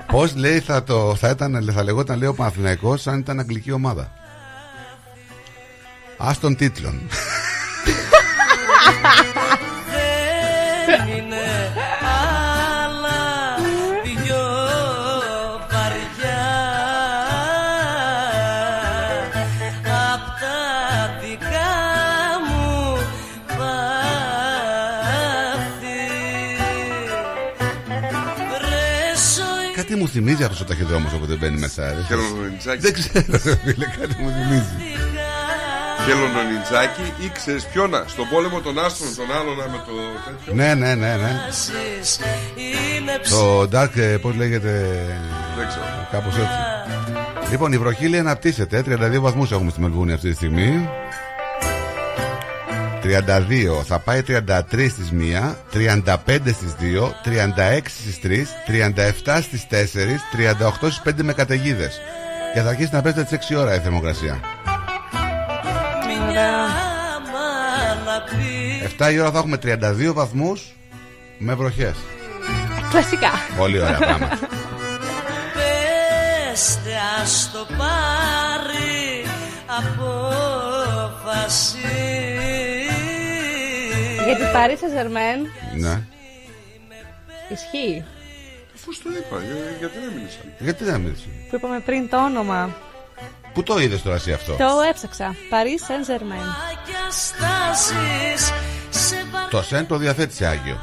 Πώς 0.07 0.35
λέει 0.35 0.61
θα, 0.61 0.83
το, 0.83 1.15
θα, 1.15 1.29
ήταν, 1.29 1.71
θα 1.73 1.83
λεγόταν 1.83 2.19
λέει 2.19 2.29
ο 2.29 2.35
Παναθηναϊκός 2.35 3.07
αν 3.07 3.19
ήταν 3.19 3.39
αγγλική 3.39 3.73
ομάδα. 3.73 4.13
Α 6.17 6.31
των 6.41 6.57
τίτλων. 6.57 7.01
Κάτι 29.95 30.07
μου 30.07 30.13
θυμίζει 30.13 30.43
αυτός 30.43 30.61
ο 30.61 30.65
ταχυδρόμος 30.65 31.13
όποτε 31.13 31.35
μπαίνει 31.35 31.59
μέσα. 31.59 31.83
ρε. 31.89 32.03
Χελονιτζάκι. 32.07 32.81
Δεν 32.81 32.93
ξέρω, 32.93 33.25
ρε 33.31 33.57
φίλε, 33.65 33.87
κάτι 34.01 34.23
μου 34.23 34.31
θυμίζει. 34.31 34.75
Χελονιτζάκι 36.07 37.03
ή 37.25 37.31
ξέρεις 37.35 37.65
ποιον 37.65 37.91
να. 37.91 38.05
Στον 38.07 38.29
πόλεμο 38.29 38.61
των 38.61 38.79
άστρων, 38.79 39.15
τον 39.17 39.37
άλλον 39.39 39.57
να 39.57 39.69
με 39.69 39.79
το 39.87 39.93
τέτοιο. 40.27 40.55
Ναι, 40.55 40.75
ναι, 40.75 40.95
ναι, 40.95 41.17
ναι. 41.17 41.33
Άσεις 41.49 42.19
είναι 42.57 43.13
Το 43.31 43.61
Dark, 43.73 43.97
ε, 43.97 44.17
πώς 44.17 44.35
λέγεται, 44.37 44.71
Δεν 45.57 45.67
ξέρω. 45.69 45.85
κάπως 46.11 46.35
έτσι. 46.37 47.51
Λοιπόν, 47.51 47.73
η 47.73 47.79
βροχή 47.79 48.09
λέει 48.09 48.21
αναπτύσσεται. 48.21 48.83
32 48.87 49.21
βαθμούς 49.21 49.53
έχουμε 49.53 49.71
στη 49.71 49.81
Μελβούνη 49.81 50.13
αυτή 50.13 50.29
τη 50.31 50.35
στιγμή. 50.35 50.89
32, 53.05 53.83
θα 53.85 53.99
πάει 53.99 54.23
33 54.29 54.89
στις 54.89 55.13
1, 55.13 55.57
35 55.73 56.53
στις 56.53 56.75
2, 56.81 57.15
36 57.25 57.81
στις 57.87 58.19
3, 58.23 58.47
37 58.67 59.41
στις 59.43 59.67
4, 59.71 60.21
38 60.33 60.91
στις 60.91 61.01
5 61.05 61.23
με 61.23 61.33
καταιγίδες. 61.33 62.01
Και 62.55 62.61
θα 62.61 62.69
αρχίσει 62.69 62.91
να 62.93 63.03
πέφτει 63.03 63.23
τις 63.25 63.33
6 63.33 63.55
ώρα 63.57 63.75
η 63.75 63.79
θερμοκρασία. 63.79 64.41
μια 66.31 66.53
μαλαπή 67.33 68.83
7 68.99 69.13
η 69.13 69.21
ώρα 69.21 69.31
θα 69.31 69.39
έχουμε 69.39 69.57
32 69.57 70.13
βαθμούς 70.13 70.75
με 71.39 71.55
βροχές. 71.55 71.95
Κλασικά. 72.91 73.31
Πολύ 73.57 73.81
ωραία 73.81 73.99
πράγματα. 74.07 74.39
Πέστε 75.55 76.91
ας 77.23 77.51
το 77.53 77.67
πάρει 77.79 79.25
απόφαση 79.67 81.79
Για 84.27 84.37
την 84.37 84.47
Paris 84.55 84.79
Saint-Germain 84.83 85.47
ναι. 85.77 86.01
ισχύει. 87.49 88.05
Αφού 88.75 88.93
σου 88.95 89.03
το 89.03 89.09
είπα, 89.11 89.37
για- 89.45 89.77
γιατί 89.79 89.99
δεν 89.99 90.11
μίλησα. 90.17 90.39
Γιατί 90.59 90.85
δεν 90.85 91.01
μιλήσει. 91.01 91.29
Που 91.51 91.57
είπαμε 91.57 91.81
πριν 91.81 92.09
το 92.09 92.25
όνομα. 92.25 92.77
Πού 93.55 93.63
το 93.63 93.79
είδες 93.79 94.03
τώρα 94.03 94.17
εσύ 94.17 94.33
αυτό; 94.33 94.53
Το 94.53 94.81
έψαξα. 94.91 95.35
Paris 95.51 95.91
Saint-Germain. 95.91 96.47
Κι 96.85 96.93
αστάσεις 97.09 98.53
σε 98.91 99.25
βαρ... 99.33 99.49
Το 99.49 99.63
ΣΕΝ 99.63 99.87
το 99.87 99.97
διαθέτει 99.97 100.35
σε 100.35 100.47
Άγιο. 100.47 100.79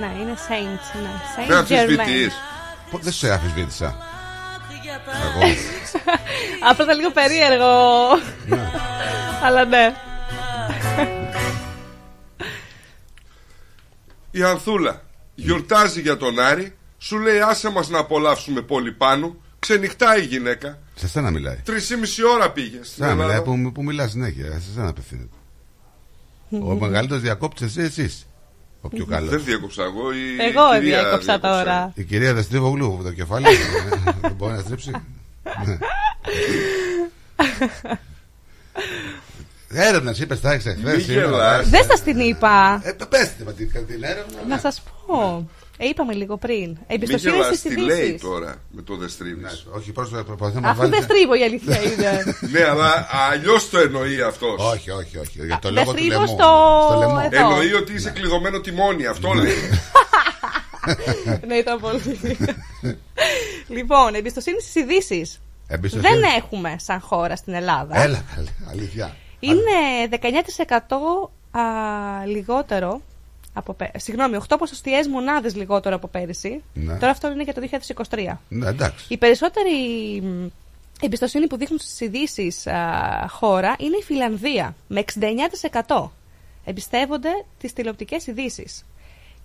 Ναι, 0.00 0.06
είναι 0.20 0.34
Saints. 0.48 1.00
Ναι. 1.02 1.08
Saint 1.36 1.48
Δεν 1.48 1.56
Germain. 1.56 1.58
αμφισβητείς. 1.58 2.34
Πο- 2.90 2.98
Δεν 3.02 3.12
σε 3.12 3.32
αφισβήτησα. 3.32 3.96
Εγώ. 5.24 5.54
Απλά 6.70 6.84
ήταν 6.84 6.96
λίγο 6.98 7.10
περίεργο. 7.10 7.66
Αλλά 9.44 9.64
ναι. 9.64 9.94
Η 14.36 14.42
Ανθούλα 14.42 15.02
γιορτάζει 15.34 16.00
για 16.00 16.16
τον 16.16 16.38
Άρη, 16.40 16.76
σου 16.98 17.18
λέει 17.18 17.40
άσε 17.40 17.70
μας 17.70 17.88
να 17.88 17.98
απολαύσουμε 17.98 18.60
πολύ 18.62 18.92
πάνω. 18.92 19.36
Ξενυχτάει 19.58 20.20
η 20.22 20.24
γυναίκα. 20.24 20.78
Σε 20.94 21.08
σένα 21.08 21.30
μιλάει. 21.30 21.56
Τρεις 21.64 21.92
ώρα 22.34 22.50
πήγε. 22.50 22.68
στην 22.76 22.84
Σε 22.84 22.94
σένα 22.94 23.14
μιλάει 23.14 23.28
Ελλάδα. 23.30 23.42
που, 23.62 23.72
που 23.72 23.82
μιλάς 23.82 24.10
συνέχεια. 24.10 24.44
Σε 24.52 24.72
σένα 24.74 24.88
απευθύνεται. 24.88 25.36
Ο 26.50 26.74
μεγαλύτερος 26.74 27.22
διακόπτης 27.22 27.66
εσύ, 27.76 27.80
εσείς. 27.80 28.26
Ο 28.80 28.88
πιο 28.88 29.04
καλός. 29.06 29.30
Δεν 29.30 29.44
διέκοψα 29.44 29.82
εγώ. 29.82 30.12
Η 30.12 30.36
Εγώ 30.38 30.70
κυρία 30.72 30.80
διέκοψα 30.80 31.18
διέκοψε. 31.18 31.38
τώρα. 31.38 31.92
Η 31.94 32.04
κυρία 32.04 32.34
δεν 32.34 32.42
στρίβω 32.42 32.68
γλου 32.68 33.00
το 33.02 33.12
κεφάλι. 33.12 33.46
Δεν 34.20 34.32
μπορεί 34.36 34.52
να 34.52 34.60
στρίψει. 34.60 34.90
Ναι. 39.68 39.84
Έρευνα, 39.86 40.14
είπες, 40.18 40.40
τα 40.40 40.52
έχεις 40.52 40.64
Μη 40.64 40.90
εχθέ. 40.90 41.12
γελάς. 41.12 41.68
Δεν 41.68 41.84
σα 41.90 42.00
την 42.00 42.20
είπα. 42.20 42.80
Ε, 42.84 42.92
πέστε 43.08 43.44
με 43.44 43.52
την 43.52 43.70
την 43.86 44.02
έρευνα. 44.04 44.36
Να 44.48 44.58
σας 44.58 44.82
πω. 45.06 45.48
Ε, 45.78 45.86
είπαμε 45.88 46.12
λίγο 46.12 46.36
πριν. 46.36 46.66
Μην 46.68 46.76
Εμπιστοσύνη 46.86 47.32
γελάς, 47.36 47.46
στις 47.56 47.60
τι 47.74 47.80
λέει 47.80 47.98
ειδήσεις. 47.98 48.20
τώρα 48.20 48.54
με 48.70 48.82
το 48.82 48.96
δεν 48.96 49.08
στρίβεις. 49.08 49.66
Όχι, 49.70 49.92
πώς 49.92 50.10
το 50.10 50.24
προσπαθεί 50.24 50.60
να 50.60 50.68
Αφού 50.68 50.78
βάλει. 50.78 50.90
δεν 50.90 51.02
στρίβω 51.02 51.34
η 51.34 51.42
αλήθεια 51.44 51.80
είναι. 51.82 52.36
Ναι, 52.52 52.64
αλλά 52.64 53.06
αλλιώς 53.30 53.70
το 53.70 53.78
εννοεί 53.78 54.20
αυτός. 54.22 54.72
Όχι, 54.72 54.90
όχι, 54.90 55.18
όχι. 55.18 55.44
Για 55.46 55.58
το 55.62 55.68
δεν 55.68 55.72
λόγο 55.72 55.92
του 55.92 55.98
στρίβω 55.98 56.12
λαιμού. 56.20 56.26
στο- 56.26 56.86
Στο 56.90 56.98
λαιμό. 56.98 57.28
εδώ. 57.32 57.38
Εννοεί 57.48 57.72
ότι 57.74 57.92
είσαι 57.92 58.10
κλειδωμένο 58.10 58.60
τιμόνι, 58.60 59.06
αυτό 59.06 59.32
λέει. 59.32 59.54
ναι, 61.46 61.54
ήταν 61.54 61.80
πολύ. 61.80 62.36
λοιπόν, 63.76 64.14
εμπιστοσύνη 64.14 64.60
στις 64.60 64.74
ειδήσεις. 64.74 65.40
Εμπιστοσύνη. 65.68 66.12
Δεν 66.14 66.22
έχουμε 66.36 66.76
σαν 66.78 67.00
χώρα 67.00 67.36
στην 67.36 67.54
Ελλάδα. 67.54 68.02
Έλα, 68.02 68.22
καλή, 68.34 68.48
αλήθεια. 68.70 69.16
Είναι 69.46 70.08
19% 70.10 71.58
α, 71.58 71.60
λιγότερο. 72.26 73.00
Από, 73.52 73.72
πέ- 73.72 73.98
συγγνώμη, 73.98 74.36
8 74.48 74.54
ποσοστιαίες 74.58 75.06
μονάδες 75.08 75.54
λιγότερο 75.54 75.94
από 75.94 76.06
πέρυσι. 76.08 76.62
Ναι. 76.74 76.94
Τώρα 76.98 77.10
αυτό 77.12 77.30
είναι 77.32 77.42
για 77.42 77.54
το 77.54 77.60
2023. 78.10 78.36
Ναι, 78.48 78.68
εντάξει. 78.68 79.04
Η 79.08 79.16
περισσότερη 79.16 79.72
μ, 80.22 80.46
εμπιστοσύνη 81.00 81.46
που 81.46 81.56
δείχνουν 81.56 81.78
στις 81.78 82.00
ειδήσεις 82.00 82.66
α, 82.66 83.26
χώρα 83.28 83.74
είναι 83.78 83.96
η 83.96 84.02
Φιλανδία 84.02 84.74
με 84.86 85.04
69%. 85.86 86.08
Εμπιστεύονται 86.64 87.28
τις 87.58 87.72
τηλεοπτικές 87.72 88.26
ειδήσεις. 88.26 88.84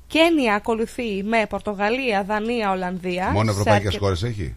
Κένια 0.07 0.55
ακολουθεί 0.55 1.23
με 1.23 1.45
Πορτογαλία, 1.49 2.23
Δανία, 2.23 2.71
Ολλανδία. 2.71 3.29
Μόνο 3.31 3.45
Σε 3.45 3.51
ευρωπαϊκές 3.51 3.85
αρκε- 3.87 3.99
χώρες 4.01 4.23
έχει; 4.23 4.55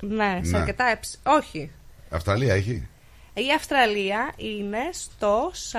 Ναι, 0.00 0.40
σε 0.42 0.50
Ναι. 0.50 0.58
αρκετά 0.58 0.84
εψ... 0.90 1.18
Όχι. 1.26 1.70
Αυστραλία 2.10 2.54
έχει; 2.54 2.88
Η 3.38 3.52
Αυστραλία 3.56 4.32
είναι 4.36 4.78
στο 4.92 5.52
43%. 5.72 5.74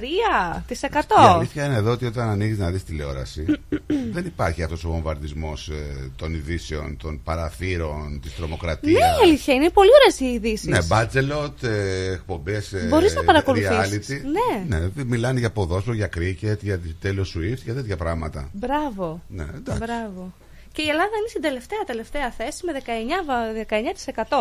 Η 0.00 1.26
αλήθεια 1.34 1.64
είναι 1.64 1.74
εδώ 1.74 1.90
ότι 1.90 2.06
όταν 2.06 2.28
ανοίγεις 2.28 2.58
να 2.58 2.70
δεις 2.70 2.84
τηλεόραση, 2.84 3.44
δεν 4.14 4.26
υπάρχει 4.26 4.62
αυτός 4.62 4.84
ο 4.84 4.88
βομβαρδισμός 4.88 5.70
των 6.16 6.34
ειδήσεων, 6.34 6.96
των 6.96 7.20
παραθύρων, 7.24 8.18
της 8.22 8.30
Ναι, 8.30 8.36
τρομοκρατία. 8.36 8.98
η 8.98 9.02
αλήθεια 9.22 9.54
είναι 9.54 9.70
πολύ 9.70 9.88
ωραίες 10.00 10.20
οι 10.20 10.24
ειδήσεις. 10.34 10.66
Ναι, 10.68 10.82
μπάτζελοτ, 10.82 11.64
εκπομπές. 12.12 12.74
Μπορείς 12.88 13.14
να 13.14 13.24
παρακολουθήσεις. 13.24 14.08
Ναι. 14.08 14.76
ναι. 14.78 14.88
Μιλάνε 15.04 15.38
για 15.38 15.50
ποδόσφαιρο, 15.50 15.94
για 15.96 16.06
κρίκετ, 16.06 16.62
για 16.62 16.80
τέλο 17.00 17.22
Swift, 17.22 17.58
για 17.64 17.74
τέτοια 17.74 17.96
πράγματα. 17.96 18.48
Μπράβο. 18.52 19.20
Ναι, 19.28 19.42
εντάξει. 19.56 19.80
Μπράβο. 19.84 20.32
Και 20.72 20.82
η 20.82 20.88
Ελλάδα 20.88 21.10
είναι 21.18 21.28
στην 21.28 21.42
τελευταία 21.42 21.78
τελευταία 21.86 22.30
θέση 22.30 22.66
με 22.66 22.72
19, 22.72 23.24
βα- 23.26 23.52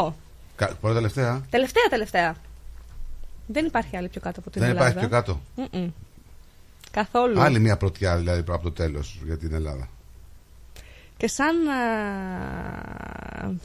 19%. 0.07 0.13
Κα- 0.55 0.75
Πρώτα 0.81 0.95
τελευταία. 0.95 1.41
Τελευταία 1.49 1.83
τελευταία. 1.89 2.35
Δεν 3.47 3.65
υπάρχει 3.65 3.97
άλλη 3.97 4.07
πιο 4.09 4.21
κάτω 4.21 4.39
από 4.39 4.49
την 4.49 4.61
Δεν 4.61 4.69
Ελλάδα. 4.69 4.89
υπάρχει 4.89 5.07
πιο 5.07 5.17
κάτω. 5.17 5.41
Mm-mm. 5.57 5.91
Καθόλου. 6.91 7.39
Άλλη 7.41 7.59
μια 7.59 7.77
πρωτιά 7.77 8.17
δηλαδή 8.17 8.39
από 8.47 8.63
το 8.63 8.71
τέλος 8.71 9.19
για 9.25 9.37
την 9.37 9.53
Ελλάδα. 9.53 9.87
Και 11.17 11.27
σαν 11.27 11.67
α, 11.67 11.75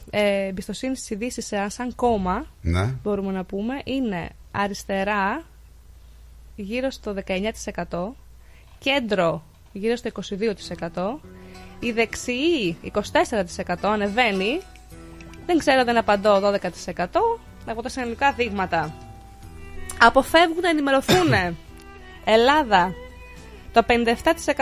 ε, 0.09 0.47
εμπιστοσύνη 0.47 0.95
στις 0.95 1.09
ειδήσεις 1.09 1.45
σε- 1.45 1.69
σαν 1.69 1.95
κόμμα, 1.95 2.45
Ναι. 2.61 2.93
μπορούμε 3.03 3.31
να 3.31 3.43
πούμε, 3.43 3.81
είναι 3.83 4.29
αριστερά 4.51 5.43
γύρω 6.55 6.89
στο 6.89 7.13
19%, 7.13 8.15
κέντρο 8.79 9.43
γύρω 9.73 9.95
στο 9.95 10.09
22%, 10.09 11.19
η 11.79 11.91
δεξιή 11.91 12.77
24% 12.81 13.75
ανεβαίνει, 13.81 14.61
δεν 15.47 15.57
ξέρω, 15.57 15.83
δεν 15.83 15.97
απαντώ 15.97 16.41
12% 16.43 17.05
από 17.65 17.81
τα 17.81 17.89
συνολικά 17.89 18.31
δείγματα. 18.31 18.93
Αποφεύγουν 20.01 20.61
να 20.61 20.69
ενημερωθούν. 20.69 21.33
Ελλάδα, 22.35 22.93
το 23.73 23.81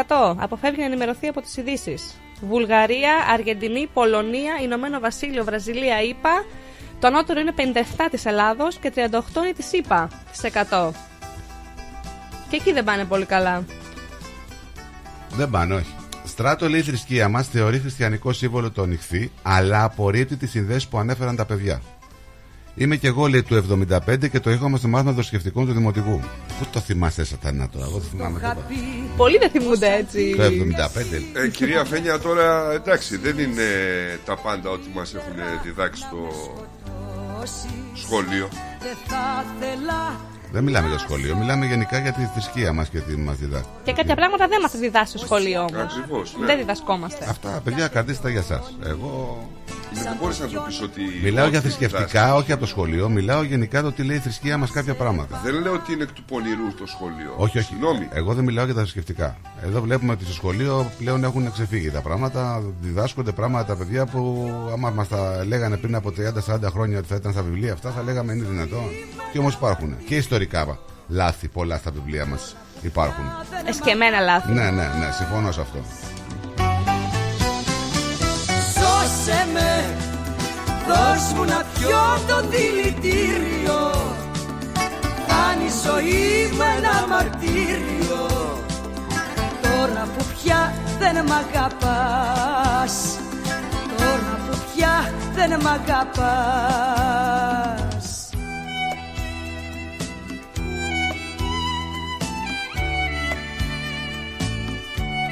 57% 0.05 0.35
αποφεύγει 0.37 0.79
να 0.79 0.85
ενημερωθεί 0.85 1.27
από 1.27 1.41
τις 1.41 1.57
ειδήσεις. 1.57 2.19
Βουλγαρία, 2.41 3.13
Αργεντινή, 3.33 3.89
Πολωνία, 3.93 4.53
Ηνωμένο 4.61 4.99
Βασίλειο, 4.99 5.43
Βραζιλία, 5.43 6.01
ΗΠΑ. 6.01 6.45
Το 6.99 7.07
ανώτερο 7.07 7.39
είναι 7.39 7.53
57 7.57 8.07
της 8.11 8.25
Ελλάδος 8.25 8.77
και 8.77 8.91
38 8.95 8.99
είναι 9.43 9.53
της 9.53 9.73
ΗΠΑ. 9.73 10.09
της 10.31 10.43
100. 10.43 10.91
Και 12.49 12.55
εκεί 12.55 12.73
δεν 12.73 12.83
πάνε 12.83 13.05
πολύ 13.05 13.25
καλά. 13.25 13.63
Δεν 15.29 15.49
πάνε, 15.49 15.73
όχι. 15.73 15.95
Στράτο 16.25 16.69
λέει 16.69 16.79
η 16.79 16.83
θρησκεία 16.83 17.29
μας 17.29 17.47
θεωρεί 17.47 17.79
χριστιανικό 17.79 18.33
σύμβολο 18.33 18.71
το 18.71 18.85
νυχθή, 18.85 19.31
αλλά 19.41 19.83
απορρίπτει 19.83 20.35
τις 20.35 20.49
συνδέσεις 20.49 20.87
που 20.87 20.97
ανέφεραν 20.97 21.35
τα 21.35 21.45
παιδιά. 21.45 21.81
Είμαι 22.75 22.95
και 22.95 23.07
εγώ, 23.07 23.27
λέει, 23.27 23.43
του 23.43 23.63
75 24.07 24.29
και 24.29 24.39
το 24.39 24.49
είχαμε 24.49 24.77
στο 24.77 24.87
μάθημα 24.87 25.11
δοσκευτικών 25.11 25.65
του 25.65 25.73
Δημοτικού. 25.73 26.19
Πού 26.59 26.65
το 26.71 26.79
θυμάστε, 26.79 27.23
Σατανά 27.23 27.69
τώρα, 27.69 27.85
εγώ 27.85 27.97
δεν 27.97 28.09
θυμάμαι 28.09 28.39
τίποτα. 28.39 28.67
Πολλοί 29.17 29.37
δεν 29.37 29.49
θυμούνται 29.49 29.93
έτσι. 29.93 30.35
Το 30.37 30.43
75. 30.43 30.47
Ε, 31.33 31.47
κυρία 31.47 31.85
Φένια, 31.85 32.19
τώρα 32.19 32.71
εντάξει, 32.71 33.17
δεν 33.17 33.39
είναι 33.39 33.63
τα 34.25 34.37
πάντα 34.37 34.69
ότι 34.69 34.89
μας 34.93 35.13
έχουν 35.13 35.33
διδάξει 35.63 36.01
στο 36.01 36.29
σχολείο. 37.93 38.49
Δεν 40.55 40.63
μιλάμε 40.63 40.87
για 40.87 40.97
σχολείο, 40.97 41.35
μιλάμε 41.35 41.65
γενικά 41.65 41.99
για 41.99 42.11
τη 42.11 42.23
θρησκεία 42.33 42.73
μας 42.73 42.89
και 42.89 42.99
τι 42.99 43.17
μας 43.17 43.37
διδάσκει. 43.37 43.69
Και 43.83 43.91
κάποια 43.91 44.15
πράγματα 44.15 44.47
δεν 44.47 44.61
μας 44.61 44.71
διδάσκει 44.71 45.17
στο 45.17 45.25
σχολείο 45.25 45.59
όμως. 45.59 45.97
Ακριβώς, 45.97 46.35
ναι. 46.39 46.45
Δεν 46.45 46.57
διδασκόμαστε. 46.57 47.25
Αυτά, 47.29 47.61
παιδιά, 47.63 47.87
κρατήστε 47.87 48.23
τα 48.23 48.29
για 48.29 48.39
εσά. 48.39 48.63
Εγώ 48.85 49.49
Δεν 49.93 50.17
μπορείς 50.21 50.39
να 50.39 50.47
το 50.47 50.63
πεις 50.67 50.81
ότι... 50.81 51.01
μιλάω 51.23 51.43
ότι 51.45 51.51
για 51.51 51.61
διδάσκει. 51.61 51.85
θρησκευτικά, 51.85 52.35
όχι 52.35 52.51
από 52.51 52.61
το 52.61 52.67
σχολείο. 52.67 53.09
Μιλάω 53.09 53.43
γενικά 53.43 53.81
το 53.81 53.91
τι 53.91 54.03
λέει 54.03 54.15
η 54.15 54.19
θρησκεία 54.19 54.57
μας 54.57 54.71
κάποια 54.71 54.93
πράγματα. 54.93 55.41
Δεν 55.43 55.61
λέω 55.61 55.73
ότι 55.73 55.93
είναι 55.93 56.03
εκ 56.03 56.11
του 56.11 56.23
πονηρού 56.23 56.73
το 56.79 56.85
σχολείο. 56.85 57.33
Όχι, 57.37 57.57
όχι. 57.57 57.67
Συγγνώμη. 57.67 58.07
Εγώ 58.11 58.33
δεν 58.33 58.43
μιλάω 58.43 58.65
για 58.65 58.73
τα 58.73 58.79
θρησκευτικά. 58.79 59.37
Εδώ 59.65 59.81
βλέπουμε 59.81 60.11
ότι 60.11 60.23
στο 60.23 60.33
σχολείο 60.33 60.91
πλέον 60.97 61.23
έχουν 61.23 61.51
ξεφύγει 61.51 61.91
τα 61.91 62.01
πράγματα. 62.01 62.61
Διδάσκονται 62.81 63.31
πράγματα 63.31 63.65
τα 63.65 63.75
παιδιά 63.75 64.05
που 64.05 64.51
άμα 64.73 64.89
μας 64.89 65.07
τα 65.07 65.45
λέγανε 65.47 65.77
πριν 65.77 65.95
από 65.95 66.09
30-40 66.09 66.59
χρόνια 66.71 66.97
ότι 66.97 67.07
θα 67.07 67.15
ήταν 67.15 67.31
στα 67.31 67.41
βιβλία 67.41 67.73
αυτά, 67.73 67.89
θα 67.89 68.03
λέγαμε 68.03 68.33
είναι 68.33 68.45
δυνατόν. 68.45 68.89
Και 69.31 69.39
όμως 69.39 69.53
υπάρχουν. 69.53 69.95
Και 70.07 70.15
ιστορικά 70.15 70.77
λάθη 71.07 71.47
πολλά 71.47 71.77
στα 71.77 71.91
βιβλία 71.91 72.25
μας 72.25 72.55
υπάρχουν. 72.81 73.25
Εσκεμμένα 73.65 74.19
λάθη. 74.19 74.51
Ναι, 74.51 74.63
ναι, 74.63 74.87
ναι, 74.99 75.11
συμφωνώ 75.17 75.51
σε 75.51 75.61
αυτό. 75.61 75.79
Σώσε 78.73 79.47
με, 79.53 79.95
δώσ' 80.87 81.33
μου 81.33 81.43
να 81.43 81.65
πιω 81.73 81.99
το 82.27 82.47
δηλητήριο 82.49 83.91
Κάνει 85.27 85.65
η 85.65 85.71
ζωή 85.85 86.51
μου 86.53 86.61
ένα 86.77 87.07
μαρτύριο 87.07 88.44
Τώρα 89.75 90.07
που 90.17 90.25
πια 90.33 90.73
δεν 90.99 91.25
μ' 91.25 91.31
αγαπάς 91.31 93.19
Τώρα 93.97 94.39
που 94.49 94.57
πια 94.75 95.13
δεν 95.33 95.61
μ' 95.61 95.67
αγαπάς 95.67 97.05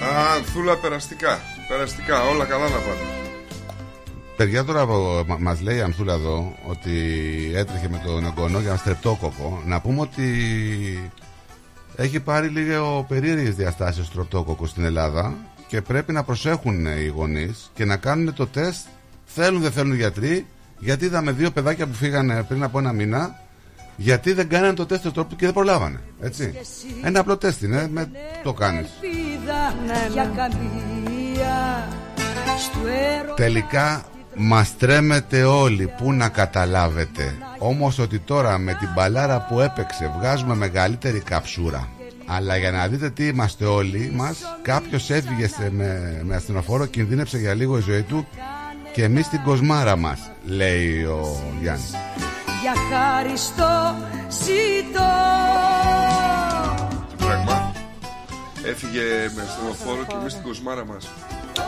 Α, 0.03 0.33
Ανθούλα, 0.35 0.77
περαστικά. 0.77 1.39
Περαστικά, 1.67 2.22
όλα 2.22 2.45
καλά 2.45 2.63
να 2.63 2.77
πάνε. 2.77 2.99
Παιδιά 4.38 4.63
τώρα 4.63 4.85
μα 5.25 5.38
μας 5.39 5.61
λέει 5.61 5.77
η 5.77 5.81
Ανθούλα 5.81 6.13
εδώ 6.13 6.55
ότι 6.67 6.91
έτρεχε 7.55 7.89
με 7.89 8.01
τον 8.05 8.25
εγγονό 8.25 8.59
για 8.59 8.69
ένα 8.69 8.77
στρεπτόκοκο. 8.77 9.61
Να 9.65 9.81
πούμε 9.81 10.01
ότι 10.01 10.23
έχει 11.95 12.19
πάρει 12.19 12.47
λίγο 12.47 13.05
περίεργες 13.07 13.55
διαστάσεις 13.55 14.01
ο 14.01 14.03
στρεπτόκοκο 14.03 14.65
στην 14.65 14.83
Ελλάδα 14.83 15.35
και 15.67 15.81
πρέπει 15.81 16.11
να 16.11 16.23
προσέχουν 16.23 16.85
οι 16.85 17.07
γονείς 17.07 17.72
και 17.73 17.85
να 17.85 17.97
κάνουν 17.97 18.33
το 18.33 18.47
τεστ 18.47 18.85
θέλουν 19.25 19.61
δεν 19.61 19.72
θέλουν 19.72 19.93
οι 19.93 19.95
γιατροί 19.95 20.45
γιατί 20.80 21.05
είδαμε 21.05 21.31
δύο 21.31 21.51
παιδάκια 21.51 21.88
που 21.88 21.93
φύγανε 21.93 22.43
πριν 22.43 22.63
από 22.63 22.80
ένα 22.80 22.93
μήνα 22.93 23.41
γιατί 23.95 24.33
δεν 24.33 24.49
κάνανε 24.49 24.73
το 24.73 24.85
τεστ 24.85 25.03
του 25.03 25.11
τρόπου 25.11 25.35
και 25.35 25.45
δεν 25.45 25.53
προλάβανε. 25.53 25.99
Έτσι. 26.22 26.59
Ένα 27.03 27.19
απλό 27.19 27.38
τεστ 27.38 27.61
είναι, 27.61 27.88
με, 27.91 28.11
το 28.43 28.53
κάνεις. 28.53 28.89
Ελπίδα 29.01 29.75
Ναι, 29.85 30.07
για 30.13 30.31
καμία 30.35 31.88
στο 32.59 32.80
έρωτα 32.88 33.33
Τελικά 33.33 34.05
μας 34.38 34.78
τρέμετε 34.78 35.44
όλοι 35.44 35.94
που 35.98 36.14
να 36.14 36.30
καταλάβετε 36.30 37.36
Όμως 37.58 38.00
ότι 38.00 38.20
τώρα 38.20 38.58
με 38.58 38.74
την 38.74 38.90
μπαλάρα 38.95 39.45
που 39.50 39.60
έπαιξε 39.60 40.12
βγάζουμε 40.18 40.56
μεγαλύτερη 40.56 41.20
καψούρα 41.20 41.88
Αλλά 42.26 42.58
για 42.58 42.72
να 42.72 42.88
δείτε 42.88 43.10
τι 43.10 43.28
είμαστε 43.28 43.66
όλοι 43.66 44.12
μας 44.16 44.38
Κάποιος 44.62 45.10
έφυγε 45.10 45.48
σε- 45.48 45.72
με, 45.72 46.22
με 46.24 46.36
ασθενοφόρο 46.36 46.86
Κινδύνεψε 46.86 47.38
για 47.38 47.53
λίγο 47.53 47.78
η 47.78 47.82
ζωή 47.82 48.02
του 48.02 48.28
Και 48.94 49.03
εμείς 49.03 49.28
την 49.30 49.42
κοσμάρα 49.44 49.95
μας 49.95 50.20
Λέει 50.45 51.03
ο 51.03 51.40
Γιάννης 51.62 51.92
για 52.62 52.74
χάριστο 52.92 53.95
ζητώ 54.30 55.12
Τι 57.18 57.24
πράγμα. 57.26 57.72
Έφυγε 58.66 59.02
με 59.36 59.42
ασθενοφόρο 59.42 60.06
και 60.08 60.16
εμείς 60.20 60.32
στην 60.32 60.44
κοσμάρα 60.44 60.86
μας. 60.86 61.08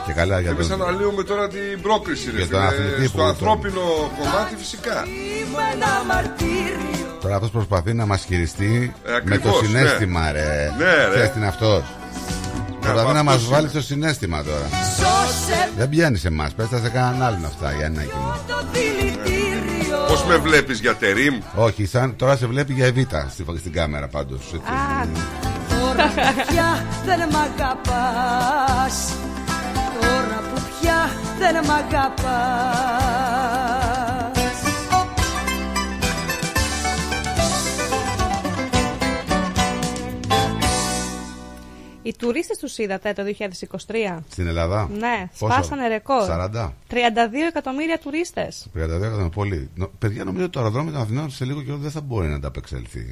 Και 0.06 0.12
καλά 0.14 0.36
Και 0.36 0.42
για 0.42 0.52
εμείς 0.52 0.68
τον... 0.68 0.82
αναλύουμε 0.82 1.24
τώρα 1.24 1.48
την 1.48 1.82
πρόκριση. 1.82 2.32
Ρε, 2.32 2.38
Για 2.38 2.48
τον 2.48 2.60
φίλε. 2.70 2.86
αθλητή 2.88 3.08
Στο 3.08 3.18
που- 3.18 3.24
ανθρώπινο 3.24 3.82
κομμάτι 4.20 4.56
φυσικά. 4.58 5.04
Είμαι 5.08 5.64
ένα 5.74 6.04
μαρτύριο 6.08 7.18
Τώρα 7.22 7.36
αυτός 7.36 7.50
προσπαθεί 7.52 7.94
να 7.94 8.06
μας 8.06 8.24
χειριστεί 8.26 8.94
Ε, 9.06 9.10
Με 9.10 9.16
ακριβώς, 9.16 9.60
το 9.60 9.66
συνέστημα 9.66 10.22
ναι. 10.22 10.32
ρε 10.32 10.72
Ναι, 10.78 10.86
ρε. 10.86 11.10
Ξέρεις 11.12 11.32
τι 11.32 11.38
είναι 11.38 11.48
αυτός 11.48 11.84
Προσπαθεί 12.82 13.14
να 13.14 13.20
αυτός 13.20 13.24
μας 13.24 13.42
είναι. 13.42 13.56
βάλει 13.56 13.68
στο 13.70 13.82
συνέστημα 13.82 14.44
τώρα 14.44 14.68
Σώσε 14.98 15.70
Δεν 15.78 15.90
πιάνεις 15.90 16.22
σε 16.22 16.28
εμάς, 16.28 16.54
πες 16.54 16.70
τα 16.70 16.78
σε 16.80 16.90
κανέναν 16.90 17.22
άλλον 17.28 17.46
αυτά, 17.46 17.72
Γιάννακι 17.74 18.12
μου. 18.16 18.34
το 18.48 18.56
δηλητήριο 18.72 19.98
Πώς 20.08 20.24
με 20.26 20.36
βλέπεις 20.38 20.80
για 20.80 20.96
τερίμ. 20.96 21.38
Όχι, 21.56 21.86
σαν, 21.86 22.16
τώρα 22.16 22.36
σε 22.38 22.46
βλέπει 22.48 22.74
για 22.74 22.86
Εβίτα 22.86 23.28
στη, 23.32 23.46
στην 23.60 23.72
κάμερα 23.72 24.08
πάντως. 24.08 24.42
Τώρα 25.70 26.04
που 26.16 26.44
πια 26.48 26.86
δεν 27.06 27.20
μ' 27.32 27.36
αγαπάς 27.36 29.14
Τώρα 30.02 30.40
που 30.54 30.62
πια 30.82 31.10
δεν 31.40 31.66
μ' 31.66 31.72
αγαπάς 31.72 32.84
Οι 42.02 42.16
τουρίστες 42.18 42.58
τους 42.58 42.78
είδατε 42.78 43.14
το 43.14 43.24
2023. 43.24 44.20
Στην 44.30 44.48
Ελλάδα; 44.48 44.90
Ναι, 45.00 45.30
Πόσο; 45.40 45.54
σπάσανε 45.54 45.88
ρεκόρ. 45.88 46.28
40. 46.30 46.74
32 46.90 47.48
εκατομμύρια 47.50 47.98
τουρίστες. 48.00 48.68
32 48.76 48.78
εκατομμύρια 48.80 49.30
πολύ. 49.30 49.70
Νο- 49.76 49.92
Παιδιά, 50.00 50.24
νομίζω 50.24 50.50
το 50.50 50.60
αεροδρόμιο 50.60 50.92
των 50.92 51.02
Αθηνών 51.02 51.30
σε 51.32 51.46
λίγο 51.46 51.62
καιρό 51.64 51.78
δεν 51.78 51.92
θα 51.92 52.02
μπορεί 52.02 52.28
να 52.28 52.36
ανταπεξέλθει 52.36 53.06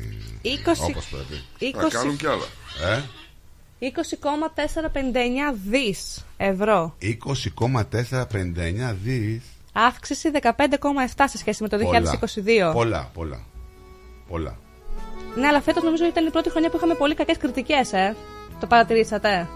20 0.43 0.47
όπως 0.89 1.05
πρέπει. 1.09 1.41
20 1.75 1.81
Να 1.81 1.87
κάνουν 1.89 2.17
κι 2.17 2.25
άλλα. 2.27 2.45
Ε; 2.95 3.01
20,459 3.79 3.85
δις 5.69 6.25
ευρώ. 6.37 6.95
20,459 7.01 8.95
δις. 9.03 9.41
Αύξηση 9.73 10.31
15,7 10.41 11.23
σε 11.25 11.37
σχέση 11.37 11.63
με 11.63 11.69
το 11.69 11.77
2022. 11.77 12.73
Πολλά, 12.73 13.09
πολλά. 13.13 13.39
Πολλά. 14.29 14.57
Ναι, 15.35 15.47
αλλά 15.47 15.61
φέτος 15.61 15.83
νομίζω 15.83 16.05
ήταν 16.05 16.25
η 16.25 16.29
πρώτη 16.29 16.49
χρονιά 16.49 16.69
που 16.69 16.77
είχαμε 16.77 16.93
πολύ 16.95 17.15
κακές 17.15 17.37
κριτικές, 17.37 17.93
ε. 17.93 18.15
Το 18.59 18.67
παρατηρήσατε. 18.67 19.47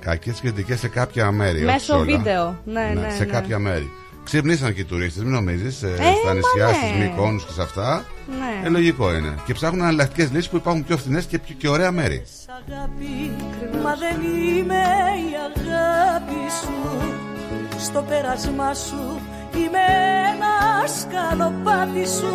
Κακές 0.00 0.40
κριτικές 0.40 0.78
σε 0.78 0.88
κάποια 0.88 1.30
μέρη. 1.30 1.56
όχι 1.56 1.66
σε 1.66 1.72
Μέσω 1.72 1.94
όλα. 1.94 2.04
βίντεο. 2.04 2.60
Ναι, 2.64 2.92
ναι. 2.94 3.10
σε 3.10 3.24
ναι. 3.24 3.30
κάποια 3.30 3.58
μέρη. 3.58 3.90
Ξυπνήσαν 4.24 4.74
και 4.74 4.80
οι 4.80 4.84
τουρίστες, 4.84 5.22
μην 5.22 5.32
νομίζεις. 5.32 5.76
στα 5.76 5.88
μα 6.24 6.34
νησιά, 6.34 6.66
ναι. 6.66 6.72
στις 6.72 6.90
Μυκόνου 6.98 7.38
και 7.38 7.52
σε 7.52 7.62
αυτά. 7.62 8.04
Ναι. 8.38 8.66
Ε, 8.66 8.70
λογικό 8.70 9.14
είναι. 9.14 9.34
Και 9.46 9.52
ψάχνουν 9.54 9.80
εναλλακτικές 9.80 10.30
λύσεις 10.30 10.48
που 10.48 10.56
υπάρχουν 10.56 10.84
πιο 10.84 10.96
φθηνές 10.96 11.24
και, 11.24 11.38
πιο- 11.38 11.54
και 11.58 11.68
ωραία 11.68 11.90
μέρη. 11.92 12.22
αγάπη 12.68 13.30
Μα 13.82 13.94
δεν 13.94 14.20
είμαι 14.30 14.82
η 15.30 15.32
αγάπη 15.48 16.42
σου 16.60 16.74
Στο 17.78 18.02
πέρασμά 18.08 18.74
σου 18.74 19.20
είμαι 19.56 19.84
ένας 20.34 21.00
σκαλοπάτι 21.00 22.06
σου 22.18 22.34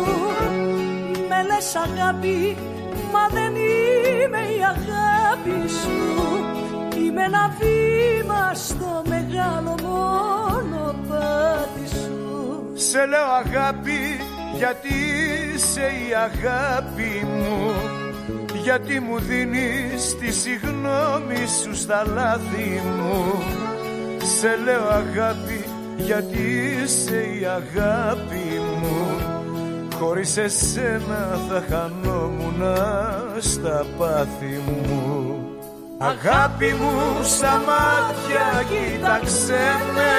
Με 1.28 1.38
λες 1.48 1.74
αγάπη 1.86 2.56
Μα 3.12 3.28
δεν 3.32 3.52
είμαι 3.54 4.38
η 4.58 4.60
αγάπη 4.74 5.68
σου 5.80 5.96
Είμαι 7.08 7.22
ένα 7.22 7.56
βήμα 7.58 8.54
στο 8.54 9.02
μεγάλο 9.08 9.74
μονοπάτι 9.82 11.88
σου. 11.88 12.62
Σε 12.74 13.06
λέω 13.06 13.30
αγάπη 13.44 14.20
γιατί 14.56 14.94
είσαι 15.54 15.80
η 15.80 16.14
αγάπη 16.14 17.26
μου. 17.26 17.72
Γιατί 18.62 19.00
μου 19.00 19.18
δίνεις 19.18 20.16
τη 20.18 20.32
συγνώμη 20.32 21.46
σου 21.62 21.74
στα 21.74 22.06
λάθη 22.06 22.82
μου. 22.96 23.42
Σε 24.38 24.56
λέω 24.64 24.88
αγάπη 24.88 25.64
γιατί 25.96 26.38
είσαι 26.82 27.22
η 27.40 27.44
αγάπη 27.44 28.60
μου. 28.80 29.20
Χωρίς 29.98 30.36
εσένα 30.36 31.38
θα 31.48 31.64
χανόμουν 31.68 32.62
στα 33.38 33.86
πάθη 33.98 34.60
μου 34.66 35.07
Αγάπη 36.00 36.74
μου 36.80 37.22
στα 37.22 37.62
μάτια 37.66 38.64
κοίταξε 38.68 39.60
με. 39.94 40.12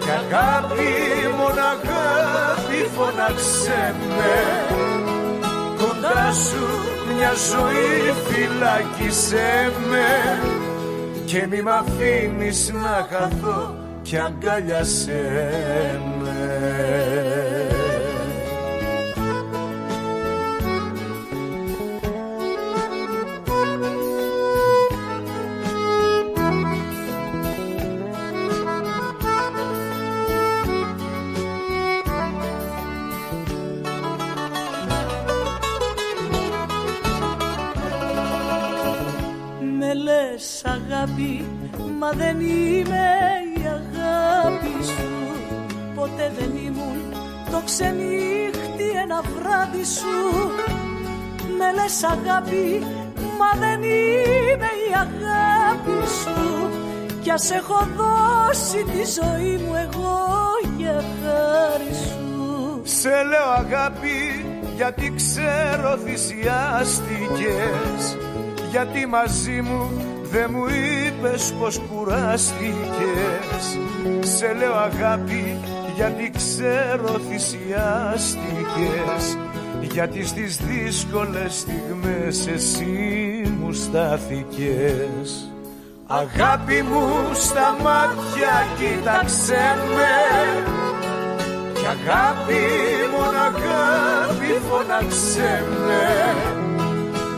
Κι 0.00 0.10
αγάπη 0.10 0.92
μόνο 1.36 1.60
αγάπη 1.60 2.88
φωνάξε 2.96 3.94
με. 4.16 4.74
Κοντά 5.76 6.32
σου 6.32 6.66
μια 7.16 7.32
ζωή 7.50 8.14
φυλάκισέ 8.26 9.72
με. 9.90 10.06
Και 11.24 11.46
μη 11.50 11.62
μ' 11.62 11.68
αφήνεις 11.68 12.72
να 12.72 13.06
χαθώ 13.10 13.74
κι 14.02 14.16
αγκαλιάσέ 14.18 16.00
με 16.18 16.32
Με 17.68 17.75
αγάπη 41.16 41.44
Μα 41.98 42.10
δεν 42.10 42.40
είμαι 42.40 43.08
η 43.56 43.60
αγάπη 43.66 44.84
σου. 44.84 45.08
Ποτέ 45.94 46.32
δεν 46.38 46.50
ήμουν 46.66 47.14
το 47.50 47.62
ξενύχτη 47.64 48.88
ένα 49.02 49.20
βράδυ 49.20 49.84
σου. 49.84 50.50
Με 51.58 51.72
λες 51.74 52.02
αγάπη 52.04 52.82
Μα 53.38 53.50
δεν 53.58 53.82
είμαι 53.82 54.70
η 54.88 54.90
αγάπη 54.94 56.06
σου. 56.22 56.70
Κι 57.22 57.30
ας 57.30 57.50
έχω 57.50 57.88
δώσει 57.96 58.84
τη 58.84 59.04
ζωή 59.20 59.56
μου 59.56 59.74
εγώ 59.74 60.24
για 60.76 61.04
χάρη 61.22 61.94
σου. 61.94 62.80
Σε 62.84 63.08
λέω 63.08 63.50
αγάπη 63.56 64.44
γιατί 64.76 65.12
ξέρω 65.16 65.98
θυσιάστηκες. 66.04 68.16
Γιατί 68.70 69.06
μαζί 69.06 69.60
μου 69.60 69.90
δεν 70.30 70.50
μου 70.52 70.64
είπες 70.66 71.54
πως 71.58 71.78
κουράστηκες. 71.78 73.78
Σε 74.20 74.52
λέω 74.52 74.74
αγάπη 74.74 75.56
γιατί 75.96 76.30
ξέρω 76.36 77.20
θυσιάστηκες. 77.28 79.38
Γιατί 79.92 80.26
στις 80.26 80.56
δύσκολες 80.56 81.54
στιγμές 81.54 82.46
εσύ 82.46 83.42
μου 83.60 83.72
στάθηκες 83.72 85.50
Αγάπη 86.08 86.82
μου 86.82 87.30
στα 87.32 87.76
μάτια 87.82 88.66
κοίταξε 88.78 89.76
με. 89.96 90.16
Κι 91.72 91.86
αγάπη, 91.86 92.62
μόνο 93.12 93.38
αγάπη 93.38 94.60
φωνάξε 94.68 95.64
με. 95.86 96.34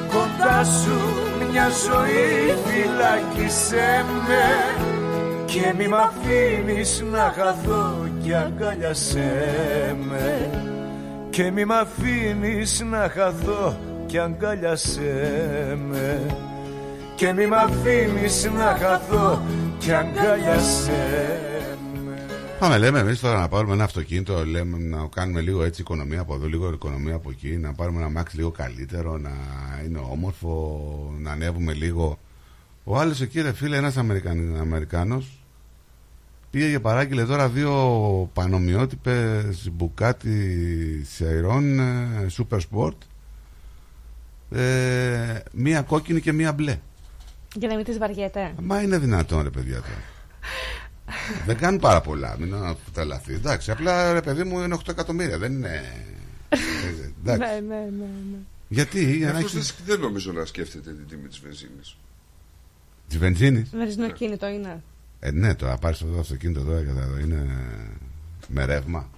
Κοντά 0.09 0.65
σου 0.65 1.18
μια 1.51 1.69
ζωή 1.69 2.55
φυλάκισέ 2.65 4.05
με. 4.27 4.85
Και 5.45 5.75
μη 5.77 5.89
μ' 5.89 5.95
αφήνεις 5.95 7.05
να 7.13 7.33
χαθώ 7.37 8.09
κι 8.23 8.35
αγκαλιάσέ 8.35 9.97
με. 10.09 10.51
Και 11.31 11.51
μη 11.51 11.65
μ' 11.65 11.73
αφήνεις 11.73 12.85
να 12.91 13.11
χαθώ 13.15 13.77
κι 14.07 14.19
αγκαλιάσέ 14.19 15.79
με. 15.89 16.21
Και 17.15 17.33
μη 17.33 17.47
μ' 17.47 17.55
αφήνεις 17.55 18.51
να 18.57 18.77
χαθώ 18.81 19.43
κι 19.79 19.93
αγκαλιάσέ 19.93 21.41
με 21.43 21.48
Πάμε, 22.59 22.79
λέμε 22.79 22.99
εμείς 22.99 23.21
τώρα 23.21 23.41
να 23.41 23.49
πάρουμε 23.49 23.73
ένα 23.73 23.85
αυτοκίνητο, 23.85 24.47
λέμε 24.47 24.79
να 24.79 25.09
κάνουμε 25.15 25.41
λίγο 25.41 25.63
έτσι 25.63 25.81
οικονομία 25.81 26.21
από 26.21 26.35
εδώ, 26.35 26.47
λίγο 26.47 26.73
οικονομία 26.73 27.15
από 27.15 27.31
εκεί, 27.31 27.49
να 27.49 27.73
πάρουμε 27.73 27.99
ένα 27.99 28.09
μάξι 28.11 28.37
λίγο 28.37 28.51
καλύτερο, 28.51 29.19
να 29.19 29.31
είναι 29.85 29.99
όμορφο, 29.99 31.15
να 31.19 31.33
ανέβουμε 31.33 31.73
λίγο. 31.73 32.19
Ο 32.85 32.99
άλλος 32.99 33.21
εκεί, 33.21 33.41
ρε 33.41 33.53
φίλε, 33.53 33.77
ένας 33.77 33.97
Αμερικάνος, 34.61 35.43
πήγε 36.51 36.71
και 36.71 36.81
παράγγειλε 36.81 37.25
τώρα 37.25 37.49
δύο 37.49 38.31
πανομοιότυπες 38.33 39.71
μπουκάτι 39.73 41.05
Σεϊρών 41.05 41.81
Super 42.39 42.59
Sport. 42.71 42.97
Ε, 44.51 45.41
μία 45.53 45.83
κόκκινη 45.83 46.21
και 46.21 46.33
μία 46.33 46.53
μπλε. 46.53 46.79
Για 47.55 47.69
να 47.69 47.75
μην 47.75 47.85
τις 47.85 47.99
βαριέται. 47.99 48.55
Μα 48.63 48.83
είναι 48.83 48.99
δυνατόν, 48.99 49.43
ρε 49.43 49.51
παιδιά 49.51 49.75
τώρα. 49.77 50.03
δεν 51.47 51.57
κάνουν 51.57 51.81
πάρα 51.81 52.01
πολλά, 52.01 52.37
μην 52.39 52.55
τρελαθεί. 52.93 53.35
Εντάξει, 53.35 53.71
απλά 53.71 54.13
ρε 54.13 54.21
παιδί 54.21 54.45
μου 54.45 54.61
είναι 54.61 54.77
8 54.79 54.89
εκατομμύρια, 54.89 55.39
δεν 55.39 55.53
είναι. 55.53 55.83
Ε, 56.49 56.57
εντάξει. 57.21 57.41
ναι, 57.41 57.61
ναι, 57.61 57.81
ναι, 57.99 58.05
ναι. 58.31 58.39
Γιατί, 58.69 59.17
για 59.17 59.33
να 59.33 59.39
Αυτός 59.39 59.55
έχεις... 59.55 59.75
δεν, 59.77 59.87
δεν 59.87 60.01
νομίζω 60.01 60.33
να 60.33 60.45
σκέφτεται 60.45 60.91
την 60.91 61.07
τιμή 61.09 61.29
της 61.29 61.39
βενζίνης. 61.39 61.97
Της 63.09 63.19
βενζίνης; 63.19 63.71
Βενζινό 63.71 64.11
κίνητο 64.11 64.47
είναι. 64.47 64.83
Ε, 65.21 65.31
ναι, 65.31 65.55
τώρα 65.55 65.77
πάρεις 65.77 66.03
αυτό 66.03 66.13
το 66.13 66.21
αυτοκίνητο 66.21 66.63
τώρα 66.63 66.81
και 66.83 66.91
θα 66.91 67.21
είναι 67.21 67.47
με 68.49 68.65
ρεύμα. 68.65 69.09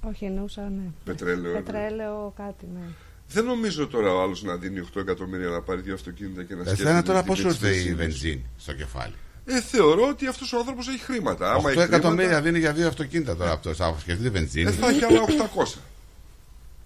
Όχι, 0.00 0.24
εννοούσα, 0.24 0.62
ναι. 0.62 0.90
Πετρέλαιο. 1.04 1.52
Πετρέλαιο, 1.52 2.32
κάτι, 2.36 2.66
ναι. 2.74 2.86
Δεν 3.28 3.44
νομίζω 3.44 3.86
τώρα 3.86 4.12
ο 4.14 4.22
άλλος 4.22 4.42
να 4.42 4.56
δίνει 4.56 4.88
8 4.94 5.00
εκατομμύρια 5.00 5.48
να 5.48 5.60
πάρει 5.60 5.80
δύο 5.80 5.94
αυτοκίνητα 5.94 6.42
και 6.42 6.54
να 6.54 6.64
σκέφτεται. 6.64 6.88
Εσένα 6.88 7.02
τώρα 7.02 7.18
την 7.18 7.28
πώ 7.28 7.34
τιμή 7.34 7.48
ήρθε 7.48 7.68
της 7.68 7.84
η 7.84 7.94
βενζίνης. 7.94 7.96
βενζίνη 7.96 8.44
στο 8.56 8.72
κεφάλι; 8.72 9.14
Ε, 9.46 9.60
θεωρώ 9.60 10.08
ότι 10.08 10.26
αυτός 10.26 10.52
ο 10.52 10.58
άνθρωπος 10.58 10.88
έχει 10.88 10.98
χρήματα. 10.98 11.52
Άμα 11.52 11.62
8 11.62 11.66
έχει 11.70 11.80
εκατομμύρια 11.80 12.24
χρήματα, 12.24 12.40
δίνει 12.44 12.58
για 12.58 12.72
δύο 12.72 12.88
αυτοκίνητα 12.88 13.36
τώρα 13.36 13.52
αυτό. 13.52 13.74
Θα 13.74 13.94
σκεφτεί 14.00 14.22
τη 14.22 14.30
βενζίνη. 14.30 14.68
ε, 14.68 14.72
θα 14.72 14.88
έχει 14.88 15.04
άλλα 15.04 15.20
800. 15.22 15.78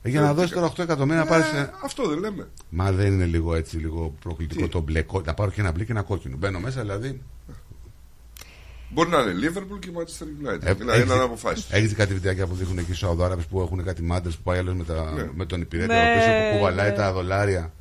Ε, 0.03 0.09
για 0.09 0.21
να 0.21 0.35
δώσει 0.35 0.53
τώρα 0.53 0.67
8 0.67 0.79
εκατομμύρια 0.83 1.21
να 1.23 1.27
πάρεις. 1.29 1.47
Ε, 1.53 1.73
αυτό 1.85 2.09
δεν 2.09 2.19
λέμε. 2.19 2.49
Μα 2.69 2.93
δεν 2.93 3.07
είναι 3.13 3.25
λίγο 3.25 3.55
έτσι, 3.55 3.77
λίγο 3.77 4.15
προκλητικό 4.21 4.69
το 4.69 4.81
μπλε. 4.81 5.03
κό- 5.03 5.23
Να 5.25 5.35
πάρω 5.35 5.51
και 5.51 5.61
ένα 5.61 5.73
μπλε 5.73 5.85
και 5.85 5.93
ένα 5.93 6.03
κόκκινο. 6.03 6.37
Μπαίνω 6.37 6.59
μέσα 6.61 6.81
δηλαδή. 6.81 7.23
Μπορεί 8.91 9.09
να 9.11 9.19
είναι 9.21 9.33
Liverpool 9.49 9.79
και 9.79 9.89
Manchester 9.97 10.49
United. 10.49 10.63
Ε, 10.67 10.73
δηλαδή 10.75 11.01
έχεις- 11.01 11.15
να 11.15 11.23
αποφάσεις. 11.23 11.67
Έχεις 11.71 11.89
δει 11.89 11.95
κάτι 11.95 12.15
βιντεάκια 12.15 12.47
που 12.47 12.55
δείχνουν 12.55 12.77
εκεί 12.79 12.87
στους 12.87 12.99
Σαουδάραβες 12.99 13.45
που 13.45 13.61
έχουν 13.61 13.85
κάτι 13.85 14.03
μάντρε 14.03 14.31
που 14.31 14.43
πάει 14.43 14.59
άλλος 14.59 14.75
με, 14.75 14.85
τα- 14.85 15.13
Ναι. 15.17 15.29
με 15.35 15.47
τον 15.47 15.61
υπηρέτη 15.61 15.89
Ναι, 15.93 15.99
ο 15.99 16.11
οποίος 16.11 16.25
που 16.25 16.57
κουβαλάει 16.57 16.91
ναι. 16.91 16.97
τα 16.97 17.13
δολάρια. 17.13 17.73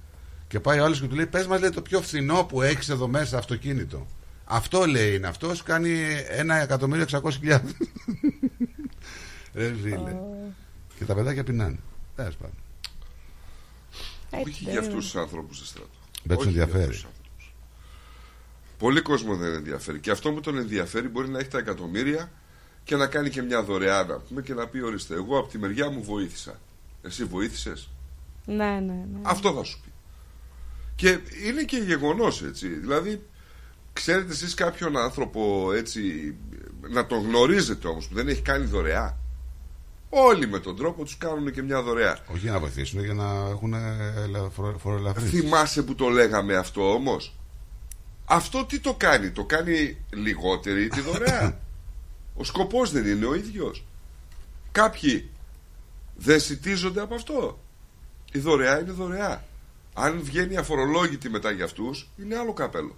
Και 0.48 0.60
πάει 0.60 0.80
ο 0.80 0.84
άλλος 0.84 1.02
και 1.02 1.08
του 1.08 1.16
λέει: 1.16 1.26
Πες 1.26 1.48
μας 1.48 1.60
λέει 1.60 1.70
το 1.70 1.82
πιο 1.82 2.02
φθηνό 2.02 2.44
που 2.44 2.62
έχεις 2.62 2.90
εδώ 2.90 3.08
μέσα 3.08 3.38
αυτοκίνητο. 3.38 4.06
Αυτό 4.50 4.86
λέει 4.86 5.16
είναι 5.16 5.28
αυτός, 5.28 5.64
κάνει 5.64 6.00
ένα 6.30 6.56
εκατομμύριο 6.62 7.06
600.000. 7.12 7.22
Ρε 9.54 9.74
φίλε. 9.84 10.16
Και 10.98 11.06
τα 11.06 11.16
παιδάκια 11.16 11.44
πεινάνε. 11.44 11.80
Τέλος 12.16 12.36
πάντων. 12.36 12.56
Όχι 14.48 14.64
για 14.64 14.80
αυτούς 14.80 15.04
τους 15.04 15.16
ανθρώπου 15.16 15.54
στη 15.54 15.66
στρατό. 15.68 15.90
Δεν 16.24 16.38
τους 16.38 16.46
Όχι 16.46 16.54
για 16.56 16.62
ενδιαφέρει. 16.64 16.90
αυτούς 16.90 17.02
τους 17.02 17.10
άνθρωπους. 17.12 17.54
Πολύ 18.78 19.02
κόσμο 19.02 19.36
δεν 19.36 19.54
ενδιαφέρει. 19.54 20.00
Και 20.00 20.12
αυτό 20.12 20.32
που 20.32 20.40
τον 20.40 20.58
ενδιαφέρει 20.58 21.08
μπορεί 21.08 21.30
να 21.30 21.40
έχει 21.40 21.50
τα 21.50 21.58
εκατομμύρια 21.58 22.32
και 22.84 22.96
να 22.96 23.08
κάνει 23.08 23.30
και 23.30 23.42
μια 23.42 23.64
δωρεά 23.64 24.04
να 24.04 24.18
πούμε 24.20 24.42
και 24.42 24.54
να 24.54 24.68
πει: 24.68 24.82
Ορίστε, 24.82 25.14
εγώ 25.14 25.38
από 25.40 25.48
τη 25.48 25.58
μεριά 25.58 25.90
μου 25.90 26.04
βοήθησα. 26.04 26.60
Εσύ 27.02 27.24
βοήθησες; 27.24 27.90
Ναι, 28.46 28.56
ναι, 28.56 28.80
ναι. 28.80 29.20
Αυτό 29.22 29.54
θα 29.54 29.64
σου 29.64 29.80
πει. 29.84 29.92
Και 30.96 31.20
είναι 31.48 31.64
και 31.64 31.78
γεγονός 31.78 32.44
έτσι. 32.44 32.68
Δηλαδή, 32.68 33.26
ξέρετε 33.98 34.32
εσείς 34.32 34.54
κάποιον 34.54 34.98
άνθρωπο 34.98 35.72
έτσι 35.74 36.36
να 36.90 37.06
τον 37.06 37.22
γνωρίζετε 37.22 37.88
όμως 37.88 38.08
που 38.08 38.16
δεν 38.16 38.28
έχει 38.28 38.42
κάνει 38.42 38.66
δωρεά; 38.66 39.18
Όλοι 40.10 40.48
με 40.48 40.60
τον 40.60 40.76
τρόπο 40.76 41.04
τους 41.04 41.18
κάνουν 41.18 41.52
και 41.52 41.62
μια 41.62 41.82
δωρεά. 41.82 42.20
Όχι 42.28 42.40
για 42.40 42.52
να 42.52 42.60
βοηθήσουν, 42.60 43.04
για 43.04 43.14
να 43.14 43.48
έχουν 43.50 43.74
φοροελαφρύνσεις. 44.78 45.40
Θυμάσαι 45.40 45.84
που 45.84 45.96
το 45.96 46.10
λέγαμε 46.10 46.56
αυτό 46.56 46.94
όμως; 46.94 47.36
Αυτό 48.26 48.66
τι 48.66 48.80
το 48.80 48.94
κάνει, 48.94 49.32
το 49.32 49.46
κάνει 49.46 49.98
λιγότερη 50.10 50.88
τη 50.88 51.02
δωρεά. 51.02 51.60
ο 52.40 52.44
σκοπός 52.44 52.92
δεν 52.92 53.06
είναι 53.06 53.26
ο 53.26 53.36
ίδιος. 53.36 53.86
Κάποιοι 54.72 55.30
δεν 56.16 56.40
σητίζονται 56.40 57.02
από 57.02 57.16
αυτό. 57.16 57.60
Η 58.32 58.40
δωρεά 58.40 58.80
είναι 58.80 58.92
δωρεά. 58.92 59.46
Αν 59.94 60.20
βγαίνει 60.24 60.58
αφορολόγητη 60.58 61.30
μετά 61.30 61.52
για 61.52 61.66
αυτούς, 61.66 62.10
είναι 62.18 62.38
άλλο 62.38 62.54
καπέλο. 62.54 62.96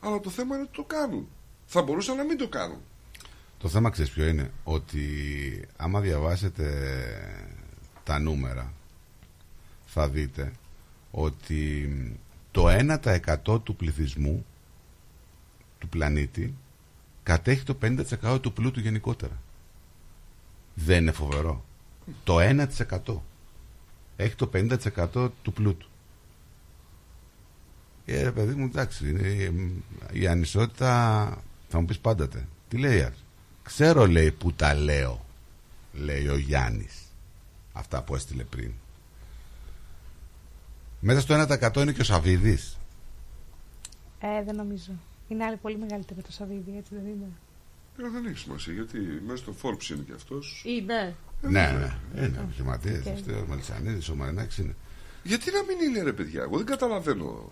Αλλά 0.00 0.20
το 0.20 0.30
θέμα 0.30 0.54
είναι 0.54 0.64
ότι 0.64 0.76
το 0.76 0.84
κάνουν. 0.84 1.28
Θα 1.66 1.82
μπορούσαν 1.82 2.16
να 2.16 2.24
μην 2.24 2.38
το 2.38 2.48
κάνουν. 2.48 2.80
Το 3.58 3.68
θέμα 3.68 3.90
ξέρεις 3.90 4.10
ποιο 4.10 4.26
είναι; 4.26 4.50
Ότι 4.64 5.02
άμα 5.76 6.00
διαβάσετε 6.00 6.64
τα 8.08 8.18
νούμερα 8.18 8.72
Θα 9.86 10.08
δείτε 10.08 10.52
Ότι 11.10 11.90
το 12.50 12.66
1% 13.44 13.62
του 13.62 13.76
πληθυσμού 13.76 14.46
Του 15.78 15.88
πλανήτη 15.88 16.54
Κατέχει 17.22 17.62
το 17.62 17.76
50% 18.22 18.42
του 18.42 18.52
πλούτου 18.52 18.80
γενικότερα 18.80 19.40
Δεν 20.74 21.02
είναι 21.02 21.12
φοβερό 21.12 21.64
Το 22.24 22.36
1% 22.40 22.66
Έχει 24.16 24.34
το 24.34 24.50
50% 24.54 25.30
του 25.42 25.52
πλούτου 25.52 25.87
ε, 28.14 28.22
ρε 28.22 28.30
παιδί 28.32 28.54
μου, 28.54 28.64
εντάξει, 28.64 29.08
είναι, 29.08 29.28
η- 29.28 29.82
η 30.20 30.26
ανισότητα 30.26 31.42
θα 31.68 31.80
μου 31.80 31.84
πεις 31.86 31.98
πάντατε. 31.98 32.46
Τι 32.68 32.76
λέει 32.78 33.02
ας. 33.02 33.24
Ξέρω 33.62 34.06
λέει 34.06 34.30
που 34.32 34.52
τα 34.52 34.74
λέω, 34.74 35.24
λέει 35.92 36.28
ο 36.28 36.36
Γιάννης. 36.36 36.94
Αυτά 37.72 38.02
που 38.02 38.14
έστειλε 38.14 38.44
πριν. 38.44 38.70
Μέσα 41.00 41.20
στο 41.20 41.34
1% 41.34 41.76
είναι 41.76 41.92
και 41.92 42.00
ο 42.00 42.04
Σαββίδης. 42.04 42.78
Ε, 44.20 44.42
δεν 44.44 44.56
νομίζω. 44.56 44.92
Είναι 45.28 45.44
άλλη 45.44 45.56
πολύ 45.56 45.78
μεγαλύτερη 45.78 46.22
του 46.22 46.32
Σαββίδη, 46.32 46.74
έτσι 46.78 46.94
δεν 46.94 47.04
είναι; 47.06 47.26
Ε, 47.98 48.10
δεν 48.12 48.26
έχει 48.26 48.38
σημασία 48.38 48.72
γιατί 48.72 48.98
μέσα 49.26 49.36
στο 49.42 49.54
Forbes 49.62 49.90
είναι 49.90 50.02
και 50.06 50.12
αυτός. 50.14 50.62
Είναι. 50.66 51.14
Ναι, 51.42 51.50
ναι. 51.78 51.96
Είναι 52.26 52.38
επιχειρηματίες. 52.42 53.06
Οκ. 53.06 53.12
Αυτοί 53.12 53.32
Ο 53.32 53.44
Μελισανίδης, 53.48 54.08
ο 54.08 54.14
Μαρινάκης 54.14 54.58
είναι. 54.58 54.74
Γιατί 55.22 55.50
να 55.50 55.62
μην 55.62 55.88
είναι 55.90 56.02
ρε 56.02 56.12
παιδιά, 56.12 56.42
εγώ 56.42 56.56
δεν 56.56 56.66
καταλαβαίνω. 56.66 57.50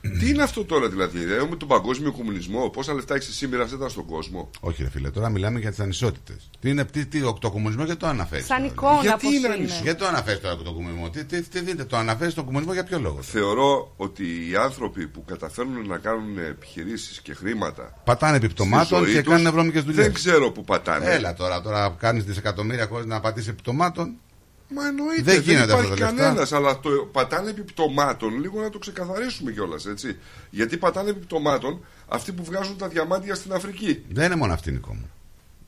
Τι 0.00 0.28
είναι 0.28 0.42
αυτό 0.42 0.64
τώρα 0.64 0.88
δηλαδή, 0.88 1.22
ε, 1.22 1.46
με 1.50 1.56
τον 1.56 1.68
παγκόσμιο 1.68 2.12
κομμουνισμό, 2.12 2.68
πόσα 2.68 2.94
λεφτά 2.94 3.14
έχεις 3.14 3.28
εσύ 3.28 3.46
μοιραστεί 3.46 3.76
στον 3.88 4.04
κόσμο. 4.06 4.50
Όχι, 4.60 4.82
ρε 4.82 4.90
φίλε, 4.90 5.10
τώρα 5.10 5.28
μιλάμε 5.28 5.58
για 5.58 5.70
τις 5.70 5.80
ανισότητες. 5.80 6.50
Τι 6.60 6.70
είναι, 6.70 6.84
τι, 6.84 7.06
τι, 7.06 7.20
το 7.20 7.50
κομμουνισμό 7.50 7.84
γιατί 7.84 8.00
το 8.00 8.06
αναφέρεις. 8.06 8.46
Σαν 8.46 8.64
εικόνα 8.64 9.00
Γιατί 9.00 9.24
πώς 9.24 9.34
είναι 9.34 9.46
είναι. 9.46 9.54
ανισό. 9.54 9.80
Γιατί 9.82 9.98
το 9.98 10.06
αναφέρεις 10.06 10.40
τώρα 10.40 10.56
το 10.56 10.72
κομμουνισμό. 10.72 11.10
Τι, 11.10 11.24
τι, 11.24 11.42
τι 11.42 11.60
δείτε, 11.60 11.84
το 11.84 11.96
αναφέρεις 11.96 12.34
τον 12.34 12.44
κομμουνισμό 12.44 12.72
για 12.72 12.84
ποιο 12.84 12.98
λόγο. 12.98 13.22
Θεωρώ 13.22 13.92
ότι 13.96 14.24
οι 14.50 14.56
άνθρωποι 14.56 15.06
που 15.06 15.24
καταφέρνουν 15.24 15.86
να 15.86 15.98
κάνουν 15.98 16.38
επιχειρήσεις 16.38 17.20
και 17.20 17.34
χρήματα. 17.34 18.00
Πατάνε 18.04 18.36
επιπτωμάτων 18.36 18.98
στη 18.98 19.06
ζωή 19.06 19.14
και 19.14 19.22
τους, 19.22 19.32
κάνουν 19.32 19.52
βρώμικε 19.52 19.80
δουλειές. 19.80 20.04
Δεν 20.04 20.12
ξέρω 20.14 20.50
που 20.50 20.64
πατάνε. 20.64 21.10
Έλα 21.10 21.34
τώρα, 21.34 21.60
τώρα 21.62 21.96
κάνεις 21.98 22.24
δισεκατομμύρια 22.24 22.86
χωρίς 22.86 23.06
να 23.06 23.20
πατήσεις 23.20 23.48
επιπτωμάτων. 23.48 24.16
Μα 24.74 24.86
εννοείται, 24.86 25.22
Δεν 25.22 25.34
δεν, 25.34 25.42
γίνεται 25.42 25.72
υπάρχει 25.72 25.92
αυτά 25.92 26.04
τα 26.04 26.12
λεφτά. 26.12 26.22
κανένας. 26.22 26.52
Αλλά 26.52 26.80
το 26.80 26.90
πατάνε 27.12 27.50
επιπτωμάτων, 27.50 28.40
λίγο 28.40 28.60
να 28.60 28.70
το 28.70 28.78
ξεκαθαρίσουμε 28.78 29.50
κιόλας, 29.52 29.86
έτσι. 29.86 30.16
Γιατί 30.50 30.76
πατάνε 30.76 31.10
επιπτωμάτων 31.10 31.84
αυτοί 32.08 32.32
που 32.32 32.44
βγάζουν 32.44 32.76
τα 32.76 32.88
διαμάντια 32.88 33.34
στην 33.34 33.52
Αφρική. 33.52 34.02
Δεν 34.08 34.24
είναι 34.24 34.36
μόνο 34.36 34.52
αυτή, 34.52 34.72
Νικό 34.72 34.94
μου. 34.94 35.10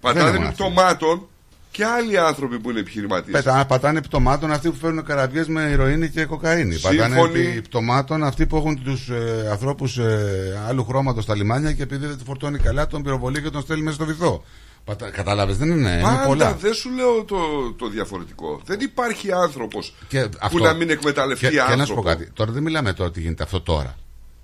Δεν 0.01 0.13
Πατάνε 0.13 0.29
είναι 0.29 0.39
μόνο 0.39 0.49
αυτή. 0.51 0.63
επιπτωμάτων 0.65 1.29
και 1.71 1.85
άλλοι 1.85 2.19
άνθρωποι 2.19 2.59
που 2.59 2.71
είναι 2.71 2.81
επιχειρηματίες. 2.81 3.43
Πέτα, 3.43 3.65
πατάνε 3.67 3.99
επιπτωμάτων 3.99 4.53
αυτοί 4.53 4.71
που 4.71 4.77
φέρνουν 4.77 5.05
καραβιές 5.05 5.47
με 5.49 5.63
ηρωίνη 5.63 6.09
και 6.09 6.25
κοκαίνη. 6.25 6.79
Πατάνε 6.79 7.15
Σύμφωνοι. 7.15 7.41
επιπτωμάτων 7.47 8.25
αυτοί 8.25 8.47
που 8.47 8.57
έχουν 8.57 8.83
τους 8.83 9.09
ε, 9.09 9.49
ανθρώπους 9.51 9.99
ε, 9.99 10.63
άλλου 10.69 10.85
χρώματος 10.85 11.25
στα 11.25 11.35
λιμάνια 11.35 11.73
και 11.73 11.83
επειδή 11.83 12.07
δεν 12.07 12.19
του 12.19 12.25
φορτώνει 12.25 12.59
καλά, 12.59 12.87
τον 12.87 13.03
πυροβολεί 13.03 13.43
και 13.43 13.51
τον 13.51 13.63
στέλνει 13.63 13.83
μέσα 13.83 13.95
στο 13.97 14.05
βυθό. 14.05 14.45
Πατα... 14.85 15.11
Κατάλαβες, 15.11 15.57
δεν 15.57 15.71
είναι, 15.71 15.91
είναι 15.91 16.03
Πάντα 16.03 16.25
πολλά. 16.27 16.55
δεν 16.55 16.75
σου 16.75 16.91
λέω 16.91 17.25
το, 17.25 17.73
το 17.73 17.89
διαφορετικό. 17.89 18.61
Δεν 18.65 18.81
υπάρχει 18.81 19.33
άνθρωπος 19.33 19.95
Και 20.09 20.21
που 20.29 20.39
αυτό- 20.41 20.59
να 20.59 20.73
μην 20.75 20.91
εκμεταλλευτεί 20.91 21.45
και, 21.47 21.51
και 21.53 21.61
άνθρωπο. 21.61 21.79
να 21.81 21.87
σου 21.87 21.95
πω 21.95 22.03
κάτι. 22.03 22.31
Τώρα 22.33 22.53
δεν 22.53 22.63
μιλάμε 22.63 22.93
τώρα 22.93 23.11
τι 23.11 23.21
γίνεται 23.21 23.43
αυτό 23.43 23.61
τώρα. 23.61 23.97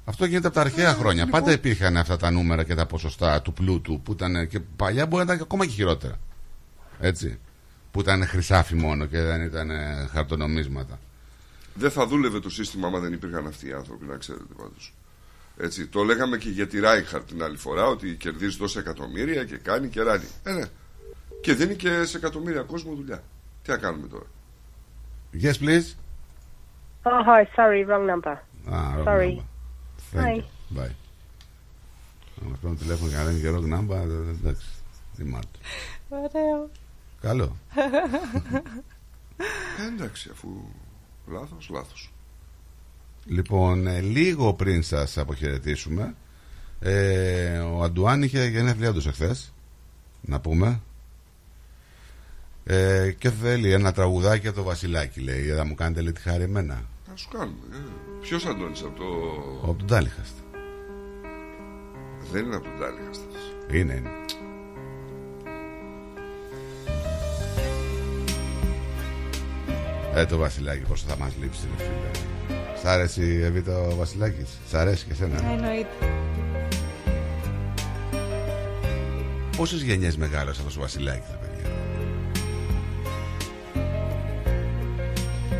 Αυτό 0.05 0.25
γίνεται 0.25 0.47
από 0.47 0.57
τα 0.57 0.61
αρχαία 0.63 0.95
χρόνια. 0.95 1.25
λοιπόν. 1.25 1.41
Πάντα 1.41 1.53
υπήρχαν 1.53 1.97
αυτά 1.97 2.17
τα 2.17 2.31
νούμερα 2.31 2.63
και 2.65 2.75
τα 2.75 2.87
ποσοστά 2.87 3.43
του 3.43 3.53
πλούτου 3.53 4.01
που 4.01 4.13
ήταν 4.13 4.49
και 4.49 4.61
παλιά 4.77 5.07
μπορεί 5.07 5.25
να 5.25 5.33
ήταν 5.33 5.45
ακόμα 5.45 5.67
και 5.67 5.73
χειρότερα. 5.73 6.19
Έτσι. 7.01 7.39
Που 7.91 8.01
ήταν 8.01 8.27
χρυσάφι 8.27 8.75
μόνο 8.75 9.05
και 9.07 9.21
δεν 9.21 9.41
ήταν 9.43 9.71
ε, 9.71 10.09
χαρτονομίσματα. 10.13 10.99
Δεν 11.75 11.91
θα 11.91 12.07
δούλευε 12.07 12.41
το 12.41 12.51
σύστημα 12.51 12.87
άμα 12.87 12.99
δεν 12.99 13.13
υπήρχαν 13.13 13.47
αυτοί 13.47 13.69
οι 13.69 13.73
άνθρωποι, 13.73 14.05
να 14.07 14.17
ξέρετε 14.17 14.55
πάντως. 14.57 14.93
Έτσι, 15.59 15.87
το 15.87 16.03
λέγαμε 16.03 16.37
και 16.39 16.49
για 16.49 16.67
τη 16.67 16.81
Ράιχαρτ 16.81 17.27
την 17.27 17.43
άλλη 17.43 17.57
φορά 17.57 17.87
ότι 17.87 18.15
κερδίζει 18.15 18.57
τόσα 18.57 18.79
εκατομμύρια 18.81 19.45
και 19.45 19.57
κάνει 19.57 19.89
και 19.89 20.03
ράνει. 20.03 20.25
Ε, 20.43 20.53
ναι. 20.53 20.65
Και 21.41 21.55
δίνει 21.55 21.75
και 21.77 22.05
σε 22.05 22.17
εκατομμύρια 22.17 22.63
κόσμο 22.63 22.95
δουλειά. 22.95 23.23
Τι 23.63 23.71
να 23.71 23.77
κάνουμε 23.77 24.09
τώρα; 24.09 24.27
Yes, 25.43 25.55
please. 25.61 25.95
Oh, 27.03 27.23
hi. 27.27 27.45
Sorry, 27.57 27.85
wrong 27.89 28.07
number. 28.13 28.37
Ah, 28.69 28.97
wrong 28.97 29.05
Sorry. 29.05 29.29
number. 29.29 29.45
Thank 30.13 30.27
Hi. 30.27 30.35
you. 30.37 30.79
Bye. 30.79 30.95
Να 32.43 32.49
μας 32.49 32.59
παίρνουν 32.59 32.79
τηλέφωνο 32.79 33.09
για 33.09 33.19
να 33.19 33.25
λένε 33.25 33.39
και 33.39 33.49
wrong 33.51 33.79
number, 33.79 34.09
ε, 34.11 34.31
εντάξει. 34.31 34.67
Δημάρτου. 35.13 35.61
Ωραίο. 36.09 36.71
Καλό. 37.21 37.57
Ε, 39.79 39.87
εντάξει, 39.95 40.29
αφού 40.33 40.49
λάθος, 41.27 41.69
λάθος. 41.69 42.13
Λοιπόν, 43.27 43.87
ε, 43.87 44.01
λίγο 44.01 44.55
πριν 44.55 44.83
σας 44.83 45.19
αποχαιρετήσουμε, 45.19 46.15
ε, 46.81 47.59
ο 47.59 47.83
Αντουάν 47.83 48.23
είχε 48.23 48.45
γενέθλιά 48.47 48.93
του 48.93 49.09
εχθές, 49.09 49.53
να 50.21 50.41
πούμε. 50.41 50.81
Ε, 52.65 53.11
και 53.19 53.31
θέλει 53.31 53.73
ένα 53.73 53.93
τραγουδάκι 53.93 54.47
από 54.47 54.57
το 54.57 54.63
Βασιλάκι, 54.63 55.21
λέει. 55.21 55.43
Θα 55.43 55.65
μου 55.65 55.75
κάνετε 55.75 56.01
λέει 56.01 56.13
τη 56.13 56.21
χάρη 56.21 56.43
εμένα. 56.43 56.85
Να 57.09 57.17
σου 57.17 57.29
κάνουμε. 57.29 57.59
Ε, 57.73 57.77
ποιος 58.21 58.47
Αντώνης 58.47 58.83
από 58.83 58.97
το... 58.97 59.05
Από 59.63 59.75
τον 59.75 59.87
Τάλιχαστ. 59.87 60.35
Δεν 62.33 62.45
είναι 62.45 62.57
από 62.57 62.65
τον 62.65 62.79
Τάλιχαστ. 62.79 63.21
αυτός. 63.27 63.55
Είναι, 63.73 63.95
είναι. 63.95 64.11
Ε, 70.15 70.27
το 70.27 70.37
Βασιλάκι, 70.37 70.83
πόσο 70.83 71.05
θα 71.09 71.17
μας 71.19 71.33
λείψει, 71.41 71.67
ρε 71.77 71.85
φίλε. 71.85 72.36
Σ' 72.87 72.89
άρεσε 72.89 73.23
η 73.25 73.43
Εβίτα 73.45 73.79
ο 73.79 73.95
Βασιλάκης; 73.97 74.49
Σ' 74.71 74.75
αρέσει 74.75 75.05
και 75.05 75.13
εσένα; 75.13 75.35
ε; 75.51 75.53
Εννοείται. 75.53 75.89
Πόσες 79.57 79.83
γενιές 79.83 80.17
μεγάλωσε 80.17 80.61
αυτός 80.61 80.77
ο 80.77 80.81
Βασιλάκης, 80.81 81.29
ρε 81.31 81.37
παιδιά; 81.47 81.71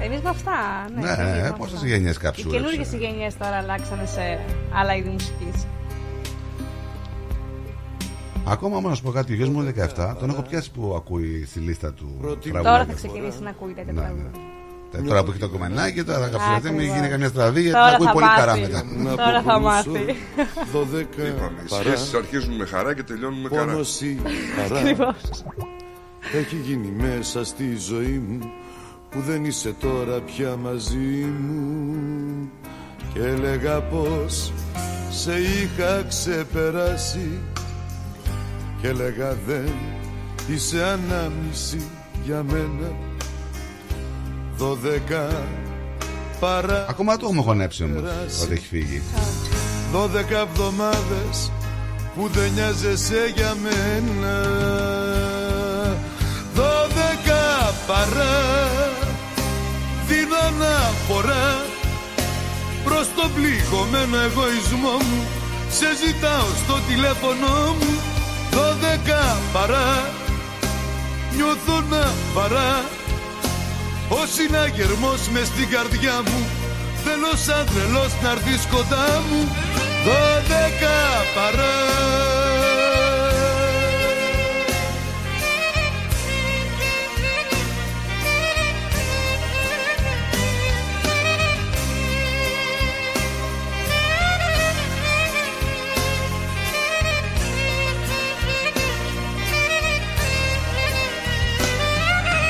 Εμείς 0.05 0.21
με 0.21 0.29
αυτά, 0.29 0.53
ναι. 0.95 1.01
Ναι, 1.01 1.15
δεν 1.15 1.25
ναι, 1.27 1.33
βγήκαμε 1.33 1.57
πόσες 1.59 1.75
αυτά. 1.75 1.87
γενιές 1.87 2.17
Οι 2.17 2.19
καψούρεψε. 2.19 2.57
καινούργιε 2.75 3.09
γενιές 3.09 3.37
τώρα 3.37 3.57
αλλάξανε 3.57 4.07
σε 4.07 4.39
άλλα 4.75 4.97
είδη 4.97 5.09
μουσικής. 5.09 5.67
Ακόμα 8.47 8.77
όμως 8.77 8.91
να 8.91 8.97
σου 8.97 9.03
πω 9.03 9.11
κάτι, 9.11 9.33
ο 9.33 9.35
γιος 9.37 9.49
μου 9.49 9.61
είναι 9.61 9.73
17, 9.97 10.15
τον 10.19 10.31
έχω 10.31 10.43
πιάσει 10.43 10.71
που 10.71 10.95
ακούει 10.97 11.45
στη 11.47 11.59
λίστα 11.59 11.93
του 11.93 12.17
τραγούδια. 12.21 12.63
Τώρα 12.63 12.85
θα 12.85 12.93
ξεκινήσει 12.93 13.43
να 13.43 13.51
ακούει 13.51 13.73
τέτοια 13.73 13.93
Ναι, 13.93 14.01
τραγούδια. 14.01 14.31
ναι. 14.33 14.39
Τώρα 15.07 15.25
που 15.25 15.31
έχει 15.31 15.41
το 15.41 15.49
κομμενάκι, 15.49 16.05
τώρα 16.05 16.19
θα 16.21 16.29
καψουραθεί, 16.29 16.63
μην 16.71 16.75
Ακριβώς. 16.75 16.97
γίνει 16.97 17.09
καμιά 17.09 17.29
στραβή, 17.29 17.61
γιατί 17.61 17.77
Τώρα 17.77 17.89
θα 17.89 17.95
ακούει 17.95 18.07
θα 18.07 18.13
πολύ 18.13 18.25
μάθει. 18.25 18.41
καρά 18.41 18.57
μετά. 18.57 18.85
Τώρα 19.25 19.43
θα 19.43 19.61
μάθει. 19.61 19.89
Είπαμε, 21.29 21.63
οι 21.65 21.69
σχέσεις 21.69 22.15
αρχίζουν 22.15 22.55
με 22.55 22.65
χαρά 22.67 22.95
και 22.95 23.03
τελειώνουν 23.03 23.41
με 23.41 23.49
χαρά. 23.57 23.73
Πόνος 23.73 24.01
ή 24.01 24.21
χαρά 24.57 25.15
Έχει 26.35 26.57
γίνει 26.57 26.93
μέσα 27.03 27.45
στη 27.45 27.77
ζωή 27.89 28.23
μου 28.29 28.39
Που 29.11 29.21
δεν 29.21 29.45
είσαι 29.45 29.75
τώρα 29.81 30.21
πια 30.21 30.57
μαζί 30.57 31.27
μου 31.41 32.51
Και 33.13 33.21
έλεγα 33.21 33.81
πως 33.81 34.53
σε 35.11 35.33
είχα 35.39 36.03
ξεπεράσει 36.09 37.39
Και 38.81 38.89
έλεγα 38.89 39.37
δεν 39.47 39.73
είσαι 40.51 40.83
ανάμνηση 40.85 41.81
για 42.25 42.43
μένα 42.43 42.91
Δώδεκα 44.59 45.45
παρά 46.41 46.87
Ακόμα 46.89 47.17
το 47.17 47.25
έχουμε 47.25 47.43
χωνέψει 47.43 47.83
όμως 47.83 48.03
ότι 48.43 48.53
έχει 48.53 48.67
φύγει. 48.67 49.03
Δώδεκα 49.93 50.39
εβδομάδες 50.39 51.51
που 52.17 52.29
δεν 52.33 52.53
νοιάζεσαι 52.53 53.33
για 53.35 53.57
μένα. 53.63 54.43
Δώδεκα 56.55 57.75
παρά 57.87 58.39
την 60.09 60.29
αναφορά 60.47 61.65
Προς 62.85 63.09
τον 63.17 63.31
πληγωμένο 63.35 64.17
εγωισμό 64.17 64.97
μου. 65.09 65.23
Σε 65.71 65.87
ζητάω 66.07 66.47
στο 66.65 66.75
τηλέφωνο 66.89 67.75
μου. 67.79 67.93
Δώδεκα 68.51 69.37
παρά 69.53 70.11
Νιώθω 71.37 71.81
να 71.91 72.05
παρά 72.35 72.85
Ο 74.09 74.27
συναγερμός 74.27 75.29
μες 75.29 75.47
στην 75.47 75.69
καρδιά 75.69 76.23
μου 76.23 76.47
Θέλω 77.09 77.37
σαν 77.37 77.67
τρελός 77.67 78.13
να 78.23 78.31
έρθεις 78.31 78.67
κοντά 78.67 79.23
μου. 79.31 79.49
Δώδεκα 80.05 80.99
παρά. 81.35 81.75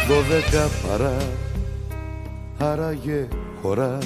Δώδεκα 0.09 0.71
παρά 0.89 1.46
Άραγε 2.59 3.29
χωρά 3.63 3.99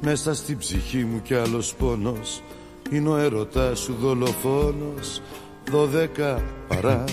Μέσα 0.00 0.34
στην 0.34 0.58
ψυχή 0.58 1.04
μου 1.04 1.22
κι 1.22 1.34
άλλος 1.34 1.74
πόνος. 1.74 2.42
Είναι 2.90 3.08
ο 3.08 3.16
έρωτας 3.16 3.78
σου 3.78 3.94
δολοφόνος. 4.00 5.22
Δώδεκα 5.70 6.42
παρά. 6.68 7.04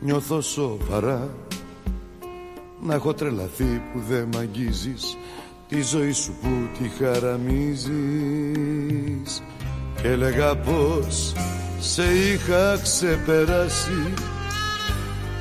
Νιώθω 0.00 0.40
σοβαρά. 0.40 1.28
Να 2.82 2.94
έχω 2.94 3.14
τρελαθεί 3.14 3.82
που 3.92 4.00
δεν 4.08 4.28
μ' 4.32 4.38
αγγίζεις. 4.38 5.16
Τη 5.68 5.82
ζωή 5.82 6.12
σου 6.12 6.32
που 6.40 6.48
τη 6.78 6.88
χαραμίζεις. 7.04 7.92
Και 10.02 10.08
έλεγα 10.08 10.56
πως 10.56 11.32
σε 11.80 12.02
είχα 12.02 12.78
ξεπεράσει. 12.82 14.14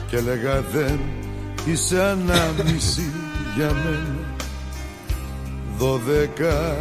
Και 0.09 0.17
έλεγα 0.17 0.61
δεν 0.61 0.99
είσαι 1.65 2.01
ανάμνηση 2.01 3.11
για 3.59 3.73
μένα. 3.73 4.19
Δώδεκα 5.77 6.77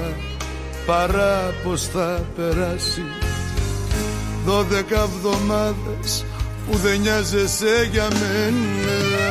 παρά 0.86 1.54
πως 1.64 1.82
θα 1.82 2.24
περάσει. 2.36 3.04
Δώδεκα 4.44 5.00
εβδομάδες 5.02 6.24
που 6.66 6.76
δεν 6.76 7.00
νοιάζεσαι 7.00 7.88
για 7.92 8.08
μένα. 8.20 9.28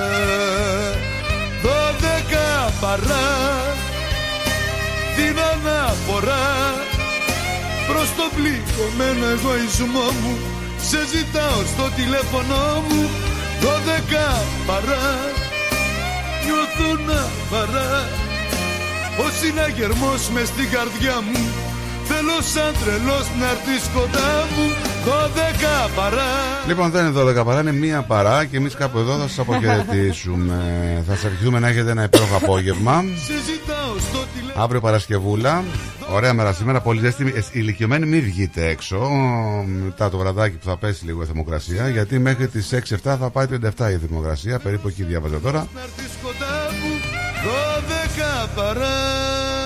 Δώδεκα 1.64 2.74
παρά 2.82 3.30
την 5.16 5.36
αναφορά. 5.54 6.48
Προς 7.88 8.10
το 8.18 8.26
πληγωμένο 8.36 9.26
εγωισμό 9.28 10.08
μου 10.22 10.38
Σε 10.82 11.00
ζητάω 11.12 11.60
στο 11.74 11.86
τηλέφωνο 11.96 12.84
μου. 12.90 13.10
Δώδεκα 13.62 14.28
παρά 14.66 15.46
Νιώθω 16.48 16.96
να 17.06 17.30
παρά. 17.50 18.10
Ο 19.20 19.30
συναγερμός 19.42 20.30
μες 20.30 20.48
στην 20.48 20.70
καρδιά 20.70 21.22
μου 21.22 21.67
Θέλω 22.10 22.42
σαν 22.54 22.74
τρελός 22.84 23.28
να 23.40 23.50
έρθεις 23.50 23.84
κοντά 23.94 24.48
μου 24.56 24.66
Δώδεκα 25.06 25.90
παρά 25.96 26.32
Λοιπόν, 26.68 26.92
δεν 26.92 27.06
είναι 27.06 27.42
12 27.42 27.46
παρά, 27.46 27.60
είναι 27.60 27.72
μία 27.72 28.02
παρά 28.02 28.46
και 28.46 28.58
εμείς 28.58 28.74
κάπου 28.74 28.98
εδώ 28.98 29.18
θα 29.18 29.28
σας 29.28 29.40
αποχαιρετήσουμε. 29.40 30.56
θα 31.08 31.14
σας 31.14 31.24
ευχηθούμε 31.24 31.60
να 31.60 31.68
έχετε 31.68 31.92
ένα 31.92 32.04
υπέροχο 32.04 32.36
απόγευμα. 32.36 33.04
Σε 33.16 33.34
ζητάω 33.34 33.98
στο 34.10 34.26
τηλέφωνο 34.34 34.64
Αύριο 34.64 34.82
Παρασκευούλα. 34.82 35.64
Ωραία 36.12 36.34
μέρα 36.34 36.54
σήμερα, 36.54 36.82
πολύ 36.82 37.00
ζέστη. 37.00 37.34
Ε, 37.36 37.42
Ηλικιωμένοι 37.52 38.06
μην 38.06 38.22
βγείτε 38.22 38.68
έξω 38.68 39.10
μετά 39.86 40.10
το 40.10 40.18
βραδάκι 40.18 40.58
που 40.58 40.66
θα 40.66 40.78
πέσει 40.78 41.06
λίγο 41.06 41.22
η 41.22 41.26
θερμοκρασία. 41.26 41.90
Γιατί 41.90 42.20
μέχρι 42.20 42.48
τις 42.48 42.74
6-7 42.74 42.98
θα 43.04 43.30
πάει 43.34 43.46
37 43.52 43.92
η 43.92 43.98
θερμοκρασία. 43.98 44.60
Περίπου 44.60 44.88
εκεί 44.88 45.04
διάβαζα 45.04 45.40
τώρα. 45.40 45.68
να 45.74 45.82
έρθεις 45.82 46.18
κοντά 46.24 46.70
μου 46.82 46.94
Δώδεκα 47.44 48.48
παρά 48.56 49.57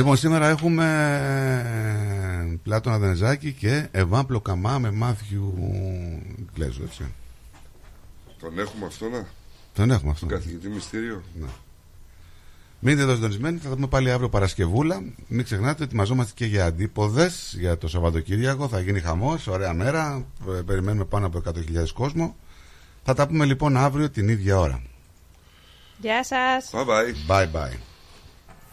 Λοιπόν, 0.00 0.16
σήμερα 0.16 0.48
έχουμε 0.48 0.86
Πλάτωνα 2.62 2.98
Δενεζάκη 2.98 3.52
και 3.52 3.88
Εβάν 3.90 4.26
Πλοκαμά 4.26 4.78
με 4.78 4.90
Μάθιου 4.90 5.54
Γκλέζο, 6.54 6.82
έτσι. 6.82 7.04
Τον 8.40 8.58
έχουμε 8.58 8.86
αυτό 8.86 9.08
να. 9.08 9.26
Τον 9.74 9.90
έχουμε 9.90 10.10
αυτό. 10.10 10.26
Τον 10.26 10.36
καθηγητή 10.36 10.68
μυστήριο. 10.68 11.22
Ναι. 11.40 11.46
Μείνετε 12.78 13.02
εδώ 13.02 13.14
συντονισμένοι, 13.14 13.58
θα 13.58 13.68
τα 13.68 13.74
πούμε 13.74 13.86
πάλι 13.86 14.10
αύριο 14.10 14.28
Παρασκευούλα. 14.28 15.02
Μην 15.26 15.44
ξεχνάτε, 15.44 15.84
ετοιμαζόμαστε 15.84 16.32
και 16.34 16.44
για 16.46 16.64
αντίποδες 16.64 17.54
για 17.58 17.78
το 17.78 17.88
Σαββατοκύριακο. 17.88 18.68
Θα 18.68 18.80
γίνει 18.80 19.00
χαμός, 19.00 19.46
ωραία 19.46 19.72
μέρα. 19.72 20.26
Ε, 20.48 20.62
Περιμένουμε 20.62 21.04
πάνω 21.04 21.26
από 21.26 21.42
100.000 21.46 21.88
κόσμο. 21.94 22.36
Θα 23.04 23.14
τα 23.14 23.26
πούμε 23.26 23.44
λοιπόν 23.44 23.76
αύριο 23.76 24.10
την 24.10 24.28
ίδια 24.28 24.58
ώρα. 24.58 24.82
Γεια 25.98 26.24
σας. 26.24 26.70
Bye 26.72 26.86
bye. 26.86 27.36
Bye 27.36 27.52
bye. 27.52 27.89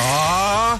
Α, 0.00 0.78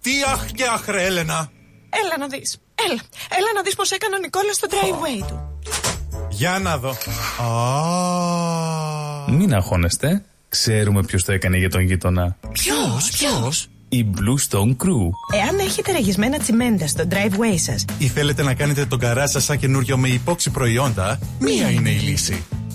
τι 0.00 0.10
αχ 0.32 0.46
και 0.54 0.64
αχ 0.64 0.86
ρε 0.86 1.04
Έλενα. 1.04 1.50
Έλα 1.90 2.18
να 2.18 2.26
δεις. 2.26 2.58
Έλα. 2.88 3.00
Έλα 3.38 3.50
να 3.54 3.62
δεις 3.62 3.74
πως 3.74 3.90
έκανε 3.90 4.16
ο 4.16 4.18
Νικόλας 4.18 4.56
στο 4.56 4.66
driveway 4.70 5.24
του. 5.28 5.58
Για 6.30 6.58
να 6.58 6.78
δω. 6.78 6.90
Α, 7.44 9.30
Μην 9.32 9.54
αγχώνεστε. 9.54 10.24
Ξέρουμε 10.48 11.02
ποιος 11.02 11.24
το 11.24 11.32
έκανε 11.32 11.56
για 11.56 11.70
τον 11.70 11.80
γείτονα. 11.80 12.36
Ποιος, 12.52 13.10
ποιος; 13.10 13.68
Η 13.88 14.06
Blue 14.14 14.48
Stone 14.50 14.70
Crew. 14.70 15.10
Εάν 15.34 15.58
έχετε 15.58 15.92
ραγισμένα 15.92 16.38
τσιμέντα 16.38 16.86
στο 16.86 17.04
driveway 17.10 17.54
σας, 17.56 17.84
ή 17.98 18.06
θέλετε 18.06 18.42
να 18.42 18.54
κάνετε 18.54 18.86
τον 18.86 18.98
καρά 18.98 19.26
σας 19.26 19.44
σαν 19.44 19.58
καινούριο 19.58 19.96
με 19.96 20.08
υπόξι 20.08 20.50
προϊόντα, 20.50 21.18
μία 21.38 21.70
είναι 21.70 21.90
η 21.90 21.98
λύση. 21.98 22.44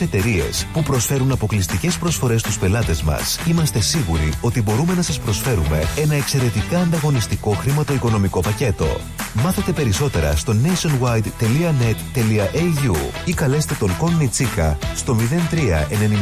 εταιρείες 0.00 0.66
που 0.72 0.82
προσφέρουν 0.82 1.32
αποκλειστικές 1.32 1.98
προσφορές 1.98 2.40
στους 2.40 2.58
πελάτες 2.58 3.02
μας, 3.02 3.38
είμαστε 3.46 3.80
σίγουροι 3.80 4.32
ότι 4.40 4.62
μπορούμε 4.62 4.94
να 4.94 5.02
σας 5.02 5.18
προσφέρουμε 5.18 5.82
ένα 5.96 6.14
εξαιρετικά 6.14 6.78
ανταγωνιστικό 6.78 7.50
χρηματοοικονομικό 7.50 8.40
πακέτο. 8.40 9.00
Μάθετε 9.32 9.72
περισσότερα 9.72 10.36
στο 10.36 10.54
nationwide.net.au 10.64 12.96
ή 13.24 13.32
καλέστε 13.32 13.74
τον 13.74 13.96
Κον 13.96 14.28
Τσίκα 14.30 14.78
στο 14.94 15.16
03 15.16 15.20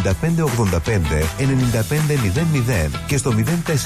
95 0.04 0.44
85 0.44 0.48
95 1.38 1.42
00 2.86 2.90
και 3.06 3.16
στο 3.16 3.34
0409 3.66 3.76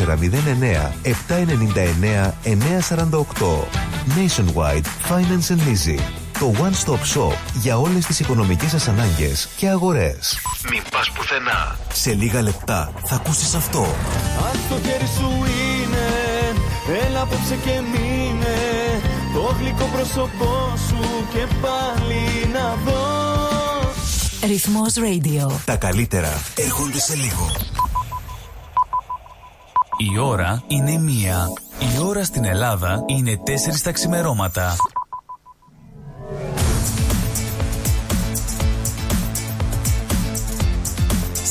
799 1.04 2.32
948. 2.44 3.90
Nationwide 4.16 4.86
Finance 5.08 5.50
and 5.50 5.60
Leasing. 5.66 6.00
Το 6.38 6.52
One 6.58 6.74
Stop 6.86 7.02
Shop 7.14 7.34
για 7.62 7.78
όλες 7.78 8.06
τις 8.06 8.20
οικονομικές 8.20 8.70
σας 8.70 8.88
ανάγκες 8.88 9.48
και 9.56 9.68
αγορές. 9.68 10.38
Μην 10.70 10.82
πας 10.90 11.10
πουθενά. 11.10 11.76
Σε 11.92 12.12
λίγα 12.12 12.42
λεπτά 12.42 12.92
θα 13.04 13.14
ακούσεις 13.14 13.54
αυτό. 13.54 13.80
Αν 14.50 14.60
το 14.68 14.88
χέρι 14.88 15.06
σου 15.06 15.28
είναι, 15.28 16.06
έλα 17.06 17.20
απόψε 17.20 17.54
και 17.64 17.80
μείνε. 17.92 18.56
Το 19.34 19.54
γλυκό 19.58 19.84
πρόσωπό 19.92 20.72
σου 20.88 20.98
και 21.32 21.46
πάλι 21.60 22.52
να 22.52 22.74
δω. 22.84 23.28
Ρυθμός 24.46 24.94
Radio. 24.96 25.52
Τα 25.64 25.76
καλύτερα 25.76 26.28
έρχονται 26.54 26.98
σε 26.98 27.14
λίγο. 27.14 27.50
Η 30.12 30.18
ώρα 30.18 30.62
είναι 30.66 30.98
μία. 30.98 31.48
Η 31.78 32.02
ώρα 32.02 32.24
στην 32.24 32.44
Ελλάδα 32.44 33.04
είναι 33.06 33.40
τέσσερις 33.44 33.82
τα 33.82 33.92
ξημερώματα. 33.92 34.76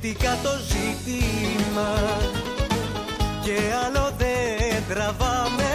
Το 0.00 0.06
σκεφτήκα 0.06 0.38
το 0.42 0.50
ζήτημα 0.68 1.92
και 3.44 3.56
άλλο 3.84 4.12
δεν 4.18 4.82
τραβάμε. 4.88 5.72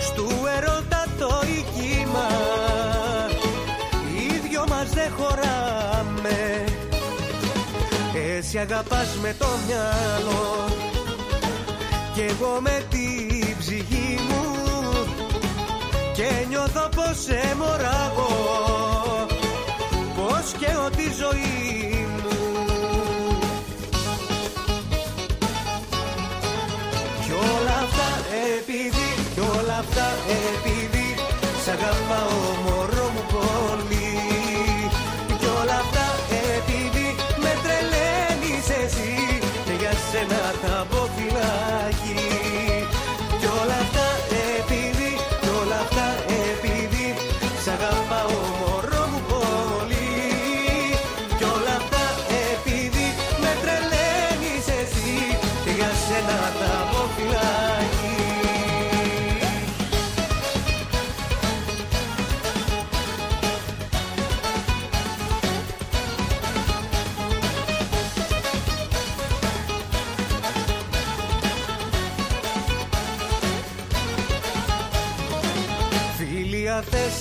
Στου 0.00 0.28
ερώτα 0.56 1.04
το 1.18 1.42
οικείμα 1.46 2.28
οι 4.16 4.48
δυο 4.48 4.64
μας 4.68 4.88
δεν 4.90 5.10
χωράμε. 5.18 6.64
Εσύ 8.36 8.58
αγαπάς 8.58 9.16
με 9.22 9.34
το 9.38 9.46
μυαλό 9.66 10.64
Κι 12.14 12.20
εγώ 12.20 12.58
με 12.60 12.86
την 12.90 13.56
ψυχή 13.58 14.18
μου. 14.28 14.44
Και 16.14 16.46
νιώθω 16.48 16.88
πως 16.94 17.22
σε 17.22 17.54
μωράγω 17.58 18.30
Πως 20.14 20.52
και 20.58 20.68
ότι 20.86 21.02
ζωή 21.18 22.01
κι 29.42 29.58
όλα 29.58 29.76
αυτά 29.84 30.06
επειδή 30.50 31.06
Σ' 31.64 31.68
αγαπάω 31.68 32.38
μωρό 32.64 32.91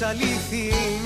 Φίλια 0.01 1.00